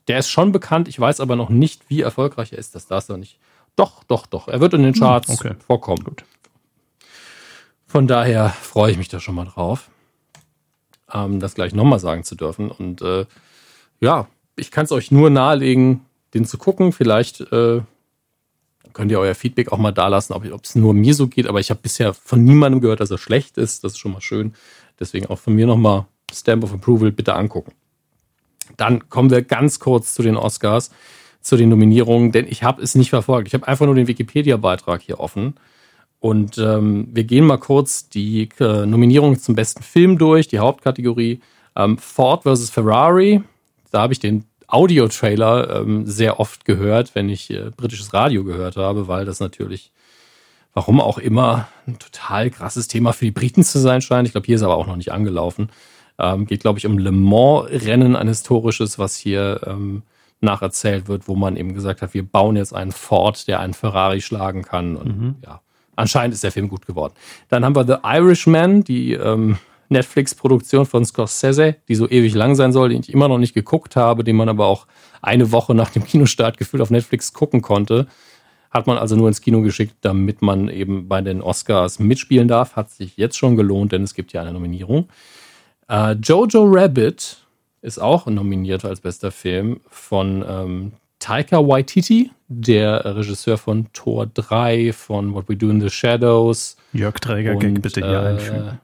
der 0.08 0.20
ist 0.20 0.30
schon 0.30 0.52
bekannt, 0.52 0.88
ich 0.88 1.00
weiß 1.00 1.20
aber 1.22 1.36
noch 1.36 1.50
nicht, 1.50 1.90
wie 1.90 2.02
erfolgreich 2.02 2.52
er 2.52 2.60
ist. 2.60 2.76
Das 2.76 2.88
darfst 2.88 3.10
du 3.10 3.18
nicht. 3.18 3.40
Doch, 3.76 4.04
doch, 4.04 4.26
doch. 4.28 4.48
Er 4.48 4.60
wird 4.60 4.74
in 4.74 4.84
den 4.84 4.94
hm, 4.94 5.00
Charts 5.00 5.30
okay. 5.30 5.56
vorkommen. 5.66 6.04
Gut. 6.04 6.26
Von 7.90 8.06
daher 8.06 8.50
freue 8.50 8.92
ich 8.92 9.00
mich 9.00 9.08
da 9.08 9.20
schon 9.20 9.34
mal 9.34 9.46
drauf, 9.46 9.90
ähm, 11.12 11.40
das 11.40 11.56
gleich 11.56 11.74
nochmal 11.74 12.00
sagen 12.00 12.24
zu 12.24 12.36
dürfen. 12.36 12.70
Und 12.70 13.02
äh, 13.02 13.26
ja, 14.00 14.28
ich 14.56 14.70
kann 14.70 14.86
es 14.86 14.92
euch 14.92 15.10
nur 15.10 15.32
nahelegen, 15.32 16.06
den 16.36 16.46
zu 16.46 16.60
gucken. 16.60 16.92
Vielleicht 16.92 17.42
äh, 17.52 17.82
könnt 18.94 19.12
ihr 19.12 19.20
euer 19.20 19.34
Feedback 19.34 19.72
auch 19.72 19.80
mal 19.80 19.92
da 19.92 20.08
lassen, 20.08 20.34
ob 20.34 20.46
es 20.64 20.76
nur 20.76 20.94
mir 20.94 21.16
so 21.16 21.28
geht. 21.28 21.48
Aber 21.48 21.60
ich 21.60 21.72
habe 21.72 21.80
bisher 21.82 22.14
von 22.14 22.44
niemandem 22.44 22.80
gehört, 22.80 23.00
dass 23.00 23.10
er 23.10 23.18
schlecht 23.18 23.58
ist. 23.58 23.84
Das 23.84 23.94
ist 23.94 23.98
schon 23.98 24.12
mal 24.12 24.22
schön. 24.22 24.54
Deswegen 25.00 25.26
auch 25.26 25.40
von 25.40 25.56
mir 25.56 25.66
nochmal 25.66 26.06
Stamp 26.32 26.64
of 26.64 26.72
Approval 26.72 27.12
bitte 27.12 27.34
angucken. 27.34 27.72
Dann 28.78 29.10
kommen 29.10 29.32
wir 29.32 29.42
ganz 29.42 29.80
kurz 29.80 30.14
zu 30.14 30.22
den 30.22 30.38
Oscars, 30.38 30.92
zu 31.42 31.58
den 31.58 31.70
Nominierungen, 31.70 32.32
denn 32.32 32.46
ich 32.48 32.62
habe 32.62 32.84
es 32.84 32.94
nicht 32.94 33.10
verfolgt. 33.10 33.48
Ich 33.48 33.56
habe 33.56 33.68
einfach 33.68 33.88
nur 33.88 33.96
den 33.96 34.06
Wikipedia-Beitrag 34.06 35.02
hier 35.02 35.20
offen. 35.20 35.56
Und 36.20 36.58
ähm, 36.58 37.08
wir 37.12 37.24
gehen 37.24 37.46
mal 37.46 37.58
kurz 37.58 38.10
die 38.10 38.50
äh, 38.60 38.86
Nominierung 38.86 39.40
zum 39.40 39.56
besten 39.56 39.84
Film 39.84 40.18
durch, 40.18 40.48
die 40.48 40.60
Hauptkategorie. 40.60 41.40
Ähm, 41.76 41.98
Ford 41.98 42.44
vs. 42.44 42.70
Ferrari. 42.70 43.42
Da 43.92 44.02
habe 44.02 44.14
ich 44.14 44.20
den 44.20 44.44
Audio-Trailer 44.68 45.82
ähm, 45.82 46.06
sehr 46.06 46.40
oft 46.40 46.66
gehört, 46.66 47.16
wenn 47.16 47.30
ich 47.30 47.50
äh, 47.50 47.72
britisches 47.76 48.14
Radio 48.14 48.44
gehört 48.44 48.76
habe, 48.76 49.08
weil 49.08 49.26
das 49.26 49.40
natürlich, 49.40 49.92
warum 50.74 51.00
auch 51.00 51.18
immer, 51.18 51.70
ein 51.88 51.98
total 51.98 52.50
krasses 52.50 52.88
Thema 52.88 53.14
für 53.14 53.26
die 53.26 53.32
Briten 53.32 53.64
zu 53.64 53.80
sein 53.80 54.02
scheint. 54.02 54.28
Ich 54.28 54.34
glaube, 54.34 54.46
hier 54.46 54.58
ist 54.58 54.64
aber 54.64 54.78
auch 54.78 54.88
noch 54.88 54.98
nicht 54.98 55.12
angelaufen. 55.12 55.70
Ähm, 56.20 56.46
geht, 56.46 56.62
glaube 56.62 56.80
ich, 56.80 56.86
um 56.86 56.98
Le 56.98 57.12
Mans-Rennen, 57.12 58.18
ein 58.18 58.28
historisches, 58.28 59.00
was 59.00 59.16
hier 59.16 59.62
ähm, 59.66 60.04
nacherzählt 60.42 61.08
wird, 61.08 61.28
wo 61.30 61.36
man 61.36 61.56
eben 61.56 61.74
gesagt 61.74 62.02
hat, 62.02 62.14
wir 62.14 62.24
bauen 62.24 62.58
jetzt 62.58 62.74
einen 62.74 62.92
Ford, 62.92 63.48
der 63.48 63.62
einen 63.62 63.74
Ferrari 63.74 64.22
schlagen 64.22 64.64
kann. 64.64 64.98
Und 64.98 65.18
mhm. 65.18 65.36
ja, 65.44 65.62
anscheinend 66.00 66.34
ist 66.34 66.44
der 66.44 66.52
Film 66.52 66.70
gut 66.70 66.86
geworden. 66.86 67.14
Dann 67.50 67.64
haben 67.64 67.76
wir 67.76 67.86
The 67.86 67.98
Irishman, 68.04 68.84
die 68.84 69.14
ähm, 69.14 69.58
Netflix-Produktion 69.90 70.86
von 70.86 71.04
Scorsese, 71.06 71.76
die 71.88 71.96
so 71.96 72.10
ewig 72.10 72.34
lang 72.34 72.56
sein 72.56 72.72
soll, 72.72 72.90
den 72.90 73.02
ich 73.02 73.12
immer 73.12 73.28
noch 73.28 73.38
nicht 73.38 73.54
geguckt 73.54 73.96
habe, 73.96 74.24
den 74.24 74.36
man 74.36 74.50
aber 74.50 74.68
auch 74.68 74.88
eine 75.22 75.52
Woche 75.52 75.76
nach 75.76 75.90
dem 75.90 76.06
Kinostart 76.06 76.58
gefühlt 76.58 76.82
auf 76.82 76.90
Netflix 76.90 77.34
gucken 77.34 77.62
konnte. 77.62 78.08
Hat 78.72 78.86
man 78.86 78.98
also 78.98 79.16
nur 79.16 79.28
ins 79.28 79.42
Kino 79.42 79.62
geschickt, 79.62 79.96
damit 80.02 80.42
man 80.42 80.70
eben 80.70 81.08
bei 81.08 81.22
den 81.22 81.42
Oscars 81.42 81.98
mitspielen 82.00 82.48
darf. 82.48 82.76
Hat 82.76 82.92
sich 82.92 83.18
jetzt 83.18 83.38
schon 83.38 83.56
gelohnt, 83.56 83.92
denn 83.92 84.04
es 84.04 84.14
gibt 84.14 84.32
ja 84.32 84.42
eine 84.42 84.54
Nominierung. 84.54 85.10
Äh, 85.90 86.14
Jojo 86.14 86.66
Rabbit 86.66 87.38
ist 87.82 88.00
auch 88.00 88.28
nominiert 88.28 88.86
als 88.86 89.02
bester 89.02 89.32
Film 89.32 89.80
von 89.90 90.46
ähm, 90.48 90.92
Taika 91.20 91.68
Waititi, 91.68 92.32
der 92.48 93.04
Regisseur 93.18 93.58
von 93.58 93.92
Tor 93.94 94.26
3, 94.26 94.94
von 94.94 95.34
What 95.34 95.50
We 95.50 95.56
Do 95.56 95.70
in 95.70 95.82
the 95.82 95.90
Shadows. 95.90 96.78
Jörg 96.94 97.20
Träger, 97.20 97.56
und, 97.56 97.82
bitte 97.82 98.02
hier 98.02 98.22
äh, 98.22 98.28
einfügen. 98.28 98.80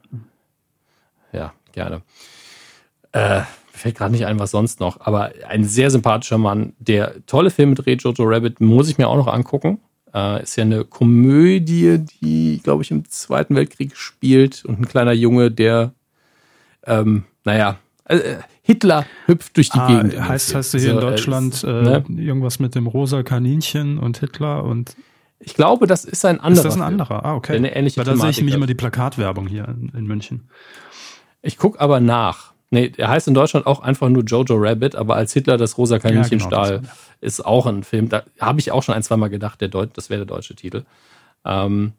Ja, 1.31 1.53
gerne. 1.71 2.01
Äh, 3.13 3.41
fällt 3.71 3.97
gerade 3.97 4.11
nicht 4.11 4.25
ein, 4.25 4.39
was 4.39 4.51
sonst 4.51 4.79
noch, 4.79 4.99
aber 5.01 5.31
ein 5.47 5.63
sehr 5.63 5.89
sympathischer 5.89 6.37
Mann, 6.37 6.73
der 6.79 7.25
tolle 7.25 7.49
Filme 7.49 7.75
dreht, 7.75 8.03
Jojo 8.03 8.23
Rabbit, 8.23 8.61
muss 8.61 8.89
ich 8.89 8.97
mir 8.97 9.07
auch 9.07 9.17
noch 9.17 9.27
angucken. 9.27 9.79
Äh, 10.13 10.43
ist 10.43 10.55
ja 10.55 10.63
eine 10.63 10.85
Komödie, 10.85 11.99
die, 12.21 12.61
glaube 12.63 12.83
ich, 12.83 12.91
im 12.91 13.09
Zweiten 13.09 13.55
Weltkrieg 13.55 13.95
spielt 13.95 14.63
und 14.65 14.79
ein 14.79 14.87
kleiner 14.87 15.13
Junge, 15.13 15.51
der, 15.51 15.93
ähm, 16.85 17.23
naja, 17.43 17.77
äh, 18.05 18.35
Hitler 18.67 19.05
hüpft 19.27 19.55
durch 19.57 19.69
die 19.69 19.77
ah, 19.77 19.87
Gegend. 19.87 20.19
Heißt, 20.19 20.55
heißt 20.55 20.73
du 20.73 20.79
hier 20.79 20.89
so, 20.89 20.93
in 20.93 20.97
äh, 20.97 21.01
Deutschland 21.11 21.63
äh, 21.63 21.67
ne? 21.67 22.03
irgendwas 22.17 22.57
mit 22.57 22.73
dem 22.73 22.87
rosa 22.87 23.21
Kaninchen 23.21 23.99
und 23.99 24.17
Hitler 24.17 24.63
und 24.63 24.95
ich 25.37 25.53
glaube, 25.53 25.85
das 25.85 26.03
ist 26.03 26.25
ein 26.25 26.39
anderer. 26.39 26.65
Ist 26.65 26.73
das 26.73 26.75
ein 26.75 26.81
anderer? 26.81 27.23
Ah, 27.23 27.35
okay. 27.35 27.55
Eine 27.55 27.75
ähnliche 27.75 27.97
Weil 27.97 28.05
da 28.05 28.15
sehe 28.15 28.31
ich 28.31 28.37
nämlich 28.37 28.55
immer 28.55 28.65
die 28.65 28.73
Plakatwerbung 28.73 29.45
hier 29.45 29.67
in, 29.67 29.91
in 29.95 30.07
München. 30.07 30.49
Ich 31.43 31.57
gucke 31.57 31.79
aber 31.79 31.99
nach. 31.99 32.53
Nee, 32.71 32.91
er 32.97 33.09
heißt 33.09 33.27
in 33.27 33.35
Deutschland 33.35 33.67
auch 33.67 33.81
einfach 33.81 34.09
nur 34.09 34.23
Jojo 34.23 34.55
Rabbit, 34.55 34.95
aber 34.95 35.15
als 35.15 35.33
Hitler 35.33 35.57
das 35.57 35.77
rosa 35.77 35.99
Kaninchen 35.99 36.39
ja, 36.39 36.45
genau, 36.45 36.65
stahl, 36.65 36.81
ist 37.21 37.45
auch 37.45 37.67
ein 37.67 37.83
Film. 37.83 38.09
Da 38.09 38.23
habe 38.39 38.59
ich 38.59 38.71
auch 38.71 38.81
schon 38.81 38.95
ein, 38.95 39.03
zwei 39.03 39.17
Mal 39.17 39.29
gedacht, 39.29 39.61
der 39.61 39.67
Deut 39.67 39.95
das 39.95 40.09
wäre 40.09 40.25
der 40.25 40.35
deutsche 40.35 40.55
Titel. 40.55 40.85
Ähm, 41.45 41.93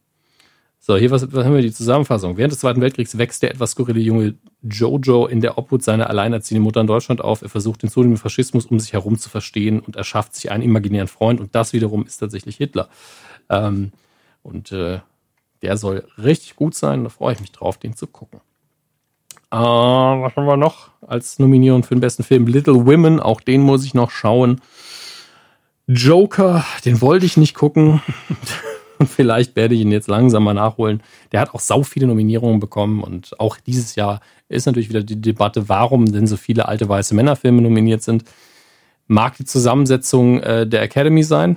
so, 0.87 0.97
hier 0.97 1.11
was, 1.11 1.23
haben 1.23 1.53
wir 1.53 1.63
die 1.63 1.73
Zusammenfassung. 1.73 2.37
Während 2.37 2.53
des 2.53 2.61
Zweiten 2.61 2.81
Weltkriegs 2.81 3.19
wächst 3.19 3.43
der 3.43 3.51
etwas 3.51 3.73
skurrile 3.73 3.99
junge 3.99 4.37
Jojo 4.63 5.27
in 5.27 5.41
der 5.41 5.59
Obhut 5.59 5.83
seiner 5.83 6.09
alleinerziehenden 6.09 6.63
Mutter 6.63 6.81
in 6.81 6.87
Deutschland 6.87 7.21
auf. 7.21 7.43
Er 7.43 7.49
versucht 7.49 7.83
den 7.83 7.91
zunehmenden 7.91 8.23
Faschismus 8.23 8.67
um 8.67 8.79
sich 8.79 8.93
herum 8.93 9.19
zu 9.19 9.29
verstehen 9.29 9.81
und 9.81 9.97
erschafft 9.97 10.37
sich 10.37 10.53
einen 10.53 10.63
imaginären 10.63 11.09
Freund 11.09 11.41
und 11.41 11.57
das 11.57 11.73
wiederum 11.73 12.07
ist 12.07 12.19
tatsächlich 12.19 12.59
Hitler. 12.59 12.89
Ähm, 13.49 13.91
und 14.45 14.71
äh, 14.71 15.01
der 15.61 15.77
soll 15.77 16.07
richtig 16.19 16.55
gut 16.55 16.77
sein, 16.77 17.03
da 17.03 17.11
freue 17.11 17.35
ich 17.35 17.41
mich 17.41 17.51
drauf, 17.51 17.79
den 17.79 17.97
zu 17.97 18.07
gucken. 18.07 18.39
Äh, 19.51 19.57
was 19.57 20.37
haben 20.37 20.47
wir 20.47 20.57
noch 20.57 20.91
als 21.01 21.41
Nominierung 21.41 21.83
für 21.83 21.97
den 21.97 22.01
besten 22.01 22.23
Film? 22.23 22.47
Little 22.47 22.87
Women, 22.87 23.19
auch 23.19 23.41
den 23.41 23.63
muss 23.63 23.85
ich 23.85 23.95
noch 23.95 24.13
schauen. 24.13 24.61
Joker, 25.89 26.65
den 26.85 27.01
wollte 27.01 27.27
ich 27.27 27.37
nicht 27.37 27.55
gucken. 27.55 28.03
Und 28.99 29.09
vielleicht 29.09 29.57
werde 29.57 29.75
ich 29.75 29.81
ihn 29.81 29.93
jetzt 29.93 30.09
langsam 30.09 30.45
mal 30.45 30.55
nachholen. 30.55 31.03
Der 31.33 31.41
hat 31.41 31.55
auch 31.55 31.61
sau 31.61 31.83
viele 31.83 32.07
Nominierungen 32.07 32.61
bekommen 32.61 33.03
und 33.03 33.39
auch 33.41 33.59
dieses 33.59 33.95
Jahr 33.95 34.21
ist 34.49 34.67
natürlich 34.67 34.89
wieder 34.89 35.03
die 35.03 35.21
Debatte, 35.21 35.69
warum 35.69 36.07
denn 36.07 36.27
so 36.27 36.37
viele 36.37 36.69
alte 36.69 36.89
weiße 36.89 37.15
Männerfilme 37.15 37.63
nominiert 37.63 38.03
sind. 38.03 38.25
Mag 39.07 39.37
die 39.37 39.45
Zusammensetzung 39.45 40.41
äh, 40.41 40.67
der 40.67 40.83
Academy 40.83 41.23
sein, 41.23 41.57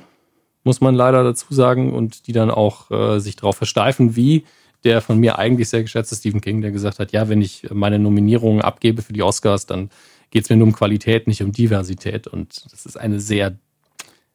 muss 0.64 0.82
man 0.82 0.96
leider 0.96 1.24
dazu 1.24 1.54
sagen, 1.54 1.94
und 1.94 2.28
die 2.28 2.32
dann 2.32 2.52
auch 2.52 2.92
äh, 2.92 3.20
sich 3.20 3.36
darauf 3.36 3.56
versteifen, 3.56 4.16
wie 4.16 4.44
der 4.84 5.02
von 5.02 5.20
mir 5.20 5.38
eigentlich 5.38 5.70
sehr 5.70 5.82
geschätzte 5.82 6.16
Stephen 6.16 6.42
King, 6.42 6.62
der 6.62 6.72
gesagt 6.72 7.00
hat, 7.00 7.12
ja, 7.12 7.28
wenn 7.28 7.42
ich 7.42 7.68
meine 7.72 8.00
Nominierungen 8.00 8.62
abgebe 8.62 9.02
für 9.02 9.14
die 9.14 9.24
Oscars, 9.24 9.66
dann 9.66 9.90
geht 10.32 10.44
es 10.44 10.50
mir 10.50 10.56
nur 10.56 10.68
um 10.68 10.74
Qualität, 10.74 11.28
nicht 11.28 11.42
um 11.42 11.52
Diversität. 11.52 12.28
Und 12.28 12.72
das 12.72 12.86
ist 12.86 12.98
eine 12.98 13.20
sehr 13.20 13.58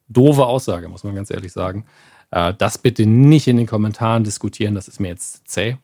doofe 0.08 0.44
Aussage, 0.44 0.88
muss 0.88 1.04
man 1.04 1.14
ganz 1.14 1.30
ehrlich 1.30 1.52
sagen. 1.52 1.86
Äh, 2.34 2.54
das 2.56 2.78
bitte 2.78 3.06
nicht 3.06 3.48
in 3.48 3.56
den 3.56 3.66
Kommentaren 3.66 4.24
diskutieren, 4.24 4.74
das 4.74 4.88
ist 4.88 5.00
mir 5.00 5.08
jetzt 5.08 5.48
zäh. 5.48 5.76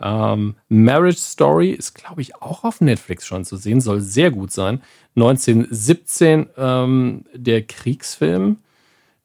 Ähm, 0.00 0.56
Marriage 0.68 1.18
Story 1.18 1.70
ist, 1.70 1.94
glaube 1.94 2.20
ich, 2.20 2.36
auch 2.36 2.64
auf 2.64 2.80
Netflix 2.80 3.26
schon 3.26 3.44
zu 3.44 3.56
sehen, 3.56 3.80
soll 3.80 4.00
sehr 4.00 4.30
gut 4.30 4.52
sein. 4.52 4.82
1917 5.16 6.46
ähm, 6.56 7.24
der 7.34 7.62
Kriegsfilm 7.62 8.58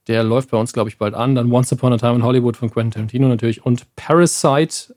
der 0.08 0.24
läuft 0.24 0.50
bei 0.52 0.58
uns, 0.58 0.74
glaube 0.74 0.90
ich, 0.90 0.98
bald 0.98 1.14
an. 1.14 1.36
Dann 1.36 1.52
Once 1.52 1.72
Upon 1.72 1.94
a 1.94 1.98
Time 1.98 2.16
in 2.16 2.24
Hollywood 2.24 2.58
von 2.58 2.72
Quentin 2.72 2.92
Tarantino 2.92 3.28
natürlich. 3.28 3.66
Und 3.66 3.96
Parasite 3.96 4.96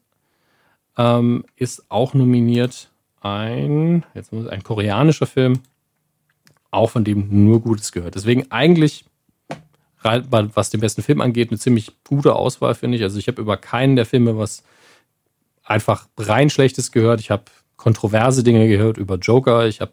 ähm, 0.96 1.44
ist 1.56 1.90
auch 1.90 2.14
nominiert. 2.14 2.90
Ein, 3.20 4.04
jetzt 4.14 4.32
muss 4.32 4.46
ein 4.46 4.62
koreanischer 4.62 5.26
Film, 5.26 5.60
auch 6.70 6.90
von 6.90 7.04
dem 7.04 7.28
nur 7.44 7.60
Gutes 7.60 7.92
gehört. 7.92 8.14
Deswegen 8.16 8.50
eigentlich, 8.50 9.04
was 10.04 10.70
den 10.70 10.80
besten 10.80 11.02
Film 11.02 11.20
angeht, 11.20 11.50
eine 11.50 11.58
ziemlich 11.58 11.92
gute 12.06 12.36
Auswahl, 12.36 12.74
finde 12.74 12.96
ich. 12.96 13.02
Also 13.02 13.18
ich 13.18 13.28
habe 13.28 13.40
über 13.40 13.56
keinen 13.56 13.96
der 13.96 14.06
Filme 14.06 14.36
was 14.36 14.62
einfach 15.64 16.06
rein 16.18 16.50
Schlechtes 16.50 16.92
gehört. 16.92 17.20
Ich 17.20 17.30
habe 17.30 17.44
kontroverse 17.76 18.44
Dinge 18.44 18.68
gehört 18.68 18.98
über 18.98 19.16
Joker. 19.16 19.66
Ich 19.66 19.80
habe 19.80 19.92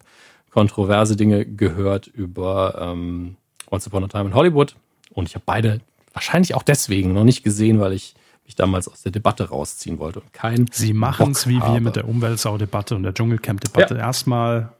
kontroverse 0.51 1.15
Dinge 1.15 1.45
gehört 1.45 2.07
über 2.07 2.77
ähm, 2.79 3.37
Once 3.69 3.87
Upon 3.87 4.03
a 4.03 4.07
Time 4.07 4.25
in 4.25 4.33
Hollywood. 4.35 4.75
Und 5.11 5.27
ich 5.27 5.35
habe 5.35 5.43
beide 5.45 5.81
wahrscheinlich 6.13 6.55
auch 6.55 6.63
deswegen 6.63 7.13
noch 7.13 7.23
nicht 7.23 7.43
gesehen, 7.43 7.79
weil 7.79 7.93
ich 7.93 8.15
mich 8.45 8.55
damals 8.55 8.87
aus 8.87 9.01
der 9.01 9.11
Debatte 9.11 9.49
rausziehen 9.49 9.99
wollte 9.99 10.19
und 10.19 10.33
kein. 10.33 10.67
Sie 10.71 10.93
machen 10.93 11.31
es 11.31 11.47
wie 11.47 11.59
habe. 11.59 11.75
wir 11.75 11.81
mit 11.81 11.95
der 11.95 12.07
Umweltsau-Debatte 12.07 12.95
und 12.95 13.03
der 13.03 13.13
Dschungelcamp-Debatte. 13.13 13.95
Ja. 13.95 14.01
Erstmal 14.01 14.73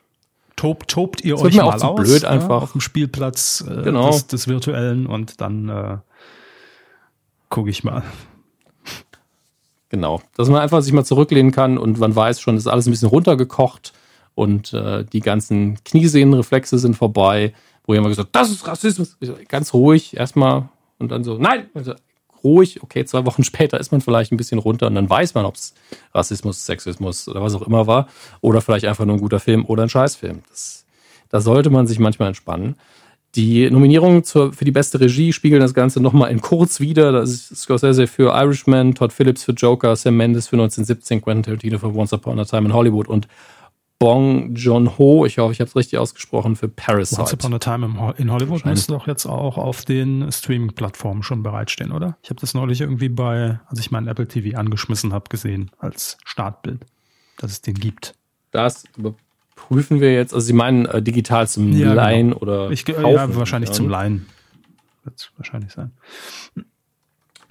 tobt, 0.61 0.89
tobt 0.89 1.21
ihr 1.23 1.35
das 1.35 1.43
euch 1.43 1.55
mal 1.55 1.73
aus 1.73 1.95
blöd 1.95 2.25
einfach. 2.25 2.61
auf 2.61 2.71
dem 2.73 2.81
Spielplatz 2.81 3.63
äh, 3.67 3.83
genau. 3.83 4.11
des, 4.11 4.27
des, 4.27 4.47
Virtuellen 4.47 5.07
und 5.07 5.41
dann 5.41 5.69
äh, 5.69 5.97
gucke 7.49 7.69
ich 7.69 7.83
mal. 7.83 8.03
Genau, 9.89 10.21
dass 10.38 10.47
man 10.49 10.61
einfach 10.61 10.81
sich 10.81 10.93
mal 10.93 11.03
zurücklehnen 11.03 11.51
kann 11.51 11.77
und 11.77 11.99
man 11.99 12.15
weiß 12.15 12.39
schon, 12.39 12.55
ist 12.55 12.67
alles 12.67 12.88
ein 12.88 12.91
bisschen 12.91 13.09
runtergekocht 13.09 13.91
und 14.35 14.73
äh, 14.73 15.03
die 15.03 15.19
ganzen 15.19 15.83
Kniesehnenreflexe 15.83 16.79
sind 16.79 16.95
vorbei 16.95 17.53
wo 17.85 17.93
jemand 17.93 18.11
gesagt 18.11 18.29
das 18.33 18.49
ist 18.49 18.67
Rassismus. 18.67 19.17
So, 19.19 19.35
ganz 19.47 19.73
ruhig 19.73 20.15
erstmal 20.15 20.69
und 20.99 21.11
dann 21.11 21.23
so, 21.23 21.38
nein, 21.38 21.69
also, 21.73 21.93
ruhig, 22.43 22.81
okay, 22.84 23.05
zwei 23.05 23.26
Wochen 23.26 23.43
später 23.45 23.80
ist 23.80 23.91
man 23.91 24.01
vielleicht 24.01 24.31
ein 24.31 24.38
bisschen 24.38 24.59
runter 24.59 24.88
und 24.88 24.95
dann 24.95 25.09
weiß 25.09 25.34
man, 25.34 25.45
ob 25.45 25.55
es 25.55 25.73
Rassismus, 26.13 26.65
Sexismus 26.65 27.27
oder 27.27 27.41
was 27.41 27.55
auch 27.55 27.61
immer 27.61 27.88
war 27.88 28.07
oder 28.41 28.61
vielleicht 28.61 28.85
einfach 28.85 29.05
nur 29.05 29.15
ein 29.15 29.22
guter 29.22 29.39
Film 29.39 29.65
oder 29.65 29.84
ein 29.84 29.89
Scheißfilm. 29.89 30.41
Das, 30.49 30.85
da 31.30 31.41
sollte 31.41 31.69
man 31.69 31.88
sich 31.88 31.99
manchmal 31.99 32.30
entspannen. 32.30 32.76
Die 33.35 33.69
Nominierungen 33.69 34.26
zur, 34.26 34.51
für 34.51 34.65
die 34.65 34.72
beste 34.72 34.99
Regie 34.99 35.31
spiegeln 35.31 35.61
das 35.61 35.73
Ganze 35.73 36.01
nochmal 36.01 36.31
in 36.31 36.41
kurz 36.41 36.81
wieder. 36.81 37.13
Das 37.13 37.30
ist 37.30 37.55
Scorsese 37.55 38.05
für 38.05 38.34
Irishman, 38.34 38.93
Todd 38.93 39.13
Phillips 39.13 39.45
für 39.45 39.53
Joker, 39.53 39.95
Sam 39.95 40.18
Mendes 40.18 40.49
für 40.49 40.57
1917, 40.57 41.22
Quentin 41.22 41.43
Tarantino 41.43 41.77
für 41.80 41.95
Once 41.95 42.11
Upon 42.11 42.39
a 42.39 42.43
Time 42.43 42.68
in 42.68 42.73
Hollywood 42.73 43.07
und 43.07 43.30
Bong 44.02 44.56
Joon-ho, 44.56 45.28
ich 45.28 45.38
hoffe, 45.38 45.52
ich 45.53 45.60
habe 45.60 45.69
es 45.69 45.76
richtig 45.76 45.99
ausgesprochen, 45.99 46.56
für 46.56 46.68
Parasite. 46.68 47.22
Once 47.22 47.34
Upon 47.34 47.53
a 47.53 47.60
Time 47.60 48.15
in 48.18 48.32
Hollywood 48.32 48.65
müsste 48.65 48.94
doch 48.94 49.06
jetzt 49.06 49.28
auch 49.28 49.60
auf 49.60 49.86
den 49.86 50.32
Streaming-Plattformen 50.32 51.22
schon 51.22 51.44
bereitstehen, 51.44 51.91
oder? 51.91 52.18
Ich 52.23 52.32
habe 52.32 52.41
das 52.41 52.56
neulich 52.56 52.82
irgendwie 52.82 53.10
bei, 53.10 53.60
als 53.68 53.80
ich 53.80 53.91
meinen 53.91 54.07
Apple 54.07 54.28
TV 54.28 54.57
angeschmissen 54.57 55.14
habe, 55.14 55.26
gesehen 55.30 55.69
als 55.78 56.18
Startbild, 56.26 56.84
dass 57.38 57.52
es 57.52 57.61
den 57.61 57.76
gibt. 57.76 58.15
Das 58.49 58.86
prüfen 59.56 60.02
wir 60.02 60.11
jetzt. 60.15 60.34
Also 60.34 60.48
Sie 60.48 60.53
meinen 60.53 60.88
äh, 60.88 61.03
digital 61.03 61.48
zum 61.48 61.72
Ja, 61.72 61.90
genau. 61.90 61.94
Leihen 61.94 62.34
oder 62.34 62.72
Ich, 62.72 62.86
kaufen? 62.86 63.06
ja, 63.07 63.36
wahrscheinlich 63.36 63.69
Ja, 63.69 63.76
zum? 63.76 63.88
Leihen. 63.88 64.26
Wird 65.03 65.19
es 65.19 65.30
wahrscheinlich 65.38 65.73
sein. 65.73 65.91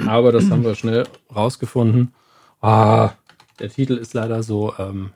Aber 0.05 0.33
das 0.33 0.51
haben 0.51 0.65
wir 0.65 0.75
schnell 0.75 1.07
rausgefunden. 1.33 2.13
Ah, 2.61 3.13
der 3.61 3.71
Titel 3.71 3.93
ist 3.95 4.15
leider 4.15 4.43
so, 4.43 4.75
ähm, 4.79 5.11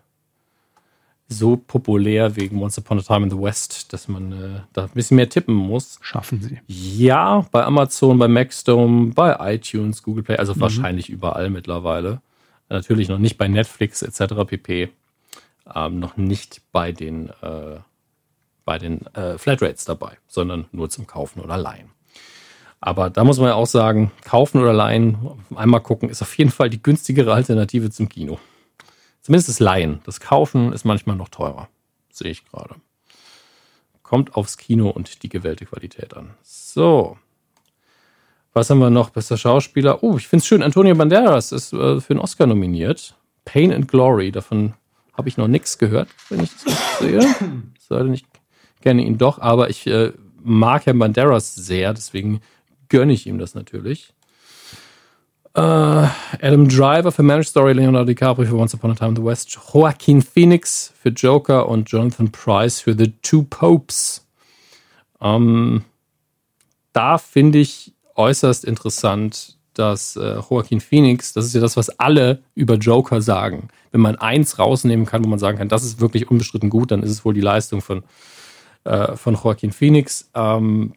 so 1.28 1.56
populär 1.56 2.36
wegen 2.36 2.60
Once 2.62 2.78
Upon 2.78 2.98
a 2.98 3.02
Time 3.02 3.24
in 3.24 3.30
the 3.30 3.40
West, 3.40 3.92
dass 3.92 4.08
man 4.08 4.32
äh, 4.32 4.60
da 4.72 4.84
ein 4.84 4.90
bisschen 4.94 5.16
mehr 5.16 5.28
tippen 5.28 5.54
muss. 5.54 5.98
Schaffen 6.02 6.40
sie. 6.42 6.60
Ja, 6.66 7.46
bei 7.50 7.64
Amazon, 7.64 8.18
bei 8.18 8.28
Maxdome, 8.28 9.12
bei 9.14 9.54
iTunes, 9.54 10.02
Google 10.02 10.22
Play, 10.22 10.34
Mhm. 10.36 10.40
also 10.40 10.60
wahrscheinlich 10.60 11.08
überall 11.08 11.50
mittlerweile. 11.50 12.20
Natürlich 12.68 13.08
noch 13.08 13.18
nicht 13.18 13.36
bei 13.38 13.48
Netflix 13.48 14.02
etc. 14.02 14.34
pp. 14.46 14.90
Ähm, 15.74 15.98
noch 15.98 16.16
nicht 16.16 16.60
bei 16.72 16.92
den, 16.92 17.30
äh, 17.42 17.78
bei 18.64 18.78
den 18.78 19.06
äh, 19.14 19.38
Flatrates 19.38 19.84
dabei, 19.86 20.18
sondern 20.26 20.66
nur 20.72 20.90
zum 20.90 21.06
Kaufen 21.06 21.40
oder 21.40 21.56
Leihen. 21.56 21.88
Aber 22.80 23.08
da 23.08 23.24
muss 23.24 23.38
man 23.38 23.48
ja 23.48 23.54
auch 23.54 23.66
sagen, 23.66 24.12
kaufen 24.24 24.60
oder 24.60 24.74
leihen, 24.74 25.16
einmal 25.54 25.80
gucken, 25.80 26.10
ist 26.10 26.20
auf 26.20 26.36
jeden 26.36 26.50
Fall 26.50 26.68
die 26.68 26.82
günstigere 26.82 27.32
Alternative 27.32 27.90
zum 27.90 28.10
Kino. 28.10 28.38
Zumindest 29.24 29.48
das 29.48 29.58
Leihen. 29.58 30.00
Das 30.04 30.20
Kaufen 30.20 30.74
ist 30.74 30.84
manchmal 30.84 31.16
noch 31.16 31.30
teurer. 31.30 31.70
Sehe 32.12 32.30
ich 32.30 32.44
gerade. 32.44 32.74
Kommt 34.02 34.34
aufs 34.36 34.58
Kino 34.58 34.90
und 34.90 35.22
die 35.22 35.30
gewählte 35.30 35.64
Qualität 35.64 36.14
an. 36.14 36.34
So. 36.42 37.16
Was 38.52 38.68
haben 38.68 38.80
wir 38.80 38.90
noch? 38.90 39.08
Bester 39.08 39.38
Schauspieler. 39.38 40.02
Oh, 40.02 40.18
ich 40.18 40.28
finde 40.28 40.42
es 40.42 40.46
schön. 40.46 40.62
Antonio 40.62 40.94
Banderas 40.94 41.52
ist 41.52 41.72
äh, 41.72 42.02
für 42.02 42.10
einen 42.10 42.20
Oscar 42.20 42.46
nominiert. 42.46 43.16
Pain 43.46 43.72
and 43.72 43.88
Glory. 43.88 44.30
Davon 44.30 44.74
habe 45.14 45.30
ich 45.30 45.38
noch 45.38 45.48
nichts 45.48 45.78
gehört, 45.78 46.10
wenn 46.28 46.44
ich 46.44 46.50
das 46.62 46.98
sehe. 46.98 47.34
Sei 47.78 48.02
denn, 48.02 48.12
ich 48.12 48.26
kenne 48.82 49.02
ihn 49.02 49.16
doch, 49.16 49.38
aber 49.38 49.70
ich 49.70 49.86
äh, 49.86 50.12
mag 50.42 50.84
Herrn 50.84 50.98
Banderas 50.98 51.54
sehr, 51.54 51.94
deswegen 51.94 52.42
gönne 52.90 53.14
ich 53.14 53.26
ihm 53.26 53.38
das 53.38 53.54
natürlich. 53.54 54.12
Äh, 55.56 55.60
Adam 55.60 56.68
Driver 56.68 57.12
für 57.12 57.22
Marriage 57.22 57.48
Story, 57.48 57.74
Leonardo 57.74 58.06
DiCaprio 58.06 58.48
für 58.48 58.56
Once 58.56 58.74
Upon 58.74 58.90
a 58.90 58.94
Time 58.94 59.10
in 59.10 59.16
the 59.16 59.24
West, 59.24 59.56
Joaquin 59.72 60.20
Phoenix 60.20 60.92
für 61.00 61.10
Joker 61.10 61.68
und 61.68 61.88
Jonathan 61.88 62.32
Price 62.32 62.80
für 62.80 62.96
The 62.96 63.12
Two 63.22 63.44
Popes. 63.44 64.26
Ähm, 65.20 65.84
da 66.92 67.18
finde 67.18 67.58
ich 67.60 67.92
äußerst 68.16 68.64
interessant, 68.64 69.56
dass 69.74 70.16
äh, 70.16 70.40
Joaquin 70.50 70.80
Phoenix, 70.80 71.32
das 71.32 71.44
ist 71.44 71.54
ja 71.54 71.60
das, 71.60 71.76
was 71.76 71.88
alle 72.00 72.42
über 72.56 72.74
Joker 72.74 73.22
sagen. 73.22 73.68
Wenn 73.92 74.00
man 74.00 74.16
eins 74.16 74.58
rausnehmen 74.58 75.06
kann, 75.06 75.24
wo 75.24 75.28
man 75.28 75.38
sagen 75.38 75.58
kann, 75.58 75.68
das 75.68 75.84
ist 75.84 76.00
wirklich 76.00 76.30
unbestritten 76.30 76.70
gut, 76.70 76.90
dann 76.90 77.04
ist 77.04 77.10
es 77.10 77.24
wohl 77.24 77.34
die 77.34 77.40
Leistung 77.40 77.80
von, 77.80 78.02
äh, 78.82 79.16
von 79.16 79.34
Joaquin 79.34 79.72
Phoenix. 79.72 80.30
Ähm, 80.34 80.94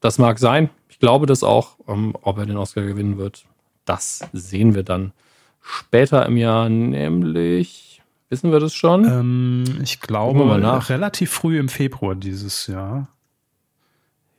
das 0.00 0.18
mag 0.18 0.38
sein. 0.38 0.70
Ich 0.88 0.98
glaube 0.98 1.26
das 1.26 1.42
auch. 1.42 1.76
Ähm, 1.86 2.14
ob 2.22 2.38
er 2.38 2.46
den 2.46 2.56
Oscar 2.56 2.82
gewinnen 2.82 3.18
wird, 3.18 3.44
das 3.88 4.20
sehen 4.32 4.74
wir 4.74 4.82
dann 4.82 5.12
später 5.60 6.24
im 6.26 6.36
Jahr, 6.36 6.68
nämlich, 6.68 8.02
wissen 8.28 8.52
wir 8.52 8.60
das 8.60 8.74
schon? 8.74 9.04
Ähm, 9.04 9.64
ich 9.82 10.00
glaube, 10.00 10.44
mal 10.44 10.60
nach. 10.60 10.88
relativ 10.90 11.30
früh 11.30 11.58
im 11.58 11.68
Februar 11.68 12.14
dieses 12.14 12.66
Jahr. 12.66 13.08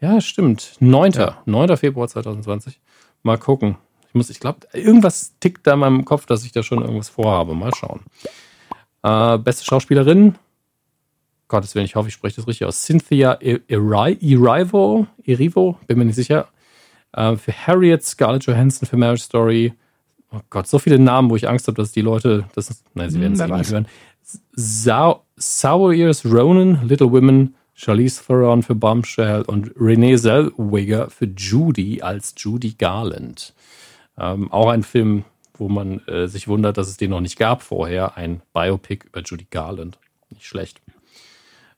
Ja, 0.02 0.22
stimmt. 0.22 0.76
9. 0.80 1.14
9. 1.46 1.78
Februar 1.78 2.08
2020. 2.08 2.80
Mal 3.24 3.38
gucken. 3.38 3.76
Ich 4.08 4.14
muss, 4.16 4.30
ich 4.30 4.40
glaube, 4.40 4.60
irgendwas 4.74 5.34
tickt 5.40 5.68
da 5.68 5.74
in 5.74 5.80
meinem 5.80 6.06
Kopf, 6.06 6.26
dass 6.26 6.44
ich 6.46 6.52
da 6.52 6.64
schon 6.64 6.82
irgendwas 6.82 7.10
vorhabe. 7.10 7.54
Mal 7.54 7.74
schauen. 7.76 8.02
Äh, 9.04 9.38
beste 9.38 9.66
Schauspielerin. 9.66 10.36
Gottes 11.48 11.76
Willen, 11.76 11.86
ich 11.86 11.96
hoffe, 11.96 12.08
ich 12.08 12.14
spreche 12.14 12.38
das 12.38 12.48
richtig 12.48 12.66
aus. 12.66 12.84
Cynthia 12.84 13.38
E- 13.42 13.60
Eri- 13.68 14.18
Erivo, 14.22 15.08
Erivo, 15.26 15.78
bin 15.88 15.98
mir 15.98 16.06
nicht 16.06 16.16
sicher. 16.16 16.48
Äh, 17.14 17.36
für 17.36 17.52
Harriet, 17.54 18.04
Scarlett 18.04 18.46
Johansson 18.46 18.88
für 18.88 18.98
Marriage 18.98 19.24
Story. 19.24 19.74
Oh 20.32 20.40
Gott, 20.50 20.68
so 20.68 20.78
viele 20.80 21.00
Namen, 21.00 21.30
wo 21.30 21.36
ich 21.36 21.48
Angst 21.50 21.68
habe, 21.68 21.76
dass 21.82 21.92
die 21.92 22.02
Leute, 22.02 22.46
das, 22.56 22.84
nein, 22.94 23.10
sie 23.10 23.20
werden 23.20 23.34
es 23.34 23.42
Hm, 23.42 23.52
eh 23.52 23.58
nicht 23.58 23.72
hören. 23.72 23.88
Sau- 24.54 25.24
Saoirse 25.38 26.30
Ronan, 26.30 26.88
Little 26.88 27.12
Women, 27.12 27.56
Charlize 27.74 28.22
Theron 28.26 28.62
für 28.62 28.76
Bombshell 28.76 29.42
und 29.44 29.72
Renee 29.80 30.18
Zellweger 30.18 31.10
für 31.10 31.26
Judy 31.26 32.02
als 32.02 32.36
Judy 32.38 32.76
Garland. 32.78 33.54
Ähm, 34.18 34.52
auch 34.52 34.68
ein 34.70 34.84
Film, 34.84 35.24
wo 35.54 35.70
man 35.70 36.00
äh, 36.08 36.28
sich 36.28 36.48
wundert, 36.50 36.78
dass 36.78 36.90
es 36.90 36.98
den 36.98 37.12
noch 37.12 37.22
nicht 37.22 37.40
gab 37.40 37.64
vorher. 37.64 38.18
Ein 38.18 38.42
Biopic 38.54 39.06
über 39.08 39.22
Judy 39.22 39.48
Garland. 39.50 39.98
Nicht 40.30 40.46
schlecht. 40.46 40.82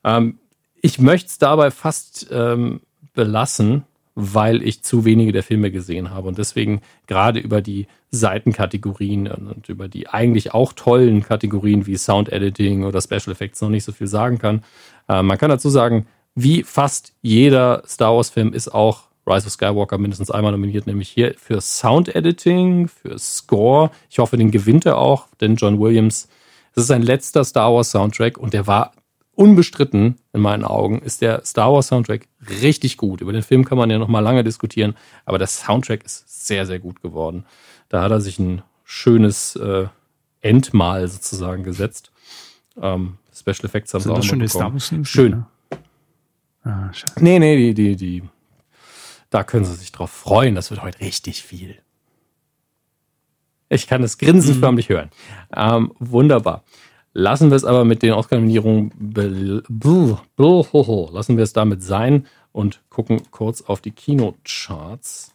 Ähm, 0.04 0.40
ich 0.82 1.00
möchte 1.00 1.28
es 1.28 1.38
dabei 1.38 1.70
fast 1.70 2.28
ähm, 2.32 2.82
belassen, 3.14 3.84
weil 4.22 4.62
ich 4.62 4.84
zu 4.84 5.04
wenige 5.04 5.32
der 5.32 5.44
Filme 5.44 5.72
gesehen 5.72 6.12
habe 6.12 6.28
und 6.28 6.38
deswegen 6.38 6.82
gerade 7.08 7.40
über 7.40 7.62
die 7.62 7.88
Seitenkategorien 8.12 9.28
und 9.28 9.68
über 9.70 9.88
die 9.88 10.08
eigentlich 10.08 10.54
auch 10.54 10.74
tollen 10.74 11.24
Kategorien 11.24 11.88
wie 11.88 11.98
Sound 11.98 12.32
Editing 12.32 12.84
oder 12.84 13.02
Special 13.02 13.32
Effects 13.32 13.62
noch 13.62 13.70
nicht 13.70 13.84
so 13.84 13.92
viel 13.92 14.08
sagen 14.08 14.38
kann. 14.38 14.64
Äh, 15.10 15.24
man 15.24 15.38
kann 15.38 15.50
dazu 15.50 15.70
sagen, 15.70 16.06
wie 16.36 16.64
fast 16.64 17.14
jeder 17.22 17.84
Star 17.88 18.16
Wars 18.16 18.30
Film 18.30 18.54
ist 18.54 18.74
auch 18.74 19.08
Rise 19.26 19.48
of 19.48 19.54
Skywalker 19.54 19.98
mindestens 19.98 20.32
einmal 20.32 20.52
nominiert, 20.52 20.88
nämlich 20.88 21.10
hier 21.10 21.34
für 21.38 21.62
Sound 21.62 22.16
Editing, 22.16 22.88
für 22.88 23.18
Score. 23.18 23.92
Ich 24.10 24.20
hoffe, 24.20 24.38
den 24.38 24.52
gewinnt 24.52 24.86
er 24.86 24.98
auch, 24.98 25.28
denn 25.40 25.56
John 25.56 25.80
Williams, 25.80 26.28
das 26.74 26.84
ist 26.84 26.88
sein 26.88 27.02
letzter 27.02 27.44
Star 27.44 27.74
Wars 27.74 27.92
Soundtrack 27.92 28.38
und 28.38 28.54
der 28.54 28.68
war 28.68 28.94
unbestritten 29.36 30.16
in 30.34 30.42
meinen 30.42 30.64
Augen 30.64 31.00
ist 31.00 31.22
der 31.22 31.44
Star 31.46 31.72
Wars 31.74 31.88
Soundtrack 31.88 32.28
richtig 32.62 32.98
gut. 32.98 33.22
Über 33.22 33.34
den 33.34 33.44
Film 33.44 33.66
kann 33.66 33.78
man 33.78 33.90
ja 33.90 33.98
noch 33.98 34.08
mal 34.08 34.20
lange 34.20 34.44
diskutieren, 34.44 34.96
aber 35.26 35.38
der 35.38 35.48
Soundtrack 35.48 36.04
ist 36.04 36.46
sehr, 36.46 36.66
sehr 36.66 36.80
gut 36.80 37.02
geworden. 37.02 37.46
Da 37.90 38.02
hat 38.02 38.12
er 38.12 38.22
sich 38.22 38.40
ein 38.40 38.62
schönes 38.84 39.56
äh, 39.56 39.88
Endmal 40.42 41.08
sozusagen 41.08 41.64
gesetzt. 41.64 42.12
Ähm, 42.82 43.18
Special 43.34 43.66
Effects 43.66 43.94
haben 43.94 44.02
sie 44.02 44.12
auch 44.12 44.18
das 44.18 44.26
schon 44.26 44.40
die. 44.40 44.48
Star 44.48 44.74
Wars 44.74 44.92
News? 44.92 45.08
Schön. 45.08 45.32
Ne? 45.32 45.46
Ah. 46.64 46.92
Nee, 47.20 47.40
nee, 47.40 47.74
die, 47.74 47.74
die, 47.74 47.96
die. 47.96 48.24
Da 49.30 49.44
können 49.44 49.66
Sie 49.66 49.76
sich 49.76 49.92
drauf 49.92 50.12
freuen. 50.12 50.56
Das 50.56 50.72
wird 50.72 50.82
heute 50.82 51.00
richtig 51.00 51.44
viel. 51.44 51.78
Ich 53.70 53.88
kann 53.88 54.02
das 54.02 54.18
Grinsen 54.18 54.60
förmlich 54.60 54.90
hören. 54.90 55.10
Ähm, 55.56 55.94
wunderbar. 56.00 56.64
Lassen 57.14 57.50
wir 57.50 57.58
es 57.58 57.66
aber 57.66 57.84
mit 57.84 58.04
den 58.04 58.14
Oscar-Nominierungen, 58.14 58.92
lassen 60.38 61.38
wir 61.38 61.44
es 61.44 61.54
damit 61.54 61.84
sein 61.84 62.26
und 62.54 62.82
gucken 62.90 63.22
kurz 63.32 63.62
auf 63.62 63.82
die 63.82 63.92
Kinocharts. 63.92 65.34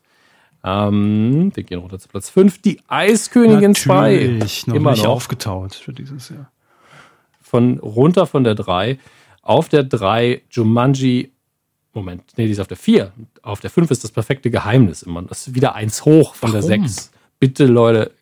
Ähm, 0.64 1.52
wir 1.54 1.62
gehen 1.62 1.78
runter 1.78 1.98
zu 1.98 2.08
Platz 2.08 2.30
5. 2.30 2.60
Die 2.62 2.80
Eiskönigin 2.88 3.74
2. 3.74 4.12
Natürlich, 4.14 4.66
noch 4.66 4.74
Immer 4.74 4.90
nicht 4.92 5.04
noch. 5.04 5.10
aufgetaut 5.10 5.74
für 5.74 5.92
dieses 5.92 6.30
Jahr. 6.30 6.50
von 7.40 7.78
runter 7.78 8.26
von 8.26 8.42
der 8.42 8.54
3. 8.54 8.98
Auf 9.42 9.68
der 9.68 9.84
3 9.84 10.42
Jumanji. 10.50 11.30
Moment, 11.94 12.24
nee, 12.36 12.46
die 12.46 12.52
ist 12.52 12.60
auf 12.60 12.66
der 12.66 12.76
4. 12.76 13.12
Auf 13.42 13.60
der 13.60 13.70
5 13.70 13.90
ist 13.90 14.02
das 14.02 14.10
perfekte 14.10 14.50
Geheimnis 14.50 15.02
immer. 15.02 15.22
Das 15.22 15.46
ist 15.46 15.54
wieder 15.54 15.74
eins 15.74 16.04
hoch 16.04 16.34
von 16.34 16.52
der 16.52 16.62
Warum? 16.62 16.86
6. 16.88 17.12
Bitte, 17.38 17.66
Leute, 17.66 18.12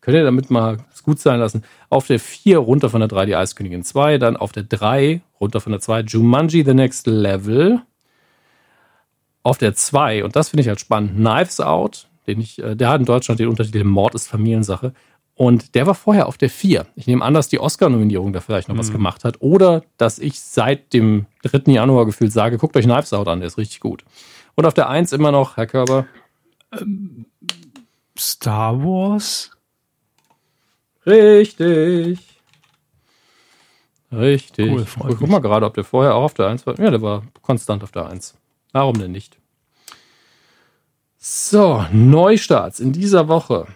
könnt 0.00 0.16
ihr 0.16 0.24
damit 0.24 0.50
mal 0.50 0.78
es 0.92 1.02
gut 1.02 1.18
sein 1.18 1.40
lassen. 1.40 1.62
Auf 1.88 2.06
der 2.06 2.20
4 2.20 2.58
runter 2.58 2.90
von 2.90 3.00
der 3.00 3.08
3 3.08 3.26
die 3.26 3.36
Eiskönigin 3.36 3.82
2. 3.82 4.18
Dann 4.18 4.36
auf 4.36 4.52
der 4.52 4.64
3 4.64 5.20
runter 5.40 5.60
von 5.60 5.72
der 5.72 5.80
2 5.80 6.00
Jumanji 6.02 6.64
The 6.64 6.74
Next 6.74 7.06
Level. 7.06 7.82
Auf 9.42 9.58
der 9.58 9.74
2, 9.74 10.24
und 10.24 10.36
das 10.36 10.50
finde 10.50 10.62
ich 10.62 10.68
halt 10.68 10.80
spannend, 10.80 11.16
Knives 11.16 11.60
Out, 11.60 12.08
den 12.26 12.40
ich, 12.40 12.58
äh, 12.62 12.76
der 12.76 12.90
hat 12.90 13.00
in 13.00 13.06
Deutschland 13.06 13.40
den 13.40 13.48
Untertitel 13.48 13.84
Mord 13.84 14.14
ist 14.14 14.28
Familiensache. 14.28 14.92
Und 15.34 15.74
der 15.74 15.86
war 15.86 15.94
vorher 15.94 16.28
auf 16.28 16.36
der 16.36 16.50
4. 16.50 16.86
Ich 16.96 17.06
nehme 17.06 17.24
an, 17.24 17.32
dass 17.32 17.48
die 17.48 17.58
Oscar-Nominierung 17.58 18.34
da 18.34 18.40
vielleicht 18.40 18.68
noch 18.68 18.76
was 18.76 18.92
gemacht 18.92 19.24
hat. 19.24 19.36
Oder 19.40 19.82
dass 19.96 20.18
ich 20.18 20.38
seit 20.38 20.92
dem 20.92 21.24
3. 21.44 21.72
Januar 21.72 22.04
gefühlt 22.04 22.30
sage, 22.30 22.58
guckt 22.58 22.76
euch 22.76 22.84
Knives 22.84 23.14
Out 23.14 23.26
an, 23.26 23.40
der 23.40 23.46
ist 23.46 23.56
richtig 23.56 23.80
gut. 23.80 24.04
Und 24.54 24.66
auf 24.66 24.74
der 24.74 24.90
1 24.90 25.14
immer 25.14 25.32
noch, 25.32 25.56
Herr 25.56 25.66
Körber, 25.66 26.04
Star 28.18 28.78
Wars? 28.84 29.50
Richtig. 31.10 32.18
Richtig. 34.12 34.70
Cool, 34.70 34.86
ich 35.10 35.16
guck 35.18 35.28
mal 35.28 35.40
gerade, 35.40 35.66
ob 35.66 35.74
der 35.74 35.84
vorher 35.84 36.14
auch 36.14 36.24
auf 36.24 36.34
der 36.34 36.48
1 36.48 36.66
war. 36.66 36.78
Ja, 36.80 36.90
der 36.90 37.00
war 37.02 37.22
konstant 37.42 37.82
auf 37.84 37.92
der 37.92 38.06
1. 38.08 38.34
Warum 38.72 38.98
denn 38.98 39.12
nicht? 39.12 39.38
So, 41.18 41.84
Neustarts 41.92 42.80
in 42.80 42.92
dieser 42.92 43.28
Woche. 43.28 43.66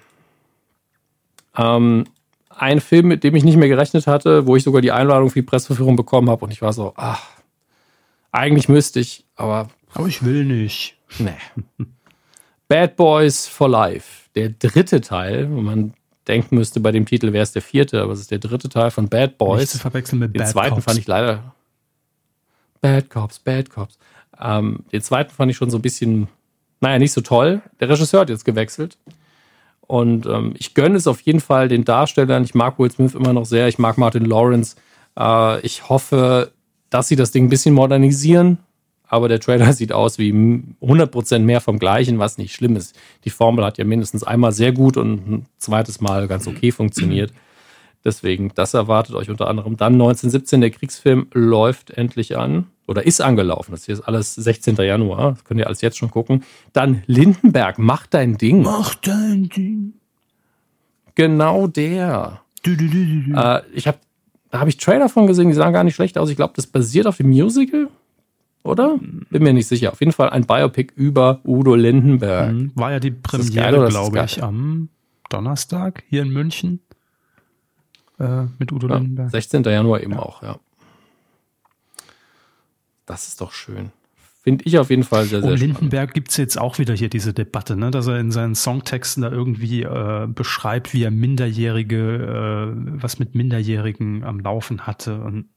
Ähm, 1.56 2.04
ein 2.48 2.80
Film, 2.80 3.08
mit 3.08 3.22
dem 3.22 3.36
ich 3.36 3.44
nicht 3.44 3.56
mehr 3.56 3.68
gerechnet 3.68 4.06
hatte, 4.06 4.46
wo 4.46 4.56
ich 4.56 4.64
sogar 4.64 4.80
die 4.80 4.92
Einladung 4.92 5.30
für 5.30 5.40
die 5.40 5.46
Presseverführung 5.46 5.96
bekommen 5.96 6.30
habe 6.30 6.44
und 6.44 6.50
ich 6.52 6.62
war 6.62 6.72
so, 6.72 6.94
ach, 6.96 7.22
eigentlich 8.32 8.68
müsste 8.68 8.98
ich, 9.00 9.24
aber 9.36 9.68
Aber 9.92 10.08
ich 10.08 10.24
will 10.24 10.44
nicht. 10.44 10.96
nee. 11.18 11.30
Bad 12.68 12.96
Boys 12.96 13.46
for 13.46 13.68
Life, 13.68 14.30
der 14.34 14.48
dritte 14.48 15.00
Teil, 15.00 15.50
wo 15.50 15.60
man 15.60 15.92
denken 16.28 16.56
müsste 16.56 16.80
bei 16.80 16.92
dem 16.92 17.06
Titel, 17.06 17.32
wäre 17.32 17.42
es 17.42 17.52
der 17.52 17.62
vierte, 17.62 18.02
aber 18.02 18.12
es 18.12 18.20
ist 18.20 18.30
der 18.30 18.38
dritte 18.38 18.68
Teil 18.68 18.90
von 18.90 19.08
Bad 19.08 19.38
Boys. 19.38 19.60
Nicht 19.60 19.72
zu 19.72 19.78
verwechseln 19.78 20.18
mit 20.18 20.34
Den 20.34 20.40
Bad 20.40 20.48
zweiten 20.48 20.74
Cops. 20.74 20.84
fand 20.84 20.98
ich 20.98 21.06
leider. 21.06 21.54
Bad 22.80 23.10
Cops, 23.10 23.38
Bad 23.38 23.70
Cops. 23.70 23.98
Ähm, 24.40 24.80
den 24.92 25.02
zweiten 25.02 25.30
fand 25.32 25.50
ich 25.50 25.56
schon 25.56 25.70
so 25.70 25.78
ein 25.78 25.82
bisschen, 25.82 26.28
naja, 26.80 26.98
nicht 26.98 27.12
so 27.12 27.20
toll. 27.20 27.62
Der 27.80 27.88
Regisseur 27.88 28.20
hat 28.20 28.30
jetzt 28.30 28.44
gewechselt. 28.44 28.98
Und 29.86 30.26
ähm, 30.26 30.54
ich 30.58 30.74
gönne 30.74 30.96
es 30.96 31.06
auf 31.06 31.20
jeden 31.20 31.40
Fall 31.40 31.68
den 31.68 31.84
Darstellern. 31.84 32.44
Ich 32.44 32.54
mag 32.54 32.78
Will 32.78 32.90
Smith 32.90 33.14
immer 33.14 33.32
noch 33.32 33.44
sehr. 33.44 33.68
Ich 33.68 33.78
mag 33.78 33.98
Martin 33.98 34.24
Lawrence. 34.24 34.76
Äh, 35.18 35.60
ich 35.60 35.88
hoffe, 35.88 36.52
dass 36.90 37.08
sie 37.08 37.16
das 37.16 37.32
Ding 37.32 37.46
ein 37.46 37.50
bisschen 37.50 37.74
modernisieren. 37.74 38.58
Aber 39.14 39.28
der 39.28 39.38
Trailer 39.38 39.72
sieht 39.72 39.92
aus 39.92 40.18
wie 40.18 40.32
100% 40.32 41.38
mehr 41.38 41.60
vom 41.60 41.78
Gleichen, 41.78 42.18
was 42.18 42.36
nicht 42.36 42.52
schlimm 42.52 42.74
ist. 42.74 42.98
Die 43.22 43.30
Formel 43.30 43.64
hat 43.64 43.78
ja 43.78 43.84
mindestens 43.84 44.24
einmal 44.24 44.50
sehr 44.50 44.72
gut 44.72 44.96
und 44.96 45.28
ein 45.28 45.46
zweites 45.56 46.00
Mal 46.00 46.26
ganz 46.26 46.48
okay 46.48 46.72
funktioniert. 46.72 47.32
Deswegen, 48.04 48.50
das 48.56 48.74
erwartet 48.74 49.14
euch 49.14 49.30
unter 49.30 49.46
anderem. 49.46 49.76
Dann 49.76 49.92
1917, 49.92 50.62
der 50.62 50.70
Kriegsfilm 50.70 51.28
läuft 51.32 51.90
endlich 51.90 52.36
an 52.36 52.66
oder 52.88 53.06
ist 53.06 53.20
angelaufen. 53.20 53.70
Das 53.70 53.84
hier 53.84 53.94
ist 53.94 54.00
alles 54.00 54.34
16. 54.34 54.74
Januar. 54.76 55.34
Das 55.34 55.44
könnt 55.44 55.60
ihr 55.60 55.68
alles 55.68 55.80
jetzt 55.80 55.96
schon 55.96 56.10
gucken. 56.10 56.42
Dann 56.72 57.04
Lindenberg, 57.06 57.78
mach 57.78 58.08
dein 58.08 58.36
Ding. 58.36 58.62
Mach 58.62 58.96
dein 58.96 59.48
Ding. 59.48 59.94
Genau 61.14 61.68
der. 61.68 62.40
Du, 62.64 62.74
du, 62.76 62.88
du. 62.88 63.32
Äh, 63.32 63.62
ich 63.72 63.86
hab, 63.86 64.00
da 64.50 64.58
habe 64.58 64.70
ich 64.70 64.76
Trailer 64.76 65.08
von 65.08 65.28
gesehen, 65.28 65.48
die 65.48 65.54
sahen 65.54 65.72
gar 65.72 65.84
nicht 65.84 65.94
schlecht 65.94 66.18
aus. 66.18 66.30
Ich 66.30 66.36
glaube, 66.36 66.54
das 66.56 66.66
basiert 66.66 67.06
auf 67.06 67.18
dem 67.18 67.28
Musical, 67.28 67.88
oder? 68.64 68.98
Bin 69.30 69.42
mir 69.42 69.52
nicht 69.52 69.68
sicher. 69.68 69.92
Auf 69.92 70.00
jeden 70.00 70.12
Fall 70.12 70.30
ein 70.30 70.46
Biopic 70.46 70.92
über 70.96 71.40
Udo 71.44 71.74
Lindenberg. 71.74 72.52
Mhm. 72.52 72.72
War 72.74 72.92
ja 72.92 73.00
die 73.00 73.10
Premiere, 73.12 73.88
glaube 73.88 74.24
ich, 74.24 74.42
am 74.42 74.88
Donnerstag 75.28 76.02
hier 76.08 76.22
in 76.22 76.30
München 76.30 76.80
äh, 78.18 78.44
mit 78.58 78.72
Udo 78.72 78.88
Ja, 78.88 78.96
Lindenberg. 78.96 79.30
16. 79.30 79.62
Januar 79.64 80.02
eben 80.02 80.14
auch, 80.14 80.42
ja. 80.42 80.58
Das 83.06 83.28
ist 83.28 83.40
doch 83.40 83.52
schön. 83.52 83.92
Finde 84.42 84.64
ich 84.66 84.78
auf 84.78 84.90
jeden 84.90 85.04
Fall 85.04 85.24
sehr, 85.24 85.40
sehr 85.40 85.52
Um. 85.52 85.56
Lindenberg 85.56 86.12
gibt's 86.12 86.36
jetzt 86.36 86.58
auch 86.58 86.78
wieder 86.78 86.94
hier 86.94 87.08
diese 87.08 87.32
Debatte, 87.32 87.76
ne? 87.76 87.90
dass 87.90 88.06
er 88.06 88.18
in 88.18 88.30
seinen 88.30 88.54
Songtexten 88.54 89.22
da 89.22 89.30
irgendwie 89.30 89.82
äh, 89.82 90.26
beschreibt, 90.26 90.92
wie 90.92 91.02
er 91.02 91.10
Minderjährige, 91.10 92.74
äh, 92.74 93.02
was 93.02 93.18
mit 93.18 93.34
Minderjährigen 93.34 94.22
am 94.22 94.40
Laufen 94.40 94.86
hatte 94.86 95.20
und 95.20 95.48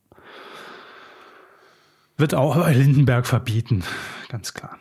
wird 2.18 2.34
auch 2.34 2.68
Lindenberg 2.70 3.28
verbieten, 3.28 3.84
ganz 4.30 4.54
klar. 4.54 4.78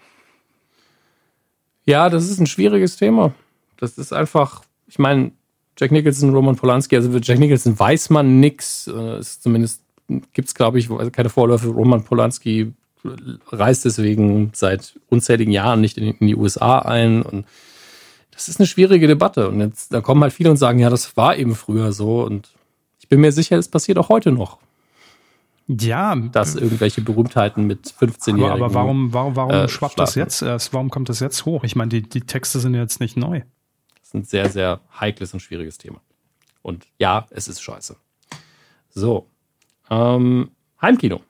Ja, 1.85 2.09
das 2.09 2.29
ist 2.29 2.41
ein 2.41 2.47
schwieriges 2.47 2.97
Thema. 2.97 3.33
Das 3.77 3.99
ist 3.99 4.13
einfach, 4.13 4.63
ich 4.89 4.99
meine, 4.99 5.33
Jack 5.79 5.93
Nicholson, 5.93 6.35
Roman 6.35 6.57
Polanski, 6.57 6.97
also 6.97 7.13
für 7.13 7.21
Jack 7.23 7.39
Nicholson 7.39 7.79
weiß 7.79 8.11
man 8.11 8.41
nix. 8.41 8.87
Äh, 8.89 9.21
zumindest 9.21 9.83
gibt 10.33 10.49
es, 10.49 10.55
glaube 10.55 10.79
ich, 10.79 10.89
keine 11.13 11.29
Vorläufe. 11.29 11.69
Roman 11.69 12.03
Polanski 12.03 12.73
reist 13.53 13.85
deswegen 13.85 14.51
seit 14.55 14.99
unzähligen 15.09 15.53
Jahren 15.53 15.81
nicht 15.81 15.99
in 15.99 16.27
die 16.27 16.37
USA 16.37 16.81
ein. 16.81 17.23
Und 17.23 17.47
das 18.33 18.49
ist 18.49 18.59
eine 18.59 18.67
schwierige 18.67 19.07
Debatte. 19.07 19.49
Und 19.49 19.61
jetzt, 19.61 19.93
da 19.93 20.01
kommen 20.01 20.23
halt 20.23 20.33
viele 20.33 20.51
und 20.51 20.57
sagen, 20.57 20.79
ja, 20.79 20.91
das 20.91 21.17
war 21.17 21.37
eben 21.37 21.55
früher 21.55 21.93
so. 21.93 22.23
Und 22.23 22.51
ich 23.01 23.09
bin 23.09 23.21
mir 23.21 23.33
sicher, 23.33 23.59
es 23.59 23.69
passiert 23.69 23.99
auch 23.99 24.09
heute 24.09 24.33
noch, 24.33 24.59
Ja, 25.69 26.15
dass 26.15 26.55
irgendwelche 26.55 27.01
Berühmtheiten 27.01 27.67
mit 27.67 27.95
aber, 28.01 28.13
15-Jährigen. 28.13 28.51
aber 28.51 28.75
warum, 28.75 29.13
warum, 29.13 29.35
warum 29.35 29.53
äh, 29.53 29.69
schwappt 29.69 29.99
das 29.99 30.15
jetzt 30.15 30.43
erst? 30.43 30.73
Warum 30.73 30.91
kommt 30.91 31.09
das 31.09 31.19
jetzt 31.19 31.45
hoch? 31.45 31.65
Ich 31.65 31.75
meine, 31.75 31.89
die, 31.89 32.03
die 32.03 32.21
Texte 32.21 32.61
sind 32.61 32.75
jetzt 32.75 33.01
nicht 33.01 33.17
neu. 33.17 33.41
Das 33.99 34.09
ist 34.09 34.15
ein 34.15 34.25
sehr, 34.25 34.49
sehr 34.49 34.81
heikles 35.01 35.35
und 35.35 35.41
schwieriges 35.41 35.79
Thema. 35.79 36.01
Und 36.63 36.87
ja, 36.99 37.27
es 37.31 37.49
ist 37.49 37.63
scheiße. 37.63 37.97
So. 38.91 39.29
Ähm, 39.91 40.51
Heimkino. 40.81 41.21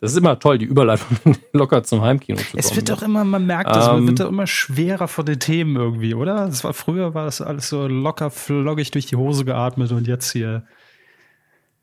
Das 0.00 0.12
ist 0.12 0.18
immer 0.18 0.38
toll, 0.38 0.58
die 0.58 0.64
Überleitung 0.64 1.16
locker 1.52 1.82
zum 1.84 2.02
Heimkino 2.02 2.36
zu 2.38 2.44
kommen. 2.44 2.58
Es 2.58 2.74
wird 2.74 2.90
doch 2.90 3.02
immer, 3.02 3.24
man 3.24 3.46
merkt 3.46 3.70
das, 3.70 3.86
man 3.86 3.98
Ähm, 3.98 4.08
wird 4.08 4.20
doch 4.20 4.28
immer 4.28 4.46
schwerer 4.46 5.08
von 5.08 5.24
den 5.24 5.38
Themen 5.38 5.76
irgendwie, 5.76 6.14
oder? 6.14 6.46
Das 6.46 6.64
war 6.64 6.74
früher 6.74 7.14
war 7.14 7.24
das 7.24 7.40
alles 7.40 7.68
so 7.68 7.86
locker 7.86 8.30
floggig 8.30 8.90
durch 8.90 9.06
die 9.06 9.16
Hose 9.16 9.44
geatmet 9.44 9.92
und 9.92 10.06
jetzt 10.08 10.32
hier 10.32 10.64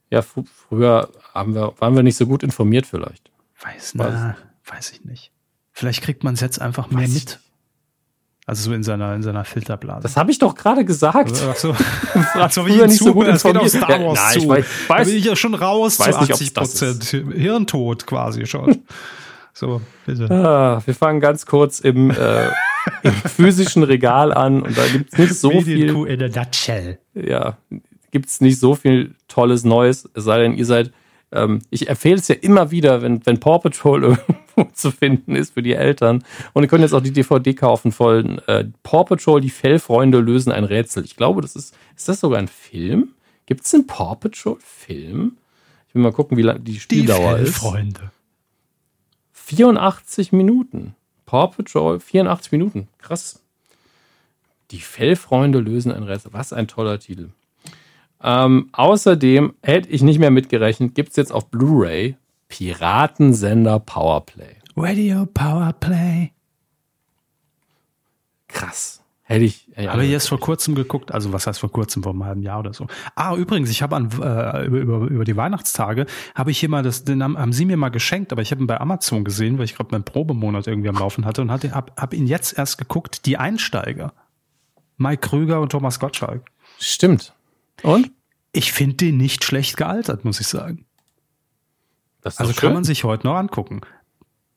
ja, 0.10 0.22
fr 0.22 0.41
früher 0.68 1.10
wir, 1.34 1.73
waren 1.80 1.95
wir 1.95 2.03
nicht 2.03 2.18
so 2.18 2.26
gut 2.26 2.44
informiert 2.44 2.86
vielleicht. 2.86 3.30
weiß, 3.61 3.94
na, 3.95 4.36
weiß 4.65 4.91
ich 4.91 5.06
nicht. 5.06 5.31
Vielleicht 5.72 6.02
kriegt 6.03 6.23
man 6.23 6.34
es 6.34 6.41
jetzt 6.41 6.60
einfach 6.61 6.90
mehr 6.90 7.03
Weiß 7.03 7.15
ich 7.15 7.26
mit. 7.26 7.40
Also 8.45 8.64
so 8.69 8.73
in 8.73 8.81
seiner 8.84 9.14
in 9.14 9.22
seiner 9.22 9.45
Filterblase. 9.45 10.02
Das 10.02 10.18
habe 10.18 10.31
ich 10.31 10.40
doch 10.40 10.56
gerade 10.56 10.84
gesagt. 10.84 11.34
Ach 11.48 11.56
so. 11.56 11.69
War 12.34 12.49
so 12.49 12.64
früher 12.65 12.88
nicht 12.88 12.98
so 12.98 13.14
gut 13.14 13.27
informiert. 13.27 13.69
Star 13.69 13.91
Ja, 13.91 14.06
Wars 14.07 14.19
nein, 14.19 14.34
zu. 14.34 14.40
ich 14.40 14.49
weiß- 14.49 14.65
da 14.88 15.03
bin 15.03 15.15
ich 15.18 15.26
ja 15.26 15.36
schon 15.36 15.53
raus 15.53 15.99
weiß 15.99 16.15
zu 16.15 16.22
nicht, 16.22 16.30
ob 16.31 16.36
80 16.36 16.53
das 16.53 16.73
ist. 16.73 16.80
Prozent. 17.11 17.34
Hirntod 17.36 18.07
quasi 18.07 18.48
schon. 18.48 18.80
so, 19.53 19.81
bitte. 20.07 20.31
Ah, 20.31 20.81
wir 20.84 20.95
fangen 20.95 21.19
ganz 21.19 21.45
kurz 21.45 21.80
im, 21.80 22.10
äh, 22.10 22.48
im 23.03 23.14
physischen 23.36 23.84
Regal 23.84 24.34
an 24.34 24.64
und 24.64 24.76
da 24.76 24.88
gibt 24.88 25.14
es 25.14 25.19
nicht 25.19 25.36
so 25.36 25.52
viel. 25.61 25.77
Medienkuh 25.77 26.06
in 26.06 26.23
a 26.23 26.27
nutshell. 26.27 26.98
ja, 27.14 27.56
gibt's 28.11 28.41
nicht 28.41 28.60
so 28.60 28.76
viel 28.76 29.15
tolles 29.27 29.64
Neues, 29.64 30.10
es 30.14 30.23
sei 30.23 30.40
denn, 30.40 30.56
ihr 30.56 30.65
seid, 30.65 30.91
ähm, 31.31 31.60
ich 31.69 31.90
empfehle 31.90 32.15
es 32.15 32.27
ja 32.27 32.36
immer 32.36 32.72
wieder, 32.72 33.02
wenn, 33.02 33.26
wenn 33.26 33.40
Paw 33.40 33.60
Patrol 33.60 34.03
irgendwo 34.57 34.73
zu 34.73 34.91
finden 34.91 35.36
ist 35.36 35.53
für 35.53 35.61
die 35.61 35.73
Eltern. 35.73 36.23
Und 36.53 36.64
ihr 36.64 36.69
könnt 36.69 36.81
jetzt 36.81 36.94
auch 36.94 37.02
die 37.02 37.14
DVD 37.14 37.53
kaufen 37.53 37.91
von 37.91 38.40
äh, 38.48 38.65
Paw 38.84 39.03
Patrol, 39.03 39.41
die 39.41 39.49
Fellfreunde 39.49 40.19
lösen 40.19 40.52
ein 40.52 40.64
Rätsel. 40.64 41.06
Ich 41.06 41.15
glaube, 41.15 41.41
das 41.41 41.56
ist, 41.56 41.76
ist 41.95 42.10
das 42.10 42.19
sogar 42.19 42.40
ein 42.40 42.48
Film? 42.48 43.14
Gibt 43.45 43.65
es 43.65 43.73
einen 43.73 43.88
Paw 43.88 44.15
Patrol 44.15 44.57
Film? 44.60 45.38
Ich 45.88 45.95
will 45.95 46.02
mal 46.02 46.11
gucken, 46.11 46.38
wie 46.38 46.44
lang 46.44 46.64
die 46.64 46.73
Die 46.73 46.80
Spieldauer 46.80 47.38
ist. 47.40 47.56
Freunde. 47.56 48.11
84 49.34 50.31
Minuten. 50.31 50.95
Paw 51.26 51.48
Patrol, 51.48 51.99
84 51.99 52.52
Minuten. 52.52 52.88
Krass. 52.99 53.41
Die 54.72 54.81
Fellfreunde 54.81 55.60
lösen 55.60 55.91
ein 55.91 56.03
Rätsel. 56.03 56.34
Was 56.34 56.53
ein 56.53 56.68
toller 56.68 56.99
Titel. 56.99 57.30
Ähm, 58.21 58.69
außerdem 58.73 59.53
hätte 59.61 59.89
ich 59.89 60.01
nicht 60.01 60.19
mehr 60.19 60.31
mitgerechnet, 60.31 60.95
gibt 60.95 61.11
es 61.11 61.15
jetzt 61.15 61.31
auf 61.31 61.49
Blu-ray 61.49 62.17
Piratensender 62.49 63.79
Powerplay. 63.79 64.55
Radio 64.75 65.25
Power 65.25 65.73
Play. 65.73 66.31
Krass. 68.47 69.01
Hätte 69.29 69.45
ich. 69.45 69.67
Ja, 69.77 69.93
Habe 69.93 70.03
ich 70.05 70.11
erst 70.11 70.27
vor 70.27 70.39
kurzem 70.39 70.73
geguckt, 70.73 71.11
also 71.11 71.31
was 71.31 71.45
heißt 71.45 71.59
vor 71.59 71.71
kurzem, 71.71 72.01
vor 72.01 72.13
einem 72.13 72.25
halben 72.25 72.41
Jahr 72.41 72.59
oder 72.59 72.73
so. 72.73 72.87
Ah, 73.13 73.35
übrigens, 73.35 73.69
ich 73.69 73.83
habe 73.83 73.95
an 73.95 74.09
äh, 74.11 74.65
über, 74.65 74.79
über, 74.79 74.97
über 75.07 75.23
die 75.23 75.37
Weihnachtstage 75.37 76.07
habe 76.33 76.49
ich 76.49 76.59
hier 76.59 76.69
mal 76.69 76.81
das, 76.81 77.03
den 77.03 77.21
haben, 77.21 77.37
haben 77.37 77.53
sie 77.53 77.65
mir 77.65 77.77
mal 77.77 77.89
geschenkt, 77.89 78.31
aber 78.31 78.41
ich 78.41 78.49
habe 78.49 78.63
ihn 78.63 78.67
bei 78.67 78.81
Amazon 78.81 79.23
gesehen, 79.23 79.59
weil 79.59 79.65
ich 79.65 79.75
gerade 79.75 79.91
meinen 79.91 80.03
Probemonat 80.03 80.65
irgendwie 80.65 80.89
am 80.89 80.95
Laufen 80.95 81.25
hatte 81.25 81.43
und 81.43 81.51
hatte, 81.51 81.75
hab, 81.75 82.01
hab 82.01 82.15
ihn 82.15 82.25
jetzt 82.25 82.57
erst 82.57 82.79
geguckt, 82.79 83.27
die 83.27 83.37
Einsteiger. 83.37 84.13
Mike 84.97 85.29
Krüger 85.29 85.61
und 85.61 85.71
Thomas 85.71 85.99
Gottschalk. 85.99 86.41
Stimmt. 86.79 87.33
Und? 87.84 88.11
Ich 88.51 88.72
finde 88.72 88.95
den 88.95 89.18
nicht 89.18 89.43
schlecht 89.43 89.77
gealtert, 89.77 90.26
muss 90.26 90.39
ich 90.39 90.47
sagen. 90.47 90.85
Das 92.22 92.35
ist 92.35 92.39
Also 92.39 92.51
doch 92.51 92.60
kann 92.60 92.69
schön. 92.69 92.73
man 92.76 92.84
sich 92.84 93.03
heute 93.03 93.27
noch 93.27 93.35
angucken. 93.35 93.81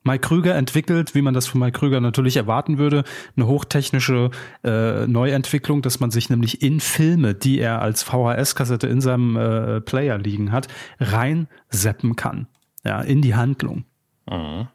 Mike 0.04 0.26
Krüger 0.26 0.56
entwickelt, 0.56 1.14
wie 1.14 1.22
man 1.22 1.32
das 1.32 1.46
von 1.46 1.60
Mike 1.60 1.78
Krüger 1.78 2.00
natürlich 2.00 2.36
erwarten 2.36 2.78
würde, 2.78 3.04
eine 3.36 3.46
hochtechnische 3.46 4.30
äh, 4.64 5.06
Neuentwicklung, 5.06 5.80
dass 5.80 6.00
man 6.00 6.10
sich 6.10 6.28
nämlich 6.28 6.60
in 6.62 6.80
Filme, 6.80 7.34
die 7.34 7.60
er 7.60 7.82
als 7.82 8.02
VHS-Kassette 8.02 8.88
in 8.88 9.00
seinem 9.00 9.36
äh, 9.36 9.80
Player 9.80 10.18
liegen 10.18 10.50
hat, 10.50 10.66
reinseppen 10.98 12.16
kann. 12.16 12.48
Ja, 12.84 13.00
in 13.00 13.22
die 13.22 13.36
Handlung. 13.36 13.84
Mhm. 14.28 14.66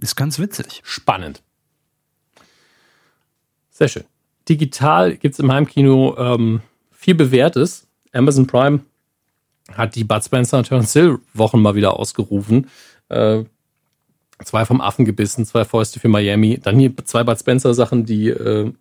Ist 0.00 0.16
ganz 0.16 0.40
witzig. 0.40 0.80
Spannend. 0.82 1.42
Sehr 3.70 3.88
schön. 3.88 4.04
Digital 4.48 5.16
gibt 5.16 5.34
es 5.34 5.38
im 5.38 5.52
Heimkino 5.52 6.16
ähm, 6.18 6.60
viel 7.06 7.14
Bewährtes. 7.14 7.86
Amazon 8.12 8.48
Prime 8.48 8.80
hat 9.72 9.94
die 9.94 10.02
Bud 10.02 10.24
Spencer 10.24 10.58
und 10.58 10.66
Terence 10.66 10.92
Hill 10.92 11.20
Wochen 11.34 11.62
mal 11.62 11.76
wieder 11.76 11.96
ausgerufen. 12.00 12.66
Äh, 13.10 13.44
zwei 14.44 14.64
vom 14.64 14.80
Affen 14.80 15.04
gebissen, 15.04 15.46
zwei 15.46 15.64
Fäuste 15.64 16.00
für 16.00 16.08
Miami. 16.08 16.58
Dann 16.60 16.80
hier 16.80 16.96
zwei 17.04 17.22
Bud 17.22 17.38
Spencer 17.38 17.74
Sachen, 17.74 18.06
die 18.06 18.30
äh, 18.30 18.72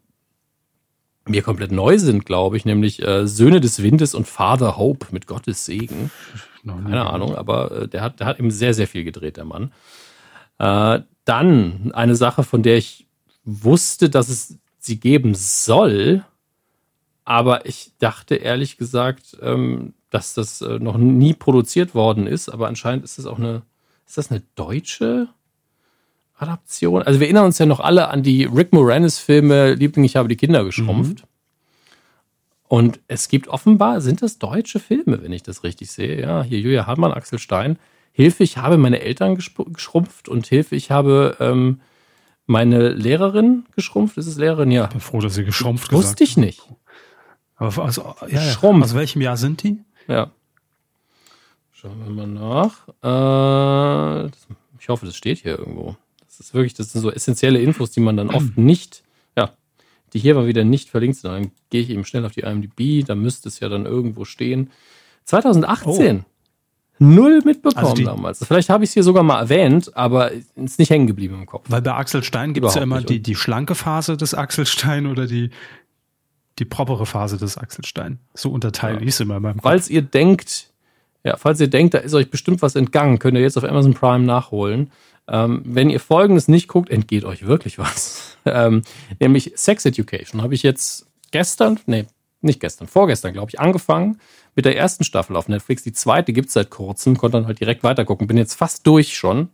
mir 1.28 1.44
komplett 1.44 1.72
neu 1.72 2.00
sind, 2.00 2.26
glaube 2.26 2.58
ich, 2.58 2.66
nämlich 2.66 3.00
äh, 3.04 3.28
Söhne 3.28 3.62
des 3.62 3.84
Windes 3.84 4.16
und 4.16 4.28
Father 4.28 4.76
Hope 4.76 5.06
mit 5.12 5.28
Gottes 5.28 5.66
Segen. 5.66 6.10
Keine 6.66 7.06
Ahnung, 7.06 7.36
aber 7.36 7.84
äh, 7.84 7.88
der, 7.88 8.02
hat, 8.02 8.20
der 8.20 8.26
hat 8.26 8.40
eben 8.40 8.50
sehr, 8.50 8.74
sehr 8.74 8.88
viel 8.88 9.04
gedreht, 9.04 9.38
der 9.38 9.46
Mann. 9.46 9.72
Äh, 10.58 11.02
dann 11.26 11.92
eine 11.94 12.16
Sache, 12.16 12.42
von 12.42 12.64
der 12.64 12.78
ich 12.78 13.06
wusste, 13.44 14.10
dass 14.10 14.30
es 14.30 14.58
sie 14.80 15.00
geben 15.00 15.36
soll, 15.36 16.24
aber 17.26 17.66
ich 17.66 17.92
dachte 18.00 18.36
ehrlich 18.36 18.78
gesagt, 18.78 19.38
ähm, 19.42 19.94
dass 20.12 20.36
das 20.36 20.62
äh, 20.62 20.80
noch 20.80 20.98
nie 20.98 21.34
produziert 21.34 21.96
worden 21.96 22.28
ist, 22.28 22.50
aber 22.50 22.68
anscheinend 22.68 23.04
ist 23.04 23.18
das 23.18 23.26
auch 23.26 23.40
eine, 23.40 23.64
ist 24.08 24.18
das 24.18 24.32
eine 24.32 24.44
deutsche 24.54 25.28
Adaption? 26.38 27.02
Also 27.02 27.20
wir 27.20 27.28
erinnern 27.28 27.46
uns 27.46 27.58
ja 27.58 27.66
noch 27.66 27.80
alle 27.80 28.10
an 28.10 28.24
die 28.24 28.46
Rick 28.46 28.72
Moranis 28.72 29.18
Filme 29.18 29.74
Liebling, 29.74 30.06
ich 30.06 30.16
habe 30.16 30.30
die 30.30 30.38
Kinder 30.38 30.64
geschrumpft. 30.64 31.26
Und 32.68 33.00
es 33.08 33.28
gibt 33.28 33.48
offenbar, 33.48 34.02
sind 34.02 34.22
das 34.22 34.40
deutsche 34.40 34.80
Filme, 34.80 35.22
wenn 35.22 35.32
ich 35.32 35.44
das 35.44 35.64
richtig 35.64 35.92
sehe. 35.92 36.20
Ja, 36.20 36.44
hier 36.44 36.60
Julia 36.60 36.88
Hartmann, 36.88 37.14
Axel 37.14 37.38
Stein. 37.40 37.78
Hilfe, 38.12 38.44
ich 38.44 38.58
habe 38.58 38.78
meine 38.78 39.02
Eltern 39.02 39.36
geschrumpft 39.36 40.30
und 40.30 40.48
Hilfe, 40.48 40.76
ich 40.76 40.90
habe 40.90 41.36
ähm, 41.40 41.82
meine 42.48 42.90
Lehrerin 42.90 43.66
geschrumpft. 43.76 44.18
Ist 44.18 44.28
es 44.28 44.38
Lehrerin? 44.38 44.72
Ja. 44.72 44.86
Ich 44.86 44.90
bin 44.92 45.00
froh, 45.00 45.20
dass 45.20 45.36
sie 45.36 45.44
geschrumpft 45.44 45.92
Wusste 45.92 46.24
ich 46.24 46.38
nicht. 46.38 46.62
Aber 47.58 47.86
also, 47.86 48.16
ja, 48.28 48.42
ja. 48.42 48.62
Aus 48.62 48.96
welchem 48.96 49.22
Jahr 49.22 49.38
sind 49.38 49.64
die? 49.64 49.80
Ja. 50.08 50.32
Schauen 51.72 52.04
wir 52.06 52.26
mal 52.26 52.28
nach. 52.28 52.88
Äh, 53.04 54.32
ich 54.80 54.90
hoffe, 54.90 55.06
das 55.06 55.16
steht 55.16 55.40
hier 55.40 55.58
irgendwo. 55.58 55.96
Das 56.26 56.40
ist 56.40 56.54
wirklich, 56.54 56.74
das 56.74 56.92
sind 56.92 57.02
so 57.02 57.12
essentielle 57.12 57.60
Infos, 57.60 57.92
die 57.92 58.02
man 58.02 58.18
dann 58.18 58.30
oft 58.30 58.58
nicht, 58.58 59.04
ja, 59.38 59.54
die 60.14 60.20
hier 60.20 60.36
mal 60.36 60.48
wieder 60.48 60.64
nicht 60.64 60.90
verlinkt 60.90 61.18
sind. 61.18 61.32
Dann 61.32 61.52
gehe 61.70 61.82
ich 61.82 61.90
eben 61.90 62.04
schnell 62.04 62.26
auf 62.26 62.34
die 62.34 62.42
IMDb, 62.42 63.06
da 63.06 63.16
müsste 63.16 63.48
es 63.48 63.60
ja 63.60 63.70
dann 63.70 63.86
irgendwo 63.86 64.26
stehen. 64.26 64.72
2018. 65.24 66.20
Oh. 66.20 66.24
Null 66.98 67.42
mitbekommen 67.44 67.86
also 67.86 67.96
die, 67.96 68.04
damals. 68.06 68.46
Vielleicht 68.46 68.70
habe 68.70 68.86
ich 68.86 68.90
es 68.90 68.94
hier 68.94 69.04
sogar 69.04 69.24
mal 69.24 69.40
erwähnt, 69.40 69.96
aber 69.98 70.32
ist 70.32 70.80
nicht 70.80 70.90
hängen 70.90 71.08
geblieben 71.08 71.36
im 71.36 71.46
Kopf. 71.46 71.66
Weil 71.68 71.82
bei 71.82 71.94
Axel 71.94 72.24
Stein 72.24 72.54
gibt 72.54 72.66
es 72.68 72.76
ja 72.76 72.84
immer 72.84 73.02
die, 73.02 73.22
die 73.22 73.36
schlanke 73.36 73.76
Phase 73.76 74.16
des 74.16 74.34
Axel 74.34 74.66
Stein 74.66 75.06
oder 75.08 75.28
die, 75.28 75.50
die 76.60 76.66
propere 76.66 77.06
Phase 77.06 77.38
des 77.38 77.58
Axel 77.58 77.86
Stein. 77.86 78.20
So 78.34 78.52
unterteile 78.52 78.98
ja. 78.98 79.02
ich 79.02 79.10
es 79.10 79.20
immer 79.20 79.38
in 79.38 79.44
meinem 79.44 79.56
Kopf. 79.56 79.64
Falls 79.64 79.90
ihr 79.90 80.02
denkt, 80.02 80.72
ja, 81.24 81.38
falls 81.38 81.60
ihr 81.60 81.68
denkt, 81.68 81.94
da 81.94 82.00
ist 82.00 82.14
euch 82.14 82.30
bestimmt 82.30 82.62
was 82.62 82.76
entgangen, 82.76 83.20
könnt 83.20 83.36
ihr 83.38 83.42
jetzt 83.42 83.58
auf 83.58 83.64
Amazon 83.64 83.94
Prime 83.94 84.26
nachholen. 84.26 84.92
Ähm, 85.28 85.64
wenn 85.66 85.90
ihr 85.90 86.00
Folgendes 86.00 86.48
nicht 86.48 86.68
guckt, 86.68 86.90
entgeht 86.90 87.26
euch 87.26 87.46
wirklich 87.48 87.80
was. 87.80 88.38
ähm, 88.46 88.84
nämlich 89.20 89.54
Sex 89.56 89.86
Education 89.86 90.42
habe 90.42 90.54
ich 90.54 90.64
jetzt 90.64 91.08
gestern, 91.32 91.80
nee, 91.88 92.06
nicht 92.42 92.60
gestern, 92.60 92.88
vorgestern, 92.88 93.34
glaube 93.34 93.50
ich, 93.50 93.60
angefangen 93.60 94.20
mit 94.56 94.66
der 94.66 94.78
ersten 94.78 95.04
Staffel 95.04 95.36
auf 95.36 95.50
Netflix. 95.50 95.84
Die 95.84 95.94
zweite 95.94 96.32
gibt 96.32 96.48
es 96.48 96.54
seit 96.54 96.70
kurzem, 96.70 97.18
konnte 97.18 97.38
dann 97.38 97.48
halt 97.48 97.60
direkt 97.60 97.84
weitergucken. 97.84 98.28
Bin 98.28 98.38
jetzt 98.38 98.54
fast 98.54 98.88
durch 98.88 99.18
schon. 99.18 99.50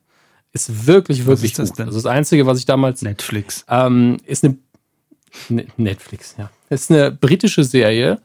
Ist 0.54 0.86
wirklich, 0.86 1.26
wirklich 1.26 1.58
was 1.58 1.64
ist 1.64 1.70
gut. 1.70 1.80
Das, 1.80 1.88
also 1.88 2.00
das 2.00 2.06
Einzige, 2.06 2.46
was 2.46 2.60
ich 2.60 2.66
damals. 2.66 3.02
Netflix. 3.02 3.66
Ähm, 3.70 4.18
ist 4.26 4.44
eine. 4.44 4.58
Ne, 5.48 5.66
Netflix, 5.78 6.36
ja. 6.38 6.52
Ist 6.72 6.90
eine 6.90 7.12
britische 7.12 7.66
Serie 7.66 8.22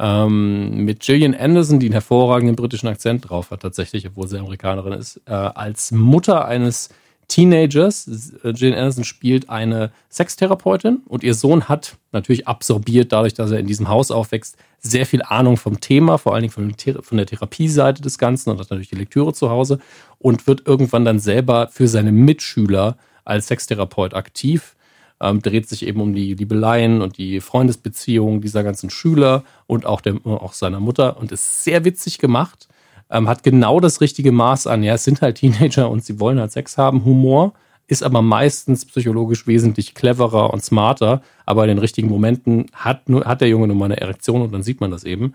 ähm, 0.00 0.84
mit 0.84 1.00
Gillian 1.00 1.36
Anderson, 1.36 1.78
die 1.78 1.86
einen 1.86 1.92
hervorragenden 1.92 2.56
britischen 2.56 2.88
Akzent 2.88 3.30
drauf 3.30 3.52
hat, 3.52 3.62
tatsächlich, 3.62 4.04
obwohl 4.08 4.26
sie 4.26 4.40
Amerikanerin 4.40 4.92
ist, 4.92 5.20
äh, 5.26 5.32
als 5.32 5.92
Mutter 5.92 6.46
eines 6.46 6.88
Teenagers. 7.28 8.10
Gillian 8.42 8.76
Anderson 8.76 9.04
spielt 9.04 9.48
eine 9.50 9.92
Sextherapeutin 10.10 11.02
und 11.06 11.22
ihr 11.22 11.34
Sohn 11.34 11.68
hat 11.68 11.96
natürlich 12.10 12.48
absorbiert, 12.48 13.12
dadurch, 13.12 13.34
dass 13.34 13.52
er 13.52 13.60
in 13.60 13.68
diesem 13.68 13.88
Haus 13.88 14.10
aufwächst, 14.10 14.56
sehr 14.80 15.06
viel 15.06 15.22
Ahnung 15.22 15.56
vom 15.56 15.78
Thema, 15.78 16.18
vor 16.18 16.34
allen 16.34 16.48
Dingen 16.48 16.74
von 17.02 17.16
der 17.16 17.26
Therapieseite 17.26 18.02
des 18.02 18.18
Ganzen 18.18 18.50
und 18.50 18.58
hat 18.58 18.70
natürlich 18.70 18.90
die 18.90 18.96
Lektüre 18.96 19.32
zu 19.32 19.48
Hause 19.48 19.78
und 20.18 20.48
wird 20.48 20.66
irgendwann 20.66 21.04
dann 21.04 21.20
selber 21.20 21.68
für 21.68 21.86
seine 21.86 22.10
Mitschüler 22.10 22.96
als 23.24 23.46
Sextherapeut 23.46 24.14
aktiv 24.14 24.75
ähm, 25.20 25.40
dreht 25.40 25.68
sich 25.68 25.86
eben 25.86 26.00
um 26.00 26.14
die 26.14 26.34
Liebeleien 26.34 27.00
und 27.00 27.18
die 27.18 27.40
Freundesbeziehungen 27.40 28.40
dieser 28.40 28.62
ganzen 28.62 28.90
Schüler 28.90 29.44
und 29.66 29.86
auch, 29.86 30.00
der, 30.00 30.16
auch 30.24 30.52
seiner 30.52 30.80
Mutter 30.80 31.16
und 31.18 31.32
ist 31.32 31.64
sehr 31.64 31.84
witzig 31.84 32.18
gemacht. 32.18 32.68
Ähm, 33.08 33.28
hat 33.28 33.42
genau 33.42 33.80
das 33.80 34.00
richtige 34.00 34.32
Maß 34.32 34.66
an. 34.66 34.82
Ja, 34.82 34.94
es 34.94 35.04
sind 35.04 35.22
halt 35.22 35.36
Teenager 35.36 35.88
und 35.88 36.04
sie 36.04 36.18
wollen 36.20 36.40
halt 36.40 36.52
Sex 36.52 36.76
haben. 36.76 37.04
Humor 37.04 37.54
ist 37.86 38.02
aber 38.02 38.20
meistens 38.20 38.84
psychologisch 38.84 39.46
wesentlich 39.46 39.94
cleverer 39.94 40.52
und 40.52 40.64
smarter. 40.64 41.22
Aber 41.44 41.62
in 41.62 41.68
den 41.68 41.78
richtigen 41.78 42.08
Momenten 42.08 42.66
hat, 42.72 43.08
nur, 43.08 43.24
hat 43.24 43.40
der 43.40 43.48
Junge 43.48 43.68
nun 43.68 43.78
mal 43.78 43.84
eine 43.86 44.00
Erektion 44.00 44.42
und 44.42 44.52
dann 44.52 44.64
sieht 44.64 44.80
man 44.80 44.90
das 44.90 45.04
eben. 45.04 45.34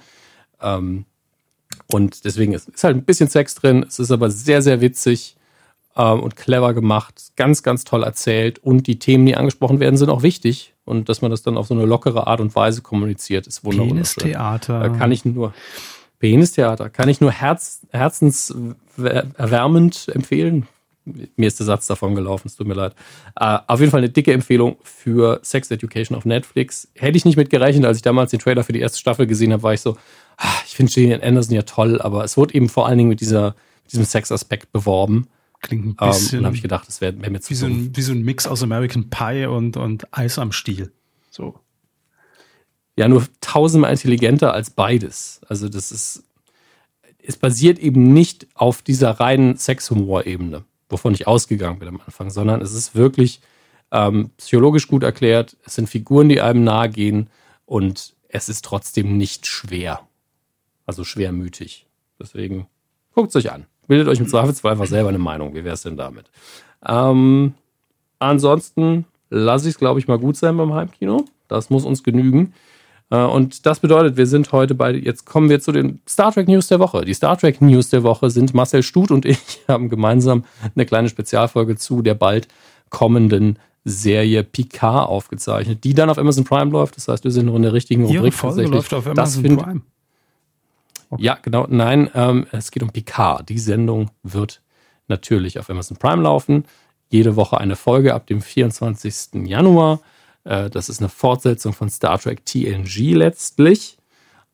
Ähm, 0.62 1.06
und 1.88 2.26
deswegen 2.26 2.54
ist, 2.54 2.70
ist 2.70 2.84
halt 2.84 2.98
ein 2.98 3.06
bisschen 3.06 3.30
Sex 3.30 3.56
drin. 3.56 3.86
Es 3.88 4.00
ist 4.00 4.12
aber 4.12 4.30
sehr, 4.30 4.62
sehr 4.62 4.82
witzig 4.82 5.38
und 5.94 6.36
clever 6.36 6.74
gemacht, 6.74 7.32
ganz, 7.36 7.64
ganz 7.64 7.84
toll 7.84 8.04
erzählt 8.04 8.60
und 8.60 8.88
die 8.88 9.00
Themen, 9.00 9.26
die 9.26 9.36
angesprochen 9.36 9.80
werden, 9.80 9.98
sind 9.98 10.10
auch 10.10 10.24
wichtig 10.24 10.74
und 10.86 11.10
dass 11.10 11.22
man 11.22 11.32
das 11.32 11.44
dann 11.44 11.58
auf 11.58 11.68
so 11.68 11.74
eine 11.74 11.86
lockere 11.86 12.28
Art 12.28 12.40
und 12.40 12.56
Weise 12.56 12.82
kommuniziert, 12.82 13.48
ist 13.48 13.64
wunderbar. 13.64 13.94
Penistheater. 13.94 14.90
Kann 14.92 15.12
ich 15.12 15.26
nur 15.26 15.54
Penistheater 16.22 16.90
kann 16.90 17.10
ich 17.10 17.20
nur 17.20 17.32
herz, 17.32 17.82
herzenserwärmend 17.90 20.08
empfehlen. 20.14 20.68
Mir 21.36 21.48
ist 21.48 21.60
der 21.60 21.66
Satz 21.66 21.88
davon 21.88 22.14
gelaufen, 22.14 22.48
es 22.48 22.56
tut 22.56 22.68
mir 22.68 22.76
leid. 22.76 22.94
Uh, 23.38 23.58
auf 23.66 23.80
jeden 23.80 23.92
Fall 23.92 24.02
eine 24.02 24.12
dicke 24.12 24.32
Empfehlung 24.32 24.78
für 24.84 25.40
Sex 25.42 25.72
Education 25.72 26.16
auf 26.16 26.26
Netflix. 26.26 26.88
Hätte 26.94 27.18
ich 27.18 27.26
nicht 27.26 27.38
mit 27.38 27.50
gerechnet, 27.50 27.86
als 27.86 27.98
ich 27.98 28.04
damals 28.04 28.30
den 28.30 28.40
Trailer 28.40 28.64
für 28.64 28.72
die 28.72 28.82
erste 28.82 29.00
Staffel 29.00 29.26
gesehen 29.26 29.52
habe, 29.52 29.64
war 29.64 29.74
ich 29.74 29.82
so, 29.82 29.98
ah, 30.38 30.54
ich 30.68 30.76
finde 30.76 30.92
Gillian 30.92 31.22
Anderson 31.22 31.56
ja 31.56 31.64
toll, 31.64 32.00
aber 32.00 32.24
es 32.24 32.38
wurde 32.38 32.54
eben 32.54 32.70
vor 32.70 32.88
allen 32.88 33.00
Dingen 33.00 33.10
mit 33.10 33.20
dieser, 33.20 33.56
mit 33.84 33.94
diesem 33.94 34.06
Sexaspekt 34.06 34.72
beworben. 34.72 35.28
Klingt 35.62 35.86
ein 35.86 35.96
bisschen. 35.96 36.40
Um, 36.40 36.40
und 36.40 36.46
habe 36.48 36.56
ich 36.56 36.62
gedacht, 36.62 36.88
das 36.88 37.02
wäre 37.02 37.20
wär 37.22 37.30
mir 37.30 37.40
zu 37.40 37.52
wie 37.52 37.56
so, 37.56 37.66
ein, 37.68 37.96
wie 37.96 38.02
so 38.02 38.12
ein 38.12 38.24
Mix 38.24 38.48
aus 38.48 38.64
American 38.64 39.10
Pie 39.10 39.46
und, 39.46 39.78
und 39.78 40.08
Eis 40.12 40.40
am 40.40 40.52
Stiel. 40.52 40.92
So. 41.30 41.60
Ja, 42.98 43.08
nur 43.08 43.26
tausendmal 43.42 43.92
intelligenter 43.92 44.54
als 44.54 44.72
beides. 44.72 45.42
Also, 45.48 45.70
das 45.70 45.92
ist. 45.92 46.24
Es 47.24 47.38
basiert 47.38 47.78
eben 47.78 48.14
nicht 48.14 48.48
auf 48.56 48.82
dieser 48.82 49.12
reinen 49.12 49.56
Sexhumor-Ebene, 49.56 50.66
wovon 50.90 51.14
ich 51.14 51.28
ausgegangen 51.28 51.78
bin 51.78 51.88
am 51.88 52.02
Anfang, 52.04 52.32
sondern 52.32 52.62
es 52.62 52.74
ist 52.74 52.96
wirklich 52.96 53.42
ähm, 53.92 54.32
psychologisch 54.38 54.88
gut 54.88 55.04
erklärt. 55.04 55.56
Es 55.64 55.76
sind 55.76 55.88
Figuren, 55.88 56.30
die 56.30 56.42
einem 56.42 56.64
nahe 56.64 56.90
gehen 56.90 57.30
und 57.66 58.16
es 58.28 58.50
ist 58.50 58.66
trotzdem 58.66 59.18
nicht 59.18 59.46
schwer. 59.46 60.08
Also 60.88 61.04
schwermütig. 61.04 61.86
Deswegen 62.20 62.66
guckt 63.14 63.30
es 63.30 63.36
euch 63.36 63.52
an. 63.52 63.68
Bildet 63.92 64.08
euch 64.08 64.22
im 64.22 64.28
Zweifelsfall 64.30 64.72
einfach 64.72 64.86
selber 64.86 65.10
eine 65.10 65.18
Meinung. 65.18 65.54
Wie 65.54 65.66
wäre 65.66 65.74
es 65.74 65.82
denn 65.82 65.98
damit? 65.98 66.32
Ähm, 66.88 67.56
ansonsten 68.20 69.04
lasse 69.30 69.68
ich 69.68 69.74
es, 69.74 69.78
glaube 69.78 70.00
ich, 70.00 70.08
mal 70.08 70.18
gut 70.18 70.38
sein 70.38 70.56
beim 70.56 70.74
Heimkino. 70.74 71.26
Das 71.50 71.70
muss 71.70 71.84
uns 71.84 72.02
genügen. 72.02 72.54
Äh, 73.10 73.18
und 73.18 73.66
das 73.66 73.82
bedeutet, 73.82 74.16
wir 74.16 74.28
sind 74.28 74.50
heute 74.54 74.76
bei, 74.76 74.94
jetzt 74.94 75.26
kommen 75.26 75.50
wir 75.50 75.60
zu 75.60 75.74
den 75.74 76.00
Star 76.08 76.32
Trek 76.32 76.48
News 76.48 76.70
der 76.70 76.80
Woche. 76.80 77.04
Die 77.04 77.14
Star 77.14 77.38
Trek 77.38 77.60
News 77.60 77.90
der 77.90 78.04
Woche 78.04 78.30
sind 78.30 78.54
Marcel 78.54 78.82
Stut 78.82 79.12
und 79.12 79.26
ich 79.26 79.60
haben 79.68 79.90
gemeinsam 79.90 80.46
eine 80.74 80.86
kleine 80.86 81.10
Spezialfolge 81.10 81.76
zu 81.76 82.02
der 82.02 82.14
bald 82.14 82.48
kommenden 82.92 83.60
Serie 83.84 84.46
Picard 84.46 85.10
aufgezeichnet, 85.10 85.84
die 85.84 85.94
dann 85.94 86.10
auf 86.10 86.18
Amazon 86.18 86.46
Prime 86.46 86.72
läuft. 86.72 86.96
Das 86.96 87.10
heißt, 87.10 87.26
wir 87.26 87.32
sind 87.32 87.48
noch 87.48 87.56
in 87.56 87.64
der 87.64 87.74
richtigen 87.74 88.04
Rubrik. 88.04 88.22
Ihre 88.22 88.32
Folge 88.32 88.68
läuft 88.68 88.94
auf 88.94 89.06
Amazon 89.06 89.58
Prime. 89.58 89.82
Okay. 91.12 91.24
Ja, 91.24 91.38
genau. 91.42 91.68
Nein, 91.70 92.10
ähm, 92.16 92.48
es 92.52 92.72
geht 92.72 92.84
um 92.84 92.90
Picard. 92.90 93.50
Die 93.50 93.60
Sendung 93.60 94.12
wird 94.24 94.62
natürlich 95.08 95.60
auf 95.60 95.70
Amazon 95.70 95.98
Prime 95.98 96.24
laufen. 96.24 96.66
Jede 97.10 97.36
Woche 97.36 97.60
eine 97.60 97.76
Folge 97.76 98.16
ab 98.16 98.28
dem 98.28 98.42
24. 98.42 99.46
Januar. 99.46 100.00
Äh, 100.46 100.70
das 100.70 100.88
ist 100.90 101.00
eine 101.00 101.10
Fortsetzung 101.10 101.74
von 101.74 101.90
Star 101.90 102.18
Trek 102.18 102.46
TNG 102.46 103.14
letztlich. 103.14 103.98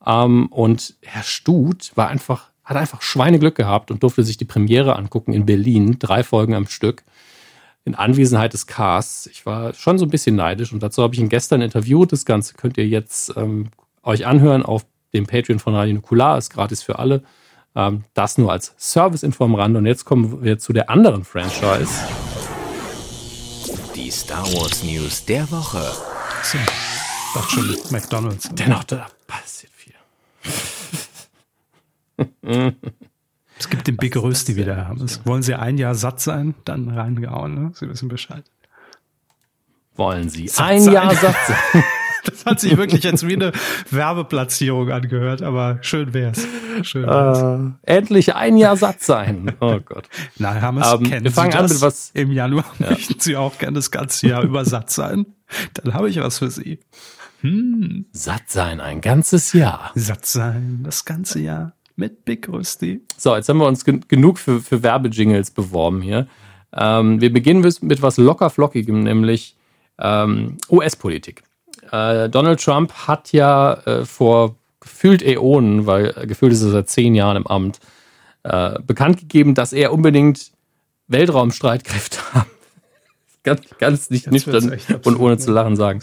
Ähm, 0.04 0.48
und 0.48 0.96
Herr 1.02 1.22
Stut 1.22 1.92
war 1.94 2.08
einfach, 2.08 2.50
hat 2.64 2.76
einfach 2.76 3.02
Schweineglück 3.02 3.54
gehabt 3.54 3.92
und 3.92 4.02
durfte 4.02 4.24
sich 4.24 4.36
die 4.36 4.44
Premiere 4.44 4.96
angucken 4.96 5.32
in 5.32 5.46
Berlin. 5.46 5.98
Drei 6.00 6.24
Folgen 6.24 6.54
am 6.54 6.66
Stück. 6.66 7.04
In 7.84 7.94
Anwesenheit 7.94 8.52
des 8.52 8.66
Casts. 8.66 9.28
Ich 9.28 9.46
war 9.46 9.72
schon 9.74 9.96
so 9.96 10.04
ein 10.04 10.10
bisschen 10.10 10.34
neidisch 10.34 10.72
und 10.72 10.82
dazu 10.82 11.04
habe 11.04 11.14
ich 11.14 11.20
ihn 11.20 11.28
gestern 11.28 11.62
interviewt. 11.62 12.10
Das 12.10 12.24
Ganze 12.24 12.54
könnt 12.54 12.76
ihr 12.76 12.86
jetzt 12.86 13.32
ähm, 13.36 13.68
euch 14.02 14.26
anhören 14.26 14.64
auf 14.64 14.84
dem 15.12 15.26
Patreon 15.26 15.58
von 15.58 15.74
Radio 15.74 15.94
Nukular, 15.94 16.38
ist 16.38 16.50
gratis 16.50 16.82
für 16.82 16.98
alle. 16.98 17.22
Ähm, 17.74 18.04
das 18.14 18.38
nur 18.38 18.52
als 18.52 18.74
Service-Info 18.78 19.44
am 19.44 19.54
Rande. 19.54 19.78
Und 19.78 19.86
jetzt 19.86 20.04
kommen 20.04 20.42
wir 20.42 20.58
zu 20.58 20.72
der 20.72 20.90
anderen 20.90 21.24
Franchise. 21.24 21.88
Die 23.94 24.10
Star 24.10 24.44
Wars 24.54 24.82
News 24.82 25.24
der 25.24 25.50
Woche. 25.50 25.82
So, 26.42 26.58
dachte 27.34 27.54
schon 27.54 27.76
McDonalds. 27.90 28.48
Dennoch, 28.52 28.84
da 28.84 29.06
passiert 29.26 29.72
viel. 29.74 29.94
es 33.58 33.68
gibt 33.68 33.86
den 33.86 33.96
Big 33.96 34.16
Rösti 34.16 34.56
wieder. 34.56 34.94
Das 34.98 35.24
wollen 35.26 35.42
Sie 35.42 35.54
ein 35.54 35.78
Jahr 35.78 35.94
satt 35.94 36.20
sein? 36.20 36.54
Dann 36.64 36.88
reingehauen, 36.88 37.54
ne? 37.54 37.72
Sie 37.74 37.88
wissen 37.88 38.08
Bescheid. 38.08 38.44
Wollen 39.94 40.28
Sie 40.28 40.48
satt 40.48 40.66
ein 40.66 40.80
sein? 40.80 40.94
Jahr 40.94 41.14
satt 41.14 41.36
sein? 41.46 41.84
Das 42.24 42.44
hat 42.44 42.60
sich 42.60 42.76
wirklich 42.76 43.04
jetzt 43.04 43.26
wie 43.26 43.34
eine 43.34 43.52
Werbeplatzierung 43.90 44.90
angehört, 44.90 45.42
aber 45.42 45.78
schön 45.82 46.14
wär's. 46.14 46.46
Schön 46.82 47.06
wär's. 47.06 47.72
Äh, 47.86 47.96
endlich 47.96 48.34
ein 48.34 48.56
Jahr 48.56 48.76
satt 48.76 49.02
sein. 49.02 49.52
Oh 49.60 49.78
Gott. 49.84 50.08
Na, 50.36 50.60
haben 50.60 50.78
ähm, 50.78 51.08
kennen 51.08 51.24
wir 51.24 51.32
fangen 51.32 51.52
Sie 51.52 51.58
an 51.58 51.66
mit 51.66 51.80
was. 51.80 52.10
Im 52.14 52.32
Januar 52.32 52.64
ja. 52.78 52.90
möchten 52.90 53.20
Sie 53.20 53.36
auch 53.36 53.58
gerne 53.58 53.76
das 53.76 53.90
ganze 53.90 54.28
Jahr 54.28 54.42
über 54.42 54.64
satt 54.64 54.90
sein? 54.90 55.26
Dann 55.74 55.94
habe 55.94 56.08
ich 56.08 56.20
was 56.20 56.38
für 56.38 56.50
Sie. 56.50 56.80
Hm. 57.40 58.06
Satt 58.12 58.48
sein, 58.48 58.80
ein 58.80 59.00
ganzes 59.00 59.52
Jahr. 59.52 59.92
Satt 59.94 60.26
sein, 60.26 60.80
das 60.82 61.04
ganze 61.04 61.40
Jahr 61.40 61.74
mit 61.96 62.24
Big 62.24 62.48
Rusty. 62.48 63.02
So, 63.16 63.34
jetzt 63.34 63.48
haben 63.48 63.58
wir 63.58 63.66
uns 63.66 63.84
gen 63.84 64.04
genug 64.08 64.38
für, 64.38 64.60
für 64.60 64.82
Werbejingles 64.82 65.50
beworben 65.50 66.00
hier. 66.00 66.28
Ähm, 66.72 67.20
wir 67.20 67.32
beginnen 67.32 67.60
mit, 67.60 67.82
mit 67.82 68.02
was 68.02 68.16
locker 68.16 68.50
flockigem, 68.50 69.02
nämlich 69.02 69.56
ähm, 69.98 70.58
US-Politik. 70.70 71.42
Äh, 71.92 72.28
Donald 72.28 72.62
Trump 72.62 72.92
hat 72.92 73.32
ja 73.32 73.74
äh, 73.84 74.04
vor 74.04 74.56
gefühlt 74.80 75.22
Äonen, 75.22 75.86
weil 75.86 76.14
äh, 76.16 76.26
gefühlt 76.26 76.52
ist 76.52 76.62
er 76.62 76.70
seit 76.70 76.88
zehn 76.88 77.14
Jahren 77.14 77.36
im 77.36 77.46
Amt, 77.46 77.80
äh, 78.42 78.78
bekannt 78.80 79.18
gegeben, 79.18 79.54
dass 79.54 79.72
er 79.72 79.92
unbedingt 79.92 80.52
Weltraumstreitkräfte 81.08 82.18
haben. 82.34 82.50
ganz, 83.42 83.62
ganz 83.78 84.10
nicht 84.10 84.30
nüchtern 84.30 84.78
und 85.04 85.16
ohne 85.18 85.38
zu 85.38 85.50
lachen 85.50 85.76
sagen. 85.76 86.00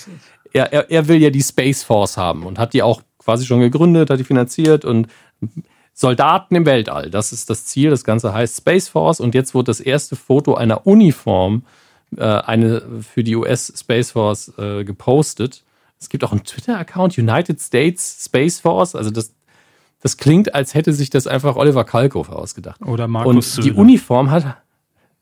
Er, 0.54 0.72
er, 0.72 0.90
er 0.90 1.08
will 1.08 1.22
ja 1.22 1.30
die 1.30 1.44
Space 1.44 1.84
Force 1.84 2.18
haben 2.18 2.46
und 2.46 2.60
hat 2.60 2.74
die 2.74 2.82
auch 2.82 3.02
quasi 3.20 3.46
schon 3.46 3.60
gegründet, 3.60 4.10
hat 4.10 4.20
die 4.20 4.24
finanziert 4.24 4.86
und 4.86 5.08
Soldaten 5.94 6.56
im 6.56 6.66
Weltall. 6.66 7.10
Das 7.10 7.32
ist 7.32 7.50
das 7.50 7.66
Ziel. 7.66 7.90
Das 7.90 8.04
Ganze 8.04 8.34
heißt 8.34 8.58
Space 8.58 8.90
Force 8.90 9.20
und 9.20 9.34
jetzt 9.34 9.54
wurde 9.54 9.68
das 9.68 9.80
erste 9.80 10.16
Foto 10.16 10.56
einer 10.56 10.86
Uniform 10.86 11.64
äh, 12.18 12.24
eine 12.24 12.84
für 13.02 13.24
die 13.24 13.36
US 13.36 13.74
Space 13.78 14.12
Force 14.12 14.54
äh, 14.58 14.84
gepostet. 14.84 15.64
Es 16.06 16.10
gibt 16.10 16.24
auch 16.24 16.32
einen 16.32 16.44
Twitter-Account, 16.44 17.18
United 17.18 17.60
States 17.60 18.26
Space 18.26 18.60
Force. 18.60 18.94
Also 18.94 19.10
das, 19.10 19.34
das 20.02 20.18
klingt, 20.18 20.54
als 20.54 20.76
hätte 20.76 20.94
sich 20.94 21.10
das 21.10 21.26
einfach 21.26 21.56
Oliver 21.56 21.84
Kalkofe 21.84 22.32
ausgedacht. 22.32 22.80
Oder 22.84 23.08
Markus 23.08 23.58
Und 23.58 23.66
die 23.66 23.72
Uniform 23.72 24.30
hat, 24.30 24.58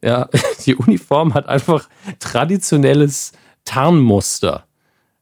ja, 0.04 0.28
die 0.66 0.76
Uniform 0.76 1.36
hat 1.36 1.48
einfach 1.48 1.88
traditionelles 2.20 3.32
Tarnmuster, 3.64 4.66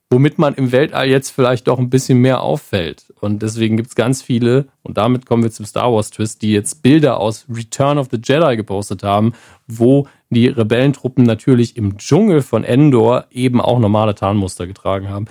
womit 0.10 0.40
man 0.40 0.56
im 0.56 0.72
Weltall 0.72 1.08
jetzt 1.08 1.30
vielleicht 1.30 1.68
doch 1.68 1.78
ein 1.78 1.92
bisschen 1.92 2.18
mehr 2.18 2.42
auffällt. 2.42 3.14
Und 3.20 3.44
deswegen 3.44 3.78
gibt 3.78 3.90
es 3.90 3.96
ganz 3.96 4.24
viele, 4.24 4.66
und 4.82 4.98
damit 4.98 5.28
kommen 5.28 5.44
wir 5.44 5.52
zum 5.52 5.68
Star 5.68 5.94
Wars 5.94 6.10
Twist, 6.10 6.42
die 6.42 6.54
jetzt 6.54 6.82
Bilder 6.82 7.20
aus 7.20 7.46
Return 7.54 8.00
of 8.00 8.08
the 8.10 8.18
Jedi 8.20 8.58
gepostet 8.58 9.04
haben, 9.04 9.34
wo 9.68 10.08
die 10.32 10.48
Rebellentruppen 10.48 11.24
natürlich 11.24 11.78
im 11.78 11.98
Dschungel 11.98 12.42
von 12.42 12.64
Endor 12.64 13.26
eben 13.32 13.62
auch 13.62 13.80
normale 13.80 14.16
Tarnmuster 14.16 14.66
getragen 14.66 15.10
haben. 15.10 15.26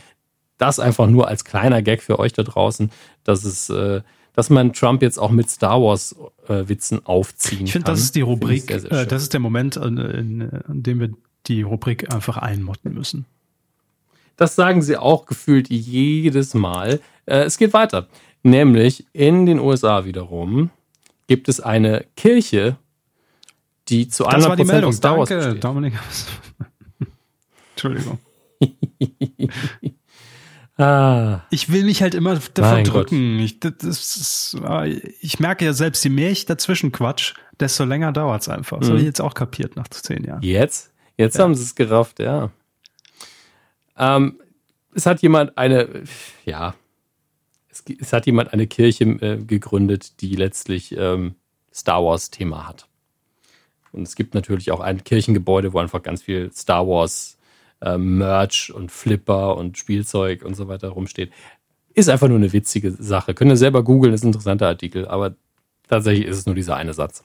Das 0.60 0.78
einfach 0.78 1.06
nur 1.06 1.26
als 1.28 1.44
kleiner 1.44 1.80
Gag 1.82 2.02
für 2.02 2.18
euch 2.18 2.32
da 2.34 2.42
draußen, 2.42 2.90
dass 3.24 3.44
es, 3.44 3.70
äh, 3.70 4.02
dass 4.34 4.50
man 4.50 4.72
Trump 4.74 5.00
jetzt 5.02 5.18
auch 5.18 5.30
mit 5.30 5.48
Star 5.50 5.80
Wars 5.80 6.14
äh, 6.48 6.68
Witzen 6.68 7.04
aufziehen 7.06 7.64
Ich 7.66 7.72
finde, 7.72 7.86
kann. 7.86 7.94
das 7.94 8.00
ist 8.02 8.14
die 8.14 8.20
Finde 8.20 8.34
ich 8.34 8.42
Rubrik, 8.42 8.62
sehr, 8.70 8.80
sehr 8.80 8.92
äh, 8.92 9.06
das 9.06 9.22
ist 9.22 9.32
der 9.32 9.40
Moment, 9.40 9.76
in, 9.76 9.96
in, 9.96 10.40
in 10.40 10.82
dem 10.82 11.00
wir 11.00 11.10
die 11.46 11.62
Rubrik 11.62 12.12
einfach 12.12 12.36
einmotten 12.36 12.92
müssen. 12.92 13.24
Das 14.36 14.54
sagen 14.54 14.82
sie 14.82 14.96
auch 14.98 15.24
gefühlt 15.26 15.68
jedes 15.70 16.52
Mal. 16.54 17.00
Äh, 17.26 17.40
es 17.44 17.56
geht 17.58 17.72
weiter. 17.72 18.06
Nämlich 18.42 19.06
in 19.12 19.46
den 19.46 19.58
USA 19.60 20.04
wiederum 20.04 20.70
gibt 21.26 21.48
es 21.48 21.60
eine 21.60 22.04
Kirche, 22.16 22.76
die 23.88 24.08
zu 24.08 24.24
Das 24.24 24.46
war 24.46 24.56
die 24.56 24.62
100% 24.64 24.66
Meldung. 24.66 24.88
aus 24.90 24.96
Star 24.96 25.18
Wars 25.18 25.28
Danke, 25.30 25.44
besteht. 25.46 25.64
Dominik. 25.64 25.94
Entschuldigung. 27.72 28.18
Ah, 30.81 31.43
Ich 31.51 31.70
will 31.70 31.85
mich 31.85 32.01
halt 32.02 32.15
immer 32.15 32.35
davon 32.55 32.73
Mein 32.74 32.85
drücken. 32.85 33.39
Ich, 33.40 33.61
das 33.61 33.74
ist, 33.82 34.57
äh, 34.65 34.89
ich 35.20 35.39
merke 35.40 35.65
ja 35.65 35.73
selbst, 35.73 36.02
je 36.05 36.11
mehr 36.11 36.31
ich 36.31 36.47
dazwischen 36.47 36.90
quatsch, 36.93 37.35
desto 37.59 37.85
länger 37.85 38.12
dauert's 38.12 38.48
einfach. 38.48 38.78
Das 38.78 38.89
habe 38.89 38.94
Mhm. 38.98 39.01
ich 39.02 39.07
jetzt 39.07 39.20
auch 39.20 39.35
kapiert 39.35 39.77
nach 39.77 39.89
zehn 39.89 40.24
Jahren. 40.24 40.43
jetzt? 40.43 40.93
Jetzt 41.16 41.39
haben 41.39 41.55
sie 41.55 41.62
es 41.65 41.74
gerafft, 41.74 42.19
ja. 42.19 42.51
Ähm, 43.98 44.40
es 44.94 45.05
hat 45.05 45.20
jemand 45.20 45.59
eine, 45.59 46.05
ja, 46.47 46.74
es, 47.70 47.85
es 48.01 48.12
hat 48.15 48.24
jemand 48.24 48.52
eine 48.55 48.66
Kirche 48.66 49.05
äh, 49.05 49.36
gegründet, 49.44 50.20
die 50.23 50.35
letztlich 50.35 50.97
ähm, 50.97 51.35
Star 51.74 52.02
Wars 52.02 52.31
Thema 52.31 52.66
hat. 52.66 52.86
Und 53.93 54.02
es 54.02 54.15
gibt 54.16 54.35
natürlich 54.35 54.70
auch 54.70 54.81
ein 54.81 55.05
Kirchengebäude, 55.05 55.73
wo 55.74 55.78
einfach 55.78 56.02
ganz 56.02 56.23
viel 56.23 56.51
Star 56.52 56.86
Wars 56.89 57.36
äh, 57.81 57.98
Merch 57.98 58.73
und 58.74 58.90
Flipper 58.90 59.57
und 59.57 59.78
Spielzeug 59.78 60.44
und 60.44 60.55
so 60.55 60.69
weiter 60.69 60.89
rumsteht. 60.89 61.31
Ist 61.94 62.09
einfach 62.09 62.28
nur 62.28 62.39
eine 62.39 62.52
witzige 62.52 62.93
Sache. 62.93 63.35
Könnt 63.35 63.51
ihr 63.51 63.57
selber 63.57 63.82
googeln, 63.82 64.15
ist 64.15 64.24
ein 64.24 64.28
interessanter 64.28 64.69
Artikel, 64.69 65.09
aber 65.09 65.35
tatsächlich 65.89 66.27
ist 66.27 66.39
es 66.39 66.47
nur 66.47 66.55
dieser 66.55 66.77
eine 66.77 66.94
Satz. 66.94 67.24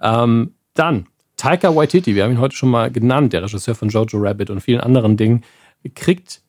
Ähm, 0.00 0.54
dann, 0.74 1.06
Taika 1.36 1.74
Waititi, 1.74 2.14
wir 2.14 2.24
haben 2.24 2.32
ihn 2.32 2.40
heute 2.40 2.56
schon 2.56 2.70
mal 2.70 2.90
genannt, 2.90 3.32
der 3.32 3.42
Regisseur 3.42 3.74
von 3.74 3.88
Jojo 3.88 4.18
Rabbit 4.18 4.50
und 4.50 4.60
vielen 4.60 4.80
anderen 4.80 5.16
Dingen, 5.16 5.44
kriegt 5.94 6.42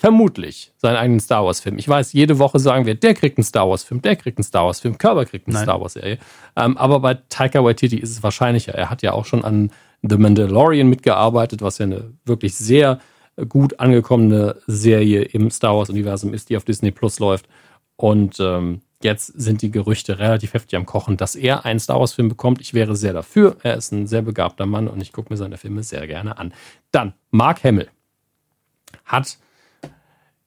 vermutlich 0.00 0.72
seinen 0.78 0.96
eigenen 0.96 1.20
Star 1.20 1.44
Wars-Film. 1.44 1.76
Ich 1.78 1.86
weiß, 1.86 2.14
jede 2.14 2.38
Woche 2.38 2.58
sagen 2.58 2.86
wir, 2.86 2.94
der 2.94 3.12
kriegt 3.12 3.36
einen 3.36 3.44
Star 3.44 3.68
Wars-Film, 3.68 4.00
der 4.00 4.16
kriegt 4.16 4.38
einen 4.38 4.44
Star 4.44 4.64
Wars-Film, 4.64 4.96
Körber 4.96 5.26
kriegt 5.26 5.46
eine 5.46 5.54
Nein. 5.54 5.64
Star 5.64 5.80
Wars-Serie. 5.80 6.18
Ähm, 6.56 6.78
aber 6.78 7.00
bei 7.00 7.18
Taika 7.28 7.62
Waititi 7.62 7.98
ist 7.98 8.10
es 8.10 8.22
wahrscheinlicher. 8.22 8.74
Er 8.74 8.88
hat 8.88 9.02
ja 9.02 9.12
auch 9.12 9.26
schon 9.26 9.44
an 9.44 9.70
The 10.02 10.16
Mandalorian 10.16 10.88
mitgearbeitet, 10.88 11.62
was 11.62 11.78
ja 11.78 11.86
eine 11.86 12.12
wirklich 12.24 12.54
sehr 12.54 13.00
gut 13.48 13.80
angekommene 13.80 14.56
Serie 14.66 15.22
im 15.22 15.50
Star 15.50 15.76
Wars-Universum 15.76 16.34
ist, 16.34 16.50
die 16.50 16.56
auf 16.56 16.64
Disney 16.64 16.90
Plus 16.90 17.18
läuft. 17.18 17.48
Und 17.96 18.38
ähm, 18.40 18.80
jetzt 19.02 19.26
sind 19.26 19.62
die 19.62 19.70
Gerüchte 19.70 20.18
relativ 20.18 20.54
heftig 20.54 20.76
am 20.76 20.86
Kochen, 20.86 21.16
dass 21.16 21.34
er 21.34 21.64
einen 21.64 21.80
Star 21.80 22.00
Wars-Film 22.00 22.28
bekommt. 22.28 22.60
Ich 22.60 22.74
wäre 22.74 22.96
sehr 22.96 23.12
dafür. 23.12 23.56
Er 23.62 23.76
ist 23.76 23.92
ein 23.92 24.06
sehr 24.06 24.22
begabter 24.22 24.66
Mann 24.66 24.88
und 24.88 25.00
ich 25.00 25.12
gucke 25.12 25.32
mir 25.32 25.36
seine 25.36 25.58
Filme 25.58 25.82
sehr 25.82 26.06
gerne 26.06 26.38
an. 26.38 26.52
Dann, 26.92 27.14
Mark 27.30 27.64
Hamill 27.64 27.88
hat, 29.04 29.38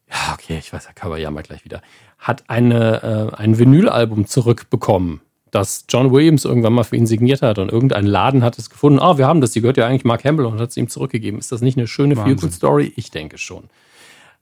ja, 0.09 0.33
okay, 0.33 0.57
ich 0.59 0.71
weiß, 0.71 0.87
da 0.93 1.09
wir 1.09 1.17
ja 1.17 1.31
mal 1.31 1.43
gleich 1.43 1.65
wieder, 1.65 1.81
hat 2.19 2.43
eine, 2.49 3.31
äh, 3.33 3.35
ein 3.35 3.57
Vinylalbum 3.57 4.27
zurückbekommen, 4.27 5.21
das 5.53 5.85
John 5.87 6.11
Williams 6.11 6.45
irgendwann 6.45 6.73
mal 6.73 6.83
für 6.83 6.95
ihn 6.95 7.05
signiert 7.05 7.41
hat 7.43 7.59
und 7.59 7.71
irgendein 7.71 8.05
Laden 8.07 8.43
hat 8.43 8.57
es 8.57 8.69
gefunden. 8.71 8.99
Ah, 8.99 9.17
wir 9.19 9.27
haben 9.27 9.39
das, 9.39 9.51
die 9.51 9.61
gehört 9.61 9.77
ja 9.77 9.87
eigentlich 9.87 10.03
Mark 10.03 10.25
Hamill 10.25 10.45
und 10.45 10.59
hat 10.59 10.69
es 10.71 10.77
ihm 10.77 10.87
zurückgegeben. 10.89 11.39
Ist 11.39 11.51
das 11.51 11.61
nicht 11.61 11.77
eine 11.77 11.85
schöne. 11.87 12.15
Feel-Good-Story? 12.15 12.91
Ich 12.95 13.11
denke 13.11 13.37
schon. 13.37 13.65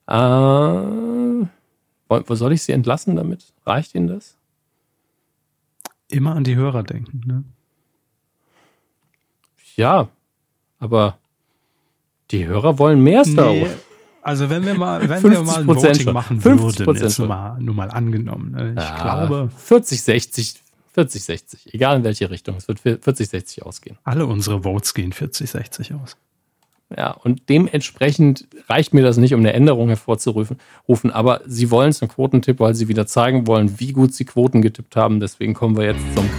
Äh, 0.08 0.16
wo 2.08 2.36
soll 2.36 2.54
ich 2.54 2.64
sie 2.64 2.72
entlassen 2.72 3.16
damit? 3.18 3.46
Reicht 3.66 3.94
Ihnen 3.96 4.08
das? 4.08 4.36
Immer 6.10 6.36
an 6.36 6.44
die 6.44 6.56
Hörer 6.56 6.84
denken. 6.84 7.22
Ne? 7.26 7.44
Ja, 9.76 10.10
aber 10.80 11.18
die 12.32 12.46
Hörer 12.48 12.80
wollen 12.80 13.02
mehr 13.02 13.24
Star 13.26 13.52
Nee, 13.52 13.62
Wars. 13.64 13.72
also 14.22 14.50
wenn 14.50 14.66
wir 14.66 14.74
mal, 14.76 15.08
wenn 15.08 15.24
wir 15.24 15.42
mal 15.42 15.58
ein 15.62 15.66
50% 15.68 15.68
Voting 15.68 15.96
schon. 16.04 16.14
machen 16.14 16.42
50% 16.42 16.44
würden, 16.86 16.96
jetzt 17.04 17.16
schon. 17.16 17.28
mal, 17.28 17.60
nur 17.62 17.76
mal 17.76 17.90
angenommen. 17.92 18.52
ne? 18.52 18.76
Ich 18.78 18.84
Ja, 18.84 19.26
glaube, 19.26 19.50
40, 19.58 20.02
60, 20.04 20.62
40, 20.94 21.24
60. 21.24 21.74
Egal 21.74 21.98
in 21.98 22.04
welche 22.04 22.30
Richtung. 22.30 22.56
Es 22.58 22.68
wird 22.68 22.80
40, 22.80 23.30
60 23.30 23.64
ausgehen. 23.64 23.98
alle 24.04 24.26
unsere 24.26 24.64
Votes 24.64 24.94
gehen 24.94 25.14
40, 25.14 25.50
60 25.50 25.94
aus. 25.96 26.18
Ja, 26.96 27.12
und 27.12 27.48
dementsprechend 27.48 28.48
reicht 28.68 28.94
mir 28.94 29.02
das 29.02 29.16
nicht, 29.16 29.34
um 29.34 29.40
eine 29.40 29.54
Änderung 29.54 29.88
hervorzurufen. 29.88 30.58
Rufen. 30.90 31.10
Aber 31.12 31.42
sie 31.46 31.72
wollen 31.72 31.90
es 31.90 32.02
einen 32.02 32.12
Quotentipp, 32.12 32.60
weil 32.60 32.76
sie 32.76 32.90
wieder 32.90 33.08
zeigen 33.08 33.48
wollen, 33.48 33.80
wie 33.80 33.94
gut 33.94 34.14
sie 34.14 34.26
Quoten 34.26 34.62
getippt 34.62 34.98
haben. 34.98 35.22
Deswegen 35.22 35.54
kommen 35.54 35.78
wir 35.78 35.86
jetzt 35.86 36.04
zum. 36.16 36.30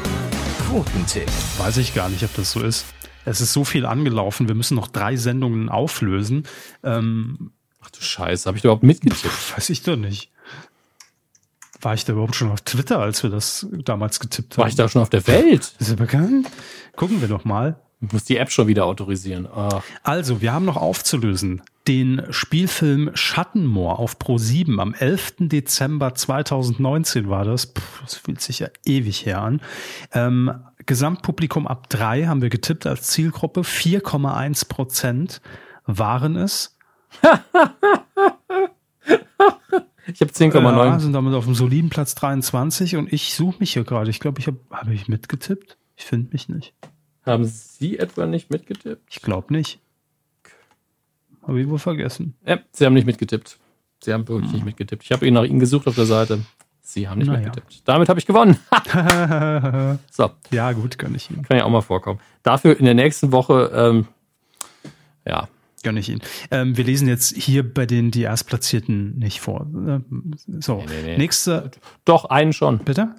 Quotentipp. 0.68 1.28
Weiß 1.58 1.78
ich 1.78 1.94
gar 1.94 2.10
nicht, 2.10 2.22
ob 2.24 2.34
das 2.34 2.52
so 2.52 2.60
ist. 2.60 2.84
Es 3.24 3.40
ist 3.40 3.52
so 3.52 3.64
viel 3.64 3.86
angelaufen. 3.86 4.48
Wir 4.48 4.54
müssen 4.54 4.74
noch 4.74 4.88
drei 4.88 5.16
Sendungen 5.16 5.68
auflösen. 5.68 6.44
Ähm, 6.82 7.52
Ach 7.80 7.90
du 7.90 8.00
Scheiße, 8.00 8.46
habe 8.46 8.58
ich 8.58 8.64
überhaupt 8.64 8.82
mitgetippt? 8.82 9.32
pf, 9.32 9.56
weiß 9.56 9.70
ich 9.70 9.82
doch 9.82 9.96
nicht. 9.96 10.31
War 11.82 11.94
ich 11.94 12.04
da 12.04 12.12
überhaupt 12.12 12.36
schon 12.36 12.50
auf 12.50 12.60
Twitter, 12.62 13.00
als 13.00 13.22
wir 13.22 13.30
das 13.30 13.66
damals 13.84 14.20
getippt 14.20 14.54
haben? 14.54 14.62
War 14.62 14.68
ich 14.68 14.76
da 14.76 14.88
schon 14.88 15.02
auf 15.02 15.10
der 15.10 15.26
Welt? 15.26 15.74
Ist 15.78 15.90
ja 15.90 15.96
bekannt? 15.96 16.48
Gucken 16.96 17.20
wir 17.20 17.28
doch 17.28 17.44
mal. 17.44 17.76
Ich 18.00 18.12
muss 18.12 18.24
die 18.24 18.36
App 18.36 18.50
schon 18.50 18.66
wieder 18.66 18.86
autorisieren. 18.86 19.46
Ah, 19.46 19.82
Also, 20.02 20.40
wir 20.40 20.52
haben 20.52 20.64
noch 20.64 20.76
aufzulösen 20.76 21.62
den 21.88 22.22
Spielfilm 22.30 23.10
Schattenmoor 23.14 23.98
auf 23.98 24.16
Pro7 24.16 24.80
am 24.80 24.94
11. 24.94 25.34
Dezember 25.40 26.14
2019 26.14 27.28
war 27.28 27.44
das. 27.44 27.66
Puh, 27.66 27.82
das 28.02 28.14
fühlt 28.14 28.40
sich 28.40 28.60
ja 28.60 28.68
ewig 28.84 29.26
her 29.26 29.42
an. 29.42 29.60
Ähm, 30.12 30.52
Gesamtpublikum 30.86 31.66
ab 31.66 31.88
drei 31.88 32.26
haben 32.26 32.42
wir 32.42 32.50
getippt 32.50 32.86
als 32.86 33.08
Zielgruppe. 33.08 33.62
4,1 33.62 34.68
Prozent 34.68 35.40
waren 35.86 36.36
es. 36.36 36.76
ich 40.06 40.20
habe 40.20 40.32
10,9. 40.32 40.84
Ja, 40.84 40.98
sind 40.98 41.12
damit 41.12 41.34
auf 41.34 41.44
dem 41.44 41.54
soliden 41.54 41.90
Platz 41.90 42.14
23 42.14 42.96
und 42.96 43.12
ich 43.12 43.34
suche 43.34 43.58
mich 43.60 43.72
hier 43.72 43.84
gerade. 43.84 44.10
Ich 44.10 44.20
glaube, 44.20 44.40
ich 44.40 44.46
habe 44.46 44.58
hab 44.70 44.88
ich 44.88 45.08
mitgetippt. 45.08 45.76
Ich 45.96 46.04
finde 46.04 46.28
mich 46.32 46.48
nicht. 46.48 46.74
Haben 47.24 47.44
Sie 47.44 47.98
etwa 47.98 48.26
nicht 48.26 48.50
mitgetippt? 48.50 49.02
Ich 49.08 49.22
glaube 49.22 49.52
nicht. 49.52 49.78
Habe 51.46 51.60
ich 51.60 51.68
wohl 51.68 51.78
vergessen. 51.78 52.34
Ja, 52.46 52.58
Sie 52.72 52.84
haben 52.86 52.94
nicht 52.94 53.06
mitgetippt. 53.06 53.58
Sie 54.02 54.12
haben 54.12 54.26
wirklich 54.26 54.52
nicht 54.52 54.64
mitgetippt. 54.64 55.04
Ich 55.04 55.12
habe 55.12 55.26
ihn 55.26 55.34
nach 55.34 55.44
Ihnen 55.44 55.60
gesucht 55.60 55.86
auf 55.86 55.94
der 55.94 56.06
Seite. 56.06 56.40
Sie 56.80 57.08
haben 57.08 57.18
nicht 57.18 57.28
Naja. 57.28 57.40
mitgetippt. 57.40 57.82
Damit 57.84 58.08
habe 58.08 58.18
ich 58.18 58.26
gewonnen. 58.26 58.58
so, 60.10 60.30
ja, 60.50 60.72
gut, 60.72 60.98
gönn 60.98 61.14
ich 61.14 61.30
Ihnen. 61.30 61.42
kann 61.42 61.56
ja 61.56 61.64
auch 61.64 61.70
mal 61.70 61.80
vorkommen. 61.80 62.18
Dafür 62.42 62.76
in 62.76 62.84
der 62.84 62.94
nächsten 62.94 63.30
Woche, 63.30 63.70
ähm, 63.72 64.08
ja, 65.24 65.48
Gönn 65.82 65.96
ich 65.96 66.08
Ihnen. 66.08 66.20
Ähm, 66.50 66.76
wir 66.76 66.84
lesen 66.84 67.08
jetzt 67.08 67.34
hier 67.36 67.62
bei 67.74 67.86
den 67.86 68.10
die 68.10 68.22
Erstplatzierten 68.22 69.18
nicht 69.18 69.40
vor. 69.40 69.66
ne? 69.66 70.04
So, 70.60 70.76
Nee, 70.78 70.84
nee, 70.88 71.02
nee. 71.04 71.18
nächste, 71.18 71.70
doch 72.04 72.26
einen 72.26 72.52
schon. 72.52 72.78
bitte? 72.78 73.14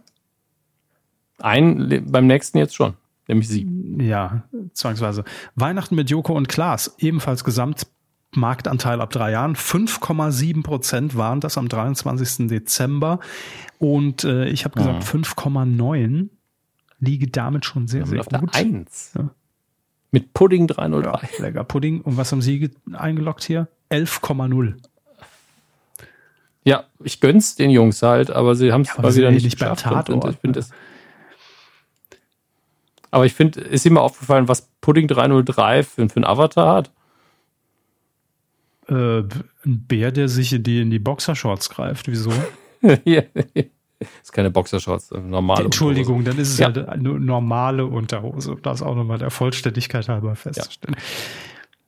Einen 1.40 2.12
beim 2.12 2.28
nächsten 2.28 2.58
jetzt 2.58 2.76
schon. 2.76 2.94
Nämlich 3.28 3.48
Sie. 3.48 3.68
Ja, 4.00 4.44
zwangsweise. 4.74 5.24
Weihnachten 5.56 5.96
mit 5.96 6.10
Joko 6.10 6.34
und 6.34 6.48
Klaas, 6.50 6.96
ebenfalls 7.00 7.44
Gesamt 7.44 7.88
Marktanteil 8.36 9.00
ab 9.02 9.12
drei 9.12 9.32
Jahren. 9.32 9.56
5,7 9.56 10.64
Prozent 10.64 11.16
waren 11.16 11.40
das 11.40 11.58
am 11.58 11.70
23. 11.70 12.48
Dezember. 12.48 13.20
Und 13.80 14.24
äh, 14.24 14.46
ich 14.48 14.66
habe 14.66 14.76
gesagt, 14.76 15.04
5,9 15.04 16.30
liege 17.00 17.28
damit 17.28 17.66
schon 17.66 17.88
sehr, 17.88 18.06
sehr 18.06 18.22
auf 18.22 18.28
gut. 18.30 18.54
der 18.56 18.62
1. 18.62 19.12
Ja. 19.18 19.30
Mit 20.14 20.34
Pudding 20.34 20.68
303. 20.68 21.12
Ja, 21.38 21.44
lecker 21.44 21.64
Pudding. 21.66 22.00
Und 22.02 22.16
was 22.18 22.32
haben 22.32 22.42
Sie 22.42 22.60
ge- 22.60 22.70
eingeloggt 22.94 23.44
hier? 23.44 23.68
11,0. 23.90 24.76
Ja, 26.64 26.86
ich 27.04 27.20
gönn's 27.20 27.56
den 27.56 27.70
Jungs 27.72 28.02
halt, 28.02 28.30
aber 28.32 28.56
sie 28.56 28.72
haben 28.72 28.82
es 28.82 28.98
mal 28.98 29.12
sie 29.12 29.20
wieder 29.20 29.32
nicht 29.32 29.44
nicht 29.44 29.60
beim 29.60 29.74
geschafft. 29.74 30.10
und- 30.10 30.14
und 30.16 30.22
Tatort, 30.22 30.34
ich 30.36 30.40
find 30.40 30.56
ne? 30.56 30.60
es- 30.62 30.70
aber 33.12 33.26
ich 33.26 33.34
finde, 33.34 33.60
ist 33.60 33.86
Ihnen 33.86 33.96
mal 33.96 34.02
aufgefallen, 34.02 34.48
was 34.48 34.70
Pudding 34.82 35.08
303 35.08 35.84
für, 35.84 36.08
für 36.10 36.16
einen 36.16 36.26
Avatar 36.26 36.76
hat? 36.76 36.92
Äh, 38.88 39.20
ein 39.66 39.86
Bär, 39.88 40.12
der 40.12 40.28
sich 40.30 40.52
in 40.54 40.64
die, 40.64 40.82
in 40.82 40.90
die 40.90 41.00
Boxershorts 41.00 41.70
greift. 41.70 42.08
Wieso? 42.08 42.32
Hier. 43.04 43.28
Ist 44.22 44.32
keine 44.34 44.52
Boxershorts, 44.52 45.12
äh, 45.12 45.20
normale. 45.20 45.66
Entschuldigung, 45.66 46.24
dann 46.24 46.38
ist 46.38 46.50
es 46.54 46.58
Ja. 46.60 46.68
halt 46.68 46.88
eine 46.90 47.20
normale 47.20 47.86
Unterhose. 47.86 48.56
Das 48.62 48.82
auch 48.82 48.96
nochmal 48.96 49.18
der 49.20 49.32
Vollständigkeit 49.32 50.08
halber 50.10 50.36
festzustellen. 50.36 50.96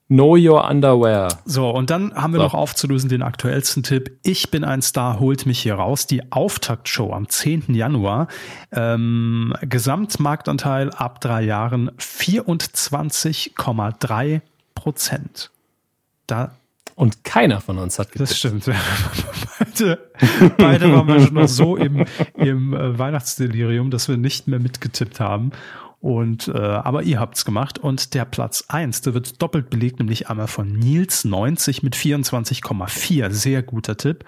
Know 0.08 0.36
your 0.38 0.70
underwear. 0.70 1.30
So, 1.46 1.68
und 1.72 1.90
dann 1.90 2.14
haben 2.14 2.32
wir 2.34 2.38
So. 2.40 2.44
noch 2.44 2.54
aufzulösen 2.54 3.10
den 3.10 3.24
aktuellsten 3.24 3.82
Tipp. 3.82 4.20
Ich 4.22 4.52
bin 4.52 4.64
ein 4.64 4.84
Star, 4.84 5.20
holt 5.20 5.48
mich 5.48 5.58
hier 5.60 5.74
raus. 5.76 6.06
Die 6.06 6.32
Auftaktshow 6.32 7.12
am 7.12 7.28
10. 7.28 7.74
Januar. 7.74 8.28
Ähm, 8.72 9.56
Gesamtmarktanteil 9.62 10.92
ab 10.92 11.22
drei 11.22 11.42
Jahren 11.42 11.90
24,3 11.98 14.42
Prozent. 14.76 15.50
Da, 16.28 16.52
Und 16.96 17.26
keiner 17.26 17.60
von 17.60 17.78
uns 17.78 18.00
hat 18.00 18.10
das 18.16 18.42
getippt. 18.42 18.64
stimmt. 18.64 18.66
beide, 19.60 20.00
beide 20.58 20.94
waren 20.94 21.08
wir 21.08 21.20
schon 21.20 21.34
noch 21.34 21.48
so 21.48 21.76
im, 21.76 22.06
im 22.36 22.74
äh, 22.74 22.98
Weihnachtsdelirium, 22.98 23.92
dass 23.92 24.08
wir 24.08 24.16
nicht 24.16 24.48
mehr 24.48 24.60
mitgetippt 24.60 25.20
haben. 25.20 25.52
Und 26.00 26.48
äh, 26.48 26.58
aber 26.58 27.04
ihr 27.04 27.20
habt's 27.20 27.44
gemacht 27.46 27.80
und 27.80 28.14
der 28.14 28.26
Platz 28.26 28.66
eins, 28.68 29.02
der 29.02 29.14
wird 29.14 29.42
doppelt 29.42 29.70
belegt, 29.70 30.00
nämlich 30.00 30.30
einmal 30.30 30.48
von 30.48 30.72
Nils 30.72 31.26
90 31.26 31.84
mit 31.84 31.96
24,4, 31.96 33.32
sehr 33.32 33.64
guter 33.64 33.98
Tipp. 33.98 34.24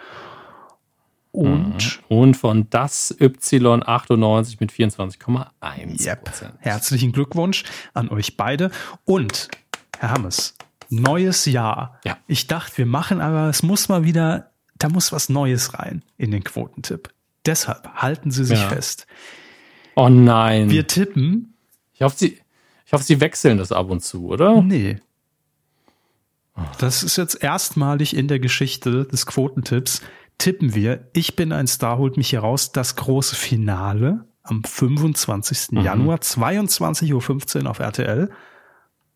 Und 1.32 2.02
Und 2.08 2.36
von 2.36 2.68
das 2.72 3.16
Y98 3.20 4.58
mit 4.60 4.72
24,1 4.72 6.04
yep, 6.04 6.32
herzlichen 6.60 7.12
Glückwunsch 7.12 7.64
an 7.94 8.10
euch 8.10 8.38
beide. 8.38 8.72
Und 9.06 9.50
Herr 10.00 10.12
Hammes, 10.12 10.56
neues 10.90 11.45
Jahr. 11.45 11.99
Ja. 12.06 12.17
Ich 12.27 12.48
dachte, 12.48 12.77
wir 12.77 12.85
machen 12.85 13.22
aber, 13.22 13.49
es 13.49 13.64
muss 13.64 13.90
mal 13.90 14.03
wieder, 14.03 14.51
da 14.77 14.90
muss 14.90 15.11
was 15.11 15.30
Neues 15.30 15.74
rein 15.74 16.03
in 16.17 16.32
den 16.32 16.43
Quotentipp. 16.43 17.09
Deshalb 17.45 17.88
halten 17.95 18.32
Sie 18.32 18.43
sich 18.45 18.59
Ja. 18.59 18.67
fest. 18.69 19.07
Oh 19.95 20.09
nein. 20.09 20.69
Wir 20.69 20.85
tippen, 20.88 21.53
ich, 21.93 22.01
hoffe, 22.01 22.17
sie, 22.17 22.40
ich 22.85 22.93
hoffe, 22.93 23.03
sie 23.03 23.19
wechseln 23.19 23.57
das 23.57 23.72
ab 23.72 23.90
und 23.90 24.03
zu, 24.03 24.27
oder? 24.27 24.61
nee. 24.61 24.99
Das 26.80 27.03
ist 27.03 27.17
jetzt 27.17 27.43
erstmalig 27.43 28.16
in 28.16 28.27
der 28.27 28.40
Geschichte 28.40 29.06
des 29.06 29.27
Quotentipps. 29.27 30.01
Tippen 30.40 30.74
wir, 30.74 31.07
ich 31.14 31.35
bin 31.35 31.51
ein 31.51 31.67
Star, 31.67 31.98
holt 31.99 32.17
mich 32.17 32.30
hier 32.32 32.40
raus, 32.40 32.72
das 32.72 32.95
große 32.95 33.35
Finale 33.35 34.25
am 34.43 34.64
25. 34.64 35.83
Januar, 35.83 36.17
22.15 36.17 37.64
Uhr 37.64 37.69
auf 37.69 37.80
RTL. 37.80 38.30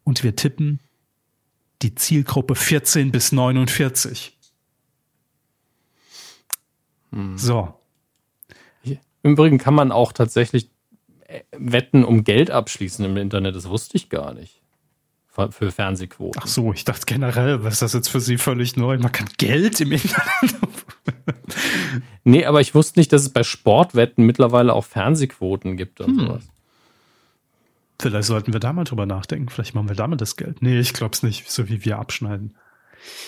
Und 0.04 0.24
wir 0.24 0.36
tippen 0.36 0.80
die 1.82 1.96
Zielgruppe 1.96 2.56
14 2.56 3.12
bis 3.12 3.32
49. 3.32 4.38
So, 7.36 7.74
Im 9.24 9.32
Übrigen 9.34 9.58
kann 9.58 9.74
man 9.74 9.92
auch 9.92 10.14
tatsächlich 10.14 10.70
äh, 11.28 11.42
Wetten 11.52 12.06
um 12.06 12.24
Geld 12.24 12.50
abschließen 12.52 13.04
im 13.04 13.18
Internet. 13.18 13.56
Das 13.56 13.68
wusste 13.68 13.98
ich 13.98 14.10
gar 14.10 14.34
nicht. 14.34 14.62
Für 15.28 15.52
für 15.52 15.72
Fernsehquoten. 15.72 16.42
ach 16.42 16.48
so, 16.48 16.72
ich 16.74 16.84
dachte 16.86 17.06
generell, 17.06 17.64
was 17.64 17.74
ist 17.76 17.82
das 17.82 17.94
jetzt 17.94 18.10
für 18.10 18.20
Sie 18.22 18.38
völlig 18.38 18.76
neu? 18.78 18.98
Man 18.98 19.12
kann 19.12 19.30
Geld 19.38 19.80
im 19.82 19.92
Internet. 19.92 20.22
Nee, 22.24 22.46
aber 22.46 22.62
ich 22.62 22.76
wusste 22.76 23.00
nicht, 23.00 23.12
dass 23.12 23.24
es 23.24 23.30
bei 23.30 23.44
Sportwetten 23.44 24.26
mittlerweile 24.26 24.74
auch 24.74 24.86
Fernsehquoten 24.86 25.76
gibt 25.76 26.00
und 26.00 26.18
Hm. 26.18 26.28
sowas. 26.28 26.44
Vielleicht 28.02 28.28
sollten 28.28 28.54
wir 28.54 28.60
da 28.60 28.74
mal 28.74 28.84
drüber 28.84 29.06
nachdenken. 29.06 29.50
Vielleicht 29.50 29.76
machen 29.76 29.90
wir 29.90 29.96
damit 29.96 30.22
das 30.22 30.36
Geld. 30.36 30.62
Nee, 30.62 30.80
ich 30.80 30.94
glaub's 30.94 31.24
nicht, 31.24 31.50
so 31.50 31.70
wie 31.70 31.86
wir 31.86 32.00
abschneiden. 32.00 32.58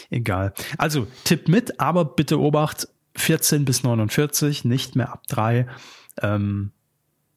Egal. 0.10 0.54
Also, 0.78 1.08
Tipp 1.24 1.48
mit, 1.48 1.80
aber 1.80 2.06
bitte 2.06 2.40
Obacht, 2.40 2.88
14 3.16 3.66
bis 3.66 3.84
49, 3.84 4.66
nicht 4.66 4.96
mehr 4.96 5.12
ab 5.12 5.24
3. 5.28 5.68
Ähm, 6.22 6.72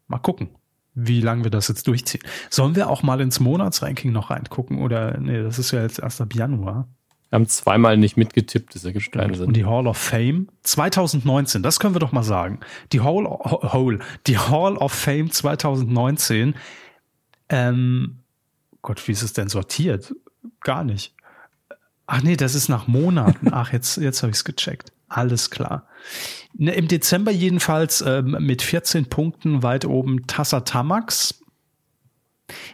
mal 0.07 0.19
gucken, 0.19 0.51
wie 0.95 1.21
lange 1.21 1.45
wir 1.45 1.51
das 1.51 1.69
jetzt 1.69 1.87
durchziehen. 1.87 2.23
Sollen 2.51 2.75
wir 2.75 2.89
auch 2.89 3.03
mal 3.03 3.21
ins 3.21 3.41
Monatsranking 3.41 4.13
noch 4.13 4.31
reingucken? 4.31 4.81
Oder, 4.81 5.19
nee, 5.19 5.43
das 5.43 5.59
ist 5.59 5.71
ja 5.71 5.83
jetzt 5.83 5.99
erst 5.99 6.21
ab 6.21 6.35
Januar. 6.35 6.89
Wir 7.29 7.37
haben 7.37 7.49
zweimal 7.49 7.97
nicht 7.97 8.17
mitgetippt, 8.17 8.75
das 8.75 8.85
ergibt 8.85 9.13
keinen 9.13 9.33
Und 9.33 9.37
Sinn. 9.37 9.53
die 9.53 9.65
Hall 9.65 9.87
of 9.89 9.97
Fame 9.99 10.49
2019, 10.63 11.63
das 11.63 11.81
können 11.81 11.95
wir 11.95 11.99
doch 11.99 12.13
mal 12.13 12.23
sagen. 12.23 12.61
Die 12.93 13.01
Hall, 13.01 13.27
Hall, 13.27 13.99
die 14.27 14.39
Hall 14.39 14.77
of 14.77 14.93
Fame 14.93 15.31
2019. 15.31 16.55
Ähm, 17.49 18.21
Gott, 18.83 19.07
wie 19.09 19.13
ist 19.13 19.23
es 19.23 19.33
denn 19.33 19.49
sortiert? 19.49 20.15
Gar 20.61 20.85
nicht. 20.85 21.15
Ach 22.07 22.23
nee, 22.23 22.37
das 22.37 22.55
ist 22.55 22.69
nach 22.69 22.87
Monaten. 22.87 23.53
Ach, 23.53 23.73
jetzt, 23.73 23.97
jetzt 23.97 24.23
habe 24.23 24.31
ich 24.31 24.39
es 24.39 24.45
gecheckt. 24.45 24.93
Alles 25.09 25.51
klar. 25.51 25.87
Ne, 26.55 26.75
Im 26.75 26.89
Dezember 26.89 27.31
jedenfalls 27.31 28.01
ähm, 28.01 28.37
mit 28.41 28.63
14 28.63 29.07
Punkten 29.07 29.63
weit 29.63 29.85
oben 29.85 30.27
Tassa 30.27 30.61
Tamax. 30.61 31.43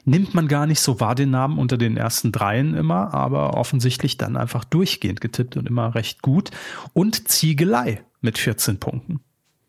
Nimmt 0.05 0.35
man 0.35 0.49
gar 0.49 0.67
nicht 0.67 0.81
so 0.81 1.01
wahr 1.01 1.15
den 1.15 1.31
Namen 1.31 1.59
unter 1.59 1.79
den 1.79 1.97
ersten 1.97 2.31
dreien 2.31 2.75
immer, 2.75 3.15
aber 3.15 3.55
offensichtlich 3.55 4.19
dann 4.19 4.37
einfach 4.37 4.65
durchgehend 4.65 5.23
getippt 5.23 5.57
und 5.57 5.67
immer 5.67 5.95
recht 5.95 6.21
gut. 6.21 6.51
Und 6.93 7.29
Ziegelei 7.29 8.05
mit 8.21 8.37
14 8.37 8.79
Punkten. 8.79 9.21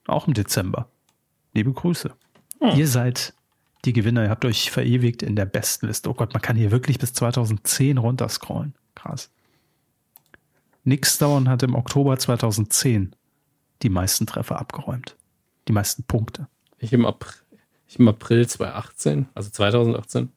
Auch 0.07 0.27
im 0.27 0.33
Dezember. 0.33 0.90
Liebe 1.53 1.72
Grüße. 1.72 2.11
Ihr 2.75 2.88
seid 2.88 3.33
die 3.86 3.94
Gewinner. 3.94 4.24
Ihr 4.24 4.30
habt 4.30 4.45
euch 4.45 4.72
verewigt 4.72 5.24
in 5.24 5.36
der 5.36 5.45
besten 5.45 5.88
Liste. 5.88 6.10
Oh 6.10 6.14
Gott, 6.14 6.34
man 6.34 6.42
kann 6.42 6.56
hier 6.56 6.72
wirklich 6.72 7.00
bis 7.00 7.14
2010 7.14 7.98
runterscrollen. 7.98 8.76
Krass. 8.95 9.30
Nixdown 10.84 11.50
hat 11.50 11.64
im 11.64 11.76
Oktober 11.76 12.18
2010 12.18 13.16
die 13.82 13.90
meisten 13.90 14.26
Treffer 14.26 14.60
abgeräumt. 14.60 15.16
Die 15.68 15.74
meisten 15.74 16.03
Punkte. 16.03 16.48
Ich 16.78 16.92
im, 16.92 17.06
April, 17.06 17.34
ich 17.88 18.00
im 18.00 18.08
April 18.08 18.48
2018, 18.48 19.28
also 19.34 19.50
2018. 19.50 20.30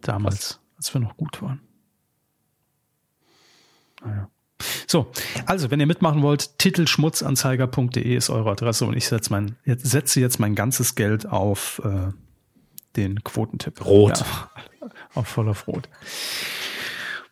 Damals, 0.00 0.60
als 0.76 0.92
wir 0.92 1.00
noch 1.00 1.16
gut 1.16 1.40
waren. 1.40 1.60
Naja. 4.04 4.28
So, 4.86 5.10
also 5.46 5.70
wenn 5.70 5.80
ihr 5.80 5.86
mitmachen 5.86 6.22
wollt, 6.22 6.58
titelschmutzanzeiger.de 6.58 8.14
ist 8.14 8.30
eure 8.30 8.50
Adresse 8.50 8.86
und 8.86 8.96
ich 8.96 9.06
setze 9.06 9.30
mein, 9.30 9.56
jetzt, 9.64 9.86
setze 9.86 10.20
jetzt 10.20 10.38
mein 10.38 10.54
ganzes 10.54 10.94
Geld 10.94 11.26
auf 11.26 11.80
äh, 11.84 12.12
den 12.96 13.22
Quotentipp. 13.24 13.84
Rot. 13.84 14.18
Ja, 14.20 14.50
auf 15.14 15.26
voll 15.28 15.48
auf 15.48 15.66
Rot. 15.66 15.88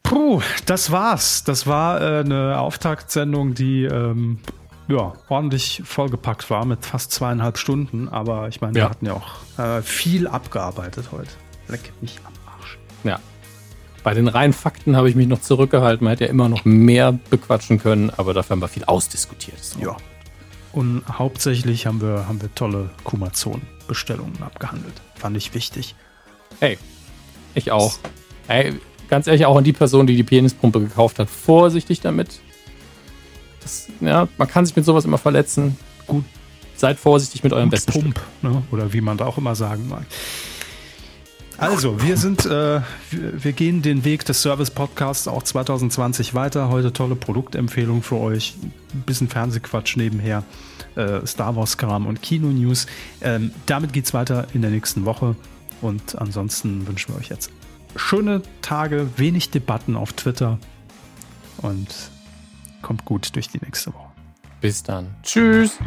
Puh, 0.02 0.40
das 0.66 0.90
war's. 0.90 1.44
Das 1.44 1.66
war 1.66 2.00
äh, 2.00 2.20
eine 2.20 2.58
Auftaktsendung, 2.58 3.54
die 3.54 3.84
ähm, 3.84 4.38
ja, 4.88 5.12
ordentlich 5.28 5.82
vollgepackt 5.84 6.50
war 6.50 6.64
mit 6.64 6.84
fast 6.84 7.12
zweieinhalb 7.12 7.56
Stunden. 7.56 8.08
Aber 8.08 8.48
ich 8.48 8.60
meine, 8.60 8.74
wir 8.74 8.82
Ja. 8.82 8.90
hatten 8.90 9.06
ja 9.06 9.12
auch 9.14 9.58
äh, 9.58 9.82
viel 9.82 10.26
abgearbeitet 10.26 11.06
heute. 11.12 11.30
Leck 11.68 11.92
mich 12.00 12.18
am 12.26 12.32
Arsch. 12.58 12.78
Ja. 13.04 13.18
Bei 14.02 14.14
den 14.14 14.26
reinen 14.26 14.52
Fakten 14.52 14.96
habe 14.96 15.08
ich 15.08 15.14
mich 15.14 15.28
noch 15.28 15.40
zurückgehalten. 15.40 16.04
Man 16.04 16.10
hätte 16.12 16.24
ja 16.24 16.30
immer 16.30 16.48
noch 16.48 16.64
mehr 16.64 17.12
bequatschen 17.30 17.78
können, 17.78 18.10
aber 18.16 18.34
dafür 18.34 18.56
haben 18.56 18.60
wir 18.60 18.68
viel 18.68 18.84
ausdiskutiert. 18.84 19.60
Ist 19.60 19.76
Ja. 19.80 19.96
Und 20.72 21.02
hauptsächlich 21.06 21.86
haben 21.86 22.00
wir, 22.00 22.26
haben 22.26 22.40
wir 22.40 22.54
tolle 22.54 22.90
Kumazon-Bestellungen 23.04 24.42
abgehandelt. 24.42 24.94
Fand 25.14 25.36
ich 25.36 25.54
wichtig. 25.54 25.94
Hey, 26.60 26.78
ich 27.54 27.70
auch. 27.70 27.98
Ey, 28.48 28.80
ganz 29.08 29.26
ehrlich, 29.26 29.44
auch 29.44 29.56
an 29.56 29.64
die 29.64 29.74
Person, 29.74 30.06
die 30.06 30.16
die 30.16 30.22
Penispumpe 30.22 30.80
gekauft 30.80 31.18
hat, 31.18 31.28
vorsichtig 31.28 32.00
damit. 32.00 32.40
Das, 33.60 33.88
ja, 34.00 34.28
man 34.38 34.48
kann 34.48 34.64
sich 34.64 34.74
mit 34.74 34.84
sowas 34.84 35.04
immer 35.04 35.18
verletzen. 35.18 35.76
Gut. 36.06 36.24
Seid 36.74 36.98
vorsichtig 36.98 37.44
mit 37.44 37.52
eurem 37.52 37.70
besten. 37.70 37.92
Pump, 37.92 38.20
ne? 38.40 38.62
oder 38.72 38.92
wie 38.92 39.00
man 39.00 39.18
da 39.18 39.26
auch 39.26 39.38
immer 39.38 39.54
sagen 39.54 39.88
mag. 39.88 40.04
Also, 41.62 42.02
wir 42.02 42.16
sind, 42.16 42.44
äh, 42.44 42.80
wir, 43.12 43.52
gehen 43.52 43.82
den 43.82 44.04
Weg 44.04 44.24
des 44.24 44.42
Service-Podcasts 44.42 45.28
auch 45.28 45.44
2020 45.44 46.34
weiter. 46.34 46.70
Heute 46.70 46.92
tolle 46.92 47.14
Produktempfehlung 47.14 48.02
für 48.02 48.16
euch. 48.16 48.56
Ein 48.92 49.02
bisschen 49.02 49.28
Fernsehquatsch 49.28 49.96
nebenher. 49.96 50.42
Äh, 50.96 51.24
Star 51.24 51.54
Wars-Kram 51.54 52.06
und 52.06 52.20
Kino-News. 52.20 52.88
Ähm, 53.20 53.52
damit 53.66 53.92
geht's 53.92 54.12
weiter 54.12 54.48
in 54.54 54.62
der 54.62 54.72
nächsten 54.72 55.04
Woche. 55.04 55.36
Und 55.80 56.20
ansonsten 56.20 56.84
wünschen 56.88 57.14
wir 57.14 57.20
euch 57.20 57.28
jetzt 57.28 57.52
schöne 57.94 58.42
Tage, 58.62 59.08
wenig 59.16 59.50
Debatten 59.50 59.94
auf 59.94 60.14
Twitter 60.14 60.58
und 61.58 61.86
kommt 62.82 63.04
gut 63.04 63.36
durch 63.36 63.46
die 63.46 63.60
nächste 63.62 63.94
Woche. 63.94 64.10
Bis 64.60 64.82
dann. 64.82 65.14
Tschüss. 65.22 65.78